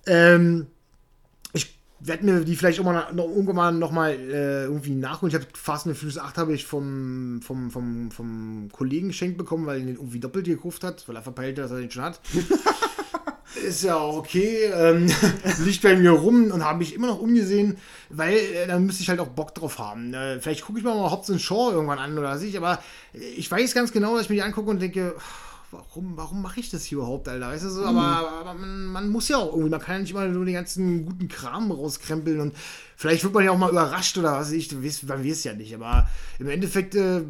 Ähm, 0.05 0.67
werde 2.05 2.25
mir 2.25 2.43
die 2.43 2.55
vielleicht 2.55 2.79
auch 2.79 2.83
mal 2.83 3.13
noch, 3.13 3.27
irgendwann 3.27 3.79
noch 3.79 3.91
mal 3.91 4.11
äh, 4.11 4.63
irgendwie 4.63 4.95
nachholen. 4.95 5.33
Ich 5.33 5.41
habe 5.41 5.47
Fast 5.53 5.87
and 5.87 5.97
Furious 5.97 6.17
8 6.17 6.37
habe 6.37 6.53
ich 6.53 6.65
vom, 6.65 7.41
vom, 7.41 7.71
vom, 7.71 8.11
vom 8.11 8.69
Kollegen 8.71 9.09
geschenkt 9.09 9.37
bekommen, 9.37 9.65
weil 9.65 9.79
er 9.79 9.85
den 9.85 9.95
irgendwie 9.95 10.19
doppelt 10.19 10.45
gekauft 10.45 10.83
hat, 10.83 11.07
weil 11.07 11.15
er 11.15 11.21
verpeilt 11.21 11.57
hat, 11.57 11.65
dass 11.65 11.71
er 11.71 11.79
den 11.79 11.91
schon 11.91 12.03
hat. 12.03 12.19
Ist 13.63 13.83
ja 13.83 13.95
auch 13.95 14.17
okay. 14.17 14.65
Ähm, 14.73 15.07
liegt 15.63 15.83
bei 15.83 15.95
mir 15.95 16.11
rum 16.11 16.51
und 16.51 16.65
habe 16.65 16.79
mich 16.79 16.93
immer 16.93 17.07
noch 17.07 17.19
umgesehen, 17.19 17.77
weil 18.09 18.35
äh, 18.35 18.67
dann 18.67 18.85
müsste 18.85 19.03
ich 19.03 19.09
halt 19.09 19.19
auch 19.19 19.27
Bock 19.27 19.55
drauf 19.55 19.79
haben. 19.79 20.13
Äh, 20.13 20.39
vielleicht 20.41 20.65
gucke 20.65 20.79
ich 20.79 20.85
mir 20.85 20.93
mal 20.93 21.11
Hobbs 21.11 21.31
Shaw 21.41 21.71
irgendwann 21.71 21.99
an 21.99 22.17
oder 22.17 22.29
was 22.29 22.41
ich, 22.41 22.57
aber 22.57 22.79
ich 23.13 23.49
weiß 23.49 23.73
ganz 23.73 23.91
genau, 23.91 24.15
dass 24.15 24.23
ich 24.23 24.29
mir 24.29 24.35
die 24.35 24.41
angucke 24.41 24.69
und 24.69 24.81
denke, 24.81 25.15
warum, 25.73 26.15
warum 26.15 26.41
mache 26.41 26.59
ich 26.59 26.69
das 26.69 26.83
hier 26.85 26.99
überhaupt, 26.99 27.27
Alter? 27.27 27.47
Weißt 27.47 27.65
du 27.65 27.69
so, 27.69 27.85
aber, 27.85 28.01
aber 28.01 28.53
man, 28.53 28.85
man 28.85 29.09
muss 29.09 29.27
ja 29.27 29.37
auch 29.37 29.51
irgendwie, 29.51 29.69
man 29.69 29.79
kann 29.79 29.95
ja 29.95 30.01
nicht 30.01 30.11
immer 30.11 30.27
nur 30.27 30.45
den 30.45 30.53
ganzen 30.53 31.05
guten 31.05 31.27
Kram 31.27 31.71
rauskrempeln 31.71 32.39
und 32.39 32.55
Vielleicht 32.95 33.23
wird 33.23 33.33
man 33.33 33.43
ja 33.43 33.51
auch 33.51 33.57
mal 33.57 33.69
überrascht 33.69 34.17
oder 34.17 34.33
was 34.33 34.47
weiß 34.47 34.53
ich, 34.53 34.71
man 34.71 35.23
weiß 35.23 35.31
es 35.31 35.43
ja 35.43 35.53
nicht. 35.53 35.73
Aber 35.75 36.07
im 36.39 36.49
Endeffekt 36.49 36.95
äh, 36.95 37.21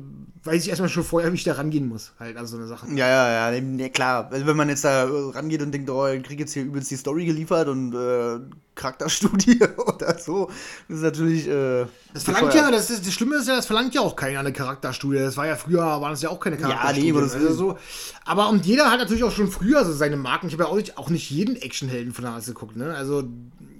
weiß 0.43 0.63
ich 0.63 0.69
erstmal 0.69 0.89
schon 0.89 1.03
vorher, 1.03 1.31
wie 1.31 1.35
ich 1.37 1.43
da 1.43 1.53
rangehen 1.53 1.87
muss. 1.87 2.11
Halt, 2.19 2.37
also 2.37 2.51
so 2.51 2.57
eine 2.57 2.67
Sache. 2.67 2.87
Ja, 2.93 3.07
ja, 3.07 3.51
ja, 3.51 3.61
nee, 3.61 3.89
klar. 3.89 4.29
Also 4.31 4.45
wenn 4.45 4.57
man 4.57 4.69
jetzt 4.69 4.83
da 4.83 5.05
rangeht 5.09 5.61
und 5.61 5.71
denkt, 5.71 5.89
oh, 5.89 6.05
ich 6.07 6.21
krieg 6.23 6.39
jetzt 6.39 6.53
hier 6.53 6.63
übelst 6.63 6.91
die 6.91 6.95
Story 6.97 7.25
geliefert 7.25 7.67
und 7.69 7.93
äh, 7.95 8.39
Charakterstudie 8.75 9.59
oder 9.77 10.17
so, 10.17 10.49
das 10.89 10.97
ist 10.97 11.03
natürlich. 11.03 11.47
Äh, 11.47 11.85
Das 12.13 12.23
verlangt 12.23 12.53
ja, 12.53 12.69
das, 12.71 12.89
ist, 12.89 13.05
das 13.07 13.13
Schlimme 13.13 13.37
ist 13.37 13.47
ja, 13.47 13.55
das 13.55 13.65
verlangt 13.67 13.93
ja 13.95 14.01
auch 14.01 14.15
keiner 14.15 14.39
eine 14.39 14.51
Charakterstudie. 14.51 15.19
Das 15.19 15.37
war 15.37 15.47
ja 15.47 15.55
früher, 15.55 15.79
waren 15.83 16.11
das 16.11 16.21
ja 16.21 16.29
auch 16.29 16.39
keine 16.39 16.57
Charakterstudie. 16.57 17.03
nee, 17.03 17.11
aber 17.11 17.21
das- 17.21 17.35
also 17.35 17.53
so. 17.53 17.77
Aber 18.25 18.49
und 18.49 18.65
jeder 18.65 18.89
hat 18.91 18.99
natürlich 18.99 19.23
auch 19.23 19.31
schon 19.31 19.49
früher 19.49 19.85
so 19.85 19.93
seine 19.93 20.17
Marken. 20.17 20.47
Ich 20.47 20.53
habe 20.53 20.63
ja 20.63 20.69
auch 20.69 20.75
nicht, 20.75 20.97
auch 20.97 21.09
nicht 21.09 21.29
jeden 21.29 21.55
Actionhelden 21.55 22.13
von 22.13 22.25
damals 22.25 22.45
geguckt, 22.47 22.75
ne? 22.75 22.93
Also 22.95 23.23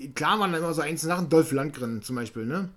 klar 0.10 0.40
waren 0.40 0.52
da 0.52 0.58
immer 0.58 0.74
so 0.74 0.82
einzelne 0.82 1.14
Sachen, 1.14 1.30
Dolph 1.30 1.52
Lundgren 1.52 2.02
zum 2.02 2.16
Beispiel, 2.16 2.46
ne? 2.46 2.70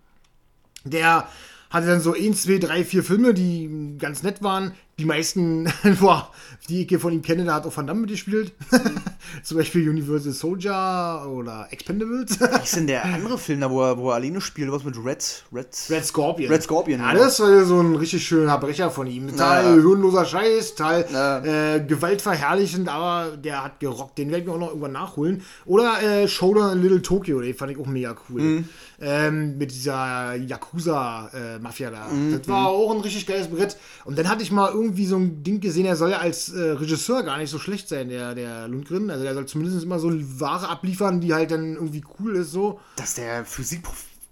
Der 0.85 1.29
hatte 1.77 1.87
dann 1.89 2.01
so 2.01 2.15
1, 2.15 2.43
2, 2.43 2.59
3, 2.59 2.85
4 2.85 3.03
Filme, 3.03 3.35
die 3.35 3.97
ganz 3.99 4.23
nett 4.23 4.43
waren. 4.43 4.73
Die 4.99 5.05
meisten, 5.05 5.69
boah, 6.01 6.31
die 6.71 6.87
ich 6.91 6.99
von 6.99 7.13
ihm 7.13 7.21
kenne, 7.21 7.45
da 7.45 7.55
hat 7.57 7.67
auch 7.67 7.77
Van 7.77 7.87
Damme 7.87 8.01
mitgespielt. 8.01 8.53
zum 9.43 9.59
Beispiel 9.59 9.89
Universal 9.91 10.33
Soldier 10.33 11.27
oder 11.29 11.69
Expendables. 11.71 12.41
Was 12.41 12.65
ist 12.65 12.77
denn 12.77 12.87
der 12.87 13.05
andere 13.05 13.37
Film 13.37 13.61
da, 13.61 13.71
wo 13.71 13.83
er, 13.83 13.99
wo 13.99 14.09
er 14.11 14.15
alleine 14.15 14.41
spielt? 14.41 14.73
Was 14.73 14.85
mit 14.85 14.97
Red? 14.97 15.45
Red? 15.53 15.69
Red 15.91 16.05
Scorpion. 16.07 16.51
Red 16.51 16.63
Scorpion, 16.63 17.01
Ja, 17.01 17.13
genau. 17.13 17.25
das 17.25 17.41
war 17.41 17.51
ja 17.51 17.65
so 17.65 17.79
ein 17.81 17.95
richtig 17.97 18.27
schöner 18.27 18.57
Brecher 18.57 18.91
von 18.91 19.07
ihm. 19.07 19.29
Ja. 19.37 19.61
hirnloser 19.61 20.25
Scheiß, 20.25 20.75
total 20.77 21.07
Ja. 21.13 21.45
äh, 21.75 21.81
gewaltverherrlichend, 21.81 22.89
aber 22.89 23.37
der 23.37 23.65
hat 23.65 23.81
gerockt. 23.81 24.17
Den 24.17 24.31
werden 24.31 24.47
wir 24.47 24.55
auch 24.55 24.59
noch 24.59 24.69
irgendwann 24.69 24.93
nachholen. 24.93 25.43
Oder 25.67 26.03
äh, 26.03 26.27
Shoulder 26.27 26.73
in 26.73 26.81
Little 26.81 27.03
Tokyo, 27.03 27.41
den 27.43 27.55
fand 27.55 27.73
ich 27.73 27.79
auch 27.79 27.87
mega 27.87 28.17
cool. 28.31 28.41
Mhm. 28.41 28.69
Ähm, 28.99 29.59
mit 29.59 29.73
dieser 29.73 30.35
Yakuza-Mafia 30.37 31.91
da. 31.91 32.09
Mhm. 32.09 32.39
Das 32.39 32.49
war 32.49 32.69
auch 32.69 32.95
ein 32.95 33.01
richtig 33.01 33.27
geiles 33.27 33.49
Brett. 33.49 33.77
Und 34.05 34.19
dann 34.19 34.29
hatte 34.29 34.43
ich 34.43 34.51
mal 34.51 34.71
irgendwie 34.73 35.07
so 35.07 35.17
ein 35.17 35.43
Ding 35.43 35.61
gesehen, 35.61 35.85
er 35.85 35.97
soll 35.97 36.11
ja 36.11 36.19
als 36.19 36.49
äh, 36.49 36.71
Regisseur 36.71 37.23
gar 37.23 37.37
nicht 37.39 37.51
so 37.51 37.59
schlecht 37.59 37.89
sein, 37.89 38.09
der, 38.09 38.35
der 38.35 38.69
Lundgren. 38.69 39.11
Also 39.11 39.23
der 39.25 39.35
soll 39.35 39.47
zumindest 39.47 39.83
immer 39.85 39.99
so 39.99 40.11
Ware 40.41 40.69
abliefern, 40.69 41.21
die 41.21 41.35
halt 41.35 41.51
dann 41.51 41.75
irgendwie 41.75 42.03
cool 42.19 42.37
ist 42.37 42.53
so. 42.53 42.81
Dass 42.97 43.15
der 43.15 43.45
Physik. 43.45 43.83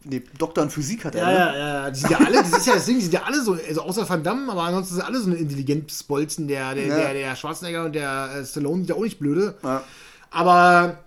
Nee, 0.06 0.22
Doktor 0.38 0.64
in 0.64 0.70
Physik 0.70 1.04
hat 1.06 1.14
er, 1.14 1.22
Ja, 1.22 1.28
ne? 1.52 1.58
ja, 1.58 1.66
ja, 1.84 1.90
die 1.90 1.98
sind 2.00 2.10
ja 2.10 2.18
alle, 2.18 2.36
das 2.36 2.52
ist 2.52 2.66
ja 2.66 2.74
das 2.74 2.84
Ding, 2.84 2.96
die 2.96 3.02
sind 3.02 3.14
ja 3.14 3.22
alle 3.22 3.42
so, 3.42 3.54
also 3.66 3.80
außer 3.80 4.06
Van 4.06 4.22
Damme, 4.22 4.52
aber 4.52 4.62
ansonsten 4.64 4.96
sind 4.96 5.04
alle 5.04 5.18
so 5.18 5.26
eine 5.30 5.36
Intelligenzbolzen, 5.36 6.46
der, 6.46 6.74
der, 6.74 6.86
Ja. 6.86 6.96
der, 6.96 7.14
der 7.14 7.36
Schwarzenegger 7.36 7.86
und 7.86 7.94
der 7.94 8.28
äh, 8.36 8.44
Stallone 8.44 8.80
sind 8.80 8.90
ja 8.90 8.96
auch 8.96 9.02
nicht 9.02 9.18
blöde. 9.18 9.54
Ja. 9.62 9.82
Aber 10.30 10.98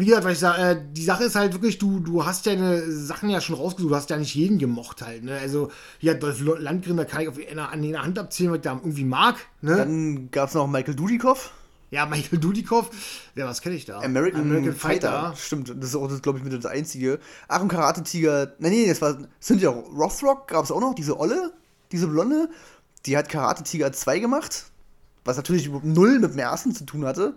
wie 0.00 0.06
gesagt, 0.06 0.24
weil 0.24 0.32
ich 0.32 0.38
sage, 0.38 0.62
äh, 0.62 0.80
die 0.92 1.04
Sache 1.04 1.24
ist 1.24 1.36
halt 1.36 1.52
wirklich, 1.52 1.78
du, 1.78 2.00
du 2.00 2.24
hast 2.24 2.46
deine 2.46 2.90
Sachen 2.90 3.28
ja 3.28 3.40
schon 3.40 3.56
rausgesucht, 3.56 3.92
du 3.92 3.96
hast 3.96 4.10
ja 4.10 4.16
nicht 4.16 4.34
jeden 4.34 4.58
gemocht 4.58 5.02
halt, 5.02 5.24
ne? 5.24 5.38
Also, 5.38 5.70
hier 5.98 6.14
Dolph 6.14 6.40
Landgren, 6.40 6.96
da 6.96 7.04
kann 7.04 7.20
ich 7.22 7.28
auf 7.28 7.36
einer, 7.38 7.70
an 7.70 7.84
einer 7.84 8.02
Hand 8.02 8.18
abzählen, 8.18 8.50
was 8.50 8.56
ich 8.58 8.62
da 8.62 8.72
irgendwie 8.72 9.04
mag, 9.04 9.36
ne? 9.60 9.76
Dann 9.76 10.30
gab 10.30 10.48
es 10.48 10.54
noch 10.54 10.66
Michael 10.66 10.94
Dudikoff, 10.94 11.52
ja, 11.90 12.06
Michael 12.06 12.38
Dudikoff, 12.38 12.90
ja, 13.34 13.46
was 13.46 13.60
kenne 13.60 13.74
ich 13.74 13.84
da? 13.84 14.00
American, 14.00 14.72
Fighter. 14.72 15.34
Stimmt, 15.36 15.68
das 15.68 15.90
ist 15.90 15.96
auch, 15.96 16.08
glaube 16.22 16.38
ich, 16.38 16.44
mit 16.44 16.52
das 16.52 16.70
Einzige. 16.70 17.18
Ach, 17.48 17.60
und 17.60 17.68
Karate 17.68 18.02
Tiger. 18.02 18.54
Nein, 18.58 18.72
nee, 18.72 18.88
das 18.88 19.02
war 19.02 19.18
Cynthia 19.40 19.70
Rothrock, 19.70 20.48
gab 20.48 20.64
es 20.64 20.72
auch 20.72 20.80
noch, 20.80 20.94
diese 20.94 21.18
Olle, 21.18 21.52
diese 21.92 22.06
Blonde. 22.06 22.48
Die 23.06 23.16
hat 23.16 23.28
Karate 23.28 23.64
Tiger 23.64 23.92
2 23.92 24.18
gemacht, 24.18 24.66
was 25.24 25.36
natürlich 25.36 25.68
null 25.82 26.20
mit 26.20 26.32
dem 26.32 26.38
ersten 26.38 26.74
zu 26.74 26.84
tun 26.84 27.04
hatte. 27.04 27.34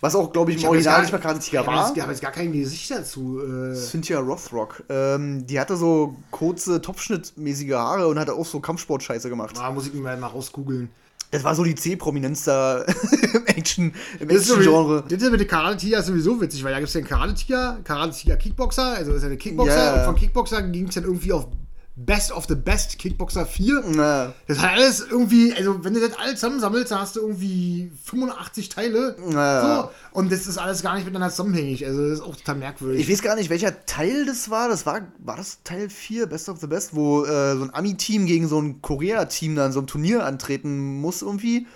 Was 0.00 0.14
auch, 0.14 0.32
glaube 0.32 0.50
ich, 0.50 0.56
im 0.58 0.62
Ich 0.62 0.68
Original 0.68 0.94
gar- 0.96 1.02
nicht 1.02 1.12
mal 1.12 1.18
Karate 1.18 1.40
Tiger 1.40 1.60
ich 1.62 1.66
hab 1.66 1.74
war. 1.74 1.92
Ich 1.94 2.02
habe 2.02 2.12
jetzt 2.12 2.20
gar 2.20 2.32
kein 2.32 2.52
Gesicht 2.52 2.90
dazu. 2.90 3.40
Äh, 3.40 3.74
Cynthia 3.74 4.18
Rothrock. 4.20 4.82
Ähm, 4.90 5.46
die 5.46 5.58
hatte 5.58 5.76
so 5.76 6.16
kurze, 6.30 6.82
topschnittmäßige 6.82 7.72
Haare 7.72 8.08
und 8.08 8.18
hatte 8.18 8.34
auch 8.34 8.44
so 8.44 8.60
Kampfsport-Scheiße 8.60 9.28
gemacht. 9.30 9.56
ah, 9.58 9.70
muss 9.70 9.86
ich 9.86 9.94
mir 9.94 10.00
mal 10.02 10.16
rausgoogeln. 10.26 10.90
Das 11.30 11.42
war 11.42 11.54
so 11.54 11.64
die 11.64 11.74
C-Prominenz 11.74 12.44
da 12.44 12.82
im 13.34 13.46
Action, 13.46 13.92
im 14.20 14.28
Das 14.28 14.42
ist 14.42 14.50
Action-Genre. 14.50 15.04
Das 15.08 15.20
ist 15.22 15.30
mit 15.32 15.40
dem 15.40 15.48
Karate 15.48 15.78
Tiger 15.78 16.02
sowieso 16.02 16.40
witzig, 16.40 16.62
weil 16.62 16.72
da 16.72 16.78
gibt 16.78 16.88
es 16.88 16.92
den 16.92 17.04
Karate 17.04 17.34
Tiger, 17.34 17.78
Karate 17.82 18.12
Tiger 18.16 18.36
Kickboxer, 18.36 18.84
also 18.94 19.10
das 19.10 19.16
ist 19.18 19.22
ja 19.24 19.28
der 19.30 19.38
Kickboxer 19.38 19.74
Ja. 19.84 19.94
und 20.00 20.04
von 20.04 20.14
Kickboxer 20.16 20.62
ging 20.62 20.86
es 20.88 20.94
dann 20.94 21.04
irgendwie 21.04 21.32
auf 21.32 21.48
Best 21.96 22.32
of 22.32 22.46
the 22.48 22.56
Best 22.56 22.98
Kickboxer 22.98 23.46
4. 23.46 23.84
Na, 23.94 24.34
Das 24.48 24.58
hat 24.58 24.72
alles 24.72 25.00
irgendwie, 25.08 25.52
also 25.52 25.84
wenn 25.84 25.94
du 25.94 26.00
das 26.00 26.18
alles 26.18 26.40
zusammensammelst, 26.40 26.90
dann 26.90 27.00
hast 27.00 27.14
du 27.14 27.20
irgendwie 27.20 27.92
85 28.04 28.68
Teile. 28.68 29.16
Ja. 29.30 29.82
So, 29.82 29.90
und 30.18 30.32
das 30.32 30.48
ist 30.48 30.58
alles 30.58 30.82
gar 30.82 30.96
nicht 30.96 31.04
miteinander 31.04 31.30
zusammenhängig. 31.30 31.86
Also 31.86 32.02
das 32.02 32.18
ist 32.18 32.24
auch 32.24 32.34
total 32.34 32.56
merkwürdig. 32.56 33.00
Ich 33.00 33.10
weiß 33.10 33.22
gar 33.22 33.36
nicht, 33.36 33.48
welcher 33.48 33.86
Teil 33.86 34.26
das 34.26 34.50
war. 34.50 34.68
Das 34.68 34.86
war, 34.86 35.02
war 35.18 35.36
das 35.36 35.62
Teil 35.62 35.88
4, 35.88 36.26
Best 36.26 36.48
of 36.48 36.58
the 36.58 36.66
Best, 36.66 36.96
wo 36.96 37.24
äh, 37.24 37.56
so 37.56 37.62
ein 37.62 37.72
Ami-Team 37.72 38.26
gegen 38.26 38.48
so 38.48 38.60
ein 38.60 38.82
Korea-Team 38.82 39.54
dann 39.54 39.72
so 39.72 39.80
ein 39.80 39.86
Turnier 39.86 40.24
antreten 40.24 41.00
muss 41.00 41.22
irgendwie. 41.22 41.68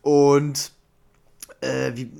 Und 0.00 0.72
äh, 1.60 1.92
wie, 1.94 2.10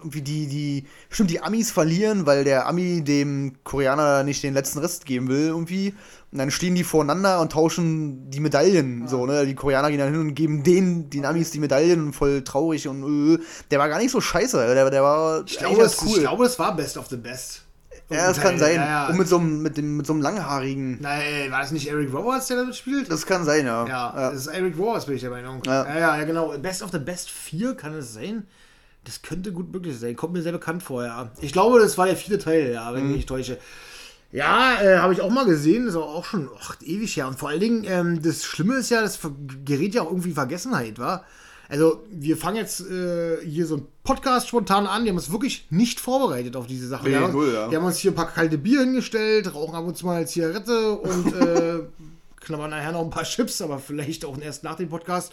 irgendwie 0.00 0.22
die, 0.22 0.46
die, 0.46 0.86
stimmt, 1.08 1.30
die 1.30 1.40
Amis 1.40 1.70
verlieren, 1.70 2.26
weil 2.26 2.44
der 2.44 2.66
Ami 2.66 3.02
dem 3.02 3.54
Koreaner 3.64 4.22
nicht 4.22 4.42
den 4.42 4.54
letzten 4.54 4.80
Rest 4.80 5.06
geben 5.06 5.28
will 5.28 5.46
irgendwie. 5.46 5.94
Und 6.32 6.38
dann 6.38 6.50
stehen 6.50 6.76
die 6.76 6.84
voreinander 6.84 7.40
und 7.40 7.50
tauschen 7.50 8.30
die 8.30 8.38
Medaillen. 8.38 9.08
So, 9.08 9.26
ne? 9.26 9.46
Die 9.46 9.56
Koreaner 9.56 9.90
gehen 9.90 9.98
dann 9.98 10.12
hin 10.12 10.20
und 10.20 10.34
geben 10.34 10.62
denen, 10.62 11.10
den 11.10 11.24
Amis, 11.24 11.50
die 11.50 11.58
Medaillen 11.58 12.12
voll 12.12 12.44
traurig 12.44 12.86
und 12.86 13.34
äh, 13.34 13.38
der 13.70 13.80
war 13.80 13.88
gar 13.88 13.98
nicht 13.98 14.12
so 14.12 14.20
scheiße. 14.20 14.74
Der, 14.74 14.90
der 14.90 15.02
war 15.02 15.42
ich, 15.44 15.58
glaube, 15.58 15.78
ganz 15.78 16.00
es, 16.00 16.06
ich 16.06 16.20
glaube, 16.20 16.44
es 16.44 16.58
war 16.58 16.76
Best 16.76 16.96
of 16.96 17.08
the 17.08 17.16
Best. 17.16 17.62
ja, 18.10 18.28
das 18.28 18.40
kann 18.40 18.58
sein. 18.58 18.76
Ja, 18.76 18.86
ja. 18.86 19.08
Und 19.08 19.18
mit 19.18 19.26
so 19.26 19.38
einem, 19.38 19.60
mit 19.62 19.76
dem, 19.76 19.96
mit 19.96 20.06
so 20.06 20.12
einem 20.12 20.22
langhaarigen. 20.22 20.98
Nein, 21.00 21.50
war 21.50 21.62
das 21.62 21.72
nicht 21.72 21.88
Eric 21.88 22.12
Roberts, 22.12 22.46
der 22.46 22.58
damit 22.58 22.76
spielt? 22.76 23.10
Das 23.10 23.26
kann 23.26 23.44
sein, 23.44 23.66
ja. 23.66 23.86
Ja, 23.86 24.30
das 24.30 24.42
ist 24.42 24.46
Eric 24.46 24.78
Roberts, 24.78 25.06
bin 25.06 25.16
ich 25.16 25.22
der 25.22 25.30
Meinung. 25.30 25.60
Ja. 25.66 25.84
Ja. 25.84 25.98
ja, 25.98 26.16
ja, 26.18 26.24
genau. 26.24 26.56
Best 26.58 26.82
of 26.82 26.90
the 26.92 27.00
Best 27.00 27.28
4 27.28 27.74
kann 27.74 27.94
es 27.94 28.14
sein. 28.14 28.46
Das 29.10 29.22
könnte 29.22 29.52
gut 29.52 29.72
möglich 29.72 29.98
sein. 29.98 30.14
Kommt 30.14 30.34
mir 30.34 30.42
sehr 30.42 30.52
bekannt 30.52 30.84
vor, 30.84 31.04
ja. 31.04 31.32
Ich 31.40 31.52
glaube, 31.52 31.80
das 31.80 31.98
war 31.98 32.06
der 32.06 32.14
vierte 32.14 32.38
Teil, 32.38 32.72
ja, 32.72 32.94
wenn 32.94 33.10
ich 33.10 33.16
mich 33.16 33.26
täusche. 33.26 33.58
Ja, 34.30 34.80
äh, 34.80 34.98
habe 34.98 35.12
ich 35.12 35.20
auch 35.20 35.30
mal 35.30 35.46
gesehen. 35.46 35.86
Das 35.86 35.94
ist 35.94 36.00
aber 36.00 36.14
auch 36.14 36.24
schon 36.24 36.48
ach, 36.60 36.76
ewig 36.80 37.16
her. 37.16 37.26
Und 37.26 37.36
vor 37.36 37.48
allen 37.48 37.58
Dingen, 37.58 37.84
ähm, 37.88 38.22
das 38.22 38.44
Schlimme 38.44 38.76
ist 38.76 38.88
ja, 38.88 39.00
das 39.02 39.18
gerät 39.64 39.96
ja 39.96 40.02
auch 40.02 40.10
irgendwie 40.10 40.28
in 40.28 40.36
Vergessenheit, 40.36 41.00
wa? 41.00 41.24
Also, 41.68 42.04
wir 42.08 42.36
fangen 42.36 42.58
jetzt 42.58 42.88
äh, 42.88 43.44
hier 43.44 43.66
so 43.66 43.78
einen 43.78 43.88
Podcast 44.04 44.46
spontan 44.46 44.86
an. 44.86 45.02
Die 45.02 45.10
haben 45.10 45.16
uns 45.16 45.32
wirklich 45.32 45.66
nicht 45.70 45.98
vorbereitet 45.98 46.54
auf 46.54 46.68
diese 46.68 46.86
Sache. 46.86 47.08
Nee, 47.08 47.14
ja. 47.14 47.26
null, 47.26 47.52
ja. 47.52 47.66
Die 47.66 47.76
haben 47.76 47.84
uns 47.84 47.98
hier 47.98 48.12
ein 48.12 48.16
paar 48.16 48.30
kalte 48.30 48.58
Bier 48.58 48.80
hingestellt, 48.80 49.52
rauchen 49.52 49.74
ab 49.74 49.84
und 49.84 49.96
zu 49.96 50.06
mal 50.06 50.18
eine 50.18 50.26
Zigarette 50.26 50.92
und 50.92 51.34
äh, 51.34 51.80
knabbern 52.40 52.70
nachher 52.70 52.92
noch 52.92 53.02
ein 53.02 53.10
paar 53.10 53.24
Chips, 53.24 53.60
aber 53.60 53.80
vielleicht 53.80 54.24
auch 54.24 54.38
erst 54.40 54.62
nach 54.62 54.76
dem 54.76 54.88
Podcast. 54.88 55.32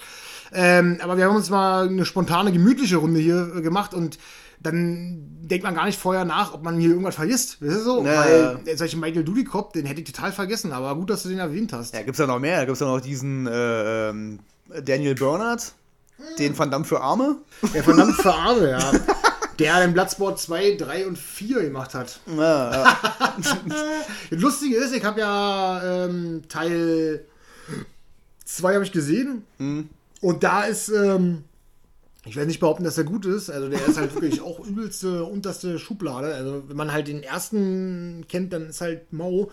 Ähm, 0.53 0.99
aber 1.01 1.17
wir 1.17 1.25
haben 1.25 1.35
uns 1.35 1.49
mal 1.49 1.87
eine 1.87 2.05
spontane, 2.05 2.51
gemütliche 2.51 2.97
Runde 2.97 3.19
hier 3.19 3.55
äh, 3.55 3.61
gemacht 3.61 3.93
und 3.93 4.17
dann 4.59 5.19
denkt 5.41 5.63
man 5.63 5.75
gar 5.75 5.85
nicht 5.85 5.99
vorher 5.99 6.25
nach, 6.25 6.53
ob 6.53 6.63
man 6.63 6.79
hier 6.79 6.89
irgendwas 6.89 7.15
vergisst. 7.15 7.61
Weißt 7.61 7.75
du 7.75 7.79
so? 7.79 8.05
Ja, 8.05 8.25
Weil 8.25 8.59
äh, 8.65 8.75
solche 8.75 8.97
Michael 8.97 9.23
Dudikoff, 9.23 9.71
den 9.71 9.85
hätte 9.85 10.01
ich 10.01 10.11
total 10.11 10.31
vergessen, 10.31 10.71
aber 10.71 10.95
gut, 10.95 11.09
dass 11.09 11.23
du 11.23 11.29
den 11.29 11.39
erwähnt 11.39 11.73
hast. 11.73 11.93
Ja, 11.93 12.01
gibt's 12.01 12.19
ja 12.19 12.27
noch 12.27 12.39
mehr. 12.39 12.57
Da 12.59 12.65
gibt's 12.65 12.79
ja 12.79 12.87
noch 12.87 12.99
diesen 12.99 13.47
äh, 13.47 14.09
ähm, 14.09 14.39
Daniel 14.83 15.15
Bernard, 15.15 15.73
den 16.39 16.57
Van 16.57 16.71
Damme 16.71 16.85
für 16.85 17.01
Arme. 17.01 17.37
Der 17.73 17.83
verdammt 17.83 18.15
für 18.15 18.33
Arme, 18.33 18.69
ja. 18.71 18.91
Der 19.59 19.79
den 19.79 19.93
Bloodsport 19.93 20.39
2, 20.39 20.75
3 20.77 21.07
und 21.07 21.17
4 21.17 21.63
gemacht 21.63 21.95
hat. 21.95 22.19
Ja, 22.27 22.71
ja. 22.71 22.97
Das 24.29 24.39
Lustige 24.39 24.77
ist, 24.77 24.93
ich 24.93 25.03
habe 25.03 25.19
ja 25.19 26.05
ähm, 26.05 26.43
Teil 26.47 27.25
2 28.45 28.75
habe 28.75 28.83
ich 28.83 28.91
gesehen. 28.91 29.43
Und 30.21 30.43
da 30.43 30.63
ist, 30.63 30.89
ähm, 30.89 31.43
ich 32.25 32.35
werde 32.35 32.47
nicht 32.47 32.59
behaupten, 32.59 32.83
dass 32.83 32.97
er 32.97 33.03
gut 33.03 33.25
ist. 33.25 33.49
Also 33.49 33.69
der 33.69 33.85
ist 33.85 33.97
halt 33.97 34.13
wirklich 34.13 34.41
auch 34.41 34.59
übelste, 34.59 35.23
unterste 35.23 35.79
Schublade. 35.79 36.33
Also 36.33 36.63
wenn 36.67 36.77
man 36.77 36.91
halt 36.91 37.07
den 37.07 37.23
ersten 37.23 38.25
kennt, 38.27 38.53
dann 38.53 38.67
ist 38.69 38.81
halt 38.81 39.13
mau. 39.13 39.49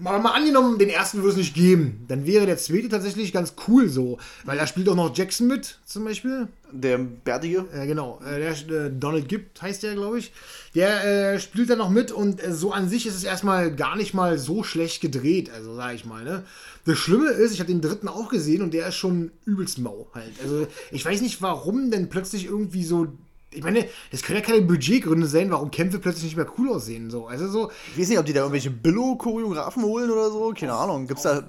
Mal, 0.00 0.18
mal 0.18 0.32
angenommen, 0.32 0.78
den 0.78 0.88
ersten 0.88 1.18
würde 1.18 1.32
es 1.32 1.36
nicht 1.36 1.54
geben. 1.54 2.06
Dann 2.08 2.26
wäre 2.26 2.46
der 2.46 2.56
zweite 2.56 2.88
tatsächlich 2.88 3.32
ganz 3.32 3.54
cool 3.68 3.88
so. 3.88 4.18
Weil 4.44 4.56
da 4.56 4.66
spielt 4.66 4.88
auch 4.88 4.94
noch 4.94 5.14
Jackson 5.14 5.46
mit, 5.46 5.78
zum 5.84 6.04
Beispiel. 6.04 6.48
Der 6.72 6.96
Bärtige. 6.96 7.66
Äh, 7.74 7.86
genau, 7.86 8.18
äh, 8.24 8.38
der 8.38 8.86
äh, 8.86 8.90
Donald 8.90 9.28
Gibb 9.28 9.60
heißt 9.60 9.82
der, 9.82 9.94
glaube 9.94 10.18
ich. 10.18 10.32
Der 10.74 11.34
äh, 11.34 11.38
spielt 11.38 11.68
da 11.68 11.76
noch 11.76 11.90
mit 11.90 12.12
und 12.12 12.42
äh, 12.42 12.52
so 12.52 12.72
an 12.72 12.88
sich 12.88 13.06
ist 13.06 13.14
es 13.14 13.24
erstmal 13.24 13.74
gar 13.74 13.94
nicht 13.94 14.14
mal 14.14 14.38
so 14.38 14.62
schlecht 14.62 15.02
gedreht, 15.02 15.50
also 15.50 15.74
sage 15.74 15.96
ich 15.96 16.06
mal. 16.06 16.24
Ne? 16.24 16.44
Das 16.86 16.96
Schlimme 16.96 17.28
ist, 17.30 17.52
ich 17.52 17.60
habe 17.60 17.70
den 17.70 17.82
dritten 17.82 18.08
auch 18.08 18.30
gesehen 18.30 18.62
und 18.62 18.72
der 18.72 18.88
ist 18.88 18.96
schon 18.96 19.32
übelst 19.44 19.78
mau 19.78 20.08
halt. 20.14 20.32
Also 20.42 20.66
ich 20.90 21.04
weiß 21.04 21.20
nicht, 21.20 21.42
warum 21.42 21.90
denn 21.90 22.08
plötzlich 22.08 22.46
irgendwie 22.46 22.84
so. 22.84 23.08
Ich 23.52 23.62
meine, 23.62 23.86
das 24.12 24.22
können 24.22 24.38
ja 24.38 24.44
keine 24.44 24.62
Budgetgründe 24.62 25.26
sein, 25.26 25.50
warum 25.50 25.70
Kämpfe 25.70 25.98
plötzlich 25.98 26.24
nicht 26.24 26.36
mehr 26.36 26.46
cool 26.58 26.70
aussehen. 26.70 27.10
So. 27.10 27.26
Also 27.26 27.48
so, 27.48 27.72
Ich 27.92 28.00
weiß 28.00 28.08
nicht, 28.08 28.18
ob 28.18 28.26
die 28.26 28.32
da 28.32 28.40
irgendwelche 28.40 28.70
Billo-Choreografen 28.70 29.82
holen 29.82 30.10
oder 30.10 30.30
so. 30.30 30.52
Keine 30.56 30.74
Ahnung. 30.74 31.06
Gibt's 31.08 31.24
da. 31.24 31.42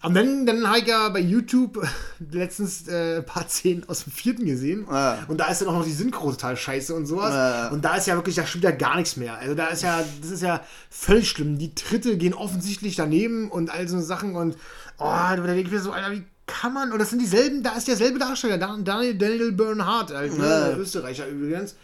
Und 0.00 0.14
dann, 0.14 0.46
dann 0.46 0.64
habe 0.68 0.78
ich 0.78 0.86
ja 0.86 1.08
bei 1.08 1.18
YouTube 1.18 1.84
letztens 2.30 2.86
äh, 2.86 3.16
ein 3.16 3.26
paar 3.26 3.48
Szenen 3.48 3.88
aus 3.88 4.04
dem 4.04 4.12
vierten 4.12 4.46
gesehen. 4.46 4.86
Ja. 4.88 5.18
Und 5.26 5.38
da 5.38 5.48
ist 5.48 5.60
dann 5.60 5.68
auch 5.68 5.78
noch 5.78 5.84
die 5.84 5.92
Synchro 5.92 6.30
total 6.30 6.56
scheiße 6.56 6.94
und 6.94 7.06
sowas. 7.06 7.34
Ja. 7.34 7.68
Und 7.70 7.84
da 7.84 7.96
ist 7.96 8.06
ja 8.06 8.14
wirklich, 8.14 8.36
da 8.36 8.46
stimmt 8.46 8.62
ja 8.62 8.70
gar 8.70 8.96
nichts 8.96 9.16
mehr. 9.16 9.38
Also 9.38 9.56
da 9.56 9.66
ist 9.66 9.82
ja, 9.82 10.04
das 10.20 10.30
ist 10.30 10.42
ja 10.42 10.62
völlig 10.88 11.28
schlimm. 11.28 11.58
Die 11.58 11.74
Tritte 11.74 12.16
gehen 12.16 12.32
offensichtlich 12.32 12.94
daneben 12.94 13.50
und 13.50 13.70
all 13.70 13.88
so 13.88 14.00
Sachen. 14.00 14.36
Und 14.36 14.54
oh, 14.98 15.04
da 15.04 15.34
denke 15.34 15.62
ich 15.62 15.70
mir 15.70 15.80
so, 15.80 15.90
Alter, 15.90 16.12
wie 16.12 16.22
kann 16.48 16.72
man? 16.74 16.90
Und 16.90 16.98
das 16.98 17.10
sind 17.10 17.20
dieselben, 17.20 17.62
da 17.62 17.76
ist 17.76 17.86
derselbe 17.86 18.18
Darsteller, 18.18 18.58
Dan- 18.58 18.84
Daniel, 18.84 19.14
Daniel 19.16 19.52
Bernhardt, 19.52 20.12
halt, 20.12 20.36
ne? 20.36 20.44
Ja. 20.72 20.76
Österreicher 20.76 21.28
übrigens. 21.28 21.76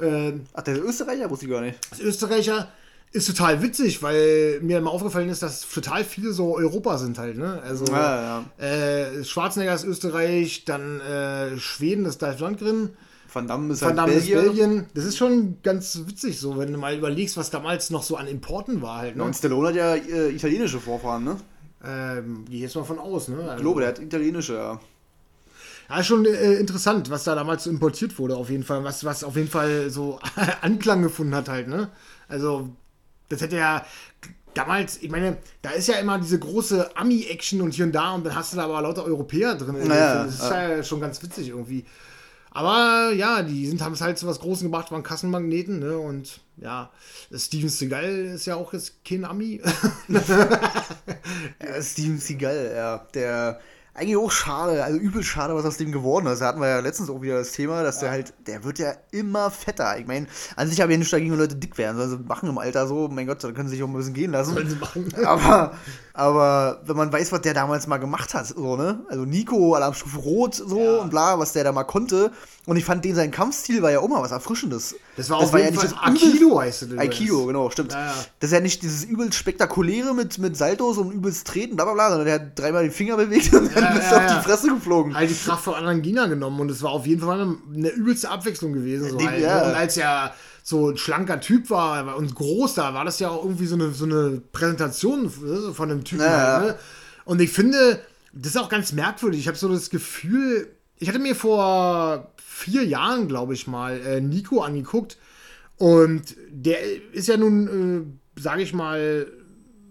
Äh, 0.00 0.32
Ach, 0.54 0.62
der 0.62 0.76
ist 0.76 0.80
Österreicher 0.82 1.28
wusste 1.28 1.44
ich 1.44 1.50
gar 1.52 1.60
nicht. 1.60 1.78
als 1.90 2.00
Österreicher 2.00 2.68
ist 3.12 3.26
total 3.28 3.62
witzig, 3.62 4.02
weil 4.02 4.58
mir 4.60 4.80
mal 4.80 4.90
aufgefallen 4.90 5.28
ist, 5.28 5.42
dass 5.42 5.60
total 5.70 6.02
viele 6.02 6.32
so 6.32 6.56
Europa 6.56 6.98
sind 6.98 7.16
halt, 7.18 7.36
ne? 7.38 7.60
Also 7.62 7.84
Ja, 7.86 8.44
Äh, 8.58 9.22
Schwarzenegger 9.22 9.74
ist 9.74 9.84
Österreich, 9.84 10.64
dann 10.64 11.00
äh, 11.00 11.56
Schweden 11.58 12.06
ist 12.06 12.22
Dolph 12.22 12.40
Lundgren, 12.40 12.90
Van 13.32 13.46
Damme 13.48 13.72
ist 13.72 13.82
Van 13.82 13.88
halt 13.90 13.98
Damme 13.98 14.12
ist 14.14 14.28
Belgier. 14.28 14.42
Belgien. 14.42 14.86
Das 14.94 15.04
ist 15.04 15.16
schon 15.16 15.58
ganz 15.62 16.00
witzig 16.06 16.40
so, 16.40 16.56
wenn 16.58 16.72
du 16.72 16.78
mal 16.78 16.96
überlegst, 16.96 17.36
was 17.36 17.50
damals 17.50 17.90
noch 17.90 18.02
so 18.02 18.16
an 18.16 18.26
Importen 18.26 18.82
war 18.82 18.98
halt, 18.98 19.16
ne? 19.16 19.22
Und 19.22 19.34
Stallone 19.36 19.68
hat 19.68 19.74
ja 19.76 19.94
äh, 19.94 20.30
italienische 20.30 20.80
Vorfahren, 20.80 21.22
ne? 21.24 21.36
Ähm, 21.86 22.44
gehe 22.46 22.60
jetzt 22.60 22.76
mal 22.76 22.84
von 22.84 22.98
aus, 22.98 23.28
ne? 23.28 23.38
Also, 23.38 23.54
Ich 23.56 23.60
glaube, 23.60 23.80
der 23.80 23.88
hat 23.90 23.98
italienische, 23.98 24.54
ja. 24.54 24.80
Ja, 25.88 26.02
schon 26.02 26.24
äh, 26.24 26.54
interessant, 26.54 27.10
was 27.10 27.24
da 27.24 27.34
damals 27.34 27.66
importiert 27.66 28.18
wurde, 28.18 28.36
auf 28.36 28.48
jeden 28.48 28.64
Fall. 28.64 28.82
Was, 28.84 29.04
was 29.04 29.22
auf 29.22 29.36
jeden 29.36 29.50
Fall 29.50 29.90
so 29.90 30.18
Anklang 30.62 31.02
gefunden 31.02 31.34
hat, 31.34 31.48
halt, 31.48 31.68
ne? 31.68 31.90
Also, 32.28 32.70
das 33.28 33.40
hätte 33.42 33.56
ja 33.56 33.84
damals, 34.54 35.02
ich 35.02 35.10
meine, 35.10 35.36
da 35.62 35.70
ist 35.70 35.88
ja 35.88 35.96
immer 35.96 36.18
diese 36.18 36.38
große 36.38 36.96
Ami-Action 36.96 37.60
und 37.60 37.74
hier 37.74 37.84
und 37.84 37.92
da 37.92 38.12
und 38.12 38.24
dann 38.24 38.34
hast 38.34 38.52
du 38.52 38.56
da 38.56 38.64
aber 38.64 38.80
lauter 38.80 39.04
Europäer 39.04 39.56
drin. 39.56 39.76
Naja, 39.86 40.24
das 40.24 40.34
ist 40.34 40.50
ja 40.50 40.82
schon 40.82 41.00
ganz 41.00 41.22
witzig 41.22 41.48
irgendwie. 41.48 41.84
Aber 42.54 43.12
ja, 43.12 43.42
die 43.42 43.66
sind, 43.66 43.82
haben 43.82 43.94
es 43.94 44.00
halt 44.00 44.16
zu 44.16 44.28
was 44.28 44.38
Großem 44.38 44.70
gemacht, 44.70 44.92
waren 44.92 45.02
Kassenmagneten, 45.02 45.80
ne? 45.80 45.98
Und 45.98 46.40
ja, 46.56 46.90
Steven 47.34 47.68
Seagal 47.68 48.04
ist 48.04 48.46
ja 48.46 48.54
auch 48.54 48.72
jetzt 48.72 49.04
kein 49.04 49.24
Ami. 49.24 49.60
Steven 51.82 52.18
Seagal, 52.18 52.72
ja. 52.76 53.06
Der 53.12 53.60
eigentlich 53.94 54.16
auch 54.16 54.30
schade, 54.30 54.82
also 54.84 54.98
übel 54.98 55.22
schade, 55.22 55.54
was 55.54 55.64
aus 55.64 55.76
dem 55.76 55.92
geworden 55.92 56.26
ist. 56.26 56.40
Da 56.40 56.46
hatten 56.46 56.60
wir 56.60 56.68
ja 56.68 56.80
letztens 56.80 57.08
auch 57.10 57.22
wieder 57.22 57.38
das 57.38 57.52
Thema, 57.52 57.82
dass 57.84 58.00
der 58.00 58.10
halt, 58.10 58.34
der 58.46 58.64
wird 58.64 58.78
ja 58.80 58.92
immer 59.12 59.50
fetter. 59.50 59.96
Ich 59.98 60.06
meine, 60.06 60.26
an 60.56 60.68
sich 60.68 60.80
habe 60.80 60.90
ich 60.90 60.94
ja 60.94 60.98
nichts 60.98 61.12
dagegen, 61.12 61.30
wenn 61.32 61.38
Leute 61.38 61.54
dick 61.56 61.78
werden. 61.78 62.00
Also 62.00 62.18
machen 62.18 62.48
im 62.48 62.58
Alter 62.58 62.86
so, 62.88 63.08
mein 63.08 63.26
Gott, 63.26 63.42
da 63.44 63.52
können 63.52 63.68
sie 63.68 63.76
sich 63.76 63.84
auch 63.84 63.88
ein 63.88 63.94
bisschen 63.94 64.14
gehen 64.14 64.32
lassen. 64.32 64.54
Sollen 64.54 64.68
sie 64.68 64.76
machen. 64.76 65.12
Aber, 65.24 65.72
aber 66.16 66.80
wenn 66.86 66.96
man 66.96 67.12
weiß, 67.12 67.32
was 67.32 67.40
der 67.40 67.54
damals 67.54 67.86
mal 67.88 67.96
gemacht 67.98 68.34
hat, 68.34 68.46
so, 68.46 68.76
ne? 68.76 69.04
Also 69.08 69.24
Nico, 69.24 69.74
Alarmstufe 69.74 70.18
Rot, 70.18 70.54
so 70.54 70.78
Ja. 70.80 70.98
und 71.00 71.10
bla, 71.10 71.38
was 71.38 71.52
der 71.52 71.64
da 71.64 71.72
mal 71.72 71.82
konnte. 71.84 72.30
Und 72.66 72.76
ich 72.76 72.84
fand 72.84 73.04
den, 73.04 73.14
sein 73.16 73.30
Kampfstil 73.30 73.82
war 73.82 73.90
ja 73.90 73.98
auch 73.98 74.08
mal 74.08 74.22
was 74.22 74.30
Erfrischendes. 74.30 74.94
Das 75.16 75.28
war 75.28 75.38
auf 75.38 75.52
jeden 75.58 75.74
Fall 75.74 75.86
übel- 75.86 75.98
Aikido 76.00 76.60
heißt 76.60 76.82
es. 76.82 76.98
Aikido, 76.98 77.46
genau, 77.46 77.68
stimmt. 77.70 77.92
Ja, 77.92 78.06
ja. 78.06 78.14
Das 78.40 78.50
ist 78.50 78.54
ja 78.54 78.60
nicht 78.60 78.82
dieses 78.82 79.04
übelst 79.04 79.34
spektakuläre 79.34 80.14
mit, 80.14 80.38
mit 80.38 80.56
Saltos 80.56 80.98
und 80.98 81.10
übelst 81.12 81.46
Treten, 81.46 81.74
bla 81.76 81.84
bla 81.84 81.94
bla, 81.94 82.08
sondern 82.10 82.26
der 82.26 82.34
hat 82.36 82.58
dreimal 82.58 82.84
den 82.84 82.92
Finger 82.92 83.16
bewegt 83.16 83.52
und 83.52 83.74
dann 83.74 83.83
Ja, 83.84 83.94
bist 83.94 84.10
ja, 84.10 84.16
auf 84.16 84.22
ja. 84.22 84.38
die 84.38 84.44
Fresse 84.44 84.68
geflogen. 84.68 85.14
halt 85.14 85.30
die 85.30 85.34
Kraft 85.34 85.64
von 85.64 85.74
anderen 85.74 86.02
China 86.02 86.26
genommen 86.26 86.60
und 86.60 86.70
es 86.70 86.82
war 86.82 86.90
auf 86.90 87.06
jeden 87.06 87.20
Fall 87.20 87.40
eine, 87.40 87.56
eine 87.74 87.88
übelste 87.90 88.30
Abwechslung 88.30 88.72
gewesen. 88.72 89.10
So 89.10 89.24
halt, 89.24 89.40
ja. 89.40 89.60
ne? 89.60 89.70
Und 89.70 89.74
als 89.74 89.96
er 89.96 90.34
so 90.62 90.90
ein 90.90 90.96
schlanker 90.96 91.40
Typ 91.40 91.70
war 91.70 92.16
und 92.16 92.34
groß, 92.34 92.74
da 92.74 92.94
war 92.94 93.04
das 93.04 93.18
ja 93.18 93.28
auch 93.28 93.44
irgendwie 93.44 93.66
so 93.66 93.74
eine, 93.74 93.90
so 93.90 94.04
eine 94.04 94.40
Präsentation 94.52 95.30
von 95.30 95.90
einem 95.90 96.04
Typen. 96.04 96.24
Ja, 96.24 96.30
halt, 96.30 96.66
ja. 96.66 96.72
ne? 96.72 96.78
Und 97.24 97.40
ich 97.40 97.50
finde, 97.50 98.00
das 98.32 98.54
ist 98.54 98.60
auch 98.60 98.68
ganz 98.68 98.92
merkwürdig. 98.92 99.40
Ich 99.40 99.48
habe 99.48 99.58
so 99.58 99.68
das 99.68 99.90
Gefühl, 99.90 100.68
ich 100.98 101.08
hatte 101.08 101.18
mir 101.18 101.34
vor 101.34 102.32
vier 102.36 102.84
Jahren, 102.84 103.28
glaube 103.28 103.54
ich 103.54 103.66
mal, 103.66 104.00
äh, 104.00 104.20
Nico 104.20 104.62
angeguckt 104.62 105.18
und 105.76 106.36
der 106.48 106.78
ist 107.12 107.28
ja 107.28 107.36
nun, 107.36 108.18
äh, 108.36 108.40
sage 108.40 108.62
ich 108.62 108.72
mal, 108.72 109.26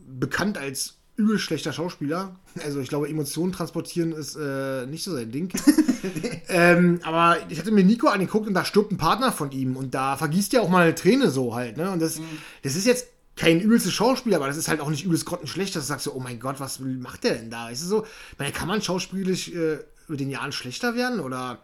bekannt 0.07 0.57
als 0.57 0.95
übel 1.15 1.37
schlechter 1.37 1.73
Schauspieler. 1.73 2.35
Also 2.63 2.79
ich 2.79 2.89
glaube, 2.89 3.07
Emotionen 3.07 3.51
transportieren 3.51 4.13
ist 4.13 4.35
äh, 4.35 4.85
nicht 4.87 5.03
so 5.03 5.13
sein 5.13 5.31
Ding. 5.31 5.53
ähm, 6.49 6.99
aber 7.03 7.37
ich 7.49 7.59
hatte 7.59 7.71
mir 7.71 7.83
Nico 7.83 8.07
angeguckt 8.07 8.47
und 8.47 8.53
da 8.53 8.65
stirbt 8.65 8.91
ein 8.91 8.97
Partner 8.97 9.31
von 9.31 9.51
ihm 9.51 9.77
und 9.77 9.93
da 9.93 10.17
vergießt 10.17 10.53
ja 10.53 10.61
auch 10.61 10.69
mal 10.69 10.83
eine 10.83 10.95
Träne 10.95 11.29
so 11.29 11.53
halt. 11.53 11.77
Ne? 11.77 11.91
Und 11.91 12.01
das, 12.01 12.19
das 12.63 12.75
ist 12.75 12.85
jetzt 12.85 13.07
kein 13.35 13.59
übelstes 13.59 13.93
Schauspieler, 13.93 14.37
aber 14.37 14.47
das 14.47 14.57
ist 14.57 14.67
halt 14.67 14.79
auch 14.79 14.89
nicht 14.89 15.05
übelst 15.05 15.25
grottenschlecht, 15.25 15.75
dass 15.75 15.83
du 15.83 15.87
sagst 15.87 16.05
so, 16.05 16.13
oh 16.13 16.19
mein 16.19 16.39
Gott, 16.39 16.59
was 16.59 16.79
macht 16.79 17.23
der 17.23 17.35
denn 17.35 17.49
da? 17.49 17.69
Ist 17.69 17.81
es 17.81 17.87
so? 17.87 18.05
Meine, 18.37 18.51
kann 18.51 18.67
man 18.67 18.81
schauspielerisch 18.81 19.49
äh, 19.49 19.79
mit 20.07 20.19
den 20.19 20.29
Jahren 20.29 20.51
schlechter 20.51 20.95
werden? 20.95 21.19
Oder 21.19 21.59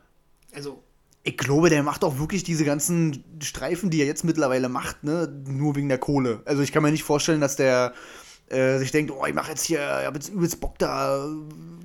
also. 0.54 0.84
Ich 1.24 1.38
glaube, 1.38 1.70
der 1.70 1.84
macht 1.84 2.04
auch 2.04 2.18
wirklich 2.18 2.44
diese 2.44 2.66
ganzen 2.66 3.24
Streifen, 3.44 3.90
die 3.90 4.00
er 4.00 4.08
jetzt 4.08 4.24
mittlerweile 4.24 4.70
macht, 4.70 5.04
ne, 5.04 5.32
nur 5.48 5.76
wegen 5.76 5.90
der 5.90 5.98
Kohle. 5.98 6.42
Also 6.46 6.62
ich 6.62 6.72
kann 6.72 6.82
mir 6.82 6.92
nicht 6.92 7.04
vorstellen, 7.04 7.42
dass 7.42 7.58
der 7.58 7.94
äh, 8.50 8.78
sich 8.80 8.92
denkt, 8.92 9.12
oh, 9.12 9.26
ich 9.26 9.34
mache 9.34 9.52
jetzt 9.52 9.64
hier, 9.64 9.80
ich 9.80 10.06
hab 10.06 10.16
jetzt 10.16 10.30
übelst 10.30 10.60
Bock 10.60 10.78
da 10.80 11.28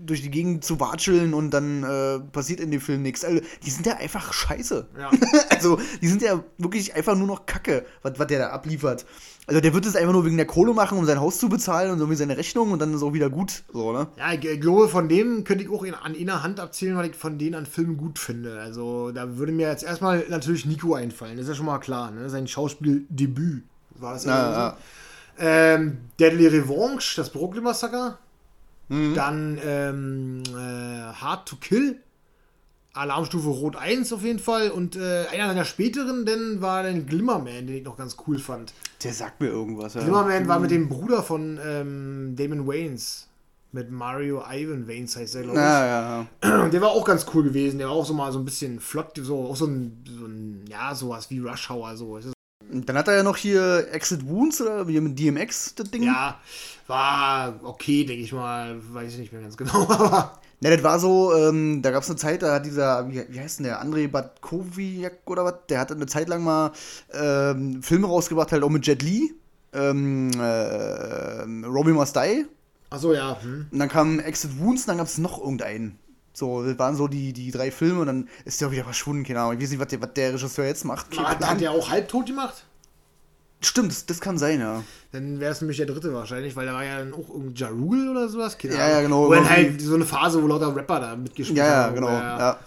durch 0.04 0.22
die 0.22 0.30
Gegend 0.30 0.64
zu 0.64 0.80
watscheln 0.80 1.32
und 1.34 1.50
dann 1.50 1.82
äh, 1.82 2.20
passiert 2.30 2.60
in 2.60 2.70
dem 2.70 2.80
Film 2.80 3.02
nichts. 3.02 3.24
Also, 3.24 3.40
die 3.64 3.70
sind 3.70 3.86
ja 3.86 3.96
einfach 3.96 4.32
scheiße. 4.32 4.86
Ja. 4.98 5.10
also, 5.50 5.78
die 6.02 6.08
sind 6.08 6.22
ja 6.22 6.44
wirklich 6.58 6.94
einfach 6.94 7.16
nur 7.16 7.26
noch 7.26 7.46
Kacke, 7.46 7.84
was 8.02 8.18
was 8.18 8.26
der 8.26 8.38
da 8.38 8.48
abliefert. 8.50 9.06
Also, 9.46 9.60
der 9.60 9.74
wird 9.74 9.86
es 9.86 9.96
einfach 9.96 10.12
nur 10.12 10.24
wegen 10.24 10.36
der 10.36 10.46
Kohle 10.46 10.74
machen, 10.74 10.98
um 10.98 11.06
sein 11.06 11.20
Haus 11.20 11.38
zu 11.38 11.48
bezahlen 11.48 11.90
und 11.90 11.98
so 11.98 12.10
wie 12.10 12.16
seine 12.16 12.36
Rechnung 12.36 12.72
und 12.72 12.80
dann 12.80 12.92
ist 12.94 13.02
auch 13.02 13.12
wieder 13.12 13.30
gut. 13.30 13.64
So, 13.72 13.92
ne? 13.92 14.08
Ja, 14.18 14.32
ich 14.32 14.60
glaube, 14.60 14.88
von 14.88 15.08
dem 15.08 15.44
könnte 15.44 15.64
ich 15.64 15.70
auch 15.70 15.84
in, 15.84 15.94
an 15.94 16.14
einer 16.14 16.42
Hand 16.42 16.60
abzählen, 16.60 16.96
weil 16.96 17.10
ich 17.10 17.16
von 17.16 17.38
denen 17.38 17.54
an 17.54 17.66
Filmen 17.66 17.96
gut 17.96 18.18
finde. 18.18 18.60
Also, 18.60 19.10
da 19.10 19.36
würde 19.36 19.52
mir 19.52 19.68
jetzt 19.68 19.84
erstmal 19.84 20.24
natürlich 20.28 20.66
Nico 20.66 20.94
einfallen. 20.94 21.36
Das 21.36 21.44
ist 21.44 21.48
ja 21.50 21.54
schon 21.54 21.66
mal 21.66 21.78
klar, 21.78 22.10
ne? 22.10 22.28
Sein 22.28 22.46
Schauspieldebüt 22.46 23.64
war 23.96 24.14
das 24.14 24.24
Ja, 24.24 24.46
so. 24.46 24.52
ja. 24.52 24.76
Ähm, 25.38 25.98
Deadly 26.18 26.46
Revanche, 26.46 27.16
das 27.16 27.30
Brooklyn 27.30 27.64
Massaker. 27.64 28.18
Mhm. 28.88 29.14
Dann 29.14 29.60
ähm, 29.64 30.42
äh, 30.48 31.12
Hard 31.14 31.48
to 31.48 31.56
Kill. 31.56 32.00
Alarmstufe 32.92 33.48
Rot 33.48 33.74
1 33.74 34.12
auf 34.12 34.22
jeden 34.22 34.38
Fall. 34.38 34.70
Und 34.70 34.94
äh, 34.96 35.26
einer 35.32 35.48
seiner 35.48 35.64
späteren, 35.64 36.24
denn 36.26 36.60
war 36.60 36.84
dann 36.84 37.06
Glimmerman, 37.06 37.66
den 37.66 37.76
ich 37.76 37.84
noch 37.84 37.96
ganz 37.96 38.16
cool 38.26 38.38
fand. 38.38 38.72
Der 39.02 39.12
sagt 39.12 39.40
mir 39.40 39.48
irgendwas. 39.48 39.94
Ja. 39.94 40.02
Glimmerman 40.02 40.46
war 40.46 40.60
mit 40.60 40.70
dem 40.70 40.88
Bruder 40.88 41.22
von 41.22 41.58
ähm, 41.64 42.34
Damon 42.36 42.66
Waynes. 42.68 43.28
Mit 43.72 43.90
Mario 43.90 44.44
Ivan 44.48 44.86
Waynes 44.86 45.16
heißt 45.16 45.34
der, 45.34 45.42
glaube 45.42 45.58
ich. 45.58 45.64
Ja, 45.64 45.86
ja, 45.86 46.26
ja. 46.44 46.68
Der 46.68 46.80
war 46.80 46.90
auch 46.90 47.04
ganz 47.04 47.26
cool 47.34 47.42
gewesen. 47.42 47.78
Der 47.78 47.88
war 47.88 47.94
auch 47.96 48.06
so 48.06 48.14
mal 48.14 48.30
so 48.30 48.38
ein 48.38 48.44
bisschen 48.44 48.78
flott, 48.78 49.18
so, 49.20 49.48
auch 49.48 49.56
so 49.56 49.66
ein, 49.66 50.04
so 50.06 50.26
ein 50.26 50.64
ja, 50.68 50.94
sowas 50.94 51.28
wie 51.30 51.40
Rush 51.40 51.68
Hour. 51.70 51.96
So. 51.96 52.33
Dann 52.82 52.96
hat 52.96 53.08
er 53.08 53.16
ja 53.16 53.22
noch 53.22 53.36
hier 53.36 53.88
Exit 53.92 54.26
Wounds 54.26 54.60
oder 54.60 54.88
wie 54.88 55.00
mit 55.00 55.18
DMX 55.18 55.74
das 55.74 55.90
Ding. 55.90 56.02
ja, 56.02 56.40
war 56.86 57.60
okay, 57.62 58.04
denke 58.04 58.22
ich 58.22 58.32
mal. 58.32 58.76
Weiß 58.92 59.12
ich 59.12 59.18
nicht 59.18 59.32
mehr 59.32 59.42
ganz 59.42 59.56
genau. 59.56 60.30
Ne, 60.60 60.70
das 60.70 60.82
war 60.82 60.98
so, 60.98 61.34
ähm, 61.34 61.82
da 61.82 61.90
gab 61.90 62.02
es 62.02 62.08
eine 62.08 62.16
Zeit, 62.16 62.40
da 62.40 62.54
hat 62.54 62.64
dieser, 62.64 63.06
wie, 63.10 63.22
wie 63.28 63.38
heißt 63.38 63.58
denn 63.58 63.64
der, 63.64 63.84
André 63.84 64.08
Batkowiak 64.08 65.18
oder 65.26 65.44
was, 65.44 65.54
der 65.68 65.78
hat 65.78 65.92
eine 65.92 66.06
Zeit 66.06 66.26
lang 66.28 66.42
mal 66.42 66.72
ähm, 67.12 67.82
Filme 67.82 68.06
rausgebracht, 68.06 68.50
halt 68.50 68.62
auch 68.62 68.70
mit 68.70 68.86
Jet 68.86 69.02
Li, 69.02 69.34
ähm, 69.74 70.30
äh, 70.40 71.66
Robbie 71.66 71.92
Must 71.92 72.16
Die, 72.16 72.46
achso, 72.88 73.12
ja. 73.12 73.36
Hm. 73.42 73.66
und 73.72 73.78
dann 73.78 73.90
kam 73.90 74.20
Exit 74.20 74.58
Wounds 74.58 74.84
und 74.84 74.88
dann 74.88 74.98
gab 74.98 75.06
es 75.06 75.18
noch 75.18 75.38
irgendeinen. 75.38 75.98
So, 76.36 76.64
das 76.64 76.76
waren 76.80 76.96
so 76.96 77.06
die, 77.06 77.32
die 77.32 77.50
drei 77.52 77.70
Filme 77.70 78.00
und 78.00 78.06
dann 78.08 78.28
ist 78.44 78.60
der 78.60 78.68
auch 78.68 78.72
wieder 78.72 78.82
verschwunden, 78.84 79.22
keine 79.24 79.40
Ahnung. 79.40 79.54
Ich 79.56 79.62
weiß 79.62 79.70
nicht, 79.70 79.78
was 79.80 79.86
der, 79.88 80.02
was 80.02 80.12
der 80.14 80.34
Regisseur 80.34 80.66
jetzt 80.66 80.84
macht. 80.84 81.06
Aber 81.16 81.28
Hat, 81.28 81.46
hat 81.46 81.60
der 81.60 81.70
auch 81.70 81.88
halbtot 81.88 82.26
gemacht? 82.26 82.64
Stimmt, 83.60 83.92
das, 83.92 84.04
das 84.04 84.20
kann 84.20 84.36
sein, 84.36 84.60
ja. 84.60 84.82
Dann 85.12 85.38
wäre 85.40 85.52
es 85.52 85.60
nämlich 85.60 85.76
der 85.78 85.86
dritte 85.86 86.12
wahrscheinlich, 86.12 86.54
weil 86.56 86.66
da 86.66 86.74
war 86.74 86.84
ja 86.84 86.98
dann 86.98 87.14
auch 87.14 87.28
irgendein 87.30 87.54
Ja 87.54 87.68
Rule 87.68 88.10
oder 88.10 88.28
sowas. 88.28 88.58
Keine 88.58 88.74
Ja, 88.74 88.80
Ahnung. 88.80 88.94
ja, 88.96 89.02
genau. 89.02 89.26
Wo 89.28 89.32
dann 89.34 89.48
halt 89.48 89.80
so 89.80 89.94
eine 89.94 90.04
Phase, 90.04 90.42
wo 90.42 90.46
lauter 90.48 90.74
Rapper 90.74 91.00
da 91.00 91.16
mitgespielt 91.16 91.56
Ja, 91.58 91.66
ja, 91.66 91.84
haben. 91.84 91.94
genau. 91.94 92.08
Ja. 92.08 92.38
Ja. 92.38 92.58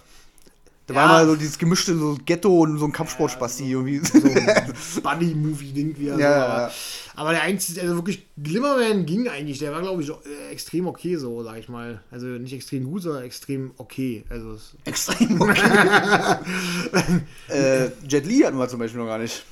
Da 0.87 0.93
Ja. 0.93 0.99
war 1.01 1.07
mal 1.09 1.25
so 1.27 1.35
dieses 1.35 1.57
gemischte 1.59 1.95
so 1.97 2.17
Ghetto 2.25 2.61
und 2.61 2.79
so 2.79 2.85
ein 2.85 2.93
Kampfsportspasti 2.93 3.69
irgendwie. 3.69 3.99
So 3.99 4.17
ein 4.17 4.73
Buddy-Movie-Ding 5.03 5.95
wie 5.99 6.07
er 6.07 6.17
Ja, 6.17 6.29
so. 6.45 6.61
ja, 6.61 6.71
Aber, 7.17 7.31
der 7.31 7.41
einzige, 7.41 7.81
also 7.81 7.95
wirklich, 7.95 8.27
Glimmerman 8.37 9.07
ging 9.07 9.27
eigentlich. 9.27 9.57
Der 9.57 9.71
war, 9.71 9.81
glaube 9.81 10.03
ich, 10.03 10.09
äh, 10.09 10.51
extrem 10.51 10.85
okay, 10.85 11.15
so, 11.15 11.43
sag 11.43 11.57
ich 11.57 11.67
mal. 11.67 11.99
Also 12.11 12.27
nicht 12.27 12.53
extrem 12.53 12.83
gut, 12.83 13.01
sondern 13.01 13.23
extrem 13.23 13.71
okay. 13.77 14.23
Also 14.29 14.55
Extrem 14.85 15.41
okay. 15.41 16.37
äh, 17.49 17.89
Jet 18.07 18.27
Li 18.27 18.41
hatten 18.41 18.59
wir 18.59 18.69
zum 18.69 18.77
Beispiel 18.77 19.01
noch 19.01 19.07
gar 19.07 19.17
nicht. 19.17 19.43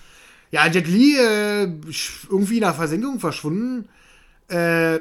Ja, 0.51 0.67
Jet 0.67 0.87
Li 0.87 1.17
äh, 1.17 1.63
irgendwie 2.29 2.57
in 2.57 2.61
der 2.61 2.75
Versenkung 2.75 3.19
verschwunden. 3.19 3.89
Äh, 4.47 4.99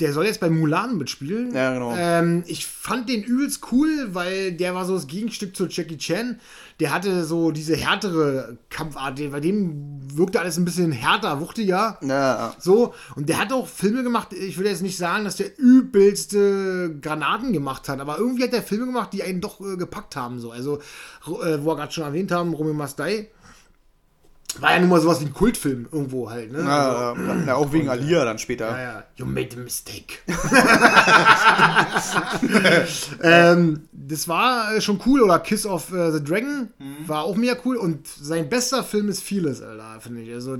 der 0.00 0.12
soll 0.12 0.26
jetzt 0.26 0.40
bei 0.40 0.50
Mulan 0.50 0.98
mitspielen. 0.98 1.54
Ja, 1.54 1.72
genau. 1.72 1.94
Ähm, 1.96 2.42
ich 2.48 2.66
fand 2.66 3.08
den 3.08 3.22
übelst 3.22 3.60
cool, 3.70 4.08
weil 4.12 4.52
der 4.52 4.74
war 4.74 4.84
so 4.86 4.94
das 4.94 5.06
Gegenstück 5.06 5.54
zu 5.54 5.68
Jackie 5.68 5.98
Chan. 5.98 6.40
Der 6.80 6.92
hatte 6.92 7.24
so 7.24 7.52
diese 7.52 7.74
härtere 7.74 8.58
Kampfart. 8.68 9.18
Bei 9.32 9.40
dem 9.40 9.98
wirkte 10.16 10.40
alles 10.40 10.58
ein 10.58 10.64
bisschen 10.64 10.92
härter, 10.92 11.40
wuchtiger. 11.40 11.98
Ja, 12.02 12.54
So, 12.58 12.94
und 13.14 13.28
der 13.28 13.38
hat 13.38 13.52
auch 13.52 13.66
Filme 13.66 14.02
gemacht, 14.02 14.32
ich 14.32 14.56
würde 14.58 14.70
jetzt 14.70 14.82
nicht 14.82 14.98
sagen, 14.98 15.24
dass 15.24 15.36
der 15.36 15.58
übelste 15.58 16.98
Granaten 17.00 17.52
gemacht 17.52 17.88
hat, 17.88 18.00
aber 18.00 18.18
irgendwie 18.18 18.44
hat 18.44 18.52
der 18.52 18.62
Filme 18.62 18.86
gemacht, 18.86 19.12
die 19.12 19.22
einen 19.22 19.40
doch 19.40 19.60
äh, 19.60 19.76
gepackt 19.76 20.16
haben. 20.16 20.38
So. 20.38 20.50
Also, 20.50 20.78
äh, 20.78 21.58
wo 21.60 21.66
wir 21.70 21.76
gerade 21.76 21.92
schon 21.92 22.04
erwähnt 22.04 22.30
haben, 22.30 22.52
Romeo 22.52 22.74
Mastai, 22.74 23.30
war 24.60 24.72
ja 24.72 24.80
nun 24.80 24.88
mal 24.88 25.00
sowas 25.00 25.20
wie 25.20 25.26
ein 25.26 25.34
Kultfilm 25.34 25.88
irgendwo 25.90 26.30
halt. 26.30 26.52
Ne? 26.52 26.58
Also, 26.58 27.22
ja, 27.22 27.34
ja, 27.34 27.46
ja, 27.46 27.54
auch 27.56 27.72
wegen 27.72 27.88
Alia 27.88 28.24
dann 28.24 28.38
später. 28.38 28.70
ja, 28.70 28.82
ja. 28.82 29.04
You 29.16 29.26
made 29.26 29.56
a 29.56 29.60
mistake. 29.60 30.14
ähm, 33.22 33.88
das 33.92 34.28
war 34.28 34.74
äh, 34.74 34.80
schon 34.80 35.00
cool. 35.06 35.22
Oder 35.22 35.38
Kiss 35.40 35.66
of 35.66 35.92
äh, 35.92 36.12
the 36.12 36.24
Dragon 36.24 36.70
war 37.06 37.24
auch 37.24 37.36
mega 37.36 37.56
cool. 37.64 37.76
Und 37.76 38.06
sein 38.06 38.48
bester 38.48 38.82
Film 38.82 39.08
ist 39.08 39.22
vieles, 39.22 39.60
Alter, 39.60 40.00
finde 40.00 40.22
ich. 40.22 40.32
Also, 40.32 40.56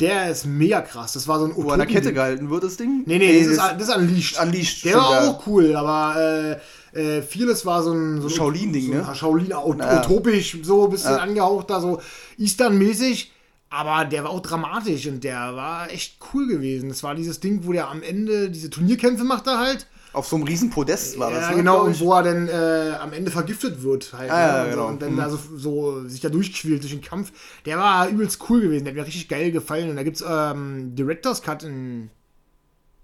der 0.00 0.30
ist 0.30 0.46
mega 0.46 0.80
krass. 0.80 1.12
Das 1.12 1.28
war 1.28 1.38
so 1.38 1.46
ein 1.46 1.52
Wo 1.54 1.70
an 1.70 1.78
der 1.78 1.86
Kette 1.86 2.12
gehalten 2.12 2.50
wird, 2.50 2.64
das 2.64 2.76
Ding? 2.76 3.04
Nee, 3.06 3.18
nee, 3.18 3.44
das, 3.44 3.52
ist, 3.52 3.58
das 3.58 3.88
ist 3.88 3.96
Unleashed. 3.96 4.40
Unleashed, 4.40 4.84
Der 4.84 4.96
war 4.96 5.24
ja. 5.24 5.30
auch 5.30 5.46
cool, 5.46 5.76
aber 5.76 6.20
äh, 6.20 6.56
äh, 6.94 7.22
vieles 7.22 7.64
war 7.66 7.82
so 7.82 7.92
ein, 7.92 8.20
so 8.20 8.28
Shaolin-Ding, 8.28 8.86
so 8.86 8.92
ne? 9.10 9.14
Shaolin, 9.14 9.52
ut 9.52 9.78
Ja. 9.78 10.00
utopisch, 10.00 10.58
so 10.62 10.84
ein 10.84 10.90
bisschen 10.90 11.12
Ja. 11.12 11.18
angehaucht, 11.18 11.70
da 11.70 11.80
so 11.80 12.00
Eastern-mäßig. 12.38 13.30
Aber 13.70 14.04
der 14.04 14.22
war 14.22 14.30
auch 14.30 14.40
dramatisch 14.40 15.06
und 15.08 15.24
der 15.24 15.56
war 15.56 15.90
echt 15.90 16.18
cool 16.32 16.46
gewesen. 16.46 16.88
Das 16.90 17.02
war 17.02 17.16
dieses 17.16 17.40
Ding, 17.40 17.66
wo 17.66 17.72
der 17.72 17.88
am 17.90 18.02
Ende 18.02 18.48
diese 18.48 18.70
Turnierkämpfe 18.70 19.24
macht 19.24 19.48
er 19.48 19.58
halt. 19.58 19.88
Auf 20.12 20.28
so 20.28 20.36
einem 20.36 20.44
riesen 20.44 20.70
Podest 20.70 21.18
war 21.18 21.32
das. 21.32 21.40
ja, 21.40 21.50
ne, 21.50 21.56
genau, 21.56 21.82
und 21.82 21.98
wo 21.98 22.12
er 22.12 22.22
dann 22.22 22.46
äh, 22.46 22.94
am 23.00 23.12
Ende 23.12 23.32
vergiftet 23.32 23.82
wird 23.82 24.12
halt. 24.16 24.30
Ah, 24.30 24.58
ja, 24.58 24.64
ne? 24.64 24.70
genau. 24.70 24.86
Und 24.86 25.02
dann 25.02 25.16
da 25.16 25.28
so, 25.28 25.38
so 25.56 26.06
sich 26.08 26.20
da 26.20 26.28
durchquält 26.28 26.82
durch 26.84 26.92
den 26.92 27.00
Kampf. 27.02 27.32
Der 27.66 27.76
war 27.78 28.08
übelst 28.08 28.38
cool 28.48 28.60
gewesen, 28.60 28.84
der 28.84 28.92
hat 28.92 28.96
mir 29.00 29.06
richtig 29.06 29.28
geil 29.28 29.50
gefallen. 29.50 29.90
Und 29.90 29.96
da 29.96 30.04
gibt's 30.04 30.22
ähm, 30.24 30.94
Director's 30.94 31.42
Cut 31.42 31.64
in 31.64 32.10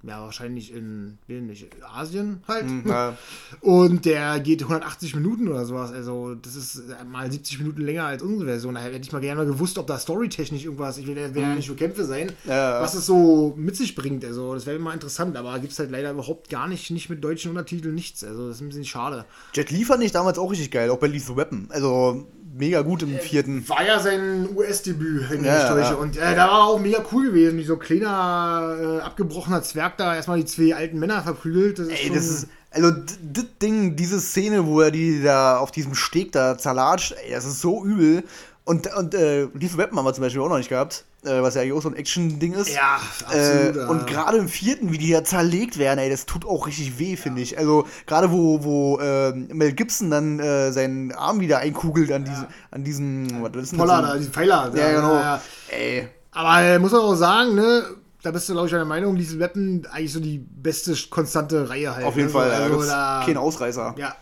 ja, 0.03 0.23
wahrscheinlich 0.23 0.73
in, 0.73 1.19
nicht, 1.29 1.67
Asien 1.95 2.43
halt. 2.49 2.65
Ja. 2.87 3.17
Und 3.61 4.07
der 4.07 4.41
geht 4.41 4.63
180 4.63 5.15
Minuten 5.15 5.47
oder 5.49 5.67
sowas. 5.67 5.93
Also, 5.93 6.35
das 6.35 6.57
ist 6.57 6.83
mal 7.11 7.31
70 7.31 7.59
Minuten 7.59 7.83
länger 7.83 8.05
als 8.05 8.23
unsere 8.23 8.47
Version. 8.47 8.75
Da 8.75 8.81
hätte 8.81 8.97
ich 8.99 9.13
mal 9.13 9.21
gerne 9.21 9.43
mal 9.43 9.47
gewusst, 9.47 9.77
ob 9.77 9.87
da 9.87 9.99
storytechnisch 9.99 10.65
irgendwas, 10.65 10.97
ich 10.97 11.07
will 11.07 11.17
ja 11.19 11.29
ja 11.29 11.55
nicht 11.55 11.69
nur 11.69 11.77
Kämpfe 11.77 12.05
sein, 12.05 12.33
Ja. 12.47 12.81
was 12.81 12.95
es 12.95 13.05
so 13.05 13.55
mit 13.57 13.77
sich 13.77 13.95
bringt. 13.95 14.25
Also, 14.25 14.55
das 14.55 14.65
wäre 14.65 14.79
mal 14.79 14.95
interessant, 14.95 15.37
aber 15.37 15.59
gibt 15.59 15.73
es 15.73 15.79
halt 15.79 15.91
leider 15.91 16.13
überhaupt 16.13 16.49
gar 16.49 16.67
nicht, 16.67 16.91
nicht 16.91 17.11
mit 17.11 17.23
deutschen 17.23 17.51
Untertiteln, 17.51 17.95
nichts. 17.95 18.25
Also, 18.25 18.49
das 18.49 18.57
ist 18.57 18.63
ein 18.63 18.69
bisschen 18.69 18.87
schade. 18.87 19.27
Jet 19.55 19.71
Li 19.71 19.85
fand 19.85 20.03
ich 20.03 20.13
damals 20.13 20.39
auch 20.39 20.51
richtig 20.51 20.71
geil, 20.71 20.89
auch 20.91 20.99
bei 20.99 21.09
Lethal 21.09 21.37
Weapon. 21.37 21.67
Also 21.69 22.27
mega 22.53 22.83
gut 22.83 23.03
im 23.03 23.19
vierten. 23.19 23.69
War 23.69 23.85
ja 23.87 24.01
sein 24.01 24.49
US-Debüt, 24.55 25.31
wenn 25.31 25.41
ich 25.41 25.47
Ja, 25.47 25.69
täusche. 25.69 25.93
ja. 25.93 25.97
Und 25.99 26.17
äh, 26.17 26.35
da 26.35 26.49
war 26.49 26.65
auch 26.65 26.81
mega 26.81 27.03
cool 27.13 27.27
gewesen, 27.31 27.59
wie 27.59 27.65
so 27.65 27.75
ein 27.75 27.79
kleiner, 27.79 28.77
äh, 28.81 29.01
abgebrochener 29.03 29.63
Zwerg 29.63 29.97
da 29.99 30.15
erstmal 30.15 30.39
die 30.39 30.45
zwei 30.47 30.75
alten 30.75 30.99
Männer 30.99 31.23
verprügelt. 31.23 31.79
Das 31.79 31.89
ist 31.89 32.05
Ey, 32.05 32.11
das 32.11 32.27
ist. 32.27 32.47
Also, 32.73 32.91
das 32.93 33.45
Ding, 33.61 33.97
diese 33.97 34.21
Szene, 34.21 34.65
wo 34.67 34.81
er 34.81 34.93
die 34.93 35.23
da 35.23 35.59
auf 35.59 35.73
diesem 35.73 35.95
Steg 35.97 36.31
da 36.33 36.57
zerlatscht, 36.57 37.15
ey, 37.25 37.33
das 37.33 37.45
ist 37.45 37.61
so 37.61 37.85
übel. 37.85 38.23
Und, 38.65 38.95
und 38.95 39.15
äh, 39.15 39.49
Lethal 39.55 39.79
Weapon 39.79 39.99
haben 39.99 40.05
wir 40.05 40.15
zum 40.15 40.23
Beispiel 40.23 40.41
auch 40.41 40.49
noch 40.49 40.59
nicht 40.59 40.69
gehabt, 40.69 41.05
äh, 41.25 41.43
was 41.43 41.55
ja 41.55 41.61
eigentlich 41.63 41.75
auch 41.75 41.83
so 41.83 41.89
ein 41.91 41.97
Action-Ding 41.97 42.55
ist. 42.55 42.69
Ja, 42.75 42.99
Äh, 43.33 43.37
absolut. 43.37 43.77
ja. 43.77 43.87
und 43.89 44.07
gerade 44.07 44.39
im 44.39 44.49
vierten, 44.49 44.93
wie 44.93 44.99
die 44.99 45.11
da 45.13 45.23
zerlegt 45.25 45.79
werden, 45.79 45.99
ey, 45.99 46.09
das 46.11 46.27
tut 46.27 46.47
auch 46.47 46.67
richtig 46.67 46.99
weh, 46.99 47.17
finde 47.17 47.43
ich. 47.43 47.59
Also 47.59 47.87
gerade 48.07 48.31
wo, 48.31 48.63
wo 48.65 48.99
ähm, 49.01 49.49
Mel 49.53 49.73
Gibson 49.73 50.11
dann 50.11 50.39
äh, 50.41 50.73
seinen 50.73 51.13
Arm 51.13 51.41
wieder 51.41 51.59
einkugelt 51.59 52.11
an, 52.13 52.25
diese, 52.25 52.47
an 52.71 52.85
diesem, 52.85 53.43
was 53.43 53.51
ist 53.63 53.73
denn 53.73 53.79
das? 53.79 53.89
Poller 53.89 54.03
da, 54.03 54.17
die 54.17 54.25
Pfeiler. 54.27 54.73
Ja, 54.75 54.93
genau. 54.93 55.15
ja. 55.15 55.41
Ey, 55.71 56.09
Aber 56.33 56.63
äh, 56.63 56.79
muss 56.79 56.93
man 56.93 57.01
auch 57.03 57.15
sagen, 57.15 57.55
ne, 57.55 57.85
da 58.23 58.31
bist 58.31 58.49
du, 58.49 58.53
glaube 58.53 58.69
ich, 58.69 58.75
einer 58.75 58.85
Meinung, 58.85 59.17
diese 59.17 59.39
Weapon 59.39 59.87
eigentlich 59.91 60.13
so 60.13 60.21
die 60.21 60.39
beste 60.39 60.95
konstante 61.09 61.69
Reihe 61.71 61.95
halt. 61.95 62.05
auf 62.05 62.17
jeden 62.17 62.27
also, 62.29 62.39
Fall, 62.39 62.51
Also, 62.51 62.71
gibt's 62.75 62.89
da, 62.89 63.23
kein 63.25 63.37
Ausreißer. 63.37 63.95
ja. 63.99 64.15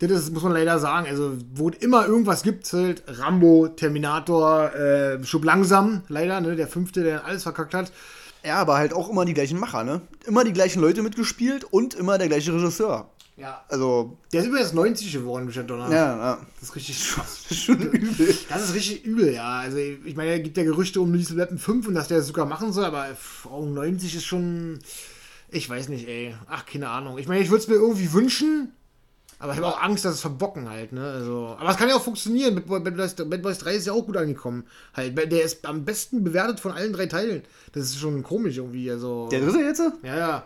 Das 0.00 0.10
ist, 0.10 0.32
muss 0.32 0.42
man 0.42 0.52
leider 0.52 0.78
sagen. 0.78 1.06
Also, 1.06 1.36
wo 1.54 1.68
es 1.68 1.76
immer 1.76 2.06
irgendwas 2.06 2.42
gibt, 2.42 2.72
halt 2.72 3.02
Rambo, 3.06 3.68
Terminator, 3.68 4.74
äh, 4.74 5.22
Schub 5.24 5.44
langsam, 5.44 6.02
leider, 6.08 6.40
ne, 6.40 6.56
der 6.56 6.68
fünfte, 6.68 7.02
der 7.02 7.24
alles 7.26 7.42
verkackt 7.42 7.74
hat. 7.74 7.92
Ja, 8.42 8.56
aber 8.56 8.78
halt 8.78 8.94
auch 8.94 9.10
immer 9.10 9.26
die 9.26 9.34
gleichen 9.34 9.58
Macher, 9.60 9.84
ne? 9.84 10.00
Immer 10.26 10.44
die 10.44 10.54
gleichen 10.54 10.80
Leute 10.80 11.02
mitgespielt 11.02 11.64
und 11.64 11.92
immer 11.94 12.16
der 12.16 12.28
gleiche 12.28 12.54
Regisseur. 12.54 13.10
Ja. 13.36 13.62
Also, 13.68 14.16
Der 14.32 14.40
ist 14.40 14.46
übrigens 14.48 14.72
90 14.72 15.12
geworden, 15.12 15.44
Michel 15.46 15.64
Donner. 15.64 15.90
ja, 15.90 16.16
ja. 16.16 16.38
Das 16.58 16.70
ist 16.70 16.76
richtig 16.76 17.08
krass. 17.10 17.40
Das 17.48 17.50
ist 17.58 17.62
schon 17.64 17.80
übel. 17.92 18.38
Das 18.48 18.64
ist 18.64 18.74
richtig 18.74 19.04
übel, 19.04 19.34
ja. 19.34 19.58
Also, 19.60 19.76
ich 19.76 20.16
meine, 20.16 20.32
es 20.36 20.42
gibt 20.42 20.56
ja 20.56 20.64
Gerüchte 20.64 21.00
um 21.02 21.12
Lethal 21.12 21.36
Weapon 21.36 21.58
5 21.58 21.88
und 21.88 21.94
dass 21.94 22.08
der 22.08 22.18
das 22.18 22.26
sogar 22.26 22.46
machen 22.46 22.72
soll, 22.72 22.84
aber 22.86 23.06
auch 23.44 23.66
90 23.66 24.14
ist 24.16 24.24
schon. 24.24 24.78
Ich 25.50 25.68
weiß 25.68 25.88
nicht, 25.88 26.06
ey. 26.08 26.34
Ach, 26.48 26.64
keine 26.64 26.88
Ahnung. 26.88 27.18
Ich 27.18 27.28
meine, 27.28 27.42
ich 27.42 27.50
würde 27.50 27.62
es 27.62 27.68
mir 27.68 27.74
irgendwie 27.74 28.12
wünschen, 28.12 28.72
aber 29.40 29.52
ich 29.52 29.58
habe 29.58 29.66
auch 29.66 29.82
Angst, 29.82 30.04
dass 30.04 30.14
es 30.14 30.20
verbocken 30.20 30.68
halt, 30.70 30.92
ne? 30.92 31.02
Also, 31.02 31.56
aber 31.58 31.70
es 31.70 31.76
kann 31.76 31.88
ja 31.88 31.96
auch 31.96 32.02
funktionieren. 32.02 32.54
Bad 32.54 32.66
Boy- 32.66 32.80
Bad 32.80 32.96
Boys, 32.96 33.14
Bad 33.14 33.42
Boys 33.42 33.58
3 33.58 33.74
ist 33.74 33.86
ja 33.86 33.92
auch 33.94 34.06
gut 34.06 34.16
angekommen. 34.16 34.64
Halt, 34.94 35.16
der 35.32 35.42
ist 35.42 35.66
am 35.66 35.84
besten 35.84 36.22
bewertet 36.22 36.60
von 36.60 36.70
allen 36.72 36.92
drei 36.92 37.06
Teilen. 37.06 37.42
Das 37.72 37.84
ist 37.86 37.98
schon 37.98 38.22
komisch 38.22 38.58
irgendwie. 38.58 38.88
Also, 38.90 39.28
Der 39.32 39.40
dritte 39.40 39.58
jetzt? 39.58 39.82
ja, 40.04 40.16
ja. 40.16 40.44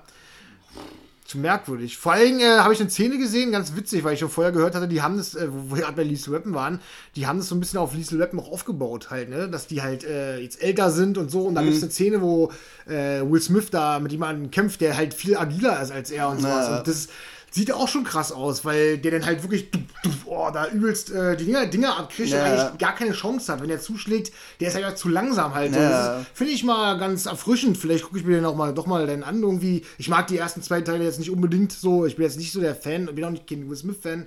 Zu 1.26 1.38
merkwürdig. 1.38 1.97
Vor 1.97 2.12
allem 2.12 2.38
äh, 2.38 2.59
habe 2.59 2.74
ich 2.74 2.80
eine 2.80 2.90
Szene 2.90 3.16
gesehen, 3.16 3.51
ganz 3.51 3.74
witzig, 3.74 4.05
weil 4.05 4.12
ich 4.12 4.20
schon 4.20 4.28
vorher 4.28 4.53
gehört 4.53 4.74
hatte, 4.74 4.86
die 4.86 5.01
haben 5.01 5.16
das, 5.16 5.34
äh, 5.34 5.49
wo 5.51 5.74
wir 5.74 5.82
gerade 5.82 5.97
bei 5.97 6.03
Lethal 6.03 6.34
Weapon 6.34 6.53
waren, 6.53 6.80
die 7.16 7.26
haben 7.26 7.38
das 7.38 7.49
so 7.49 7.55
ein 7.55 7.61
bisschen 7.61 7.78
auf 7.78 7.95
Lethal 7.95 8.18
Weapon 8.18 8.38
auch 8.40 8.53
aufgebaut 8.53 9.09
halt, 9.11 9.30
ne? 9.30 9.49
Dass 9.49 9.66
die 9.66 9.80
halt 9.80 10.05
äh, 10.05 10.36
jetzt 10.38 10.62
älter 10.62 10.90
sind 10.90 11.16
und 11.16 11.30
so. 11.30 11.47
Und 11.47 11.55
da 11.55 11.62
gibt 11.62 11.74
es 11.76 11.82
eine 11.82 11.90
Szene, 11.90 12.20
wo 12.20 12.53
äh, 12.86 13.22
Will 13.22 13.40
Smith 13.40 13.70
da 13.70 14.01
mit 14.01 14.12
jemandem 14.12 14.51
kämpft, 14.51 14.82
der 14.82 14.99
halt 14.99 15.14
viel 15.14 15.34
agiler 15.38 15.82
ist 15.82 15.92
als 15.92 16.11
er 16.11 16.28
und 16.28 16.42
sowas. 16.42 16.68
Ja. 16.68 16.78
Und 16.78 16.88
das 16.88 17.09
sieht 17.55 17.70
auch 17.70 17.86
schon 17.86 18.02
krass 18.02 18.32
aus, 18.32 18.64
weil 18.64 18.98
der 18.98 19.12
dann 19.12 19.24
halt 19.24 19.42
wirklich 19.42 19.70
du, 19.70 19.78
du, 20.02 20.11
oh, 20.26 20.50
da 20.52 20.66
übelst 20.68 21.12
äh, 21.12 21.36
die 21.36 21.44
Dinger, 21.44 21.66
Dinger 21.66 21.96
abkriegt 21.96 22.30
Ja. 22.30 22.42
und 22.44 22.50
eigentlich 22.50 22.78
gar 22.78 22.96
keine 22.96 23.12
Chance 23.12 23.52
hat. 23.52 23.62
Wenn 23.62 23.70
er 23.70 23.78
zuschlägt, 23.80 24.32
der 24.59 24.68
ist 24.68 24.76
ja 24.76 24.92
zu 24.96 25.09
langsam 25.09 25.55
halt. 25.55 25.72
Ja. 25.72 26.14
Das 26.16 26.22
ist, 26.22 26.28
Finde 26.34 26.52
ich 26.52 26.64
mal 26.64 26.98
ganz 26.98 27.26
erfrischend. 27.26 27.78
Vielleicht 27.78 28.02
gucke 28.05 28.18
ich 28.18 28.24
mir 28.24 28.34
den 28.34 28.44
auch 28.44 28.57
mal 28.57 28.74
doch 28.74 28.86
mal 28.86 29.07
dann 29.07 29.22
an. 29.22 29.40
Irgendwie. 29.40 29.84
Ich 29.98 30.09
mag 30.09 30.26
die 30.26 30.36
ersten 30.36 30.62
zwei 30.62 30.80
Teile 30.80 31.05
jetzt 31.05 31.20
nicht 31.20 31.30
unbedingt 31.30 31.70
so. 31.70 32.05
Ich 32.07 32.16
bin 32.16 32.24
jetzt 32.24 32.38
nicht 32.38 32.50
so 32.50 32.61
der 32.61 32.74
Fan. 32.74 33.07
Bin 33.14 33.24
auch 33.24 33.30
nicht 33.30 33.46
kein 33.48 33.70
Will 33.70 33.76
Smith-Fan. 33.76 34.26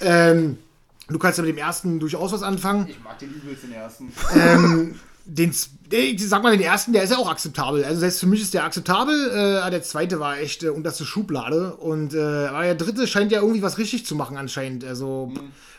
Ähm, 0.00 0.58
du 1.08 1.18
kannst 1.18 1.38
ja 1.38 1.44
mit 1.44 1.56
dem 1.56 1.58
ersten 1.58 1.98
durchaus 1.98 2.30
was 2.30 2.42
anfangen. 2.44 2.86
Ich 2.88 3.02
mag 3.02 3.18
den 3.18 3.30
übelst 3.34 3.64
den 3.64 3.72
ersten. 3.72 4.12
Ähm, 4.32 4.94
den, 5.26 5.54
ich 5.90 6.28
sag 6.28 6.42
mal, 6.42 6.56
den 6.56 6.64
ersten, 6.64 6.92
der 6.92 7.02
ist 7.02 7.10
ja 7.10 7.18
auch 7.18 7.30
akzeptabel. 7.30 7.84
Also 7.84 8.00
selbst 8.00 8.20
für 8.20 8.26
mich 8.26 8.42
ist 8.42 8.54
der 8.54 8.64
akzeptabel. 8.64 9.30
Äh, 9.30 9.70
der 9.70 9.82
zweite 9.82 10.20
war 10.20 10.38
echt 10.38 10.62
äh, 10.62 10.68
unterste 10.68 11.04
Schublade. 11.04 11.76
Und 11.76 12.14
äh, 12.14 12.46
aber 12.46 12.62
der 12.64 12.74
dritte 12.74 13.06
scheint 13.06 13.32
ja 13.32 13.40
irgendwie 13.40 13.62
was 13.62 13.78
richtig 13.78 14.04
zu 14.06 14.14
machen 14.14 14.36
anscheinend. 14.36 14.84
Also 14.84 15.32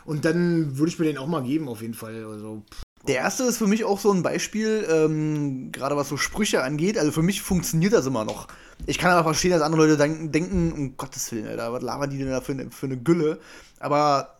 und 0.06 0.26
dann 0.26 0.78
würde 0.78 0.92
ich 0.92 1.00
mir 1.00 1.06
den 1.06 1.18
auch 1.18 1.28
mal 1.28 1.44
geben 1.44 1.68
auf 1.68 1.82
jeden 1.82 1.94
Fall. 1.94 2.26
Also 2.26 2.64
Der 3.08 3.18
erste 3.18 3.44
ist 3.44 3.58
für 3.58 3.68
mich 3.68 3.84
auch 3.84 4.00
so 4.00 4.12
ein 4.12 4.24
Beispiel, 4.24 4.86
ähm, 4.90 5.72
gerade 5.72 5.96
was 5.96 6.10
so 6.10 6.18
Sprüche 6.18 6.64
angeht. 6.64 6.98
Also 6.98 7.12
für 7.12 7.24
mich 7.24 7.42
funktioniert 7.42 7.94
das 7.94 8.06
immer 8.06 8.26
noch. 8.26 8.48
Ich 8.88 8.98
kann 8.98 9.12
aber 9.12 9.24
verstehen, 9.24 9.52
dass 9.52 9.62
andere 9.62 9.88
Leute 9.88 9.98
denken, 9.98 10.74
um 10.74 10.98
Gottes 10.98 11.32
Willen, 11.32 11.48
Alter, 11.48 11.72
was 11.72 11.82
labern 11.82 12.10
die 12.10 12.18
denn 12.18 12.30
da 12.30 12.42
für 12.42 12.56
für 12.72 12.86
eine 12.88 12.98
Gülle? 12.98 13.40
Aber 13.80 14.35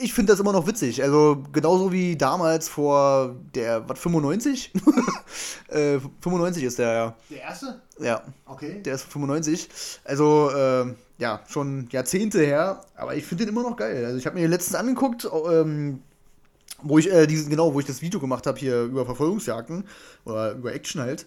ich 0.00 0.12
finde 0.12 0.32
das 0.32 0.40
immer 0.40 0.52
noch 0.52 0.66
witzig. 0.66 1.02
Also 1.02 1.42
genauso 1.52 1.92
wie 1.92 2.16
damals 2.16 2.68
vor 2.68 3.36
der, 3.54 3.88
was, 3.88 3.98
95? 3.98 4.72
äh, 5.68 5.98
95 6.20 6.64
ist 6.64 6.78
der, 6.78 6.92
ja. 6.92 7.16
der 7.30 7.42
erste? 7.42 7.80
Ja, 7.98 8.22
Okay. 8.46 8.82
der 8.82 8.94
ist 8.94 9.04
95. 9.04 9.68
Also, 10.04 10.50
ähm, 10.56 10.96
ja, 11.18 11.40
schon 11.48 11.88
Jahrzehnte 11.90 12.40
her. 12.40 12.80
Aber 12.96 13.14
ich 13.14 13.24
finde 13.24 13.44
den 13.44 13.54
immer 13.54 13.68
noch 13.68 13.76
geil. 13.76 14.04
Also 14.04 14.18
ich 14.18 14.26
habe 14.26 14.36
mir 14.36 14.42
den 14.42 14.50
letztens 14.50 14.76
angeguckt, 14.76 15.28
ähm, 15.50 16.00
wo 16.82 16.98
ich 16.98 17.10
äh, 17.10 17.26
diesen, 17.26 17.50
genau, 17.50 17.74
wo 17.74 17.80
ich 17.80 17.86
das 17.86 18.02
Video 18.02 18.18
gemacht 18.18 18.46
habe 18.46 18.58
hier 18.58 18.82
über 18.82 19.04
Verfolgungsjagden 19.04 19.84
oder 20.24 20.52
über 20.52 20.74
Action 20.74 21.00
halt, 21.00 21.26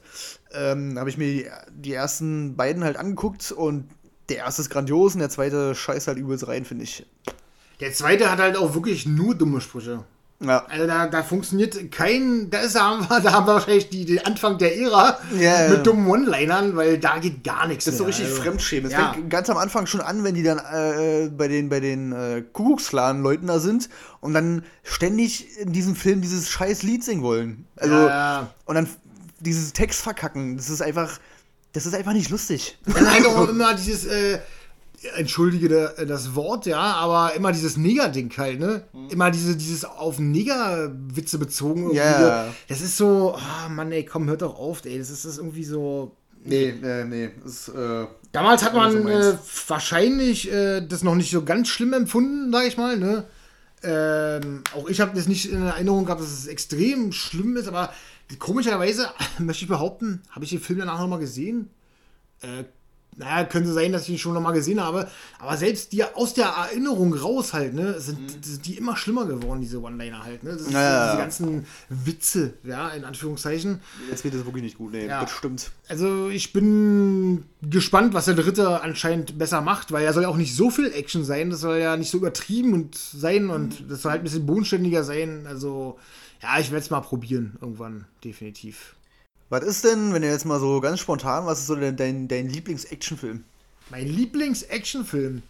ähm, 0.52 1.00
habe 1.00 1.10
ich 1.10 1.18
mir 1.18 1.28
die, 1.28 1.50
die 1.72 1.94
ersten 1.94 2.56
beiden 2.56 2.84
halt 2.84 2.98
angeguckt 2.98 3.52
und 3.52 3.90
der 4.30 4.38
erste 4.38 4.64
ist 4.64 4.70
grandios 4.70 5.14
und 5.14 5.20
der 5.20 5.30
zweite 5.30 5.76
scheißt 5.76 6.08
halt 6.08 6.18
übelst 6.18 6.48
rein, 6.48 6.66
finde 6.66 6.84
ich. 6.84 7.06
Der 7.80 7.94
zweite 7.94 8.32
hat 8.32 8.40
halt 8.40 8.58
auch 8.58 8.74
wirklich 8.74 9.06
nur 9.06 9.36
dumme 9.36 9.62
Sprüche. 9.62 10.04
Ja. 10.42 10.66
Also 10.68 10.86
da, 10.86 11.08
da 11.08 11.24
funktioniert 11.24 11.92
kein, 11.94 12.50
da 12.50 12.60
ist 12.60 12.76
da 12.76 12.82
haben 12.82 13.10
wir, 13.10 13.20
da 13.22 13.32
haben 13.32 13.48
wir 13.48 13.54
wahrscheinlich 13.54 13.90
die, 13.90 14.04
den 14.04 14.26
Anfang 14.26 14.58
der 14.58 14.78
Ära 14.78 15.18
ja. 15.40 15.70
mit 15.70 15.88
dummen 15.88 16.08
One-Linern, 16.08 16.76
weil 16.76 16.98
da 17.00 17.20
geht 17.20 17.44
gar 17.46 17.68
nichts. 17.68 17.86
Das 17.86 17.94
ist 17.94 17.98
so 18.00 18.04
richtig 18.04 18.26
Also, 18.26 18.42
Fremdschämen. 18.42 18.92
Das 18.92 19.00
Ja. 19.00 19.14
fängt 19.14 19.30
ganz 19.30 19.50
am 19.50 19.56
Anfang 19.58 19.88
schon 19.88 20.02
an, 20.02 20.26
wenn 20.26 20.36
die 20.36 20.44
dann 20.44 20.60
äh, 20.60 21.30
bei 21.30 21.48
den, 21.48 21.70
bei 21.70 21.80
den 21.80 22.12
äh, 22.12 22.44
Kuckucksklan-Leuten 22.52 23.48
da 23.48 23.60
sind 23.60 23.90
und 24.20 24.34
dann 24.34 24.66
ständig 24.84 25.58
in 25.58 25.72
diesem 25.72 25.96
Film 25.96 26.22
dieses 26.22 26.50
scheiß 26.50 26.84
Lied 26.84 27.04
singen 27.06 27.24
wollen. 27.24 27.66
Also, 27.78 27.96
Ja, 27.96 28.08
ja. 28.08 28.54
und 28.66 28.76
dann 28.76 28.90
dieses 29.40 29.72
Text 29.72 30.02
verkacken. 30.02 30.58
Das 30.58 30.70
ist 30.70 30.82
einfach. 30.82 31.18
Das 31.72 31.86
ist 31.86 31.94
einfach 31.94 32.14
nicht 32.14 32.30
lustig. 32.30 32.78
Dann 32.86 33.10
halt 33.12 33.26
auch 33.26 33.50
immer 33.50 33.74
dieses, 33.74 34.06
äh, 34.06 34.40
entschuldige 35.16 35.70
da- 35.70 36.06
das 36.06 36.36
Wort, 36.36 36.66
ja, 36.66 36.80
aber 36.80 37.34
immer 37.36 37.52
dieses 37.52 37.78
Neger-Ding 37.78 38.32
halt, 38.38 38.60
ne? 38.60 38.84
Immer 39.10 39.32
diese, 39.32 39.56
dieses 39.56 39.86
auf 39.86 40.20
Neger-Witze 40.20 41.38
bezogen. 41.38 41.84
irgendwie. 41.84 41.98
Ja. 42.00 42.54
Das 42.68 42.82
ist 42.82 42.98
so, 42.98 43.36
ah 43.36 43.70
Mann, 43.70 43.92
ey, 43.92 44.06
komm, 44.06 44.28
hört 44.28 44.42
doch 44.42 44.58
auf, 44.58 44.84
ey. 44.86 44.98
Das 44.98 45.10
ist, 45.10 45.26
das 45.26 45.34
ist 45.34 45.38
irgendwie 45.38 45.64
so. 45.64 46.16
Nee, 46.44 46.74
nee, 46.82 47.04
nee. 47.06 47.30
Das, 47.44 47.70
äh, 47.70 48.06
Damals 48.32 48.64
hat 48.64 48.74
man 48.76 48.96
äh, 48.96 49.00
meinst. 49.32 49.70
wahrscheinlich 49.70 50.52
äh, 50.52 50.82
das 50.82 51.04
noch 51.04 51.16
nicht 51.16 51.32
so 51.32 51.44
ganz 51.44 51.70
schlimm 51.70 51.94
empfunden, 51.94 52.52
sag 52.52 52.68
ich 52.68 52.78
mal, 52.78 52.98
ne? 52.98 53.26
Ähm, 53.84 54.64
auch 54.76 54.88
ich 54.90 55.00
habe 55.02 55.16
das 55.16 55.28
nicht 55.28 55.52
in 55.52 55.62
Erinnerung 55.64 56.06
gehabt, 56.06 56.22
dass 56.22 56.32
es 56.32 56.48
extrem 56.48 57.12
schlimm 57.12 57.56
ist, 57.58 57.68
aber 57.68 57.92
komischerweise 58.40 59.08
möchte 59.40 59.64
ich 59.64 59.70
behaupten, 59.70 60.22
habe 60.32 60.44
ich 60.46 60.52
den 60.52 60.60
Film 60.60 60.80
danach 60.80 61.00
nochmal 61.00 61.20
gesehen? 61.20 61.70
Naja, 63.18 63.46
könnte 63.46 63.72
sein, 63.72 63.94
dass 63.94 64.04
ich 64.04 64.10
ihn 64.10 64.18
schon 64.18 64.34
nochmal 64.34 64.52
gesehen 64.54 64.82
habe, 64.82 65.08
aber 65.40 65.56
selbst 65.56 65.94
die 65.94 66.04
aus 66.04 66.34
der 66.34 66.48
Erinnerung 66.48 67.14
raus 67.14 67.54
halt, 67.54 67.74
ne, 67.74 68.00
sind, 68.00 68.44
sind 68.46 68.66
die 68.66 68.76
immer 68.78 68.98
schlimmer 68.98 69.26
geworden, 69.26 69.62
diese 69.62 69.82
One-Liner 69.82 70.24
halt, 70.24 70.44
ne? 70.44 70.52
Das 70.52 70.62
ist, 70.64 70.72
Ja, 70.72 70.82
ja, 70.82 71.06
diese 71.12 71.22
ganzen 71.22 71.66
Witze, 71.90 72.54
ja, 72.64 72.90
in 72.90 73.06
Anführungszeichen. 73.06 73.80
jetzt 74.10 74.24
wird 74.26 74.34
es 74.34 74.44
wirklich 74.46 74.64
nicht 74.64 74.78
gut. 74.78 74.92
Nee, 74.92 75.08
Ja. 75.08 75.22
das 75.22 75.32
stimmt. 75.32 75.72
Also 75.88 76.28
ich 76.30 76.52
bin 76.52 77.46
gespannt, 77.62 78.14
was 78.14 78.26
der 78.26 78.34
dritte 78.36 78.82
anscheinend 78.82 79.38
besser 79.38 79.62
macht, 79.62 79.92
weil 79.92 80.04
er 80.04 80.12
soll 80.14 80.24
ja 80.24 80.30
auch 80.30 80.38
nicht 80.38 80.56
so 80.56 80.70
viel 80.70 80.92
Action 80.92 81.24
sein, 81.24 81.50
das 81.50 81.62
soll 81.62 81.78
ja 81.78 81.96
nicht 81.96 82.12
so 82.12 82.18
übertrieben 82.18 82.74
und 82.74 82.96
sein 82.96 83.50
und 83.50 83.90
das 83.90 84.02
soll 84.02 84.12
halt 84.12 84.22
ein 84.22 84.26
bisschen 84.26 84.46
bodenständiger 84.46 85.04
sein. 85.06 85.46
Also 85.48 85.98
ja, 86.44 86.60
ich 86.60 86.70
werde 86.72 86.84
es 86.84 86.90
mal 86.90 87.00
probieren 87.00 87.58
irgendwann, 87.62 88.06
definitiv. 88.24 88.96
Was 89.56 89.64
ist 89.64 89.86
denn, 89.86 90.14
wenn 90.14 90.22
du 90.22 90.28
jetzt 90.28 90.46
mal 90.46 90.60
so 90.60 90.82
ganz 90.82 91.00
spontan, 91.00 91.46
was 91.46 91.60
ist 91.60 91.68
so 91.68 91.76
dein, 91.76 91.96
dein, 91.96 92.28
dein 92.28 92.50
Lieblings-Actionfilm? 92.50 93.46
Mein 93.90 94.06
Lieblings-Actionfilm. 94.08 95.44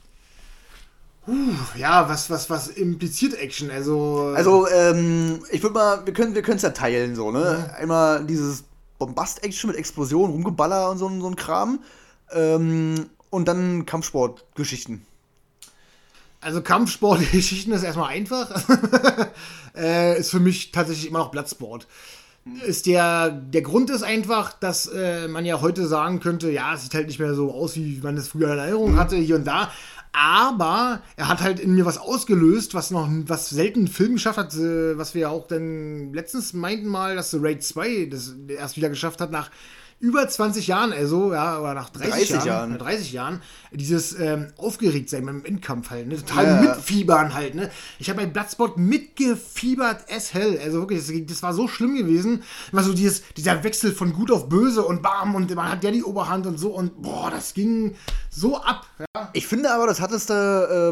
Ja, 1.76 2.08
was, 2.08 2.30
was, 2.30 2.52
was 2.52 2.68
impliziert 2.68 3.34
Action? 3.34 3.72
Also, 3.72 4.32
Also, 4.36 4.68
ähm, 4.70 5.44
ich 5.50 5.64
würde 5.64 5.74
mal, 5.74 6.06
wir 6.06 6.14
können 6.14 6.36
wir 6.36 6.48
es 6.48 6.62
ja 6.62 6.70
teilen, 6.70 7.16
so, 7.16 7.32
ne? 7.32 7.74
Einmal 7.80 8.24
dieses 8.26 8.64
Bombast-Action 9.00 9.70
mit 9.72 9.78
Explosionen, 9.80 10.32
Rumgeballer 10.34 10.92
und 10.92 11.00
so, 11.00 11.08
ein- 11.10 11.22
so 11.22 11.28
ein 11.28 11.36
Kram. 11.36 11.80
Ähm, 12.32 13.10
und 13.32 13.48
dann 13.48 13.88
Kampfsportgeschichten. 13.88 15.04
Also 16.42 16.62
Kampfsportgeschichten 16.62 17.74
ist 17.74 17.82
erstmal 17.82 18.10
einfach. 18.10 18.64
äh, 19.76 20.20
ist 20.20 20.30
für 20.30 20.40
mich 20.40 20.72
tatsächlich 20.72 21.08
immer 21.08 21.20
noch 21.20 21.32
Bloodsport. 21.32 21.88
Ist 22.66 22.86
der, 22.86 23.32
der 23.32 23.64
Grund 23.64 23.90
ist 23.90 24.04
einfach, 24.04 24.54
dass 24.54 24.86
äh, 24.86 25.28
man 25.28 25.46
ja 25.46 25.62
heute 25.62 25.88
sagen 25.88 26.20
könnte, 26.20 26.52
ja, 26.52 26.76
es 26.76 26.84
sieht 26.84 26.94
halt 26.94 27.08
nicht 27.08 27.18
mehr 27.20 27.34
so 27.34 27.52
aus, 27.52 27.76
wie 27.76 28.00
man 28.04 28.18
es 28.18 28.28
früher 28.28 28.54
in 28.54 28.60
Erinnerung 28.60 28.98
hatte, 28.98 29.16
hier 29.16 29.36
und 29.38 29.48
da. 29.48 29.72
Aber 30.14 31.02
er 31.18 31.28
hat 31.28 31.42
halt 31.42 31.60
in 31.60 31.74
mir 31.74 31.86
was 31.86 31.98
ausgelöst, 31.98 32.76
was 32.76 32.92
noch 32.92 33.10
was 33.26 33.50
selten 33.50 33.86
ein 33.86 33.88
Film 33.88 34.14
geschafft 34.14 34.38
hat, 34.38 34.54
äh, 34.54 34.96
was 34.96 35.16
wir 35.16 35.24
ja 35.24 35.30
auch 35.30 35.48
dann 35.48 36.14
letztens 36.14 36.54
meinten 36.54 36.88
mal, 36.88 37.16
dass 37.16 37.32
The 37.32 37.40
Raid 37.42 37.64
2 37.64 38.06
das 38.12 38.36
erst 38.48 38.78
wieder 38.78 38.90
geschafft 38.90 39.22
hat 39.22 39.32
nach 39.32 39.50
über 40.00 40.28
20 40.28 40.68
Jahren, 40.68 40.92
also, 40.94 41.34
ja, 41.34 41.60
oder 41.60 41.74
nach 41.74 41.90
30, 41.90 42.12
30 42.12 42.30
Jahren, 42.30 42.48
Jahren. 42.48 42.72
nach 42.74 42.78
30 42.80 43.12
Jahren, 43.14 43.42
dieses 43.72 44.20
ähm, 44.20 44.48
aufgeregt 44.58 45.10
sein 45.10 45.26
beim 45.26 45.44
Endkampf 45.46 45.90
halt, 45.90 46.08
ne? 46.08 46.18
total 46.18 46.46
Ja. 46.46 46.62
mitfiebern 46.62 47.34
halt, 47.34 47.56
ne? 47.56 47.72
Ich 47.98 48.10
habe 48.10 48.22
bei 48.22 48.28
Bloodsport 48.28 48.78
mitgefiebert 48.78 50.06
as 50.12 50.34
hell, 50.34 50.60
also 50.64 50.80
wirklich, 50.80 51.06
das, 51.06 51.16
das 51.28 51.44
war 51.44 51.54
so 51.54 51.68
schlimm 51.68 51.96
gewesen, 51.96 52.44
immer 52.72 52.84
so 52.84 52.94
dieses, 52.94 53.24
dieser 53.38 53.64
Wechsel 53.64 53.94
von 53.94 54.14
gut 54.14 54.32
auf 54.32 54.50
böse 54.50 54.84
und 54.84 55.02
bam 55.02 55.34
und 55.36 55.54
man 55.56 55.72
hat 55.72 55.84
ja 55.84 55.92
die 55.92 56.04
Oberhand 56.04 56.46
und 56.46 56.58
so 56.60 56.70
und 56.72 57.02
boah, 57.02 57.32
das 57.32 57.54
ging 57.54 57.96
so 58.30 58.58
ab, 58.58 58.86
ja. 59.00 59.30
Ich 59.34 59.48
finde 59.48 59.72
aber, 59.72 59.88
das 59.88 60.02
hattest 60.02 60.30
du 60.30 60.34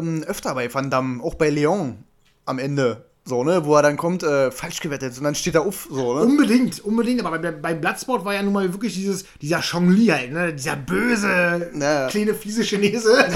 ähm, 0.02 0.24
öfter 0.24 0.54
bei 0.54 0.72
Van 0.72 0.90
Damme, 0.90 1.22
auch 1.22 1.34
bei 1.34 1.50
Leon 1.50 2.04
am 2.46 2.58
Ende. 2.58 3.04
So, 3.26 3.42
ne? 3.42 3.64
Wo 3.64 3.74
er 3.74 3.82
dann 3.82 3.96
kommt, 3.96 4.22
äh, 4.22 4.50
falsch 4.50 4.80
gewettet 4.80 5.16
und 5.16 5.24
dann 5.24 5.34
steht 5.34 5.54
er 5.54 5.62
auf, 5.62 5.88
so, 5.90 6.14
ne? 6.14 6.20
Unbedingt, 6.24 6.84
unbedingt, 6.84 7.24
aber 7.24 7.38
bei, 7.38 7.52
bei 7.52 7.72
Bloodsport 7.72 8.22
war 8.26 8.34
ja 8.34 8.42
nun 8.42 8.52
mal 8.52 8.70
wirklich 8.70 8.94
dieses, 8.94 9.24
dieser 9.40 9.62
Chong-Li 9.62 10.08
halt, 10.08 10.30
ne? 10.32 10.52
dieser 10.52 10.76
böse, 10.76 11.70
Ja. 11.78 12.08
kleine, 12.08 12.34
fiese 12.34 12.62
Chinese, 12.64 13.10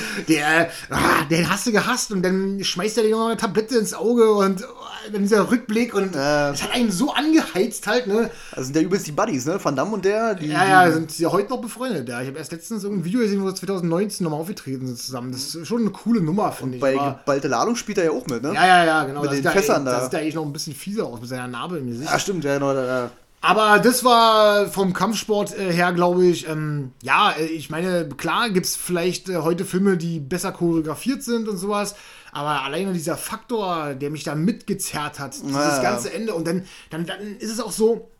der, 0.28 0.70
ah, 0.88 1.24
den 1.30 1.50
hast 1.50 1.66
du 1.66 1.72
gehasst 1.72 2.10
und 2.10 2.22
dann 2.22 2.64
schmeißt 2.64 2.96
er 2.96 3.04
dir 3.04 3.10
noch 3.10 3.26
eine 3.26 3.36
Tablette 3.36 3.76
ins 3.76 3.92
Auge 3.92 4.32
und 4.32 4.62
oh, 4.62 4.66
dann 5.12 5.22
dieser 5.22 5.50
Rückblick 5.50 5.94
und 5.94 6.14
Ja. 6.14 6.50
es 6.50 6.62
hat 6.62 6.72
einen 6.72 6.90
so 6.90 7.12
angeheizt 7.12 7.86
halt, 7.86 8.06
ne? 8.06 8.30
Also 8.52 8.66
sind 8.66 8.76
ja 8.76 8.82
übelst 8.82 9.06
die 9.06 9.12
Buddies, 9.12 9.46
ne? 9.46 9.58
Van 9.62 9.76
Damme 9.76 9.92
und 9.92 10.04
der, 10.04 10.34
die. 10.34 10.46
Ja, 10.46 10.66
ja, 10.66 10.86
die, 10.86 10.92
sind 10.92 11.18
ja 11.18 11.30
heute 11.30 11.50
noch 11.50 11.60
befreundet. 11.60 12.08
Ja. 12.08 12.20
Ich 12.22 12.28
habe 12.28 12.38
erst 12.38 12.52
letztens 12.52 12.84
irgendein 12.84 13.04
Video 13.04 13.20
gesehen, 13.20 13.42
wo 13.42 13.48
sie 13.48 13.54
2019 13.54 14.24
nochmal 14.24 14.40
aufgetreten 14.40 14.86
sind 14.86 14.98
zusammen. 14.98 15.32
Das 15.32 15.54
ist 15.54 15.66
schon 15.66 15.80
eine 15.80 15.90
coole 15.90 16.20
Nummer, 16.20 16.52
finde 16.52 16.76
ich. 16.76 16.80
bei 16.80 16.92
geballte 16.92 17.48
Ladung 17.48 17.76
spielt 17.76 17.98
er 17.98 18.04
ja 18.04 18.10
auch 18.10 18.26
mit, 18.26 18.42
ne? 18.42 18.52
ja, 18.54 18.66
ja, 18.66 18.84
ja, 18.84 19.04
genau. 19.04 19.22
Mit 19.22 19.30
das 19.32 19.40
den 19.40 19.50
Fässern 19.52 19.84
da, 19.84 19.90
da. 19.90 19.96
Das 19.96 20.04
sieht 20.06 20.12
da 20.14 20.18
eigentlich 20.18 20.34
noch 20.34 20.44
ein 20.44 20.52
bisschen 20.52 20.74
fieser 20.74 21.06
aus 21.06 21.20
mit 21.20 21.28
seiner 21.28 21.48
Narbe 21.48 21.78
im 21.78 21.86
Gesicht. 21.88 22.10
Ah, 22.12 22.18
stimmt, 22.18 22.44
ja, 22.44 22.54
genau. 22.54 22.72
Da, 22.74 23.10
Aber 23.40 23.78
das 23.78 24.04
war 24.04 24.68
vom 24.68 24.92
Kampfsport 24.92 25.56
äh, 25.58 25.72
her, 25.72 25.92
glaube 25.92 26.24
ich, 26.24 26.48
ähm, 26.48 26.92
ja, 27.02 27.32
äh, 27.38 27.44
ich 27.44 27.68
meine, 27.70 28.08
klar 28.16 28.50
gibt 28.50 28.66
es 28.66 28.76
vielleicht 28.76 29.28
äh, 29.28 29.36
heute 29.36 29.64
Filme, 29.64 29.96
die 29.96 30.18
besser 30.20 30.52
choreografiert 30.52 31.22
sind 31.22 31.48
und 31.48 31.58
sowas, 31.58 31.94
aber 32.34 32.62
alleine 32.62 32.92
dieser 32.92 33.16
Faktor, 33.16 33.94
der 33.94 34.10
mich 34.10 34.24
da 34.24 34.34
mitgezerrt 34.34 35.18
hat, 35.20 35.34
dieses 35.34 35.54
Ja. 35.54 35.82
ganze 35.82 36.12
Ende 36.12 36.34
und 36.34 36.46
dann, 36.46 36.64
dann, 36.90 37.06
dann 37.06 37.36
ist 37.38 37.50
es 37.50 37.60
auch 37.60 37.72
so, 37.72 38.10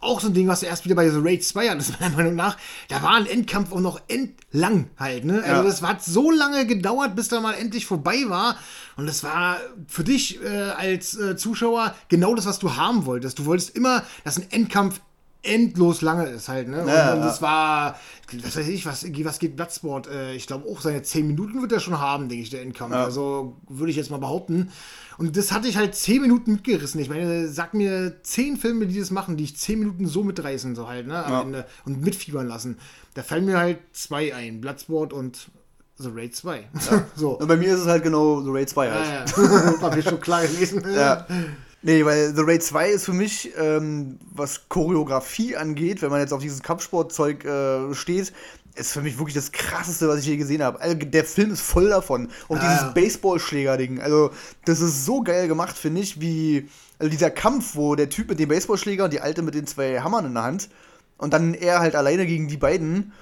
auch 0.00 0.20
so 0.20 0.26
ein 0.26 0.34
Ding, 0.34 0.48
was 0.48 0.60
du 0.60 0.66
erst 0.66 0.84
wieder 0.84 0.96
bei 0.96 1.08
The 1.08 1.18
Raid 1.20 1.44
2 1.44 1.70
hattest, 1.70 2.00
meiner 2.00 2.16
Meinung 2.16 2.34
nach, 2.34 2.56
da 2.88 3.02
war 3.02 3.14
ein 3.14 3.26
Endkampf 3.26 3.70
auch 3.72 3.80
noch 3.80 4.00
endlang 4.08 4.90
halt, 4.98 5.24
ne? 5.24 5.42
Also 5.44 5.62
Ja. 5.62 5.62
das 5.62 5.80
hat 5.82 6.02
so 6.04 6.30
lange 6.32 6.66
gedauert, 6.66 7.14
bis 7.14 7.28
da 7.28 7.40
mal 7.40 7.52
endlich 7.54 7.86
vorbei 7.86 8.24
war. 8.26 8.56
Und 8.96 9.06
das 9.06 9.22
war 9.22 9.58
für 9.86 10.02
dich 10.02 10.42
äh, 10.42 10.48
als 10.48 11.16
äh, 11.16 11.36
Zuschauer 11.36 11.94
genau 12.08 12.34
das, 12.34 12.46
was 12.46 12.58
du 12.58 12.74
haben 12.76 13.06
wolltest. 13.06 13.38
Du 13.38 13.44
wolltest 13.46 13.76
immer, 13.76 14.02
dass 14.24 14.38
ein 14.38 14.46
Endkampf 14.50 15.00
endlos 15.44 16.02
lange 16.02 16.26
ist 16.26 16.48
halt, 16.48 16.68
ne? 16.68 16.82
Und, 16.82 16.88
Ja, 16.88 17.14
ja. 17.14 17.16
das 17.16 17.40
war, 17.42 17.98
was 18.42 18.56
weiß 18.56 18.68
ich, 18.68 18.86
was, 18.86 19.04
was 19.04 19.38
geht 19.38 19.56
Bloodsport? 19.56 20.08
Äh, 20.08 20.34
ich 20.34 20.46
glaube 20.46 20.68
auch 20.68 20.80
seine 20.80 21.02
10 21.02 21.26
Minuten 21.26 21.60
wird 21.60 21.72
er 21.72 21.80
schon 21.80 21.98
haben, 21.98 22.28
denke 22.28 22.42
ich, 22.42 22.50
der 22.50 22.62
Endkampf. 22.62 22.94
Ja. 22.94 23.04
Also 23.04 23.56
würde 23.68 23.90
ich 23.90 23.96
jetzt 23.96 24.10
mal 24.10 24.18
behaupten. 24.18 24.70
Und 25.16 25.36
das 25.36 25.52
hatte 25.52 25.68
ich 25.68 25.76
halt 25.76 25.94
10 25.94 26.22
Minuten 26.22 26.52
mitgerissen. 26.52 27.00
Ich 27.00 27.08
meine, 27.08 27.48
sag 27.48 27.74
mir 27.74 28.22
10 28.22 28.56
Filme, 28.56 28.86
die 28.86 28.98
das 28.98 29.10
machen, 29.10 29.36
die 29.36 29.44
ich 29.44 29.56
10 29.56 29.78
Minuten 29.78 30.06
so 30.06 30.24
mitreißen, 30.24 30.74
so 30.74 30.88
halt, 30.88 31.06
ne? 31.06 31.24
Am. 31.24 31.46
Ende 31.46 31.66
und 31.84 32.02
mitfiebern 32.02 32.48
lassen. 32.48 32.78
Da 33.14 33.22
fallen 33.22 33.44
mir 33.44 33.58
halt 33.58 33.78
zwei 33.92 34.34
ein: 34.34 34.60
Bloodsport 34.60 35.12
und 35.12 35.50
The 35.98 36.10
Raid 36.12 36.34
2. 36.34 36.68
so. 37.16 37.38
Und 37.38 37.46
bei 37.46 37.56
mir 37.56 37.74
ist 37.74 37.80
es 37.80 37.86
halt 37.86 38.02
genau 38.02 38.40
The 38.42 38.50
Raid 38.50 38.68
2 38.68 38.90
halt. 38.90 39.36
Ja, 39.36 39.44
ja. 39.44 39.80
War 39.82 39.94
mir 39.94 40.02
schon 40.02 40.20
klar 40.20 40.42
gewesen. 40.42 40.82
Ja. 40.94 41.26
Nee, 41.86 42.02
weil 42.06 42.34
The 42.34 42.40
Raid 42.40 42.62
2 42.62 42.88
ist 42.88 43.04
für 43.04 43.12
mich, 43.12 43.52
ähm, 43.58 44.18
was 44.32 44.70
Choreografie 44.70 45.54
angeht, 45.54 46.00
wenn 46.00 46.08
man 46.08 46.20
jetzt 46.20 46.32
auf 46.32 46.40
dieses 46.40 46.62
Kampfsportzeug 46.62 47.44
äh, 47.44 47.94
steht, 47.94 48.32
ist 48.74 48.92
für 48.92 49.02
mich 49.02 49.18
wirklich 49.18 49.34
das 49.34 49.52
krasseste, 49.52 50.08
was 50.08 50.20
ich 50.20 50.26
je 50.26 50.38
gesehen 50.38 50.62
habe. 50.62 50.80
Also, 50.80 50.96
der 50.96 51.24
Film 51.24 51.52
ist 51.52 51.60
voll 51.60 51.90
davon. 51.90 52.30
Und 52.48 52.62
Ja, 52.62 52.74
dieses. 52.74 52.94
Baseballschläger-Ding. 52.94 54.00
Also, 54.00 54.30
das 54.64 54.80
ist 54.80 55.04
so 55.04 55.22
geil 55.22 55.46
gemacht, 55.46 55.76
finde 55.76 56.00
ich, 56.00 56.20
wie 56.22 56.68
also 56.98 57.10
dieser 57.10 57.30
Kampf, 57.30 57.76
wo 57.76 57.94
der 57.94 58.08
Typ 58.08 58.30
mit 58.30 58.38
dem 58.38 58.48
Baseballschläger 58.48 59.04
und 59.04 59.12
die 59.12 59.20
Alte 59.20 59.42
mit 59.42 59.54
den 59.54 59.66
zwei 59.66 60.00
Hammern 60.00 60.24
in 60.24 60.34
der 60.34 60.44
Hand 60.44 60.70
und 61.18 61.34
dann 61.34 61.52
er 61.52 61.80
halt 61.80 61.96
alleine 61.96 62.24
gegen 62.24 62.48
die 62.48 62.56
beiden. 62.56 63.12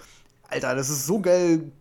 Alter, 0.48 0.76
das 0.76 0.88
ist 0.88 1.06
so 1.06 1.20
geil. 1.20 1.72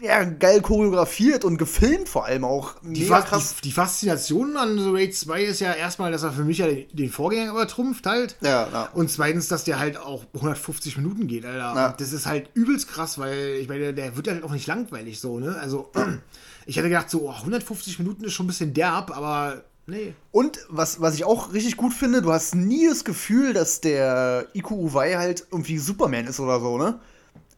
Ja, 0.00 0.24
geil 0.24 0.62
choreografiert 0.62 1.44
und 1.44 1.58
gefilmt 1.58 2.08
vor 2.08 2.24
allem 2.24 2.44
auch. 2.44 2.76
Die, 2.82 3.04
Fa 3.04 3.20
die, 3.20 3.62
die 3.64 3.72
Faszination 3.72 4.56
an 4.56 4.78
The 4.78 4.88
Raid 4.88 5.14
2 5.14 5.42
ist 5.44 5.60
ja 5.60 5.74
erstmal, 5.74 6.10
dass 6.10 6.22
er 6.22 6.32
für 6.32 6.44
mich 6.44 6.58
ja 6.58 6.66
den, 6.66 6.86
den 6.92 7.10
Vorgänger 7.10 7.50
übertrumpft 7.50 8.06
halt. 8.06 8.36
Ja, 8.40 8.68
ja. 8.72 8.88
Und 8.94 9.10
zweitens, 9.10 9.48
dass 9.48 9.64
der 9.64 9.78
halt 9.78 9.98
auch 9.98 10.24
150 10.34 10.96
Minuten 10.96 11.26
geht, 11.26 11.44
Alter. 11.44 11.58
Ja. 11.58 11.94
Das 11.98 12.12
ist 12.12 12.26
halt 12.26 12.48
übelst 12.54 12.88
krass, 12.88 13.18
weil 13.18 13.58
ich 13.60 13.68
meine, 13.68 13.92
der 13.92 14.16
wird 14.16 14.28
halt 14.28 14.42
auch 14.42 14.52
nicht 14.52 14.66
langweilig 14.66 15.20
so, 15.20 15.38
ne? 15.38 15.56
Also, 15.60 15.90
ich 16.66 16.76
hätte 16.76 16.88
gedacht, 16.88 17.10
so 17.10 17.28
oh, 17.28 17.32
150 17.32 17.98
Minuten 17.98 18.24
ist 18.24 18.32
schon 18.32 18.46
ein 18.46 18.48
bisschen 18.48 18.72
derb, 18.72 19.14
aber 19.14 19.64
nee. 19.86 20.14
Und 20.30 20.60
was, 20.70 21.02
was 21.02 21.14
ich 21.14 21.24
auch 21.24 21.52
richtig 21.52 21.76
gut 21.76 21.92
finde, 21.92 22.22
du 22.22 22.32
hast 22.32 22.54
nie 22.54 22.88
das 22.88 23.04
Gefühl, 23.04 23.52
dass 23.52 23.82
der 23.82 24.46
Iku 24.54 24.76
Uwei 24.76 25.16
halt 25.16 25.46
irgendwie 25.50 25.78
Superman 25.78 26.26
ist 26.26 26.40
oder 26.40 26.58
so, 26.60 26.78
ne? 26.78 27.00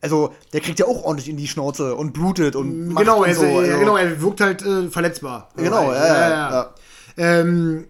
Also, 0.03 0.35
der 0.53 0.61
kriegt 0.61 0.79
ja 0.81 0.87
auch 0.87 1.05
ordentlich 1.05 1.29
in 1.29 1.37
die 1.37 1.47
Schnauze 1.47 1.95
und 1.95 2.13
blutet 2.13 2.57
und 2.57 2.89
macht 2.89 3.05
Genau, 3.05 3.21
und 3.21 3.29
also, 3.29 3.41
so. 3.43 3.47
ja, 3.47 3.59
also- 3.61 3.79
genau, 3.79 3.97
er 3.97 4.21
wirkt 4.21 4.41
halt 4.41 4.61
äh, 4.63 4.91
verletzbar. 4.91 5.49
Genau, 5.57 5.87
halt, 5.87 5.97
ja, 5.97 6.29
ja, 6.29 6.51
ja. 6.51 6.75
Ähm, 7.17 7.87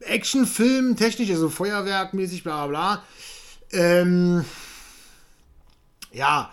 Actionfilm, 0.00 0.96
technisch, 0.96 1.30
also 1.30 1.48
Feuerwerkmäßig, 1.48 2.44
bla 2.44 2.66
bla 2.66 2.68
bla. 2.68 3.02
Ähm, 3.72 4.44
ja, 6.12 6.50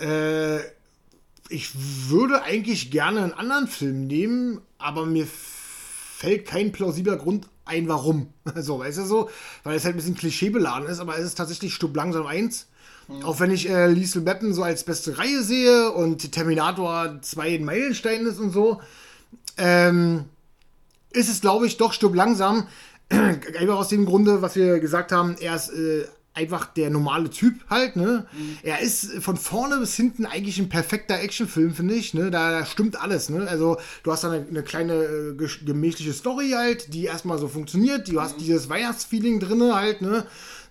äh, 0.00 0.58
ich 1.48 1.70
würde 2.08 2.42
eigentlich 2.42 2.90
gerne 2.90 3.22
einen 3.22 3.32
anderen 3.32 3.66
Film 3.68 4.06
nehmen, 4.06 4.60
aber 4.78 5.06
mir 5.06 5.26
fällt 5.26 6.46
kein 6.46 6.72
plausibler 6.72 7.16
Grund 7.16 7.48
ein 7.64 7.88
Warum. 7.88 8.32
So, 8.56 8.78
weißt 8.78 8.98
du 8.98 9.04
so? 9.04 9.30
Weil 9.64 9.76
es 9.76 9.84
halt 9.84 9.94
ein 9.94 9.98
bisschen 9.98 10.16
klischeebeladen 10.16 10.88
ist, 10.88 11.00
aber 11.00 11.18
es 11.18 11.24
ist 11.26 11.34
tatsächlich 11.36 11.74
Stub 11.74 11.94
langsam 11.96 12.26
Auch 13.22 13.40
wenn 13.40 13.50
ich 13.50 13.68
äh, 13.68 13.86
Liesel 13.86 14.22
Beppen 14.22 14.52
so 14.52 14.62
als 14.62 14.84
beste 14.84 15.16
Reihe 15.18 15.42
sehe 15.42 15.90
und 15.92 16.30
Terminator 16.30 17.18
2 17.22 17.54
ein 17.54 17.64
Meilenstein 17.64 18.26
ist 18.26 18.38
und 18.38 18.50
so, 18.50 18.80
ähm, 19.56 20.26
ist 21.10 21.30
es, 21.30 21.40
glaube 21.40 21.66
ich, 21.66 21.78
doch 21.78 21.92
Stub 21.92 22.14
langsam. 22.14 22.68
Einfach 23.10 23.76
aus 23.76 23.88
dem 23.88 24.04
Grunde, 24.04 24.42
was 24.42 24.56
wir 24.56 24.78
gesagt 24.78 25.12
haben, 25.12 25.36
er 25.40 25.56
ist 25.56 25.70
äh, 25.70 26.04
einfach 26.38 26.66
der 26.66 26.90
normale 26.90 27.30
Typ 27.30 27.54
halt, 27.68 27.96
ne? 27.96 28.26
Mhm. 28.32 28.58
Er 28.62 28.80
ist 28.80 29.12
von 29.20 29.36
vorne 29.36 29.78
bis 29.78 29.96
hinten 29.96 30.24
eigentlich 30.24 30.58
ein 30.58 30.68
perfekter 30.68 31.18
Actionfilm, 31.20 31.74
finde 31.74 31.94
ich, 31.94 32.14
ne? 32.14 32.30
Da 32.30 32.64
stimmt 32.64 33.00
alles, 33.00 33.28
ne? 33.28 33.48
Also, 33.48 33.78
du 34.04 34.12
hast 34.12 34.22
da 34.22 34.30
eine, 34.30 34.46
eine 34.46 34.62
kleine 34.62 34.92
äh, 34.92 35.64
gemächliche 35.64 36.12
Story 36.12 36.50
halt, 36.50 36.94
die 36.94 37.06
erstmal 37.06 37.38
so 37.38 37.48
funktioniert. 37.48 38.08
Du 38.08 38.20
hast 38.20 38.36
mhm. 38.36 38.40
dieses 38.40 38.68
Weihnachtsfeeling 38.68 39.40
drin 39.40 39.74
halt, 39.74 40.00
ne? 40.00 40.26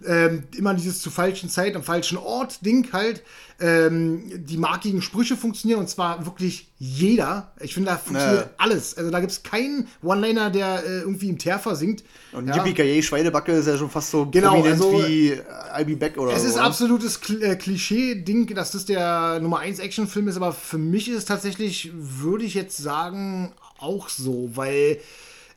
Ähm, 0.05 0.43
immer 0.55 0.73
dieses 0.73 1.01
zu 1.01 1.09
falschen 1.09 1.49
Zeit 1.49 1.75
am 1.75 1.83
falschen 1.83 2.17
Ort 2.17 2.65
Ding 2.65 2.91
halt. 2.93 3.23
Ähm, 3.59 4.45
die 4.45 4.57
markigen 4.57 5.01
Sprüche 5.01 5.35
funktionieren 5.35 5.79
und 5.79 5.89
zwar 5.89 6.27
wirklich 6.27 6.67
jeder. 6.77 7.51
Ich 7.59 7.73
finde, 7.73 7.89
da 7.89 7.97
funktioniert 7.97 8.45
ja. 8.45 8.49
alles. 8.59 8.95
Also 8.95 9.09
da 9.09 9.19
gibt 9.19 9.31
es 9.31 9.41
keinen 9.41 9.87
One-Liner, 10.03 10.51
der 10.51 10.83
äh, 10.85 10.99
irgendwie 10.99 11.29
im 11.29 11.39
Teer 11.39 11.57
versinkt. 11.57 12.03
Und 12.33 12.47
ja. 12.47 12.63
Yippie 12.63 13.01
Schweinebacke 13.01 13.51
ist 13.53 13.67
ja 13.67 13.75
schon 13.75 13.89
fast 13.89 14.11
so 14.11 14.27
genau, 14.27 14.51
prominent 14.51 14.83
also, 14.83 15.07
wie 15.07 15.33
I'll 15.75 15.85
Be 15.85 15.95
Back 15.95 16.17
oder 16.17 16.33
Es 16.33 16.43
so, 16.43 16.49
ist 16.49 16.53
oder? 16.55 16.65
absolutes 16.65 17.19
äh, 17.41 17.55
Klischee-Ding, 17.55 18.53
dass 18.53 18.71
das 18.71 18.85
der 18.85 19.39
Nummer 19.39 19.59
1 19.59 19.79
Actionfilm 19.79 20.27
ist, 20.27 20.35
aber 20.35 20.53
für 20.53 20.77
mich 20.77 21.09
ist 21.09 21.17
es 21.17 21.25
tatsächlich, 21.25 21.91
würde 21.95 22.45
ich 22.45 22.53
jetzt 22.53 22.77
sagen, 22.77 23.53
auch 23.79 24.09
so, 24.09 24.51
weil 24.53 24.99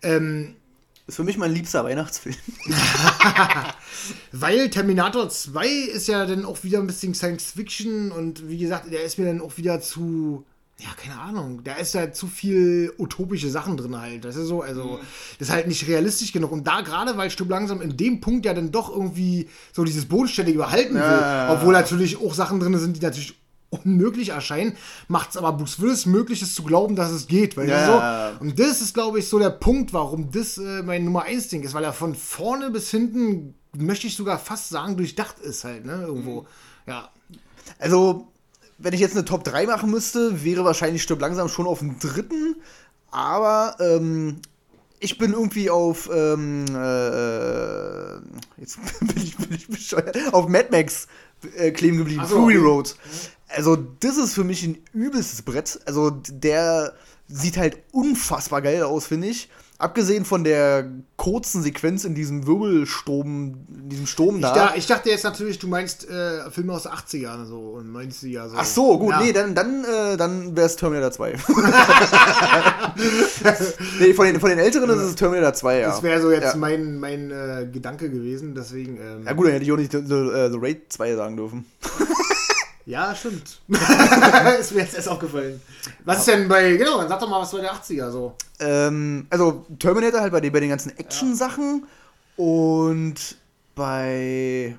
ähm, 0.03 0.55
ist 1.11 1.17
für 1.17 1.25
mich 1.25 1.37
mein 1.37 1.53
liebster 1.53 1.85
Weihnachtsfilm. 1.85 2.37
Weil 4.33 4.71
Terminator 4.71 5.29
2 5.29 5.67
ist 5.67 6.09
ja 6.09 6.25
dann 6.25 6.45
auch 6.45 6.63
wieder 6.63 6.79
ein 6.79 6.87
bisschen 6.87 7.15
Science 7.15 7.53
Fiction 7.53 8.13
und 8.13 8.49
wie 8.49 8.59
gesagt, 8.59 8.91
der 8.93 9.03
ist 9.03 9.19
mir 9.19 9.27
dann 9.27 9.41
auch 9.41 9.57
wieder 9.59 9.81
zu. 9.81 10.45
Ja, 10.79 10.89
keine 10.97 11.21
Ahnung. 11.21 11.63
Da 11.63 11.75
ist 11.75 11.95
ja 11.95 12.11
zu 12.11 12.27
viel 12.27 12.95
utopische 12.97 13.51
Sachen 13.51 13.77
drin 13.77 14.01
halt. 14.01 14.25
Das 14.25 14.37
ist 14.37 14.47
so, 14.47 14.63
also, 14.63 14.85
mhm. 14.85 14.99
das 15.39 15.49
ist 15.49 15.55
halt 15.55 15.69
nicht 15.69 15.87
realistisch 15.87 16.33
genug. 16.33 16.53
Und 16.53 16.67
da 16.67 16.81
gerade, 16.81 17.19
weil 17.19 17.31
Stub 17.31 17.51
langsam 17.51 17.83
in 17.83 17.99
dem 17.99 18.23
Punkt 18.23 18.47
ja 18.47 18.55
dann 18.55 18.73
doch 18.73 18.89
irgendwie 18.89 19.51
so 19.73 19.85
dieses 19.85 20.07
Bodenständige 20.07 20.57
überhalten 20.57 20.95
will, 20.95 21.03
ja. 21.03 21.53
obwohl 21.53 21.75
natürlich 21.75 22.19
auch 22.19 22.33
Sachen 22.33 22.61
drin 22.61 22.79
sind, 22.79 22.97
die 22.97 23.03
natürlich 23.03 23.40
unmöglich 23.71 24.31
erscheinen, 24.31 24.77
macht 25.09 25.31
es 25.31 25.37
aber 25.37 25.53
Bruce 25.53 25.81
Willis 25.81 26.07
möglich, 26.07 26.43
es 26.43 26.55
zu 26.55 26.63
glauben, 26.63 26.97
dass 26.97 27.11
es 27.11 27.27
geht. 27.27 27.57
Weil 27.57 27.69
ja. 27.69 28.33
so, 28.33 28.45
und 28.45 28.59
das 28.59 28.81
ist, 28.81 28.95
glaube 28.95 29.21
ich, 29.21 29.29
so 29.29 29.39
der 29.39 29.51
Punkt, 29.51 29.93
warum 29.93 30.31
das 30.31 30.59
äh, 30.59 30.83
mein 30.83 31.05
Nummer 31.05 31.23
1 31.23 31.49
Ding 31.49 31.63
ist, 31.63 31.75
weil 31.75 31.85
er 31.85 31.93
von 31.93 32.15
vorne 32.15 32.71
bis 32.71 32.91
hinten, 32.91 33.55
möchte 33.77 34.07
ich 34.07 34.17
sogar 34.17 34.39
fast 34.39 34.69
sagen, 34.69 34.97
durchdacht 34.97 35.39
ist 35.39 35.65
halt, 35.65 35.87
ne, 35.87 36.03
irgendwo. 36.07 36.43
Mhm. 36.43 36.47
Ja. 36.87 37.11
Also, 37.79 38.29
wenn 38.79 38.93
ich 38.93 39.01
jetzt 39.01 39.17
eine 39.17 39.25
Top 39.25 39.45
3 39.45 39.67
machen 39.67 39.91
müsste, 39.91 40.45
wäre 40.45 40.65
wahrscheinlich 40.65 41.03
Stirb 41.03 41.21
langsam 41.21 41.49
schon 41.49 41.67
auf 41.67 41.79
dem 41.79 41.99
dritten, 41.99 42.57
aber 43.11 43.77
ähm, 43.79 44.41
ich 44.99 45.19
bin 45.19 45.33
irgendwie 45.33 45.71
auf 45.71 46.11
ähm, 46.13 46.65
äh, 46.69 48.15
jetzt 48.61 48.79
bin 49.01 49.17
ich, 49.17 49.37
bin 49.37 49.53
ich 49.53 49.69
bescheuert, 49.69 50.17
auf 50.33 50.49
Mad 50.49 50.69
Max 50.71 51.07
äh, 51.57 51.71
kleben 51.71 51.99
geblieben, 51.99 52.25
so, 52.27 52.37
Fury. 52.37 52.57
Road 52.57 52.95
also 53.55 53.77
das 53.77 54.17
ist 54.17 54.35
für 54.35 54.45
mich 54.45 54.63
ein 54.65 54.79
übelstes 54.93 55.43
Brett. 55.43 55.81
Also 55.87 56.11
der 56.11 56.95
sieht 57.29 57.57
halt 57.57 57.79
unfassbar 57.93 58.63
geil 58.63 58.83
aus, 58.83 59.07
finde 59.07 59.29
ich. 59.29 59.49
Abgesehen 59.79 60.27
von 60.27 60.45
der 60.45 60.91
kurzen 61.17 61.63
Sequenz 61.63 62.05
in 62.05 62.15
diesem 62.15 62.47
Wirbelsturm, 62.47 63.55
in 63.83 63.89
diesem 63.89 64.07
Sturm 64.07 64.43
da. 64.43 64.49
Ich, 64.49 64.55
da, 64.55 64.75
ich 64.77 64.87
dachte 64.87 65.09
jetzt 65.09 65.25
natürlich, 65.25 65.59
du 65.59 65.69
meinst 65.69 66.07
äh, 66.07 66.51
Filme 66.51 66.75
aus 66.75 66.87
80ern 66.87 67.47
so 67.47 67.59
und 67.79 67.91
90er 67.91 68.51
so. 68.51 68.57
Ach 68.59 68.65
so, 68.67 68.99
gut, 68.99 69.13
ja. 69.13 69.23
nee, 69.23 69.33
dann, 69.33 69.55
dann, 69.55 69.83
äh, 69.85 70.19
dann 70.19 70.55
wäre 70.55 70.67
es 70.67 70.77
Terminator 70.77 71.13
2. 71.13 71.33
nee, 74.01 74.13
von 74.13 74.27
den, 74.27 74.39
von 74.39 74.51
den 74.51 74.59
älteren 74.59 74.91
ist 74.91 74.99
es 74.99 75.15
Terminator 75.15 75.55
2, 75.55 75.79
ja. 75.79 75.89
Das 75.89 76.03
wäre 76.03 76.21
so 76.21 76.31
jetzt 76.31 76.53
ja. 76.53 76.57
mein, 76.57 76.99
mein 76.99 77.31
äh, 77.31 77.67
Gedanke 77.73 78.11
gewesen, 78.11 78.55
deswegen. 78.55 78.99
Ähm, 78.99 79.25
ja 79.25 79.33
gut, 79.33 79.47
dann 79.47 79.55
hätte 79.55 79.65
ich 79.65 79.73
auch 79.73 79.79
nicht 79.79 79.93
The, 79.93 80.03
The, 80.05 80.15
äh, 80.15 80.51
The 80.51 80.59
Raid 80.61 80.93
2 80.93 81.17
sagen 81.17 81.39
dürfen. 81.39 81.65
Ja, 82.91 83.15
stimmt. 83.15 83.61
ist 84.59 84.73
mir 84.73 84.81
jetzt 84.81 84.97
erst 84.97 85.09
aufgefallen. 85.09 85.63
Was 86.05 86.19
ist 86.19 86.29
denn 86.29 86.49
bei, 86.49 86.77
genau, 86.77 86.99
dann 86.99 87.09
sag 87.09 87.21
doch 87.21 87.29
mal, 87.29 87.41
was 87.41 87.53
bei 87.53 87.61
der 87.61 87.73
80er 87.73 88.11
so. 88.11 88.35
Ähm, 88.59 89.29
also 89.31 89.65
Terminator 89.79 90.21
halt 90.21 90.33
bei 90.33 90.41
den, 90.41 90.53
bei 90.53 90.59
den 90.59 90.71
ganzen 90.71 90.99
Action-Sachen 90.99 91.87
ja. 91.87 92.45
und 92.45 93.37
bei, 93.77 94.77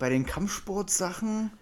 bei 0.00 0.08
den 0.08 0.26
Kampfsport-Sachen, 0.26 1.52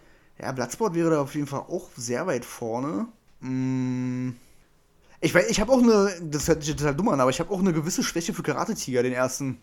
ja, 0.41 0.53
Bloodsport 0.53 0.95
wäre 0.95 1.11
da 1.11 1.21
auf 1.21 1.35
jeden 1.35 1.47
Fall 1.47 1.61
auch 1.61 1.91
sehr 1.97 2.27
weit 2.27 2.47
vorne. 2.47 3.07
Mm. 3.41 4.31
Ich 5.21 5.35
weiß, 5.35 5.51
ich 5.51 5.61
habe 5.61 5.71
auch 5.71 5.83
eine, 5.83 6.15
das 6.23 6.49
hört 6.49 6.65
sich 6.65 6.77
total 6.77 6.95
dumm 6.95 7.11
an, 7.11 7.21
aber 7.21 7.31
ich 7.31 7.41
habe 7.41 7.53
auch 7.53 7.59
eine 7.59 7.75
gewisse 7.75 8.03
Schwäche 8.03 8.33
für 8.33 8.43
Karate-Tiger, 8.43 9.03
den 9.03 9.13
ersten. 9.13 9.61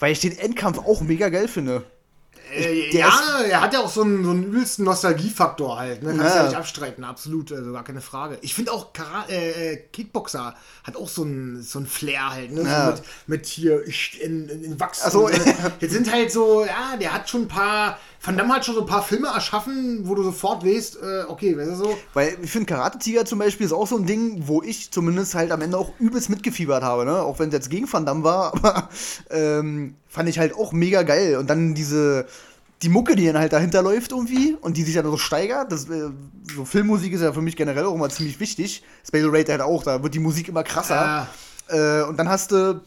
Weil 0.00 0.10
ich 0.10 0.20
den 0.20 0.36
Endkampf 0.36 0.78
auch 0.78 1.00
mega 1.02 1.28
geil 1.28 1.46
finde. 1.46 1.84
Äh, 2.52 2.96
ja, 2.96 3.40
er 3.48 3.60
hat 3.60 3.72
ja 3.72 3.80
auch 3.80 3.90
so 3.90 4.02
einen, 4.02 4.24
so 4.24 4.30
einen 4.30 4.44
übelsten 4.44 4.84
Nostalgiefaktor 4.84 5.78
halt. 5.78 6.02
Ne? 6.02 6.14
Kannst 6.16 6.34
ja. 6.34 6.42
ja 6.42 6.48
nicht 6.48 6.56
abstreiten, 6.56 7.04
absolut, 7.04 7.52
also 7.52 7.72
gar 7.72 7.84
keine 7.84 8.00
Frage. 8.00 8.38
Ich 8.42 8.54
finde 8.54 8.72
auch 8.72 8.92
Kara 8.92 9.26
äh, 9.28 9.72
äh, 9.72 9.76
Kickboxer 9.92 10.54
hat 10.84 10.96
auch 10.96 11.08
so 11.08 11.22
einen 11.22 11.62
so 11.62 11.80
Flair 11.82 12.30
halt, 12.30 12.52
ne? 12.52 12.62
Ja. 12.62 12.86
So 12.86 12.92
mit, 12.92 13.02
mit, 13.26 13.46
hier 13.46 13.82
in, 14.20 14.48
in 14.48 14.80
Wachs. 14.80 15.04
So, 15.10 15.28
Jetzt 15.80 15.92
sind 15.92 16.12
halt 16.12 16.32
so, 16.32 16.64
ja, 16.64 16.96
der 16.96 17.12
hat 17.12 17.28
schon 17.28 17.42
ein 17.42 17.48
paar 17.48 17.98
Van 18.20 18.36
Damme 18.36 18.54
hat 18.54 18.64
schon 18.64 18.74
so 18.74 18.80
ein 18.80 18.86
paar 18.86 19.02
Filme 19.02 19.28
erschaffen, 19.28 20.00
wo 20.02 20.14
du 20.14 20.24
sofort 20.24 20.64
weißt, 20.64 20.96
äh, 20.96 21.22
okay, 21.28 21.56
weißt 21.56 21.70
du 21.70 21.74
so. 21.76 21.98
Weil 22.14 22.36
ich 22.42 22.50
finde, 22.50 22.66
Karate 22.66 22.98
Tiger 22.98 23.24
zum 23.24 23.38
Beispiel 23.38 23.66
ist 23.66 23.72
auch 23.72 23.86
so 23.86 23.96
ein 23.96 24.06
Ding, 24.06 24.42
wo 24.46 24.62
ich 24.62 24.90
zumindest 24.90 25.34
halt 25.34 25.52
am 25.52 25.62
Ende 25.62 25.78
auch 25.78 25.92
übelst 26.00 26.28
mitgefiebert 26.28 26.82
habe, 26.82 27.04
ne? 27.04 27.22
Auch 27.22 27.38
wenn 27.38 27.48
es 27.48 27.54
jetzt 27.54 27.70
gegen 27.70 27.90
Van 27.90 28.04
Damme 28.04 28.24
war, 28.24 28.54
aber 28.54 28.88
ähm, 29.30 29.94
fand 30.08 30.28
ich 30.28 30.38
halt 30.38 30.54
auch 30.54 30.72
mega 30.72 31.02
geil. 31.04 31.36
Und 31.36 31.48
dann 31.48 31.74
diese, 31.74 32.26
die 32.82 32.88
Mucke, 32.88 33.14
die 33.14 33.26
dann 33.26 33.38
halt 33.38 33.52
dahinter 33.52 33.82
läuft 33.82 34.10
irgendwie 34.10 34.56
und 34.60 34.76
die 34.76 34.82
sich 34.82 34.94
dann 34.94 35.06
so 35.06 35.16
steigert. 35.16 35.70
Das, 35.70 35.88
äh, 35.88 36.10
so 36.54 36.64
Filmmusik 36.64 37.12
ist 37.12 37.22
ja 37.22 37.32
für 37.32 37.42
mich 37.42 37.56
generell 37.56 37.86
auch 37.86 37.94
immer 37.94 38.08
ziemlich 38.08 38.40
wichtig. 38.40 38.82
Space 39.06 39.26
Rate 39.26 39.52
halt 39.52 39.62
auch, 39.62 39.84
da 39.84 40.02
wird 40.02 40.14
die 40.14 40.18
Musik 40.20 40.48
immer 40.48 40.64
krasser. 40.64 41.28
Ja. 41.70 42.00
Äh, 42.02 42.02
und 42.02 42.18
dann 42.18 42.28
hast 42.28 42.50
du 42.50 42.80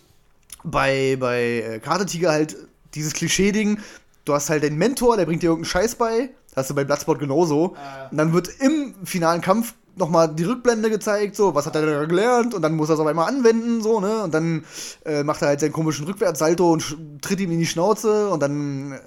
bei, 0.63 1.15
bei 1.19 1.41
äh, 1.41 1.79
Karate 1.79 2.05
Tiger 2.05 2.31
halt 2.31 2.57
dieses 2.93 3.13
Klischee-Ding, 3.13 3.79
du 4.25 4.33
hast 4.33 4.49
halt 4.49 4.63
den 4.63 4.77
Mentor, 4.77 5.17
der 5.17 5.25
bringt 5.25 5.43
dir 5.43 5.47
irgendeinen 5.47 5.71
Scheiß 5.71 5.95
bei. 5.95 6.29
Das 6.49 6.63
hast 6.63 6.69
du 6.71 6.75
bei 6.75 6.83
Bloodsport 6.83 7.19
genauso. 7.19 7.75
Äh. 7.75 8.11
Und 8.11 8.17
dann 8.17 8.33
wird 8.33 8.49
im 8.59 8.93
finalen 9.03 9.41
Kampf 9.41 9.73
nochmal 9.95 10.33
die 10.33 10.43
Rückblende 10.43 10.89
gezeigt, 10.89 11.35
so, 11.35 11.53
was 11.53 11.65
hat 11.65 11.75
er 11.75 11.85
da 11.85 12.05
gelernt 12.05 12.53
und 12.53 12.61
dann 12.61 12.75
muss 12.75 12.89
er 12.89 12.95
es 12.95 12.99
auf 12.99 13.07
einmal 13.07 13.27
anwenden, 13.27 13.81
so, 13.81 13.99
ne? 13.99 14.23
Und 14.23 14.33
dann 14.33 14.63
äh, 15.05 15.23
macht 15.23 15.41
er 15.41 15.49
halt 15.49 15.59
seinen 15.59 15.73
komischen 15.73 16.05
Rückwärtssalto 16.05 16.71
und 16.71 16.97
tritt 17.21 17.39
ihm 17.39 17.51
in 17.51 17.59
die 17.59 17.65
Schnauze 17.65 18.29
und 18.29 18.41
dann 18.41 18.93
äh, 18.93 18.99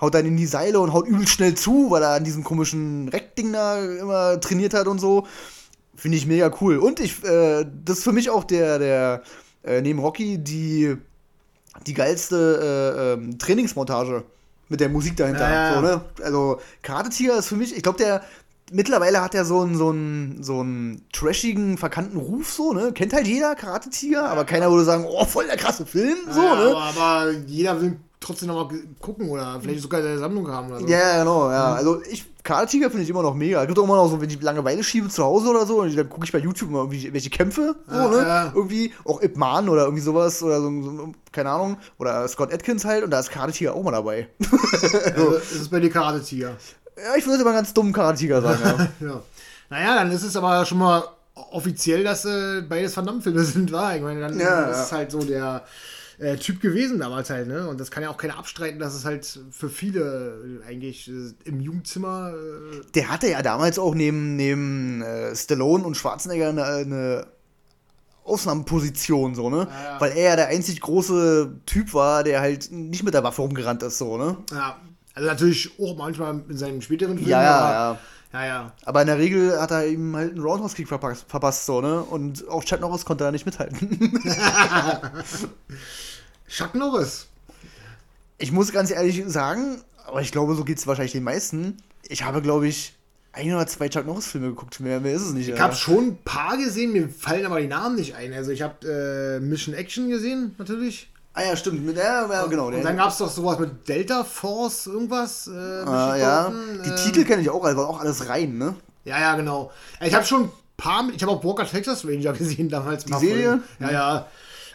haut 0.00 0.14
dann 0.14 0.26
in 0.26 0.36
die 0.36 0.46
Seile 0.46 0.80
und 0.80 0.92
haut 0.92 1.06
übel 1.06 1.26
schnell 1.26 1.54
zu, 1.54 1.90
weil 1.90 2.02
er 2.02 2.10
an 2.10 2.24
diesem 2.24 2.44
komischen 2.44 3.08
Reckding 3.08 3.52
da 3.52 3.82
immer 3.82 4.40
trainiert 4.40 4.74
hat 4.74 4.86
und 4.88 5.00
so. 5.00 5.26
Finde 5.94 6.18
ich 6.18 6.26
mega 6.26 6.52
cool. 6.60 6.76
Und 6.76 7.00
ich, 7.00 7.24
äh, 7.24 7.64
das 7.84 7.98
ist 7.98 8.04
für 8.04 8.12
mich 8.12 8.28
auch 8.28 8.44
der, 8.44 8.78
der, 8.78 9.22
äh, 9.64 9.80
neben 9.80 9.98
Rocky, 9.98 10.36
die, 10.36 10.96
die 11.86 11.94
geilste 11.94 12.36
äh, 12.36 13.12
ähm, 13.14 13.38
Trainingsmontage 13.38 14.24
mit 14.68 14.80
der 14.80 14.88
Musik 14.88 15.16
dahinter. 15.16 15.48
Ja. 15.48 15.74
So, 15.74 15.80
ne? 15.80 16.00
Also 16.22 16.60
Karate 16.82 17.10
Tiger 17.10 17.38
ist 17.38 17.48
für 17.48 17.56
mich, 17.56 17.76
ich 17.76 17.82
glaube, 17.82 17.98
der 17.98 18.22
mittlerweile 18.72 19.22
hat 19.22 19.34
er 19.34 19.44
so 19.44 19.60
einen 19.60 19.76
so 19.76 19.90
einen 19.90 20.42
so 20.42 20.60
einen 20.60 21.04
trashigen, 21.12 21.78
verkannten 21.78 22.18
Ruf 22.18 22.52
so, 22.52 22.72
ne? 22.72 22.92
Kennt 22.92 23.12
halt 23.12 23.26
jeder 23.26 23.54
Karate 23.54 23.90
Tiger, 23.90 24.28
aber 24.28 24.44
keiner 24.44 24.70
würde 24.70 24.84
sagen, 24.84 25.04
oh, 25.08 25.24
voll 25.24 25.46
der 25.46 25.56
krasse 25.56 25.86
Film, 25.86 26.16
so, 26.30 26.42
ja, 26.42 26.54
ne? 26.54 26.76
Aber, 26.76 26.82
aber, 26.82 27.30
jeder 27.46 27.80
will 27.80 27.96
trotzdem 28.26 28.48
noch 28.48 28.68
mal 28.68 28.78
gucken 29.00 29.28
oder 29.28 29.58
vielleicht 29.60 29.82
sogar 29.82 30.00
in 30.00 30.06
der 30.06 30.18
Sammlung 30.18 30.48
haben 30.48 30.68
oder 30.68 30.80
so. 30.80 30.86
Ja, 30.86 31.18
genau, 31.18 31.50
ja. 31.50 31.70
Mhm. 31.70 31.76
Also 31.76 32.02
ich 32.10 32.24
Karate 32.46 32.70
Tiger 32.70 32.90
finde 32.90 33.02
ich 33.02 33.10
immer 33.10 33.22
noch 33.22 33.34
mega. 33.34 33.60
Es 33.60 33.66
gibt 33.66 33.78
auch 33.78 33.84
immer 33.84 33.96
noch 33.96 34.08
so, 34.08 34.20
wenn 34.20 34.30
ich 34.30 34.40
Langeweile 34.40 34.84
schiebe 34.84 35.08
zu 35.08 35.24
Hause 35.24 35.48
oder 35.48 35.66
so, 35.66 35.80
und 35.80 35.96
dann 35.96 36.08
gucke 36.08 36.24
ich 36.24 36.32
bei 36.32 36.38
YouTube 36.38 36.70
mal 36.70 36.78
irgendwie 36.78 37.12
welche 37.12 37.28
Kämpfe, 37.28 37.74
so, 37.88 37.94
ja, 37.94 38.08
ne? 38.08 38.16
Ja. 38.18 38.52
Irgendwie, 38.54 38.92
auch 39.04 39.20
Ip 39.20 39.36
Man 39.36 39.68
oder 39.68 39.82
irgendwie 39.82 40.02
sowas 40.02 40.42
oder 40.44 40.60
so, 40.60 40.70
so, 40.82 41.12
keine 41.32 41.50
Ahnung. 41.50 41.76
Oder 41.98 42.26
Scott 42.28 42.52
Atkins 42.52 42.84
halt 42.84 43.02
und 43.02 43.10
da 43.10 43.18
ist 43.18 43.30
Karate 43.30 43.52
Tiger 43.52 43.74
auch 43.74 43.82
mal 43.82 43.90
dabei. 43.90 44.28
also, 44.72 45.30
ist 45.32 45.60
es 45.60 45.68
bei 45.68 45.80
dir 45.80 45.90
Karate 45.90 46.22
Tiger? 46.22 46.56
Ja, 46.96 47.16
ich 47.16 47.26
würde 47.26 47.42
mal 47.42 47.52
ganz 47.52 47.74
dumm 47.74 47.92
Karate 47.92 48.18
Tiger 48.18 48.40
sagen, 48.40 48.90
ja. 49.00 49.06
ja. 49.08 49.22
Naja, 49.68 49.94
dann 49.96 50.12
ist 50.12 50.22
es 50.22 50.36
aber 50.36 50.64
schon 50.64 50.78
mal 50.78 51.02
offiziell, 51.34 52.04
dass 52.04 52.24
äh, 52.24 52.62
beides 52.62 52.96
Van 52.96 53.06
Damme-Filme 53.06 53.42
sind, 53.44 53.72
war. 53.72 53.96
Ich 53.96 54.02
meine, 54.02 54.20
dann 54.20 54.38
ja, 54.38 54.66
ist 54.66 54.84
es 54.84 54.92
halt 54.92 55.10
so 55.10 55.18
der 55.18 55.64
äh, 56.18 56.36
Typ 56.36 56.60
gewesen 56.60 56.98
damals 56.98 57.30
halt, 57.30 57.48
ne? 57.48 57.68
Und 57.68 57.80
das 57.80 57.90
kann 57.90 58.02
ja 58.02 58.10
auch 58.10 58.16
keiner 58.16 58.38
abstreiten, 58.38 58.78
dass 58.78 58.94
es 58.94 59.04
halt 59.04 59.38
für 59.50 59.68
viele 59.68 60.62
eigentlich 60.66 61.08
äh, 61.08 61.32
im 61.44 61.60
Jugendzimmer. 61.60 62.32
Äh 62.32 62.80
Der 62.94 63.10
hatte 63.10 63.28
ja 63.28 63.42
damals 63.42 63.78
auch 63.78 63.94
neben, 63.94 64.36
neben 64.36 65.02
äh, 65.02 65.34
Stallone 65.34 65.84
und 65.84 65.96
Schwarzenegger 65.96 66.48
eine, 66.48 66.64
eine 66.64 67.26
Ausnahmeposition, 68.24 69.34
so, 69.34 69.50
ne? 69.50 69.68
Ja, 69.70 69.84
ja. 69.84 70.00
Weil 70.00 70.12
er 70.12 70.30
ja 70.30 70.36
der 70.36 70.48
einzig 70.48 70.80
große 70.80 71.60
Typ 71.66 71.94
war, 71.94 72.24
der 72.24 72.40
halt 72.40 72.72
nicht 72.72 73.04
mit 73.04 73.14
der 73.14 73.22
Waffe 73.22 73.42
rumgerannt 73.42 73.82
ist, 73.82 73.98
so, 73.98 74.16
ne? 74.16 74.36
Ja, 74.52 74.80
also 75.14 75.28
natürlich 75.28 75.70
auch 75.78 75.96
manchmal 75.96 76.42
in 76.48 76.56
seinen 76.56 76.82
späteren 76.82 77.16
Filmen. 77.16 77.30
Ja, 77.30 77.42
ja, 77.42 77.56
aber, 77.56 77.72
ja. 77.72 77.98
Ja, 78.36 78.46
ja. 78.46 78.72
Aber 78.84 79.00
in 79.00 79.06
der 79.06 79.18
Regel 79.18 79.60
hat 79.60 79.70
er 79.70 79.86
ihm 79.86 80.14
halt 80.14 80.32
einen 80.32 80.42
Roundhouse-Kick 80.42 80.88
verpasst, 80.88 81.24
verpasst, 81.28 81.66
so, 81.66 81.80
ne? 81.80 82.02
Und 82.02 82.46
auch 82.48 82.64
Chuck 82.64 82.80
Norris 82.80 83.04
konnte 83.04 83.24
da 83.24 83.32
nicht 83.32 83.46
mithalten. 83.46 84.20
Chuck 86.48 86.74
Norris. 86.74 87.28
ich 88.38 88.52
muss 88.52 88.72
ganz 88.72 88.90
ehrlich 88.90 89.24
sagen, 89.26 89.82
aber 90.06 90.20
ich 90.20 90.32
glaube, 90.32 90.54
so 90.54 90.64
geht 90.64 90.78
es 90.78 90.86
wahrscheinlich 90.86 91.12
den 91.12 91.24
meisten. 91.24 91.78
Ich 92.08 92.24
habe, 92.24 92.42
glaube 92.42 92.68
ich, 92.68 92.94
ein 93.32 93.52
oder 93.52 93.66
zwei 93.66 93.88
Chuck 93.88 94.06
Norris-Filme 94.06 94.48
geguckt. 94.48 94.80
Mehr, 94.80 95.00
mehr 95.00 95.14
ist 95.14 95.22
es 95.22 95.32
nicht. 95.32 95.48
Ich 95.48 95.60
habe 95.60 95.74
schon 95.74 96.08
ein 96.08 96.18
paar 96.24 96.56
gesehen, 96.56 96.92
mir 96.92 97.08
fallen 97.08 97.46
aber 97.46 97.60
die 97.60 97.66
Namen 97.66 97.96
nicht 97.96 98.14
ein. 98.14 98.32
Also 98.32 98.50
ich 98.50 98.62
habe 98.62 98.86
äh, 98.86 99.40
Mission 99.40 99.74
Action 99.74 100.08
gesehen, 100.08 100.54
natürlich. 100.58 101.10
Ah 101.36 101.44
ja, 101.44 101.54
stimmt. 101.54 101.84
Mit 101.84 101.98
der, 101.98 102.26
ja, 102.32 102.46
genau. 102.46 102.68
Und 102.68 102.82
dann 102.82 102.96
gab 102.96 103.10
es 103.10 103.18
doch 103.18 103.28
sowas 103.30 103.58
mit 103.58 103.86
Delta 103.86 104.24
Force, 104.24 104.86
irgendwas. 104.86 105.46
Äh, 105.46 105.50
ah, 105.52 106.16
ja. 106.16 106.52
Die 106.82 106.88
äh, 106.88 106.94
Titel 106.94 107.24
kenne 107.24 107.42
ich 107.42 107.50
auch, 107.50 107.62
also 107.62 107.82
auch 107.82 108.00
alles 108.00 108.30
rein, 108.30 108.56
ne? 108.56 108.74
Ja, 109.04 109.20
ja, 109.20 109.36
genau. 109.36 109.70
Ich 110.00 110.14
habe 110.14 110.24
schon 110.24 110.44
ein 110.44 110.50
paar, 110.78 111.04
ich 111.14 111.22
habe 111.22 111.32
auch 111.32 111.44
Walker 111.44 111.66
Texas 111.66 112.06
Ranger 112.06 112.32
gesehen 112.38 112.70
damals. 112.70 113.04
Die 113.04 113.12
Serie? 113.12 113.60
Ja, 113.78 113.90
ja. 113.90 114.26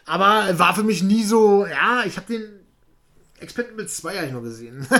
Aber 0.05 0.59
war 0.59 0.75
für 0.75 0.83
mich 0.83 1.01
nie 1.01 1.23
so, 1.23 1.65
ja, 1.65 2.03
ich 2.05 2.15
habe 2.17 2.27
den 2.27 2.43
Expendables 3.39 3.97
2 3.97 4.15
habe 4.17 4.27
ich 4.27 4.33
noch 4.33 4.43
gesehen. 4.43 4.87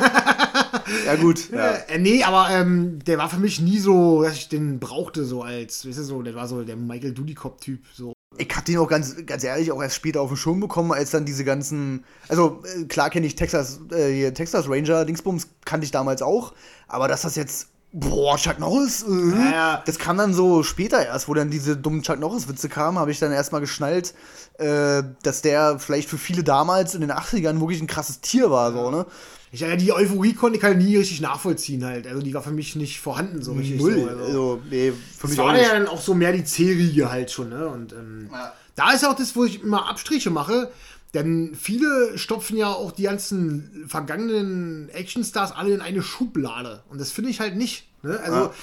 Ja, 1.06 1.16
gut. 1.16 1.52
Ja. 1.52 1.74
Äh, 1.74 2.00
nee, 2.00 2.24
aber 2.24 2.50
ähm, 2.50 3.00
der 3.06 3.20
war 3.20 3.30
für 3.30 3.40
mich 3.40 3.62
nie 3.62 3.78
so, 3.78 4.24
dass 4.24 4.34
ich 4.34 4.50
den 4.50 4.80
brauchte, 4.80 5.26
so 5.26 5.44
als, 5.44 5.88
weißt 5.88 6.00
du, 6.00 6.04
so, 6.04 6.22
der 6.24 6.34
war 6.34 6.48
so 6.48 6.64
der 6.64 6.76
Michael 6.76 7.14
Dudikoff-Typ, 7.14 7.86
so. 7.94 8.14
Ich 8.38 8.48
hab 8.56 8.64
den 8.64 8.78
auch 8.78 8.88
ganz, 8.88 9.16
ganz 9.26 9.44
ehrlich 9.44 9.72
auch 9.72 9.82
erst 9.82 9.95
später 9.95 10.22
auf 10.22 10.30
den 10.30 10.38
Schirm 10.38 10.62
bekommen, 10.62 10.94
als 10.94 11.12
dann 11.12 11.26
diese 11.26 11.44
ganzen. 11.44 12.06
Also, 12.30 12.64
äh, 12.64 12.86
klar 12.86 13.10
kenne 13.10 13.28
ich 13.28 13.36
Texas, 13.36 13.82
äh, 13.91 14.12
hier 14.14 14.34
Texas 14.34 14.70
Ranger, 14.70 15.03
Dingsbums 15.06 15.48
kannte 15.66 15.84
ich 15.86 15.91
damals 15.91 16.22
auch, 16.22 16.53
aber 16.88 17.08
dass 17.08 17.22
das 17.24 17.36
jetzt. 17.36 17.68
Boah, 17.94 18.38
Chuck 18.38 18.58
Norris, 18.58 19.03
äh, 19.03 19.38
Ja, 19.38 19.52
ja. 19.52 19.84
das 19.86 19.99
kam 19.99 20.16
dann 20.16 20.34
so 20.34 20.64
später 20.64 21.06
erst, 21.06 21.28
wo 21.28 21.34
dann 21.34 21.52
diese 21.52 21.76
dummen 21.76 22.03
Chuck 22.03 22.20
Norris-Witze 22.22 22.70
kamen, 22.70 22.98
habe 22.98 23.12
ich 23.12 23.20
dann 23.20 23.34
erstmal 23.34 23.60
geschnallt, 23.60 24.14
äh, 24.60 25.03
dass 25.24 25.41
der 25.41 25.78
vielleicht 25.78 26.08
für 26.08 26.18
viele 26.18 26.41
damals 26.41 26.95
in 26.95 27.02
den 27.02 27.12
80ern 27.12 27.60
wirklich 27.60 27.82
ein 27.82 27.88
krasses 27.88 28.22
Tier 28.22 28.49
war, 28.49 28.72
so, 28.72 28.91
ne? 28.91 29.06
Ich, 29.53 29.60
ja, 29.60 29.76
die 29.76 29.91
Euphorie 29.91 30.34
konnte 30.34 30.57
ich 30.57 30.64
halt 30.64 30.78
nie 30.78 30.95
richtig 30.95 31.19
nachvollziehen 31.19 31.84
halt. 31.84 32.07
Also 32.07 32.22
die 32.22 32.34
war 32.34 32.41
für 32.41 32.52
mich 32.52 32.76
nicht 32.78 32.99
vorhanden 33.02 33.41
so 33.41 33.52
richtig. 33.53 33.80
Null. 33.82 33.95
So, 33.95 34.07
also. 34.07 34.23
Also, 34.23 34.61
nee, 34.69 34.91
für 34.91 35.22
Das 35.23 35.32
mich 35.32 35.40
auch 35.40 35.45
war 35.48 35.53
nicht. 35.53 35.64
ja 35.64 35.73
dann 35.73 35.88
auch 35.88 36.02
so 36.02 36.14
mehr 36.14 36.32
die 36.32 36.44
C-Riege 36.45 37.11
halt 37.11 37.32
schon, 37.32 37.49
ne? 37.49 37.68
Und 37.68 37.91
ähm, 37.91 38.30
Ja. 38.32 38.53
da 38.76 38.91
ist 38.91 39.06
auch 39.06 39.15
das, 39.15 39.36
wo 39.36 39.44
ich 39.44 39.61
immer 39.61 39.90
Abstriche 39.90 40.30
mache. 40.30 40.72
Denn 41.14 41.53
viele 41.60 42.18
stopfen 42.18 42.56
ja 42.56 42.68
auch 42.69 42.94
die 42.94 43.03
ganzen 43.03 43.84
vergangenen 43.90 44.88
Actionstars 44.90 45.52
alle 45.52 45.73
in 45.73 45.82
eine 45.82 46.02
Schublade. 46.02 46.84
Und 46.90 47.02
das 47.02 47.11
finde 47.11 47.30
ich 47.32 47.41
halt 47.41 47.57
nicht. 47.57 47.88
Ne? 48.03 48.18
Also, 48.23 48.38
Ja. 48.38 48.53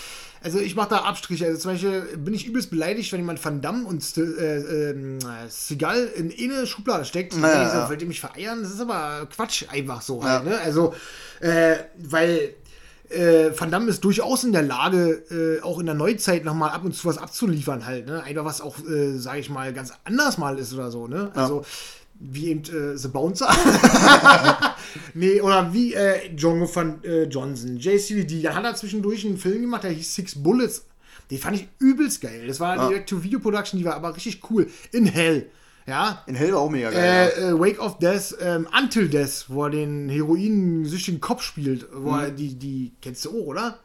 Also 0.43 0.59
ich 0.59 0.75
mache 0.75 0.91
da 0.91 0.99
Abstriche. 0.99 1.47
Also 1.47 1.59
zum 1.59 1.73
Beispiel 1.73 2.03
bin 2.17 2.35
ich 2.35 2.47
übelst 2.47 2.71
beleidigt, 2.71 3.13
wenn 3.13 3.21
jemand 3.21 3.45
Van 3.45 3.61
Damme 3.61 3.87
und 3.87 4.03
St 4.03 4.19
äh, 4.19 4.91
ähm, 4.91 5.19
Seagal 5.49 6.09
in 6.17 6.33
eine 6.33 6.67
Schublade 6.67 7.05
steckt. 7.05 7.35
Ja, 7.35 7.41
Ja, 7.41 7.71
so, 7.71 7.77
ja. 7.77 7.89
Wollt 7.89 8.03
ihr 8.03 8.09
mich 8.09 8.21
vereiern? 8.21 8.63
Das 8.63 8.73
ist 8.73 8.81
aber 8.81 9.27
Quatsch 9.35 9.65
einfach 9.69 10.03
so 10.03 10.23
halt. 10.23 10.45
Ja. 10.45 10.51
Ne? 10.51 10.59
Also, 10.59 10.95
äh, 11.41 11.77
weil 11.97 12.55
äh, 13.11 13.51
Van 13.59 13.71
Damme 13.71 13.89
ist 13.89 14.05
durchaus 14.05 14.45
in 14.45 14.53
der 14.53 14.63
Lage, 14.63 15.23
äh, 15.31 15.63
auch 15.63 15.79
in 15.79 15.87
der 15.87 15.95
Neuzeit 15.95 16.45
nochmal 16.45 16.71
ab 16.71 16.85
und 16.85 16.95
zu 16.95 17.09
was 17.09 17.19
abzuliefern 17.19 17.87
halt, 17.87 18.07
ne? 18.07 18.23
Einfach 18.23 18.45
was 18.45 18.61
auch, 18.61 18.77
äh, 18.87 19.17
sage 19.17 19.41
ich 19.41 19.49
mal, 19.51 19.73
ganz 19.73 19.93
anders 20.05 20.37
mal 20.39 20.59
ist 20.59 20.75
oder 20.75 20.91
so, 20.91 21.07
ne? 21.09 21.31
Also, 21.35 21.65
wie 22.21 22.49
eben 22.49 22.63
äh, 22.65 22.97
The 22.97 23.09
Bouncer. 23.09 23.49
nee, 25.15 25.41
oder 25.41 25.73
wie 25.73 25.95
äh, 25.95 26.35
Django 26.35 26.69
van 26.73 27.03
äh, 27.05 27.25
Johnson, 27.25 27.77
JCVD. 27.79 28.43
Dann 28.43 28.55
hat 28.55 28.65
er 28.65 28.75
zwischendurch 28.75 29.25
einen 29.25 29.39
Film 29.39 29.63
gemacht, 29.63 29.85
der 29.85 29.91
hieß 29.93 30.15
Six 30.15 30.35
Bullets. 30.43 30.85
Den 31.31 31.39
fand 31.39 31.57
ich 31.57 31.69
übelst 31.79 32.21
geil. 32.21 32.47
Das 32.47 32.59
war 32.59 32.73
eine 32.73 32.89
Direct-to-Video-Production, 32.89 33.79
die 33.79 33.85
war 33.85 33.95
aber 33.95 34.17
richtig 34.17 34.41
cool. 34.51 34.69
In 34.93 35.07
Hell. 35.07 35.51
Ja, 35.87 36.23
In 36.27 36.35
Hell 36.35 36.53
war 36.53 36.61
auch 36.61 36.71
mega 36.71 36.91
geil. 36.91 37.33
äh, 37.37 37.49
äh, 37.51 37.59
Wake 37.59 37.81
of 37.81 37.99
Death, 37.99 38.35
ähm, 38.41 38.67
Until 38.79 39.09
Death, 39.09 39.47
wo 39.49 39.65
er 39.65 39.71
den 39.71 40.09
heroinsüchtigen 40.09 41.21
Kopf 41.21 41.43
spielt, 41.43 41.87
wo 41.95 42.11
er 42.17 42.31
die, 42.31 42.55
die, 42.55 42.93
kennst 43.01 43.25
du 43.25 43.31
auch, 43.31 43.47
oder? 43.47 43.79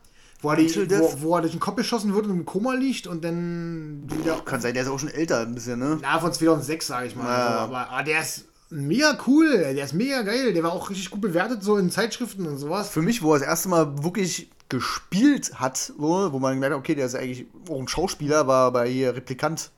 Wo 0.43 0.51
er, 0.51 0.57
die, 0.57 0.75
wo, 0.99 1.13
wo 1.21 1.35
er 1.35 1.41
durch 1.41 1.53
den 1.53 1.59
Kopf 1.59 1.77
geschossen 1.77 2.13
wird 2.13 2.25
und 2.25 2.31
im 2.31 2.45
Koma 2.45 2.73
liegt 2.73 3.07
und 3.07 3.23
dann 3.23 4.03
wieder. 4.07 4.39
Kann 4.45 4.61
sein, 4.61 4.73
der 4.75 4.83
ist 4.83 4.89
auch 4.89 4.99
schon 4.99 5.09
älter 5.09 5.39
ein 5.39 5.55
bisschen, 5.55 5.79
ne? 5.79 5.97
na, 6.01 6.19
von 6.19 6.31
2006, 6.31 6.85
sage 6.85 7.07
ich 7.07 7.15
mal. 7.15 7.23
Ja. 7.25 7.47
Aber, 7.59 7.89
aber 7.89 8.03
der 8.03 8.19
ist 8.21 8.45
mega 8.69 9.17
cool, 9.25 9.49
der 9.57 9.85
ist 9.85 9.93
mega 9.93 10.21
geil, 10.21 10.53
der 10.53 10.61
war 10.63 10.73
auch 10.73 10.89
richtig 10.89 11.09
gut 11.09 11.21
bewertet, 11.21 11.63
so 11.63 11.77
in 11.77 11.89
Zeitschriften 11.89 12.45
und 12.45 12.57
sowas. 12.57 12.89
Für 12.89 13.01
mich, 13.01 13.21
wo 13.23 13.33
er 13.33 13.39
das 13.39 13.47
erste 13.47 13.69
Mal 13.69 14.03
wirklich 14.03 14.49
gespielt 14.69 15.59
hat, 15.59 15.77
so, 15.77 16.33
wo 16.33 16.39
man 16.39 16.55
gemerkt 16.55 16.73
hat, 16.73 16.79
okay, 16.79 16.95
der 16.95 17.05
ist 17.05 17.15
eigentlich 17.15 17.45
auch 17.69 17.79
ein 17.79 17.87
Schauspieler, 17.87 18.45
war 18.47 18.71
bei 18.71 18.89
hier 18.89 19.15
Replikant. 19.15 19.71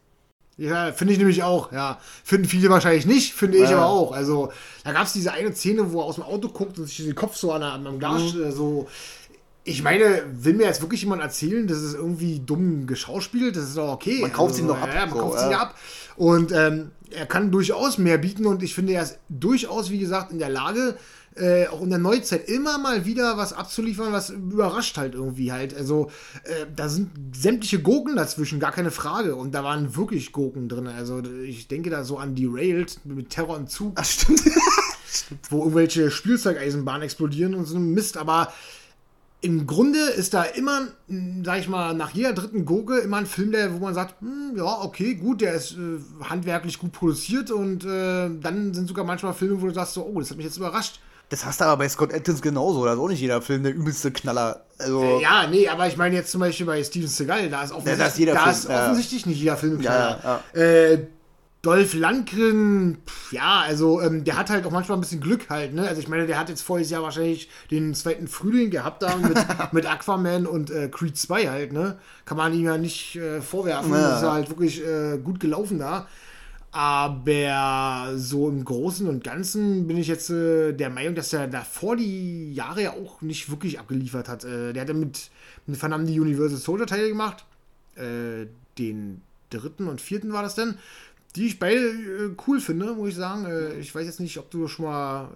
Ja, 0.57 0.93
finde 0.93 1.11
ich 1.11 1.19
nämlich 1.19 1.43
auch, 1.43 1.73
ja. 1.73 1.99
Finden 2.23 2.47
viele 2.47 2.69
wahrscheinlich 2.69 3.05
nicht, 3.05 3.33
finde 3.33 3.57
ich 3.57 3.69
Ja. 3.69 3.75
aber 3.77 3.87
auch. 3.87 4.13
Also, 4.13 4.53
da 4.85 4.93
gab 4.93 5.05
es 5.05 5.11
diese 5.11 5.33
eine 5.33 5.53
Szene, 5.53 5.91
wo 5.91 5.99
er 5.99 6.05
aus 6.05 6.15
dem 6.15 6.23
Auto 6.23 6.47
guckt 6.47 6.79
und 6.79 6.85
sich 6.87 7.05
den 7.05 7.13
Kopf 7.13 7.35
so 7.35 7.51
an, 7.51 7.61
am 7.61 7.99
Glas 7.99 8.33
Mhm. 8.33 8.43
äh, 8.43 8.51
so. 8.53 8.87
Ich 9.67 9.81
meine, 9.83 10.23
will 10.31 10.53
mir 10.53 10.65
jetzt 10.65 10.81
wirklich 10.81 11.01
jemand 11.01 11.21
erzählen, 11.21 11.67
das 11.67 11.79
ist 11.81 11.95
irgendwie 11.95 12.39
dumm 12.39 12.85
geschauspielt, 12.85 13.55
das 13.57 13.65
ist 13.65 13.77
doch 13.77 13.91
okay. 13.91 14.21
Man 14.21 14.31
kauft 14.31 14.59
ihn 14.59 14.67
doch 14.67 14.79
ab, 14.79 14.89
Ja, 14.93 15.07
man 15.07 15.09
so, 15.09 15.15
kauft 15.15 15.43
ihn 15.43 15.51
ja. 15.51 15.59
ab. 15.59 15.75
Und 16.15 16.51
ähm, 16.51 16.91
er 17.11 17.25
kann 17.25 17.51
durchaus 17.51 17.97
mehr 17.97 18.17
bieten 18.19 18.45
und 18.45 18.63
ich 18.63 18.73
finde, 18.75 18.93
er 18.93 19.03
ist 19.03 19.17
durchaus, 19.27 19.89
wie 19.89 19.99
gesagt, 19.99 20.31
in 20.31 20.39
der 20.39 20.49
Lage, 20.49 20.95
äh, 21.35 21.67
auch 21.67 21.81
in 21.81 21.89
der 21.89 21.99
Neuzeit 21.99 22.47
immer 22.47 22.77
mal 22.77 23.05
wieder 23.05 23.37
was 23.37 23.53
abzuliefern, 23.53 24.13
was 24.13 24.29
überrascht 24.29 24.97
halt 24.97 25.15
irgendwie 25.15 25.51
halt. 25.51 25.75
Also 25.75 26.09
äh, 26.43 26.65
da 26.73 26.87
sind 26.87 27.09
sämtliche 27.35 27.81
Gurken 27.81 28.15
dazwischen, 28.15 28.59
gar 28.59 28.71
keine 28.71 28.91
Frage. 28.91 29.35
Und 29.35 29.53
da 29.53 29.63
waren 29.63 29.95
wirklich 29.95 30.31
Gurken 30.31 30.69
drin. 30.69 30.87
Also 30.87 31.21
ich 31.43 31.67
denke 31.67 31.89
da 31.89 32.03
so 32.03 32.17
an 32.17 32.35
Derailed 32.35 32.99
mit 33.03 33.31
Terror 33.31 33.57
im 33.57 33.67
Zug, 33.67 33.93
Ach, 33.95 34.05
stimmt. 34.05 34.43
wo 35.49 35.59
irgendwelche 35.59 36.09
Spielzeugeisenbahnen 36.11 37.03
explodieren 37.03 37.55
und 37.55 37.65
so 37.65 37.77
ein 37.77 37.93
Mist. 37.93 38.15
Aber 38.17 38.53
im 39.45 39.67
Grunde 39.67 39.99
ist 39.99 40.33
da 40.33 40.41
immer, 40.41 40.87
mh, 41.07 41.43
sag 41.45 41.59
ich 41.59 41.69
mal, 41.69 41.93
nach 41.93 42.09
jeder 42.09 42.33
dritten 42.33 42.65
Gurke 42.65 42.97
immer 42.97 43.17
ein 43.17 43.27
Film, 43.27 43.51
der, 43.51 43.75
wo 43.75 43.77
man 43.77 43.93
sagt, 43.93 44.19
hm, 44.19 44.53
ja, 44.57 44.81
okay, 44.81 45.13
gut, 45.13 45.41
der 45.41 45.53
ist 45.53 45.73
äh, 45.73 45.99
handwerklich 46.23 46.79
gut 46.79 46.91
produziert 46.91 47.51
und 47.51 47.85
äh, 47.85 48.29
dann 48.41 48.73
sind 48.73 48.87
sogar 48.87 49.05
manchmal 49.05 49.35
Filme, 49.35 49.61
wo 49.61 49.67
du 49.67 49.73
sagst, 49.73 49.93
so, 49.93 50.03
oh, 50.03 50.19
das 50.19 50.31
hat 50.31 50.37
mich 50.37 50.47
jetzt 50.47 50.57
überrascht. 50.57 50.99
Das 51.29 51.45
hast 51.45 51.61
du 51.61 51.65
aber 51.65 51.77
bei 51.77 51.89
Scott 51.89 52.13
Atkins 52.13 52.41
genauso. 52.41 52.85
Da 52.85 52.93
ist 52.93 52.99
auch 52.99 53.07
nicht 53.07 53.19
jeder 53.19 53.41
Film 53.41 53.63
der 53.63 53.73
übelste 53.73 54.11
Knaller. 54.11 54.63
Also, 54.77 55.19
Ja, 55.21 55.47
nee, 55.47 55.67
aber 55.67 55.87
ich 55.87 55.97
meine 55.97 56.15
jetzt 56.15 56.31
zum 56.31 56.41
Beispiel 56.41 56.65
bei 56.65 56.83
Steven 56.83 57.07
Seagal, 57.07 57.49
da 57.49 57.63
ist 57.63 57.71
offensichtlich, 57.71 58.27
da 58.27 58.33
ist 58.33 58.35
da 58.35 58.43
Film, 58.43 58.55
ist 58.55 58.69
ja. 58.69 58.83
offensichtlich 58.83 59.25
nicht 59.27 59.39
jeder 59.39 59.57
Film 59.57 59.81
Ja, 59.81 60.17
klar. 60.21 60.43
Äh, 60.53 60.97
Dolph 61.65 61.95
Lundgren, 61.95 62.97
pf, 63.07 63.31
ja, 63.31 63.61
also 63.61 63.99
ähm, 63.99 64.23
der 64.23 64.37
hat 64.37 64.51
halt 64.51 64.67
auch 64.67 64.71
manchmal 64.71 64.99
ein 64.99 65.01
bisschen 65.01 65.19
Glück 65.19 65.49
halt, 65.49 65.73
ne? 65.73 65.87
Also 65.87 65.99
ich 65.99 66.07
meine, 66.07 66.27
der 66.27 66.37
hat 66.37 66.47
jetzt 66.49 66.61
voriges 66.61 66.91
Jahr 66.91 67.01
wahrscheinlich 67.01 67.49
den 67.71 67.95
zweiten 67.95 68.27
Frühling 68.27 68.69
gehabt 68.69 69.01
da 69.01 69.15
mit, 69.15 69.35
mit 69.71 69.87
Aquaman 69.87 70.45
und 70.45 70.69
äh, 70.69 70.89
Creed 70.89 71.17
2 71.17 71.47
halt, 71.49 71.73
ne? 71.73 71.97
Kann 72.25 72.37
man 72.37 72.53
ihm 72.53 72.65
ja 72.65 72.77
nicht 72.77 73.15
äh, 73.15 73.41
vorwerfen. 73.41 73.91
Ja. 73.91 74.09
Das 74.11 74.21
ist 74.21 74.29
halt 74.29 74.49
wirklich 74.49 74.85
äh, 74.85 75.17
gut 75.17 75.39
gelaufen 75.39 75.79
da. 75.79 76.05
Aber 76.71 78.11
so 78.15 78.47
im 78.47 78.63
Großen 78.63 79.07
und 79.07 79.23
Ganzen 79.23 79.87
bin 79.87 79.97
ich 79.97 80.07
jetzt 80.07 80.29
äh, 80.29 80.71
der 80.71 80.91
Meinung, 80.91 81.15
dass 81.15 81.33
er 81.33 81.47
davor 81.47 81.95
die 81.95 82.53
Jahre 82.53 82.83
ja 82.83 82.91
auch 82.91 83.23
nicht 83.23 83.49
wirklich 83.49 83.79
abgeliefert 83.79 84.29
hat. 84.29 84.43
Äh, 84.43 84.71
der 84.73 84.81
hat 84.81 84.89
ja 84.89 84.93
mit, 84.93 85.31
mit 85.65 85.81
Van 85.81 85.89
Damme 85.89 86.05
die 86.05 86.19
Universal 86.19 86.59
Soldier 86.59 86.85
Teile 86.85 87.09
gemacht. 87.09 87.43
Äh, 87.95 88.45
den 88.77 89.21
dritten 89.49 89.87
und 89.87 90.01
vierten 90.01 90.33
war 90.33 90.43
das 90.43 90.55
denn. 90.55 90.77
Die 91.35 91.47
ich 91.47 91.59
beide 91.59 91.79
äh, 91.81 92.35
cool 92.47 92.59
finde, 92.59 92.93
muss 92.93 93.09
ich 93.09 93.15
sagen. 93.15 93.45
Äh, 93.45 93.73
ich 93.79 93.93
weiß 93.93 94.05
jetzt 94.05 94.19
nicht, 94.19 94.37
ob 94.37 94.49
du 94.51 94.67
schon 94.67 94.85
mal 94.85 95.29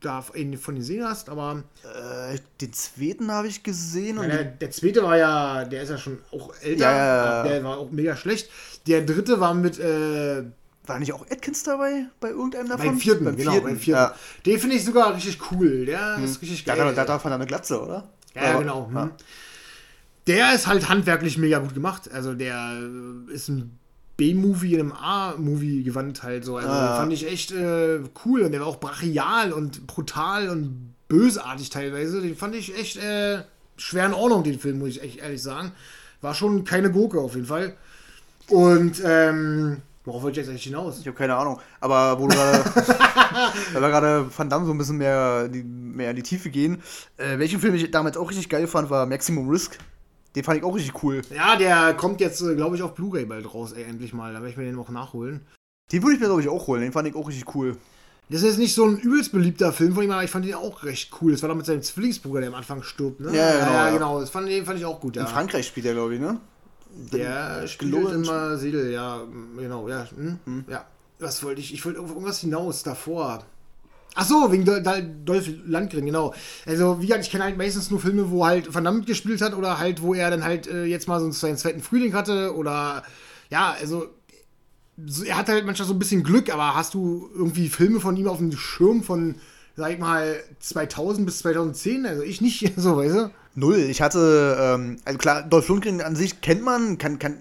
da 0.00 0.24
einen 0.34 0.58
von 0.58 0.74
denen 0.74 0.82
gesehen 0.82 1.04
hast, 1.04 1.28
aber 1.28 1.62
äh, 1.84 2.36
den 2.60 2.72
zweiten 2.72 3.30
habe 3.30 3.46
ich 3.46 3.62
gesehen. 3.62 4.18
Und 4.18 4.28
der, 4.28 4.44
der 4.44 4.70
zweite 4.72 5.02
war 5.04 5.16
ja, 5.16 5.64
der 5.64 5.82
ist 5.82 5.90
ja 5.90 5.98
schon 5.98 6.18
auch 6.32 6.52
älter. 6.60 6.80
Ja, 6.90 7.36
ja. 7.36 7.42
Der 7.48 7.64
war 7.64 7.78
auch 7.78 7.90
mega 7.90 8.16
schlecht. 8.16 8.50
Der 8.88 9.02
dritte 9.02 9.38
war 9.38 9.54
mit 9.54 9.78
äh, 9.78 10.42
war 10.86 10.98
nicht 10.98 11.12
auch 11.12 11.24
Atkins 11.30 11.62
dabei 11.62 12.06
bei 12.18 12.30
irgendeinem 12.30 12.68
davon? 12.68 12.86
Beim 12.86 12.98
vierten, 12.98 13.36
genau, 13.36 13.60
beim 13.60 13.78
vierten. 13.78 14.02
Ja. 14.02 14.14
Den 14.44 14.58
finde 14.58 14.76
ich 14.76 14.84
sogar 14.84 15.14
richtig 15.14 15.38
cool. 15.52 15.86
Der 15.86 16.18
ist 16.18 16.42
richtig 16.42 16.64
Da 16.64 16.74
geil. 16.74 16.86
er 16.96 17.04
da 17.04 17.12
hat 17.14 17.24
er 17.24 17.32
eine 17.32 17.46
Glatze, 17.46 17.80
oder? 17.80 18.08
ja, 18.34 18.42
Aber- 18.42 18.58
genau. 18.60 18.90
hm. 18.92 19.10
Der 20.26 20.54
ist 20.54 20.66
halt 20.68 20.88
handwerklich 20.88 21.36
mega 21.38 21.58
gut 21.58 21.74
gemacht. 21.74 22.10
Also 22.12 22.34
der 22.34 22.78
äh, 23.30 23.32
ist 23.32 23.48
ein 23.48 23.78
B-Movie 24.22 24.74
in 24.74 24.80
einem 24.80 24.92
A-Movie 24.92 25.82
gewandt 25.82 26.22
halt 26.22 26.44
so. 26.44 26.56
Also 26.56 26.68
Ah, 26.68 26.96
fand 26.96 27.12
ich 27.12 27.26
echt 27.26 27.50
äh, 27.50 27.98
cool. 28.24 28.42
Und 28.42 28.52
der 28.52 28.60
war 28.60 28.68
auch 28.68 28.78
brachial 28.78 29.52
und 29.52 29.88
brutal 29.88 30.48
und 30.48 30.94
bösartig 31.08 31.70
teilweise. 31.70 32.20
Den 32.20 32.36
fand 32.36 32.54
ich 32.54 32.78
echt 32.78 32.98
äh, 32.98 33.42
schwer 33.76 34.06
in 34.06 34.14
Ordnung, 34.14 34.44
den 34.44 34.60
Film, 34.60 34.78
muss 34.78 34.90
ich 34.90 35.02
echt 35.02 35.18
ehrlich 35.18 35.42
sagen. 35.42 35.72
War 36.20 36.34
schon 36.34 36.62
keine 36.62 36.92
Gurke 36.92 37.18
auf 37.18 37.34
jeden 37.34 37.46
Fall. 37.48 37.74
Und 38.48 39.02
ähm, 39.04 39.78
Worauf 40.04 40.22
wollte 40.22 40.40
ich 40.40 40.46
jetzt 40.46 40.50
eigentlich 40.50 40.64
hinaus? 40.64 40.98
Ich 40.98 41.06
habe 41.06 41.16
keine 41.16 41.36
Ahnung. 41.36 41.60
Aber 41.80 42.18
wo 42.18 42.26
du 42.26 42.34
gerade, 42.34 42.64
weil 43.72 43.82
wir 43.82 43.88
gerade 43.88 44.26
Van 44.36 44.48
Damme 44.48 44.66
so 44.66 44.72
ein 44.72 44.78
bisschen 44.78 44.98
mehr, 44.98 45.48
die, 45.48 45.62
mehr 45.62 46.10
in 46.10 46.16
die 46.16 46.24
Tiefe 46.24 46.50
gehen, 46.50 46.82
äh, 47.18 47.38
welchen 47.38 47.60
Film 47.60 47.74
ich 47.74 47.88
damals 47.90 48.16
auch 48.16 48.28
richtig 48.28 48.48
geil 48.48 48.66
fand, 48.66 48.90
war 48.90 49.06
Maximum 49.06 49.48
Risk. 49.48 49.78
Den 50.34 50.44
fand 50.44 50.58
ich 50.58 50.64
auch 50.64 50.74
richtig 50.74 51.02
cool. 51.02 51.22
Ja, 51.34 51.56
der 51.56 51.94
kommt 51.94 52.20
jetzt, 52.20 52.40
äh, 52.40 52.54
glaube 52.54 52.76
ich, 52.76 52.82
auf 52.82 52.94
Blu-ray 52.94 53.26
bald 53.26 53.52
raus, 53.52 53.72
ey, 53.72 53.84
endlich 53.84 54.12
mal. 54.12 54.32
Da 54.32 54.40
werde 54.40 54.50
ich 54.50 54.56
mir 54.56 54.64
den 54.64 54.78
auch 54.78 54.88
nachholen. 54.88 55.46
Den 55.90 56.02
würde 56.02 56.14
ich 56.14 56.20
mir, 56.20 56.26
glaube 56.26 56.40
ich, 56.40 56.48
auch 56.48 56.66
holen. 56.66 56.80
Den 56.80 56.92
fand 56.92 57.06
ich 57.08 57.14
auch 57.14 57.28
richtig 57.28 57.54
cool. 57.54 57.76
Das 58.30 58.40
ist 58.40 58.46
jetzt 58.46 58.58
nicht 58.58 58.74
so 58.74 58.86
ein 58.86 58.96
übelst 58.98 59.32
beliebter 59.32 59.72
Film 59.72 59.92
von 59.94 60.04
ihm, 60.04 60.10
aber 60.10 60.24
ich 60.24 60.30
fand 60.30 60.46
den 60.46 60.54
auch 60.54 60.84
recht 60.84 61.10
cool. 61.20 61.32
Das 61.32 61.42
war 61.42 61.50
doch 61.50 61.56
mit 61.56 61.66
seinem 61.66 61.82
Zwillingsbruder, 61.82 62.40
der 62.40 62.48
am 62.48 62.54
Anfang 62.54 62.82
stirbt, 62.82 63.20
ne? 63.20 63.26
Ja, 63.36 63.52
genau, 63.52 63.72
ja, 63.72 63.86
ja. 63.88 63.92
genau. 63.92 64.20
Das 64.20 64.30
fand, 64.30 64.48
den 64.48 64.64
fand 64.64 64.78
ich 64.78 64.86
auch 64.86 65.00
gut, 65.00 65.16
ja. 65.16 65.22
In 65.22 65.28
Frankreich 65.28 65.66
spielt 65.66 65.84
er, 65.84 65.92
glaube 65.92 66.14
ich, 66.14 66.20
ne? 66.20 66.40
Der 67.12 67.66
spielt 67.68 67.92
Gelohnt. 67.92 68.14
immer 68.14 68.56
Siedel, 68.56 68.90
ja, 68.90 69.22
genau, 69.58 69.88
ja. 69.88 70.06
Hm? 70.14 70.64
Ja. 70.68 70.86
Was 71.18 71.42
wollte 71.42 71.60
ich? 71.60 71.74
Ich 71.74 71.84
wollte 71.84 72.00
irgendwas 72.00 72.40
hinaus 72.40 72.82
davor. 72.82 73.44
Ach 74.14 74.26
so, 74.26 74.52
wegen 74.52 74.64
Dol 74.64 74.82
Dol 74.82 75.10
Dolph 75.24 75.48
Landgren, 75.66 76.04
genau. 76.04 76.34
Also, 76.66 77.00
wie 77.00 77.06
gesagt, 77.06 77.24
ich 77.24 77.30
kenne 77.30 77.44
halt 77.44 77.56
meistens 77.56 77.90
nur 77.90 78.00
Filme, 78.00 78.30
wo 78.30 78.44
halt 78.44 78.74
Van 78.74 78.84
Damme 78.84 78.98
mitgespielt 78.98 79.40
hat 79.40 79.54
oder 79.54 79.78
halt, 79.78 80.02
wo 80.02 80.12
er 80.12 80.30
dann 80.30 80.44
halt 80.44 80.66
äh, 80.66 80.84
jetzt 80.84 81.08
mal 81.08 81.18
so 81.20 81.30
seinen 81.30 81.56
zweiten 81.56 81.80
Frühling 81.80 82.12
hatte 82.12 82.54
oder 82.54 83.02
ja, 83.50 83.74
also 83.80 84.08
so, 85.06 85.24
er 85.24 85.36
hat 85.36 85.48
halt 85.48 85.64
manchmal 85.64 85.88
so 85.88 85.94
ein 85.94 85.98
bisschen 85.98 86.22
Glück, 86.22 86.52
aber 86.52 86.74
hast 86.74 86.94
du 86.94 87.30
irgendwie 87.34 87.68
Filme 87.68 88.00
von 88.00 88.16
ihm 88.16 88.28
auf 88.28 88.38
dem 88.38 88.52
Schirm 88.52 89.02
von, 89.02 89.36
sag 89.76 89.92
ich 89.92 89.98
mal, 89.98 90.36
2000 90.60 91.24
bis 91.24 91.38
2010? 91.38 92.06
Also 92.06 92.22
ich 92.22 92.40
nicht, 92.40 92.72
so, 92.76 92.96
weißt 92.96 93.14
du? 93.14 93.30
Null. 93.54 93.78
Ich 93.78 94.02
hatte, 94.02 94.56
ähm, 94.60 94.98
also 95.04 95.18
klar, 95.18 95.42
Dolph 95.42 95.68
Lundgren 95.68 96.00
an 96.00 96.16
sich 96.16 96.40
kennt 96.40 96.62
man, 96.62 96.98
kann, 96.98 97.18
kann, 97.18 97.38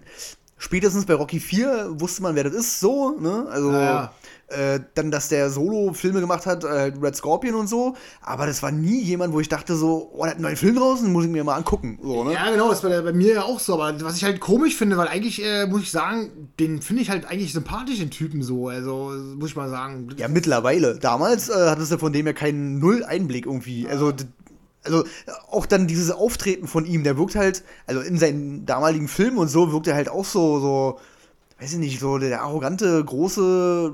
spätestens 0.57 1.06
bei 1.06 1.15
Rocky 1.15 1.39
4 1.39 1.99
wusste 1.99 2.22
man, 2.22 2.35
wer 2.35 2.45
das 2.45 2.53
ist, 2.53 2.80
so, 2.80 3.18
ne? 3.19 3.48
Also, 3.49 3.72
Ja. 3.72 4.14
Äh, 4.52 4.80
dann, 4.95 5.11
dass 5.11 5.30
der 5.30 5.49
Solo-Filme 5.49 6.19
gemacht 6.19 6.45
hat, 6.45 6.64
äh, 6.64 6.91
Red 7.02 7.15
Scorpion 7.15 7.56
und 7.56 7.68
so, 7.68 7.95
aber 8.22 8.45
das 8.45 8.61
war 8.61 8.72
nie 8.72 9.02
jemand, 9.02 9.34
wo 9.34 9.40
ich 9.40 9.49
dachte 9.49 9.76
so, 9.76 10.11
oh, 10.14 10.23
der 10.23 10.32
hat 10.32 10.36
einen 10.36 10.44
neuen 10.44 10.57
Film 10.57 10.76
draußen, 10.76 11.11
muss 11.11 11.26
ich 11.26 11.32
mir 11.32 11.44
mal 11.44 11.56
angucken, 11.56 11.99
so, 12.02 12.23
ne? 12.23 12.34
Ja, 12.34 12.52
genau, 12.52 12.69
das 12.69 12.84
war 12.84 13.02
bei, 13.02 13.14
mir 13.14 13.34
ja 13.34 13.44
auch 13.44 13.60
so. 13.60 13.82
Aber 13.82 14.03
was 14.03 14.18
ich 14.18 14.23
halt 14.23 14.40
komisch 14.40 14.76
finde, 14.76 14.98
weil 14.98 15.07
eigentlich, 15.07 15.44
äh, 15.44 15.68
muss 15.68 15.82
ich 15.82 15.91
sagen, 15.91 16.49
den 16.60 16.82
finde 16.82 17.02
ich 17.02 17.10
halt 17.10 17.26
eigentlich 17.26 17.53
sympathisch, 17.53 17.99
den 17.99 18.11
Typen 18.11 18.44
so. 18.44 18.68
Also, 18.68 19.14
muss 19.38 19.52
ich 19.52 19.56
mal 19.56 19.69
sagen. 19.69 20.10
Ja, 20.18 20.28
mittlerweile. 20.28 20.98
Damals 20.98 21.49
äh, 21.49 21.53
hattest 21.69 21.91
du 21.91 21.98
von 21.98 22.14
dem 22.14 22.28
ja 22.28 22.34
keinen 22.34 22.80
Null-Einblick 22.80 23.45
irgendwie. 23.45 23.88
Also, 23.88 24.14
also 24.84 25.03
auch 25.49 25.65
dann 25.65 25.88
dieses 25.88 26.11
Auftreten 26.11 26.68
von 26.68 26.86
ihm, 26.86 27.03
der 27.03 27.18
wirkt 27.18 27.36
halt, 27.36 27.64
also 27.86 28.02
in 28.02 28.18
seinen 28.18 28.65
damaligen 28.65 29.07
Filmen 29.07 29.38
und 29.38 29.48
so, 29.48 29.72
wirkt 29.72 29.88
er 29.88 29.95
halt 29.95 30.10
auch 30.10 30.26
so, 30.26 30.60
so, 30.60 30.99
weiß 31.60 31.73
ich 31.73 31.80
nicht, 31.80 31.99
so 31.99 32.18
der 32.18 32.41
arrogante, 32.41 33.03
große 33.03 33.94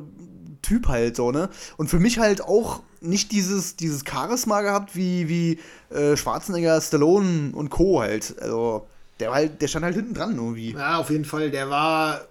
Typ 0.67 0.87
halt 0.87 1.15
so, 1.15 1.31
ne? 1.31 1.49
Und 1.77 1.87
für 1.87 1.99
mich 1.99 2.19
halt 2.19 2.41
auch 2.41 2.81
nicht 2.99 3.31
dieses, 3.31 3.77
dieses 3.77 4.03
Charisma 4.05 4.61
gehabt 4.61 4.95
wie, 4.95 5.29
wie 5.29 5.59
äh, 5.95 6.17
Schwarzenegger, 6.17 6.81
Stallone 6.81 7.51
und 7.53 7.69
Co. 7.69 8.01
halt. 8.01 8.35
Also, 8.41 8.85
der 9.19 9.29
war 9.29 9.35
halt, 9.35 9.61
der 9.61 9.67
stand 9.69 9.85
halt 9.85 9.95
hinten 9.95 10.13
dran 10.13 10.35
irgendwie. 10.35 10.73
Ja, 10.73 10.97
auf 10.97 11.09
jeden 11.09 11.25
Fall. 11.25 11.51
Der 11.51 11.69
war 11.69 12.21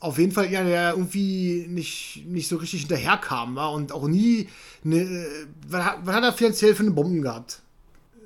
auf 0.00 0.18
jeden 0.18 0.32
Fall 0.32 0.50
ja, 0.50 0.62
der 0.62 0.92
irgendwie 0.92 1.66
nicht, 1.68 2.24
nicht 2.26 2.48
so 2.48 2.56
richtig 2.56 2.80
hinterherkam 2.80 3.56
war 3.56 3.72
und 3.72 3.92
auch 3.92 4.08
nie 4.08 4.48
eine. 4.84 5.26
Was 5.68 5.84
hat, 5.84 5.98
was 6.04 6.14
hat 6.14 6.24
er 6.24 6.32
finanziell 6.32 6.74
für 6.74 6.84
eine 6.84 6.92
Bomben 6.92 7.22
gehabt? 7.22 7.60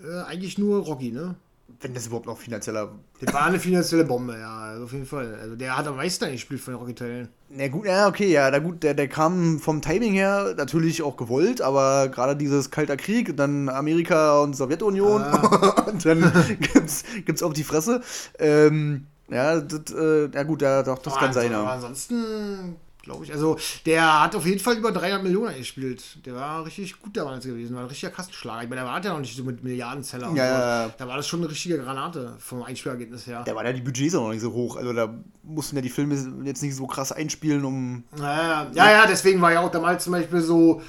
Äh, 0.05 0.23
eigentlich 0.23 0.59
nur 0.59 0.85
Rocky, 0.85 1.11
ne? 1.11 1.35
Wenn 1.83 1.95
das 1.95 2.07
überhaupt 2.07 2.27
noch 2.27 2.39
finanzieller. 2.39 2.93
Das 3.21 3.35
war 3.35 3.47
eine 3.47 3.59
finanzielle 3.59 4.05
Bombe, 4.05 4.39
ja, 4.39 4.57
also 4.57 4.85
auf 4.85 4.93
jeden 4.93 5.05
Fall. 5.05 5.37
Also 5.41 5.57
der 5.57 5.77
hat 5.77 5.87
am 5.87 5.97
meisten 5.97 6.31
gespielt 6.31 6.61
von 6.61 6.75
den 6.75 6.81
Rocky-Teilen. 6.81 7.29
Na 7.51 7.69
gut, 7.69 7.87
ja, 7.87 8.07
okay, 8.07 8.31
ja, 8.31 8.51
na 8.51 8.61
gut, 8.61 8.83
der, 8.85 8.95
der 8.95 9.09
kam 9.09 9.59
vom 9.59 9.83
Timing 9.83 10.13
her 10.13 10.55
natürlich 10.57 11.03
auch 11.03 11.17
gewollt, 11.17 11.61
aber 11.61 12.09
gerade 12.09 12.37
dieses 12.37 12.71
Kalter 12.71 12.97
Krieg, 12.97 13.37
dann 13.37 13.69
Amerika 13.69 14.41
und 14.41 14.55
Sowjetunion 14.55 15.23
und 15.87 16.05
dann 16.07 16.33
gibt's, 16.61 17.05
gibt's 17.27 17.43
auf 17.43 17.53
die 17.53 17.65
Fresse. 17.65 18.01
Ähm, 18.39 19.07
ja, 19.29 19.61
das, 19.61 19.93
äh, 19.95 20.29
ja 20.33 20.43
gut, 20.45 20.63
ja, 20.63 20.83
doch, 20.83 20.99
das 20.99 21.15
kann 21.15 21.25
Aber 21.25 21.33
sein, 21.33 21.53
Aber 21.53 21.65
ja. 21.65 21.71
ansonsten, 21.73 22.77
glaube 23.03 23.25
ich, 23.25 23.33
also 23.33 23.59
der 23.85 24.23
hat 24.23 24.35
auf 24.35 24.47
jeden 24.47 24.61
Fall 24.61 24.77
über 24.77 24.93
300 24.93 25.23
Millionen 25.23 25.57
gespielt. 25.57 26.03
Der 26.25 26.35
war 26.35 26.65
richtig 26.65 27.01
gut 27.01 27.17
damals 27.17 27.45
gewesen, 27.45 27.75
war 27.75 27.83
ein 27.83 27.89
richtiger 27.89 28.13
Kassenschlager. 28.13 28.63
Ich 28.63 28.69
meine, 28.69 28.83
der 28.83 28.91
war 28.91 29.03
ja 29.03 29.13
noch 29.13 29.21
nicht 29.21 29.37
so 29.37 29.45
mit 29.45 29.63
Milliardenzeller 29.63 30.29
Ja, 30.29 30.45
ja, 30.45 30.85
ja. 30.87 30.95
Da 30.97 31.09
war 31.09 31.17
das 31.17 31.27
schon 31.27 31.41
eine 31.41 31.51
richtige 31.51 31.79
Granate 31.79 32.37
vom 32.39 32.63
Einspielergebnis 32.63 33.27
her. 33.27 33.43
Da 33.45 33.55
waren 33.55 33.67
ja 33.67 33.73
die 33.73 33.81
Budgets 33.81 34.15
auch 34.15 34.23
noch 34.25 34.33
nicht 34.33 34.43
so 34.43 34.53
hoch, 34.53 34.77
also 34.77 34.93
da 34.93 35.15
mussten 35.43 35.77
ja 35.77 35.83
die 35.83 35.91
Filme 35.91 36.15
jetzt 36.45 36.63
nicht 36.63 36.77
so 36.77 36.87
krass 36.87 37.13
einspielen, 37.13 37.65
um. 37.65 38.05
Ja, 38.19 38.71
ja, 38.73 38.91
ja, 38.91 39.07
deswegen 39.07 39.41
war 39.41 39.53
ja 39.53 39.61
auch 39.61 39.71
damals 39.71 40.05
zum 40.05 40.13
Beispiel 40.13 40.41
so, 40.41 40.81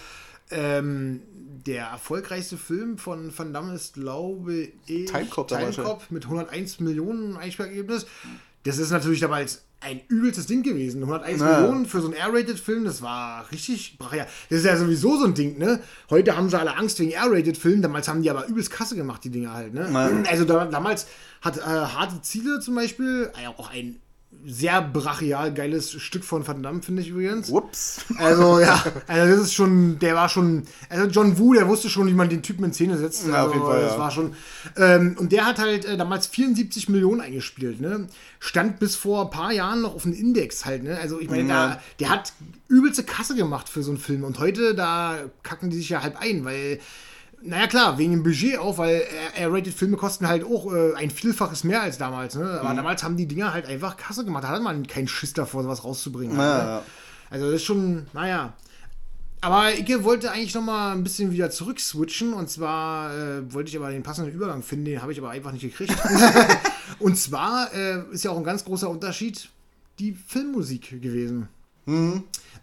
ähm, 0.52 1.22
der 1.65 1.85
erfolgreichste 1.85 2.57
Film 2.57 2.98
von 2.98 3.31
Van 3.35 3.53
Damme 3.53 3.73
ist, 3.73 3.94
glaube 3.94 4.53
ich, 4.85 5.06
Timecop 5.06 5.48
Timecop 5.48 6.03
mit 6.10 6.26
101 6.26 6.80
Millionen 6.80 7.38
Einspielergebnis. 7.38 8.06
Das 8.64 8.77
ist 8.77 8.91
natürlich 8.91 9.19
damals 9.19 9.64
ein 9.84 10.01
übelstes 10.07 10.45
Ding 10.47 10.64
gewesen. 10.64 11.01
101 11.03 11.39
Ja. 11.41 11.60
Millionen 11.60 11.85
für 11.85 12.01
so 12.01 12.07
einen 12.07 12.15
R-Rated-Film, 12.15 12.85
das 12.85 13.01
war 13.01 13.49
richtig 13.51 13.97
brachial. 13.97 14.27
Das 14.49 14.60
ist 14.60 14.65
ja 14.65 14.77
sowieso 14.77 15.18
so 15.18 15.26
ein 15.26 15.34
Ding, 15.34 15.57
ne? 15.57 15.80
Heute 16.10 16.35
haben 16.38 16.49
sie 16.49 16.57
alle 16.60 16.76
Angst 16.77 16.99
wegen 16.99 17.11
R-Rated-Filmen, 17.11 17.81
damals 17.81 18.07
haben 18.07 18.22
die 18.22 18.30
aber 18.30 18.47
übelst 18.47 18.72
Kasse 18.72 18.95
gemacht, 18.95 19.23
die 19.23 19.30
Dinger 19.30 19.53
halt, 19.53 19.73
ne? 19.73 19.89
Ja. 19.91 20.30
Also 20.31 20.45
da, 20.45 20.65
damals 20.65 21.07
hat 21.41 21.57
äh, 21.57 21.61
Harte 21.61 22.22
Ziele 22.22 22.60
zum 22.60 22.76
Beispiel, 22.76 23.31
äh, 23.41 23.47
auch 23.47 23.69
ein 23.72 23.99
sehr 24.45 24.82
brachial 24.82 25.53
geiles 25.53 25.91
Stück 25.94 26.24
von 26.24 26.45
Van 26.45 26.61
Damme, 26.61 26.82
finde 26.82 27.02
ich 27.02 27.10
übrigens. 27.10 27.49
Ups. 27.49 28.02
Also 28.18 28.60
ja, 28.60 28.84
also 29.07 29.36
das 29.36 29.45
ist 29.45 29.53
schon, 29.53 29.99
der 29.99 30.15
war 30.15 30.28
schon, 30.30 30.64
also 30.90 31.07
John 31.07 31.38
Woo, 31.38 31.53
der 31.53 31.68
wusste 31.68 31.90
schon, 31.90 32.07
wie 32.07 32.14
man 32.14 32.30
den 32.30 32.41
Typen 32.44 32.64
in 32.65 32.74
Szene 32.74 32.98
setzt. 32.98 33.28
Ja, 33.28 33.45
auf 33.45 33.52
also, 33.52 33.53
jeden 33.53 33.65
Fall, 33.65 33.82
Das 33.82 33.94
ja. 33.94 33.99
war 33.99 34.11
schon, 34.11 34.36
ähm, 34.78 35.15
und 35.20 35.32
der 35.32 35.45
hat 35.45 35.60
halt 35.60 35.86
äh, 35.86 35.98
damals 35.98 36.28
74 36.28 36.90
Millionen 36.90 37.22
eingespielt, 37.22 37.80
ne? 37.80 38.07
Stand 38.40 38.80
bis 38.80 38.95
vor 38.95 39.26
ein 39.26 39.30
paar 39.30 39.52
Jahren 39.53 39.82
noch 39.82 39.95
auf 39.95 40.03
dem 40.03 40.14
Index 40.14 40.65
halt, 40.65 40.84
ne? 40.84 40.98
Also 40.99 41.20
ich 41.20 41.30
meine, 41.30 41.48
Ja. 41.48 41.80
der 41.99 42.10
hat 42.10 42.34
übelste 42.68 43.03
Kasse 43.03 43.36
gemacht 43.36 43.70
für 43.70 43.84
so 43.84 43.91
einen 43.91 43.99
Film 43.99 44.24
und 44.24 44.40
heute, 44.40 44.76
da 44.76 45.18
kacken 45.44 45.70
die 45.70 45.78
sich 45.78 45.90
ja 45.90 46.02
halb 46.02 46.20
ein, 46.20 46.44
weil 46.44 46.80
naja 47.45 47.68
klar, 47.68 47.98
wegen 47.98 48.11
dem 48.11 48.24
Budget 48.24 48.57
auch, 48.57 48.78
weil 48.78 49.03
R-Rated-Filme 49.36 49.98
kosten 49.98 50.28
halt 50.28 50.44
auch 50.44 50.72
äh, 50.74 50.94
ein 50.95 51.11
Vielfaches 51.11 51.64
mehr 51.64 51.82
als 51.82 51.98
damals. 51.98 52.36
Ne? 52.36 52.44
Mhm. 52.44 52.65
Aber 52.65 52.74
damals 52.74 53.03
haben 53.03 53.18
die 53.18 53.28
Dinger 53.28 53.53
halt 53.53 53.65
einfach 53.65 53.98
Kasse 53.98 54.24
gemacht. 54.26 54.44
Da 54.44 54.49
hatte 54.49 54.61
man 54.61 54.88
keinen 54.88 55.07
Schiss 55.07 55.34
davor, 55.34 55.64
sowas 55.64 55.84
rauszubringen. 55.84 56.38
Ja, 56.38 56.57
ne? 56.57 56.64
ja. 56.70 56.84
Also 57.30 57.45
das 57.45 57.56
ist 57.56 57.64
schon, 57.64 58.07
naja. 58.14 58.53
Aber 59.41 59.74
ich 59.74 60.03
wollte 60.03 60.32
eigentlich 60.32 60.56
noch 60.56 60.61
mal 60.61 60.94
ein 60.94 61.03
bisschen 61.03 61.34
wieder 61.34 61.49
zurück 61.49 61.80
switchen. 61.80 62.34
Und 62.34 62.49
zwar 62.49 63.14
äh, 63.14 63.53
wollte 63.53 63.70
ich 63.70 63.78
aber 63.78 63.91
den 63.91 64.03
passenden 64.03 64.34
Übergang 64.34 64.64
finden, 64.64 64.86
den 64.86 65.02
habe 65.02 65.11
ich 65.11 65.20
aber 65.20 65.32
einfach 65.32 65.52
nicht 65.52 65.64
gekriegt. 65.64 65.95
und 66.99 67.18
zwar 67.18 67.74
äh, 67.74 68.03
ist 68.11 68.24
ja 68.24 68.32
auch 68.32 68.38
ein 68.38 68.44
ganz 68.45 68.64
großer 68.64 68.90
Unterschied 68.90 69.49
die 69.99 70.14
Filmmusik 70.14 71.02
gewesen. 71.02 71.49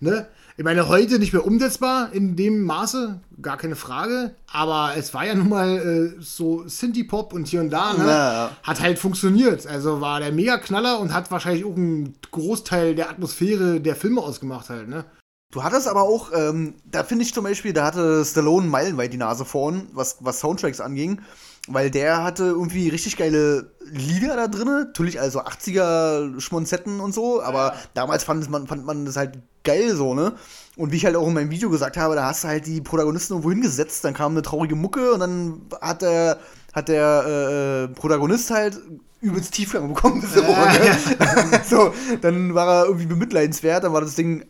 Ne? 0.00 0.26
Ich 0.56 0.64
meine, 0.64 0.88
heute 0.88 1.18
nicht 1.18 1.32
mehr 1.32 1.46
umsetzbar 1.46 2.12
in 2.12 2.36
dem 2.36 2.64
Maße, 2.64 3.20
gar 3.40 3.56
keine 3.56 3.76
Frage. 3.76 4.34
Aber 4.52 4.92
es 4.96 5.14
war 5.14 5.26
ja 5.26 5.34
nun 5.34 5.48
mal 5.48 5.78
äh, 6.18 6.22
so 6.22 6.66
Synthie-Pop 6.66 7.32
und 7.32 7.46
hier 7.46 7.60
und 7.60 7.70
da, 7.70 7.94
ne? 7.94 8.04
Ja, 8.04 8.32
ja. 8.32 8.50
Hat 8.62 8.80
halt 8.80 8.98
funktioniert. 8.98 9.66
Also 9.66 10.00
war 10.00 10.20
der 10.20 10.32
Mega-Knaller 10.32 11.00
und 11.00 11.14
hat 11.14 11.30
wahrscheinlich 11.30 11.64
auch 11.64 11.76
einen 11.76 12.14
Großteil 12.30 12.94
der 12.94 13.10
Atmosphäre 13.10 13.80
der 13.80 13.96
Filme 13.96 14.20
ausgemacht 14.20 14.68
halt, 14.68 14.88
ne? 14.88 15.04
Du 15.52 15.64
hattest 15.64 15.88
aber 15.88 16.02
auch, 16.02 16.30
ähm, 16.32 16.74
da 16.84 17.02
finde 17.02 17.24
ich 17.24 17.34
zum 17.34 17.42
Beispiel, 17.42 17.72
da 17.72 17.84
hatte 17.84 18.24
Stallone 18.24 18.68
meilenweit 18.68 19.12
die 19.12 19.16
Nase 19.16 19.44
vorn, 19.44 19.88
was, 19.92 20.18
was 20.20 20.38
Soundtracks 20.38 20.80
anging, 20.80 21.20
weil 21.66 21.90
der 21.90 22.22
hatte 22.22 22.44
irgendwie 22.44 22.88
richtig 22.88 23.16
geile 23.16 23.72
Lieder 23.90 24.36
da 24.36 24.46
drin, 24.46 24.68
natürlich 24.68 25.20
also 25.20 25.40
80er 25.40 26.40
Schmonzetten 26.40 27.00
und 27.00 27.12
so, 27.12 27.42
aber 27.42 27.74
damals 27.94 28.22
fand 28.22 28.48
man, 28.48 28.68
fand 28.68 28.86
man 28.86 29.04
das 29.04 29.16
halt 29.16 29.40
geil 29.64 29.94
so, 29.94 30.14
ne? 30.14 30.32
Und 30.76 30.92
wie 30.92 30.96
ich 30.96 31.04
halt 31.04 31.16
auch 31.16 31.26
in 31.26 31.34
meinem 31.34 31.50
Video 31.50 31.68
gesagt 31.68 31.96
habe, 31.96 32.14
da 32.14 32.24
hast 32.24 32.44
du 32.44 32.48
halt 32.48 32.66
die 32.66 32.80
Protagonisten 32.80 33.34
irgendwo 33.34 33.50
hingesetzt, 33.50 34.04
dann 34.04 34.14
kam 34.14 34.32
eine 34.32 34.42
traurige 34.42 34.76
Mucke 34.76 35.12
und 35.12 35.20
dann 35.20 35.62
hat 35.80 36.02
der, 36.02 36.38
hat 36.72 36.88
der 36.88 37.24
äh, 37.26 37.84
äh, 37.84 37.88
Protagonist 37.88 38.50
halt 38.50 38.78
übelst 39.20 39.52
Tiefgang 39.52 39.88
bekommen. 39.88 40.24
So, 40.34 40.40
ne? 40.40 41.60
so, 41.68 41.94
dann 42.22 42.54
war 42.54 42.68
er 42.68 42.84
irgendwie 42.86 43.06
bemitleidenswert, 43.06 43.84
dann 43.84 43.92
war 43.92 44.00
das 44.00 44.14
Ding 44.14 44.44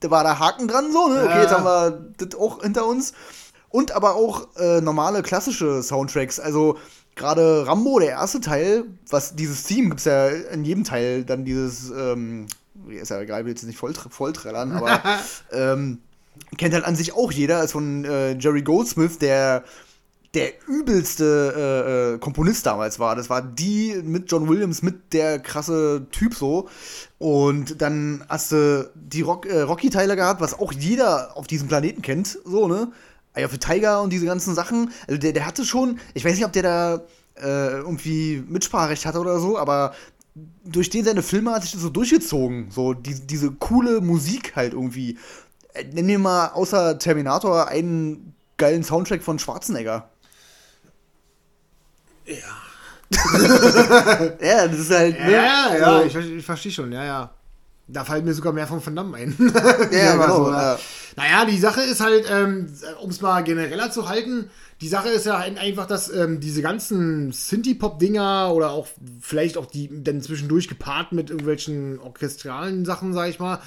da 0.00 0.10
war 0.10 0.24
da 0.24 0.38
Haken 0.38 0.68
dran, 0.68 0.92
so, 0.92 1.08
ne? 1.08 1.22
Okay, 1.24 1.30
Ja. 1.36 1.42
jetzt 1.42 1.52
haben 1.52 1.64
wir 1.64 2.12
das 2.18 2.38
auch 2.38 2.62
hinter 2.62 2.86
uns. 2.86 3.12
Und 3.68 3.92
aber 3.92 4.14
auch 4.14 4.46
äh, 4.56 4.80
normale 4.80 5.22
klassische 5.22 5.82
Soundtracks. 5.82 6.38
Also 6.38 6.78
gerade 7.14 7.66
Rambo, 7.66 7.98
der 7.98 8.10
erste 8.10 8.40
Teil, 8.40 8.84
was 9.10 9.34
dieses 9.34 9.64
Theme 9.64 9.88
gibt's 9.88 10.04
ja 10.04 10.28
in 10.28 10.64
jedem 10.64 10.84
Teil 10.84 11.24
dann 11.24 11.44
dieses, 11.44 11.90
ähm, 11.90 12.46
ist 12.88 13.10
ja 13.10 13.20
egal, 13.20 13.40
ich 13.40 13.46
will 13.46 13.52
jetzt 13.52 13.64
nicht 13.64 13.78
voll, 13.78 13.94
vollträllern, 13.94 14.72
aber 14.72 15.00
ähm, 15.52 15.98
kennt 16.56 16.74
halt 16.74 16.84
an 16.84 16.96
sich 16.96 17.12
auch 17.14 17.32
jeder, 17.32 17.62
ist 17.62 17.72
von 17.72 18.04
äh, 18.04 18.32
Jerry 18.38 18.62
Goldsmith, 18.62 19.18
der 19.18 19.64
der 20.36 20.52
übelste 20.68 21.54
äh, 21.56 22.14
äh, 22.14 22.18
Komponist 22.18 22.66
damals 22.66 22.98
war. 22.98 23.16
Das 23.16 23.30
war 23.30 23.40
die 23.40 24.02
mit 24.04 24.30
John 24.30 24.48
Williams, 24.48 24.82
mit 24.82 25.14
der 25.14 25.38
krasse 25.38 26.06
Typ 26.12 26.34
so. 26.34 26.68
Und 27.18 27.80
dann 27.80 28.22
hast 28.28 28.52
du 28.52 28.90
die 28.94 29.22
Rock, 29.22 29.46
äh, 29.46 29.62
Rocky-Teile 29.62 30.14
gehabt, 30.14 30.42
was 30.42 30.52
auch 30.52 30.72
jeder 30.72 31.36
auf 31.38 31.46
diesem 31.46 31.68
Planeten 31.68 32.02
kennt, 32.02 32.38
so, 32.44 32.68
ne? 32.68 32.92
Eye 33.32 33.46
of 33.46 33.50
the 33.50 33.58
Tiger 33.58 34.02
und 34.02 34.12
diese 34.12 34.26
ganzen 34.26 34.54
Sachen. 34.54 34.92
Also 35.08 35.18
der, 35.18 35.32
der 35.32 35.46
hatte 35.46 35.64
schon, 35.64 35.98
ich 36.12 36.24
weiß 36.24 36.34
nicht, 36.34 36.44
ob 36.44 36.52
der 36.52 36.62
da 36.62 36.94
äh, 37.36 37.78
irgendwie 37.78 38.42
Mitspracherecht 38.46 39.06
hatte 39.06 39.20
oder 39.20 39.38
so, 39.38 39.58
aber 39.58 39.94
durch 40.64 40.90
den 40.90 41.04
seine 41.04 41.22
Filme 41.22 41.52
hat 41.52 41.62
sich 41.62 41.72
das 41.72 41.80
so 41.80 41.88
durchgezogen. 41.88 42.70
So, 42.70 42.94
die, 42.94 43.14
diese 43.26 43.52
coole 43.52 44.00
Musik 44.00 44.54
halt 44.56 44.72
irgendwie. 44.74 45.18
Äh, 45.72 45.84
nenn 45.92 46.06
mir 46.06 46.18
mal 46.18 46.48
außer 46.48 46.98
Terminator 46.98 47.68
einen 47.68 48.34
geilen 48.56 48.84
Soundtrack 48.84 49.22
von 49.22 49.38
Schwarzenegger. 49.38 50.10
Ja. 52.26 52.36
ja, 54.40 54.66
das 54.66 54.78
ist 54.78 54.90
halt. 54.90 55.18
Ne? 55.20 55.32
Ja, 55.32 55.76
ja, 55.76 56.02
ich, 56.02 56.16
ich 56.16 56.44
verstehe 56.44 56.72
schon, 56.72 56.92
ja, 56.92 57.04
ja. 57.04 57.30
Da 57.88 58.04
fällt 58.04 58.24
mir 58.24 58.34
sogar 58.34 58.52
mehr 58.52 58.66
von 58.66 58.84
Van 58.84 58.96
Damme 58.96 59.16
ein. 59.16 59.36
ja, 59.92 60.16
genau. 60.16 60.46
So, 60.46 60.50
ja. 60.50 60.76
Naja, 61.14 61.44
die 61.44 61.58
Sache 61.58 61.82
ist 61.82 62.00
halt, 62.00 62.26
ähm, 62.28 62.66
um 63.00 63.10
es 63.10 63.20
mal 63.20 63.44
genereller 63.44 63.92
zu 63.92 64.08
halten, 64.08 64.50
die 64.80 64.88
Sache 64.88 65.08
ist 65.08 65.24
ja 65.24 65.38
einfach, 65.38 65.86
dass 65.86 66.12
ähm, 66.12 66.40
diese 66.40 66.60
ganzen 66.60 67.32
Synthie-Pop-Dinger 67.32 68.52
oder 68.52 68.70
auch 68.70 68.86
vielleicht 69.20 69.56
auch 69.56 69.66
die 69.66 69.88
dann 70.02 70.20
zwischendurch 70.20 70.68
gepaart 70.68 71.12
mit 71.12 71.30
irgendwelchen 71.30 71.98
orchestralen 71.98 72.84
Sachen, 72.84 73.14
sag 73.14 73.30
ich 73.30 73.38
mal, 73.38 73.60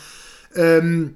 ähm, 0.54 1.16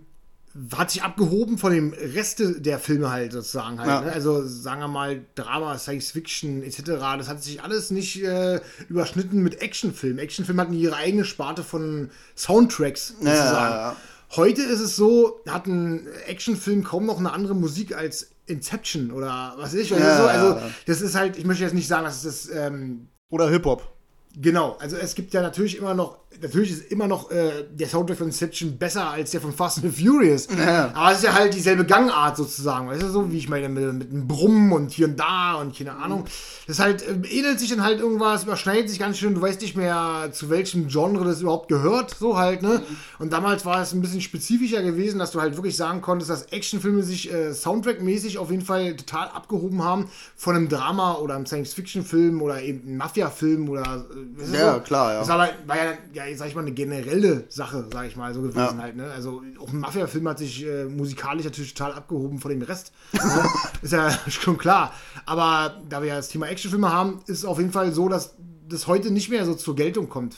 hat 0.76 0.92
sich 0.92 1.02
abgehoben 1.02 1.58
von 1.58 1.74
dem 1.74 1.94
Rest 1.94 2.42
der 2.44 2.80
Filme 2.80 3.12
halt 3.12 3.34
sozusagen 3.34 3.80
halt. 3.80 3.90
Ja. 3.90 4.02
Ne? 4.02 4.14
Also 4.14 4.46
sagen 4.46 4.82
wir 4.82 4.88
mal 4.88 5.22
Drama, 5.36 5.78
Science 5.78 6.12
Fiction 6.12 6.64
etc. 6.64 6.82
Das 7.18 7.28
hat 7.28 7.44
sich 7.44 7.62
alles 7.62 7.92
nicht 7.92 8.24
äh, 8.24 8.62
überschnitten 8.88 9.42
mit 9.42 9.62
Actionfilmen. 9.62 10.20
Actionfilme 10.20 10.62
hatten 10.62 10.74
ihre 10.74 10.96
eigene 10.96 11.26
Sparte 11.26 11.64
von 11.64 12.10
Soundtracks 12.36 13.10
sozusagen. 13.10 13.36
Ja, 13.36 13.92
ja, 13.92 13.96
Heute 14.36 14.64
ist 14.64 14.80
es 14.80 14.96
so, 14.96 15.42
hat 15.48 15.68
ein 15.68 16.08
Actionfilm 16.26 16.84
kaum 16.84 17.06
noch 17.06 17.20
eine 17.20 17.32
andere 17.32 17.54
Musik 17.54 17.96
als 17.96 18.33
Inception 18.46 19.12
oder 19.12 19.54
was 19.58 19.74
weiß 19.74 19.80
ich. 19.82 19.94
Also, 19.94 20.24
so. 20.24 20.28
also 20.28 20.60
das 20.86 21.02
ist 21.02 21.16
halt, 21.16 21.38
ich 21.38 21.46
möchte 21.46 21.64
jetzt 21.64 21.74
nicht 21.74 21.88
sagen, 21.88 22.06
dass 22.06 22.24
es 22.24 22.48
das 22.48 22.56
ähm, 22.56 23.08
oder 23.30 23.50
Hip 23.50 23.66
Hop. 23.66 23.94
Genau, 24.36 24.78
also 24.80 24.98
es 24.98 25.14
gibt 25.16 25.34
ja 25.34 25.42
natürlich 25.42 25.78
immer 25.78 25.94
noch, 25.94 26.18
natürlich 26.42 26.72
ist 26.72 26.92
immer 26.92 27.08
noch 27.08 27.32
äh, 27.32 27.66
der 27.72 27.88
Soundtrack 27.88 28.18
von 28.18 28.28
Inception 28.28 28.78
besser 28.78 29.10
als 29.10 29.32
der 29.32 29.42
von 29.42 29.54
Fast 29.54 29.84
and 29.84 29.96
Furious. 29.96 30.48
Ja. 30.58 30.92
Aber 30.94 31.12
es 31.12 31.20
ist 31.20 31.24
ja 31.26 31.34
halt 31.34 31.54
dieselbe 31.54 31.86
Gangart 31.86 32.38
sozusagen, 32.38 32.88
weißt 32.88 33.04
du, 33.04 33.10
so 33.10 33.32
wie 33.32 33.38
ich 33.38 33.50
meine, 33.50 33.70
mit, 33.70 33.94
mit 33.94 34.12
einem 34.12 34.28
Brummen 34.28 34.72
und 34.72 34.92
hier 34.92 35.08
und 35.08 35.20
da 35.20 35.56
und 35.56 35.78
keine 35.78 35.96
Ahnung. 35.96 36.26
Das 36.68 36.80
halt, 36.80 37.02
äh, 37.08 37.14
ähnelt 37.28 37.60
sich 37.60 37.70
dann 37.70 37.84
halt 37.84 38.00
irgendwas, 38.00 38.44
überschneidet 38.44 38.90
sich 38.90 39.00
ganz 39.00 39.18
schön, 39.18 39.36
du 39.36 39.42
weißt 39.42 39.62
nicht 39.62 39.76
mehr, 39.76 40.30
zu 40.32 40.50
welchem 40.50 40.88
Genre 40.88 41.26
das 41.26 41.42
überhaupt 41.42 41.68
gehört, 41.68 42.16
so 42.18 42.38
halt, 42.38 42.62
ne? 42.62 42.82
Und 43.20 43.34
damals 43.34 43.66
war 43.66 43.82
es 43.82 43.94
ein 43.94 44.02
bisschen 44.02 44.22
spezifischer 44.22 44.82
gewesen, 44.82 45.20
dass 45.20 45.32
du 45.32 45.42
halt 45.42 45.56
wirklich 45.56 45.76
sagen 45.76 46.02
konntest, 46.02 46.30
dass 46.30 46.44
Actionfilme 46.44 47.04
sich 47.04 47.32
äh, 47.32 47.54
Soundtrack-mäßig 47.54 48.38
auf 48.38 48.52
jeden 48.52 48.64
Fall 48.64 48.96
total 48.96 49.28
abgehoben 49.30 49.84
haben 49.84 50.10
von 50.36 50.56
einem 50.56 50.70
Drama 50.70 51.16
oder 51.16 51.36
einem 51.36 51.46
Science-Fiction-Film 51.46 52.42
oder 52.42 52.62
eben 52.62 52.82
einem 52.88 52.98
Mafia-Film 52.98 53.70
oder 53.70 54.06
äh, 54.40 54.58
ja, 54.58 54.76
so? 54.76 54.80
klar, 54.82 55.14
ja. 55.14 55.20
Das 55.20 55.30
war, 55.30 55.50
war 55.68 55.78
ja, 55.78 55.94
ja, 56.14 56.23
sag 56.36 56.48
ich 56.48 56.56
mal, 56.56 56.62
eine 56.62 56.72
generelle 56.72 57.46
Sache, 57.50 57.88
sag 57.92 58.08
ich 58.08 58.16
mal, 58.16 58.34
so 58.34 58.42
gewesen 58.42 58.78
ja. 58.78 58.78
halt. 58.78 58.96
Ne? 58.96 59.12
Also 59.12 59.42
auch 59.60 59.72
ein 59.72 59.80
Mafia-Film 59.80 60.28
hat 60.28 60.40
sich 60.40 60.66
äh, 60.66 60.86
musikalisch 60.86 61.46
natürlich 61.46 61.74
total 61.74 61.94
abgehoben 61.94 62.40
von 62.40 62.50
dem 62.50 62.62
Rest. 62.62 62.92
ne? 63.14 63.46
Ist 63.82 63.94
ja 63.94 64.12
schon 64.28 64.58
klar. 64.58 64.94
Aber 65.26 65.82
da 65.90 66.02
wir 66.02 66.10
ja 66.10 66.16
das 66.16 66.30
Thema 66.30 66.48
Actionfilme 66.48 66.92
haben, 66.92 67.22
ist 67.28 67.40
es 67.40 67.46
auf 67.46 67.60
jeden 67.60 67.72
Fall 67.72 67.92
so, 67.92 68.10
dass 68.10 68.36
das 68.68 68.88
heute 68.88 69.12
nicht 69.12 69.30
mehr 69.30 69.46
so 69.46 69.54
zur 69.54 69.76
Geltung 69.76 70.10
kommt. 70.10 70.38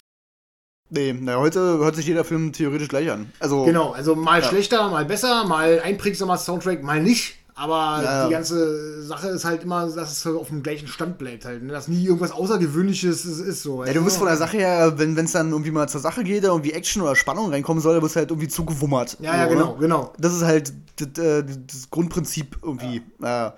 Nee, 0.89 1.15
na, 1.19 1.37
heute 1.37 1.59
hört 1.59 1.95
sich 1.95 2.05
jeder 2.05 2.23
Film 2.23 2.53
theoretisch 2.53 2.89
gleich 2.89 3.09
an. 3.09 3.31
Also, 3.39 3.65
genau, 3.65 3.91
also 3.91 4.15
mal 4.15 4.41
ja. 4.41 4.47
schlechter, 4.47 4.89
mal 4.89 5.05
besser, 5.05 5.45
mal 5.45 5.79
einprägsamer 5.79 6.37
Soundtrack, 6.37 6.83
mal 6.83 7.01
nicht. 7.01 7.37
Aber 7.57 8.03
ja. 8.03 8.27
die 8.27 8.33
ganze 8.33 9.01
Sache 9.01 9.29
ist 9.29 9.45
halt 9.45 9.63
immer, 9.63 9.87
dass 9.87 10.11
es 10.11 10.27
auf 10.27 10.49
dem 10.49 10.61
gleichen 10.61 10.89
Stand 10.89 11.17
bleibt 11.17 11.45
halt. 11.45 11.63
Ne? 11.63 11.71
Dass 11.71 11.87
nie 11.87 12.03
irgendwas 12.03 12.31
Außergewöhnliches 12.31 13.23
ist, 13.23 13.39
ist 13.39 13.63
so. 13.63 13.85
Ja, 13.85 13.93
du 13.93 14.03
bist 14.03 14.17
von 14.17 14.27
der 14.27 14.35
Sache 14.35 14.57
her, 14.57 14.93
wenn 14.97 15.17
es 15.17 15.31
dann 15.31 15.51
irgendwie 15.51 15.71
mal 15.71 15.87
zur 15.87 16.01
Sache 16.01 16.25
geht, 16.25 16.43
irgendwie 16.43 16.73
Action 16.73 17.01
oder 17.01 17.15
Spannung 17.15 17.51
reinkommen 17.51 17.81
soll, 17.81 17.93
dann 17.93 18.03
wirst 18.03 18.15
du 18.15 18.19
halt 18.19 18.29
irgendwie 18.29 18.49
zugewummert. 18.49 19.15
Ja, 19.21 19.37
ja, 19.37 19.45
genau, 19.45 19.75
genau. 19.75 20.11
Das 20.17 20.33
ist 20.33 20.43
halt 20.43 20.73
das, 20.97 21.23
äh, 21.23 21.45
das 21.45 21.89
Grundprinzip 21.89 22.57
irgendwie. 22.61 23.01
Ja. 23.21 23.55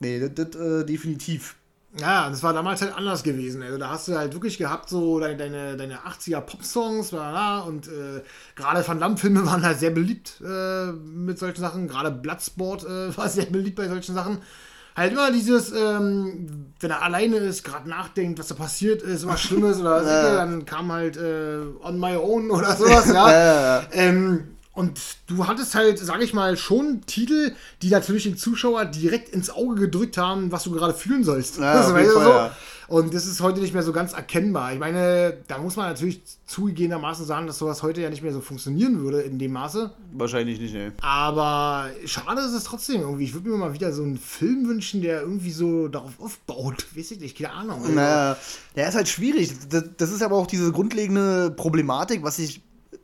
nee, 0.00 0.18
das, 0.18 0.30
das 0.34 0.60
äh, 0.60 0.84
definitiv. 0.84 1.56
Ja, 2.00 2.28
das 2.28 2.42
war 2.42 2.52
damals 2.52 2.82
halt 2.82 2.94
anders 2.94 3.22
gewesen. 3.22 3.62
Also 3.62 3.78
da 3.78 3.90
hast 3.90 4.08
du 4.08 4.16
halt 4.16 4.34
wirklich 4.34 4.58
gehabt, 4.58 4.88
so 4.88 5.18
deine, 5.18 5.36
deine, 5.36 5.76
deine 5.76 5.98
80er 6.00 6.40
Pop-Songs, 6.40 7.12
und 7.12 7.88
äh, 7.88 8.22
gerade 8.54 8.86
Van 8.86 9.00
Damme-Filme 9.00 9.46
waren 9.46 9.64
halt 9.64 9.78
sehr 9.78 9.90
beliebt 9.90 10.42
äh, 10.44 10.92
mit 10.92 11.38
solchen 11.38 11.60
Sachen. 11.60 11.88
Gerade 11.88 12.10
Bloodsport 12.10 12.84
äh, 12.84 13.16
war 13.16 13.28
sehr 13.28 13.46
beliebt 13.46 13.76
bei 13.76 13.88
solchen 13.88 14.14
Sachen. 14.14 14.38
Halt 14.94 15.12
immer 15.12 15.30
dieses, 15.30 15.72
ähm, 15.72 16.72
wenn 16.80 16.90
er 16.90 17.02
alleine 17.02 17.36
ist, 17.36 17.64
gerade 17.64 17.86
nachdenkt, 17.86 18.38
was 18.38 18.48
da 18.48 18.54
passiert 18.54 19.02
ist, 19.02 19.26
was 19.26 19.42
Schlimmes 19.42 19.78
oder 19.78 19.96
was, 19.96 20.06
ja. 20.06 20.36
dann 20.36 20.64
kam 20.64 20.90
halt 20.90 21.18
äh, 21.18 21.58
On 21.82 22.00
My 22.00 22.16
Own 22.16 22.50
oder 22.50 22.74
sowas, 22.74 23.06
ja 23.12 23.82
ähm, 23.92 24.55
und 24.76 25.00
du 25.26 25.46
hattest 25.46 25.74
halt, 25.74 25.98
sag 25.98 26.22
ich 26.22 26.34
mal, 26.34 26.58
schon 26.58 27.00
Titel, 27.06 27.52
die 27.80 27.88
natürlich 27.88 28.24
den 28.24 28.36
Zuschauer 28.36 28.84
direkt 28.84 29.30
ins 29.30 29.48
Auge 29.48 29.76
gedrückt 29.76 30.18
haben, 30.18 30.52
was 30.52 30.64
du 30.64 30.70
gerade 30.70 30.92
fühlen 30.92 31.24
sollst. 31.24 31.58
Ja, 31.58 31.74
das 31.78 31.90
Fall, 31.90 32.06
so. 32.06 32.20
ja. 32.20 32.54
Und 32.88 33.14
das 33.14 33.26
ist 33.26 33.40
heute 33.40 33.60
nicht 33.60 33.72
mehr 33.72 33.82
so 33.82 33.92
ganz 33.92 34.12
erkennbar. 34.12 34.74
Ich 34.74 34.78
meine, 34.78 35.38
da 35.48 35.58
muss 35.58 35.76
man 35.76 35.88
natürlich 35.88 36.20
zugegebenermaßen 36.46 37.24
sagen, 37.24 37.46
dass 37.46 37.58
sowas 37.58 37.82
heute 37.82 38.02
ja 38.02 38.10
nicht 38.10 38.22
mehr 38.22 38.32
so 38.32 38.40
funktionieren 38.40 39.00
würde 39.00 39.22
in 39.22 39.38
dem 39.38 39.52
Maße. 39.52 39.90
Wahrscheinlich 40.12 40.60
nicht, 40.60 40.74
ne. 40.74 40.92
Aber 41.00 41.88
schade 42.04 42.42
ist 42.42 42.52
es 42.52 42.64
trotzdem 42.64 43.00
irgendwie. 43.00 43.24
Ich 43.24 43.34
würde 43.34 43.48
mir 43.48 43.56
mal 43.56 43.72
wieder 43.72 43.92
so 43.92 44.02
einen 44.02 44.18
Film 44.18 44.68
wünschen, 44.68 45.02
der 45.02 45.22
irgendwie 45.22 45.50
so 45.50 45.88
darauf 45.88 46.12
aufbaut. 46.20 46.86
Weiß 46.94 47.10
ich 47.10 47.20
nicht, 47.20 47.36
keine 47.38 47.54
Ahnung. 47.54 47.94
Naja, 47.94 48.36
der 48.76 48.88
ist 48.88 48.94
halt 48.94 49.08
schwierig. 49.08 49.52
Das, 49.70 49.84
das 49.96 50.12
ist 50.12 50.22
aber 50.22 50.36
auch 50.36 50.46
diese 50.46 50.70
grundlegende 50.70 51.50
Problematik, 51.50 52.22
was 52.22 52.38
ich 52.38 52.60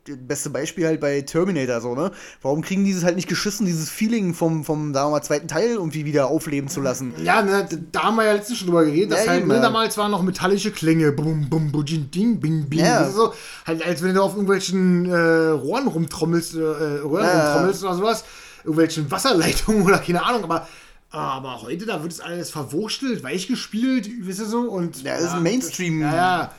beste 0.09 0.51
Beispiel 0.51 0.87
halt 0.87 1.01
bei 1.01 1.21
Terminator 1.23 1.81
so, 1.81 1.95
ne? 1.95 2.11
Warum 2.41 2.63
kriegen 2.63 2.85
die 2.85 2.91
es 2.91 3.05
halt 3.05 3.17
nicht 3.17 3.29
geschissen, 3.29 3.67
dieses 3.67 3.91
Feeling 3.91 4.35
vom, 4.35 4.65
vom 4.65 4.93
sagen 4.93 5.09
wir 5.09 5.13
mal, 5.13 5.23
zweiten 5.23 5.49
Teil 5.49 5.71
irgendwie 5.71 6.05
wieder 6.05 6.27
aufleben 6.27 6.69
zu 6.69 6.81
lassen? 6.81 7.15
Ja, 7.23 7.43
ne, 7.43 7.69
da 7.93 8.05
haben 8.05 8.17
wir 8.17 8.25
ja 8.25 8.33
letztens 8.33 8.59
schon 8.59 8.69
drüber 8.69 8.85
geredet, 8.85 9.13
dass 9.13 9.25
ja, 9.25 9.33
halt, 9.33 9.47
ne, 9.47 9.61
damals 9.61 9.97
waren 9.99 10.11
noch 10.11 10.23
metallische 10.23 10.73
Klänge, 10.73 11.13
bum, 11.13 11.49
bum, 11.49 11.71
bujin, 11.71 12.11
ding, 12.11 12.41
bing, 12.41 12.69
bing. 12.69 12.81
Ja. 12.81 13.05
Das 13.05 13.15
so, 13.15 13.33
halt, 13.67 13.85
als 13.85 14.03
wenn 14.03 14.15
du 14.15 14.23
auf 14.23 14.33
irgendwelchen 14.33 15.07
äh, 15.11 15.49
Rohren 15.51 15.87
rumtrommelst, 15.87 16.57
äh, 16.57 16.59
Röhren 16.59 17.25
ja. 17.25 17.53
rumtrommelst 17.53 17.85
oder 17.85 17.95
sowas, 17.95 18.25
irgendwelchen 18.65 19.11
Wasserleitungen 19.11 19.83
oder 19.87 19.99
keine 19.99 20.25
Ahnung, 20.25 20.45
aber 20.45 20.67
aber 21.11 21.61
heute, 21.61 21.85
da 21.85 22.03
wird 22.03 22.11
es 22.11 22.21
alles 22.21 22.49
verwurstelt, 22.49 23.23
weichgespielt, 23.23 24.09
wisst 24.21 24.41
ihr 24.41 24.47
so? 24.47 24.61
Und, 24.63 25.03
ja, 25.03 25.13
das 25.15 25.25
ist 25.25 25.33
ein 25.33 25.43
Mainstream. 25.43 26.01
Ja, 26.01 26.15
ja. 26.15 26.53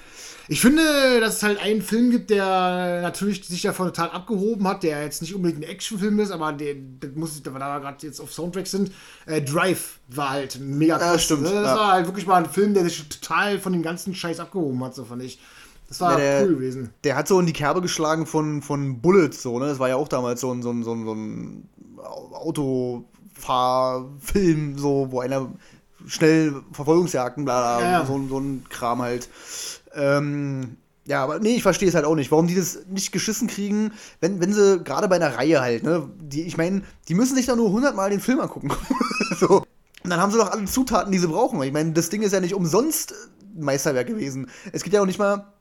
Ich 0.49 0.60
finde, 0.60 1.22
dass 1.22 1.38
es 1.38 1.44
halt 1.44 1.61
einen 1.61 1.82
Film 1.82 2.11
gibt, 2.11 2.30
der 2.30 2.99
natürlich 3.02 3.45
sich 3.45 3.61
davon 3.61 3.88
total 3.88 4.10
abgehoben 4.10 4.68
hat, 4.68 4.84
der 4.84 5.02
jetzt 5.03 5.22
nicht 5.22 5.34
unbedingt 5.34 5.64
ein 5.64 5.70
Actionfilm 5.70 6.20
ist, 6.20 6.32
aber 6.32 6.52
der, 6.52 6.74
der 6.76 7.11
muss, 7.15 7.41
da 7.41 7.52
wir 7.52 7.60
gerade 7.60 8.06
jetzt 8.06 8.20
auf 8.20 8.34
Soundtrack 8.34 8.68
sind, 8.68 8.91
äh, 9.26 9.41
Drive 9.41 9.99
war 10.10 10.32
halt 10.32 10.60
mega 10.60 10.98
krass. 10.98 11.14
Ja, 11.14 11.20
stimmt. 11.20 11.44
Ne? 11.44 11.52
Das 11.52 11.65
ja. 11.65 11.78
war 11.78 11.94
halt 11.94 12.07
wirklich 12.07 12.28
mal 12.28 12.44
ein 12.44 12.49
Film, 12.49 12.74
der 12.74 12.84
sich 12.84 13.07
total 13.07 13.57
von 13.60 13.72
dem 13.72 13.84
ganzen 13.84 14.14
Scheiß 14.14 14.41
abgehoben 14.41 14.84
hat, 14.84 14.95
so 14.95 15.06
fand 15.06 15.24
ich. 15.24 15.40
Das 15.88 16.02
war 16.02 16.11
ja, 16.14 16.18
der, 16.18 16.44
cool 16.44 16.56
gewesen. 16.56 16.90
Der 17.03 17.15
hat 17.15 17.28
so 17.28 17.40
in 17.40 17.45
die 17.45 17.53
Kerbe 17.53 17.82
geschlagen 17.82 18.26
von, 18.26 18.61
von 18.61 18.99
Bullets, 18.99 19.44
so, 19.44 19.60
ne? 19.60 19.68
Das 19.68 19.80
war 19.80 19.90
ja 19.90 19.95
auch 19.95 20.07
damals 20.07 20.41
so 20.41 20.52
ein, 20.52 20.61
so 20.61 20.72
ein, 20.72 20.84
so 20.84 20.94
ein, 20.94 21.06
so 21.06 21.14
ein 21.14 21.70
Autofahrfilm, 22.34 24.78
so, 24.78 25.07
wo 25.11 25.22
einer 25.22 25.49
schnell 26.07 26.56
Verfolgungsjagden, 26.72 27.45
bla, 27.45 27.78
bla 27.78 27.91
ja. 27.91 28.06
so, 28.06 28.20
so 28.28 28.40
ein 28.40 28.65
Kram 28.70 29.02
halt. 29.02 29.30
Ähm, 29.95 30.78
ja, 31.06 31.24
aber 31.24 31.40
nee, 31.40 31.56
ich 31.56 31.64
verstehe 31.64 31.90
es 31.90 31.95
halt 31.95 32.06
auch 32.06 32.15
nicht, 32.15 32.32
warum 32.32 32.48
die 32.48 32.56
das 32.56 32.80
nicht 32.90 33.11
geschissen 33.11 33.48
kriegen, 33.48 33.91
wenn, 34.22 34.40
wenn 34.40 34.53
sie 34.53 34.82
gerade 34.84 35.07
bei 35.10 35.18
einer 35.18 35.36
Reihe 35.36 35.60
halt, 35.60 35.84
ne, 35.84 36.10
die, 36.22 36.44
ich 36.44 36.57
meine, 36.57 36.82
die 37.10 37.14
müssen 37.14 37.36
sich 37.36 37.45
da 37.45 37.56
nur 37.56 37.72
hundertmal 37.72 38.10
den 38.10 38.22
Film 38.22 38.40
angucken. 38.40 38.72
so. 39.40 39.64
Und 40.03 40.10
dann 40.10 40.20
haben 40.20 40.32
sie 40.32 40.38
doch 40.38 40.52
alle 40.52 40.65
Zutaten, 40.65 41.11
die 41.11 41.20
sie 41.20 41.28
brauchen. 41.28 41.61
Ich 41.64 41.72
meine, 41.72 41.91
das 41.94 42.10
Ding 42.10 42.22
ist 42.22 42.34
ja 42.34 42.40
nicht 42.40 42.53
umsonst 42.53 43.14
Meisterwerk 43.56 44.07
gewesen. 44.07 44.49
Es 44.72 44.84
gibt 44.84 44.94
ja 44.94 45.02
auch 45.02 45.06
nicht 45.06 45.20
mal 45.20 45.52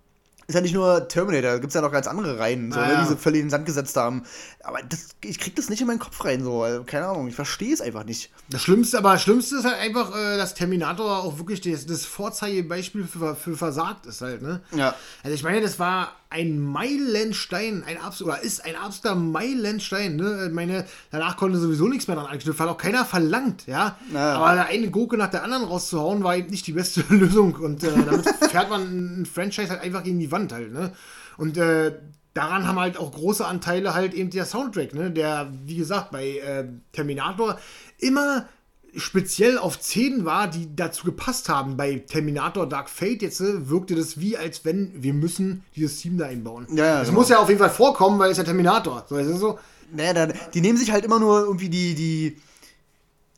ist 0.47 0.55
ja 0.55 0.61
nicht 0.61 0.75
nur 0.75 1.09
Terminator, 1.09 1.53
da 1.53 1.59
gibt 1.59 1.69
es 1.69 1.75
ja 1.75 1.81
noch 1.81 1.93
ganz 1.93 2.07
andere 2.07 2.39
Reihen, 2.39 2.73
so, 2.73 2.81
Ah, 2.81 2.87
ne, 2.87 2.99
die 3.03 3.09
sie 3.09 3.17
völlig 3.17 3.41
in 3.41 3.47
den 3.47 3.51
Sand 3.51 3.67
gesetzt 3.67 3.97
haben. 3.97 4.23
Aber 4.63 4.81
das, 4.89 5.09
ich 5.25 5.39
krieg 5.39 5.57
das 5.57 5.69
nicht 5.69 5.81
in 5.81 5.87
meinen 5.87 5.99
Kopf 5.99 6.25
rein, 6.25 6.43
so, 6.43 6.63
also, 6.63 6.85
keine 6.85 7.07
Ahnung, 7.07 7.29
ich 7.29 7.35
verstehe 7.35 7.73
es 7.73 7.81
einfach 7.81 8.05
nicht. 8.05 8.31
Das 8.51 8.63
Schlimmste, 8.63 8.99
aber 8.99 9.13
das 9.13 9.23
Schlimmste 9.23 9.57
ist 9.57 9.65
halt 9.65 9.79
einfach, 9.79 10.15
äh, 10.17 10.37
dass 10.37 10.55
Terminator 10.55 11.23
auch 11.25 11.39
wirklich 11.39 11.61
das, 11.61 11.87
das 11.87 12.05
Vorzeigebeispiel 12.05 13.07
für, 13.07 13.35
für 13.35 13.57
versagt 13.57 14.07
ist 14.07 14.21
halt, 14.21 14.43
ne? 14.43 14.61
Ja. 14.75 14.95
Also 15.23 15.35
ich 15.35 15.43
meine, 15.43 15.61
das 15.61 15.79
war 15.79 16.13
ein 16.31 16.59
Meilenstein, 16.59 17.85
ein 17.87 17.99
abs 17.99 18.23
oder 18.23 18.41
ist 18.41 18.65
ein 18.65 18.75
absoluter 18.75 19.15
Meilenstein, 19.15 20.17
ne? 20.17 20.47
Ich 20.47 20.53
meine, 20.53 20.87
danach 21.11 21.37
konnte 21.37 21.59
sowieso 21.59 21.89
nichts 21.89 22.09
mehr 22.09 22.17
dran 22.17 22.27
anknüpfen, 22.27 22.65
hat 22.65 22.73
auch 22.73 22.79
keiner 22.79 23.05
verlangt, 23.05 23.67
ja? 23.67 23.97
Ja. 24.13 24.35
Aber 24.35 24.57
da 24.57 24.63
eine 24.63 24.91
Gurke 24.91 25.17
nach 25.19 25.31
der 25.31 25.45
anderen 25.45 25.65
rauszuhauen, 25.65 26.25
war 26.25 26.37
eben 26.37 26.49
nicht 26.51 26.67
die 26.67 26.73
beste 26.73 27.05
Lösung 27.11 27.55
und 27.57 27.85
äh, 27.85 27.91
damit 27.93 28.27
fährt 28.51 28.71
man 28.71 29.21
ein 29.23 29.27
Franchise 29.27 29.71
halt 29.71 29.83
einfach 29.83 30.03
gegen 30.03 30.19
die 30.19 30.31
Wand 30.33 30.53
halt, 30.53 30.73
ne? 30.73 30.93
Und 31.37 31.57
äh, 31.57 31.93
daran 32.35 32.67
haben 32.67 32.79
halt 32.79 32.97
auch 32.97 33.13
große 33.13 33.47
Anteile 33.47 33.95
halt 33.95 34.15
eben 34.15 34.31
der 34.31 34.47
Soundtrack, 34.47 34.95
ne? 34.95 35.11
Der, 35.11 35.53
wie 35.65 35.77
gesagt, 35.77 36.11
bei 36.11 36.39
äh, 36.39 36.67
Terminator 36.93 37.59
immer 37.99 38.47
speziell 38.95 39.59
auf 39.59 39.77
Szenen 39.77 40.25
war, 40.25 40.49
die 40.49 40.75
dazu 40.75 41.05
gepasst 41.05 41.49
haben. 41.49 41.77
Bei 41.77 41.97
Terminator 41.97 42.69
Dark 42.69 42.91
Fate 42.91 43.23
jetzt 43.23 43.41
äh, 43.41 43.69
wirkte 43.69 43.95
das 43.95 44.21
wie, 44.21 44.37
als 44.37 44.65
wenn 44.65 45.03
wir 45.03 45.15
müssen 45.15 45.65
dieses 45.75 45.99
Team 45.99 46.19
da 46.19 46.27
einbauen. 46.27 46.67
Ja, 46.71 46.85
ja, 46.85 46.99
das 46.99 47.09
genau. 47.09 47.21
muss 47.21 47.29
ja 47.29 47.39
auf 47.39 47.49
jeden 47.49 47.61
Fall 47.61 47.71
vorkommen, 47.71 48.19
weil 48.19 48.31
es 48.31 48.39
ja 48.39 48.45
Terminator. 48.45 49.05
So, 49.09 49.17
es 49.17 49.29
ist 49.29 49.41
so. 49.41 49.59
Naja, 49.95 50.13
dann, 50.15 50.33
die 50.55 50.61
nehmen 50.61 50.79
sich 50.79 50.91
halt 50.91 51.05
immer 51.05 51.19
nur 51.19 51.41
irgendwie 51.41 51.69
die, 51.69 51.95
die, 51.95 52.37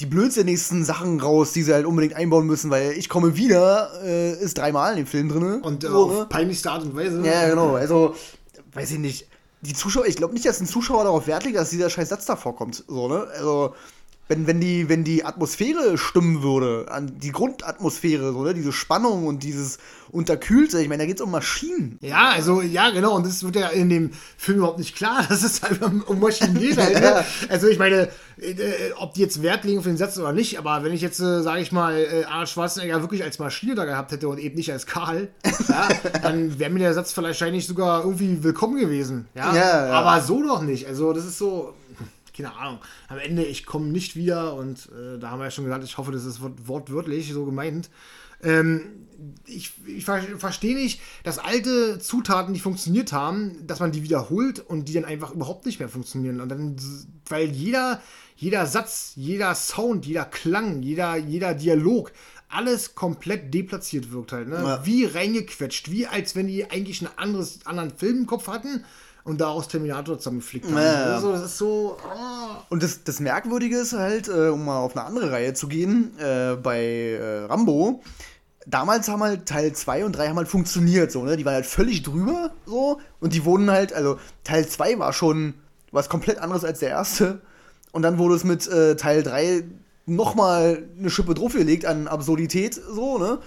die 0.00 0.06
blödsinnigsten 0.06 0.84
Sachen 0.84 1.20
raus, 1.20 1.52
die 1.52 1.62
sie 1.62 1.72
halt 1.72 1.86
unbedingt 1.86 2.14
einbauen 2.14 2.46
müssen, 2.46 2.70
weil 2.70 2.92
ich 2.92 3.08
komme 3.08 3.36
wieder, 3.36 3.90
äh, 4.02 4.32
ist 4.32 4.58
dreimal 4.58 4.92
in 4.92 4.98
dem 4.98 5.06
Film 5.06 5.28
drin. 5.28 5.60
Und 5.62 5.84
äh, 5.84 5.88
auf 5.88 6.12
ne? 6.12 6.26
peinlichste 6.28 6.70
Art 6.70 6.82
und 6.82 6.96
Weise. 6.96 7.24
Ja, 7.24 7.48
genau. 7.48 7.76
Also, 7.76 8.14
weiß 8.72 8.92
ich 8.92 8.98
nicht. 8.98 9.28
Die 9.60 9.72
Zuschauer, 9.72 10.06
ich 10.06 10.16
glaube 10.16 10.34
nicht, 10.34 10.44
dass 10.44 10.60
ein 10.60 10.66
Zuschauer 10.66 11.04
darauf 11.04 11.26
Wert 11.26 11.44
legt, 11.44 11.56
dass 11.56 11.70
dieser 11.70 11.88
scheiß 11.88 12.08
Satz 12.08 12.26
da 12.26 12.36
vorkommt. 12.36 12.84
So, 12.86 13.08
ne? 13.08 13.26
Also, 13.36 13.74
wenn, 14.28 14.46
wenn, 14.46 14.60
die, 14.60 14.88
wenn 14.88 15.04
die 15.04 15.24
Atmosphäre 15.24 15.98
stimmen 15.98 16.42
würde, 16.42 16.86
an 16.90 17.18
die 17.18 17.30
Grundatmosphäre, 17.30 18.32
so, 18.32 18.42
ne? 18.42 18.54
Diese 18.54 18.72
Spannung 18.72 19.26
und 19.26 19.42
dieses 19.42 19.78
Unterkühlte, 20.10 20.80
ich 20.80 20.88
meine, 20.88 21.02
da 21.02 21.06
geht 21.06 21.16
es 21.16 21.22
um 21.22 21.30
Maschinen. 21.30 21.98
Ja, 22.00 22.30
also, 22.30 22.62
ja, 22.62 22.88
genau, 22.90 23.16
und 23.16 23.26
das 23.26 23.44
wird 23.44 23.56
ja 23.56 23.68
in 23.68 23.90
dem 23.90 24.12
Film 24.38 24.58
überhaupt 24.58 24.78
nicht 24.78 24.96
klar, 24.96 25.24
dass 25.28 25.42
es 25.42 25.60
halt 25.62 25.82
um- 25.82 26.20
Maschinen 26.20 26.58
geht 26.58 26.78
halt, 26.78 26.94
ne? 27.00 27.24
Also, 27.50 27.66
ich 27.68 27.78
meine, 27.78 28.08
äh, 28.38 28.52
äh, 28.52 28.92
ob 28.96 29.12
die 29.12 29.20
jetzt 29.20 29.42
Wert 29.42 29.64
legen 29.64 29.78
auf 29.78 29.84
den 29.84 29.98
Satz 29.98 30.16
oder 30.18 30.32
nicht, 30.32 30.58
aber 30.58 30.82
wenn 30.84 30.92
ich 30.92 31.02
jetzt, 31.02 31.20
äh, 31.20 31.42
sage 31.42 31.60
ich 31.60 31.70
mal, 31.72 31.94
äh, 31.98 32.24
Arnold 32.24 32.48
Schwarzenegger 32.48 33.02
wirklich 33.02 33.22
als 33.24 33.38
Maschine 33.38 33.74
da 33.74 33.84
gehabt 33.84 34.10
hätte 34.12 34.28
und 34.28 34.38
eben 34.38 34.54
nicht 34.56 34.72
als 34.72 34.86
Karl, 34.86 35.28
ja, 35.68 35.88
dann 36.22 36.58
wäre 36.58 36.70
mir 36.70 36.78
der 36.78 36.94
Satz 36.94 37.12
vielleicht 37.12 37.40
wahrscheinlich 37.40 37.66
sogar 37.66 38.04
irgendwie 38.04 38.42
willkommen 38.42 38.80
gewesen, 38.80 39.26
ja? 39.34 39.54
Ja, 39.54 39.86
ja. 39.86 39.92
Aber 39.92 40.22
so 40.22 40.42
doch 40.42 40.62
nicht, 40.62 40.86
also, 40.86 41.12
das 41.12 41.26
ist 41.26 41.36
so, 41.36 41.74
keine 42.36 42.56
Ahnung, 42.56 42.80
am 43.08 43.18
Ende, 43.18 43.44
ich 43.44 43.64
komme 43.64 43.86
nicht 43.86 44.16
wieder 44.16 44.54
und 44.54 44.88
äh, 44.92 45.18
da 45.18 45.30
haben 45.30 45.38
wir 45.38 45.44
ja 45.44 45.50
schon 45.50 45.64
gesagt, 45.64 45.84
ich 45.84 45.96
hoffe, 45.98 46.12
das 46.12 46.24
ist 46.24 46.40
wort- 46.40 46.66
wortwörtlich 46.66 47.32
so 47.32 47.44
gemeint. 47.44 47.90
Ähm, 48.42 49.06
ich, 49.46 49.72
ich 49.86 50.04
ver 50.04 50.20
verstehe 50.38 50.74
nicht, 50.74 51.00
dass 51.22 51.38
alte 51.38 51.98
Zutaten, 51.98 52.52
die 52.52 52.60
funktioniert 52.60 53.12
haben, 53.12 53.66
dass 53.66 53.80
man 53.80 53.92
die 53.92 54.02
wiederholt 54.02 54.58
und 54.58 54.88
die 54.88 54.92
dann 54.92 55.04
einfach 55.04 55.32
überhaupt 55.32 55.64
nicht 55.64 55.78
mehr 55.78 55.88
funktionieren. 55.88 56.40
Und 56.40 56.48
dann, 56.50 56.76
weil 57.28 57.48
jeder, 57.50 58.02
jeder 58.36 58.66
Satz, 58.66 59.12
jeder 59.16 59.54
Sound, 59.54 60.04
jeder 60.04 60.24
Klang, 60.24 60.82
jeder, 60.82 61.16
jeder 61.16 61.54
Dialog, 61.54 62.12
alles 62.48 62.94
komplett 62.94 63.54
deplatziert 63.54 64.12
wirkt 64.12 64.32
halt. 64.32 64.48
Ne? 64.48 64.56
Ja. 64.56 64.84
Wie 64.84 65.06
reingequetscht, 65.06 65.90
wie 65.90 66.06
als 66.06 66.36
wenn 66.36 66.46
die 66.46 66.70
eigentlich 66.70 67.00
einen 67.00 67.16
anderes, 67.16 67.64
anderen 67.64 67.96
Film 67.96 68.18
im 68.18 68.26
Kopf 68.26 68.48
hatten 68.48 68.84
und 69.24 69.40
daraus 69.40 69.68
Terminator 69.68 70.18
zusammengeflickt 70.18 70.66
haben. 70.66 70.76
Ja. 70.76 71.14
Also, 71.14 71.32
das 71.32 71.42
ist 71.42 71.58
so. 71.58 71.96
ah. 72.06 72.62
Und 72.68 72.82
das, 72.82 73.04
das 73.04 73.20
Merkwürdige 73.20 73.78
ist 73.78 73.94
halt, 73.94 74.28
äh, 74.28 74.48
um 74.48 74.64
mal 74.64 74.78
auf 74.78 74.96
eine 74.96 75.06
andere 75.06 75.32
Reihe 75.32 75.54
zu 75.54 75.66
gehen, 75.66 76.16
äh, 76.18 76.56
bei 76.56 76.80
äh, 76.80 77.44
Rambo, 77.46 78.02
damals 78.66 79.08
haben 79.08 79.22
halt 79.22 79.46
Teil 79.46 79.72
2 79.72 80.04
und 80.04 80.12
3 80.12 80.28
haben 80.28 80.36
halt 80.36 80.48
funktioniert, 80.48 81.10
so, 81.10 81.24
ne? 81.24 81.36
Die 81.36 81.44
waren 81.44 81.54
halt 81.54 81.66
völlig 81.66 82.02
drüber, 82.02 82.52
so, 82.66 83.00
und 83.20 83.34
die 83.34 83.44
wurden 83.44 83.70
halt, 83.70 83.92
also 83.92 84.18
Teil 84.44 84.68
2 84.68 84.98
war 84.98 85.12
schon 85.12 85.54
was 85.90 86.08
komplett 86.08 86.38
anderes 86.38 86.64
als 86.64 86.80
der 86.80 86.90
erste. 86.90 87.40
Und 87.92 88.02
dann 88.02 88.18
wurde 88.18 88.34
es 88.34 88.44
mit 88.44 88.66
äh, 88.66 88.96
Teil 88.96 89.22
3 89.22 89.64
nochmal 90.06 90.88
eine 90.98 91.10
Schippe 91.10 91.34
draufgelegt 91.34 91.86
an 91.86 92.08
Absurdität, 92.08 92.74
so, 92.74 93.18
ne? 93.18 93.38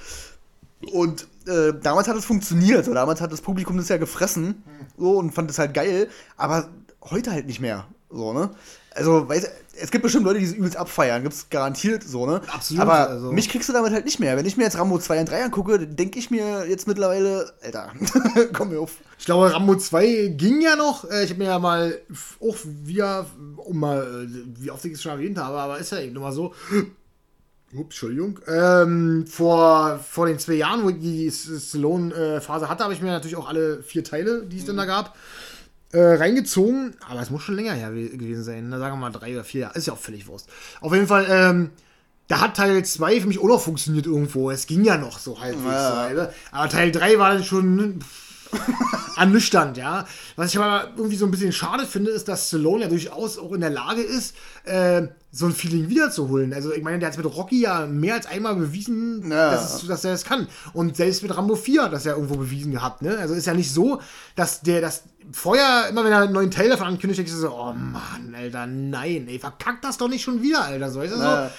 Und 0.92 1.28
äh, 1.48 1.74
damals 1.82 2.08
hat 2.08 2.16
es 2.18 2.26
funktioniert, 2.26 2.86
so, 2.86 2.94
damals 2.94 3.22
hat 3.22 3.32
das 3.32 3.42
Publikum 3.42 3.78
das 3.78 3.90
ja 3.90 3.98
gefressen, 3.98 4.64
so, 4.98 5.18
und 5.18 5.34
fand 5.34 5.50
es 5.50 5.60
halt 5.60 5.74
geil, 5.74 6.10
aber 6.36 6.70
heute 7.10 7.32
halt 7.32 7.48
nicht 7.48 7.60
mehr, 7.60 7.86
so, 8.10 8.34
ne? 8.34 8.50
Also, 8.92 9.30
weiß, 9.30 9.48
es 9.80 9.92
gibt 9.92 10.02
bestimmt 10.02 10.26
Leute, 10.26 10.40
die 10.40 10.46
es 10.46 10.54
übelst 10.54 10.76
abfeiern, 10.76 11.22
gibt's 11.22 11.52
garantiert 11.52 12.02
so, 12.04 12.26
ne? 12.26 12.42
Absolut, 12.52 12.82
Aber 12.82 13.10
also. 13.10 13.32
mich 13.32 13.48
kriegst 13.48 13.70
du 13.70 13.74
damit 13.74 13.92
halt 13.94 14.06
nicht 14.06 14.20
mehr. 14.20 14.36
Wenn 14.38 14.46
ich 14.48 14.58
mir 14.58 14.64
jetzt 14.64 14.76
Rambo 14.80 14.98
2 14.98 15.20
und 15.20 15.30
3 15.30 15.44
angucke, 15.44 15.86
denke 15.86 16.18
ich 16.18 16.32
mir 16.32 16.66
jetzt 16.68 16.88
mittlerweile, 16.88 17.54
Alter, 17.64 17.92
komm 18.54 18.70
mir 18.70 18.80
auf. 18.80 18.94
Ich 19.20 19.26
glaube, 19.26 19.54
Rambo 19.54 19.76
2 19.76 20.34
ging 20.36 20.62
ja 20.62 20.76
noch. 20.76 21.08
Äh, 21.12 21.26
Ich 21.26 21.30
habe 21.30 21.40
mir 21.44 21.50
ja 21.50 21.60
mal 21.60 21.96
auch 22.40 22.56
wieder, 22.64 23.28
um 23.58 23.80
mal, 23.80 24.00
äh, 24.02 24.62
wie 24.62 24.72
oft 24.72 24.84
ich 24.86 24.94
es 24.94 25.02
schon 25.04 25.12
erwähnt 25.12 25.38
habe, 25.38 25.60
aber 25.60 25.78
ist 25.78 25.92
ja 25.92 26.00
eben 26.00 26.16
immer 26.16 26.32
so. 26.32 26.56
Ups, 27.74 27.96
Entschuldigung. 27.96 28.40
Ähm, 28.48 29.26
vor, 29.28 30.00
vor 30.00 30.26
den 30.28 30.40
zwei 30.40 30.54
Jahren, 30.54 30.84
wo 30.84 30.90
ich 30.90 31.00
die 31.00 31.28
S- 31.28 31.50
Stallone-Phase 31.70 32.70
hatte, 32.70 32.84
habe 32.84 32.94
ich 32.94 33.02
mir 33.02 33.12
natürlich 33.12 33.36
auch 33.36 33.48
alle 33.50 33.84
vier 33.84 34.04
Teile, 34.04 34.44
die 34.46 34.58
es 34.60 34.66
denn 34.66 34.78
da 34.78 34.86
gab, 34.86 35.16
äh, 35.92 36.00
reingezogen. 36.00 36.96
Aber 37.10 37.22
es 37.22 37.30
muss 37.30 37.44
schon 37.44 37.56
länger 37.56 37.74
her 37.74 37.94
we- 37.94 38.10
gewesen 38.10 38.44
sein. 38.44 38.70
Ne? 38.70 38.80
Sagen 38.80 38.96
wir 38.96 39.00
mal 39.02 39.12
drei 39.12 39.34
oder 39.34 39.44
vier 39.44 39.62
Jahre. 39.62 39.78
Ist 39.78 39.88
ja 39.88 39.94
auch 39.94 39.98
völlig 40.00 40.28
Wurst. 40.28 40.48
Auf 40.80 40.94
jeden 40.94 41.08
Fall, 41.08 41.26
ähm, 41.30 41.70
da 42.30 42.40
hat 42.42 42.56
Teil 42.58 42.84
2 42.84 43.22
für 43.22 43.28
mich 43.28 43.40
auch 43.40 43.48
noch 43.48 43.62
funktioniert 43.62 44.06
irgendwo. 44.06 44.50
Es 44.50 44.66
ging 44.66 44.84
ja 44.86 44.98
noch 44.98 45.20
so 45.20 45.40
halbwegs. 45.40 45.66
Ja. 45.66 46.10
So, 46.10 46.16
ne? 46.16 46.34
aber 46.52 46.70
Teil 46.70 46.92
3 46.92 47.20
war 47.20 47.34
dann 47.34 47.44
schon 47.44 48.00
ernüchternd, 49.18 49.78
ja. 49.78 50.06
Was 50.36 50.52
ich 50.52 50.58
aber 50.60 50.90
irgendwie 50.96 51.16
so 51.18 51.26
ein 51.26 51.32
bisschen 51.32 51.52
schade 51.52 51.86
finde, 51.86 52.12
ist, 52.12 52.28
dass 52.28 52.48
Stallone 52.48 52.84
ja 52.84 52.90
durchaus 52.90 53.38
auch 53.38 53.52
in 53.54 53.62
der 53.62 53.70
Lage 53.70 54.02
ist, 54.02 54.36
äh, 54.66 55.08
so 55.38 55.46
ein 55.46 55.52
Feeling 55.54 55.88
wiederzuholen. 55.90 56.54
Also 56.54 56.74
ich 56.74 56.84
meine, 56.84 57.00
der 57.00 57.10
hat 57.10 57.18
mit 57.18 57.26
Rocky 57.26 57.62
ja 57.62 57.86
mehr 57.86 58.16
als 58.16 58.26
einmal 58.26 58.56
bewiesen, 58.56 59.30
Ja. 59.30 59.52
dass, 59.52 59.76
es, 59.84 59.88
dass 59.88 60.04
er 60.04 60.12
das 60.12 60.24
kann. 60.26 60.48
Und 60.74 60.98
selbst 60.98 61.22
mit 61.22 61.36
Rambo 61.36 61.56
4 61.56 61.84
hat 61.84 61.94
das 61.94 62.06
ja 62.06 62.14
irgendwo 62.14 62.36
bewiesen 62.38 62.72
gehabt, 62.72 63.02
ne? 63.04 63.18
Also 63.20 63.34
ist 63.36 63.46
ja 63.46 63.54
nicht 63.54 63.72
so, 63.72 64.02
dass 64.36 64.62
der 64.62 64.82
das 64.82 65.04
vorher, 65.32 65.88
immer 65.90 66.04
wenn 66.04 66.12
er 66.12 66.22
einen 66.22 66.34
neuen 66.34 66.50
Teil 66.52 66.70
davon 66.70 66.88
ankündigt, 66.88 67.20
denkst 67.20 67.34
du 67.34 67.38
so, 67.38 67.52
oh 67.52 67.74
Mann, 67.74 68.34
Alter, 68.36 68.66
nein, 68.66 69.28
ey, 69.28 69.38
verkackt 69.40 69.84
das 69.84 69.98
doch 69.98 70.08
nicht 70.10 70.24
schon 70.24 70.42
wieder, 70.42 70.64
Alter. 70.64 70.90
So, 70.90 71.02
du, 71.02 71.06
Ja. 71.08 71.48
so. 71.50 71.54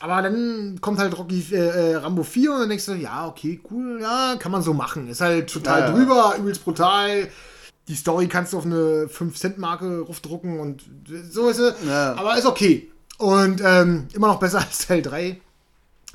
Aber 0.00 0.22
dann 0.22 0.78
kommt 0.80 0.98
halt 1.00 1.18
Rocky 1.18 1.44
äh, 1.50 1.56
äh, 1.56 1.96
Rambo 1.96 2.22
4 2.22 2.52
und 2.52 2.60
dann 2.60 2.68
denkst 2.68 2.86
du, 2.86 2.92
ja, 2.94 3.26
okay, 3.26 3.60
cool, 3.70 3.98
ja, 4.00 4.36
kann 4.38 4.52
man 4.52 4.62
so 4.62 4.72
machen. 4.72 5.08
Ist 5.08 5.20
halt 5.20 5.52
total 5.52 5.80
ja. 5.80 5.90
drüber, 5.90 6.34
übelst 6.38 6.64
brutal. 6.64 7.28
Die 7.88 7.96
Story 7.96 8.28
kannst 8.28 8.52
du 8.52 8.58
auf 8.58 8.66
eine 8.66 9.06
5-Cent-Marke 9.06 10.04
draufdrucken 10.04 10.60
und 10.60 10.82
so 11.30 11.48
ist 11.48 11.58
es. 11.58 11.74
Ja. 11.86 12.14
Aber 12.14 12.36
ist 12.38 12.46
okay. 12.46 12.90
Und 13.18 13.60
ähm, 13.62 14.08
immer 14.14 14.28
noch 14.28 14.40
besser 14.40 14.58
als 14.66 14.86
Teil 14.86 15.02
3. 15.02 15.40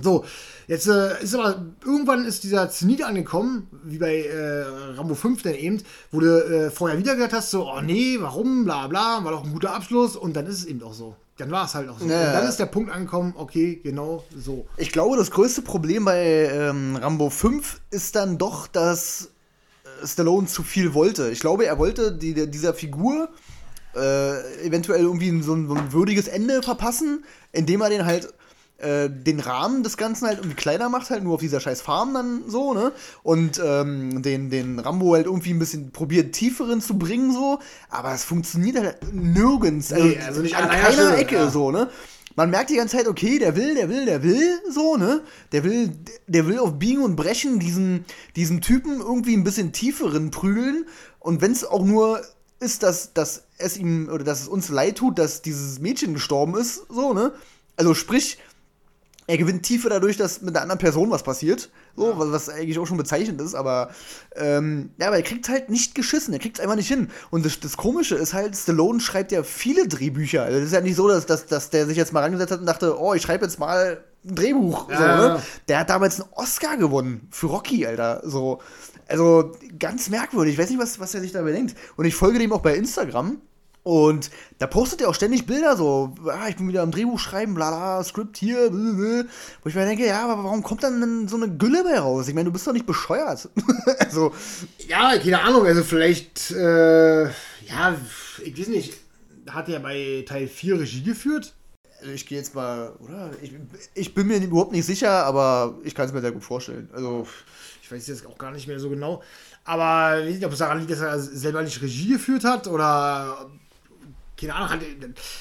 So, 0.02 0.26
jetzt 0.68 0.88
äh, 0.88 1.22
ist 1.22 1.36
aber 1.36 1.64
irgendwann 1.86 2.26
ist 2.26 2.44
dieser 2.44 2.68
Zenit 2.72 3.04
angekommen, 3.04 3.68
wie 3.84 4.00
bei 4.00 4.24
äh, 4.24 4.64
Rambo 4.98 5.14
5 5.14 5.44
dann 5.44 5.54
eben, 5.54 5.84
wo 6.12 6.20
du 6.20 6.66
äh, 6.66 6.72
vorher 6.72 6.98
wieder 6.98 7.14
gehört 7.14 7.34
hast, 7.34 7.52
so, 7.52 7.72
oh 7.72 7.82
nee, 7.82 8.18
warum, 8.20 8.66
bla 8.66 8.88
bla, 8.88 9.24
war 9.24 9.32
doch 9.32 9.44
ein 9.44 9.54
guter 9.54 9.76
Abschluss 9.76 10.16
und 10.16 10.36
dann 10.36 10.48
ist 10.48 10.60
es 10.60 10.66
eben 10.66 10.82
auch 10.82 10.94
so. 10.94 11.16
Dann 11.38 11.52
war 11.52 11.66
es 11.66 11.76
halt 11.76 11.90
auch 11.90 12.00
so. 12.00 12.06
Ja. 12.06 12.28
Und 12.28 12.34
dann 12.34 12.48
ist 12.48 12.58
der 12.58 12.66
Punkt 12.66 12.92
angekommen, 12.92 13.34
okay, 13.38 13.80
genau 13.84 14.24
so. 14.36 14.66
Ich 14.78 14.92
glaube, 14.92 15.16
das 15.18 15.30
größte 15.30 15.62
Problem 15.62 16.06
bei 16.06 16.50
ähm, 16.52 16.96
Rambo 16.96 17.30
5 17.30 17.82
ist 17.92 18.16
dann 18.16 18.40
doch, 18.40 18.66
dass 18.66 19.30
äh, 19.84 20.08
Stallone 20.08 20.48
zu 20.48 20.64
viel 20.64 20.96
wollte. 20.96 21.30
Ich 21.30 21.40
glaube, 21.40 21.66
er 21.66 21.78
wollte 21.78 22.12
die, 22.12 22.50
dieser 22.50 22.74
Figur 22.74 23.30
äh, 23.96 24.66
eventuell 24.66 25.02
irgendwie 25.02 25.30
ein- 25.30 25.44
so, 25.44 25.54
ein, 25.54 25.68
so 25.68 25.76
ein 25.76 25.92
würdiges 25.94 26.28
Ende 26.28 26.62
verpassen, 26.64 27.24
indem 27.52 27.82
er 27.82 27.90
den 27.90 28.06
halt 28.06 28.34
äh, 28.80 29.08
den 29.10 29.40
Rahmen 29.40 29.84
des 29.84 29.96
Ganzen 29.98 30.28
halt 30.28 30.40
irgendwie 30.40 30.56
kleiner 30.56 30.90
macht, 30.90 31.10
halt 31.10 31.24
nur 31.24 31.36
auf 31.36 31.40
dieser 31.40 31.60
scheiß 31.62 31.82
Farm 31.82 32.14
dann 32.14 32.42
so, 32.48 32.74
ne? 32.74 32.92
Und 33.22 33.62
ähm, 33.64 34.22
den, 34.24 34.50
den 34.50 34.80
Rambo 34.80 35.14
halt 35.14 35.28
irgendwie 35.28 35.52
ein 35.52 35.60
bisschen 35.60 35.92
probiert, 35.92 36.34
tieferen 36.34 36.82
zu 36.82 36.98
bringen, 36.98 37.32
so. 37.32 37.60
Aber 37.90 38.14
es 38.14 38.24
funktioniert 38.26 38.78
halt 38.78 38.98
nirgends. 39.14 39.92
Nee, 39.92 40.20
also 40.26 40.42
nicht 40.42 40.56
an 40.58 40.64
an 40.64 40.70
einer 40.72 40.82
keiner 40.82 40.94
Stelle, 40.94 41.16
Ecke, 41.18 41.36
ja. 41.36 41.50
so, 41.50 41.72
ne? 41.72 41.90
Man 42.36 42.50
merkt 42.50 42.72
die 42.72 42.76
ganze 42.76 42.98
Zeit, 42.98 43.08
okay, 43.08 43.38
der 43.38 43.56
will, 43.56 43.76
der 43.76 43.90
will, 43.90 44.06
der 44.06 44.24
will, 44.24 44.60
so, 44.70 44.98
ne? 44.98 45.22
Der 45.52 45.64
will, 45.64 45.92
der 46.28 46.48
will 46.48 46.58
auf 46.58 46.74
Biegen 46.80 47.04
und 47.04 47.16
Brechen 47.16 47.60
diesen, 47.60 48.04
diesen 48.36 48.60
Typen 48.60 49.00
irgendwie 49.00 49.38
ein 49.38 49.44
bisschen 49.44 49.72
tieferen 49.72 50.32
prügeln. 50.32 50.88
Und 51.20 51.42
wenn 51.42 51.52
es 51.52 51.64
auch 51.64 51.86
nur 51.86 52.22
ist, 52.60 52.82
dass, 52.82 53.14
dass 53.14 53.44
es 53.64 53.78
ihm 53.78 54.10
oder 54.10 54.24
dass 54.24 54.42
es 54.42 54.48
uns 54.48 54.70
leid 54.70 54.98
tut, 54.98 55.20
dass 55.20 55.42
dieses 55.42 55.80
Mädchen 55.80 56.14
gestorben 56.14 56.56
ist, 56.56 56.84
so, 56.90 57.14
ne? 57.14 57.34
Also 57.76 57.94
sprich, 57.94 58.38
er 59.26 59.38
gewinnt 59.38 59.64
Tiefe 59.64 59.90
dadurch, 59.90 60.18
dass 60.18 60.42
mit 60.42 60.56
einer 60.56 60.64
anderen 60.64 60.80
Person 60.80 61.10
was 61.10 61.24
passiert. 61.24 61.70
So, 61.96 62.10
ja. 62.10 62.16
was, 62.18 62.50
eigentlich 62.50 62.78
auch 62.80 62.88
schon 62.88 62.98
bezeichnend 62.98 63.40
ist, 63.40 63.56
aber 63.56 63.92
ähm, 64.36 64.90
ja, 65.00 65.08
aber 65.08 65.18
er 65.18 65.24
kriegt 65.24 65.48
halt 65.48 65.70
nicht 65.70 65.96
geschissen, 65.96 66.34
er 66.34 66.40
kriegt 66.40 66.58
es 66.58 66.64
einfach 66.64 66.76
nicht 66.76 66.88
hin. 66.88 67.10
Und 67.30 67.46
das, 67.46 67.60
das, 67.60 67.78
Komische 67.78 68.16
ist 68.16 68.34
halt, 68.34 68.56
Stallone 68.56 69.00
schreibt 69.00 69.32
ja 69.32 69.44
viele 69.44 69.88
Drehbücher. 69.88 70.44
Also 70.44 70.60
es 70.60 70.66
ist 70.66 70.74
ja 70.74 70.82
nicht 70.82 70.96
so, 70.96 71.08
dass, 71.08 71.26
dass, 71.26 71.46
dass 71.46 71.70
der 71.70 71.86
sich 71.86 71.98
jetzt 71.98 72.12
mal 72.12 72.22
rangesetzt 72.22 72.52
hat 72.52 72.60
und 72.60 72.66
dachte, 72.66 73.00
oh, 73.00 73.14
ich 73.14 73.22
schreibe 73.22 73.46
jetzt 73.46 73.60
mal 73.60 74.04
ein 74.26 74.36
Drehbuch. 74.36 74.90
Ja, 74.90 74.98
so, 74.98 75.28
ne? 75.28 75.42
Der 75.68 75.80
hat 75.80 75.90
damals 75.90 76.20
einen 76.20 76.30
Oscar 76.34 76.78
gewonnen 76.78 77.28
für 77.32 77.48
Rocky, 77.48 77.86
Alter. 77.86 78.22
So. 78.26 78.60
Also 79.08 79.52
ganz 79.80 80.10
merkwürdig. 80.10 80.54
Ich 80.54 80.60
weiß 80.60 80.70
nicht, 80.70 80.80
was, 80.80 81.00
was 81.00 81.14
er 81.14 81.22
sich 81.22 81.32
dabei 81.32 81.52
denkt. 81.52 81.76
Und 81.96 82.06
ich 82.06 82.16
folge 82.16 82.40
dem 82.40 82.52
auch 82.52 82.62
bei 82.62 82.76
Instagram. 82.76 83.40
Und 83.84 84.32
da 84.60 84.68
postet 84.68 85.02
er 85.02 85.10
auch 85.10 85.14
ständig 85.14 85.46
Bilder, 85.46 85.76
so, 85.76 86.16
ah, 86.26 86.48
ich 86.48 86.56
bin 86.56 86.70
wieder 86.70 86.82
am 86.84 86.92
Drehbuch 86.92 87.20
schreiben, 87.20 87.54
bla 87.54 88.02
Skript 88.02 88.38
hier, 88.38 88.70
blablabla. 88.70 89.30
wo 89.62 89.70
ich 89.70 89.76
mir 89.76 89.86
denke, 89.86 90.06
ja, 90.06 90.24
aber 90.24 90.42
warum 90.42 90.64
kommt 90.64 90.84
dann 90.84 91.28
so 91.28 91.36
eine 91.36 91.50
Gülle 91.50 91.84
bei 91.84 92.00
raus? 92.00 92.30
Ich 92.30 92.34
meine, 92.34 92.46
du 92.46 92.54
bist 92.54 92.66
doch 92.66 92.72
nicht 92.72 92.86
bescheuert. 92.86 93.50
also. 94.00 94.34
Ja, 94.88 95.18
keine 95.18 95.42
Ahnung, 95.42 95.66
also 95.66 95.84
vielleicht, 95.84 96.52
äh, 96.52 97.24
ja, 97.24 97.96
ich 98.42 98.58
weiß 98.58 98.68
nicht, 98.68 98.94
hat 99.50 99.68
er 99.68 99.82
bei 99.82 100.24
Teil 100.26 100.48
4 100.48 100.80
Regie 100.80 101.04
geführt? 101.04 101.54
Also 102.00 102.14
ich 102.14 102.26
gehe 102.26 102.38
jetzt 102.38 102.56
mal, 102.56 102.94
oder? 103.00 103.32
Ich, 103.42 103.54
ich 103.94 104.14
bin 104.14 104.28
mir 104.28 104.38
überhaupt 104.38 104.72
nicht 104.72 104.86
sicher, 104.86 105.26
aber 105.26 105.78
ich 105.84 105.94
kann 105.94 106.06
es 106.06 106.14
mir 106.14 106.22
sehr 106.22 106.32
gut 106.32 106.44
vorstellen. 106.44 106.90
Also. 106.94 107.28
Ich 107.82 107.92
weiß 107.92 108.08
jetzt 108.08 108.26
auch 108.26 108.38
gar 108.38 108.52
nicht 108.52 108.68
mehr 108.68 108.80
so 108.80 108.90
genau. 108.90 109.22
Aber 109.66 110.20
ich 110.20 110.26
weiß 110.26 110.36
nicht, 110.36 110.46
ob 110.46 110.54
es 110.54 110.60
daran 110.60 110.80
liegt, 110.80 110.92
dass 110.92 111.02
er 111.02 111.20
selber 111.20 111.62
nicht 111.62 111.82
Regie 111.82 112.14
geführt 112.14 112.44
hat 112.44 112.68
oder 112.68 113.50
keine 114.44 114.56
Ahnung, 114.56 114.70
hat, 114.70 114.82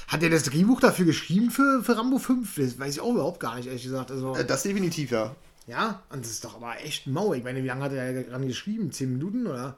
hat 0.08 0.22
er 0.22 0.30
das 0.30 0.44
Drehbuch 0.44 0.80
dafür 0.80 1.04
geschrieben 1.04 1.50
für, 1.50 1.82
für 1.82 1.96
Rambo 1.96 2.18
5? 2.18 2.54
Das 2.56 2.78
weiß 2.78 2.94
ich 2.94 3.00
auch 3.00 3.12
überhaupt 3.12 3.40
gar 3.40 3.56
nicht, 3.56 3.66
ehrlich 3.66 3.82
gesagt. 3.82 4.10
Also, 4.10 4.36
äh, 4.36 4.44
das 4.44 4.62
definitiv, 4.62 5.10
ja. 5.10 5.34
Ja, 5.66 6.02
und 6.10 6.24
das 6.24 6.30
ist 6.32 6.44
doch 6.44 6.56
aber 6.56 6.80
echt 6.84 7.06
mau. 7.06 7.34
Ich 7.34 7.44
meine, 7.44 7.62
wie 7.62 7.66
lange 7.66 7.84
hat 7.84 7.92
er 7.92 8.24
dran 8.24 8.46
geschrieben? 8.46 8.90
Zehn 8.90 9.12
Minuten, 9.12 9.46
oder? 9.46 9.76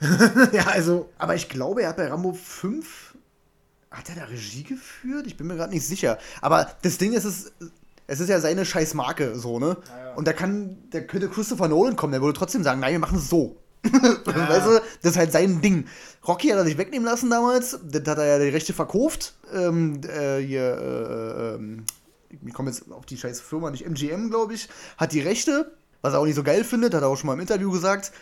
ja, 0.52 0.66
also. 0.66 1.08
Aber 1.18 1.34
ich 1.36 1.48
glaube, 1.48 1.82
er 1.82 1.90
hat 1.90 1.96
bei 1.96 2.08
Rambo 2.08 2.32
5. 2.32 3.14
Hat 3.92 4.08
er 4.08 4.16
da 4.16 4.24
Regie 4.24 4.64
geführt? 4.64 5.26
Ich 5.26 5.36
bin 5.36 5.46
mir 5.46 5.56
gerade 5.56 5.72
nicht 5.72 5.86
sicher. 5.86 6.18
Aber 6.40 6.70
das 6.82 6.98
Ding 6.98 7.12
ist, 7.12 7.24
es, 7.24 7.52
es 8.08 8.20
ist 8.20 8.28
ja 8.28 8.40
seine 8.40 8.64
scheiß 8.64 8.94
Marke, 8.94 9.36
so, 9.36 9.60
ne? 9.60 9.76
Ja, 9.88 10.04
ja. 10.04 10.14
Und 10.14 10.26
da 10.26 10.32
kann, 10.32 10.78
da 10.90 11.00
könnte 11.00 11.28
Christopher 11.28 11.68
Nolan 11.68 11.94
kommen, 11.94 12.12
der 12.12 12.20
würde 12.20 12.36
trotzdem 12.36 12.64
sagen, 12.64 12.80
nein, 12.80 12.92
wir 12.92 12.98
machen 12.98 13.18
es 13.18 13.28
so. 13.30 13.56
Ja. 14.26 14.48
weißt 14.48 14.66
du, 14.66 14.80
das 15.02 15.12
ist 15.12 15.16
halt 15.16 15.32
sein 15.32 15.60
Ding. 15.60 15.86
Rocky 16.26 16.48
hat 16.48 16.58
er 16.58 16.64
sich 16.64 16.78
wegnehmen 16.78 17.06
lassen 17.06 17.30
damals. 17.30 17.78
Das 17.84 18.06
hat 18.06 18.18
er 18.18 18.26
ja 18.26 18.38
die 18.38 18.50
Rechte 18.50 18.72
verkauft. 18.72 19.34
Ähm, 19.52 20.00
äh, 20.04 20.38
hier, 20.38 20.60
äh, 20.62 21.54
äh, 21.54 21.80
ich 22.46 22.54
komme 22.54 22.70
jetzt 22.70 22.90
auf 22.90 23.06
die 23.06 23.16
scheiß 23.16 23.40
Firma, 23.40 23.70
nicht 23.70 23.86
MGM, 23.86 24.30
glaube 24.30 24.54
ich, 24.54 24.68
hat 24.98 25.12
die 25.12 25.20
Rechte, 25.20 25.72
was 26.02 26.14
er 26.14 26.20
auch 26.20 26.26
nicht 26.26 26.34
so 26.34 26.42
geil 26.42 26.64
findet, 26.64 26.94
hat 26.94 27.02
er 27.02 27.08
auch 27.08 27.16
schon 27.16 27.28
mal 27.28 27.34
im 27.34 27.40
Interview 27.40 27.70
gesagt 27.70 28.12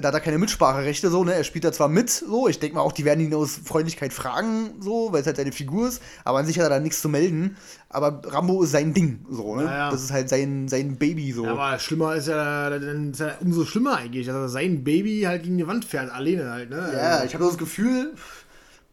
da 0.00 0.08
hat 0.08 0.14
er 0.14 0.20
keine 0.20 0.38
Mitspracherechte, 0.38 1.10
so, 1.10 1.24
ne? 1.24 1.34
Er 1.34 1.44
spielt 1.44 1.64
da 1.64 1.72
zwar 1.72 1.88
mit, 1.88 2.10
so, 2.10 2.48
ich 2.48 2.58
denke 2.58 2.76
mal 2.76 2.82
auch, 2.82 2.92
die 2.92 3.04
werden 3.04 3.20
ihn 3.20 3.34
aus 3.34 3.60
Freundlichkeit 3.64 4.12
fragen, 4.12 4.74
so, 4.80 5.12
weil 5.12 5.20
es 5.20 5.26
halt 5.26 5.36
seine 5.36 5.52
Figur 5.52 5.88
ist, 5.88 6.02
aber 6.24 6.38
an 6.38 6.46
sich 6.46 6.58
hat 6.58 6.64
er 6.64 6.70
da 6.70 6.80
nichts 6.80 7.00
zu 7.00 7.08
melden. 7.08 7.56
Aber 7.88 8.22
Rambo 8.24 8.62
ist 8.64 8.72
sein 8.72 8.92
Ding, 8.92 9.24
so, 9.30 9.54
ne? 9.56 9.64
Ja, 9.64 9.90
Das 9.90 10.02
ist 10.02 10.10
halt 10.10 10.28
sein, 10.28 10.68
sein 10.68 10.96
Baby, 10.96 11.32
so. 11.32 11.44
Ja, 11.44 11.52
aber 11.52 11.78
schlimmer 11.78 12.16
ist 12.16 12.28
ja, 12.28 12.70
dann 12.70 13.12
ist 13.12 13.20
ja 13.20 13.36
umso 13.40 13.64
schlimmer 13.64 13.98
eigentlich, 13.98 14.26
dass 14.26 14.34
er 14.34 14.48
sein 14.48 14.82
Baby 14.82 15.22
halt 15.22 15.44
gegen 15.44 15.58
die 15.58 15.66
Wand 15.66 15.84
fährt, 15.84 16.10
alleine 16.10 16.50
halt, 16.50 16.70
ne? 16.70 16.90
Ja, 16.92 17.24
ich 17.24 17.34
habe 17.34 17.44
das 17.44 17.58
Gefühl, 17.58 18.14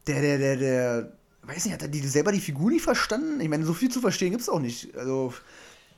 der, 0.07 0.21
der, 0.21 0.37
der, 0.37 0.55
der, 0.57 1.11
weiß 1.43 1.65
nicht, 1.65 1.73
hat 1.73 1.81
er 1.81 1.87
die, 1.87 1.99
selber 1.99 2.31
die 2.31 2.39
Figur 2.39 2.69
nicht 2.69 2.83
verstanden? 2.83 3.41
Ich 3.41 3.49
meine, 3.49 3.65
so 3.65 3.73
viel 3.73 3.89
zu 3.89 4.01
verstehen 4.01 4.31
gibt 4.31 4.41
es 4.41 4.49
auch 4.49 4.59
nicht. 4.59 4.95
Also. 4.95 5.33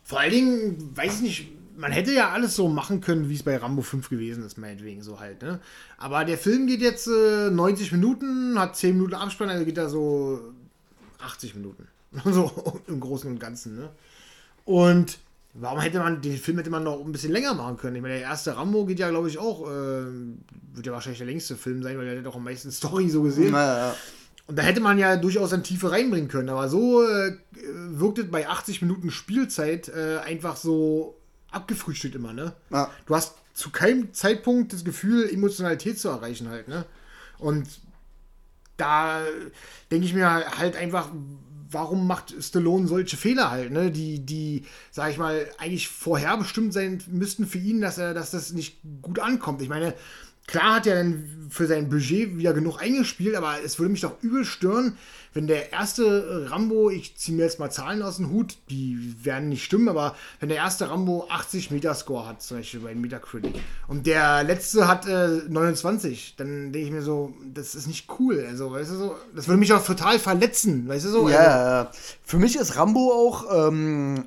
Vor 0.05 0.19
allen 0.19 0.31
Dingen, 0.31 0.91
weiß 0.95 1.15
ich 1.15 1.21
nicht, 1.21 1.51
man 1.75 1.91
hätte 1.91 2.11
ja 2.11 2.31
alles 2.31 2.55
so 2.55 2.67
machen 2.67 3.01
können, 3.01 3.29
wie 3.29 3.35
es 3.35 3.43
bei 3.43 3.57
Rambo 3.57 3.81
5 3.81 4.09
gewesen 4.09 4.45
ist, 4.45 4.57
meinetwegen 4.57 5.01
so 5.01 5.19
halt, 5.19 5.41
ne? 5.41 5.59
Aber 5.97 6.25
der 6.25 6.37
Film 6.37 6.67
geht 6.67 6.81
jetzt 6.81 7.07
äh, 7.07 7.49
90 7.49 7.91
Minuten, 7.91 8.59
hat 8.59 8.75
10 8.75 8.95
Minuten 8.95 9.15
Abspann, 9.15 9.49
also 9.49 9.65
geht 9.65 9.77
da 9.77 9.89
so 9.89 10.53
80 11.19 11.55
Minuten. 11.55 11.87
so 12.25 12.81
im 12.87 12.99
Großen 12.99 13.29
und 13.29 13.39
Ganzen, 13.39 13.75
ne? 13.75 13.89
Und 14.65 15.17
warum 15.53 15.79
hätte 15.79 15.99
man, 15.99 16.21
den 16.21 16.37
Film 16.37 16.57
hätte 16.57 16.69
man 16.69 16.83
noch 16.83 17.03
ein 17.03 17.11
bisschen 17.11 17.31
länger 17.31 17.53
machen 17.53 17.77
können? 17.77 17.95
Ich 17.95 18.01
meine, 18.01 18.15
der 18.15 18.23
erste 18.23 18.55
Rambo 18.55 18.85
geht 18.85 18.99
ja, 18.99 19.09
glaube 19.09 19.29
ich, 19.29 19.37
auch, 19.37 19.67
äh, 19.67 20.05
wird 20.73 20.85
ja 20.85 20.93
wahrscheinlich 20.93 21.19
der 21.19 21.27
längste 21.27 21.55
Film 21.55 21.83
sein, 21.83 21.97
weil 21.97 22.05
der 22.05 22.17
hat 22.19 22.25
doch 22.25 22.35
am 22.35 22.43
meisten 22.43 22.71
Story 22.71 23.09
so 23.09 23.23
gesehen. 23.23 23.51
Naja. 23.51 23.95
Und 24.45 24.57
da 24.57 24.63
hätte 24.63 24.81
man 24.81 24.97
ja 24.97 25.15
durchaus 25.15 25.53
eine 25.53 25.63
Tiefe 25.63 25.91
reinbringen 25.91 26.27
können. 26.27 26.49
Aber 26.49 26.67
so 26.67 27.07
äh, 27.07 27.37
wirkt 27.89 28.19
es 28.19 28.29
bei 28.29 28.47
80 28.47 28.81
Minuten 28.81 29.09
Spielzeit 29.09 29.87
äh, 29.89 30.17
einfach 30.17 30.57
so 30.57 31.15
abgefrühstückt 31.53 32.15
immer, 32.15 32.33
ne? 32.33 32.53
Ja. 32.69 32.91
Du 33.05 33.15
hast 33.15 33.35
zu 33.53 33.69
keinem 33.69 34.13
Zeitpunkt 34.13 34.73
das 34.73 34.83
Gefühl, 34.83 35.29
Emotionalität 35.29 35.99
zu 35.99 36.09
erreichen 36.09 36.49
halt, 36.49 36.67
ne? 36.67 36.85
Und 37.37 37.67
da 38.77 39.23
denke 39.91 40.05
ich 40.05 40.13
mir 40.13 40.29
halt 40.29 40.75
einfach, 40.75 41.09
warum 41.69 42.07
macht 42.07 42.33
Stallone 42.41 42.87
solche 42.87 43.17
Fehler 43.17 43.51
halt, 43.51 43.71
ne? 43.71 43.91
Die, 43.91 44.25
die, 44.25 44.65
sag 44.91 45.11
ich 45.11 45.17
mal, 45.17 45.47
eigentlich 45.57 45.87
vorherbestimmt 45.89 46.73
sein 46.73 47.03
müssten 47.07 47.45
für 47.45 47.59
ihn, 47.59 47.81
dass 47.81 47.97
er, 47.97 48.13
dass 48.13 48.31
das 48.31 48.51
nicht 48.53 48.79
gut 49.01 49.19
ankommt. 49.19 49.61
Ich 49.61 49.69
meine, 49.69 49.93
Klar 50.47 50.75
hat 50.75 50.87
er 50.87 50.95
dann 50.95 51.47
für 51.49 51.67
sein 51.67 51.89
Budget 51.89 52.37
wieder 52.37 52.53
genug 52.53 52.81
eingespielt, 52.81 53.35
aber 53.35 53.63
es 53.63 53.79
würde 53.79 53.91
mich 53.91 54.01
doch 54.01 54.21
übel 54.21 54.43
stören, 54.43 54.97
wenn 55.33 55.47
der 55.47 55.71
erste 55.71 56.49
Rambo, 56.51 56.89
ich 56.89 57.15
ziehe 57.15 57.35
mir 57.35 57.43
jetzt 57.43 57.59
mal 57.59 57.71
Zahlen 57.71 58.01
aus 58.01 58.17
dem 58.17 58.29
Hut, 58.29 58.57
die 58.69 59.15
werden 59.23 59.49
nicht 59.49 59.63
stimmen, 59.63 59.89
aber 59.89 60.15
wenn 60.39 60.49
der 60.49 60.57
erste 60.57 60.89
Rambo 60.89 61.27
80 61.29 61.71
Metascore 61.71 62.27
hat, 62.27 62.41
zum 62.41 62.57
Beispiel 62.57 62.81
bei 62.81 62.93
Metacritic, 62.93 63.55
und 63.87 64.05
der 64.05 64.43
letzte 64.43 64.87
hat 64.87 65.07
äh, 65.07 65.41
29, 65.47 66.35
dann 66.37 66.71
denke 66.71 66.87
ich 66.87 66.91
mir 66.91 67.01
so, 67.01 67.33
das 67.51 67.73
ist 67.73 67.87
nicht 67.87 68.07
cool. 68.19 68.45
Also, 68.47 68.71
weißt 68.71 68.91
du 68.91 68.95
so, 68.95 69.15
das 69.35 69.47
würde 69.47 69.59
mich 69.59 69.73
auch 69.73 69.83
total 69.83 70.19
verletzen, 70.19 70.87
weißt 70.87 71.05
du 71.05 71.09
so? 71.09 71.29
Ja, 71.29 71.87
also, 71.87 71.99
für 72.23 72.37
mich 72.37 72.55
ist 72.55 72.75
Rambo 72.75 73.11
auch 73.11 73.69
ähm, 73.69 74.25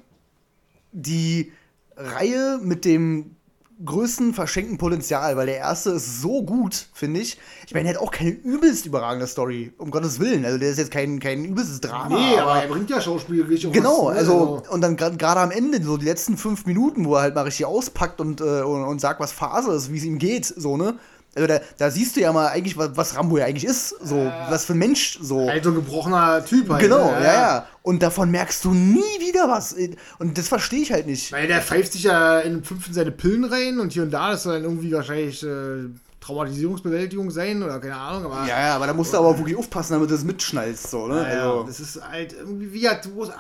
die 0.92 1.52
Reihe 1.96 2.58
mit 2.62 2.84
dem 2.84 3.35
größten 3.84 4.32
verschenkten 4.32 4.78
Potenzial, 4.78 5.36
weil 5.36 5.46
der 5.46 5.58
erste 5.58 5.90
ist 5.90 6.22
so 6.22 6.42
gut, 6.42 6.86
finde 6.94 7.20
ich. 7.20 7.38
Ich 7.66 7.74
meine, 7.74 7.88
er 7.88 7.94
hat 7.94 8.02
auch 8.02 8.10
keine 8.10 8.30
übelst 8.30 8.86
überragende 8.86 9.26
Story, 9.26 9.72
um 9.76 9.90
Gottes 9.90 10.18
Willen. 10.18 10.44
Also 10.44 10.58
der 10.58 10.70
ist 10.70 10.78
jetzt 10.78 10.90
kein, 10.90 11.20
kein 11.20 11.44
übelstes 11.44 11.80
Drama. 11.80 12.16
Nee, 12.16 12.38
aber, 12.38 12.52
aber 12.52 12.62
er 12.62 12.68
bringt 12.68 12.88
ja 12.88 13.00
schauspielerisch 13.00 13.68
Genau, 13.72 14.06
was, 14.06 14.14
ne? 14.14 14.18
also, 14.20 14.56
also 14.56 14.72
und 14.72 14.80
dann 14.80 14.96
gerade 14.96 15.40
am 15.40 15.50
Ende, 15.50 15.82
so 15.82 15.98
die 15.98 16.06
letzten 16.06 16.38
fünf 16.38 16.64
Minuten, 16.64 17.04
wo 17.04 17.16
er 17.16 17.22
halt 17.22 17.34
mal 17.34 17.42
richtig 17.42 17.66
auspackt 17.66 18.20
und, 18.20 18.40
äh, 18.40 18.62
und, 18.62 18.84
und 18.84 19.00
sagt, 19.00 19.20
was 19.20 19.32
Phase 19.32 19.72
ist, 19.72 19.92
wie 19.92 19.98
es 19.98 20.04
ihm 20.04 20.18
geht, 20.18 20.46
so, 20.46 20.76
ne? 20.76 20.98
Also 21.36 21.46
da, 21.48 21.60
da, 21.76 21.90
siehst 21.90 22.16
du 22.16 22.20
ja 22.20 22.32
mal 22.32 22.48
eigentlich, 22.48 22.78
was, 22.78 22.90
was 22.94 23.14
Rambo 23.14 23.36
ja 23.36 23.44
eigentlich 23.44 23.66
ist, 23.66 23.90
so, 24.02 24.16
äh, 24.16 24.32
was 24.48 24.64
für 24.64 24.72
ein 24.72 24.78
Mensch, 24.78 25.18
so. 25.20 25.46
Halt 25.46 25.64
so 25.64 25.70
ein 25.70 25.76
gebrochener 25.76 26.42
Typ 26.42 26.70
halt. 26.70 26.80
Genau, 26.80 27.10
ne? 27.12 27.24
ja, 27.24 27.32
ja. 27.32 27.66
Und 27.82 28.02
davon 28.02 28.30
merkst 28.30 28.64
du 28.64 28.72
nie 28.72 29.20
wieder 29.20 29.46
was. 29.46 29.76
Und 30.18 30.38
das 30.38 30.48
verstehe 30.48 30.80
ich 30.80 30.92
halt 30.92 31.06
nicht. 31.06 31.30
Weil 31.32 31.46
der 31.46 31.60
pfeift 31.60 31.92
sich 31.92 32.04
ja 32.04 32.40
in 32.40 32.64
fünf 32.64 32.88
in 32.88 32.94
seine 32.94 33.10
Pillen 33.10 33.44
rein 33.44 33.78
und 33.80 33.92
hier 33.92 34.02
und 34.02 34.10
da, 34.10 34.30
das 34.30 34.44
soll 34.44 34.54
dann 34.54 34.64
irgendwie 34.64 34.90
wahrscheinlich 34.92 35.42
äh, 35.42 35.90
Traumatisierungsbewältigung 36.20 37.30
sein 37.30 37.62
oder 37.62 37.78
keine 37.80 37.96
Ahnung. 37.96 38.32
Aber, 38.32 38.48
ja, 38.48 38.58
ja, 38.58 38.76
aber 38.76 38.86
da 38.86 38.94
musst 38.94 39.12
du 39.12 39.18
aber 39.18 39.36
wirklich 39.36 39.56
aufpassen, 39.56 39.92
damit 39.92 40.08
du 40.08 40.14
das 40.14 40.24
mitschnallst, 40.24 40.90
so, 40.90 41.06
ne? 41.06 41.20
Ja, 41.20 41.52
also. 41.52 41.64
Das 41.64 41.80
ist 41.80 42.00
halt 42.02 42.32
irgendwie 42.32 42.72
wie 42.72 42.88
halt, 42.88 43.08
wo 43.14 43.24
es 43.24 43.30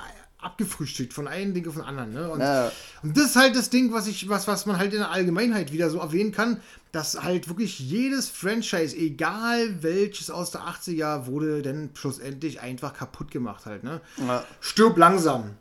abgefrühstückt 0.46 1.12
von 1.12 1.28
einem 1.28 1.52
Ding 1.52 1.68
auf 1.68 1.74
den 1.74 1.82
anderen. 1.82 2.12
Ne? 2.12 2.30
Und, 2.30 2.40
ja. 2.40 2.72
und, 3.02 3.16
das 3.16 3.26
ist 3.26 3.36
halt 3.36 3.56
das 3.56 3.68
Ding, 3.68 3.92
was 3.92 4.06
ich, 4.06 4.28
was, 4.28 4.46
was 4.48 4.64
man 4.64 4.78
halt 4.78 4.92
in 4.92 5.00
der 5.00 5.10
Allgemeinheit 5.10 5.72
wieder 5.72 5.90
so 5.90 5.98
erwähnen 5.98 6.32
kann, 6.32 6.60
dass 6.92 7.22
halt 7.22 7.48
wirklich 7.48 7.78
jedes 7.78 8.30
Franchise, 8.30 8.96
egal 8.96 9.82
welches 9.82 10.30
aus 10.30 10.50
der 10.52 10.62
80er, 10.62 11.26
wurde 11.26 11.62
dann 11.62 11.90
schlussendlich 11.94 12.60
einfach 12.60 12.94
kaputt 12.94 13.30
gemacht 13.30 13.66
halt. 13.66 13.84
Ne? 13.84 14.00
Ja. 14.26 14.44
Stirb 14.60 14.96
langsam. 14.96 15.56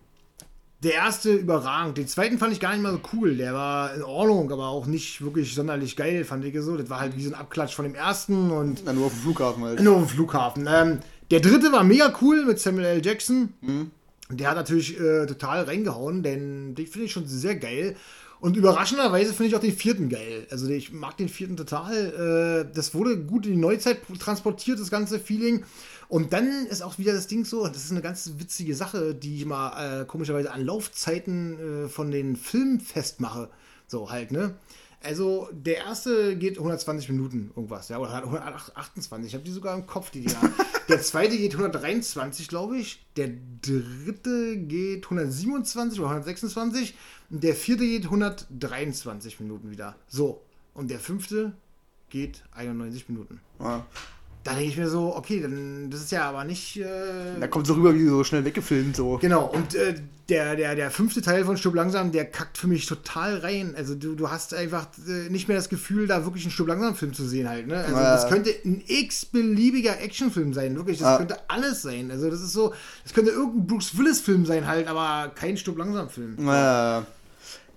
Der 0.83 0.93
erste 0.93 1.33
überragend. 1.33 1.97
Den 1.97 2.07
zweiten 2.07 2.37
fand 2.37 2.53
ich 2.53 2.59
gar 2.59 2.73
nicht 2.73 2.83
mal 2.83 2.91
so 2.91 2.99
cool. 3.13 3.37
Der 3.37 3.55
war 3.55 3.95
in 3.95 4.03
Ordnung, 4.03 4.51
aber 4.51 4.67
auch 4.67 4.85
nicht 4.85 5.23
wirklich 5.23 5.55
sonderlich 5.55 5.95
geil, 5.95 6.23
fand 6.25 6.45
ich 6.45 6.55
so. 6.61 6.77
Das 6.77 6.89
war 6.89 6.99
halt 6.99 7.17
wie 7.17 7.23
so 7.23 7.31
ein 7.31 7.33
Abklatsch 7.33 7.73
von 7.73 7.85
dem 7.85 7.95
ersten 7.95 8.51
und. 8.51 8.83
Na, 8.85 8.93
nur 8.93 9.07
auf 9.07 9.13
dem 9.13 9.21
Flughafen 9.21 9.63
halt. 9.63 9.79
Nur 9.79 9.95
auf 9.95 10.03
dem 10.03 10.09
Flughafen. 10.09 10.67
Ähm, 10.69 10.99
der 11.31 11.39
dritte 11.39 11.71
war 11.71 11.83
mega 11.83 12.13
cool 12.21 12.45
mit 12.45 12.59
Samuel 12.59 12.85
L. 12.85 13.05
Jackson. 13.05 13.53
Mhm. 13.61 13.91
Der 14.29 14.49
hat 14.49 14.57
natürlich 14.57 14.99
äh, 14.99 15.25
total 15.27 15.63
reingehauen, 15.63 16.23
denn 16.23 16.73
den 16.73 16.87
finde 16.87 17.05
ich 17.05 17.11
schon 17.11 17.27
sehr 17.27 17.55
geil. 17.55 17.95
Und 18.39 18.57
überraschenderweise 18.57 19.33
finde 19.33 19.47
ich 19.47 19.55
auch 19.55 19.61
den 19.61 19.75
vierten 19.75 20.09
geil. 20.09 20.47
Also 20.49 20.67
ich 20.67 20.91
mag 20.91 21.17
den 21.17 21.29
vierten 21.29 21.57
total. 21.57 22.65
Äh, 22.67 22.73
das 22.73 22.93
wurde 22.93 23.17
gut 23.17 23.45
in 23.45 23.53
die 23.53 23.59
Neuzeit 23.59 23.99
transportiert, 24.19 24.79
das 24.79 24.91
ganze 24.91 25.19
Feeling. 25.19 25.63
Und 26.07 26.33
dann 26.33 26.65
ist 26.67 26.81
auch 26.81 26.97
wieder 26.97 27.13
das 27.13 27.27
Ding 27.27 27.45
so, 27.45 27.67
das 27.67 27.85
ist 27.85 27.91
eine 27.91 28.01
ganz 28.01 28.33
witzige 28.37 28.75
Sache, 28.75 29.15
die 29.15 29.37
ich 29.37 29.45
mal 29.45 30.01
äh, 30.01 30.05
komischerweise 30.05 30.51
an 30.51 30.65
Laufzeiten 30.65 31.85
äh, 31.85 31.87
von 31.87 32.11
den 32.11 32.35
Filmen 32.35 32.79
festmache. 32.79 33.49
So 33.87 34.09
halt, 34.09 34.31
ne? 34.31 34.55
Also 35.05 35.49
der 35.51 35.77
erste 35.77 36.35
geht 36.35 36.57
120 36.57 37.09
Minuten 37.09 37.51
irgendwas, 37.55 37.89
ja, 37.89 37.99
oder 37.99 38.11
128. 38.15 39.27
Ich 39.27 39.35
habe 39.35 39.43
die 39.43 39.51
sogar 39.51 39.75
im 39.75 39.85
Kopf, 39.85 40.09
die 40.09 40.21
Dinger. 40.21 40.41
der 40.89 40.99
zweite 40.99 41.37
geht 41.37 41.53
123, 41.53 42.47
glaube 42.47 42.77
ich. 42.77 43.05
Der 43.15 43.29
dritte 43.61 44.57
geht 44.57 45.05
127 45.05 45.99
oder 45.99 46.09
126. 46.09 46.95
Und 47.29 47.43
der 47.43 47.53
vierte 47.53 47.85
geht 47.85 48.05
123 48.05 49.39
Minuten 49.41 49.69
wieder. 49.69 49.95
So. 50.07 50.41
Und 50.73 50.89
der 50.89 50.99
fünfte 50.99 51.53
geht 52.09 52.43
91 52.51 53.07
Minuten. 53.07 53.41
Ja. 53.59 53.85
Da 54.45 54.53
denke 54.53 54.69
ich 54.69 54.77
mir 54.77 54.87
so, 54.87 55.15
okay, 55.15 55.41
dann 55.41 55.89
das 55.89 56.01
ist 56.01 56.11
ja 56.11 56.29
aber 56.29 56.43
nicht. 56.43 56.77
Äh, 56.77 57.39
da 57.39 57.47
kommt 57.47 57.65
so 57.65 57.73
rüber 57.73 57.95
wie 57.95 58.07
so 58.07 58.23
schnell 58.23 58.45
weggefilmt 58.45 58.95
so. 58.95 59.17
Genau, 59.17 59.45
und 59.45 59.73
äh, 59.73 59.95
der, 60.29 60.55
der, 60.55 60.75
der 60.75 60.91
fünfte 60.91 61.23
Teil 61.23 61.45
von 61.45 61.57
Stub 61.57 61.73
langsam, 61.73 62.11
der 62.11 62.25
kackt 62.25 62.59
für 62.59 62.67
mich 62.67 62.85
total 62.85 63.39
rein. 63.39 63.73
Also 63.75 63.95
du, 63.95 64.13
du 64.13 64.29
hast 64.29 64.53
einfach 64.53 64.85
äh, 65.07 65.31
nicht 65.31 65.47
mehr 65.47 65.57
das 65.57 65.67
Gefühl, 65.67 66.05
da 66.05 66.25
wirklich 66.25 66.43
einen 66.43 66.51
Stub 66.51 66.67
langsam 66.67 66.95
Film 66.95 67.13
zu 67.13 67.25
sehen 67.25 67.49
halt. 67.49 67.65
Ne? 67.65 67.77
Also 67.77 67.95
das 67.95 68.29
könnte 68.29 68.51
ein 68.63 68.83
x-beliebiger 68.85 69.99
Actionfilm 69.99 70.53
sein, 70.53 70.75
wirklich. 70.75 70.99
Das 70.99 71.17
könnte 71.17 71.37
alles 71.49 71.81
sein. 71.81 72.11
Also 72.11 72.29
das 72.29 72.41
ist 72.41 72.53
so, 72.53 72.71
das 73.03 73.13
könnte 73.13 73.31
irgendein 73.31 73.65
Bruce 73.65 73.97
Willis-Film 73.97 74.45
sein 74.45 74.67
halt, 74.67 74.87
aber 74.87 75.31
kein 75.33 75.57
Stub 75.57 75.75
langsam 75.79 76.07
Film. 76.09 76.37
Ja. 76.45 77.05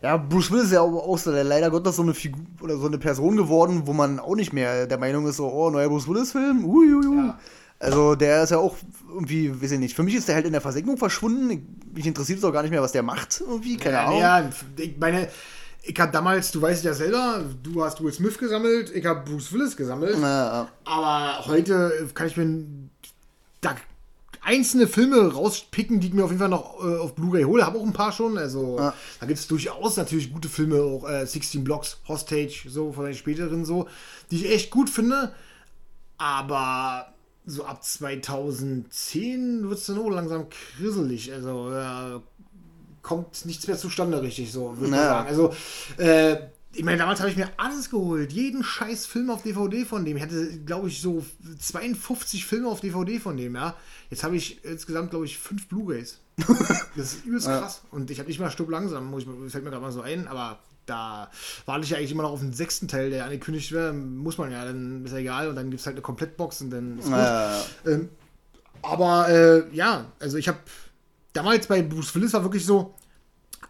Ja, 0.00 0.16
Bruce 0.16 0.50
Willis 0.50 0.66
ist 0.66 0.72
ja 0.72 0.80
auch 0.80 1.18
so, 1.18 1.30
leider 1.30 1.70
Gottes 1.70 1.96
so 1.96 2.02
eine 2.02 2.14
Figur 2.14 2.44
oder 2.60 2.76
so 2.76 2.86
eine 2.86 2.98
Person 2.98 3.36
geworden, 3.36 3.82
wo 3.86 3.92
man 3.92 4.20
auch 4.20 4.36
nicht 4.36 4.52
mehr 4.52 4.86
der 4.86 4.98
Meinung 4.98 5.26
ist, 5.26 5.36
so, 5.36 5.48
oh, 5.48 5.70
neuer 5.70 5.88
Bruce 5.88 6.06
Willis-Film, 6.06 6.64
uiuiui. 6.64 7.16
Ja. 7.16 7.38
Also 7.80 8.14
der 8.14 8.42
ist 8.42 8.50
ja 8.50 8.58
auch 8.58 8.76
irgendwie, 9.08 9.60
weiß 9.60 9.72
ich 9.72 9.78
nicht, 9.78 9.94
für 9.94 10.02
mich 10.02 10.14
ist 10.14 10.28
der 10.28 10.34
halt 10.34 10.46
in 10.46 10.52
der 10.52 10.60
Versenkung 10.60 10.96
verschwunden. 10.96 11.80
Mich 11.94 12.06
interessiert 12.06 12.38
es 12.38 12.44
auch 12.44 12.52
gar 12.52 12.62
nicht 12.62 12.70
mehr, 12.70 12.82
was 12.82 12.92
der 12.92 13.02
macht, 13.02 13.40
irgendwie, 13.40 13.76
keine 13.76 13.96
ja, 13.96 14.04
Ahnung. 14.04 14.20
Ja, 14.20 14.50
ich 14.76 14.98
meine, 14.98 15.28
ich 15.82 15.98
habe 15.98 16.12
damals, 16.12 16.50
du 16.50 16.60
weißt 16.60 16.84
ja 16.84 16.92
selber, 16.92 17.44
du 17.62 17.84
hast 17.84 18.02
Will 18.02 18.12
Smith 18.12 18.38
gesammelt, 18.38 18.94
ich 18.94 19.06
habe 19.06 19.28
Bruce 19.28 19.52
Willis 19.52 19.76
gesammelt. 19.76 20.16
Ja. 20.20 20.68
Aber 20.84 21.46
heute 21.46 22.08
kann 22.14 22.26
ich 22.26 22.36
mir 22.36 22.66
da 23.60 23.74
einzelne 24.42 24.86
Filme 24.86 25.32
rauspicken, 25.32 26.00
die 26.00 26.08
ich 26.08 26.14
mir 26.14 26.24
auf 26.24 26.30
jeden 26.30 26.40
Fall 26.40 26.48
noch 26.48 26.82
äh, 26.82 26.98
auf 26.98 27.14
Blu-ray 27.14 27.44
hole. 27.44 27.64
Habe 27.64 27.78
auch 27.78 27.84
ein 27.84 27.92
paar 27.92 28.12
schon. 28.12 28.38
Also 28.38 28.78
ja. 28.78 28.94
da 29.20 29.26
gibt 29.26 29.38
es 29.38 29.46
durchaus 29.46 29.96
natürlich 29.96 30.32
gute 30.32 30.48
Filme, 30.48 30.82
auch 30.82 31.08
äh, 31.08 31.26
16 31.26 31.64
Blocks, 31.64 31.98
Hostage, 32.08 32.64
so 32.68 32.92
von 32.92 33.04
den 33.04 33.14
späteren 33.14 33.64
so, 33.64 33.88
die 34.30 34.36
ich 34.36 34.50
echt 34.50 34.70
gut 34.70 34.90
finde. 34.90 35.32
Aber 36.18 37.12
so 37.46 37.64
ab 37.64 37.82
2010 37.82 39.68
wird 39.68 39.78
es 39.78 39.86
dann 39.86 39.98
auch 39.98 40.10
langsam 40.10 40.46
krisselig. 40.48 41.32
Also 41.32 41.72
äh, 41.72 42.20
kommt 43.02 43.46
nichts 43.46 43.66
mehr 43.66 43.78
zustande 43.78 44.20
richtig 44.20 44.52
so, 44.52 44.76
würde 44.76 44.84
ich 44.84 44.90
naja. 44.90 45.08
sagen. 45.08 45.28
Also 45.28 45.54
äh, 45.96 46.36
ich 46.72 46.84
meine, 46.84 46.98
damals 46.98 47.20
habe 47.20 47.30
ich 47.30 47.36
mir 47.36 47.48
alles 47.56 47.90
geholt. 47.90 48.32
Jeden 48.32 48.62
scheiß 48.62 49.06
Film 49.06 49.30
auf 49.30 49.42
DVD 49.42 49.84
von 49.84 50.04
dem. 50.04 50.16
Ich 50.16 50.22
hatte, 50.22 50.58
glaube 50.60 50.88
ich, 50.88 51.00
so 51.00 51.24
52 51.58 52.44
Filme 52.44 52.68
auf 52.68 52.80
DVD 52.80 53.18
von 53.18 53.36
dem, 53.36 53.54
ja. 53.54 53.74
Jetzt 54.10 54.22
habe 54.22 54.36
ich 54.36 54.64
insgesamt, 54.64 55.10
glaube 55.10 55.24
ich, 55.24 55.38
fünf 55.38 55.66
Blu-Rays. 55.68 56.20
Das 56.96 57.14
ist 57.14 57.24
übelst 57.24 57.46
ja. 57.46 57.60
krass. 57.60 57.82
Und 57.90 58.10
ich 58.10 58.18
habe 58.18 58.28
nicht 58.28 58.38
mal 58.38 58.50
Stück 58.50 58.70
langsam, 58.70 59.10
muss 59.10 59.22
ich, 59.22 59.52
fällt 59.52 59.64
mir 59.64 59.70
gerade 59.70 59.82
mal 59.82 59.92
so 59.92 60.02
ein, 60.02 60.28
aber 60.28 60.58
da 60.86 61.30
warte 61.66 61.84
ich 61.84 61.90
ja 61.90 61.98
eigentlich 61.98 62.12
immer 62.12 62.22
noch 62.22 62.32
auf 62.32 62.40
den 62.40 62.52
sechsten 62.52 62.88
Teil, 62.88 63.10
der 63.10 63.24
angekündigt 63.24 63.72
wird. 63.72 63.94
Muss 63.94 64.38
man 64.38 64.50
ja, 64.50 64.64
dann 64.64 65.04
ist 65.04 65.12
ja 65.12 65.18
egal. 65.18 65.48
Und 65.48 65.56
dann 65.56 65.70
gibt 65.70 65.80
es 65.80 65.86
halt 65.86 65.96
eine 65.96 66.02
Komplettbox 66.02 66.60
und 66.62 66.70
dann 66.70 66.98
ist 66.98 67.04
gut. 67.04 67.14
Ja. 67.14 67.64
Ähm, 67.86 68.08
aber 68.82 69.28
äh, 69.28 69.74
ja, 69.74 70.06
also 70.18 70.36
ich 70.36 70.48
habe 70.48 70.58
damals 71.32 71.66
bei 71.66 71.82
Bruce 71.82 72.14
Willis 72.14 72.32
war 72.32 72.42
wirklich 72.42 72.64
so, 72.64 72.94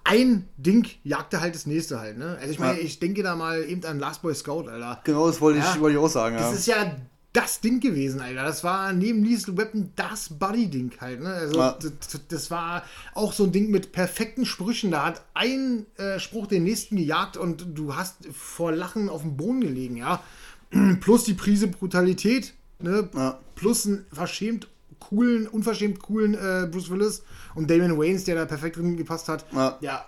ein 0.09 0.49
Ding 0.57 0.87
jagte 1.05 1.41
halt 1.41 1.55
das 1.55 1.67
nächste 1.67 2.01
halt, 2.01 2.17
ne? 2.17 2.39
Also 2.41 2.51
ich 2.51 2.59
meine, 2.59 2.79
ja. 2.79 2.85
ich 2.85 2.99
denke 2.99 3.23
da 3.23 3.37
mal 3.37 3.63
eben 3.65 3.85
an 3.85 3.99
Last 3.99 4.23
Boy 4.23 4.35
Scout, 4.35 4.67
Alter. 4.69 5.01
Genau, 5.05 5.27
das 5.27 5.41
wollte 5.41 5.59
ich, 5.59 5.81
wollte 5.81 5.99
ich 5.99 6.03
auch 6.03 6.09
sagen, 6.09 6.37
ja. 6.37 6.41
Das 6.41 6.59
ist 6.59 6.67
ja 6.67 6.97
das 7.35 7.61
Ding 7.61 7.79
gewesen, 7.81 8.21
Alter. 8.21 8.43
Das 8.43 8.65
war 8.65 8.93
neben 8.95 9.23
Lethal 9.23 9.59
Weapon 9.59 9.93
das 9.97 10.31
Buddy-Ding 10.31 10.93
halt, 10.99 11.21
ne? 11.21 11.29
Also 11.29 11.59
ja. 11.59 11.79
das, 11.79 12.21
das, 12.27 12.51
war 12.51 12.85
auch 13.15 13.35
so 13.35 13.45
ein 13.45 13.53
Ding 13.53 13.71
mit 13.71 13.93
perfekten 13.93 14.47
Sprüchen. 14.47 14.91
Da 14.91 15.05
hat 15.05 15.25
ein 15.35 15.85
äh, 15.99 16.19
Spruch 16.19 16.47
den 16.47 16.65
nächsten 16.65 16.97
gejagt 16.97 17.37
und 17.37 17.67
du 17.75 17.95
hast 17.95 18.27
vor 18.33 18.73
Lachen 18.73 19.11
auf 19.11 19.21
dem 19.21 19.37
Boden 19.37 19.61
gelegen, 19.61 19.99
ja. 19.99 20.23
Plus 21.01 21.25
die 21.25 21.35
Prise 21.35 21.69
Brutalität, 21.69 22.55
ne? 22.79 23.11
Ja. 23.15 23.39
Plus 23.55 23.85
ein 23.85 24.07
verschämt 24.11 24.69
coolen, 25.01 25.47
unverschämt 25.47 26.01
coolen 26.01 26.35
äh, 26.35 26.69
Bruce 26.71 26.91
Willis 26.91 27.23
und 27.55 27.71
Damon 27.71 27.99
Waynes, 27.99 28.25
der 28.25 28.35
da 28.35 28.47
perfekt 28.47 28.77
drin 28.77 28.97
gepasst 28.97 29.29
hat. 29.29 29.45
Ja. 29.53 29.79
ja. 29.81 30.05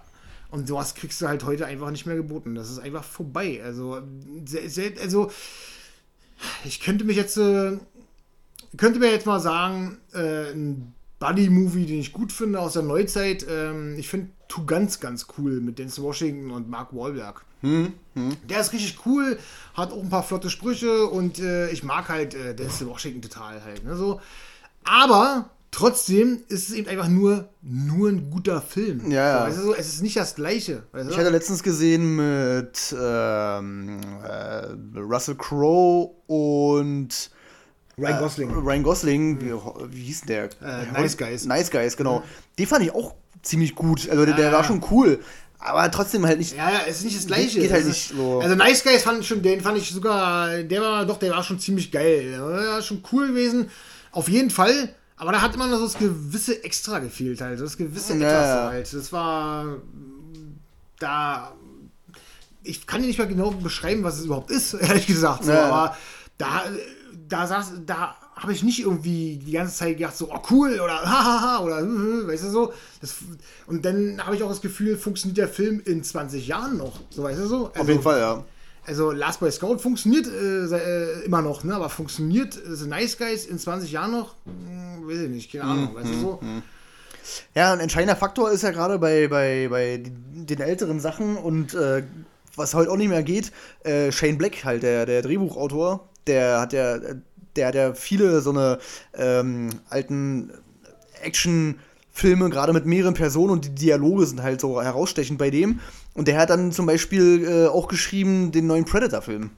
Und 0.51 0.67
sowas 0.67 0.95
kriegst 0.95 1.21
du 1.21 1.29
halt 1.29 1.45
heute 1.45 1.67
einfach 1.67 1.91
nicht 1.91 2.07
mehr 2.07 2.17
geboten. 2.17 2.55
Das 2.55 2.71
ist 2.71 2.81
einfach 2.81 3.05
vorbei. 3.05 3.61
Also, 3.65 4.03
also 5.01 5.31
ich 6.65 6.81
könnte 6.81 7.05
mich 7.05 7.17
jetzt, 7.17 7.37
äh, 7.37 7.79
könnte 8.77 8.99
mir 8.99 9.11
jetzt 9.11 9.27
mal 9.27 9.41
sagen, 9.41 9.99
äh, 10.13 10.51
ein 10.51 10.93
Buddy-Movie, 11.21 11.87
den 11.87 12.01
ich 12.01 12.13
gut 12.13 12.33
finde 12.33 12.59
aus 12.59 12.73
der 12.73 12.83
Neuzeit. 12.83 13.47
Ähm, 13.49 13.97
ich 13.99 14.09
finde 14.09 14.31
Tu 14.49 14.67
ganz, 14.67 14.99
ganz 14.99 15.29
cool 15.39 15.61
mit 15.61 15.79
Denzel 15.79 16.03
Washington 16.03 16.51
und 16.51 16.69
Mark 16.69 16.93
Wahlberg. 16.93 17.45
Hm, 17.61 17.93
hm. 18.15 18.37
Der 18.49 18.61
ist 18.61 18.73
richtig 18.73 18.99
cool, 19.07 19.39
hat 19.75 19.93
auch 19.93 20.03
ein 20.03 20.09
paar 20.09 20.25
flotte 20.25 20.51
Sprüche 20.51 21.07
und 21.07 21.39
äh, 21.39 21.71
ich 21.71 21.85
mag 21.85 22.09
halt 22.09 22.35
äh, 22.35 22.55
Denzel 22.55 22.89
Washington 22.89 23.23
total 23.23 23.63
halt. 23.63 23.85
Ne, 23.85 23.95
so. 23.95 24.21
Aber 24.85 25.51
trotzdem 25.71 26.43
ist 26.49 26.69
es 26.69 26.75
eben 26.75 26.89
einfach 26.89 27.09
nur, 27.09 27.49
nur 27.63 28.09
ein 28.09 28.31
guter 28.31 28.61
Film. 28.61 29.11
Ja, 29.11 29.29
ja. 29.29 29.47
Weißt 29.47 29.59
du, 29.59 29.63
so, 29.63 29.75
es 29.75 29.89
ist 29.89 30.03
nicht 30.03 30.17
das 30.17 30.35
Gleiche. 30.35 30.83
Weißt 30.93 31.09
du? 31.09 31.13
Ich 31.13 31.19
hatte 31.19 31.31
letztens 31.31 31.63
gesehen 31.63 32.17
mit 32.17 32.95
ähm, 32.99 34.01
äh, 34.25 34.99
Russell 34.99 35.37
Crowe 35.37 36.11
und 36.27 37.31
Ryan 37.99 38.17
äh, 38.17 38.19
Gosling. 38.19 38.51
Äh, 38.51 38.55
Ryan 38.55 38.83
Gosling, 38.83 39.41
wie, 39.41 39.53
wie 39.95 40.03
hieß 40.05 40.23
der? 40.23 40.45
Äh, 40.63 40.87
nice 40.93 41.17
Guys. 41.17 41.45
Nice 41.45 41.71
Guys, 41.71 41.97
genau. 41.97 42.17
Ja. 42.17 42.25
Den 42.59 42.67
fand 42.67 42.85
ich 42.85 42.95
auch 42.95 43.15
ziemlich 43.43 43.75
gut. 43.75 44.09
Also 44.09 44.25
der, 44.25 44.35
der 44.35 44.53
war 44.53 44.65
schon 44.65 44.85
cool. 44.91 45.21
Aber 45.63 45.91
trotzdem 45.91 46.25
halt 46.25 46.39
nicht. 46.39 46.57
Ja, 46.57 46.71
ja, 46.71 46.81
es 46.89 46.99
ist 46.99 47.05
nicht 47.05 47.19
das 47.19 47.27
gleiche. 47.27 47.61
Geht 47.61 47.71
halt 47.71 47.85
nicht 47.85 48.15
so. 48.17 48.41
Also 48.41 48.55
Nice 48.55 48.83
Guys 48.83 49.03
fand 49.03 49.21
ich 49.21 49.29
schon, 49.29 49.43
den 49.43 49.61
fand 49.61 49.77
ich 49.77 49.91
sogar, 49.91 50.63
der 50.63 50.81
war 50.81 51.05
doch, 51.05 51.19
der 51.19 51.33
war 51.33 51.45
schon 51.45 51.59
ziemlich 51.59 51.93
geil. 51.93 52.31
Der 52.31 52.43
war 52.43 52.83
schon 52.83 53.03
cool 53.13 53.29
gewesen. 53.29 53.71
Auf 54.13 54.29
jeden 54.29 54.51
Fall. 54.51 54.95
Aber 55.17 55.33
da 55.33 55.43
hat 55.43 55.55
immer 55.55 55.67
noch 55.67 55.79
so 55.79 55.85
das 55.85 55.99
gewisse 55.99 56.65
Extra 56.65 56.99
gefehlt 56.99 57.41
halt. 57.41 57.61
Das 57.61 57.77
gewisse 57.77 58.15
Etwas 58.15 58.33
ja. 58.33 58.69
halt. 58.71 58.93
Das 58.93 59.13
war 59.13 59.77
da. 60.99 61.53
Ich 62.63 62.87
kann 62.87 63.03
dir 63.03 63.07
nicht 63.07 63.19
mal 63.19 63.29
genau 63.29 63.51
beschreiben, 63.51 64.03
was 64.03 64.19
es 64.19 64.25
überhaupt 64.25 64.51
ist, 64.51 64.75
ehrlich 64.81 65.07
gesagt. 65.07 65.45
So, 65.45 65.53
ja. 65.53 65.67
Aber 65.67 65.97
da, 66.39 66.63
da 67.29 67.47
saß, 67.47 67.73
da 67.85 68.17
habe 68.35 68.53
ich 68.53 68.63
nicht 68.63 68.81
irgendwie 68.81 69.37
die 69.37 69.53
ganze 69.53 69.75
Zeit 69.75 69.99
gedacht, 69.99 70.17
so, 70.17 70.33
oh 70.33 70.41
cool 70.51 70.81
oder 70.81 70.95
hahaha 71.05 71.59
oder 71.65 71.83
weißt 71.83 72.45
du 72.45 72.51
so. 72.51 72.73
Das, 73.01 73.17
und 73.67 73.85
dann 73.85 74.25
habe 74.25 74.37
ich 74.37 74.43
auch 74.43 74.49
das 74.49 74.63
Gefühl, 74.63 74.97
funktioniert 74.97 75.39
der 75.39 75.49
Film 75.49 75.83
in 75.85 76.03
20 76.03 76.47
Jahren 76.47 76.79
noch. 76.79 77.01
So, 77.11 77.23
weißt 77.23 77.41
du 77.41 77.47
so? 77.47 77.67
Also, 77.69 77.81
Auf 77.81 77.89
jeden 77.89 78.03
Fall, 78.03 78.19
ja 78.19 78.45
also 78.87 79.11
Last 79.13 79.41
Boy 79.41 79.51
Scout 79.51 79.79
funktioniert 79.79 80.27
äh, 80.27 80.65
äh, 80.65 81.25
immer 81.25 81.43
noch, 81.43 81.65
ne? 81.65 81.75
aber 81.75 81.89
funktioniert 81.89 82.59
The 82.69 82.87
Nice 82.87 83.19
Guys 83.19 83.47
in 83.47 83.59
20 83.59 83.93
Jahren 83.93 84.13
noch? 84.13 84.35
Hm, 84.45 85.09
weiß 85.09 85.21
ich 85.21 85.31
nicht, 85.31 85.53
keine 85.53 85.65
Ahnung, 85.65 85.93
mm, 85.93 85.95
weißt 85.95 86.09
du 86.09 86.13
hm, 86.13 86.21
so? 86.21 86.39
Mm. 86.43 86.63
Ja, 87.55 87.73
ein 87.73 87.81
entscheidender 87.81 88.17
Faktor 88.17 88.51
ist 88.51 88.63
ja 88.63 88.71
gerade 88.71 88.99
bei, 88.99 89.29
bei, 89.29 89.69
bei 89.69 90.03
den 90.03 90.61
älteren 90.61 91.01
Sachen 91.01 91.37
und 91.37 91.75
äh, 91.75 92.03
was 92.57 92.75
heute 92.75 92.91
auch 92.91 92.97
nicht 92.97 93.09
mehr 93.09 93.23
geht, 93.23 93.53
äh, 93.85 94.11
Shane 94.11 94.39
Black, 94.39 94.65
halt, 94.65 94.83
der, 94.83 95.07
der 95.07 95.23
Drehbuchautor, 95.23 96.09
der 96.27 96.61
hat 96.61 96.73
ja, 96.73 96.99
der 97.57 97.67
hat 97.67 97.75
ja 97.75 97.95
viele 97.95 98.41
so 98.41 98.51
eine 98.51 98.79
ähm, 99.15 99.71
alten 99.89 100.53
Action- 101.23 101.79
Filme, 102.13 102.51
gerade 102.51 102.73
mit 102.73 102.87
mehreren 102.87 103.15
Personen 103.15 103.51
und 103.51 103.65
die 103.65 103.75
Dialoge 103.75 104.27
sind 104.27 104.43
halt 104.43 104.61
so 104.61 104.83
herausstechend 104.83 105.39
bei 105.39 105.51
dem. 105.51 105.81
Und 106.15 106.29
der 106.29 106.39
hat 106.39 106.51
dann 106.51 106.73
zum 106.73 106.87
Beispiel 106.87 107.45
äh, 107.45 107.67
auch 107.67 107.89
geschrieben 107.89 108.53
den 108.53 108.67
neuen 108.67 108.85
Predator-Film. 108.85 109.51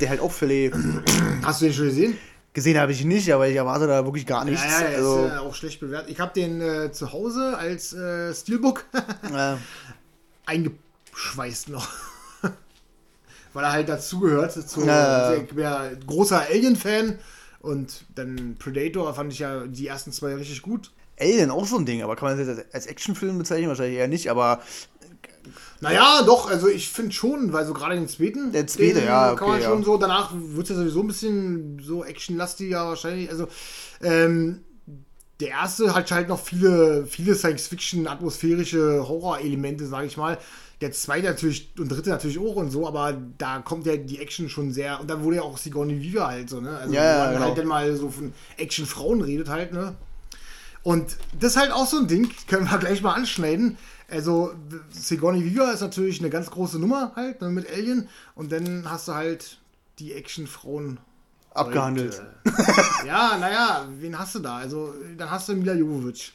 Der 0.00 0.10
halt 0.10 0.20
auch 0.20 0.32
völlig. 0.32 0.74
Hast 1.42 1.60
du 1.60 1.66
den 1.66 1.74
schon 1.74 1.86
gesehen? 1.86 2.18
Gesehen 2.52 2.78
habe 2.78 2.92
ich 2.92 3.04
nicht, 3.04 3.32
aber 3.32 3.48
ich 3.48 3.56
erwarte 3.56 3.86
da 3.86 4.04
wirklich 4.04 4.26
gar 4.26 4.44
nichts. 4.44 4.64
Ja, 4.64 4.90
ja, 4.90 4.96
also, 4.96 5.26
ist 5.26 5.32
äh, 5.32 5.36
auch 5.36 5.54
schlecht 5.54 5.80
bewertet. 5.80 6.10
Ich 6.10 6.20
habe 6.20 6.32
den 6.34 6.60
äh, 6.60 6.92
zu 6.92 7.12
Hause 7.12 7.56
als 7.56 7.92
äh, 7.92 8.34
Steelbook 8.34 8.84
ja. 9.32 9.58
eingeschweißt 10.46 11.68
noch. 11.68 11.88
Weil 13.52 13.64
er 13.64 13.72
halt 13.72 13.88
dazugehört. 13.88 14.52
Zu, 14.52 14.84
ja. 14.84 15.34
Ich 15.34 15.48
bin 15.48 15.58
ja 15.58 15.90
großer 16.06 16.46
Alien-Fan 16.50 17.18
und 17.60 18.04
dann 18.14 18.56
Predator 18.58 19.14
fand 19.14 19.32
ich 19.32 19.40
ja 19.40 19.66
die 19.66 19.86
ersten 19.86 20.12
zwei 20.12 20.34
richtig 20.34 20.62
gut. 20.62 20.90
Alien 21.20 21.50
auch 21.50 21.66
so 21.66 21.76
ein 21.76 21.86
Ding, 21.86 22.02
aber 22.02 22.16
kann 22.16 22.28
man 22.28 22.46
das 22.46 22.64
als 22.72 22.86
Actionfilm 22.86 23.38
bezeichnen? 23.38 23.68
Wahrscheinlich 23.68 23.98
eher 23.98 24.08
nicht, 24.08 24.30
aber 24.30 24.62
naja, 25.80 26.22
doch, 26.26 26.50
also 26.50 26.68
ich 26.68 26.88
finde 26.88 27.12
schon, 27.12 27.52
weil 27.52 27.66
so 27.66 27.72
gerade 27.72 27.94
den 27.94 28.08
zweiten. 28.08 28.52
Der 28.52 28.66
zweite, 28.66 29.04
ja. 29.04 29.34
Kann 29.34 29.48
man 29.48 29.62
schon 29.62 29.78
ja. 29.80 29.84
so, 29.84 29.96
danach 29.96 30.32
wird 30.34 30.64
es 30.64 30.70
ja 30.70 30.76
sowieso 30.76 31.00
ein 31.00 31.06
bisschen 31.06 31.80
so 31.82 32.04
actionlastiger 32.04 32.86
wahrscheinlich. 32.86 33.30
Also, 33.30 33.48
ähm, 34.02 34.60
der 35.40 35.48
erste 35.50 35.94
hat 35.94 36.10
halt 36.10 36.28
noch 36.28 36.40
viele, 36.40 37.06
viele 37.06 37.34
Science-Fiction, 37.34 38.08
atmosphärische 38.08 39.06
Horror-Elemente, 39.06 39.86
sage 39.86 40.06
ich 40.06 40.16
mal. 40.16 40.38
der 40.80 40.92
zweite 40.92 41.26
natürlich 41.26 41.70
und 41.78 41.90
dritte 41.90 42.10
natürlich 42.10 42.38
auch 42.38 42.54
und 42.56 42.70
so, 42.70 42.86
aber 42.86 43.16
da 43.36 43.58
kommt 43.60 43.86
ja 43.86 43.96
die 43.96 44.20
Action 44.20 44.48
schon 44.48 44.72
sehr. 44.72 45.00
Und 45.00 45.10
da 45.10 45.22
wurde 45.22 45.36
ja 45.36 45.42
auch 45.42 45.58
Sigourney 45.58 46.00
Viva 46.00 46.28
halt 46.28 46.48
so, 46.48 46.60
ne? 46.60 46.76
Also, 46.76 46.94
Ja, 46.94 47.02
wo 47.02 47.18
man 47.24 47.32
genau. 47.34 47.46
halt 47.46 47.58
dann 47.58 47.66
mal 47.66 47.96
so 47.96 48.10
von 48.10 48.32
Action-Frauen 48.56 49.20
redet 49.20 49.48
halt, 49.48 49.72
ne? 49.72 49.94
Und 50.84 51.16
das 51.38 51.52
ist 51.52 51.56
halt 51.56 51.72
auch 51.72 51.86
so 51.86 51.98
ein 51.98 52.06
Ding, 52.06 52.30
können 52.46 52.70
wir 52.70 52.78
gleich 52.78 53.02
mal 53.02 53.14
anschneiden. 53.14 53.76
Also, 54.10 54.54
Sigourney 54.90 55.44
Viva 55.44 55.70
ist 55.70 55.80
natürlich 55.82 56.20
eine 56.20 56.30
ganz 56.30 56.50
große 56.50 56.78
Nummer 56.78 57.12
halt, 57.14 57.40
ne, 57.42 57.50
mit 57.50 57.70
Alien. 57.70 58.08
Und 58.34 58.50
dann 58.52 58.90
hast 58.90 59.08
du 59.08 59.14
halt 59.14 59.58
die 59.98 60.14
Action-Frauen. 60.14 60.98
Abgehandelt. 61.52 62.22
Und, 62.44 62.52
äh, 62.58 63.06
ja, 63.06 63.36
naja, 63.38 63.86
wen 63.98 64.18
hast 64.18 64.34
du 64.34 64.38
da? 64.38 64.56
Also, 64.58 64.94
dann 65.16 65.30
hast 65.30 65.48
du 65.48 65.54
Mila 65.54 65.74
Jovovich. 65.74 66.32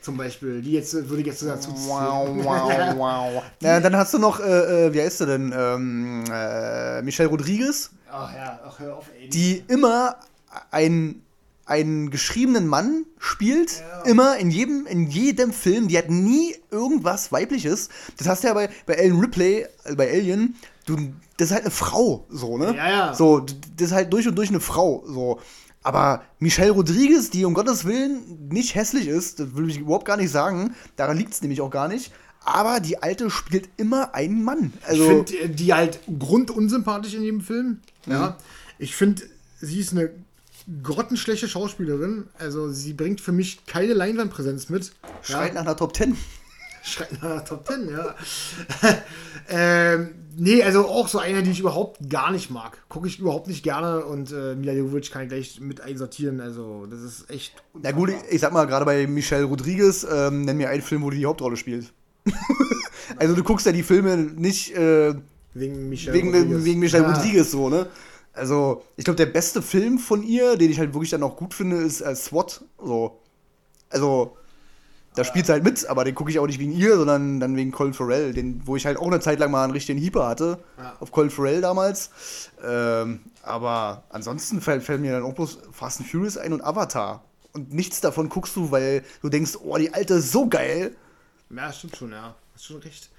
Zum 0.00 0.16
Beispiel. 0.16 0.62
Die 0.62 0.72
jetzt, 0.72 0.94
würde 0.94 1.20
ich 1.20 1.26
jetzt 1.26 1.42
dazu 1.42 1.70
Wow, 1.72 2.28
wow, 2.42 2.96
wow. 2.96 3.42
Ja, 3.60 3.80
dann 3.80 3.94
hast 3.94 4.14
du 4.14 4.18
noch, 4.18 4.40
äh, 4.40 4.86
äh, 4.86 4.94
wie 4.94 5.02
heißt 5.02 5.20
du 5.20 5.26
denn? 5.26 5.52
Ähm, 5.54 6.24
äh, 6.32 7.02
Michelle 7.02 7.28
Rodriguez, 7.28 7.90
Ach 8.10 8.34
ja, 8.34 8.58
ach 8.66 8.78
hör 8.78 8.96
auf, 8.96 9.06
ey. 9.20 9.28
die 9.28 9.62
immer 9.68 10.16
ein, 10.70 11.22
einen 11.70 12.10
geschriebenen 12.10 12.66
Mann 12.66 13.04
spielt, 13.18 13.80
Ja. 13.80 14.02
immer 14.02 14.36
in 14.38 14.50
jedem, 14.50 14.86
in 14.86 15.06
jedem 15.08 15.52
Film. 15.52 15.88
Die 15.88 15.96
hat 15.96 16.10
nie 16.10 16.54
irgendwas 16.70 17.30
Weibliches. 17.32 17.88
Das 18.18 18.26
hast 18.28 18.42
du 18.42 18.48
ja 18.48 18.54
bei, 18.54 18.68
bei 18.86 18.94
Ellen 18.94 19.20
Ripley, 19.20 19.66
äh, 19.84 19.94
bei 19.94 20.10
Alien, 20.10 20.56
du, 20.86 20.96
das 21.36 21.48
ist 21.48 21.52
halt 21.54 21.62
eine 21.64 21.70
Frau, 21.70 22.26
so, 22.28 22.58
ne? 22.58 22.74
Ja, 22.76 22.90
ja. 22.90 23.14
So, 23.14 23.40
das 23.40 23.88
ist 23.88 23.92
halt 23.92 24.12
durch 24.12 24.26
und 24.28 24.34
durch 24.36 24.48
eine 24.50 24.60
Frau, 24.60 25.04
so. 25.06 25.40
Aber 25.82 26.22
Michelle 26.40 26.72
Rodriguez, 26.72 27.30
die 27.30 27.44
um 27.46 27.54
Gottes 27.54 27.86
Willen 27.86 28.48
nicht 28.50 28.74
hässlich 28.74 29.06
ist, 29.08 29.40
das 29.40 29.54
will 29.54 29.70
ich 29.70 29.78
überhaupt 29.78 30.04
gar 30.04 30.16
nicht 30.18 30.30
sagen, 30.30 30.74
daran 30.96 31.16
liegt 31.16 31.32
es 31.32 31.40
nämlich 31.40 31.60
auch 31.62 31.70
gar 31.70 31.88
nicht. 31.88 32.12
Aber 32.44 32.80
die 32.80 33.02
Alte 33.02 33.30
spielt 33.30 33.68
immer 33.76 34.14
einen 34.14 34.42
Mann. 34.42 34.72
Also, 34.86 35.22
ich 35.22 35.36
finde 35.38 35.48
die 35.54 35.72
halt 35.72 36.00
grundunsympathisch 36.18 37.14
in 37.14 37.22
jedem 37.22 37.40
Film. 37.42 37.78
Ja. 38.06 38.36
Ich 38.78 38.94
finde, 38.96 39.22
sie 39.60 39.78
ist 39.78 39.92
eine 39.92 40.10
grottenschlechte 40.82 41.48
Schauspielerin. 41.48 42.28
Also 42.38 42.70
sie 42.70 42.92
bringt 42.92 43.20
für 43.20 43.32
mich 43.32 43.66
keine 43.66 43.92
Leinwandpräsenz 43.94 44.68
mit. 44.68 44.92
schreit 45.22 45.54
nach 45.54 45.62
einer 45.62 45.76
Top 45.76 45.92
Ten. 45.92 46.16
Schreit 46.82 47.22
nach 47.22 47.44
Top 47.44 47.66
Ten, 47.66 47.90
ja. 47.90 48.14
ähm, 49.48 50.10
nee, 50.36 50.62
also 50.62 50.86
auch 50.86 51.08
so 51.08 51.18
eine, 51.18 51.42
die 51.42 51.50
ich 51.50 51.60
überhaupt 51.60 52.08
gar 52.08 52.30
nicht 52.30 52.50
mag. 52.50 52.78
Gucke 52.88 53.06
ich 53.08 53.18
überhaupt 53.18 53.48
nicht 53.48 53.62
gerne 53.62 54.04
und 54.04 54.32
äh, 54.32 54.54
Mila 54.54 54.72
Jovovich 54.72 55.10
kann 55.10 55.22
ich 55.22 55.28
gleich 55.28 55.60
mit 55.60 55.80
einsortieren. 55.82 56.40
Also 56.40 56.86
das 56.86 57.00
ist 57.00 57.30
echt. 57.30 57.52
Na 57.74 57.92
gut, 57.92 58.10
ich 58.30 58.40
sag 58.40 58.52
mal, 58.52 58.66
gerade 58.66 58.84
bei 58.86 59.06
Michelle 59.06 59.44
Rodriguez, 59.44 60.06
ähm, 60.10 60.44
nenn 60.46 60.56
mir 60.56 60.70
einen 60.70 60.82
Film, 60.82 61.02
wo 61.02 61.10
die 61.10 61.18
die 61.18 61.26
Hauptrolle 61.26 61.56
spielt. 61.56 61.92
also 63.16 63.34
du 63.34 63.42
guckst 63.42 63.66
ja 63.66 63.72
die 63.72 63.82
Filme 63.82 64.16
nicht 64.16 64.74
äh, 64.74 65.14
Wegen 65.52 65.88
Michelle 65.88 66.16
wegen, 66.16 66.32
Rodriguez. 66.34 66.64
wegen 66.64 66.80
Michelle 66.80 67.02
Ja. 67.04 67.12
Rodriguez 67.12 67.50
so, 67.50 67.68
ne? 67.68 67.86
Also, 68.32 68.84
ich 68.96 69.04
glaube, 69.04 69.16
der 69.16 69.26
beste 69.26 69.60
Film 69.60 69.98
von 69.98 70.22
ihr, 70.22 70.56
den 70.56 70.70
ich 70.70 70.78
halt 70.78 70.94
wirklich 70.94 71.10
dann 71.10 71.22
auch 71.22 71.36
gut 71.36 71.54
finde, 71.54 71.76
ist 71.76 72.00
äh, 72.00 72.14
SWAT. 72.14 72.62
So. 72.78 73.20
Also, 73.90 74.36
da 75.14 75.24
spielt 75.24 75.46
sie 75.46 75.52
halt 75.52 75.64
mit, 75.64 75.86
aber 75.86 76.04
den 76.04 76.14
gucke 76.14 76.30
ich 76.30 76.38
auch 76.38 76.46
nicht 76.46 76.60
wegen 76.60 76.72
ihr, 76.72 76.96
sondern 76.96 77.40
dann 77.40 77.56
wegen 77.56 77.72
Colin 77.72 77.94
Farrell, 77.94 78.32
den, 78.32 78.64
wo 78.64 78.76
ich 78.76 78.86
halt 78.86 78.96
auch 78.96 79.08
eine 79.08 79.18
Zeit 79.18 79.40
lang 79.40 79.50
mal 79.50 79.64
einen 79.64 79.72
richtigen 79.72 79.98
Hieper 79.98 80.28
hatte. 80.28 80.58
Ja. 80.78 80.96
Auf 81.00 81.10
Colin 81.10 81.30
Farrell 81.30 81.60
damals. 81.60 82.10
Ähm, 82.62 83.20
aber 83.42 84.04
ansonsten 84.10 84.60
fällt, 84.60 84.84
fällt 84.84 85.00
mir 85.00 85.12
dann 85.12 85.24
auch 85.24 85.34
bloß 85.34 85.58
Fast 85.72 86.00
and 86.00 86.08
Furious 86.08 86.36
ein 86.36 86.52
und 86.52 86.62
Avatar. 86.62 87.24
Und 87.52 87.74
nichts 87.74 88.00
davon 88.00 88.28
guckst 88.28 88.54
du, 88.54 88.70
weil 88.70 89.04
du 89.22 89.28
denkst, 89.28 89.56
oh, 89.60 89.76
die 89.76 89.92
alte 89.92 90.14
ist 90.14 90.30
so 90.30 90.48
geil. 90.48 90.94
Ja, 91.50 91.72
stimmt 91.72 91.96
schon, 91.96 92.12
ja. 92.12 92.36
Hast 92.54 92.66
schon 92.66 92.76
recht. 92.76 93.10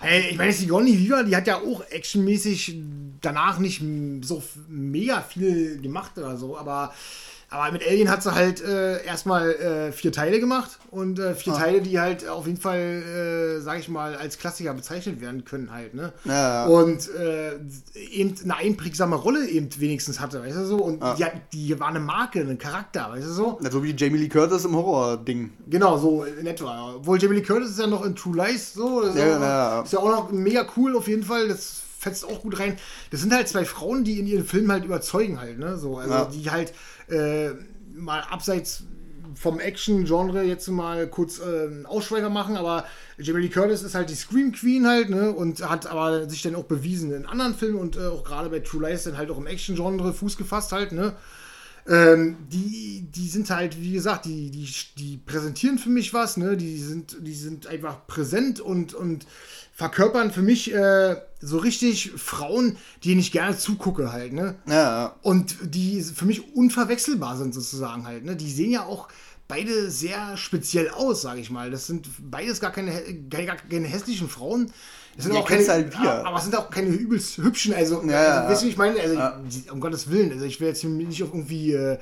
Hey, 0.00 0.30
ich 0.30 0.38
meine, 0.38 0.52
Sigourney 0.52 0.98
Viva, 0.98 1.22
die 1.22 1.34
hat 1.34 1.46
ja 1.46 1.58
auch 1.58 1.82
actionmäßig 1.90 2.78
danach 3.20 3.58
nicht 3.58 3.82
so 4.22 4.42
mega 4.68 5.22
viel 5.22 5.80
gemacht 5.80 6.16
oder 6.16 6.36
so, 6.36 6.56
aber, 6.56 6.92
aber 7.50 7.72
mit 7.72 7.86
Alien 7.86 8.10
hat 8.10 8.22
sie 8.22 8.34
halt 8.34 8.62
äh, 8.62 9.02
erstmal 9.04 9.50
äh, 9.54 9.92
vier 9.92 10.12
Teile 10.12 10.38
gemacht 10.38 10.78
und 10.90 11.18
äh, 11.18 11.34
vier 11.34 11.54
Teile, 11.54 11.80
die 11.80 11.98
halt 11.98 12.28
auf 12.28 12.46
jeden 12.46 12.60
Fall, 12.60 12.78
äh, 13.58 13.60
sag 13.60 13.78
ich 13.78 13.88
mal, 13.88 14.14
als 14.16 14.38
Klassiker 14.38 14.74
bezeichnet 14.74 15.20
werden 15.22 15.44
können 15.46 15.70
halt, 15.72 15.94
ne? 15.94 16.12
Ja. 16.24 16.66
Und 16.66 17.08
äh, 17.14 17.52
eben 18.10 18.34
eine 18.44 18.56
einprägsame 18.56 19.16
Rolle 19.16 19.48
eben 19.48 19.68
wenigstens 19.78 20.20
hatte, 20.20 20.42
weißt 20.42 20.56
du 20.58 20.64
so? 20.66 20.76
Und 20.76 21.02
Ja. 21.02 21.14
die, 21.52 21.68
die 21.68 21.80
war 21.80 21.88
eine 21.88 22.00
Marke, 22.00 22.40
ein 22.40 22.58
Charakter, 22.58 23.10
weißt 23.12 23.26
du 23.26 23.32
so? 23.32 23.58
Na, 23.62 23.70
So 23.70 23.82
wie 23.82 23.94
Jamie 23.96 24.18
Lee 24.18 24.28
Curtis 24.28 24.64
im 24.66 24.76
Horror-Ding. 24.76 25.50
Genau, 25.68 25.96
so 25.96 26.24
in 26.24 26.46
etwa. 26.46 26.96
Obwohl 26.96 27.18
Jamie 27.20 27.36
Lee 27.36 27.42
Curtis 27.42 27.70
ist 27.70 27.78
ja 27.80 27.86
noch 27.86 28.04
in 28.04 28.14
True 28.14 28.36
Lies, 28.36 28.74
so. 28.74 29.00
Ist, 29.02 29.16
Ja, 29.16 29.36
auch, 29.36 29.40
ja. 29.40 29.80
ist 29.82 29.92
ja 29.94 29.98
auch 30.00 30.10
noch 30.10 30.30
mega 30.32 30.66
cool 30.76 30.96
auf 30.96 31.08
jeden 31.08 31.22
Fall. 31.24 31.48
Das 31.48 31.80
fetzt 31.98 32.24
auch 32.24 32.42
gut 32.42 32.60
rein. 32.60 32.76
Das 33.10 33.20
sind 33.22 33.34
halt 33.34 33.48
zwei 33.48 33.64
Frauen, 33.64 34.04
die 34.04 34.20
in 34.20 34.26
ihren 34.28 34.44
Filmen 34.44 34.70
halt 34.70 34.84
überzeugen 34.84 35.40
halt, 35.40 35.58
ne? 35.58 35.76
So, 35.78 35.96
also 35.98 36.12
Ja. 36.12 36.24
die 36.26 36.50
halt 36.50 36.72
äh, 37.10 37.50
mal 37.94 38.20
abseits 38.20 38.84
vom 39.34 39.60
Action-Genre 39.60 40.42
jetzt 40.42 40.68
mal 40.68 41.06
kurz 41.06 41.38
äh, 41.38 41.42
einen 41.42 41.86
Ausschweifer 41.86 42.30
machen, 42.30 42.56
aber 42.56 42.84
Jamie 43.18 43.42
Lee 43.42 43.48
Curtis 43.48 43.82
ist 43.82 43.94
halt 43.94 44.10
die 44.10 44.14
Scream 44.14 44.52
Queen 44.52 44.86
halt, 44.86 45.10
ne? 45.10 45.32
Und 45.32 45.68
hat 45.68 45.86
aber 45.86 46.28
sich 46.28 46.42
dann 46.42 46.54
auch 46.54 46.64
bewiesen 46.64 47.12
in 47.12 47.26
anderen 47.26 47.54
Filmen 47.54 47.78
und 47.78 47.96
äh, 47.96 48.06
auch 48.06 48.24
gerade 48.24 48.48
bei 48.48 48.60
True 48.60 48.88
Lies 48.88 49.04
dann 49.04 49.16
halt 49.16 49.30
auch 49.30 49.38
im 49.38 49.46
Action-Genre 49.46 50.12
Fuß 50.12 50.36
gefasst 50.36 50.72
halt, 50.72 50.92
ne? 50.92 51.14
Ähm, 51.86 52.36
die, 52.52 53.06
die 53.10 53.28
sind 53.28 53.48
halt, 53.50 53.80
wie 53.80 53.92
gesagt, 53.92 54.26
die, 54.26 54.50
die, 54.50 54.68
die 54.98 55.16
präsentieren 55.16 55.78
für 55.78 55.88
mich 55.88 56.12
was, 56.12 56.36
ne? 56.36 56.56
Die 56.56 56.78
sind, 56.78 57.16
die 57.20 57.34
sind 57.34 57.66
einfach 57.66 58.06
präsent 58.06 58.60
und, 58.60 58.92
und 58.92 59.26
verkörpern 59.72 60.30
für 60.30 60.42
mich 60.42 60.74
äh, 60.74 61.16
so 61.40 61.58
richtig 61.58 62.12
Frauen, 62.16 62.76
die 63.04 63.18
ich 63.18 63.32
gerne 63.32 63.56
zugucke 63.56 64.12
halt, 64.12 64.32
ne? 64.32 64.56
Ja, 64.66 64.74
ja. 64.74 65.16
Und 65.22 65.56
die 65.62 66.02
für 66.02 66.24
mich 66.24 66.54
unverwechselbar 66.54 67.36
sind 67.36 67.54
sozusagen 67.54 68.06
halt, 68.06 68.24
ne? 68.24 68.36
Die 68.36 68.50
sehen 68.50 68.70
ja 68.70 68.84
auch 68.84 69.08
beide 69.46 69.90
sehr 69.90 70.36
speziell 70.36 70.90
aus, 70.90 71.22
sage 71.22 71.40
ich 71.40 71.50
mal. 71.50 71.70
Das 71.70 71.86
sind 71.86 72.08
beides 72.18 72.60
gar 72.60 72.70
keine, 72.72 72.92
gar, 73.30 73.56
keine 73.56 73.86
hässlichen 73.86 74.28
Frauen. 74.28 74.70
Das 75.16 75.24
sind 75.24 75.34
Die 75.34 75.40
auch 75.40 75.48
keine, 75.48 75.66
halt 75.66 75.92
wir. 75.98 76.26
aber 76.26 76.36
es 76.36 76.44
sind 76.44 76.54
auch 76.56 76.70
keine 76.70 76.90
übelst 76.90 77.38
hübschen, 77.38 77.74
also, 77.74 78.02
Ja, 78.04 78.10
ja, 78.10 78.38
also 78.38 78.50
weißt 78.50 78.62
du, 78.62 78.66
ich 78.68 78.76
meine? 78.76 79.00
Also, 79.00 79.14
Ja. 79.14 79.40
um 79.72 79.80
Gottes 79.80 80.10
Willen, 80.10 80.30
also 80.32 80.44
ich 80.44 80.60
will 80.60 80.68
jetzt 80.68 80.80
hier 80.80 80.90
nicht 80.90 81.22
auf 81.24 81.30
irgendwie, 81.30 81.72
äh, 81.72 81.98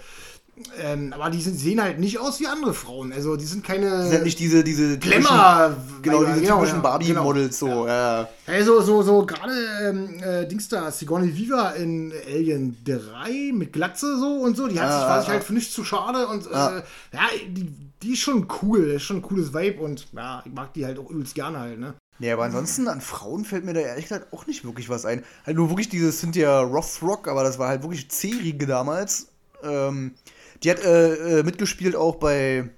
ähm, 0.80 1.12
aber 1.12 1.28
die 1.30 1.42
sind, 1.42 1.58
sehen 1.58 1.82
halt 1.82 1.98
nicht 1.98 2.18
aus 2.18 2.40
wie 2.40 2.46
andere 2.46 2.72
Frauen. 2.72 3.12
Also 3.12 3.36
die 3.36 3.44
sind 3.44 3.62
keine 3.62 3.90
Das 3.90 4.10
sind 4.10 4.24
nicht 4.24 4.38
diese, 4.38 4.64
diese 4.64 4.98
Glamour, 4.98 5.76
Genau, 6.02 6.24
diese 6.24 6.40
genau, 6.40 6.56
typischen 6.58 6.76
ja, 6.76 6.82
Barbie-Models 6.82 7.58
so, 7.58 7.86
ja. 7.86 8.28
also 8.46 8.80
so, 8.80 9.02
so 9.02 9.26
gerade 9.26 9.52
ähm, 9.84 10.22
äh, 10.22 10.46
Dings 10.46 10.68
da, 10.68 10.90
Sigourney 10.90 11.36
Viva 11.36 11.70
in 11.72 12.12
Alien 12.26 12.76
3 12.84 13.52
mit 13.52 13.72
Glatze 13.72 14.18
so 14.18 14.26
und 14.42 14.56
so, 14.56 14.66
die 14.66 14.80
hat 14.80 14.88
Ja, 14.88 14.98
sich, 14.98 15.08
war 15.08 15.18
sich 15.20 15.28
ja. 15.28 15.34
halt 15.34 15.44
für 15.44 15.52
nichts 15.52 15.74
zu 15.74 15.84
schade 15.84 16.26
und 16.28 16.46
Ja. 16.46 16.78
äh, 16.78 16.82
ja, 17.12 17.20
die, 17.48 17.70
die 18.02 18.12
ist 18.12 18.20
schon 18.20 18.46
cool, 18.62 18.90
ist 18.92 19.02
schon 19.02 19.16
ein 19.16 19.22
cooles 19.22 19.52
Vibe 19.52 19.82
und 19.82 20.06
ja, 20.12 20.42
ich 20.46 20.52
mag 20.52 20.72
die 20.72 20.86
halt 20.86 20.98
auch 20.98 21.10
übelst 21.10 21.34
gerne 21.34 21.58
halt, 21.60 21.78
ne? 21.78 21.94
Nee, 22.18 22.32
aber 22.32 22.44
ansonsten 22.44 22.88
an 22.88 23.02
Frauen 23.02 23.44
fällt 23.44 23.66
mir 23.66 23.74
da 23.74 23.80
ehrlich 23.80 24.04
gesagt 24.06 24.32
auch 24.32 24.46
nicht 24.46 24.64
wirklich 24.64 24.88
was 24.88 25.04
ein. 25.04 25.22
Halt 25.44 25.58
nur 25.58 25.68
wirklich 25.68 25.90
dieses 25.90 26.18
Cynthia 26.18 26.60
Rothrock, 26.60 27.28
aber 27.28 27.42
das 27.42 27.58
war 27.58 27.68
halt 27.68 27.82
wirklich 27.82 28.10
C-Riege 28.10 28.66
damals. 28.66 29.26
Ähm, 29.62 30.14
die 30.62 30.70
hat 30.70 30.84
äh, 30.84 31.40
äh, 31.40 31.42
mitgespielt 31.42 31.96
auch 31.96 32.16
bei 32.16 32.68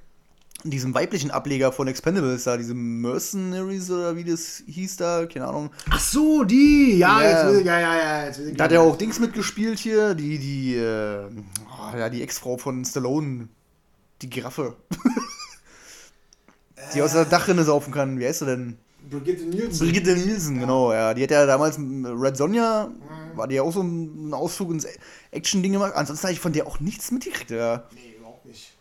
diesem 0.65 0.93
weiblichen 0.93 1.31
Ableger 1.31 1.71
von 1.71 1.87
Expendables 1.87 2.45
da, 2.45 2.57
diese 2.57 2.75
Mercenaries 2.75 3.91
oder 3.91 4.17
wie 4.17 4.25
das 4.25 4.63
hieß 4.67 4.97
da, 4.97 5.27
keine 5.27 5.47
Ahnung. 5.47 5.71
Ach 5.89 6.01
so, 6.01 6.43
die, 6.43 6.97
ja, 6.99 7.23
Ja. 7.23 7.31
jetzt, 7.31 7.47
will- 7.59 7.67
ja, 7.67 7.79
ja, 7.81 7.97
ja, 7.97 8.25
jetzt 8.27 8.41
Da 8.57 8.65
hat 8.65 8.73
ja 8.73 8.81
auch 8.81 8.97
Dings 8.97 9.21
mitgespielt 9.21 9.79
hier, 9.79 10.15
die, 10.15 10.39
die, 10.39 10.75
äh, 10.75 11.27
oh, 11.29 11.97
ja, 11.97 12.09
die 12.09 12.23
Ex-Frau 12.23 12.57
von 12.57 12.85
Stallone, 12.85 13.49
die 14.21 14.31
Giraffe. 14.31 14.75
die 16.95 17.03
aus 17.03 17.13
der 17.13 17.25
Dachrinne 17.25 17.65
saufen 17.65 17.93
kann. 17.93 18.19
Wie 18.19 18.27
heißt 18.27 18.41
sie 18.41 18.47
denn? 18.47 18.77
Brigitte 19.11 19.45
Nielsen. 19.45 19.87
Brigitte 19.87 20.15
Nielsen, 20.17 20.59
genau, 20.61 20.93
ja. 20.93 21.15
Die 21.15 21.23
hat 21.23 21.31
ja 21.31 21.47
damals 21.47 21.79
Red 21.79 22.37
Sonja, 22.37 22.91
war 23.39 23.49
die 23.49 23.55
ja 23.55 23.63
auch 23.63 23.73
so 23.73 23.81
ein 23.83 24.35
Ausflug 24.35 24.71
ins 24.73 24.87
Action-Ding 25.31 25.73
gemacht. 25.73 25.93
Ansonsten 25.95 26.25
habe 26.25 26.33
ich 26.35 26.41
von 26.41 26.53
der 26.53 26.67
auch 26.67 26.81
nichts 26.81 27.11
mitgekriegt, 27.11 27.51
ja. 27.51 27.85
Nee, 27.95 28.17
überhaupt 28.19 28.45
nicht. 28.45 28.73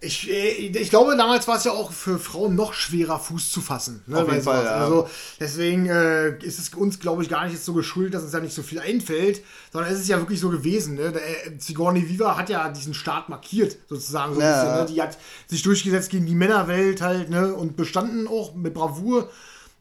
Ich, 0.00 0.30
äh, 0.30 0.50
ich 0.50 0.90
glaube, 0.90 1.16
damals 1.16 1.48
war 1.48 1.56
es 1.56 1.64
ja 1.64 1.72
auch 1.72 1.90
für 1.90 2.20
Frauen 2.20 2.54
noch 2.54 2.72
schwerer, 2.72 3.18
Fuß 3.18 3.50
zu 3.50 3.60
fassen. 3.60 4.04
Ne, 4.06 4.18
Auf 4.22 4.28
jeden. 4.28 4.42
Fall, 4.42 4.64
ja. 4.64 4.70
Also 4.76 5.08
deswegen 5.40 5.86
äh, 5.86 6.38
ist 6.38 6.60
es 6.60 6.68
uns, 6.68 7.00
glaube 7.00 7.24
ich, 7.24 7.28
gar 7.28 7.42
nicht 7.44 7.54
jetzt 7.54 7.64
so 7.64 7.74
geschuldet, 7.74 8.14
dass 8.14 8.22
uns 8.22 8.30
da 8.30 8.38
nicht 8.38 8.54
so 8.54 8.62
viel 8.62 8.78
einfällt, 8.78 9.42
sondern 9.72 9.92
es 9.92 9.98
ist 9.98 10.08
ja 10.08 10.18
wirklich 10.18 10.38
so 10.38 10.50
gewesen. 10.50 10.94
Ne? 10.94 11.10
Der, 11.10 11.46
äh, 11.48 11.50
Sigourney 11.58 12.08
Viva 12.08 12.36
hat 12.36 12.48
ja 12.48 12.68
diesen 12.68 12.94
Start 12.94 13.28
markiert, 13.28 13.76
sozusagen. 13.88 14.34
So 14.34 14.40
ein 14.40 14.46
Ja. 14.46 14.62
bisschen, 14.62 14.76
ne? 14.78 14.86
Die 14.86 15.02
hat 15.02 15.18
sich 15.48 15.62
durchgesetzt 15.64 16.10
gegen 16.10 16.26
die 16.26 16.36
Männerwelt 16.36 17.00
halt 17.02 17.28
ne? 17.28 17.52
und 17.52 17.76
bestanden 17.76 18.28
auch 18.28 18.54
mit 18.54 18.74
Bravour. 18.74 19.28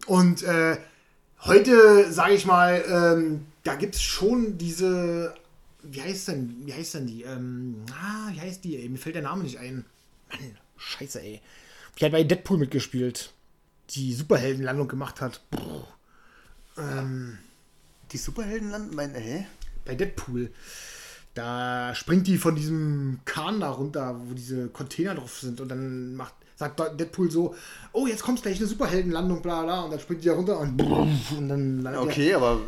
Und 0.07 0.41
äh, 0.41 0.77
heute, 1.41 2.11
sage 2.11 2.33
ich 2.33 2.47
mal, 2.47 2.83
ähm, 2.89 3.45
da 3.67 3.75
gibt 3.75 3.95
es 3.95 4.01
schon 4.01 4.57
diese. 4.57 5.35
Wie 5.83 6.01
heißt 6.01 6.29
denn, 6.29 6.55
wie 6.65 6.73
heißt 6.73 6.95
denn 6.95 7.07
die? 7.07 7.23
Ähm, 7.23 7.83
ah, 7.91 8.29
wie 8.33 8.41
heißt 8.41 8.63
die? 8.63 8.77
Ey? 8.77 8.89
Mir 8.89 8.97
fällt 8.97 9.15
der 9.15 9.21
Name 9.23 9.43
nicht 9.43 9.59
ein. 9.59 9.85
Mann, 10.29 10.39
scheiße, 10.77 11.21
ey. 11.21 11.41
Die 11.99 12.05
hat 12.05 12.11
bei 12.11 12.23
Deadpool 12.23 12.57
mitgespielt. 12.57 13.33
die 13.91 14.13
Superheldenlandung 14.13 14.87
gemacht 14.87 15.21
hat. 15.21 15.41
Ähm, 16.77 17.37
Die 18.11 18.17
Superheldenland, 18.17 18.93
mein, 18.95 19.13
hä? 19.15 19.45
bei 19.85 19.95
Deadpool. 19.95 20.51
Da 21.33 21.93
springt 21.95 22.27
die 22.27 22.37
von 22.37 22.55
diesem 22.55 23.19
Kahn 23.25 23.59
da 23.59 23.69
runter, 23.69 24.19
wo 24.25 24.33
diese 24.33 24.67
Container 24.69 25.15
drauf 25.15 25.39
sind 25.39 25.61
und 25.61 25.69
dann 25.69 26.15
macht, 26.15 26.33
sagt 26.55 26.79
Deadpool 26.99 27.29
so, 27.31 27.55
oh, 27.93 28.07
jetzt 28.07 28.23
kommt 28.23 28.41
gleich 28.41 28.57
eine 28.57 28.67
Superheldenlandung, 28.67 29.41
bla 29.41 29.63
bla, 29.63 29.81
und 29.83 29.91
dann 29.91 29.99
springt 29.99 30.23
die 30.23 30.27
da 30.27 30.33
runter 30.33 30.59
und, 30.59 30.81
und 30.81 31.47
dann 31.49 31.81
landet 31.83 32.01
Okay, 32.01 32.33
aber 32.33 32.59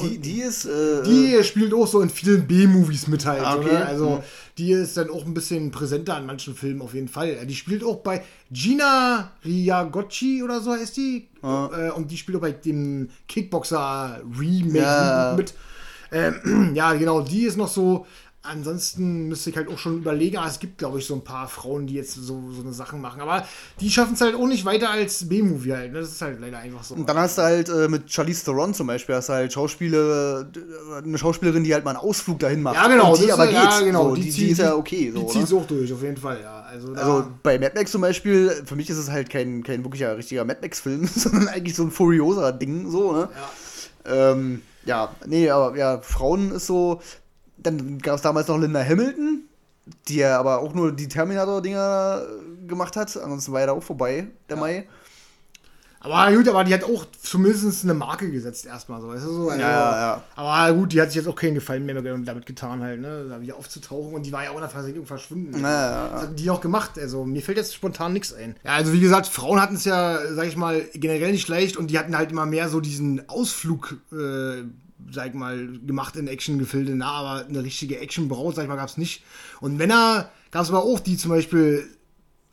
die, 0.00 0.18
die 0.18 0.40
ist, 0.42 0.66
äh, 0.66 1.02
Die 1.04 1.42
spielt 1.44 1.74
auch 1.74 1.86
so 1.86 2.00
in 2.00 2.10
vielen 2.10 2.46
B-Movies 2.46 3.06
mit 3.08 3.26
halt. 3.26 3.42
Ah, 3.42 3.54
so, 3.54 3.58
okay. 3.60 3.72
ne? 3.78 3.86
Also 3.86 4.10
Mhm. 4.16 4.22
die 4.58 4.72
ist 4.72 4.96
dann 4.96 5.10
auch 5.10 5.24
ein 5.24 5.34
bisschen 5.34 5.70
präsenter 5.70 6.16
an 6.16 6.26
manchen 6.26 6.54
Filmen 6.54 6.80
auf 6.82 6.94
jeden 6.94 7.08
Fall. 7.08 7.44
Die 7.46 7.54
spielt 7.54 7.82
auch 7.84 7.96
bei 7.96 8.22
Gina 8.52 9.32
Riagocci 9.44 10.42
oder 10.42 10.60
so 10.60 10.72
heißt 10.72 10.96
die. 10.96 11.28
Äh, 11.42 11.90
und 11.90 12.10
die 12.10 12.16
spielt 12.16 12.36
auch 12.38 12.42
bei 12.42 12.52
dem 12.52 13.08
Kickboxer 13.28 14.20
Remake 14.38 14.78
Ja. 14.78 15.34
mit. 15.36 15.54
Ähm, 16.12 16.72
ja, 16.74 16.92
genau, 16.94 17.20
die 17.22 17.42
ist 17.44 17.56
noch 17.56 17.68
so. 17.68 18.06
Ansonsten 18.42 19.28
müsste 19.28 19.50
ich 19.50 19.56
halt 19.56 19.68
auch 19.68 19.76
schon 19.76 19.98
überlegen, 19.98 20.38
aber 20.38 20.48
es 20.48 20.58
gibt, 20.58 20.78
glaube 20.78 20.98
ich, 20.98 21.04
so 21.04 21.14
ein 21.14 21.22
paar 21.22 21.46
Frauen, 21.46 21.86
die 21.86 21.92
jetzt 21.92 22.14
so, 22.14 22.42
so 22.50 22.62
eine 22.62 22.72
Sachen 22.72 22.98
machen. 23.02 23.20
Aber 23.20 23.46
die 23.80 23.90
schaffen 23.90 24.14
es 24.14 24.22
halt 24.22 24.34
auch 24.34 24.46
nicht 24.46 24.64
weiter 24.64 24.88
als 24.88 25.28
B-Movie 25.28 25.72
halt. 25.74 25.92
ne? 25.92 26.00
Das 26.00 26.10
ist 26.10 26.22
halt 26.22 26.40
leider 26.40 26.58
einfach 26.58 26.82
so. 26.82 26.94
Und 26.94 27.06
dann 27.06 27.18
hast 27.18 27.36
du 27.36 27.42
halt 27.42 27.68
äh, 27.68 27.86
mit 27.88 28.10
Charlize 28.10 28.42
Theron 28.46 28.72
zum 28.72 28.86
Beispiel, 28.86 29.14
hast 29.14 29.28
du 29.28 29.34
halt 29.34 29.52
Schauspieler, 29.52 30.40
äh, 30.40 31.02
eine 31.04 31.18
Schauspielerin, 31.18 31.64
die 31.64 31.74
halt 31.74 31.84
mal 31.84 31.90
einen 31.90 32.00
Ausflug 32.00 32.38
dahin 32.38 32.62
macht. 32.62 32.76
Ja, 32.76 32.88
genau. 32.88 33.12
Und 33.12 33.20
die 33.22 33.30
aber 33.30 33.44
ist, 33.44 33.50
geht. 33.50 33.58
Ja, 33.58 33.80
genau. 33.80 34.08
So, 34.08 34.14
die, 34.14 34.22
die, 34.22 34.30
zieht- 34.30 34.50
ist 34.52 34.58
ja 34.58 34.74
okay. 34.74 35.12
Die 35.14 35.20
So, 35.20 35.26
zieht 35.26 35.40
ne? 35.42 35.46
so 35.46 35.58
auch 35.60 35.66
durch, 35.66 35.92
auf 35.92 36.02
jeden 36.02 36.16
Fall, 36.16 36.40
ja. 36.40 36.62
Also, 36.62 36.94
Also 36.94 37.26
bei 37.42 37.58
Mad 37.58 37.72
Max 37.74 37.90
zum 37.92 38.00
Beispiel, 38.00 38.62
für 38.64 38.74
mich 38.74 38.88
ist 38.88 38.96
es 38.96 39.10
halt 39.10 39.28
kein, 39.28 39.62
kein 39.62 39.84
wirklicher 39.84 40.16
richtiger 40.16 40.46
Mad 40.46 40.60
Max-Film, 40.62 41.06
sondern 41.14 41.48
eigentlich 41.48 41.76
so 41.76 41.82
ein 41.82 41.90
Furiosa-Ding, 41.90 42.90
so, 42.90 43.12
ne? 43.12 43.28
Ja. 44.06 44.30
Ähm, 44.32 44.62
ja, 44.86 45.14
nee, 45.26 45.50
aber 45.50 45.76
ja, 45.76 46.00
Frauen 46.00 46.52
ist 46.52 46.66
so. 46.66 47.02
Dann 47.62 47.98
gab 47.98 48.16
es 48.16 48.22
damals 48.22 48.48
noch 48.48 48.58
Linda 48.58 48.82
Hamilton, 48.82 49.42
die 50.08 50.16
ja 50.16 50.38
aber 50.38 50.60
auch 50.60 50.74
nur 50.74 50.92
die 50.92 51.08
Terminator-Dinger 51.08 52.22
gemacht 52.66 52.96
hat. 52.96 53.16
Ansonsten 53.16 53.52
war 53.52 53.60
ja 53.60 53.66
da 53.66 53.72
auch 53.72 53.82
vorbei, 53.82 54.28
der 54.48 54.56
Mai. 54.56 54.88
aber 56.02 56.34
gut, 56.34 56.48
aber 56.48 56.64
die 56.64 56.72
hat 56.72 56.84
auch 56.84 57.04
zumindest 57.20 57.84
eine 57.84 57.92
Marke 57.92 58.30
gesetzt 58.30 58.64
erstmal 58.64 59.02
so, 59.02 59.08
weißt 59.08 59.24
du 59.24 59.32
so. 59.32 59.48
Also, 59.50 59.60
Ja, 59.60 59.68
ja. 59.68 60.22
Aber 60.34 60.72
gut, 60.74 60.92
die 60.92 61.00
hat 61.00 61.08
sich 61.08 61.16
jetzt 61.16 61.28
auch 61.28 61.34
keinen 61.36 61.54
Gefallen 61.54 61.84
mehr 61.84 62.00
damit 62.00 62.46
getan 62.46 62.80
halt, 62.82 63.00
ne, 63.00 63.26
da 63.28 63.40
wieder 63.42 63.56
aufzutauchen 63.56 64.14
und 64.14 64.24
die 64.24 64.32
war 64.32 64.44
ja 64.44 64.50
auch 64.50 64.54
in 64.54 64.60
der 64.60 64.70
Versenkung 64.70 65.04
verschwunden. 65.04 65.60
Ja, 65.60 65.68
ja, 65.68 65.90
ja. 66.06 66.14
Was 66.14 66.22
hat 66.22 66.38
die 66.38 66.46
noch 66.46 66.62
gemacht? 66.62 66.92
Also 66.98 67.24
mir 67.24 67.42
fällt 67.42 67.58
jetzt 67.58 67.74
spontan 67.74 68.14
nichts 68.14 68.32
ein. 68.32 68.56
Ja, 68.64 68.72
also 68.72 68.94
wie 68.94 69.00
gesagt, 69.00 69.26
Frauen 69.26 69.60
hatten 69.60 69.74
es 69.74 69.84
ja, 69.84 70.18
sag 70.34 70.46
ich 70.46 70.56
mal, 70.56 70.80
generell 70.94 71.32
nicht 71.32 71.48
leicht 71.48 71.76
und 71.76 71.90
die 71.90 71.98
hatten 71.98 72.16
halt 72.16 72.30
immer 72.30 72.46
mehr 72.46 72.70
so 72.70 72.80
diesen 72.80 73.28
Ausflug, 73.28 73.98
äh, 74.12 74.62
sag 75.12 75.28
ich 75.28 75.34
mal, 75.34 75.78
gemacht 75.86 76.16
in 76.16 76.28
Actiongefilde, 76.28 76.94
na, 76.94 77.10
aber 77.12 77.46
eine 77.46 77.62
richtige 77.62 77.98
Actionbraut, 77.98 78.54
sag 78.56 78.62
ich 78.64 78.68
mal, 78.68 78.76
gab 78.76 78.88
es 78.88 78.96
nicht. 78.96 79.22
Und 79.60 79.76
Männer 79.76 80.30
gab 80.50 80.62
es 80.64 80.68
aber 80.70 80.82
auch, 80.84 81.00
die 81.00 81.16
zum 81.16 81.30
Beispiel 81.30 81.86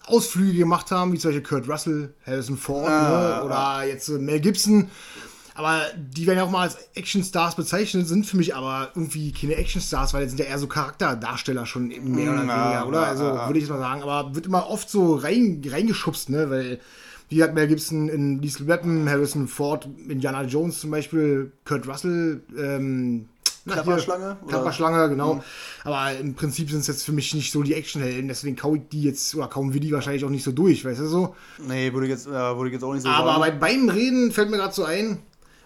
Ausflüge 0.06 0.58
gemacht 0.60 0.92
haben, 0.92 1.12
wie 1.14 1.18
zum 1.18 1.32
Beispiel 1.32 1.48
Kurt 1.48 1.68
Russell, 1.70 2.14
Harrison 2.26 2.58
Ford 2.58 2.90
Ah, 2.90 3.40
ne? 3.40 3.46
oder 3.46 3.88
jetzt 3.88 4.08
äh, 4.10 4.14
Mel 4.20 4.40
Gibson. 4.40 4.90
Aber 5.54 5.82
die 5.98 6.28
werden 6.28 6.38
ja 6.38 6.44
auch 6.44 6.52
mal 6.52 6.62
als 6.62 6.78
Actionstars 6.94 7.56
bezeichnet, 7.56 8.08
sind 8.08 8.26
für 8.28 8.38
mich 8.38 8.56
aber 8.56 8.92
irgendwie 8.94 9.32
keine 9.32 9.56
Actionstars, 9.56 10.14
weil 10.14 10.24
die 10.24 10.30
sind 10.30 10.40
ja 10.40 10.46
eher 10.46 10.60
so 10.60 10.68
Charakterdarsteller 10.68 11.66
schon 11.66 11.90
eben 11.90 12.12
mehr 12.12 12.32
oder 12.32 12.44
Ja, 12.44 12.64
weniger, 12.64 12.88
oder? 12.88 13.02
ja, 13.02 13.08
Also 13.08 13.24
ja. 13.26 13.48
würde 13.48 13.58
ich 13.60 13.64
jetzt 13.66 13.72
mal 13.72 13.80
sagen. 13.80 14.04
Aber 14.04 14.36
wird 14.36 14.46
immer 14.46 14.70
oft 14.70 14.88
so 14.90 15.16
rein, 15.16 15.62
reingeschubst, 15.66 16.30
ne? 16.30 16.50
Weil, 16.52 16.80
wie 17.30 17.44
hat 17.44 17.54
Mel 17.54 17.68
Gibson 17.68 18.10
in 18.10 18.42
Lethal 18.42 18.68
Weapon, 18.68 19.10
Harrison 19.10 19.48
Ford, 19.48 19.88
Indiana 20.08 20.44
Jones 20.44 20.80
zum 20.80 20.92
Beispiel, 20.92 21.52
Kurt 21.66 21.88
Russell, 21.88 22.42
ähm, 22.58 23.28
Klapperschlange? 23.66 24.38
Klapperschlange, 24.48 25.10
genau. 25.10 25.44
Aber 25.84 26.18
im 26.18 26.36
Prinzip 26.36 26.70
sind 26.70 26.80
es 26.80 26.88
jetzt 26.88 27.04
für 27.04 27.12
mich 27.12 27.34
nicht 27.34 27.52
so 27.52 27.64
die 27.64 27.74
Actionhelden, 27.74 28.28
deswegen 28.28 28.56
kau 28.56 28.76
ich 28.76 28.84
die 28.92 29.04
jetzt, 29.04 29.36
oder 29.36 29.48
kaum 29.48 29.74
wir 29.74 29.82
die 29.82 29.92
wahrscheinlich 29.92 30.24
auch 30.24 30.30
nicht 30.30 30.44
so 30.44 30.52
durch, 30.52 30.86
weißt 30.86 31.02
du 31.02 31.08
so? 31.08 31.36
Nee, 31.68 31.92
würde 31.94 32.08
ich 32.08 32.12
jetzt, 32.12 32.28
äh, 32.28 32.32
würde 32.32 32.68
ich 32.68 32.74
jetzt 32.74 32.84
auch 32.84 32.94
nicht 32.94 33.04
so 33.04 33.10
Aber 33.10 33.34
sagen. 33.34 33.42
bei 33.42 33.52
beim 33.52 33.90
Reden 33.90 34.32
fällt 34.32 34.50
mir 34.50 34.58
gerade 34.58 34.74
so 34.74 34.86
ein, 34.86 35.20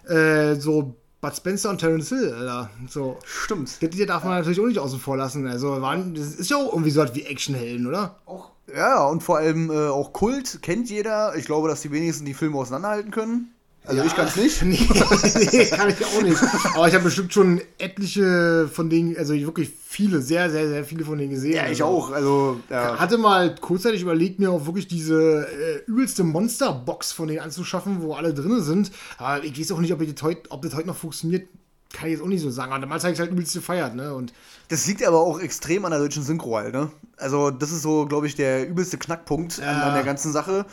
äh, 0.08 0.56
so 0.56 0.96
Bud 1.22 1.36
Spencer 1.36 1.70
und 1.70 1.78
Terence 1.78 2.10
Hill, 2.10 2.34
Alter. 2.34 2.72
So. 2.90 3.18
Stimmt. 3.24 3.82
Das 3.82 3.90
hier 3.94 4.08
darf 4.08 4.24
man 4.24 4.34
natürlich 4.34 4.60
auch 4.60 4.66
nicht 4.66 4.80
außen 4.80 5.00
vor 5.00 5.18
lassen. 5.18 5.48
Also, 5.48 5.82
waren, 5.82 6.16
das 6.16 6.34
ist 6.34 6.50
ja 6.50 6.58
auch 6.58 6.74
irgendwie 6.74 6.90
so 6.90 7.02
was 7.02 7.14
wie 7.14 7.24
Actionhelden, 7.24 7.86
oder? 7.86 8.16
Auch, 8.26 8.50
ja, 8.76 9.06
und 9.06 9.22
vor 9.22 9.38
allem 9.38 9.70
äh, 9.70 9.90
auch 9.90 10.14
Kult 10.14 10.64
kennt 10.64 10.90
jeder. 10.90 11.36
Ich 11.36 11.46
glaube, 11.46 11.68
dass 11.68 11.82
die 11.82 11.92
wenigsten 11.92 12.26
die 12.26 12.34
Filme 12.34 12.58
auseinanderhalten 12.58 13.12
können. 13.12 13.54
Also 13.84 14.04
ich 14.04 14.16
kann 14.16 14.28
es 14.28 14.36
nicht. 14.36 14.62
nee, 14.64 15.50
nee, 15.52 15.66
kann 15.66 15.90
ich 15.90 16.06
auch 16.06 16.22
nicht. 16.22 16.38
Aber 16.76 16.88
ich 16.88 16.94
habe 16.94 17.04
bestimmt 17.06 17.34
schon 17.34 17.62
etliche 17.80 18.70
von 18.72 18.90
denen, 18.92 19.18
also 19.18 19.34
wirklich 19.34 19.72
viele, 19.88 20.22
sehr, 20.22 20.52
sehr, 20.52 20.68
sehr 20.70 20.86
viele 20.86 21.04
von 21.04 21.18
denen 21.18 21.32
gesehen. 21.32 21.54
Ja, 21.54 21.64
ich 21.64 21.84
also. 21.84 21.86
auch. 21.86 22.12
Also, 22.12 22.60
ja. 22.70 23.00
Hatte 23.00 23.18
mal 23.18 23.56
kurzzeitig 23.56 24.04
überlegt, 24.04 24.40
mir 24.40 24.52
auch 24.52 24.66
wirklich 24.68 24.88
diese 24.88 25.48
äh, 25.48 25.84
übelste 25.88 26.24
Monsterbox 26.24 27.12
von 27.12 27.28
denen 27.28 27.40
anzuschaffen, 27.40 28.02
wo 28.04 28.14
alle 28.14 28.34
drin 28.36 28.62
sind. 28.62 28.92
Aber 29.18 29.44
ich 29.44 29.60
weiß 29.60 29.72
auch 29.72 29.80
nicht, 29.80 29.94
ob, 29.94 30.02
ich 30.02 30.14
das 30.14 30.22
heut, 30.24 30.38
ob 30.50 30.62
das 30.62 30.76
heute 30.76 30.88
noch 30.88 30.96
funktioniert. 30.98 31.48
Kann 31.92 32.08
ich 32.08 32.14
jetzt 32.14 32.24
auch 32.24 32.28
nicht 32.28 32.42
so 32.42 32.52
sagen. 32.52 32.72
Aber 32.72 32.82
damals 32.82 33.04
habe 33.04 33.14
ich 33.14 33.20
halt 33.20 33.32
übelst 33.32 33.54
gefeiert, 33.54 33.96
ne? 33.96 34.14
Und 34.14 34.32
Das 34.70 34.86
liegt 34.88 35.04
aber 35.06 35.20
auch 35.20 35.40
extrem 35.42 35.84
an 35.86 35.92
der 35.92 36.00
deutschen 36.00 36.24
Synchro 36.24 36.56
halt, 36.56 36.74
ne? 36.74 36.92
Also, 37.18 37.50
das 37.50 37.72
ist 37.72 37.82
so, 37.82 38.06
glaube 38.06 38.28
ich, 38.28 38.36
der 38.36 38.70
übelste 38.70 38.98
Knackpunkt 38.98 39.60
an, 39.60 39.66
Ja. 39.66 39.84
an 39.88 39.96
der 39.96 40.04
ganzen 40.04 40.32
Sache. 40.32 40.66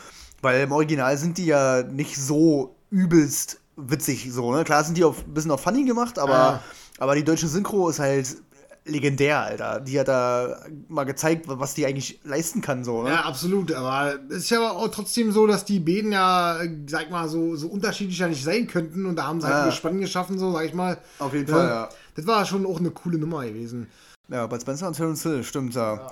Weil 0.43 0.63
im 0.63 0.71
Original 0.73 1.17
sind 1.17 1.39
die 1.39 1.47
ja 1.47 1.83
nicht 1.83 2.17
so 2.17 2.77
übelst 2.91 3.61
witzig, 3.77 4.29
so, 4.33 4.53
ne? 4.53 4.65
Klar 4.65 4.85
sind 4.85 4.97
die 4.99 5.05
auf, 5.05 5.25
ein 5.27 5.35
bisschen 5.35 5.51
auf 5.51 5.61
funny 5.63 5.85
gemacht, 5.85 6.19
aber, 6.19 6.33
Ja. 6.33 6.63
aber 6.99 7.15
die 7.15 7.25
deutsche 7.25 7.47
Synchro 7.49 7.89
ist 7.89 7.99
halt 8.01 8.37
legendär, 8.85 9.41
Alter. 9.43 9.81
Die 9.81 10.01
hat 10.01 10.09
da 10.09 10.61
mal 10.89 11.05
gezeigt, 11.05 11.45
was 11.47 11.75
die 11.75 11.85
eigentlich 11.85 12.21
leisten 12.25 12.63
kann, 12.63 12.85
so, 12.85 13.03
ne? 13.03 13.11
Ja, 13.11 13.21
absolut. 13.25 13.71
Aber 13.73 14.15
es 14.31 14.39
ist 14.39 14.51
ja 14.51 14.59
aber 14.59 14.79
auch 14.79 14.89
trotzdem 14.89 15.31
so, 15.31 15.47
dass 15.47 15.65
die 15.67 15.79
beiden 15.79 16.11
ja, 16.11 16.59
äh, 16.63 16.71
sag 16.89 17.11
mal, 17.11 17.29
so, 17.29 17.55
so 17.55 17.69
unterschiedlich 17.69 18.19
ja 18.19 18.29
nicht 18.29 18.43
sein 18.43 18.67
könnten. 18.67 19.05
Und 19.05 19.17
da 19.17 19.27
haben 19.27 19.41
sie 19.41 19.47
halt 19.47 19.57
Ja. 19.57 19.63
ein 19.65 19.71
Gespann 19.71 20.01
geschaffen, 20.01 20.39
so, 20.39 20.53
sag 20.53 20.65
ich 20.65 20.73
mal. 20.75 20.97
Auf 21.19 21.35
jeden 21.35 21.47
Fall, 21.47 21.67
ja. 21.69 21.89
Das 22.15 22.27
war 22.27 22.45
schon 22.47 22.65
auch 22.65 22.79
eine 22.81 22.91
coole 22.91 23.19
Nummer 23.19 23.45
gewesen. 23.45 23.89
Ja, 24.29 24.47
bei 24.47 24.59
Spencer 24.59 24.89
und 24.89 24.95
Terence 24.97 25.23
Hill, 25.23 25.45
stimmt, 25.45 25.75
ja. 25.75 26.11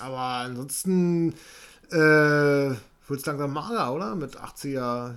Aber 0.00 0.18
ansonsten 0.18 1.34
äh, 1.90 1.96
wird 1.98 3.20
es 3.20 3.26
langsam 3.26 3.52
mager, 3.52 3.92
oder? 3.92 4.14
Mit 4.14 4.36
80er 4.38 5.12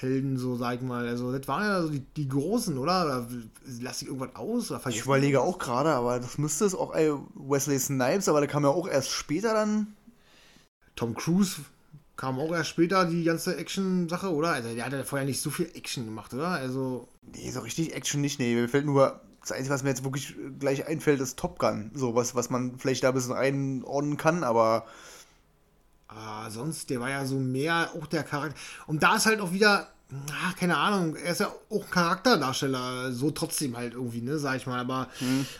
Helden, 0.00 0.36
so 0.36 0.56
sag 0.56 0.76
ich 0.76 0.80
mal. 0.82 1.06
Also, 1.06 1.36
das 1.36 1.46
waren 1.48 1.64
ja 1.64 1.82
so 1.82 1.88
die, 1.90 2.00
die 2.16 2.28
Großen, 2.28 2.76
oder? 2.78 3.04
Oder 3.04 3.28
lass 3.80 4.02
ich 4.02 4.08
irgendwas 4.08 4.34
aus? 4.34 4.72
Ich 4.88 5.04
überlege 5.04 5.40
auch 5.40 5.58
gerade, 5.58 5.90
aber 5.90 6.18
das 6.18 6.38
müsste 6.38 6.64
es 6.64 6.74
auch 6.74 6.94
äh, 6.94 7.12
Wesley 7.34 7.78
Snipes, 7.78 8.28
aber 8.28 8.40
der 8.40 8.48
kam 8.48 8.64
ja 8.64 8.70
auch 8.70 8.88
erst 8.88 9.10
später 9.10 9.54
dann. 9.54 9.94
Tom 10.96 11.14
Cruise 11.14 11.62
kam 12.16 12.38
auch 12.38 12.52
erst 12.52 12.70
später 12.70 13.06
die 13.06 13.24
ganze 13.24 13.56
Action-Sache, 13.56 14.32
oder? 14.32 14.50
Also, 14.52 14.74
der 14.74 14.84
hat 14.84 14.92
ja 14.92 15.04
vorher 15.04 15.26
nicht 15.26 15.40
so 15.40 15.50
viel 15.50 15.70
Action 15.74 16.04
gemacht, 16.04 16.34
oder? 16.34 16.48
Also, 16.48 17.08
Nee, 17.22 17.50
so 17.50 17.60
richtig 17.60 17.94
Action 17.94 18.20
nicht. 18.20 18.38
Nee, 18.38 18.54
mir 18.54 18.68
fällt 18.68 18.86
nur. 18.86 19.20
Das 19.40 19.52
Einzige, 19.52 19.72
was 19.72 19.82
mir 19.82 19.88
jetzt 19.88 20.04
wirklich 20.04 20.34
gleich 20.58 20.86
einfällt, 20.86 21.18
ist 21.20 21.38
Top 21.38 21.58
Gun. 21.58 21.92
So 21.94 22.14
was, 22.14 22.34
was 22.34 22.50
man 22.50 22.78
vielleicht 22.78 23.04
da 23.04 23.08
ein 23.08 23.14
bisschen 23.14 23.32
einordnen 23.32 24.16
kann, 24.16 24.44
aber. 24.44 24.86
Ah, 26.12 26.50
sonst, 26.50 26.90
der 26.90 27.00
war 27.00 27.10
ja 27.10 27.24
so 27.24 27.36
mehr 27.36 27.90
auch 27.96 28.06
der 28.06 28.24
Charakter. 28.24 28.58
Und 28.86 29.02
da 29.02 29.16
ist 29.16 29.26
halt 29.26 29.40
auch 29.40 29.52
wieder, 29.52 29.88
ach, 30.42 30.56
keine 30.56 30.76
Ahnung, 30.76 31.14
er 31.14 31.32
ist 31.32 31.40
ja 31.40 31.52
auch 31.70 31.84
ein 31.84 31.90
Charakterdarsteller, 31.90 33.12
so 33.12 33.30
trotzdem 33.30 33.76
halt 33.76 33.94
irgendwie, 33.94 34.20
ne, 34.20 34.38
sag 34.38 34.56
ich 34.56 34.66
mal. 34.66 34.80
Aber 34.80 35.08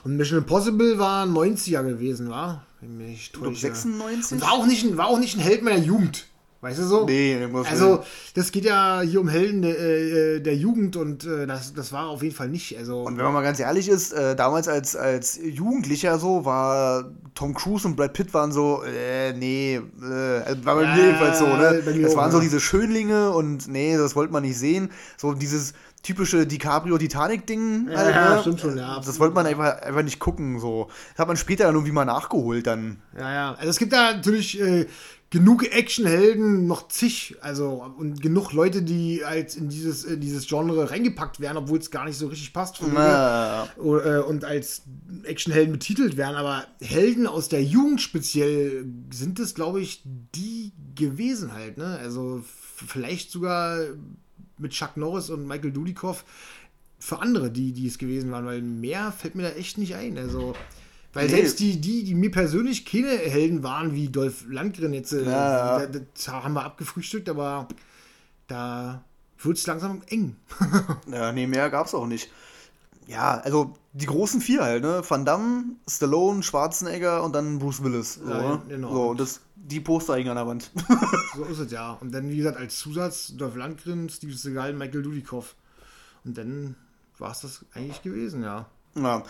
und 0.03 0.17
Mission 0.17 0.39
Impossible 0.39 0.99
war 0.99 1.25
90er 1.27 1.85
gewesen, 1.85 2.31
war? 2.31 2.65
Wenn 2.81 2.97
mich 2.97 3.27
Ich 3.27 3.33
glaube 3.33 3.49
täusche. 3.49 3.61
96? 3.61 4.33
Und 4.33 4.41
war 4.43 4.53
auch 4.53 4.67
nicht 4.67 4.85
ein, 4.85 4.97
war 4.97 5.07
auch 5.07 5.19
nicht 5.19 5.37
ein 5.37 5.41
Held 5.41 5.63
meiner 5.63 5.79
Jugend. 5.79 6.27
Weißt 6.63 6.79
du 6.79 6.85
so? 6.85 7.07
Nee, 7.07 7.47
muss 7.51 7.67
Also, 7.69 8.05
das 8.35 8.53
geht 8.53 8.67
ja 8.67 9.01
hier 9.01 9.21
um 9.21 9.29
Helden 9.29 9.63
der, 9.63 9.79
äh, 9.79 10.41
der 10.41 10.55
Jugend 10.55 10.95
und 10.95 11.25
äh, 11.25 11.47
das, 11.47 11.73
das 11.73 11.91
war 11.91 12.09
auf 12.09 12.23
jeden 12.23 12.35
Fall 12.35 12.51
nicht. 12.51 12.77
Also, 12.77 13.03
Und 13.03 13.17
wenn 13.17 13.25
man 13.25 13.33
mal 13.33 13.43
ganz 13.43 13.61
ehrlich 13.61 13.89
ist, 13.89 14.13
äh, 14.13 14.37
damals 14.37 14.69
als, 14.69 14.95
als 14.95 15.41
Jugendlicher 15.43 16.19
so, 16.19 16.45
war 16.45 17.11
Tom 17.35 17.55
Cruise 17.55 17.89
und 17.89 17.97
Brad 17.97 18.13
Pitt 18.13 18.35
waren 18.35 18.53
so, 18.53 18.83
äh, 18.83 19.33
nee, 19.33 19.77
äh, 19.77 20.43
also 20.45 20.65
war 20.67 20.75
bei 20.75 20.83
Ja, 20.83 20.95
mir 20.95 21.05
jedenfalls 21.07 21.39
so, 21.39 21.47
ne? 21.47 21.83
Das 22.03 22.15
waren 22.15 22.31
so 22.31 22.39
ja. 22.39 22.45
diese 22.45 22.61
Schönlinge 22.61 23.31
und 23.31 23.67
nee, 23.67 23.97
das 23.97 24.15
wollte 24.15 24.33
man 24.33 24.43
nicht 24.43 24.59
sehen. 24.59 24.91
So 25.17 25.33
dieses, 25.33 25.73
typische 26.03 26.47
DiCaprio-Titanic-Ding. 26.47 27.89
Ja, 27.91 27.99
halt, 27.99 28.15
ja, 28.15 28.35
ne? 28.35 28.41
stimmt 28.41 28.61
schon, 28.61 28.79
ja. 28.79 29.01
Das 29.05 29.19
wollte 29.21 29.35
man 29.35 29.47
einfach, 29.47 29.83
einfach 29.83 30.03
nicht 30.03 30.19
gucken. 30.19 30.59
So. 30.59 30.89
Das 31.11 31.19
hat 31.19 31.29
man 31.29 31.37
später 31.37 31.65
dann 31.65 31.75
irgendwie 31.75 31.93
mal 31.93 32.05
nachgeholt 32.05 32.67
dann. 32.67 33.03
Ja, 33.19 33.33
ja. 33.33 33.55
Also 33.55 33.69
es 33.69 33.79
gibt 33.79 33.93
da 33.93 34.15
natürlich 34.15 34.61
äh, 34.61 34.87
genug 35.31 35.65
Actionhelden, 35.65 36.67
noch 36.67 36.89
zig, 36.89 37.37
also 37.41 37.85
und 37.97 38.21
genug 38.21 38.53
Leute, 38.53 38.83
die 38.83 39.25
halt 39.25 39.55
in 39.57 39.69
dieses, 39.69 40.03
in 40.05 40.21
dieses 40.21 40.49
Genre 40.49 40.91
reingepackt 40.91 41.39
werden, 41.39 41.57
obwohl 41.57 41.79
es 41.79 41.91
gar 41.93 42.05
nicht 42.05 42.17
so 42.19 42.27
richtig 42.27 42.53
passt. 42.53 42.79
Von 42.79 42.93
Na, 42.95 43.69
O- 43.79 43.99
äh, 43.99 44.19
und 44.19 44.45
als 44.45 44.83
Actionhelden 45.23 45.73
betitelt 45.73 46.17
werden, 46.17 46.35
aber 46.35 46.67
Helden 46.81 47.29
aus 47.29 47.49
der 47.49 47.63
Jugend 47.63 48.01
speziell 48.01 48.85
sind 49.13 49.39
es, 49.39 49.55
glaube 49.55 49.81
ich, 49.81 50.03
die 50.35 50.73
gewesen 50.97 51.53
halt, 51.53 51.79
ne? 51.79 51.99
Also 52.03 52.43
vielleicht 52.45 53.31
sogar 53.31 53.79
mit 54.59 54.73
Chuck 54.73 54.97
Norris 54.97 55.31
und 55.31 55.47
Michael 55.47 55.71
Dudikoff 55.73 56.25
für 56.99 57.21
andere, 57.23 57.51
die, 57.51 57.73
die 57.73 57.87
es 57.87 57.97
gewesen 57.99 58.31
waren, 58.31 58.45
weil 58.47 58.61
mehr 58.63 59.11
fällt 59.13 59.35
mir 59.35 59.45
da 59.45 59.51
echt 59.51 59.79
nicht 59.79 59.95
ein. 59.95 60.19
Also, 60.19 60.55
weil 61.13 61.27
Nee. 61.27 61.33
selbst 61.37 61.59
die, 61.61 61.81
die, 61.81 62.05
die 62.05 62.15
mir 62.15 62.31
persönlich 62.31 62.87
keine 62.87 63.09
Helden 63.11 63.63
waren, 63.63 63.95
wie 63.95 64.09
Dolph 64.09 64.45
Landgren 64.49 64.93
jetzt, 64.93 65.13
äh, 65.13 65.25
Ja, 65.25 65.81
ja. 65.81 65.87
da- 65.87 66.01
das 66.15 66.29
haben 66.29 66.55
wir 66.55 66.65
abgefrühstückt, 66.65 67.29
aber 67.29 67.67
da 68.47 69.05
wird 69.43 69.59
es 69.59 69.67
langsam 69.67 70.03
eng. 70.09 70.37
Ja, 71.11 71.33
nee, 71.33 71.47
mehr 71.47 71.71
gab's 71.71 71.95
auch 71.95 72.07
nicht. 72.07 72.31
Ja, 73.07 73.39
also 73.41 73.75
die 73.93 74.07
großen 74.07 74.41
vier 74.41 74.63
halt, 74.63 74.83
ne? 74.85 75.03
Van 75.09 75.25
Damme, 75.25 75.65
Stallone, 75.89 76.43
Schwarzenegger 76.45 77.25
und 77.25 77.35
dann 77.35 77.59
Bruce 77.59 77.83
Willis. 77.83 78.15
So, 78.15 78.31
Ja, 78.31 78.63
genau. 78.69 78.93
so 78.93 79.03
und 79.09 79.19
das, 79.21 79.41
die 79.57 79.81
Poster 79.81 80.15
hingen 80.15 80.31
an 80.31 80.37
der 80.37 80.47
Wand. 80.47 80.71
So 81.37 81.45
ist 81.45 81.59
es 81.59 81.71
ja. 81.73 81.93
Und 82.01 82.13
dann, 82.13 82.29
wie 82.29 82.37
gesagt, 82.37 82.57
als 82.57 82.79
Zusatz 82.79 83.35
Dolph 83.37 83.57
Landgren, 83.57 84.09
Steve 84.09 84.33
Seagal, 84.35 84.75
Michael 84.75 85.03
Dudikoff. 85.03 85.55
Und 86.25 86.37
dann 86.39 86.77
war 87.19 87.31
es 87.33 87.41
das 87.41 87.65
eigentlich 87.75 88.03
gewesen, 88.03 88.43
ja. 88.43 88.67
ja. 88.97 89.23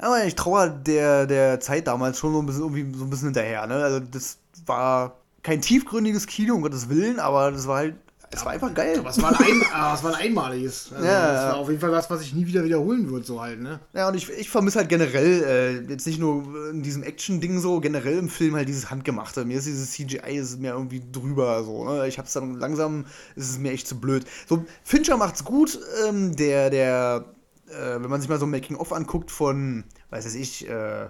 Aber 0.00 0.24
ich 0.24 0.34
traue 0.34 0.70
der, 0.70 1.26
der 1.26 1.60
Zeit 1.60 1.86
damals 1.86 2.18
schon 2.18 2.32
so 2.32 2.40
ein 2.40 2.46
bisschen, 2.46 2.62
irgendwie 2.62 2.98
so 2.98 3.04
ein 3.04 3.10
bisschen 3.10 3.28
hinterher, 3.28 3.66
ne? 3.66 3.76
Also 3.76 4.00
das 4.00 4.38
war 4.66 5.16
kein 5.42 5.60
tiefgründiges 5.60 6.26
Kino, 6.26 6.54
um 6.54 6.62
Gottes 6.62 6.88
Willen, 6.88 7.18
aber 7.18 7.50
das 7.50 7.66
war 7.66 7.76
halt, 7.76 7.94
es 8.32 8.44
war 8.44 8.52
einfach 8.52 8.72
geil. 8.72 8.96
Aber 9.00 9.10
es 9.10 9.20
war 9.20 9.30
ein, 9.40 9.62
aber 9.74 9.94
es 9.94 10.04
war 10.04 10.14
ein 10.14 10.20
einmaliges. 10.22 10.90
Also 10.94 11.04
Ja, 11.04 11.32
das 11.32 11.44
war 11.46 11.56
auf 11.56 11.68
jeden 11.68 11.80
Fall 11.80 11.90
was, 11.90 12.08
was 12.10 12.22
ich 12.22 12.32
nie 12.32 12.46
wieder 12.46 12.62
wiederholen 12.62 13.10
würde, 13.10 13.26
so 13.26 13.40
halt, 13.40 13.60
ne? 13.60 13.80
Ja, 13.92 14.08
und 14.08 14.14
ich, 14.14 14.30
ich 14.30 14.48
vermisse 14.48 14.78
halt 14.78 14.88
generell, 14.88 15.42
äh, 15.42 15.90
jetzt 15.90 16.06
nicht 16.06 16.20
nur 16.20 16.70
in 16.70 16.82
diesem 16.82 17.02
Action-Ding 17.02 17.58
so, 17.58 17.80
generell 17.80 18.18
im 18.18 18.28
Film 18.28 18.54
halt 18.54 18.68
dieses 18.68 18.88
Handgemachte. 18.88 19.44
Mir 19.44 19.58
ist 19.58 19.66
dieses 19.66 19.90
CGI 19.90 20.36
ist 20.36 20.60
mir 20.60 20.72
irgendwie 20.72 21.02
drüber 21.10 21.64
so, 21.64 21.84
ne? 21.84 22.06
Ich 22.06 22.18
hab's 22.18 22.32
dann 22.32 22.54
langsam, 22.54 23.04
ist 23.34 23.50
es 23.50 23.58
mir 23.58 23.72
echt 23.72 23.88
zu 23.88 23.98
blöd. 23.98 24.24
So, 24.48 24.64
Fincher 24.84 25.16
macht's 25.16 25.44
gut, 25.44 25.80
ähm, 26.06 26.36
der, 26.36 26.70
der, 26.70 27.24
äh, 27.70 28.02
wenn 28.02 28.10
man 28.10 28.20
sich 28.20 28.28
mal 28.28 28.38
so 28.38 28.46
ein 28.46 28.50
Making-of 28.50 28.92
anguckt 28.92 29.30
von, 29.30 29.84
weiß 30.10 30.26
es 30.26 30.34
ich, 30.34 30.68
äh, 30.68 31.04
äh, 31.04 31.08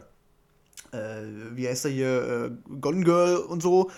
wie 1.52 1.68
heißt 1.68 1.84
er 1.84 1.90
hier, 1.90 2.22
äh, 2.22 2.50
Gone 2.80 3.04
Girl 3.04 3.36
und 3.36 3.62
so, 3.62 3.90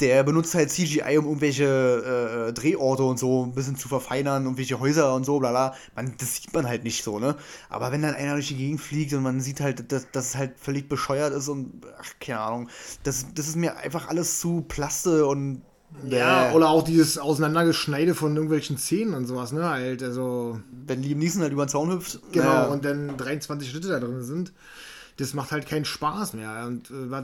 der 0.00 0.24
benutzt 0.24 0.54
halt 0.54 0.70
CGI, 0.70 1.18
um 1.18 1.26
irgendwelche 1.26 2.48
äh, 2.48 2.52
Drehorte 2.52 3.04
und 3.04 3.18
so 3.18 3.44
ein 3.44 3.54
bisschen 3.54 3.76
zu 3.76 3.88
verfeinern, 3.88 4.44
irgendwelche 4.44 4.80
Häuser 4.80 5.14
und 5.14 5.24
so, 5.24 5.38
bla 5.38 5.50
bla. 5.50 5.74
Man, 5.94 6.14
das 6.18 6.36
sieht 6.36 6.52
man 6.52 6.66
halt 6.66 6.82
nicht 6.82 7.04
so, 7.04 7.20
ne? 7.20 7.36
Aber 7.68 7.92
wenn 7.92 8.02
dann 8.02 8.14
einer 8.14 8.34
durch 8.34 8.48
die 8.48 8.56
Gegend 8.56 8.80
fliegt 8.80 9.12
und 9.12 9.22
man 9.22 9.40
sieht 9.40 9.60
halt, 9.60 9.92
dass, 9.92 10.10
dass 10.10 10.30
es 10.30 10.36
halt 10.36 10.58
völlig 10.58 10.88
bescheuert 10.88 11.32
ist 11.32 11.48
und, 11.48 11.86
ach, 12.00 12.14
keine 12.20 12.40
Ahnung, 12.40 12.68
das, 13.04 13.26
das 13.34 13.46
ist 13.46 13.56
mir 13.56 13.76
einfach 13.76 14.08
alles 14.08 14.40
zu 14.40 14.62
plaste 14.62 15.26
und. 15.26 15.62
Ja, 16.08 16.52
oder 16.52 16.68
auch 16.70 16.82
dieses 16.82 17.18
Auseinandergeschneide 17.18 18.14
von 18.14 18.34
irgendwelchen 18.34 18.76
Szenen 18.78 19.14
und 19.14 19.26
sowas, 19.26 19.52
ne? 19.52 19.68
Halt, 19.68 20.02
also, 20.02 20.58
wenn 20.86 21.02
Liam 21.02 21.18
Neeson 21.18 21.42
halt 21.42 21.52
über 21.52 21.64
den 21.66 21.68
Zaun 21.68 21.90
hüpft. 21.92 22.20
genau, 22.32 22.44
naja. 22.46 22.64
und 22.66 22.84
dann 22.84 23.16
23 23.16 23.70
Schritte 23.70 23.88
da 23.88 24.00
drin 24.00 24.22
sind. 24.22 24.52
Das 25.18 25.34
macht 25.34 25.52
halt 25.52 25.66
keinen 25.68 25.84
Spaß 25.84 26.32
mehr. 26.32 26.64
Und 26.66 26.90
äh, 26.90 27.22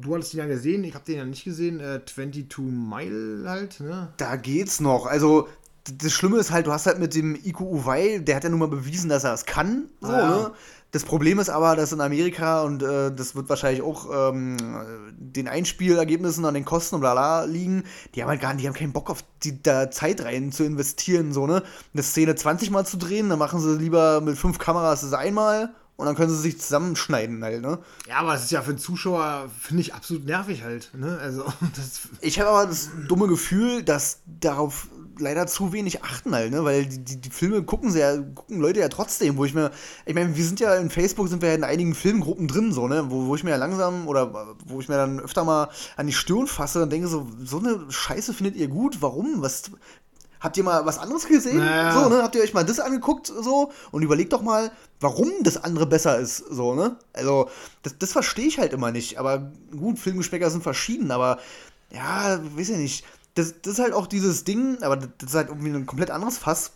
du 0.00 0.14
hattest 0.14 0.34
ihn 0.34 0.40
ja 0.40 0.46
gesehen, 0.46 0.82
ich 0.84 0.94
habe 0.94 1.04
den 1.04 1.16
ja 1.16 1.24
nicht 1.24 1.44
gesehen. 1.44 1.78
Äh, 1.80 2.00
22 2.04 2.58
Mile 2.58 3.48
halt, 3.48 3.80
ne? 3.80 4.08
Da 4.16 4.36
geht's 4.36 4.80
noch. 4.80 5.06
Also, 5.06 5.48
das 5.96 6.12
Schlimme 6.12 6.38
ist 6.38 6.50
halt, 6.50 6.66
du 6.66 6.72
hast 6.72 6.86
halt 6.86 6.98
mit 6.98 7.14
dem 7.14 7.36
Iku 7.36 7.64
Uwei, 7.64 8.18
der 8.18 8.36
hat 8.36 8.44
ja 8.44 8.50
nun 8.50 8.58
mal 8.58 8.68
bewiesen, 8.68 9.08
dass 9.08 9.24
er 9.24 9.32
es 9.32 9.46
kann. 9.46 9.86
So, 10.00 10.10
Ja. 10.12 10.28
ne? 10.28 10.50
Das 10.92 11.04
Problem 11.04 11.38
ist 11.38 11.50
aber, 11.50 11.76
dass 11.76 11.92
in 11.92 12.00
Amerika, 12.00 12.62
und 12.62 12.82
äh, 12.82 13.14
das 13.14 13.36
wird 13.36 13.48
wahrscheinlich 13.48 13.82
auch 13.82 14.30
ähm, 14.30 14.56
den 15.16 15.46
Einspielergebnissen 15.46 16.44
an 16.44 16.54
den 16.54 16.64
Kosten 16.64 16.96
und 16.96 17.00
bla 17.00 17.44
liegen, 17.44 17.84
die 18.14 18.22
haben 18.22 18.28
halt 18.28 18.40
gar 18.40 18.52
nicht, 18.52 18.64
die 18.64 18.68
haben 18.68 18.74
keinen 18.74 18.92
Bock 18.92 19.08
auf 19.10 19.24
die 19.44 19.62
da 19.62 19.90
Zeit 19.90 20.24
rein 20.24 20.50
zu 20.50 20.64
investieren, 20.64 21.32
so, 21.32 21.46
ne? 21.46 21.62
Eine 21.94 22.02
Szene 22.02 22.34
20 22.34 22.70
Mal 22.70 22.86
zu 22.86 22.96
drehen, 22.96 23.28
dann 23.28 23.38
machen 23.38 23.60
sie 23.60 23.76
lieber 23.76 24.20
mit 24.20 24.36
fünf 24.36 24.58
Kameras 24.58 25.02
das 25.02 25.12
einmal 25.12 25.70
und 26.00 26.06
dann 26.06 26.16
können 26.16 26.30
sie 26.30 26.40
sich 26.40 26.58
zusammenschneiden 26.58 27.44
halt, 27.44 27.60
ne? 27.60 27.78
Ja, 28.08 28.16
aber 28.16 28.34
es 28.34 28.44
ist 28.44 28.50
ja 28.50 28.62
für 28.62 28.72
den 28.72 28.78
Zuschauer, 28.78 29.50
finde 29.60 29.82
ich, 29.82 29.94
absolut 29.94 30.24
nervig 30.24 30.64
halt, 30.64 30.90
ne? 30.94 31.18
Also, 31.20 31.44
das. 31.76 32.08
Ich 32.20 32.40
habe 32.40 32.48
aber 32.50 32.66
das 32.66 32.88
dumme 33.06 33.28
Gefühl, 33.28 33.82
dass 33.82 34.20
darauf 34.26 34.88
leider 35.20 35.46
zu 35.46 35.72
wenig 35.72 36.02
achten 36.02 36.34
halt, 36.34 36.50
ne? 36.50 36.64
Weil 36.64 36.86
die, 36.86 37.20
die, 37.20 37.30
Filme 37.30 37.62
gucken 37.62 37.90
sie 37.90 38.00
ja, 38.00 38.16
gucken 38.16 38.60
Leute 38.60 38.80
ja 38.80 38.88
trotzdem, 38.88 39.36
wo 39.36 39.44
ich 39.44 39.54
mir, 39.54 39.70
ich 40.06 40.14
meine, 40.14 40.36
wir 40.36 40.44
sind 40.44 40.60
ja 40.60 40.74
in 40.76 40.90
Facebook, 40.90 41.28
sind 41.28 41.42
wir 41.42 41.50
ja 41.50 41.54
in 41.54 41.64
einigen 41.64 41.94
Filmgruppen 41.94 42.48
drin, 42.48 42.72
so, 42.72 42.88
ne? 42.88 43.10
Wo, 43.10 43.26
wo 43.26 43.34
ich 43.34 43.44
mir 43.44 43.50
ja 43.50 43.56
langsam 43.56 44.08
oder 44.08 44.56
wo 44.66 44.80
ich 44.80 44.88
mir 44.88 44.96
dann 44.96 45.20
öfter 45.20 45.44
mal 45.44 45.68
an 45.96 46.06
die 46.06 46.12
Stirn 46.12 46.46
fasse 46.46 46.82
und 46.82 46.90
denke 46.92 47.08
so, 47.08 47.26
so 47.44 47.58
eine 47.58 47.86
Scheiße 47.88 48.34
findet 48.34 48.56
ihr 48.56 48.68
gut? 48.68 49.00
Warum? 49.00 49.42
Was 49.42 49.70
habt 50.40 50.56
ihr 50.56 50.64
mal 50.64 50.84
was 50.86 50.98
anderes 50.98 51.26
gesehen? 51.26 51.58
Naja. 51.58 51.92
So, 51.92 52.08
ne? 52.08 52.22
Habt 52.22 52.34
ihr 52.34 52.42
euch 52.42 52.54
mal 52.54 52.64
das 52.64 52.80
angeguckt 52.80 53.26
so 53.26 53.72
und 53.90 54.02
überlegt 54.02 54.32
doch 54.32 54.42
mal, 54.42 54.72
warum 55.00 55.30
das 55.42 55.62
andere 55.62 55.86
besser 55.86 56.18
ist, 56.18 56.38
so, 56.38 56.74
ne? 56.74 56.96
Also, 57.12 57.48
das, 57.82 57.98
das 57.98 58.12
verstehe 58.12 58.46
ich 58.46 58.58
halt 58.58 58.72
immer 58.72 58.90
nicht. 58.90 59.18
Aber 59.18 59.52
gut, 59.70 59.98
Filmgeschmäcker 59.98 60.50
sind 60.50 60.62
verschieden, 60.62 61.10
aber 61.10 61.38
ja, 61.92 62.40
weiß 62.56 62.70
ich 62.70 62.76
nicht. 62.76 63.04
Das, 63.34 63.54
das 63.62 63.74
ist 63.74 63.78
halt 63.78 63.92
auch 63.92 64.06
dieses 64.06 64.44
Ding, 64.44 64.82
aber 64.82 64.96
das 64.96 65.30
ist 65.30 65.34
halt 65.34 65.48
irgendwie 65.48 65.70
ein 65.70 65.86
komplett 65.86 66.10
anderes 66.10 66.38
Fass. 66.38 66.72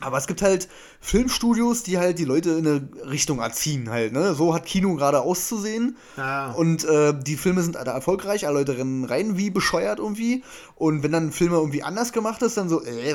Aber 0.00 0.18
es 0.18 0.26
gibt 0.26 0.42
halt 0.42 0.68
Filmstudios, 1.00 1.82
die 1.82 1.96
halt 1.96 2.18
die 2.18 2.24
Leute 2.24 2.50
in 2.50 2.66
eine 2.66 2.88
Richtung 3.10 3.38
erziehen 3.38 3.88
halt, 3.88 4.12
ne? 4.12 4.34
So 4.34 4.54
hat 4.54 4.66
Kino 4.66 4.94
gerade 4.94 5.22
auszusehen. 5.22 5.96
Ja. 6.18 6.52
Und 6.52 6.84
äh, 6.84 7.14
die 7.18 7.36
Filme 7.36 7.62
sind 7.62 7.76
da 7.76 7.82
erfolgreich, 7.82 8.46
alle 8.46 8.58
Leute 8.58 8.76
rennen 8.76 9.04
rein 9.04 9.38
wie 9.38 9.48
bescheuert 9.48 9.98
irgendwie. 9.98 10.44
Und 10.74 11.02
wenn 11.02 11.12
dann 11.12 11.28
ein 11.28 11.32
Film 11.32 11.52
irgendwie 11.52 11.82
anders 11.82 12.12
gemacht 12.12 12.42
ist, 12.42 12.58
dann 12.58 12.68
so, 12.68 12.82
äh, 12.84 13.14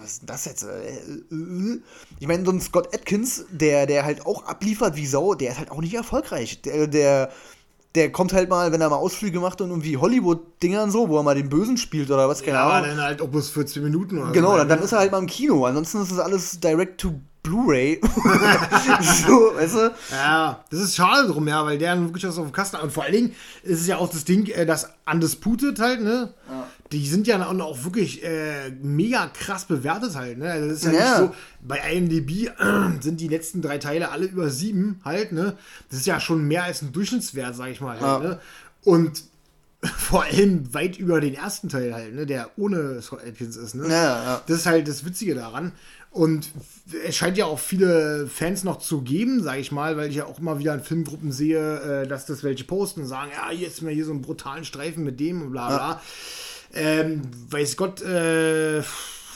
was, 0.00 0.10
ist 0.10 0.22
denn 0.22 0.26
das 0.26 0.44
jetzt? 0.46 0.64
Äh, 0.64 0.96
äh. 0.96 1.80
Ich 2.18 2.26
meine, 2.26 2.44
so 2.44 2.50
ein 2.50 2.60
Scott 2.60 2.92
Atkins, 2.92 3.44
der, 3.50 3.86
der 3.86 4.04
halt 4.04 4.26
auch 4.26 4.46
abliefert 4.46 4.96
wie 4.96 5.06
Sau, 5.06 5.34
der 5.34 5.52
ist 5.52 5.58
halt 5.58 5.70
auch 5.70 5.80
nicht 5.80 5.94
erfolgreich. 5.94 6.60
Der, 6.62 6.88
der, 6.88 7.30
der 7.96 8.12
kommt 8.12 8.32
halt 8.32 8.48
mal, 8.50 8.70
wenn 8.72 8.80
er 8.80 8.90
mal 8.90 8.96
Ausflüge 8.96 9.40
macht 9.40 9.60
und 9.60 9.70
irgendwie 9.70 9.96
Hollywood-Dingern 9.96 10.90
so, 10.90 11.08
wo 11.08 11.16
er 11.16 11.22
mal 11.22 11.34
den 11.34 11.48
Bösen 11.48 11.76
spielt 11.78 12.10
oder 12.10 12.28
was, 12.28 12.42
keine 12.42 12.58
ja, 12.58 12.68
Ahnung. 12.68 12.90
dann 12.90 13.00
halt 13.02 13.30
bloß 13.30 13.50
14 13.50 13.82
Minuten 13.82 14.18
oder 14.18 14.32
Genau, 14.32 14.52
so. 14.52 14.58
dann, 14.58 14.68
dann 14.68 14.82
ist 14.82 14.92
er 14.92 14.98
halt 14.98 15.10
mal 15.12 15.18
im 15.18 15.26
Kino. 15.26 15.64
Ansonsten 15.64 16.02
ist 16.02 16.12
das 16.12 16.18
alles 16.20 16.60
direct 16.60 17.00
to 17.00 17.14
Blu-ray. 17.42 18.00
so, 19.26 19.52
weißt 19.54 19.74
du? 19.76 19.90
Ja, 20.10 20.64
das 20.70 20.80
ist 20.80 20.96
schade 20.96 21.28
drum, 21.28 21.46
ja, 21.46 21.64
weil 21.64 21.78
der 21.78 21.94
dann 21.94 22.06
wirklich 22.06 22.26
was 22.26 22.38
auf 22.38 22.46
dem 22.46 22.52
Kasten 22.52 22.76
hat. 22.76 22.82
Und 22.84 22.92
vor 22.92 23.04
allen 23.04 23.12
Dingen 23.12 23.34
ist 23.62 23.80
es 23.80 23.86
ja 23.86 23.98
auch 23.98 24.08
das 24.10 24.24
Ding, 24.24 24.46
äh, 24.46 24.66
das 24.66 24.90
Undisputed 25.10 25.78
halt, 25.78 26.02
ne? 26.02 26.34
Die 26.92 27.06
sind 27.06 27.26
ja 27.26 27.44
auch 27.48 27.84
wirklich 27.84 28.22
äh, 28.24 28.70
mega 28.82 29.26
krass 29.28 29.64
bewertet 29.64 30.14
halt, 30.14 30.38
ne? 30.38 30.50
Also 30.50 30.68
das 30.68 30.78
ist 30.78 30.84
ja, 30.84 30.92
Ja. 30.92 30.98
nicht 31.20 31.32
so, 31.32 31.34
bei 31.66 31.78
IMDb 31.92 32.46
äh, 32.48 32.52
sind 33.00 33.20
die 33.20 33.28
letzten 33.28 33.60
drei 33.62 33.78
Teile 33.78 34.10
alle 34.10 34.26
über 34.26 34.50
sieben 34.50 35.00
halt, 35.04 35.32
ne? 35.32 35.56
Das 35.90 35.98
ist 36.00 36.06
ja 36.06 36.20
schon 36.20 36.46
mehr 36.46 36.64
als 36.64 36.82
ein 36.82 36.92
Durchschnittswert, 36.92 37.56
sag 37.56 37.70
ich 37.70 37.80
mal, 37.80 37.98
halt, 38.00 38.22
Ja. 38.24 38.28
ne? 38.28 38.40
Und 38.84 39.24
vor 39.98 40.22
allem 40.24 40.72
weit 40.74 40.96
über 40.98 41.20
den 41.20 41.34
ersten 41.34 41.68
Teil 41.68 41.92
halt, 41.92 42.14
ne? 42.14 42.24
Der 42.26 42.50
ohne 42.56 43.02
Scott 43.02 43.20
Atkins 43.26 43.56
ist, 43.56 43.74
ne? 43.74 43.84
Ja, 43.88 44.22
ja. 44.24 44.42
Das 44.46 44.58
ist 44.58 44.66
halt 44.66 44.86
das 44.88 45.04
Witzige 45.04 45.34
daran. 45.34 45.72
Und 46.12 46.48
es 47.06 47.14
scheint 47.14 47.36
ja 47.36 47.44
auch 47.44 47.58
viele 47.58 48.26
Fans 48.26 48.64
noch 48.64 48.78
zu 48.78 49.02
geben, 49.02 49.42
sage 49.42 49.60
ich 49.60 49.70
mal, 49.70 49.98
weil 49.98 50.08
ich 50.08 50.16
ja 50.16 50.24
auch 50.24 50.38
immer 50.38 50.58
wieder 50.58 50.72
in 50.72 50.80
Filmgruppen 50.82 51.30
sehe, 51.30 52.02
äh, 52.04 52.06
dass 52.08 52.24
das 52.24 52.42
welche 52.42 52.64
posten 52.64 53.00
und 53.02 53.06
sagen, 53.06 53.30
ja, 53.36 53.52
jetzt 53.52 53.82
mal 53.82 53.92
hier 53.92 54.06
so 54.06 54.12
einen 54.12 54.22
brutalen 54.22 54.64
Streifen 54.64 55.04
mit 55.04 55.20
dem 55.20 55.42
und 55.42 55.50
bla 55.52 55.68
bla. 55.68 56.02
Ähm, 56.74 57.22
weiß 57.50 57.76
Gott, 57.76 58.02
äh, 58.02 58.82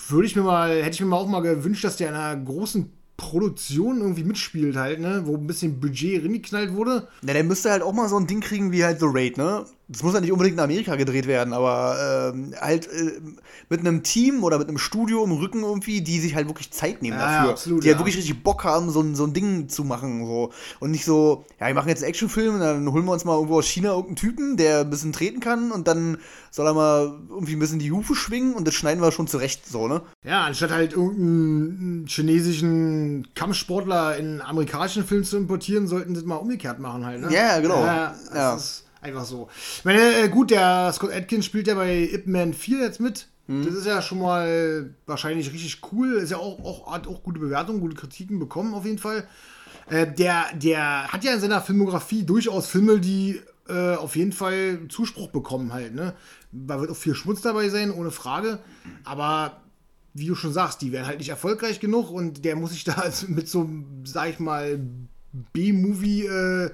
würde 0.09 0.27
ich 0.27 0.37
mir 0.37 0.43
mal, 0.43 0.83
hätte 0.83 0.95
ich 0.95 1.01
mir 1.01 1.07
mal 1.07 1.17
auch 1.17 1.29
mal 1.29 1.41
gewünscht, 1.41 1.85
dass 1.85 1.97
der 1.97 2.09
in 2.09 2.15
einer 2.15 2.43
großen 2.43 2.93
Produktion 3.17 4.01
irgendwie 4.01 4.25
mitspielt 4.25 4.77
halt, 4.77 4.99
ne, 4.99 5.23
wo 5.27 5.37
ein 5.37 5.47
bisschen 5.47 5.79
Budget 5.79 6.25
reingeknallt 6.25 6.73
wurde. 6.73 7.09
Ja, 7.23 7.35
der 7.35 7.45
müsste 7.45 7.71
halt 7.71 7.83
auch 7.83 7.93
mal 7.93 8.09
so 8.09 8.17
ein 8.17 8.27
Ding 8.27 8.41
kriegen 8.41 8.73
wie 8.73 8.83
halt 8.83 8.99
The 8.99 9.07
Raid, 9.09 9.37
ne? 9.37 9.67
Das 9.93 10.03
muss 10.05 10.15
ja 10.15 10.21
nicht 10.21 10.31
unbedingt 10.31 10.55
in 10.57 10.61
Amerika 10.61 10.95
gedreht 10.97 11.27
werden, 11.27 11.53
aber 11.53 12.33
ähm, 12.33 12.55
halt 12.61 12.87
äh, 12.87 13.21
mit 13.69 13.81
einem 13.81 14.03
Team 14.05 14.45
oder 14.45 14.59
mit 14.59 14.69
einem 14.69 14.79
Studio 14.79 15.25
im 15.25 15.33
Rücken 15.33 15.63
irgendwie, 15.65 16.01
die 16.01 16.21
sich 16.21 16.35
halt 16.37 16.47
wirklich 16.47 16.71
Zeit 16.71 17.03
nehmen 17.03 17.19
Ja, 17.19 17.27
dafür. 17.39 17.51
absolut, 17.51 17.83
die 17.85 17.89
halt 17.89 17.97
ja. 17.97 18.01
wirklich 18.01 18.17
richtig 18.17 18.43
Bock 18.45 18.63
haben, 18.65 18.91
so, 18.91 19.01
ein- 19.01 19.17
so 19.17 19.25
ein 19.25 19.33
Ding 19.33 19.69
zu 19.69 19.83
machen. 19.85 20.25
So. 20.27 20.51
Und 20.79 20.93
nicht 20.93 21.05
so, 21.05 21.45
ja, 21.59 21.67
wir 21.67 21.75
machen 21.75 21.89
jetzt 21.89 22.03
einen 22.05 22.11
Actionfilm 22.11 22.55
und 22.55 22.61
dann 22.61 22.93
holen 22.93 23.05
wir 23.05 23.13
uns 23.13 23.25
mal 23.25 23.35
irgendwo 23.35 23.59
aus 23.59 23.67
China 23.67 23.89
irgendeinen 23.91 24.17
Typen, 24.17 24.57
der 24.57 24.81
ein 24.81 24.91
bisschen 24.91 25.13
treten 25.13 25.41
kann 25.41 25.73
und 25.73 25.89
dann 25.89 26.19
soll 26.53 26.67
er 26.67 26.75
mal 26.75 27.19
irgendwie 27.29 27.55
ein 27.55 27.59
bisschen 27.59 27.79
die 27.81 27.91
Hufe 27.93 28.15
schwingen 28.15 28.55
und 28.55 28.67
das 28.67 28.75
schneiden 28.75 29.03
wir 29.03 29.11
schon 29.13 29.27
zurecht, 29.27 29.67
so, 29.67 29.89
ne? 29.89 30.03
Ja, 30.25 30.43
anstatt 30.45 30.71
halt 30.71 30.93
irgendeinen 30.93 32.07
chinesischen 32.55 33.29
Kampfsportler 33.35 34.17
in 34.17 34.27
einen 34.27 34.41
amerikanischen 34.41 35.05
Film 35.05 35.25
zu 35.25 35.37
importieren, 35.37 35.87
sollten 35.87 36.15
sie 36.15 36.21
das 36.21 36.25
mal 36.29 36.37
umgekehrt 36.37 36.79
machen 36.79 37.05
halt, 37.05 37.21
ne? 37.21 37.33
Ja, 37.35 37.61
genau. 37.61 37.85
Ja, 37.85 38.15
Ja. 38.35 38.59
Einfach 39.01 39.25
so. 39.25 39.49
Ich 39.79 39.85
meine, 39.85 40.01
äh, 40.01 40.29
gut, 40.29 40.51
der 40.51 40.93
Scott 40.93 41.13
Atkins 41.13 41.45
spielt 41.45 41.67
ja 41.67 41.75
bei 41.75 42.09
Ip 42.13 42.27
Man 42.27 42.55
4 42.55 42.79
jetzt 42.79 43.01
mit. 43.01 43.29
Mhm. 43.47 43.65
Das 43.65 43.75
ist 43.75 43.87
ja 43.87 44.01
schon 44.01 44.19
mal 44.19 44.95
wahrscheinlich 45.07 45.53
richtig 45.53 45.81
cool. 45.93 46.15
Ist 46.15 46.31
ja 46.31 46.39
auch, 46.39 46.65
auch, 46.65 46.93
hat 46.93 47.07
auch 47.07 47.23
gute 47.23 47.41
Bewertungen, 47.41 47.81
gute 47.81 47.97
Kritiken 47.97 48.39
bekommen 48.39 48.75
auf 48.75 48.85
jeden 48.85 48.99
Fall. 48.99 49.27
Äh, 49.89 50.07
der, 50.13 50.47
der 50.55 51.09
hat 51.13 51.25
ja 51.25 51.35
in 51.35 51.41
seiner 51.41 51.61
Filmografie 51.61 52.23
durchaus 52.23 52.67
Filme, 52.69 53.01
die 53.01 53.41
äh, 53.69 53.95
auf 53.95 54.17
jeden 54.17 54.33
Fall 54.33 54.81
Zuspruch 54.89 55.29
bekommen 55.29 55.73
halt, 55.73 55.95
ne? 55.95 56.15
Da 56.53 56.81
wird 56.81 56.91
auch 56.91 56.97
viel 56.97 57.15
Schmutz 57.15 57.43
dabei 57.43 57.69
sein, 57.69 57.93
ohne 57.93 58.11
Frage. 58.11 58.59
Aber 59.05 59.61
wie 60.15 60.27
du 60.27 60.35
schon 60.35 60.53
sagst, 60.53 60.83
die 60.83 60.93
werden 60.93 61.07
halt 61.07 61.19
nicht 61.19 61.29
erfolgreich 61.29 61.81
genug 61.81 62.11
und 62.11 62.45
der 62.45 62.57
muss 62.57 62.73
sich 62.73 62.85
da 62.85 63.05
mit 63.29 63.49
so, 63.49 63.69
sag 64.05 64.31
ich 64.31 64.39
mal, 64.41 64.81
B-Movie 65.53 66.27
äh, 66.27 66.71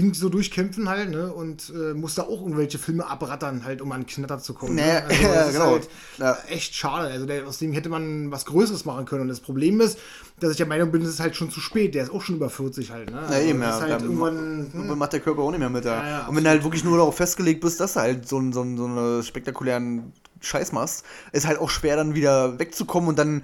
Ding 0.00 0.14
so 0.14 0.28
durchkämpfen 0.28 0.88
halt, 0.88 1.10
ne? 1.10 1.32
Und 1.32 1.72
äh, 1.74 1.92
muss 1.94 2.14
da 2.14 2.22
auch 2.22 2.40
irgendwelche 2.42 2.78
Filme 2.78 3.06
abrattern, 3.06 3.64
halt, 3.64 3.82
um 3.82 3.90
an 3.92 4.06
Knatter 4.06 4.38
zu 4.38 4.54
kommen. 4.54 4.76
Naja, 4.76 5.00
ne? 5.00 5.06
Also, 5.08 5.22
ja, 5.22 5.34
das 5.34 5.46
ist 5.48 5.52
genau. 5.54 5.70
halt 5.72 5.88
Ja. 6.18 6.38
echt 6.48 6.74
schade. 6.74 7.08
Also 7.08 7.26
der, 7.26 7.46
aus 7.46 7.58
dem 7.58 7.72
hätte 7.72 7.88
man 7.88 8.30
was 8.30 8.46
Größeres 8.46 8.84
machen 8.84 9.04
können. 9.06 9.22
Und 9.22 9.28
das 9.28 9.40
Problem 9.40 9.80
ist, 9.80 9.98
dass 10.40 10.52
ich 10.52 10.56
der 10.56 10.66
Meinung 10.66 10.92
bin, 10.92 11.02
das 11.02 11.10
ist 11.10 11.20
halt 11.20 11.34
schon 11.36 11.50
zu 11.50 11.60
spät. 11.60 11.94
Der 11.94 12.04
ist 12.04 12.10
auch 12.12 12.22
schon 12.22 12.36
über 12.36 12.48
40 12.50 12.90
halt, 12.90 13.10
ne? 13.10 13.20
Ja, 13.30 13.38
eben, 13.40 13.60
ja. 13.60 13.76
ist 13.76 13.82
halt 13.82 14.02
irgendwann. 14.02 14.70
Hm, 14.72 14.96
macht 14.98 15.12
der 15.12 15.20
Körper 15.20 15.42
auch 15.42 15.50
nicht 15.50 15.60
mehr 15.60 15.70
mit 15.70 15.84
da. 15.84 16.02
Ja, 16.02 16.08
ja, 16.08 16.26
und 16.28 16.36
wenn 16.36 16.44
du 16.44 16.50
halt 16.50 16.62
wirklich 16.62 16.84
nur 16.84 16.96
darauf 16.96 17.16
festgelegt 17.16 17.60
bist, 17.60 17.80
dass 17.80 17.94
du 17.94 18.00
halt 18.00 18.28
so, 18.28 18.38
einen- 18.38 18.52
so, 18.52 18.62
so 18.76 18.84
einen 18.86 19.22
spektakulären 19.22 20.12
Scheiß 20.40 20.72
machst, 20.72 21.04
ist 21.32 21.46
halt 21.46 21.58
auch 21.58 21.70
schwer 21.70 21.96
dann 21.96 22.14
wieder 22.14 22.58
wegzukommen 22.60 23.08
und 23.08 23.18
dann 23.18 23.42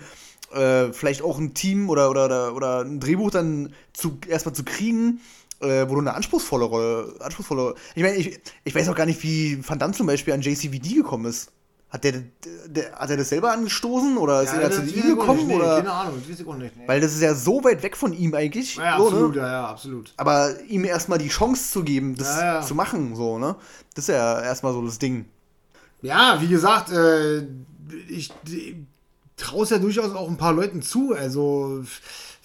äh, 0.53 0.93
vielleicht 0.93 1.23
auch 1.23 1.39
ein 1.39 1.53
Team 1.55 1.91
oder, 1.91 2.11
oder, 2.11 2.27
oder, 2.27 2.55
oder 2.55 2.81
ein 2.85 3.01
Drehbuch 3.01 3.33
dann 3.33 3.73
zu, 3.93 4.19
erstmal 4.29 4.55
zu 4.55 4.63
kriegen, 4.63 5.21
äh, 5.61 5.89
wo 5.89 5.95
du 5.95 6.01
eine 6.01 6.15
anspruchsvolle 6.15 6.65
Rolle, 6.65 7.15
anspruchsvolle. 7.21 7.75
Ich 7.95 8.03
meine, 8.03 8.17
ich, 8.17 8.41
ich 8.65 8.75
weiß 8.75 8.89
auch 8.89 8.95
gar 8.95 9.07
nicht, 9.07 9.23
wie 9.23 9.59
Van 9.67 9.79
Damme 9.79 9.95
zum 9.95 10.07
Beispiel 10.07 10.35
an 10.35 10.41
JCVD 10.41 10.95
gekommen 10.95 11.27
ist. 11.27 11.51
Hat 11.95 12.03
der, 12.03 12.25
der, 12.67 12.93
hat 12.97 13.09
er 13.09 13.17
das 13.17 13.29
selber 13.29 13.53
angestoßen 13.53 14.17
oder 14.17 14.43
ist 14.43 14.53
ja, 14.53 14.63
er 14.63 14.71
zu 14.73 14.83
ihm 14.83 14.89
ich 14.89 15.03
gekommen? 15.05 15.47
Nee, 15.47 15.55
oder? 15.55 15.77
Keine 15.77 15.93
Ahnung, 15.93 16.15
das 16.19 16.29
weiß 16.29 16.41
ich 16.41 16.47
auch 16.49 16.57
nicht. 16.57 16.77
Nee. 16.77 16.89
Weil 16.89 17.01
das 17.01 17.15
ist 17.15 17.21
ja 17.21 17.37
so 17.37 17.63
weit 17.63 17.85
weg 17.85 17.97
von 17.97 18.13
ihm 18.13 18.35
eigentlich. 18.35 18.75
ja, 18.75 18.99
so, 18.99 19.05
absolut, 19.07 19.37
ne? 19.37 19.43
ja, 19.43 19.49
ja, 19.49 19.67
absolut. 19.69 20.13
Aber 20.17 20.61
ihm 20.67 20.85
erstmal 20.85 21.19
die 21.19 21.29
Chance 21.29 21.71
zu 21.71 21.85
geben, 21.85 22.17
das 22.17 22.41
Ja, 22.41 22.63
zu 22.63 22.75
machen, 22.75 23.15
so, 23.15 23.39
ne? 23.39 23.55
Das 23.95 24.09
ist 24.09 24.15
ja 24.15 24.41
erstmal 24.41 24.73
so 24.73 24.85
das 24.85 24.99
Ding. 24.99 25.27
Ja, 26.03 26.39
wie 26.41 26.49
gesagt, 26.49 26.91
äh, 26.91 27.47
ich 28.09 28.33
traue 29.37 29.63
es 29.63 29.71
ja 29.71 29.79
durchaus 29.79 30.15
auch 30.15 30.29
ein 30.29 30.37
paar 30.37 30.53
Leuten 30.53 30.83
zu. 30.83 31.15
Also 31.15 31.85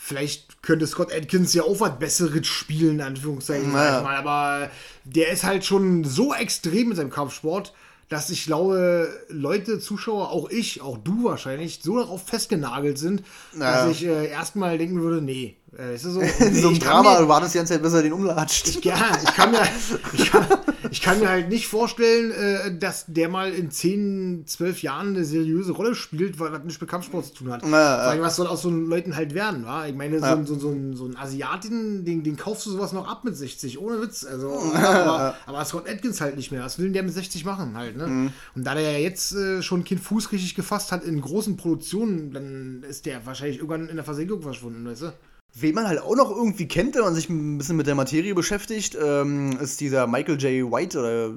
vielleicht 0.09 0.61
könnte 0.61 0.85
Scott 0.87 1.13
Atkins 1.13 1.53
ja 1.53 1.63
auch 1.63 1.79
was 1.79 1.97
Besseres 1.97 2.45
spielen, 2.47 2.95
in 2.95 3.01
Anführungszeichen. 3.01 3.71
Ja. 3.71 4.01
mal. 4.01 4.15
Aber 4.17 4.69
der 5.05 5.29
ist 5.31 5.43
halt 5.45 5.63
schon 5.63 6.03
so 6.03 6.33
extrem 6.33 6.89
mit 6.89 6.97
seinem 6.97 7.09
Kampfsport, 7.11 7.73
dass 8.09 8.31
ich 8.31 8.45
glaube, 8.45 9.07
Leute, 9.29 9.79
Zuschauer, 9.79 10.31
auch 10.31 10.49
ich, 10.49 10.81
auch 10.81 10.97
du 10.97 11.23
wahrscheinlich, 11.25 11.79
so 11.83 11.97
darauf 11.99 12.27
festgenagelt 12.27 12.97
sind, 12.97 13.23
Ja. 13.57 13.85
dass 13.85 13.91
ich 13.95 14.03
äh, 14.05 14.27
erstmal 14.27 14.77
denken 14.79 14.99
würde, 15.01 15.21
nee. 15.21 15.55
Äh, 15.77 15.95
ist 15.95 16.05
das 16.05 16.13
so? 16.13 16.19
In 16.45 16.55
so 16.55 16.69
einem 16.69 16.79
Drama 16.79 17.19
mir- 17.21 17.27
war 17.27 17.41
das 17.41 17.51
die 17.51 17.57
ganze 17.59 17.73
Zeit, 17.73 17.83
bis 17.83 17.93
er 17.93 18.01
den 18.01 18.13
umlatscht. 18.13 18.83
ja, 18.83 18.95
ich 19.23 19.33
kann 19.33 19.51
mir, 19.51 19.61
ich 20.13 20.31
kann, 20.31 20.45
ich 20.89 21.01
kann 21.01 21.19
mir 21.19 21.29
halt 21.29 21.49
nicht 21.49 21.67
vorstellen, 21.67 22.31
äh, 22.31 22.77
dass 22.77 23.05
der 23.07 23.29
mal 23.29 23.53
in 23.53 23.69
10, 23.69 24.43
12 24.47 24.81
Jahren 24.81 25.09
eine 25.09 25.23
seriöse 25.25 25.71
Rolle 25.73 25.93
spielt, 25.93 26.39
weil 26.39 26.51
das 26.51 26.63
nichts 26.63 26.81
mit 26.81 26.89
Kampfsport 26.89 27.25
zu 27.27 27.33
tun 27.35 27.51
hat. 27.51 27.63
Ja, 27.63 28.15
ja. 28.15 28.21
Was 28.21 28.37
soll 28.37 28.47
aus 28.47 28.63
so 28.63 28.69
Leuten 28.71 29.15
halt 29.15 29.35
werden, 29.35 29.63
wa? 29.65 29.85
Ich 29.85 29.93
meine, 29.95 30.19
so, 30.19 30.25
Ja. 30.25 30.33
ein- 30.35 30.45
so, 30.47 30.57
so, 30.57 30.75
so 30.93 31.05
ein 31.05 31.15
Asiatin, 31.17 32.03
den, 32.03 32.23
den 32.23 32.35
kaufst 32.35 32.65
du 32.65 32.71
sowas 32.71 32.91
noch 32.91 33.07
ab 33.07 33.23
mit 33.23 33.37
60, 33.37 33.79
ohne 33.79 34.01
Witz. 34.01 34.25
Also, 34.25 34.49
aber, 34.73 35.35
aber 35.45 35.65
Scott 35.65 35.87
Atkins 35.87 36.19
halt 36.19 36.35
nicht 36.35 36.51
mehr. 36.51 36.63
Was 36.63 36.79
will 36.79 36.85
denn 36.85 36.93
der 36.93 37.03
mit 37.03 37.13
60 37.13 37.45
machen 37.45 37.77
halt, 37.77 37.95
ne? 37.95 38.07
Mhm. 38.07 38.33
Und 38.55 38.63
da 38.65 38.73
der 38.73 38.91
ja 38.91 38.97
jetzt 38.97 39.33
äh, 39.35 39.61
schon 39.61 39.83
keinen 39.83 39.99
Fuß 39.99 40.31
richtig 40.31 40.55
gefasst 40.55 40.91
hat 40.91 41.03
in 41.03 41.21
großen 41.21 41.57
Produktionen, 41.57 42.31
dann 42.31 42.83
ist 42.89 43.05
der 43.05 43.25
wahrscheinlich 43.27 43.57
irgendwann 43.57 43.87
in 43.87 43.95
der 43.95 44.05
Versenkung 44.05 44.41
verschwunden, 44.41 44.85
weißt 44.87 45.03
du? 45.03 45.13
Wen 45.53 45.75
man 45.75 45.87
halt 45.87 46.01
auch 46.01 46.15
noch 46.15 46.29
irgendwie 46.29 46.67
kennt, 46.67 46.95
wenn 46.95 47.01
man 47.01 47.15
sich 47.15 47.29
ein 47.29 47.57
bisschen 47.57 47.75
mit 47.75 47.87
der 47.87 47.95
Materie 47.95 48.33
beschäftigt, 48.35 48.97
ähm, 49.01 49.57
ist 49.59 49.81
dieser 49.81 50.07
Michael 50.07 50.39
J. 50.41 50.71
White 50.71 50.99
oder 50.99 51.31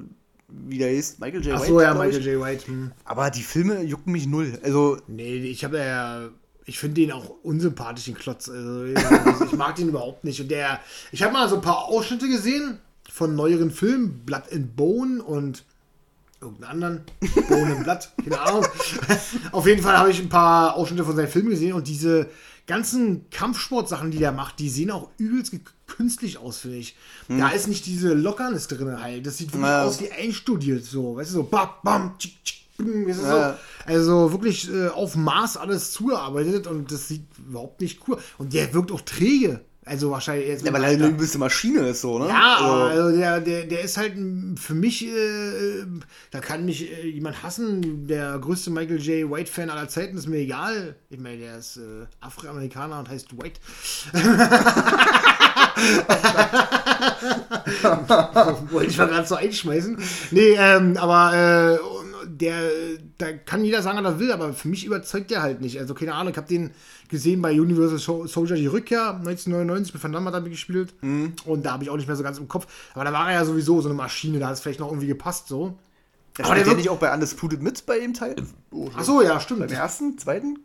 wie 0.49 0.79
der 0.79 0.93
ist. 0.93 1.19
Michael 1.19 1.45
J. 1.45 1.55
Ach 1.55 1.61
White. 1.61 1.73
so, 1.73 1.81
ja, 1.81 1.93
ich. 1.93 1.99
Michael 1.99 2.27
J. 2.35 2.45
White. 2.45 2.67
Hm. 2.67 2.93
Aber 3.05 3.31
die 3.31 3.43
Filme 3.43 3.83
jucken 3.83 4.13
mich 4.13 4.27
null. 4.27 4.59
Also, 4.63 4.99
Nee, 5.07 5.37
ich 5.37 5.65
habe 5.65 5.79
ja. 5.79 6.29
Ich 6.65 6.79
finde 6.79 7.01
den 7.01 7.11
auch 7.11 7.29
unsympathisch, 7.43 8.05
den 8.05 8.15
Klotz. 8.15 8.49
Also, 8.49 8.85
ich 8.85 8.99
ich 9.47 9.53
mag 9.57 9.75
den 9.77 9.89
überhaupt 9.89 10.25
nicht. 10.25 10.41
Und 10.41 10.51
der. 10.51 10.79
Ich 11.11 11.23
habe 11.23 11.33
mal 11.33 11.49
so 11.49 11.57
ein 11.57 11.63
paar 11.63 11.87
Ausschnitte 11.87 12.29
gesehen 12.29 12.79
von 13.11 13.35
neueren 13.35 13.71
Filmen, 13.71 14.25
Blood 14.25 14.45
and 14.53 14.77
Bone 14.77 15.23
und 15.23 15.65
irgendeinen 16.43 16.71
anderen. 16.83 17.01
And 17.51 17.85
Blood, 17.85 18.11
keine 18.23 18.41
Ahnung. 18.41 18.67
Auf 19.53 19.67
jeden 19.67 19.83
Fall 19.83 19.97
habe 19.97 20.11
ich 20.11 20.21
ein 20.21 20.29
paar 20.29 20.75
Ausschnitte 20.77 21.05
von 21.05 21.17
seinen 21.17 21.29
Filmen 21.29 21.51
gesehen 21.51 21.73
und 21.75 21.89
diese 21.89 22.29
ganzen 22.67 23.29
Kampfsportsachen, 23.31 24.11
die 24.11 24.19
der 24.19 24.33
macht, 24.33 24.59
die 24.59 24.69
sehen 24.69 24.91
auch 24.91 25.09
übelst 25.19 25.55
künstlich 25.87 26.39
aus, 26.39 26.59
finde 26.59 26.79
ich. 26.79 26.97
Da 27.29 27.49
ist 27.51 27.67
nicht 27.69 27.87
diese 27.87 28.15
Lockernis 28.15 28.69
drin 28.69 29.01
halt. 29.03 29.27
Das 29.27 29.39
sieht 29.39 29.53
wirklich 29.53 29.69
Ja. 29.71 29.85
aus 29.85 30.01
wie 30.01 30.11
einstudiert, 30.13 30.85
so. 30.85 31.17
Weißt 31.17 31.31
du, 31.31 31.35
so 31.37 31.43
bam, 31.45 31.69
bam, 31.83 32.15
du, 32.79 33.09
Ja. 33.09 33.15
so. 33.15 33.59
Also 33.85 34.33
wirklich 34.33 34.73
äh, 34.73 34.89
auf 34.89 35.17
Maß 35.17 35.57
alles 35.57 35.91
zugearbeitet 35.93 36.67
und 36.67 36.91
das 36.93 37.09
sieht 37.09 37.27
überhaupt 37.39 37.81
nicht 37.81 38.01
cool. 38.09 38.19
Und 38.39 38.53
der 38.55 38.73
wirkt 38.75 38.93
auch 38.93 39.01
träge. 39.03 39.61
Also 39.85 40.13
wahrscheinlich 40.13 40.47
jetzt. 40.47 40.65
ja, 40.65 40.73
weil 40.73 40.85
er 40.85 40.91
eine 40.91 41.09
übelste 41.09 41.39
Maschine 41.39 41.89
ist, 41.89 42.03
so, 42.03 42.21
ne? 42.21 42.29
Ja, 42.29 42.57
also, 42.57 42.85
also 42.85 43.17
der, 43.17 43.41
der, 43.41 43.65
der 43.65 43.81
ist 43.81 43.97
halt 43.97 44.13
für 44.57 44.75
mich, 44.75 45.05
äh, 45.05 45.85
da 46.31 46.39
kann 46.39 46.65
mich 46.65 46.89
äh, 46.89 47.09
jemand 47.09 47.43
hassen, 47.43 48.07
der 48.07 48.39
größte 48.39 48.71
Michael 48.71 49.01
J. 49.01 49.29
White-Fan 49.29 49.71
aller 49.71 49.89
Zeiten, 49.89 50.17
ist 50.17 50.29
mir 50.29 50.39
egal. 50.39 50.95
Ich 51.11 51.19
meine, 51.19 51.39
der 51.39 51.59
ist 51.59 51.79
äh, 51.79 52.07
Afroamerikaner 52.21 53.01
und 53.01 53.09
heißt 53.09 53.37
White. 53.37 53.59
Wollte 58.71 58.91
ich 58.91 58.99
mal 58.99 59.09
gerade 59.09 59.27
so 59.27 59.35
einschmeißen. 59.35 59.99
Nee, 60.31 60.55
ähm, 60.59 60.97
aber 60.97 61.35
äh, 61.35 61.79
der, 62.43 62.61
da 63.19 63.33
kann 63.33 63.65
jeder 63.65 63.81
sagen, 63.83 64.05
was 64.05 64.15
er 64.15 64.19
will, 64.19 64.33
aber 64.33 64.53
für 64.53 64.69
mich 64.69 64.85
überzeugt 64.85 65.31
der 65.31 65.41
halt 65.41 65.61
nicht. 65.63 65.79
Also 65.81 65.95
keine 65.95 66.13
Ahnung, 66.15 66.33
ich 66.33 66.37
habe 66.37 66.49
den 66.49 66.73
gesehen 67.09 67.41
bei 67.41 67.53
Universal 67.59 67.99
Sol- 67.99 68.29
Soldier 68.29 68.57
die 68.57 68.67
Rückkehr 68.67 69.15
1999 69.15 69.95
mit 69.95 70.03
Van 70.03 70.13
Damme 70.13 70.27
hat 70.27 70.35
er 70.35 70.41
mitgespielt 70.41 70.93
und 71.01 71.63
da 71.65 71.73
habe 71.73 71.85
ich 71.85 71.91
auch 71.91 71.97
nicht 71.97 72.07
mehr 72.09 72.17
so 72.17 72.23
ganz 72.23 72.39
im 72.39 72.49
Kopf. 72.49 72.67
Aber 72.95 73.05
da 73.05 73.13
war 73.13 73.29
er 73.31 73.39
ja 73.39 73.45
sowieso 73.47 73.81
so 73.81 73.89
eine 73.89 73.97
Maschine, 73.97 74.39
da 74.39 74.49
hat 74.49 74.55
es 74.55 74.61
vielleicht 74.61 74.81
noch 74.81 74.89
irgendwie 74.89 75.07
gepasst 75.07 75.49
so. 75.49 75.79
Ja, 76.39 76.45
Aber 76.47 76.55
der 76.57 76.67
wird- 76.67 76.77
nicht 76.79 76.89
auch 76.91 76.99
bei 76.99 77.13
Undisputed 77.15 77.63
mit 77.63 77.87
bei 77.87 77.99
dem 77.99 78.13
Teil? 78.15 78.37
Oh, 78.71 78.91
Ach 78.97 79.05
so, 79.05 79.23
ja, 79.23 79.39
stimmt. 79.41 79.61
Beim 79.61 79.71
ersten, 79.71 80.19
zweiten? 80.19 80.59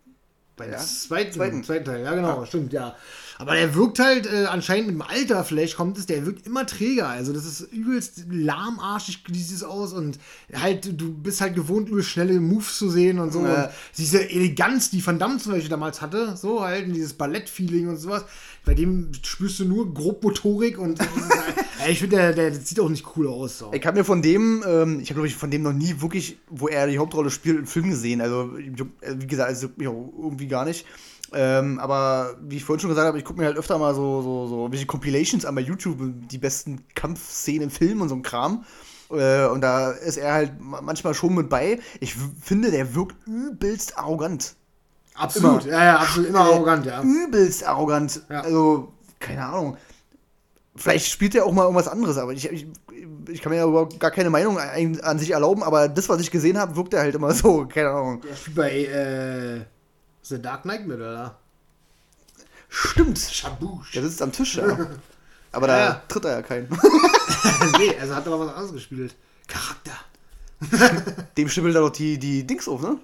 Beim 0.55 0.71
Ja. 0.71 0.77
zweiten, 0.79 1.31
Zweiten. 1.33 1.63
zweiten. 1.63 1.85
Teil, 1.85 2.03
ja 2.03 2.15
genau, 2.15 2.43
stimmt, 2.45 2.73
ja. 2.73 2.95
Aber 3.39 3.53
der 3.53 3.75
wirkt 3.75 3.99
halt 3.99 4.25
äh, 4.25 4.45
anscheinend 4.45 4.89
im 4.89 5.01
Alter, 5.01 5.43
vielleicht 5.43 5.77
kommt 5.77 5.97
es, 5.97 6.07
der 6.07 6.25
wirkt 6.25 6.47
immer 6.47 6.65
träger. 6.65 7.07
Also 7.07 7.33
das 7.33 7.45
ist 7.45 7.61
übelst 7.71 8.25
lahmarschig, 8.29 9.23
sieht 9.31 9.55
es 9.57 9.63
aus 9.63 9.93
und 9.93 10.17
halt, 10.53 10.99
du 10.99 11.13
bist 11.13 11.41
halt 11.41 11.53
gewohnt, 11.53 11.89
übelst 11.89 12.09
schnelle 12.09 12.39
Moves 12.39 12.77
zu 12.77 12.89
sehen 12.89 13.19
und 13.19 13.31
so. 13.31 13.45
Ja. 13.45 13.65
Und 13.65 13.71
diese 13.97 14.27
Eleganz, 14.29 14.89
die 14.89 15.05
Van 15.05 15.19
Damme 15.19 15.37
zum 15.37 15.51
Beispiel 15.51 15.69
damals 15.69 16.01
hatte, 16.01 16.35
so 16.35 16.61
halt, 16.61 16.87
und 16.87 16.93
dieses 16.93 17.13
Ballett-Feeling 17.13 17.89
und 17.89 17.97
sowas, 17.97 18.25
bei 18.65 18.73
dem 18.73 19.11
spürst 19.21 19.59
du 19.59 19.65
nur 19.65 19.93
Grobmotorik 19.93 20.79
und 20.79 20.99
das 20.99 21.07
ist 21.07 21.29
halt, 21.29 21.55
ey, 21.85 21.91
ich 21.91 21.99
finde, 21.99 22.17
der, 22.17 22.33
der, 22.33 22.53
sieht 22.53 22.79
auch 22.79 22.89
nicht 22.89 23.05
cool 23.15 23.27
aus. 23.27 23.59
So. 23.59 23.71
Ich 23.71 23.85
habe 23.85 23.99
mir 23.99 24.03
von 24.03 24.21
dem, 24.23 24.63
ähm, 24.67 24.99
ich 24.99 25.09
habe 25.09 25.15
glaube 25.15 25.27
ich 25.27 25.35
von 25.35 25.51
dem 25.51 25.61
noch 25.61 25.73
nie 25.73 26.01
wirklich, 26.01 26.37
wo 26.49 26.67
er 26.67 26.87
die 26.87 26.97
Hauptrolle 26.97 27.29
spielt, 27.29 27.57
einen 27.57 27.67
Film 27.67 27.91
gesehen. 27.91 28.19
Also, 28.19 28.57
äh, 28.57 29.15
wie 29.15 29.27
gesagt, 29.27 29.63
auch 29.63 30.13
irgendwie 30.17 30.47
gar 30.47 30.65
nicht. 30.65 30.85
Ähm, 31.33 31.79
aber 31.79 32.35
wie 32.41 32.57
ich 32.57 32.63
vorhin 32.63 32.79
schon 32.79 32.89
gesagt 32.89 33.07
habe, 33.07 33.17
ich 33.17 33.25
gucke 33.25 33.39
mir 33.39 33.47
halt 33.47 33.57
öfter 33.57 33.77
mal 33.77 33.93
so, 33.93 34.21
so, 34.21 34.47
so 34.47 34.71
welche 34.71 34.85
Compilations 34.85 35.45
an 35.45 35.55
bei 35.55 35.61
YouTube, 35.61 35.97
die 36.29 36.37
besten 36.37 36.85
Kampfszenen 36.95 37.63
im 37.63 37.69
Film 37.69 38.01
und 38.01 38.09
so 38.09 38.15
ein 38.15 38.21
Kram. 38.21 38.63
Äh, 39.11 39.45
und 39.47 39.61
da 39.61 39.91
ist 39.91 40.17
er 40.17 40.33
halt 40.33 40.59
ma- 40.61 40.81
manchmal 40.81 41.13
schon 41.13 41.35
mit 41.35 41.49
bei. 41.49 41.79
Ich 41.99 42.15
finde, 42.41 42.71
der 42.71 42.95
wirkt 42.95 43.15
übelst 43.27 43.97
arrogant. 43.97 44.55
Absolut, 45.15 45.65
immer. 45.65 45.73
ja, 45.73 45.83
ja, 45.85 45.95
absolut, 45.97 46.29
immer 46.29 46.39
arrogant, 46.41 46.85
ja. 46.85 47.01
Übelst 47.01 47.65
arrogant. 47.65 48.21
Ja. 48.29 48.41
Also, 48.41 48.93
keine 49.19 49.45
Ahnung. 49.45 49.77
Vielleicht 50.75 51.07
spielt 51.07 51.33
er 51.35 51.45
auch 51.45 51.53
mal 51.53 51.63
irgendwas 51.63 51.87
anderes, 51.87 52.17
aber 52.17 52.33
ich, 52.33 52.49
ich 52.51 52.67
ich 53.29 53.41
kann 53.41 53.51
mir 53.51 53.57
ja 53.57 53.65
überhaupt 53.67 53.99
gar 53.99 54.11
keine 54.11 54.29
Meinung 54.29 54.57
ein- 54.59 55.01
an 55.01 55.17
sich 55.19 55.31
erlauben, 55.31 55.63
aber 55.63 55.87
das, 55.89 56.07
was 56.07 56.21
ich 56.21 56.29
gesehen 56.31 56.57
habe, 56.57 56.75
wirkt 56.75 56.93
er 56.93 57.01
halt 57.01 57.15
immer 57.15 57.33
so, 57.33 57.65
keine 57.69 57.89
Ahnung. 57.89 58.21
Der 58.21 58.35
spielt 58.35 58.55
bei 58.55 58.71
äh, 58.85 59.61
The 60.29 60.41
Dark 60.41 60.63
Knight 60.63 60.85
mit, 60.87 60.97
oder? 60.97 61.35
Stimmt. 62.69 63.17
Schabusch. 63.19 63.91
Der 63.93 64.03
sitzt 64.03 64.21
am 64.21 64.31
Tisch, 64.31 64.55
ja. 64.55 64.65
Aber 65.51 65.67
Ja, 65.67 65.77
da 65.77 65.85
ja. 65.85 66.01
tritt 66.07 66.25
er 66.25 66.31
ja 66.31 66.41
keinen. 66.41 66.67
nee, 67.79 67.95
also 67.99 68.15
hat 68.15 68.27
aber 68.27 68.39
was 68.41 68.49
anderes 68.53 68.73
gespielt. 68.73 69.15
Charakter. 69.47 69.93
Dem 71.37 71.47
schimmelt 71.49 71.75
er 71.75 71.81
doch 71.81 71.89
die, 71.89 72.17
die 72.19 72.45
Dings 72.45 72.67
auf, 72.67 72.81
ne? 72.81 72.97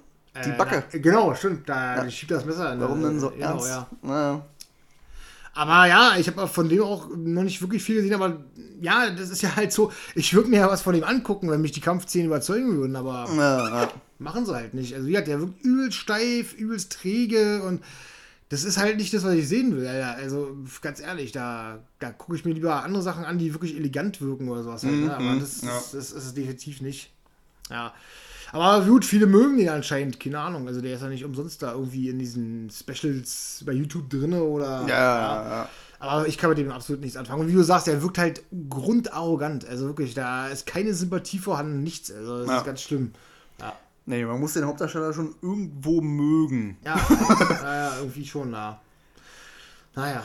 Die 0.44 0.50
Äh, 0.50 0.58
Backe. 0.58 0.84
Na, 0.92 1.00
genau, 1.00 1.34
stimmt. 1.36 1.70
Da 1.70 2.10
schiebt 2.10 2.32
das 2.32 2.44
Messer 2.46 2.74
in. 2.74 2.82
Warum 2.82 3.02
denn 3.02 3.20
so 3.20 3.30
genau, 3.30 3.48
ernst? 3.52 3.68
Ja. 3.70 3.88
Naja. 4.02 4.46
Aber 5.56 5.86
ja, 5.88 6.16
ich 6.18 6.28
habe 6.28 6.48
von 6.48 6.68
dem 6.68 6.82
auch 6.84 7.08
noch 7.16 7.44
nicht 7.44 7.62
wirklich 7.62 7.84
viel 7.84 7.98
gesehen, 7.98 8.16
aber 8.16 8.38
ja, 8.82 9.10
das 9.12 9.30
ist 9.30 9.44
ja 9.44 9.56
halt 9.56 9.72
so, 9.72 9.92
ich 10.16 10.34
würde 10.34 10.50
mir 10.50 10.58
ja 10.62 10.68
was 10.70 10.82
von 10.82 10.96
dem 10.96 11.04
angucken, 11.04 11.50
wenn 11.52 11.62
mich 11.62 11.72
die 11.74 11.80
Kampfszenen 11.82 12.26
überzeugen 12.28 12.76
würden, 12.76 12.96
aber 12.96 13.30
Ja, 13.38 13.84
ja. 13.84 13.90
Machen 14.24 14.46
sie 14.46 14.54
halt 14.56 14.74
nicht. 14.74 14.96
Also 14.96 15.08
wie 15.08 15.12
gesagt, 15.12 15.28
der 15.28 15.40
wirkt 15.40 15.64
übelst 15.64 15.98
steif, 15.98 16.54
übelst 16.54 16.94
träge 16.94 17.62
und 17.64 17.84
das 18.50 18.64
ist 18.64 18.78
halt 18.78 18.98
nicht 18.98 19.14
das, 19.14 19.24
was 19.24 19.34
ich 19.34 19.48
sehen 19.48 19.76
will. 19.76 19.88
Alter. 19.88 20.16
Also 20.16 20.56
ganz 20.82 21.00
ehrlich, 21.00 21.32
da, 21.32 21.80
da 22.00 22.12
gucke 22.12 22.36
ich 22.36 22.46
mir 22.46 22.54
lieber 22.54 22.84
andere 22.84 23.02
Sachen 23.02 23.26
an, 23.26 23.38
die 23.40 23.54
wirklich 23.54 23.76
elegant 23.76 24.22
wirken 24.22 24.48
oder 24.50 24.64
sowas. 24.64 24.84
Halt, 24.84 24.96
ne? 24.96 25.16
Aber 25.16 25.36
das, 25.40 25.62
ja. 25.62 25.70
das, 25.70 25.92
das 25.92 26.12
ist 26.12 26.26
es 26.26 26.34
definitiv 26.34 26.82
nicht. 26.82 27.12
Ja. 27.70 27.94
Aber 28.52 28.86
gut, 28.86 29.04
viele 29.06 29.26
mögen 29.26 29.58
den 29.58 29.70
anscheinend, 29.70 30.20
keine 30.20 30.40
Ahnung. 30.40 30.68
Also 30.68 30.82
der 30.82 30.94
ist 30.94 31.02
ja 31.02 31.10
nicht 31.10 31.26
umsonst 31.26 31.64
da 31.64 31.72
irgendwie 31.72 32.10
in 32.10 32.20
diesen 32.20 32.70
Specials 32.70 33.64
bei 33.66 33.72
YouTube 33.72 34.12
drinne 34.12 34.44
oder. 34.44 34.86
Ja, 34.88 34.88
ja, 34.88 35.50
ja. 35.50 35.70
Aber 36.00 36.28
ich 36.28 36.38
kann 36.38 36.50
mit 36.50 36.60
dem 36.60 36.70
absolut 36.70 37.02
nichts 37.02 37.18
anfangen. 37.18 37.42
Und 37.42 37.48
wie 37.48 37.54
du 37.54 37.64
sagst, 37.64 37.88
der 37.88 38.04
wirkt 38.04 38.20
halt 38.20 38.44
grundarrogant. 38.70 39.66
Also 39.66 39.88
wirklich, 39.88 40.14
da 40.14 40.50
ist 40.50 40.68
keine 40.68 40.94
Sympathie 40.94 41.40
vorhanden, 41.40 41.82
nichts. 41.82 42.12
Also 42.12 42.40
das 42.40 42.50
Ja. 42.50 42.58
ist 42.60 42.66
ganz 42.66 42.82
schlimm. 42.82 43.14
Ja. 43.60 43.74
Nee, 44.06 44.26
man 44.26 44.40
muss 44.40 44.54
den 44.54 44.66
Hauptdarsteller 44.66 45.14
schon 45.14 45.34
irgendwo 45.42 46.02
mögen. 46.02 46.78
Ja, 46.84 46.96
ja, 47.10 47.76
ja, 47.76 47.98
irgendwie 48.00 48.26
schon, 48.26 48.52
na. 48.52 48.82
Naja. 49.96 50.24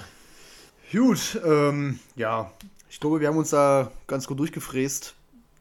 Gut, 0.91 1.41
ähm, 1.45 1.99
ja. 2.17 2.51
Ich 2.91 2.99
glaube, 2.99 3.21
wir 3.21 3.29
haben 3.29 3.37
uns 3.37 3.51
da 3.51 3.93
ganz 4.07 4.27
gut 4.27 4.39
durchgefräst 4.39 5.15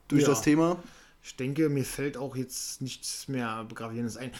durch 0.08 0.24
Ja. 0.24 0.30
das 0.30 0.42
Thema. 0.42 0.78
Ich 1.22 1.36
denke, 1.36 1.68
mir 1.70 1.84
fällt 1.84 2.18
auch 2.18 2.36
jetzt 2.36 2.82
nichts 2.82 3.28
mehr 3.28 3.68
Gravierendes 3.74 4.16
ein. 4.18 4.32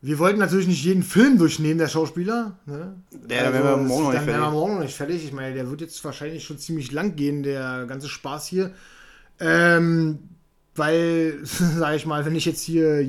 Wir 0.00 0.18
wollten 0.18 0.38
natürlich 0.38 0.66
nicht 0.66 0.82
jeden 0.84 1.02
Film 1.02 1.36
durchnehmen, 1.38 1.78
der 1.78 1.88
Schauspieler. 1.88 2.58
Ne? 2.66 2.96
Dann 3.10 3.28
wären 3.28 3.52
wir 3.52 3.76
morgen 3.76 4.04
noch 4.04 4.12
nicht 4.12 4.22
fertig. 4.24 4.50
morgen 4.52 4.74
noch 4.74 4.82
nicht 4.82 4.96
fertig. 4.96 5.24
Ich 5.24 5.32
meine, 5.32 5.54
der 5.54 5.68
wird 5.70 5.80
jetzt 5.80 6.02
wahrscheinlich 6.04 6.44
schon 6.44 6.58
ziemlich 6.58 6.92
lang 6.92 7.16
gehen, 7.16 7.42
der 7.42 7.86
ganze 7.86 8.08
Spaß 8.08 8.46
hier. 8.46 8.72
Ähm, 9.40 10.18
weil, 10.78 11.40
sage 11.44 11.96
ich 11.96 12.06
mal, 12.06 12.24
wenn 12.24 12.34
ich 12.34 12.44
jetzt 12.44 12.62
hier 12.62 13.04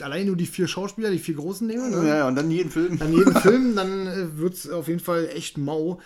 allein 0.00 0.26
nur 0.26 0.36
die 0.36 0.46
vier 0.46 0.66
Schauspieler, 0.66 1.10
die 1.10 1.18
vier 1.18 1.36
großen 1.36 1.66
nehme, 1.66 1.88
ne? 1.90 2.08
Ja, 2.08 2.16
ja, 2.16 2.28
und 2.28 2.34
dann 2.34 2.50
jeden 2.50 2.70
Film. 2.70 3.00
an 3.00 3.12
jedem 3.12 3.36
Film, 3.36 3.76
dann 3.76 4.06
äh, 4.06 4.38
wird 4.38 4.54
es 4.54 4.70
auf 4.70 4.88
jeden 4.88 5.00
Fall 5.00 5.28
echt 5.32 5.58
mau. 5.58 6.00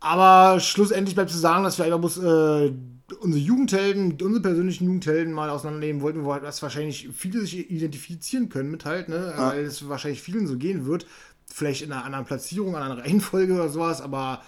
Aber 0.00 0.60
schlussendlich 0.60 1.14
bleibt 1.14 1.30
zu 1.30 1.38
sagen, 1.38 1.64
dass 1.64 1.78
wir 1.78 1.86
einfach 1.86 2.00
muss, 2.00 2.18
äh, 2.18 2.72
unsere 3.20 3.42
Jugendhelden, 3.42 4.12
unsere 4.22 4.40
persönlichen 4.40 4.84
Jugendhelden 4.84 5.32
mal 5.32 5.50
auseinandernehmen 5.50 6.02
wollten, 6.02 6.24
wo 6.24 6.32
halt 6.32 6.44
das 6.44 6.62
wahrscheinlich 6.62 7.08
viele 7.14 7.40
sich 7.40 7.70
identifizieren 7.70 8.48
können 8.48 8.70
mit 8.70 8.84
halt, 8.84 9.08
ne? 9.08 9.34
Weil 9.36 9.64
es 9.64 9.88
wahrscheinlich 9.88 10.22
vielen 10.22 10.46
so 10.46 10.56
gehen 10.56 10.86
wird. 10.86 11.06
Vielleicht 11.46 11.82
in 11.82 11.92
einer 11.92 12.04
anderen 12.04 12.24
Platzierung, 12.24 12.74
einer 12.74 12.84
anderen 12.84 13.02
Reihenfolge 13.02 13.54
oder 13.54 13.68
sowas, 13.68 14.00
aber 14.00 14.42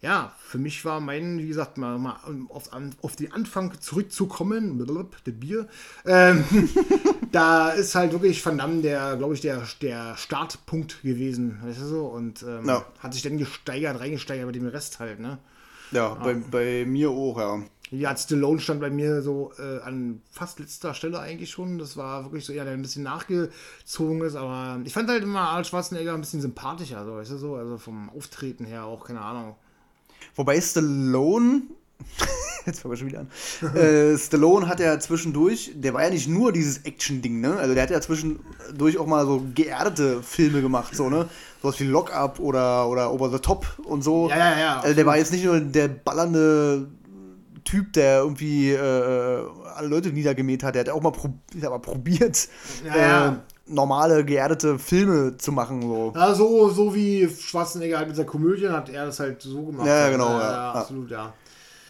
ja, 0.00 0.32
für 0.38 0.58
mich 0.58 0.84
war 0.84 1.00
mein, 1.00 1.38
wie 1.38 1.48
gesagt, 1.48 1.76
mal, 1.76 1.98
mal 1.98 2.16
auf, 2.50 2.70
auf 3.02 3.16
den 3.16 3.32
Anfang 3.32 3.72
zurückzukommen, 3.80 4.78
das 5.24 5.34
Bier, 5.34 5.66
ähm, 6.06 6.44
da 7.32 7.70
ist 7.70 7.94
halt 7.96 8.12
wirklich 8.12 8.44
Van 8.44 8.58
Damme 8.58 8.80
der, 8.80 9.16
glaube 9.16 9.34
ich, 9.34 9.40
der, 9.40 9.62
der 9.82 10.16
Startpunkt 10.16 11.02
gewesen, 11.02 11.58
weißt 11.64 11.80
du 11.80 11.86
so, 11.86 12.06
und 12.06 12.42
ähm, 12.44 12.66
Ja. 12.66 12.84
hat 13.00 13.12
sich 13.12 13.22
dann 13.22 13.38
gesteigert, 13.38 13.98
reingesteigert 13.98 14.46
mit 14.46 14.54
dem 14.54 14.68
Rest 14.68 15.00
halt, 15.00 15.18
ne. 15.18 15.38
Ja, 15.90 16.14
bei, 16.14 16.34
bei 16.34 16.84
mir 16.86 17.10
auch, 17.10 17.38
ja. 17.38 17.62
Ja, 17.90 18.14
Stallone 18.14 18.60
stand 18.60 18.80
bei 18.80 18.90
mir 18.90 19.22
so 19.22 19.50
äh, 19.58 19.80
an 19.80 20.20
fast 20.30 20.58
letzter 20.60 20.92
Stelle 20.92 21.20
eigentlich 21.20 21.50
schon. 21.50 21.78
Das 21.78 21.96
war 21.96 22.24
wirklich 22.24 22.44
so, 22.44 22.52
ja, 22.52 22.64
der 22.64 22.74
ein 22.74 22.82
bisschen 22.82 23.02
nachgezogen 23.02 24.20
ist, 24.20 24.36
aber 24.36 24.78
ich 24.84 24.92
fand 24.92 25.08
halt 25.08 25.22
immer 25.22 25.40
Arnold 25.40 25.66
Schwarzenegger 25.66 26.12
ein 26.12 26.20
bisschen 26.20 26.42
sympathischer, 26.42 27.04
so, 27.06 27.14
weißt 27.16 27.30
du 27.32 27.38
so, 27.38 27.54
also 27.56 27.78
vom 27.78 28.10
Auftreten 28.10 28.66
her 28.66 28.84
auch, 28.84 29.06
keine 29.06 29.22
Ahnung. 29.22 29.56
Wobei 30.34 30.60
Stallone, 30.60 31.62
jetzt 32.66 32.80
fangen 32.80 32.92
wir 32.92 32.96
schon 32.96 33.08
wieder 33.08 33.20
an. 33.20 33.76
äh, 33.76 34.16
Stallone 34.18 34.68
hat 34.68 34.80
ja 34.80 34.98
zwischendurch, 34.98 35.72
der 35.74 35.94
war 35.94 36.04
ja 36.04 36.10
nicht 36.10 36.28
nur 36.28 36.52
dieses 36.52 36.78
Action-Ding, 36.78 37.40
ne? 37.40 37.56
Also 37.56 37.74
der 37.74 37.82
hat 37.82 37.90
ja 37.90 38.00
zwischendurch 38.00 38.98
auch 38.98 39.06
mal 39.06 39.26
so 39.26 39.44
geerdete 39.54 40.22
Filme 40.22 40.60
gemacht, 40.60 40.94
so, 40.94 41.08
ne? 41.08 41.28
Sowas 41.62 41.78
wie 41.80 41.84
Lock-Up 41.84 42.38
oder, 42.38 42.88
oder 42.88 43.12
Over 43.12 43.30
the 43.30 43.38
Top 43.38 43.66
und 43.84 44.02
so. 44.02 44.28
Ja, 44.28 44.36
ja, 44.36 44.58
ja. 44.58 44.80
Also 44.80 44.94
der 44.94 45.06
war 45.06 45.16
jetzt 45.16 45.32
nicht 45.32 45.44
nur 45.44 45.60
der 45.60 45.88
ballernde 45.88 46.88
Typ, 47.64 47.92
der 47.92 48.20
irgendwie 48.20 48.70
äh, 48.70 49.42
alle 49.74 49.88
Leute 49.88 50.08
niedergemäht 50.10 50.62
hat, 50.62 50.74
der 50.74 50.80
hat 50.80 50.88
auch 50.88 51.02
mal, 51.02 51.10
prob 51.10 51.32
mal 51.60 51.78
probiert, 51.78 52.48
Ja, 52.86 52.96
ja. 52.96 53.42
Normale, 53.68 54.24
geerdete 54.24 54.78
Filme 54.78 55.36
zu 55.36 55.52
machen, 55.52 55.82
so. 55.82 56.12
Ja, 56.14 56.34
so, 56.34 56.70
so 56.70 56.94
wie 56.94 57.28
Schwarzenegger 57.28 57.98
halt 57.98 58.08
mit 58.08 58.16
seiner 58.16 58.28
Komödie 58.28 58.68
hat 58.68 58.88
er 58.88 59.06
das 59.06 59.20
halt 59.20 59.42
so 59.42 59.66
gemacht. 59.66 59.86
Ja, 59.86 60.08
genau, 60.10 60.30
Ja, 60.30 60.38
ja. 60.40 60.42
ja, 60.42 60.52
Ja. 60.52 60.72
absolut, 60.72 61.10
ja. 61.10 61.32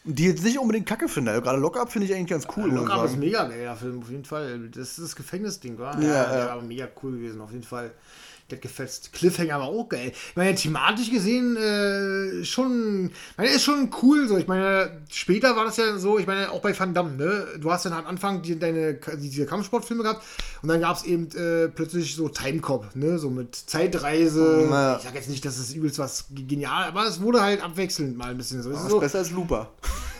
Die 0.04 0.26
jetzt 0.26 0.42
nicht 0.42 0.58
unbedingt 0.58 0.86
kacke 0.86 1.08
finde. 1.08 1.32
Also 1.32 1.42
gerade 1.42 1.58
Lock-Up 1.58 1.92
finde 1.92 2.06
ich 2.06 2.14
eigentlich 2.14 2.28
ganz 2.28 2.46
cool. 2.56 2.70
Locker 2.70 3.04
ist 3.04 3.16
mega 3.18 3.44
geiler 3.44 3.76
Film, 3.76 4.00
auf 4.00 4.10
jeden 4.10 4.24
Fall. 4.24 4.68
Das 4.70 4.88
ist 4.90 4.98
das 5.02 5.16
Gefängnisding, 5.16 5.78
war. 5.78 6.00
Ja, 6.00 6.36
ja. 6.38 6.50
aber 6.52 6.62
mega 6.62 6.88
cool 7.02 7.12
gewesen, 7.12 7.40
auf 7.40 7.50
jeden 7.52 7.64
Fall. 7.64 7.90
Der 8.50 8.56
hat 8.56 8.62
gefetzt. 8.62 9.12
Cliffhanger 9.12 9.60
war 9.60 9.66
auch 9.66 9.90
geil. 9.90 10.10
Ich 10.30 10.36
meine, 10.36 10.54
thematisch 10.54 11.10
gesehen, 11.10 11.54
äh, 11.58 12.44
schon, 12.46 13.10
meine, 13.36 13.50
ist 13.50 13.62
schon 13.62 13.90
cool 14.02 14.26
so. 14.26 14.38
Ich 14.38 14.46
meine, 14.46 15.02
später 15.10 15.54
war 15.54 15.66
das 15.66 15.76
ja 15.76 15.98
so, 15.98 16.18
ich 16.18 16.26
meine, 16.26 16.50
auch 16.50 16.62
bei 16.62 16.78
Van 16.78 16.94
Damme, 16.94 17.10
ne? 17.12 17.46
Du 17.60 17.70
hast 17.70 17.84
dann 17.84 17.92
am 17.92 18.06
Anfang 18.06 18.40
die, 18.40 18.58
deine, 18.58 18.94
diese 19.18 19.44
Kampfsportfilme 19.44 20.02
gehabt 20.02 20.24
und 20.62 20.70
dann 20.70 20.80
gab 20.80 20.96
es 20.96 21.04
eben 21.04 21.28
äh, 21.32 21.68
plötzlich 21.68 22.14
so 22.16 22.30
Timecop, 22.30 22.96
ne? 22.96 23.18
So 23.18 23.28
mit 23.28 23.54
Zeitreise. 23.54 24.66
Ja. 24.70 24.96
Ich 24.96 25.02
sag 25.02 25.14
jetzt 25.14 25.28
nicht, 25.28 25.44
dass 25.44 25.58
es 25.58 25.74
übelst 25.74 25.98
was 25.98 26.24
genial, 26.30 26.84
aber 26.84 27.06
es 27.06 27.20
wurde 27.20 27.42
halt 27.42 27.62
abwechselnd 27.62 28.16
mal 28.16 28.30
ein 28.30 28.38
bisschen 28.38 28.62
so. 28.62 28.70
Das 28.70 28.82
ist 28.82 28.88
so 28.88 28.98
besser 28.98 29.18
als 29.18 29.30
Looper. 29.30 29.70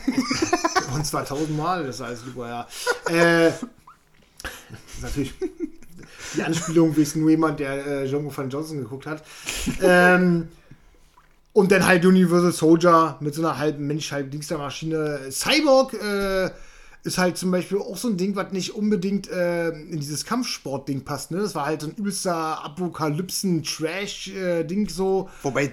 und 0.94 1.06
zwar 1.06 1.24
tausendmal, 1.24 1.86
das 1.86 1.96
ist 1.96 2.02
alles 2.02 2.20
super, 2.20 2.46
ja. 2.46 2.68
Äh, 3.10 3.52
das 4.42 5.00
natürlich 5.00 5.32
die 6.34 6.42
Anspielung, 6.42 6.96
wie 6.96 7.02
es 7.02 7.14
nur 7.14 7.30
jemand, 7.30 7.60
der 7.60 7.86
äh, 7.86 8.06
Django 8.06 8.36
van 8.36 8.50
Johnson 8.50 8.78
geguckt 8.78 9.06
hat. 9.06 9.22
Ähm, 9.82 10.48
und 11.52 11.70
dann 11.72 11.86
halt 11.86 12.06
Universal 12.06 12.52
Soldier 12.52 13.16
mit 13.20 13.34
so 13.34 13.42
einer 13.42 13.59
halben 13.59 13.86
Mensch, 13.86 14.12
halb 14.12 14.30
Dings 14.30 14.48
der 14.48 14.59
Maschine. 14.59 15.20
Cyborg 15.30 15.94
äh, 15.94 16.50
ist 17.05 17.18
halt 17.18 17.36
zum 17.36 17.50
Beispiel 17.50 17.78
auch 17.78 17.96
so 17.96 18.09
ein 18.09 18.16
Ding, 18.16 18.36
was 18.36 18.52
nicht 18.52 18.76
unbedingt 18.76 19.28
äh, 19.30 19.70
in 19.70 19.98
dieses 19.98 20.24
Kampfsport-Ding 20.24 21.05
passt. 21.05 21.30
Ne? 21.30 21.38
Das 21.38 21.55
war 21.55 21.66
halt 21.66 21.80
so 21.80 21.86
ein 21.88 21.94
übelster 21.94 22.64
Apokalypsen-Trash-Ding 22.64 24.88
so. 24.88 25.28
Wobei, 25.42 25.72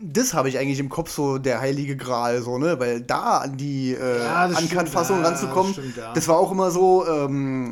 das 0.00 0.34
habe 0.34 0.48
ich 0.48 0.58
eigentlich 0.58 0.78
im 0.78 0.88
Kopf 0.88 1.10
so 1.10 1.38
der 1.38 1.60
heilige 1.60 1.96
Gral, 1.96 2.42
so, 2.42 2.58
ne? 2.58 2.78
Weil 2.78 3.00
da 3.00 3.38
an 3.38 3.56
die 3.56 3.94
äh, 3.94 4.22
Ja, 4.22 4.46
Uncut-Fassung 4.46 5.20
ja, 5.20 5.28
ranzukommen, 5.28 5.74
das 5.74 5.84
stimmt, 5.84 5.96
ja. 5.96 6.12
das 6.12 6.28
war 6.28 6.38
auch 6.38 6.52
immer 6.52 6.70
so, 6.70 7.04
ähm, 7.06 7.70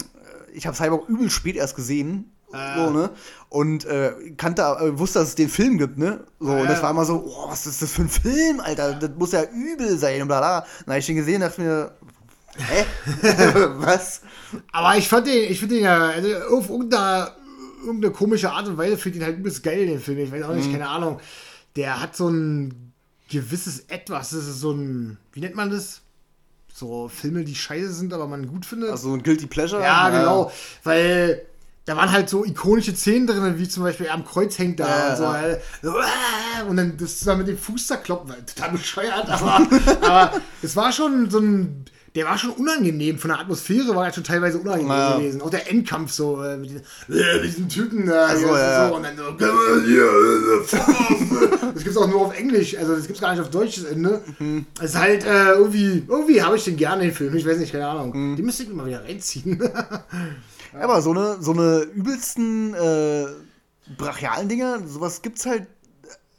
ich 0.55 0.66
habe 0.66 0.76
Cyborg 0.76 1.09
übel 1.09 1.28
spät 1.31 1.56
erst 1.56 1.76
gesehen. 1.76 2.31
Ja. 2.52 2.76
So, 2.86 2.90
ne? 2.93 3.10
Und 3.48 3.85
äh, 3.85 4.12
kannte, 4.36 4.62
äh, 4.62 4.97
wusste, 4.98 5.18
dass 5.18 5.31
es 5.31 5.35
den 5.35 5.48
Film 5.48 5.76
gibt, 5.76 5.98
ne? 5.98 6.24
So, 6.39 6.52
Ja, 6.52 6.60
und 6.60 6.68
das 6.68 6.76
ja. 6.78 6.82
war 6.85 6.90
immer 6.93 7.05
so, 7.05 7.24
oh, 7.26 7.51
was 7.51 7.66
ist 7.66 7.82
das 7.82 7.90
für 7.93 8.02
ein 8.02 8.09
Film, 8.09 8.60
Alter? 8.60 8.94
Das 8.94 9.10
muss 9.18 9.32
ja 9.32 9.43
übel 9.43 9.98
sein 9.98 10.22
und 10.22 10.28
bla 10.28 10.39
bla. 10.39 10.66
Na, 10.86 10.97
ich 10.97 11.06
den 11.06 11.16
gesehen, 11.16 11.40
dachte 11.40 11.60
mir, 11.60 11.90
hä? 12.56 12.85
was? 13.78 14.20
Aber 14.70 14.97
ich 14.97 15.09
fand 15.09 15.26
den, 15.26 15.51
ich 15.51 15.59
finde 15.59 15.74
den 15.76 15.85
ja, 15.85 16.09
also 16.10 16.28
auf 16.56 16.70
irgendeine, 16.70 17.32
irgendeine 17.85 18.12
komische 18.12 18.52
Art 18.52 18.68
und 18.68 18.76
Weise 18.78 18.97
finde 18.98 19.18
ich 19.18 19.24
den 19.24 19.26
halt 19.26 19.39
übelst 19.40 19.62
geil, 19.64 19.86
den 19.86 19.98
Film. 20.01 20.18
Ich 20.18 20.31
weiß 20.31 20.44
auch 20.44 20.51
Mhm. 20.51 20.56
nicht, 20.56 20.70
keine 20.70 20.89
Ahnung. 20.89 21.18
Der 21.74 22.01
hat 22.01 22.14
so 22.14 22.28
ein 22.28 22.93
gewisses 23.28 23.81
Etwas, 23.89 24.31
das 24.31 24.47
ist 24.47 24.60
so 24.60 24.70
ein, 24.70 25.18
wie 25.32 25.40
nennt 25.40 25.56
man 25.56 25.70
das? 25.70 26.02
So 26.76 27.09
Filme, 27.09 27.44
die 27.44 27.55
scheiße 27.55 27.92
sind, 27.92 28.12
aber 28.12 28.26
man 28.26 28.48
gut 28.48 28.66
findet. 28.66 28.90
Also 28.90 29.12
ein 29.14 29.22
Guilty 29.22 29.46
Pleasure? 29.46 29.80
ja, 29.80 30.10
genau. 30.10 30.51
Weil 30.82 31.42
da 31.84 31.96
waren 31.96 32.10
halt 32.10 32.28
so 32.28 32.44
ikonische 32.44 32.96
Szenen 32.96 33.28
drin, 33.28 33.59
wie 33.59 33.68
zum 33.68 33.84
Beispiel 33.84 34.06
er 34.06 34.14
am 34.14 34.24
Kreuz 34.24 34.59
hängt 34.59 34.80
da 34.80 34.88
Ja, 34.88 35.10
und 35.10 35.16
so. 35.18 35.22
ja. 35.22 35.32
halt. 35.34 35.60
So, 35.82 35.94
Und 36.68 36.76
dann 36.76 36.96
das 36.96 37.18
zusammen 37.20 37.40
mit 37.40 37.48
dem 37.48 37.59
Fuß 37.59 37.86
zerkloppen, 37.86 38.30
weil 38.30 38.42
total 38.42 38.72
bescheuert, 38.72 39.28
aber, 39.28 39.68
aber 40.02 40.32
es 40.62 40.74
war 40.74 40.90
schon 40.90 41.30
so 41.30 41.38
ein 41.38 41.84
der 42.15 42.27
war 42.27 42.39
schon 42.39 42.51
unangenehm. 42.51 43.19
Von 43.19 43.31
der 43.31 43.41
Atmosphäre 43.41 43.95
war 43.97 44.07
er 44.07 44.12
schon 44.12 44.23
teilweise 44.24 44.59
unangenehm 44.59 44.89
Ja. 44.91 45.16
gewesen. 45.19 45.43
Auch 45.43 45.51
der 45.51 45.69
Endkampf 45.70 46.12
so 46.12 46.43
äh, 46.43 46.57
mit, 46.57 46.70
diesen, 46.70 46.82
äh, 47.09 47.35
mit 47.36 47.45
diesen 47.45 47.69
Typen 47.69 48.07
da. 48.07 48.28
Ach 48.31 48.36
so, 48.36 48.47
ja. 48.47 48.89
so, 48.89 48.95
und 48.97 49.03
dann 49.03 49.16
so, 49.16 49.24
"Come 49.24 49.53
on, 49.73 49.85
hier, 49.85 50.05
äh, 50.05 50.61
off." 50.61 51.73
Das 51.74 51.82
gibt's 51.82 51.97
auch 51.97 52.07
nur 52.09 52.20
auf 52.20 52.39
Englisch, 52.39 52.77
also 52.77 52.95
das 52.95 53.07
gibt's 53.07 53.20
gar 53.20 53.32
nicht 53.32 53.41
auf 53.41 53.51
Deutsch 53.51 53.77
das 53.77 53.85
Ende. 53.86 54.23
Mhm. 54.39 54.66
Es 54.78 54.91
ist 54.91 54.99
halt 54.99 55.24
äh, 55.24 55.53
irgendwie, 55.55 56.05
irgendwie 56.07 56.41
habe 56.43 56.57
ich 56.57 56.65
den 56.65 56.77
gerne, 56.77 57.03
den 57.03 57.12
Film. 57.12 57.35
Ich 57.35 57.45
weiß 57.47 57.59
nicht, 57.59 57.73
keine 57.73 57.89
Ahnung. 57.89 58.12
Mhm. 58.32 58.36
Die 58.36 58.43
müsste 58.43 58.62
ich 58.62 58.69
mal 58.73 58.86
wieder 58.86 59.03
reinziehen. 59.03 59.61
Aber 60.81 61.03
so 61.03 61.11
eine, 61.11 61.39
so 61.41 61.53
eine 61.53 61.81
übelsten 61.95 62.74
äh, 62.74 63.27
brachialen 63.97 64.49
Dinger, 64.49 64.81
sowas 64.86 65.23
gibt's 65.23 65.47
halt. 65.47 65.66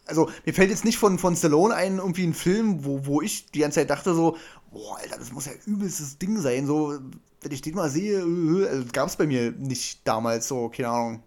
Also, 0.08 0.30
mir 0.46 0.54
fällt 0.54 0.70
jetzt 0.70 0.86
nicht 0.86 1.00
von, 1.00 1.18
von 1.18 1.36
Stallone 1.36 1.74
ein, 1.74 1.98
irgendwie 1.98 2.26
ein 2.28 2.36
Film, 2.36 2.86
wo, 2.86 3.08
wo 3.08 3.22
ich 3.22 3.50
die 3.52 3.60
ganze 3.60 3.80
Zeit 3.80 3.90
dachte 3.90 4.14
so, 4.14 4.38
boah, 4.76 4.98
Alter, 5.02 5.18
das 5.18 5.32
muss 5.32 5.46
ja 5.46 5.54
übelstes 5.66 6.18
Ding 6.18 6.38
sein. 6.40 6.68
So, 6.68 7.00
wenn 7.42 7.52
ich 7.52 7.62
den 7.62 7.76
mal 7.76 7.90
sehe, 7.90 8.20
äh, 8.20 8.68
also, 8.68 8.86
gab's 8.92 9.16
bei 9.16 9.26
mir 9.26 9.52
nicht 9.52 10.06
damals 10.06 10.48
so, 10.50 10.70
keine 10.70 10.90
Ahnung. 10.90 11.24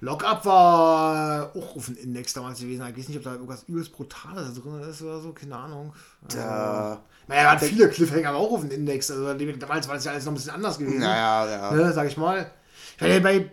Lockup 0.00 0.44
war 0.44 1.56
auch 1.56 1.76
auf 1.76 1.86
dem 1.86 1.96
Index 1.96 2.32
damals 2.34 2.60
gewesen. 2.60 2.86
Ich 2.88 2.96
weiß 2.98 3.08
nicht, 3.08 3.16
ob 3.18 3.24
da 3.24 3.32
irgendwas 3.32 3.64
übelst 3.64 3.92
Brutales 3.92 4.54
drin 4.60 4.80
ist 4.80 5.02
oder 5.02 5.20
so, 5.20 5.32
keine 5.32 5.56
Ahnung. 5.56 5.94
Also, 6.24 6.38
Da, 6.38 7.02
naja, 7.28 7.42
da 7.44 7.48
waren 7.48 7.58
viele 7.68 7.88
Cliffhanger 7.88 8.28
aber 8.28 8.38
auch 8.38 8.52
auf 8.52 8.60
dem 8.60 8.70
Index. 8.70 9.10
Also 9.10 9.24
damals 9.34 9.88
war 9.88 9.94
das 9.94 10.04
ja 10.04 10.12
alles 10.12 10.24
noch 10.24 10.32
ein 10.32 10.36
bisschen 10.36 10.52
anders 10.52 10.78
gewesen. 10.78 11.00
naja, 11.00 11.48
ja. 11.50 11.72
Ne, 11.72 11.92
sag 11.92 12.06
ich 12.08 12.16
mal. 12.16 12.50
Weil 12.98 13.20
bei 13.22 13.50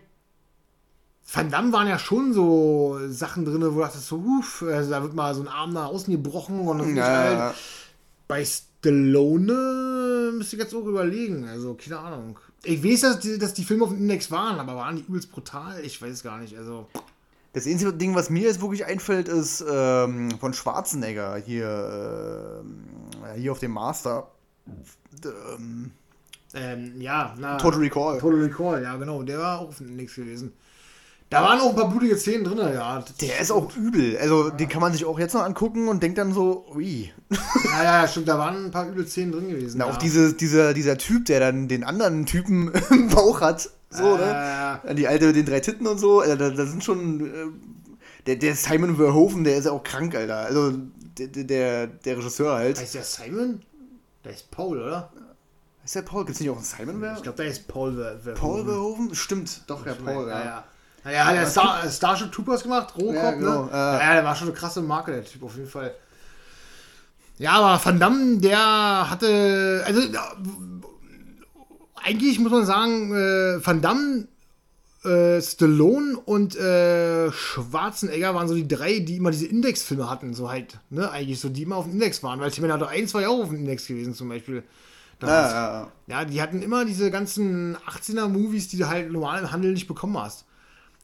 Van 1.31 1.49
Damme 1.49 1.71
waren 1.71 1.87
ja 1.87 1.97
schon 1.97 2.33
so 2.33 2.99
Sachen 3.07 3.45
drin, 3.45 3.61
wo 3.61 3.69
du 3.69 3.79
dachtest 3.79 4.07
so, 4.07 4.17
uff, 4.17 4.63
also 4.63 4.89
da 4.89 5.01
wird 5.01 5.13
mal 5.15 5.33
so 5.33 5.41
ein 5.41 5.47
Arm 5.47 5.71
nach 5.73 5.87
außen 5.87 6.13
gebrochen 6.13 6.59
und 6.67 6.79
das 6.79 6.87
ist 6.87 6.95
Ja, 6.97 7.05
halt. 7.05 7.37
ja. 7.39 7.53
Bei 8.27 8.45
Stallone 8.83 10.31
müsste 10.35 10.57
ich 10.57 10.61
jetzt 10.61 10.75
auch 10.75 10.85
überlegen. 10.85 11.47
Also, 11.47 11.75
keine 11.75 11.99
Ahnung. 11.99 12.39
Ich 12.63 12.83
weiß, 12.83 13.01
dass 13.01 13.19
die, 13.19 13.37
dass 13.39 13.53
die 13.53 13.63
Filme 13.63 13.85
auf 13.85 13.91
dem 13.91 13.99
Index 13.99 14.29
waren, 14.29 14.59
aber 14.59 14.75
waren 14.75 14.97
die 14.97 15.03
übelst 15.03 15.31
brutal? 15.31 15.79
Ich 15.85 16.01
weiß 16.01 16.21
gar 16.21 16.39
nicht. 16.39 16.57
Also, 16.57 16.87
Das 17.53 17.65
einzige 17.65 17.93
Ding, 17.93 18.13
was 18.13 18.29
mir 18.29 18.43
jetzt 18.43 18.61
wirklich 18.61 18.85
einfällt, 18.85 19.29
ist 19.29 19.63
ähm, 19.69 20.31
von 20.39 20.53
Schwarzenegger 20.53 21.37
hier, 21.37 22.61
ähm, 22.61 22.83
hier 23.37 23.53
auf 23.53 23.59
dem 23.59 23.71
Master. 23.71 24.29
Ähm, 25.23 25.91
ähm, 26.53 27.01
ja, 27.01 27.35
na. 27.39 27.57
Total 27.57 27.79
Recall. 27.79 28.19
Total 28.19 28.39
Recall, 28.41 28.83
ja, 28.83 28.97
genau. 28.97 29.23
Der 29.23 29.39
war 29.39 29.59
auch 29.59 29.69
auf 29.69 29.77
dem 29.77 29.89
Index 29.89 30.15
gewesen. 30.15 30.51
Da 31.33 31.41
waren 31.41 31.59
auch 31.59 31.69
ein 31.69 31.75
paar 31.75 31.89
blutige 31.89 32.15
Szenen 32.15 32.43
drin, 32.43 32.59
ja. 32.59 33.03
Der 33.21 33.39
ist 33.39 33.51
auch 33.51 33.75
übel. 33.75 34.17
Also, 34.17 34.51
den 34.51 34.69
kann 34.69 34.81
man 34.81 34.93
sich 34.93 35.03
auch 35.03 35.17
jetzt 35.17 35.33
noch 35.33 35.41
angucken 35.41 35.87
und 35.87 36.03
denkt 36.03 36.19
dann 36.19 36.31
so, 36.31 36.65
ui. 36.75 37.11
Ja, 37.73 37.83
ja, 37.83 38.07
stimmt, 38.07 38.27
da 38.27 38.37
waren 38.37 38.65
ein 38.65 38.71
paar 38.71 38.87
üble 38.87 39.07
Szenen 39.07 39.31
drin 39.31 39.49
gewesen. 39.49 39.79
Na, 39.79 39.87
ja. 39.87 39.91
auch 39.91 39.97
diese, 39.97 40.33
dieser, 40.33 40.75
dieser 40.75 40.97
Typ, 40.99 41.25
der 41.25 41.39
dann 41.39 41.67
den 41.67 41.83
anderen 41.83 42.27
Typen 42.27 42.71
im 42.91 43.09
Bauch 43.09 43.41
hat. 43.41 43.69
So, 43.89 44.15
ne? 44.15 44.79
Äh, 44.83 44.93
Die 44.93 45.07
alte 45.07 45.25
mit 45.25 45.35
den 45.35 45.45
drei 45.45 45.59
Titten 45.59 45.87
und 45.87 45.97
so. 45.97 46.21
Alter, 46.21 46.35
da, 46.35 46.49
da 46.51 46.65
sind 46.67 46.83
schon. 46.83 47.25
Äh, 47.25 47.31
der, 48.27 48.35
der 48.35 48.55
Simon 48.55 48.95
Verhoeven, 48.95 49.43
der 49.43 49.57
ist 49.57 49.65
ja 49.65 49.71
auch 49.71 49.83
krank, 49.83 50.13
Alter. 50.15 50.37
Also, 50.37 50.73
der, 51.17 51.27
der, 51.27 51.87
der 51.87 52.17
Regisseur 52.17 52.53
halt. 52.53 52.79
heißt 52.79 52.93
der 52.93 53.03
Simon? 53.03 53.61
Der 54.23 54.33
ist 54.33 54.51
Paul, 54.51 54.79
oder? 54.81 55.11
Ist 55.83 55.95
der 55.95 56.03
Paul? 56.03 56.25
Gibt's 56.25 56.39
nicht 56.39 56.49
auch 56.49 56.57
einen 56.57 56.63
Simon? 56.63 57.01
Wer? 57.01 57.15
Ich 57.17 57.23
glaube, 57.23 57.37
der 57.37 57.47
ist 57.47 57.67
Paul. 57.67 57.95
Ver 57.95 58.19
Ver 58.19 58.33
Paul 58.33 58.63
Verhoeven? 58.63 59.15
Stimmt, 59.15 59.63
doch, 59.67 59.85
ja, 59.85 59.95
Paul, 59.95 60.27
ja. 60.27 60.45
ja. 60.45 60.63
Ja. 61.05 61.11
Ja, 61.11 61.11
ja, 61.11 61.25
hat 61.25 61.35
er 61.35 61.45
Star, 61.47 61.89
Starship 61.89 62.31
Troopers 62.31 62.63
gemacht, 62.63 62.93
Rohkopf, 62.97 63.15
Ja, 63.15 63.31
genau, 63.31 63.65
ne? 63.65 63.71
äh. 63.71 63.75
Ja, 63.75 63.99
ja, 63.99 64.13
der 64.15 64.23
war 64.23 64.35
schon 64.35 64.47
eine 64.47 64.57
krasse 64.57 64.81
Marke, 64.81 65.11
der 65.11 65.25
Typ, 65.25 65.43
auf 65.43 65.55
jeden 65.55 65.69
Fall. 65.69 65.93
Ja, 67.37 67.53
aber 67.53 67.83
Van 67.83 67.99
Damme, 67.99 68.37
der 68.37 69.09
hatte, 69.09 69.83
also, 69.85 70.01
ja, 70.01 70.31
eigentlich 71.95 72.39
muss 72.39 72.51
man 72.51 72.65
sagen, 72.65 73.13
äh, 73.13 73.65
Van 73.65 73.81
Damme, 73.81 74.27
äh, 75.03 75.41
Stallone 75.41 76.17
und 76.17 76.55
äh, 76.55 77.31
Schwarzenegger 77.31 78.35
waren 78.35 78.47
so 78.47 78.55
die 78.55 78.67
drei, 78.67 78.99
die 78.99 79.17
immer 79.17 79.31
diese 79.31 79.47
Indexfilme 79.47 80.09
hatten, 80.09 80.33
so 80.33 80.49
halt, 80.49 80.79
ne, 80.89 81.09
eigentlich 81.11 81.39
so, 81.39 81.49
die 81.49 81.63
immer 81.63 81.77
auf 81.77 81.85
dem 81.85 81.93
Index 81.93 82.23
waren, 82.23 82.39
weil 82.39 82.51
Terminator 82.51 82.87
1 82.87 83.13
war 83.13 83.21
ja 83.21 83.29
auch 83.29 83.41
auf 83.41 83.49
dem 83.49 83.59
Index 83.59 83.87
gewesen, 83.87 84.13
zum 84.13 84.29
Beispiel. 84.29 84.63
Ja, 85.21 85.27
ja, 85.27 85.51
ja. 85.51 85.87
Ja, 86.07 86.25
die 86.25 86.41
hatten 86.41 86.61
immer 86.61 86.83
diese 86.85 87.09
ganzen 87.09 87.77
18er-Movies, 87.87 88.67
die 88.69 88.77
du 88.77 88.87
halt 88.87 89.11
normal 89.11 89.39
im 89.41 89.51
Handel 89.51 89.71
nicht 89.71 89.87
bekommen 89.87 90.17
hast. 90.17 90.45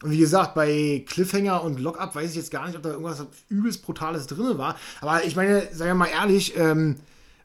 Und 0.01 0.11
wie 0.11 0.17
gesagt, 0.17 0.53
bei 0.55 1.03
Cliffhanger 1.07 1.61
und 1.63 1.79
Lockup 1.79 2.15
weiß 2.15 2.29
ich 2.31 2.37
jetzt 2.37 2.51
gar 2.51 2.65
nicht, 2.67 2.77
ob 2.77 2.83
da 2.83 2.91
irgendwas 2.91 3.25
übelst 3.49 3.83
Brutales 3.83 4.27
drin 4.27 4.57
war. 4.57 4.77
Aber 5.01 5.23
ich 5.25 5.35
meine, 5.35 5.61
sagen 5.73 5.89
wir 5.89 5.95
mal 5.95 6.07
ehrlich, 6.07 6.55
ähm, 6.57 6.95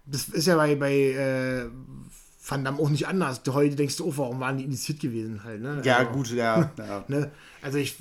das 0.06 0.28
ist 0.28 0.46
ja 0.46 0.56
bei, 0.56 0.76
bei 0.76 0.92
äh, 0.94 1.64
Van 2.46 2.64
Damme 2.64 2.78
auch 2.78 2.90
nicht 2.90 3.08
anders. 3.08 3.40
Heute 3.48 3.74
denkst 3.74 3.96
du, 3.96 4.04
oh, 4.06 4.12
warum 4.16 4.38
waren 4.38 4.58
die 4.58 4.64
indiziert 4.64 5.00
gewesen 5.00 5.42
halt, 5.42 5.62
ne? 5.62 5.80
Ja, 5.84 5.96
Also, 5.98 6.10
gut, 6.12 6.30
ja. 6.30 6.70
ja. 6.78 7.04
Ne? 7.08 7.30
Also 7.62 7.78
ich, 7.78 7.96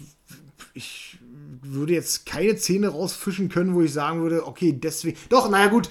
ich 0.73 1.17
würde 1.61 1.93
jetzt 1.93 2.25
keine 2.25 2.55
Szene 2.57 2.89
rausfischen 2.89 3.49
können, 3.49 3.73
wo 3.73 3.81
ich 3.81 3.93
sagen 3.93 4.21
würde, 4.21 4.45
okay, 4.45 4.73
deswegen. 4.73 5.17
Doch, 5.29 5.49
naja 5.49 5.67
gut, 5.67 5.89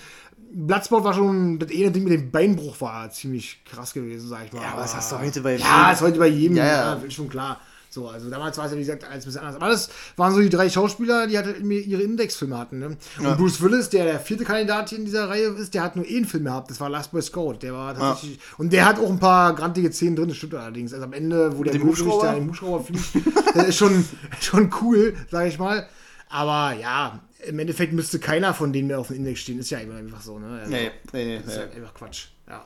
Bloodsport 0.55 1.03
war 1.03 1.15
schon, 1.15 1.59
das 1.59 1.71
eine 1.71 1.91
Ding 1.91 2.05
mit 2.05 2.13
dem 2.13 2.31
Beinbruch 2.31 2.81
war 2.81 3.11
ziemlich 3.11 3.65
krass 3.65 3.93
gewesen, 3.95 4.29
sag 4.29 4.45
ich 4.47 4.53
mal. 4.53 4.63
Ja, 4.63 4.73
aber 4.73 4.83
das 4.83 4.95
hast 4.95 5.11
du 5.11 5.19
heute 5.19 5.41
bei 5.41 5.57
Ja, 5.57 5.65
vielen- 5.65 5.93
ist 5.95 6.01
heute 6.03 6.19
bei 6.19 6.27
jedem, 6.29 6.57
Ja, 6.59 6.67
ja, 6.67 6.99
ja. 7.03 7.11
schon 7.11 7.29
klar. 7.29 7.59
So, 7.93 8.09
also 8.09 8.31
damals 8.31 8.57
war 8.57 8.65
es 8.65 8.73
ja, 8.73 8.79
wie 8.79 8.81
gesagt, 8.83 9.05
alles 9.05 9.25
ein 9.25 9.27
bisschen 9.27 9.41
anders. 9.43 9.57
Aber 9.57 9.69
das 9.69 9.91
waren 10.17 10.33
so 10.35 10.41
die 10.41 10.49
drei 10.49 10.71
Schauspieler, 10.71 11.27
die 11.27 11.37
halt 11.37 11.61
ihre 11.61 12.03
Indexfilme 12.03 12.57
hatten. 12.57 12.79
Ne? 12.79 12.87
Und 12.87 12.99
Ja. 13.23 13.35
Bruce 13.35 13.61
Willis, 13.61 13.91
der 13.91 14.05
der 14.07 14.19
vierte 14.19 14.45
Kandidat 14.45 14.89
hier 14.89 14.99
in 14.99 15.05
dieser 15.05 15.29
Reihe 15.29 15.49
ist, 15.49 15.75
der 15.75 15.83
hat 15.83 15.97
nur 15.97 16.07
einen 16.07 16.25
Film 16.25 16.45
gehabt. 16.45 16.71
Das 16.71 16.81
war 16.81 16.89
Last 16.89 17.13
Boy 17.13 17.21
Scout. 17.21 17.59
Der 17.61 17.75
war 17.75 17.95
tatsächlich. 17.95 18.39
Und 18.57 18.73
der 18.73 18.87
hat 18.87 18.99
auch 18.99 19.11
ein 19.11 19.19
paar 19.19 19.55
grantige 19.55 19.93
Szenen 19.93 20.17
drin, 20.17 20.29
das 20.29 20.39
stimmt 20.39 20.55
allerdings. 20.55 20.95
Also 20.95 21.05
am 21.05 21.13
Ende, 21.13 21.59
wo 21.59 21.65
der 21.65 21.79
Hubschrauber? 21.83 22.27
da 22.29 22.33
im 22.35 22.49
Hubschrauber 22.49 22.83
fliegt, 22.85 23.27
das 23.55 23.69
ist 23.69 23.77
schon, 23.77 24.05
schon 24.41 24.73
cool, 24.81 25.15
sag 25.31 25.47
ich 25.49 25.59
mal. 25.59 25.87
Aber 26.31 26.75
ja, 26.81 27.21
im 27.47 27.59
Endeffekt 27.59 27.93
müsste 27.93 28.19
keiner 28.19 28.55
von 28.55 28.73
denen 28.73 28.89
mehr 28.89 29.01
auf 29.01 29.09
dem 29.09 29.17
Index 29.17 29.41
stehen. 29.41 29.59
Ist 29.59 29.69
ja 29.69 29.79
einfach 29.79 30.23
so, 30.23 30.39
ne? 30.39 30.61
Also, 30.61 30.71
Nee, 30.71 30.91
nee, 31.13 31.25
nee. 31.25 31.37
Das 31.37 31.47
ist 31.47 31.53
nee. 31.53 31.61
halt 31.61 31.77
einfach 31.77 31.95
Quatsch. 31.95 32.27
Ja. 32.49 32.65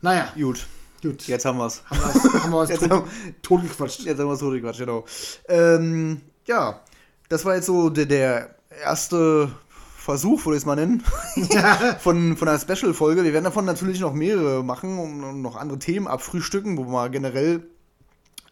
Naja, 0.00 0.32
Gut, 0.34 0.66
gut. 1.02 1.26
jetzt 1.26 1.44
haben 1.44 1.58
wir 1.58 1.64
haben 1.90 2.50
wir 2.50 2.58
uns 2.58 2.70
Jetzt 2.70 2.88
tot, 2.88 3.04
totgequatscht. 3.42 4.00
Jetzt 4.00 4.18
haben 4.18 4.28
wir 4.28 4.34
es 4.34 4.62
Quatsch, 4.62 4.78
genau. 4.78 5.04
Ähm, 5.48 6.20
ja, 6.46 6.80
das 7.28 7.44
war 7.44 7.54
jetzt 7.54 7.66
so 7.66 7.90
der, 7.90 8.06
der 8.06 8.54
erste 8.82 9.50
Versuch, 9.96 10.44
würde 10.44 10.56
ich 10.56 10.62
es 10.62 10.66
mal 10.66 10.76
nennen, 10.76 11.02
von, 12.00 12.36
von 12.36 12.48
einer 12.48 12.58
Special-Folge. 12.58 13.22
Wir 13.22 13.32
werden 13.32 13.44
davon 13.44 13.64
natürlich 13.64 14.00
noch 14.00 14.14
mehrere 14.14 14.64
machen 14.64 14.98
und, 14.98 15.22
und 15.22 15.42
noch 15.42 15.56
andere 15.56 15.78
Themen 15.78 16.08
abfrühstücken, 16.08 16.78
wo 16.78 16.84
wir 16.84 16.90
mal 16.90 17.10
generell 17.10 17.62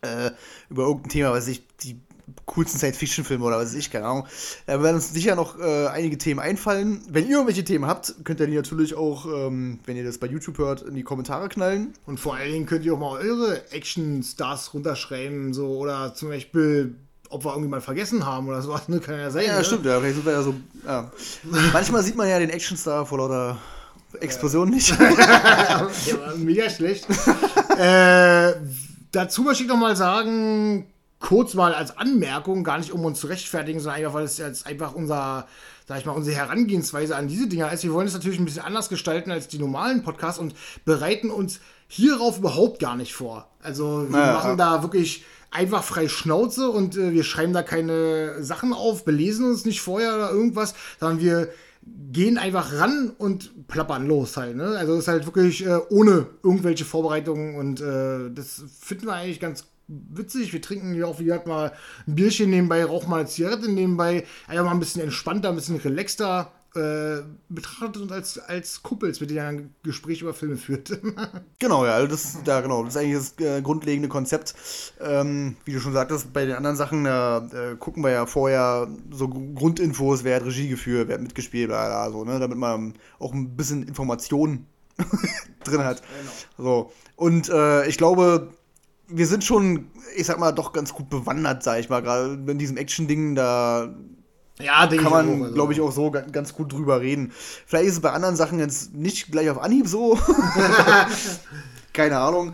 äh, 0.03 0.31
über 0.69 0.85
irgendein 0.85 1.09
Thema, 1.09 1.33
weiß 1.33 1.49
ich, 1.49 1.67
die 1.79 2.01
coolsten 2.47 2.79
Science-Fiction-Filme 2.79 3.45
oder 3.45 3.59
was 3.59 3.69
weiß 3.69 3.75
ich, 3.75 3.91
keine 3.91 4.07
Ahnung. 4.07 4.27
Da 4.67 4.83
werden 4.83 4.97
uns 4.97 5.13
sicher 5.13 5.35
noch 5.35 5.59
äh, 5.59 5.87
einige 5.89 6.19
Themen 6.19 6.41
einfallen. 6.41 7.03
Wenn 7.09 7.25
ihr 7.25 7.33
irgendwelche 7.33 7.65
Themen 7.65 7.87
habt, 7.87 8.15
könnt 8.25 8.41
ihr 8.41 8.47
die 8.47 8.55
natürlich 8.55 8.95
auch, 8.95 9.27
ähm, 9.27 9.81
wenn 9.87 9.97
ihr 9.97 10.05
das 10.05 10.19
bei 10.19 10.27
YouTube 10.27 10.59
hört, 10.59 10.83
in 10.83 10.95
die 10.95 11.03
Kommentare 11.03 11.49
knallen. 11.49 11.95
Und 12.07 12.19
vor 12.19 12.35
allen 12.35 12.53
Dingen 12.53 12.67
könnt 12.67 12.85
ihr 12.85 12.95
auch 12.95 12.99
mal 12.99 13.19
eure 13.21 13.71
Action-Stars 13.71 14.75
runterschreiben, 14.75 15.53
so, 15.53 15.69
oder 15.79 16.15
zum 16.15 16.29
Beispiel, 16.29 16.97
ob 17.31 17.45
wir 17.45 17.53
irgendwie 17.53 17.71
mal 17.71 17.81
vergessen 17.81 18.25
haben 18.25 18.49
oder 18.49 18.63
sowas, 18.63 18.89
ne? 18.89 19.01
Kann 19.01 19.19
ja 19.19 19.31
sein. 19.31 19.47
Ja, 19.47 19.59
ne? 19.59 19.65
stimmt, 19.65 19.87
ja, 19.87 19.99
vielleicht 19.99 20.17
sind 20.17 20.27
wir 20.27 20.33
ja 20.33 20.43
so. 20.43 20.55
Ja. 20.87 21.11
Manchmal 21.73 22.03
sieht 22.03 22.17
man 22.17 22.29
ja 22.29 22.39
den 22.39 22.51
Actionstar 22.51 23.07
vor 23.07 23.19
lauter 23.19 23.59
Explosion 24.21 24.71
nicht. 24.71 24.97
Ja, 26.07 26.33
mega 26.37 26.71
schlecht. 26.71 27.07
äh, 27.79 28.55
dazu 29.13 29.43
möchte 29.43 29.65
ich 29.65 29.69
noch 29.69 29.77
mal 29.77 29.97
sagen, 29.97 30.87
kurz 31.21 31.55
mal 31.55 31.75
als 31.75 31.97
Anmerkung, 31.99 32.63
gar 32.65 32.79
nicht 32.79 32.93
um 32.93 33.05
uns 33.05 33.21
zu 33.21 33.27
rechtfertigen, 33.27 33.81
sondern 33.81 34.01
einfach, 34.01 34.15
weil 34.15 34.25
es 34.25 34.39
jetzt 34.39 34.67
einfach 34.67 34.95
unser, 34.95 35.47
sag 35.87 35.99
ich 35.99 36.07
mal, 36.07 36.13
unsere 36.13 36.37
Herangehensweise 36.37 37.17
an 37.17 37.29
diese 37.29 37.49
Dinger 37.49 37.73
ist. 37.73 37.83
Wir 37.83 37.93
wollen 37.93 38.07
es 38.07 38.15
natürlich 38.15 38.39
ein 38.39 38.45
bisschen 38.45 38.63
anders 38.65 38.89
gestalten 38.89 39.31
als 39.31 39.49
die 39.49 39.59
normalen 39.59 40.03
Podcasts 40.03 40.39
und 40.39 40.55
bereiten 40.85 41.31
uns 41.31 41.61
hierauf 41.89 42.39
überhaupt 42.39 42.79
gar 42.79 42.97
nicht 42.97 43.15
vor. 43.15 43.49
Also 43.63 44.03
wir 44.09 44.11
Naja. 44.17 44.33
machen 44.35 44.59
da 44.59 44.83
wirklich 44.83 45.25
einfach 45.51 45.83
frei 45.83 46.09
Schnauze 46.09 46.69
und 46.69 46.97
äh, 46.97 47.13
wir 47.13 47.25
schreiben 47.25 47.53
da 47.53 47.63
keine 47.63 48.43
Sachen 48.43 48.73
auf, 48.73 49.05
belesen 49.05 49.47
uns 49.47 49.65
nicht 49.65 49.81
vorher 49.81 50.15
oder 50.15 50.31
irgendwas, 50.31 50.75
sondern 51.01 51.21
wir 51.21 51.49
gehen 52.13 52.37
einfach 52.37 52.75
ran 52.75 53.13
und 53.17 53.67
plappern 53.67 54.07
los 54.07 54.37
halt. 54.37 54.57
Ne? 54.57 54.77
Also 54.77 54.93
es 54.95 55.01
ist 55.01 55.09
halt 55.09 55.25
wirklich 55.25 55.65
äh, 55.65 55.79
ohne 55.89 56.27
irgendwelche 56.43 56.85
Vorbereitungen 56.85 57.57
und 57.57 57.81
äh, 57.81 58.31
das 58.31 58.63
finden 58.79 59.07
wir 59.07 59.15
eigentlich 59.15 59.41
ganz 59.41 59.65
witzig. 59.89 60.53
Wir 60.53 60.63
trinken 60.63 60.95
hier 60.95 61.09
auch, 61.09 61.19
wie 61.19 61.25
gesagt, 61.25 61.47
mal 61.47 61.73
ein 62.07 62.15
Bierchen 62.15 62.51
nebenbei, 62.51 62.85
rauchen 62.85 63.11
mal 63.11 63.21
eine 63.21 63.29
Zigarette 63.29 63.71
nebenbei, 63.71 64.25
einfach 64.47 64.65
mal 64.65 64.73
ein 64.73 64.81
bisschen 64.81 65.03
entspannter, 65.03 65.49
ein 65.49 65.57
bisschen 65.57 65.77
relaxter. 65.77 66.53
Äh, 66.77 67.23
betrachtet 67.49 67.97
uns 68.03 68.13
als, 68.13 68.39
als 68.39 68.83
Kuppels, 68.83 69.21
mit 69.23 69.31
denen 69.31 69.39
er 69.39 69.49
ein 69.49 69.75
Gespräch 69.83 70.21
über 70.21 70.35
Filme 70.35 70.59
führt. 70.59 71.01
genau, 71.59 71.87
ja, 71.87 71.93
also 71.93 72.09
das, 72.09 72.37
ja, 72.45 72.61
genau, 72.61 72.85
das 72.85 72.95
ist 72.95 73.01
eigentlich 73.01 73.35
das 73.39 73.47
äh, 73.47 73.63
grundlegende 73.63 74.09
Konzept. 74.11 74.55
Ähm, 75.01 75.57
wie 75.65 75.73
du 75.73 75.81
schon 75.81 75.95
sagtest, 75.95 76.31
bei 76.35 76.45
den 76.45 76.55
anderen 76.57 76.77
Sachen, 76.77 77.05
da 77.05 77.49
äh, 77.53 77.77
gucken 77.77 78.05
wir 78.05 78.11
ja 78.11 78.27
vorher 78.27 78.87
so 79.11 79.29
Gr- 79.29 79.55
Grundinfos, 79.55 80.25
wer 80.25 80.37
hat 80.37 80.45
Regie 80.45 80.69
geführt, 80.69 81.09
wer 81.09 81.15
hat 81.15 81.23
mitgespielt, 81.23 81.69
bla, 81.69 81.87
bla, 81.87 82.11
so, 82.11 82.25
ne, 82.25 82.39
damit 82.39 82.59
man 82.59 82.95
auch 83.19 83.33
ein 83.33 83.57
bisschen 83.57 83.89
Informationen 83.89 84.67
drin 85.65 85.83
hat. 85.85 86.03
So. 86.59 86.93
Und 87.17 87.49
äh, 87.49 87.87
ich 87.89 87.97
glaube, 87.97 88.51
wir 89.09 89.27
sind 89.27 89.45
schon, 89.45 89.91
ich 90.17 90.27
sag 90.27 90.39
mal, 90.39 90.53
doch 90.53 90.73
ganz 90.73 90.93
gut 90.93 91.09
bewandert, 91.09 91.63
sag 91.63 91.81
ich 91.81 91.89
mal, 91.89 92.03
gerade 92.03 92.35
in 92.47 92.59
diesem 92.59 92.77
Action-Ding, 92.77 93.35
da 93.35 93.95
Ja, 94.61 94.87
kann 94.87 95.11
man, 95.11 95.43
also. 95.43 95.55
glaube 95.55 95.73
ich, 95.73 95.81
auch 95.81 95.93
so 95.93 96.11
ga- 96.11 96.21
ganz 96.23 96.53
gut 96.55 96.73
drüber 96.73 97.01
reden. 97.01 97.33
Vielleicht 97.67 97.87
ist 97.89 97.95
es 97.95 98.01
bei 98.01 98.13
anderen 98.13 98.37
Sachen 98.37 98.59
jetzt 98.59 98.95
nicht 98.95 99.31
gleich 99.33 99.49
auf 99.51 99.59
Anhieb 99.59 99.89
so. 99.89 100.19
Keine 101.93 102.19
Ahnung. 102.19 102.53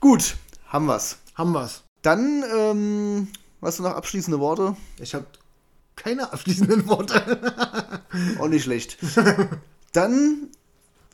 Gut, 0.00 0.36
haben 0.66 0.86
wir's. 0.86 1.16
Haben 1.34 1.52
wir's. 1.52 1.82
Dann, 2.02 2.42
ähm, 2.56 3.28
hast 3.60 3.78
du 3.78 3.82
noch 3.84 3.94
abschließende 3.94 4.40
Worte? 4.40 4.76
Ich 4.98 5.14
habe 5.14 5.26
keine 5.94 6.32
abschließenden 6.32 6.88
Worte. 6.88 7.22
Auch 8.40 8.48
nicht 8.48 8.64
schlecht. 8.64 8.98
Dann 9.92 10.48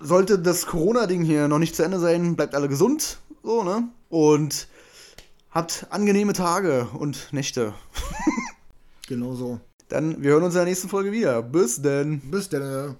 sollte 0.01 0.39
das 0.39 0.66
Corona-Ding 0.66 1.22
hier 1.22 1.48
noch 1.48 1.59
nicht 1.59 1.76
zu 1.76 1.82
Ende 1.82 1.98
sein. 1.98 2.36
Bleibt 2.36 2.55
alle 2.55 2.68
gesund. 2.68 3.18
So, 3.42 3.62
ne? 3.65 3.89
Und 4.08 4.68
habt 5.50 5.86
angenehme 5.90 6.32
Tage 6.32 6.88
und 6.98 7.32
Nächte. 7.32 7.74
genau 9.08 9.34
so. 9.34 9.60
Dann, 9.88 10.22
wir 10.22 10.32
hören 10.32 10.42
uns 10.42 10.54
in 10.54 10.58
der 10.58 10.66
nächsten 10.66 10.88
Folge 10.88 11.12
wieder. 11.12 11.42
Bis 11.42 11.80
denn. 11.80 12.20
Bis 12.30 12.48
dann. 12.48 12.98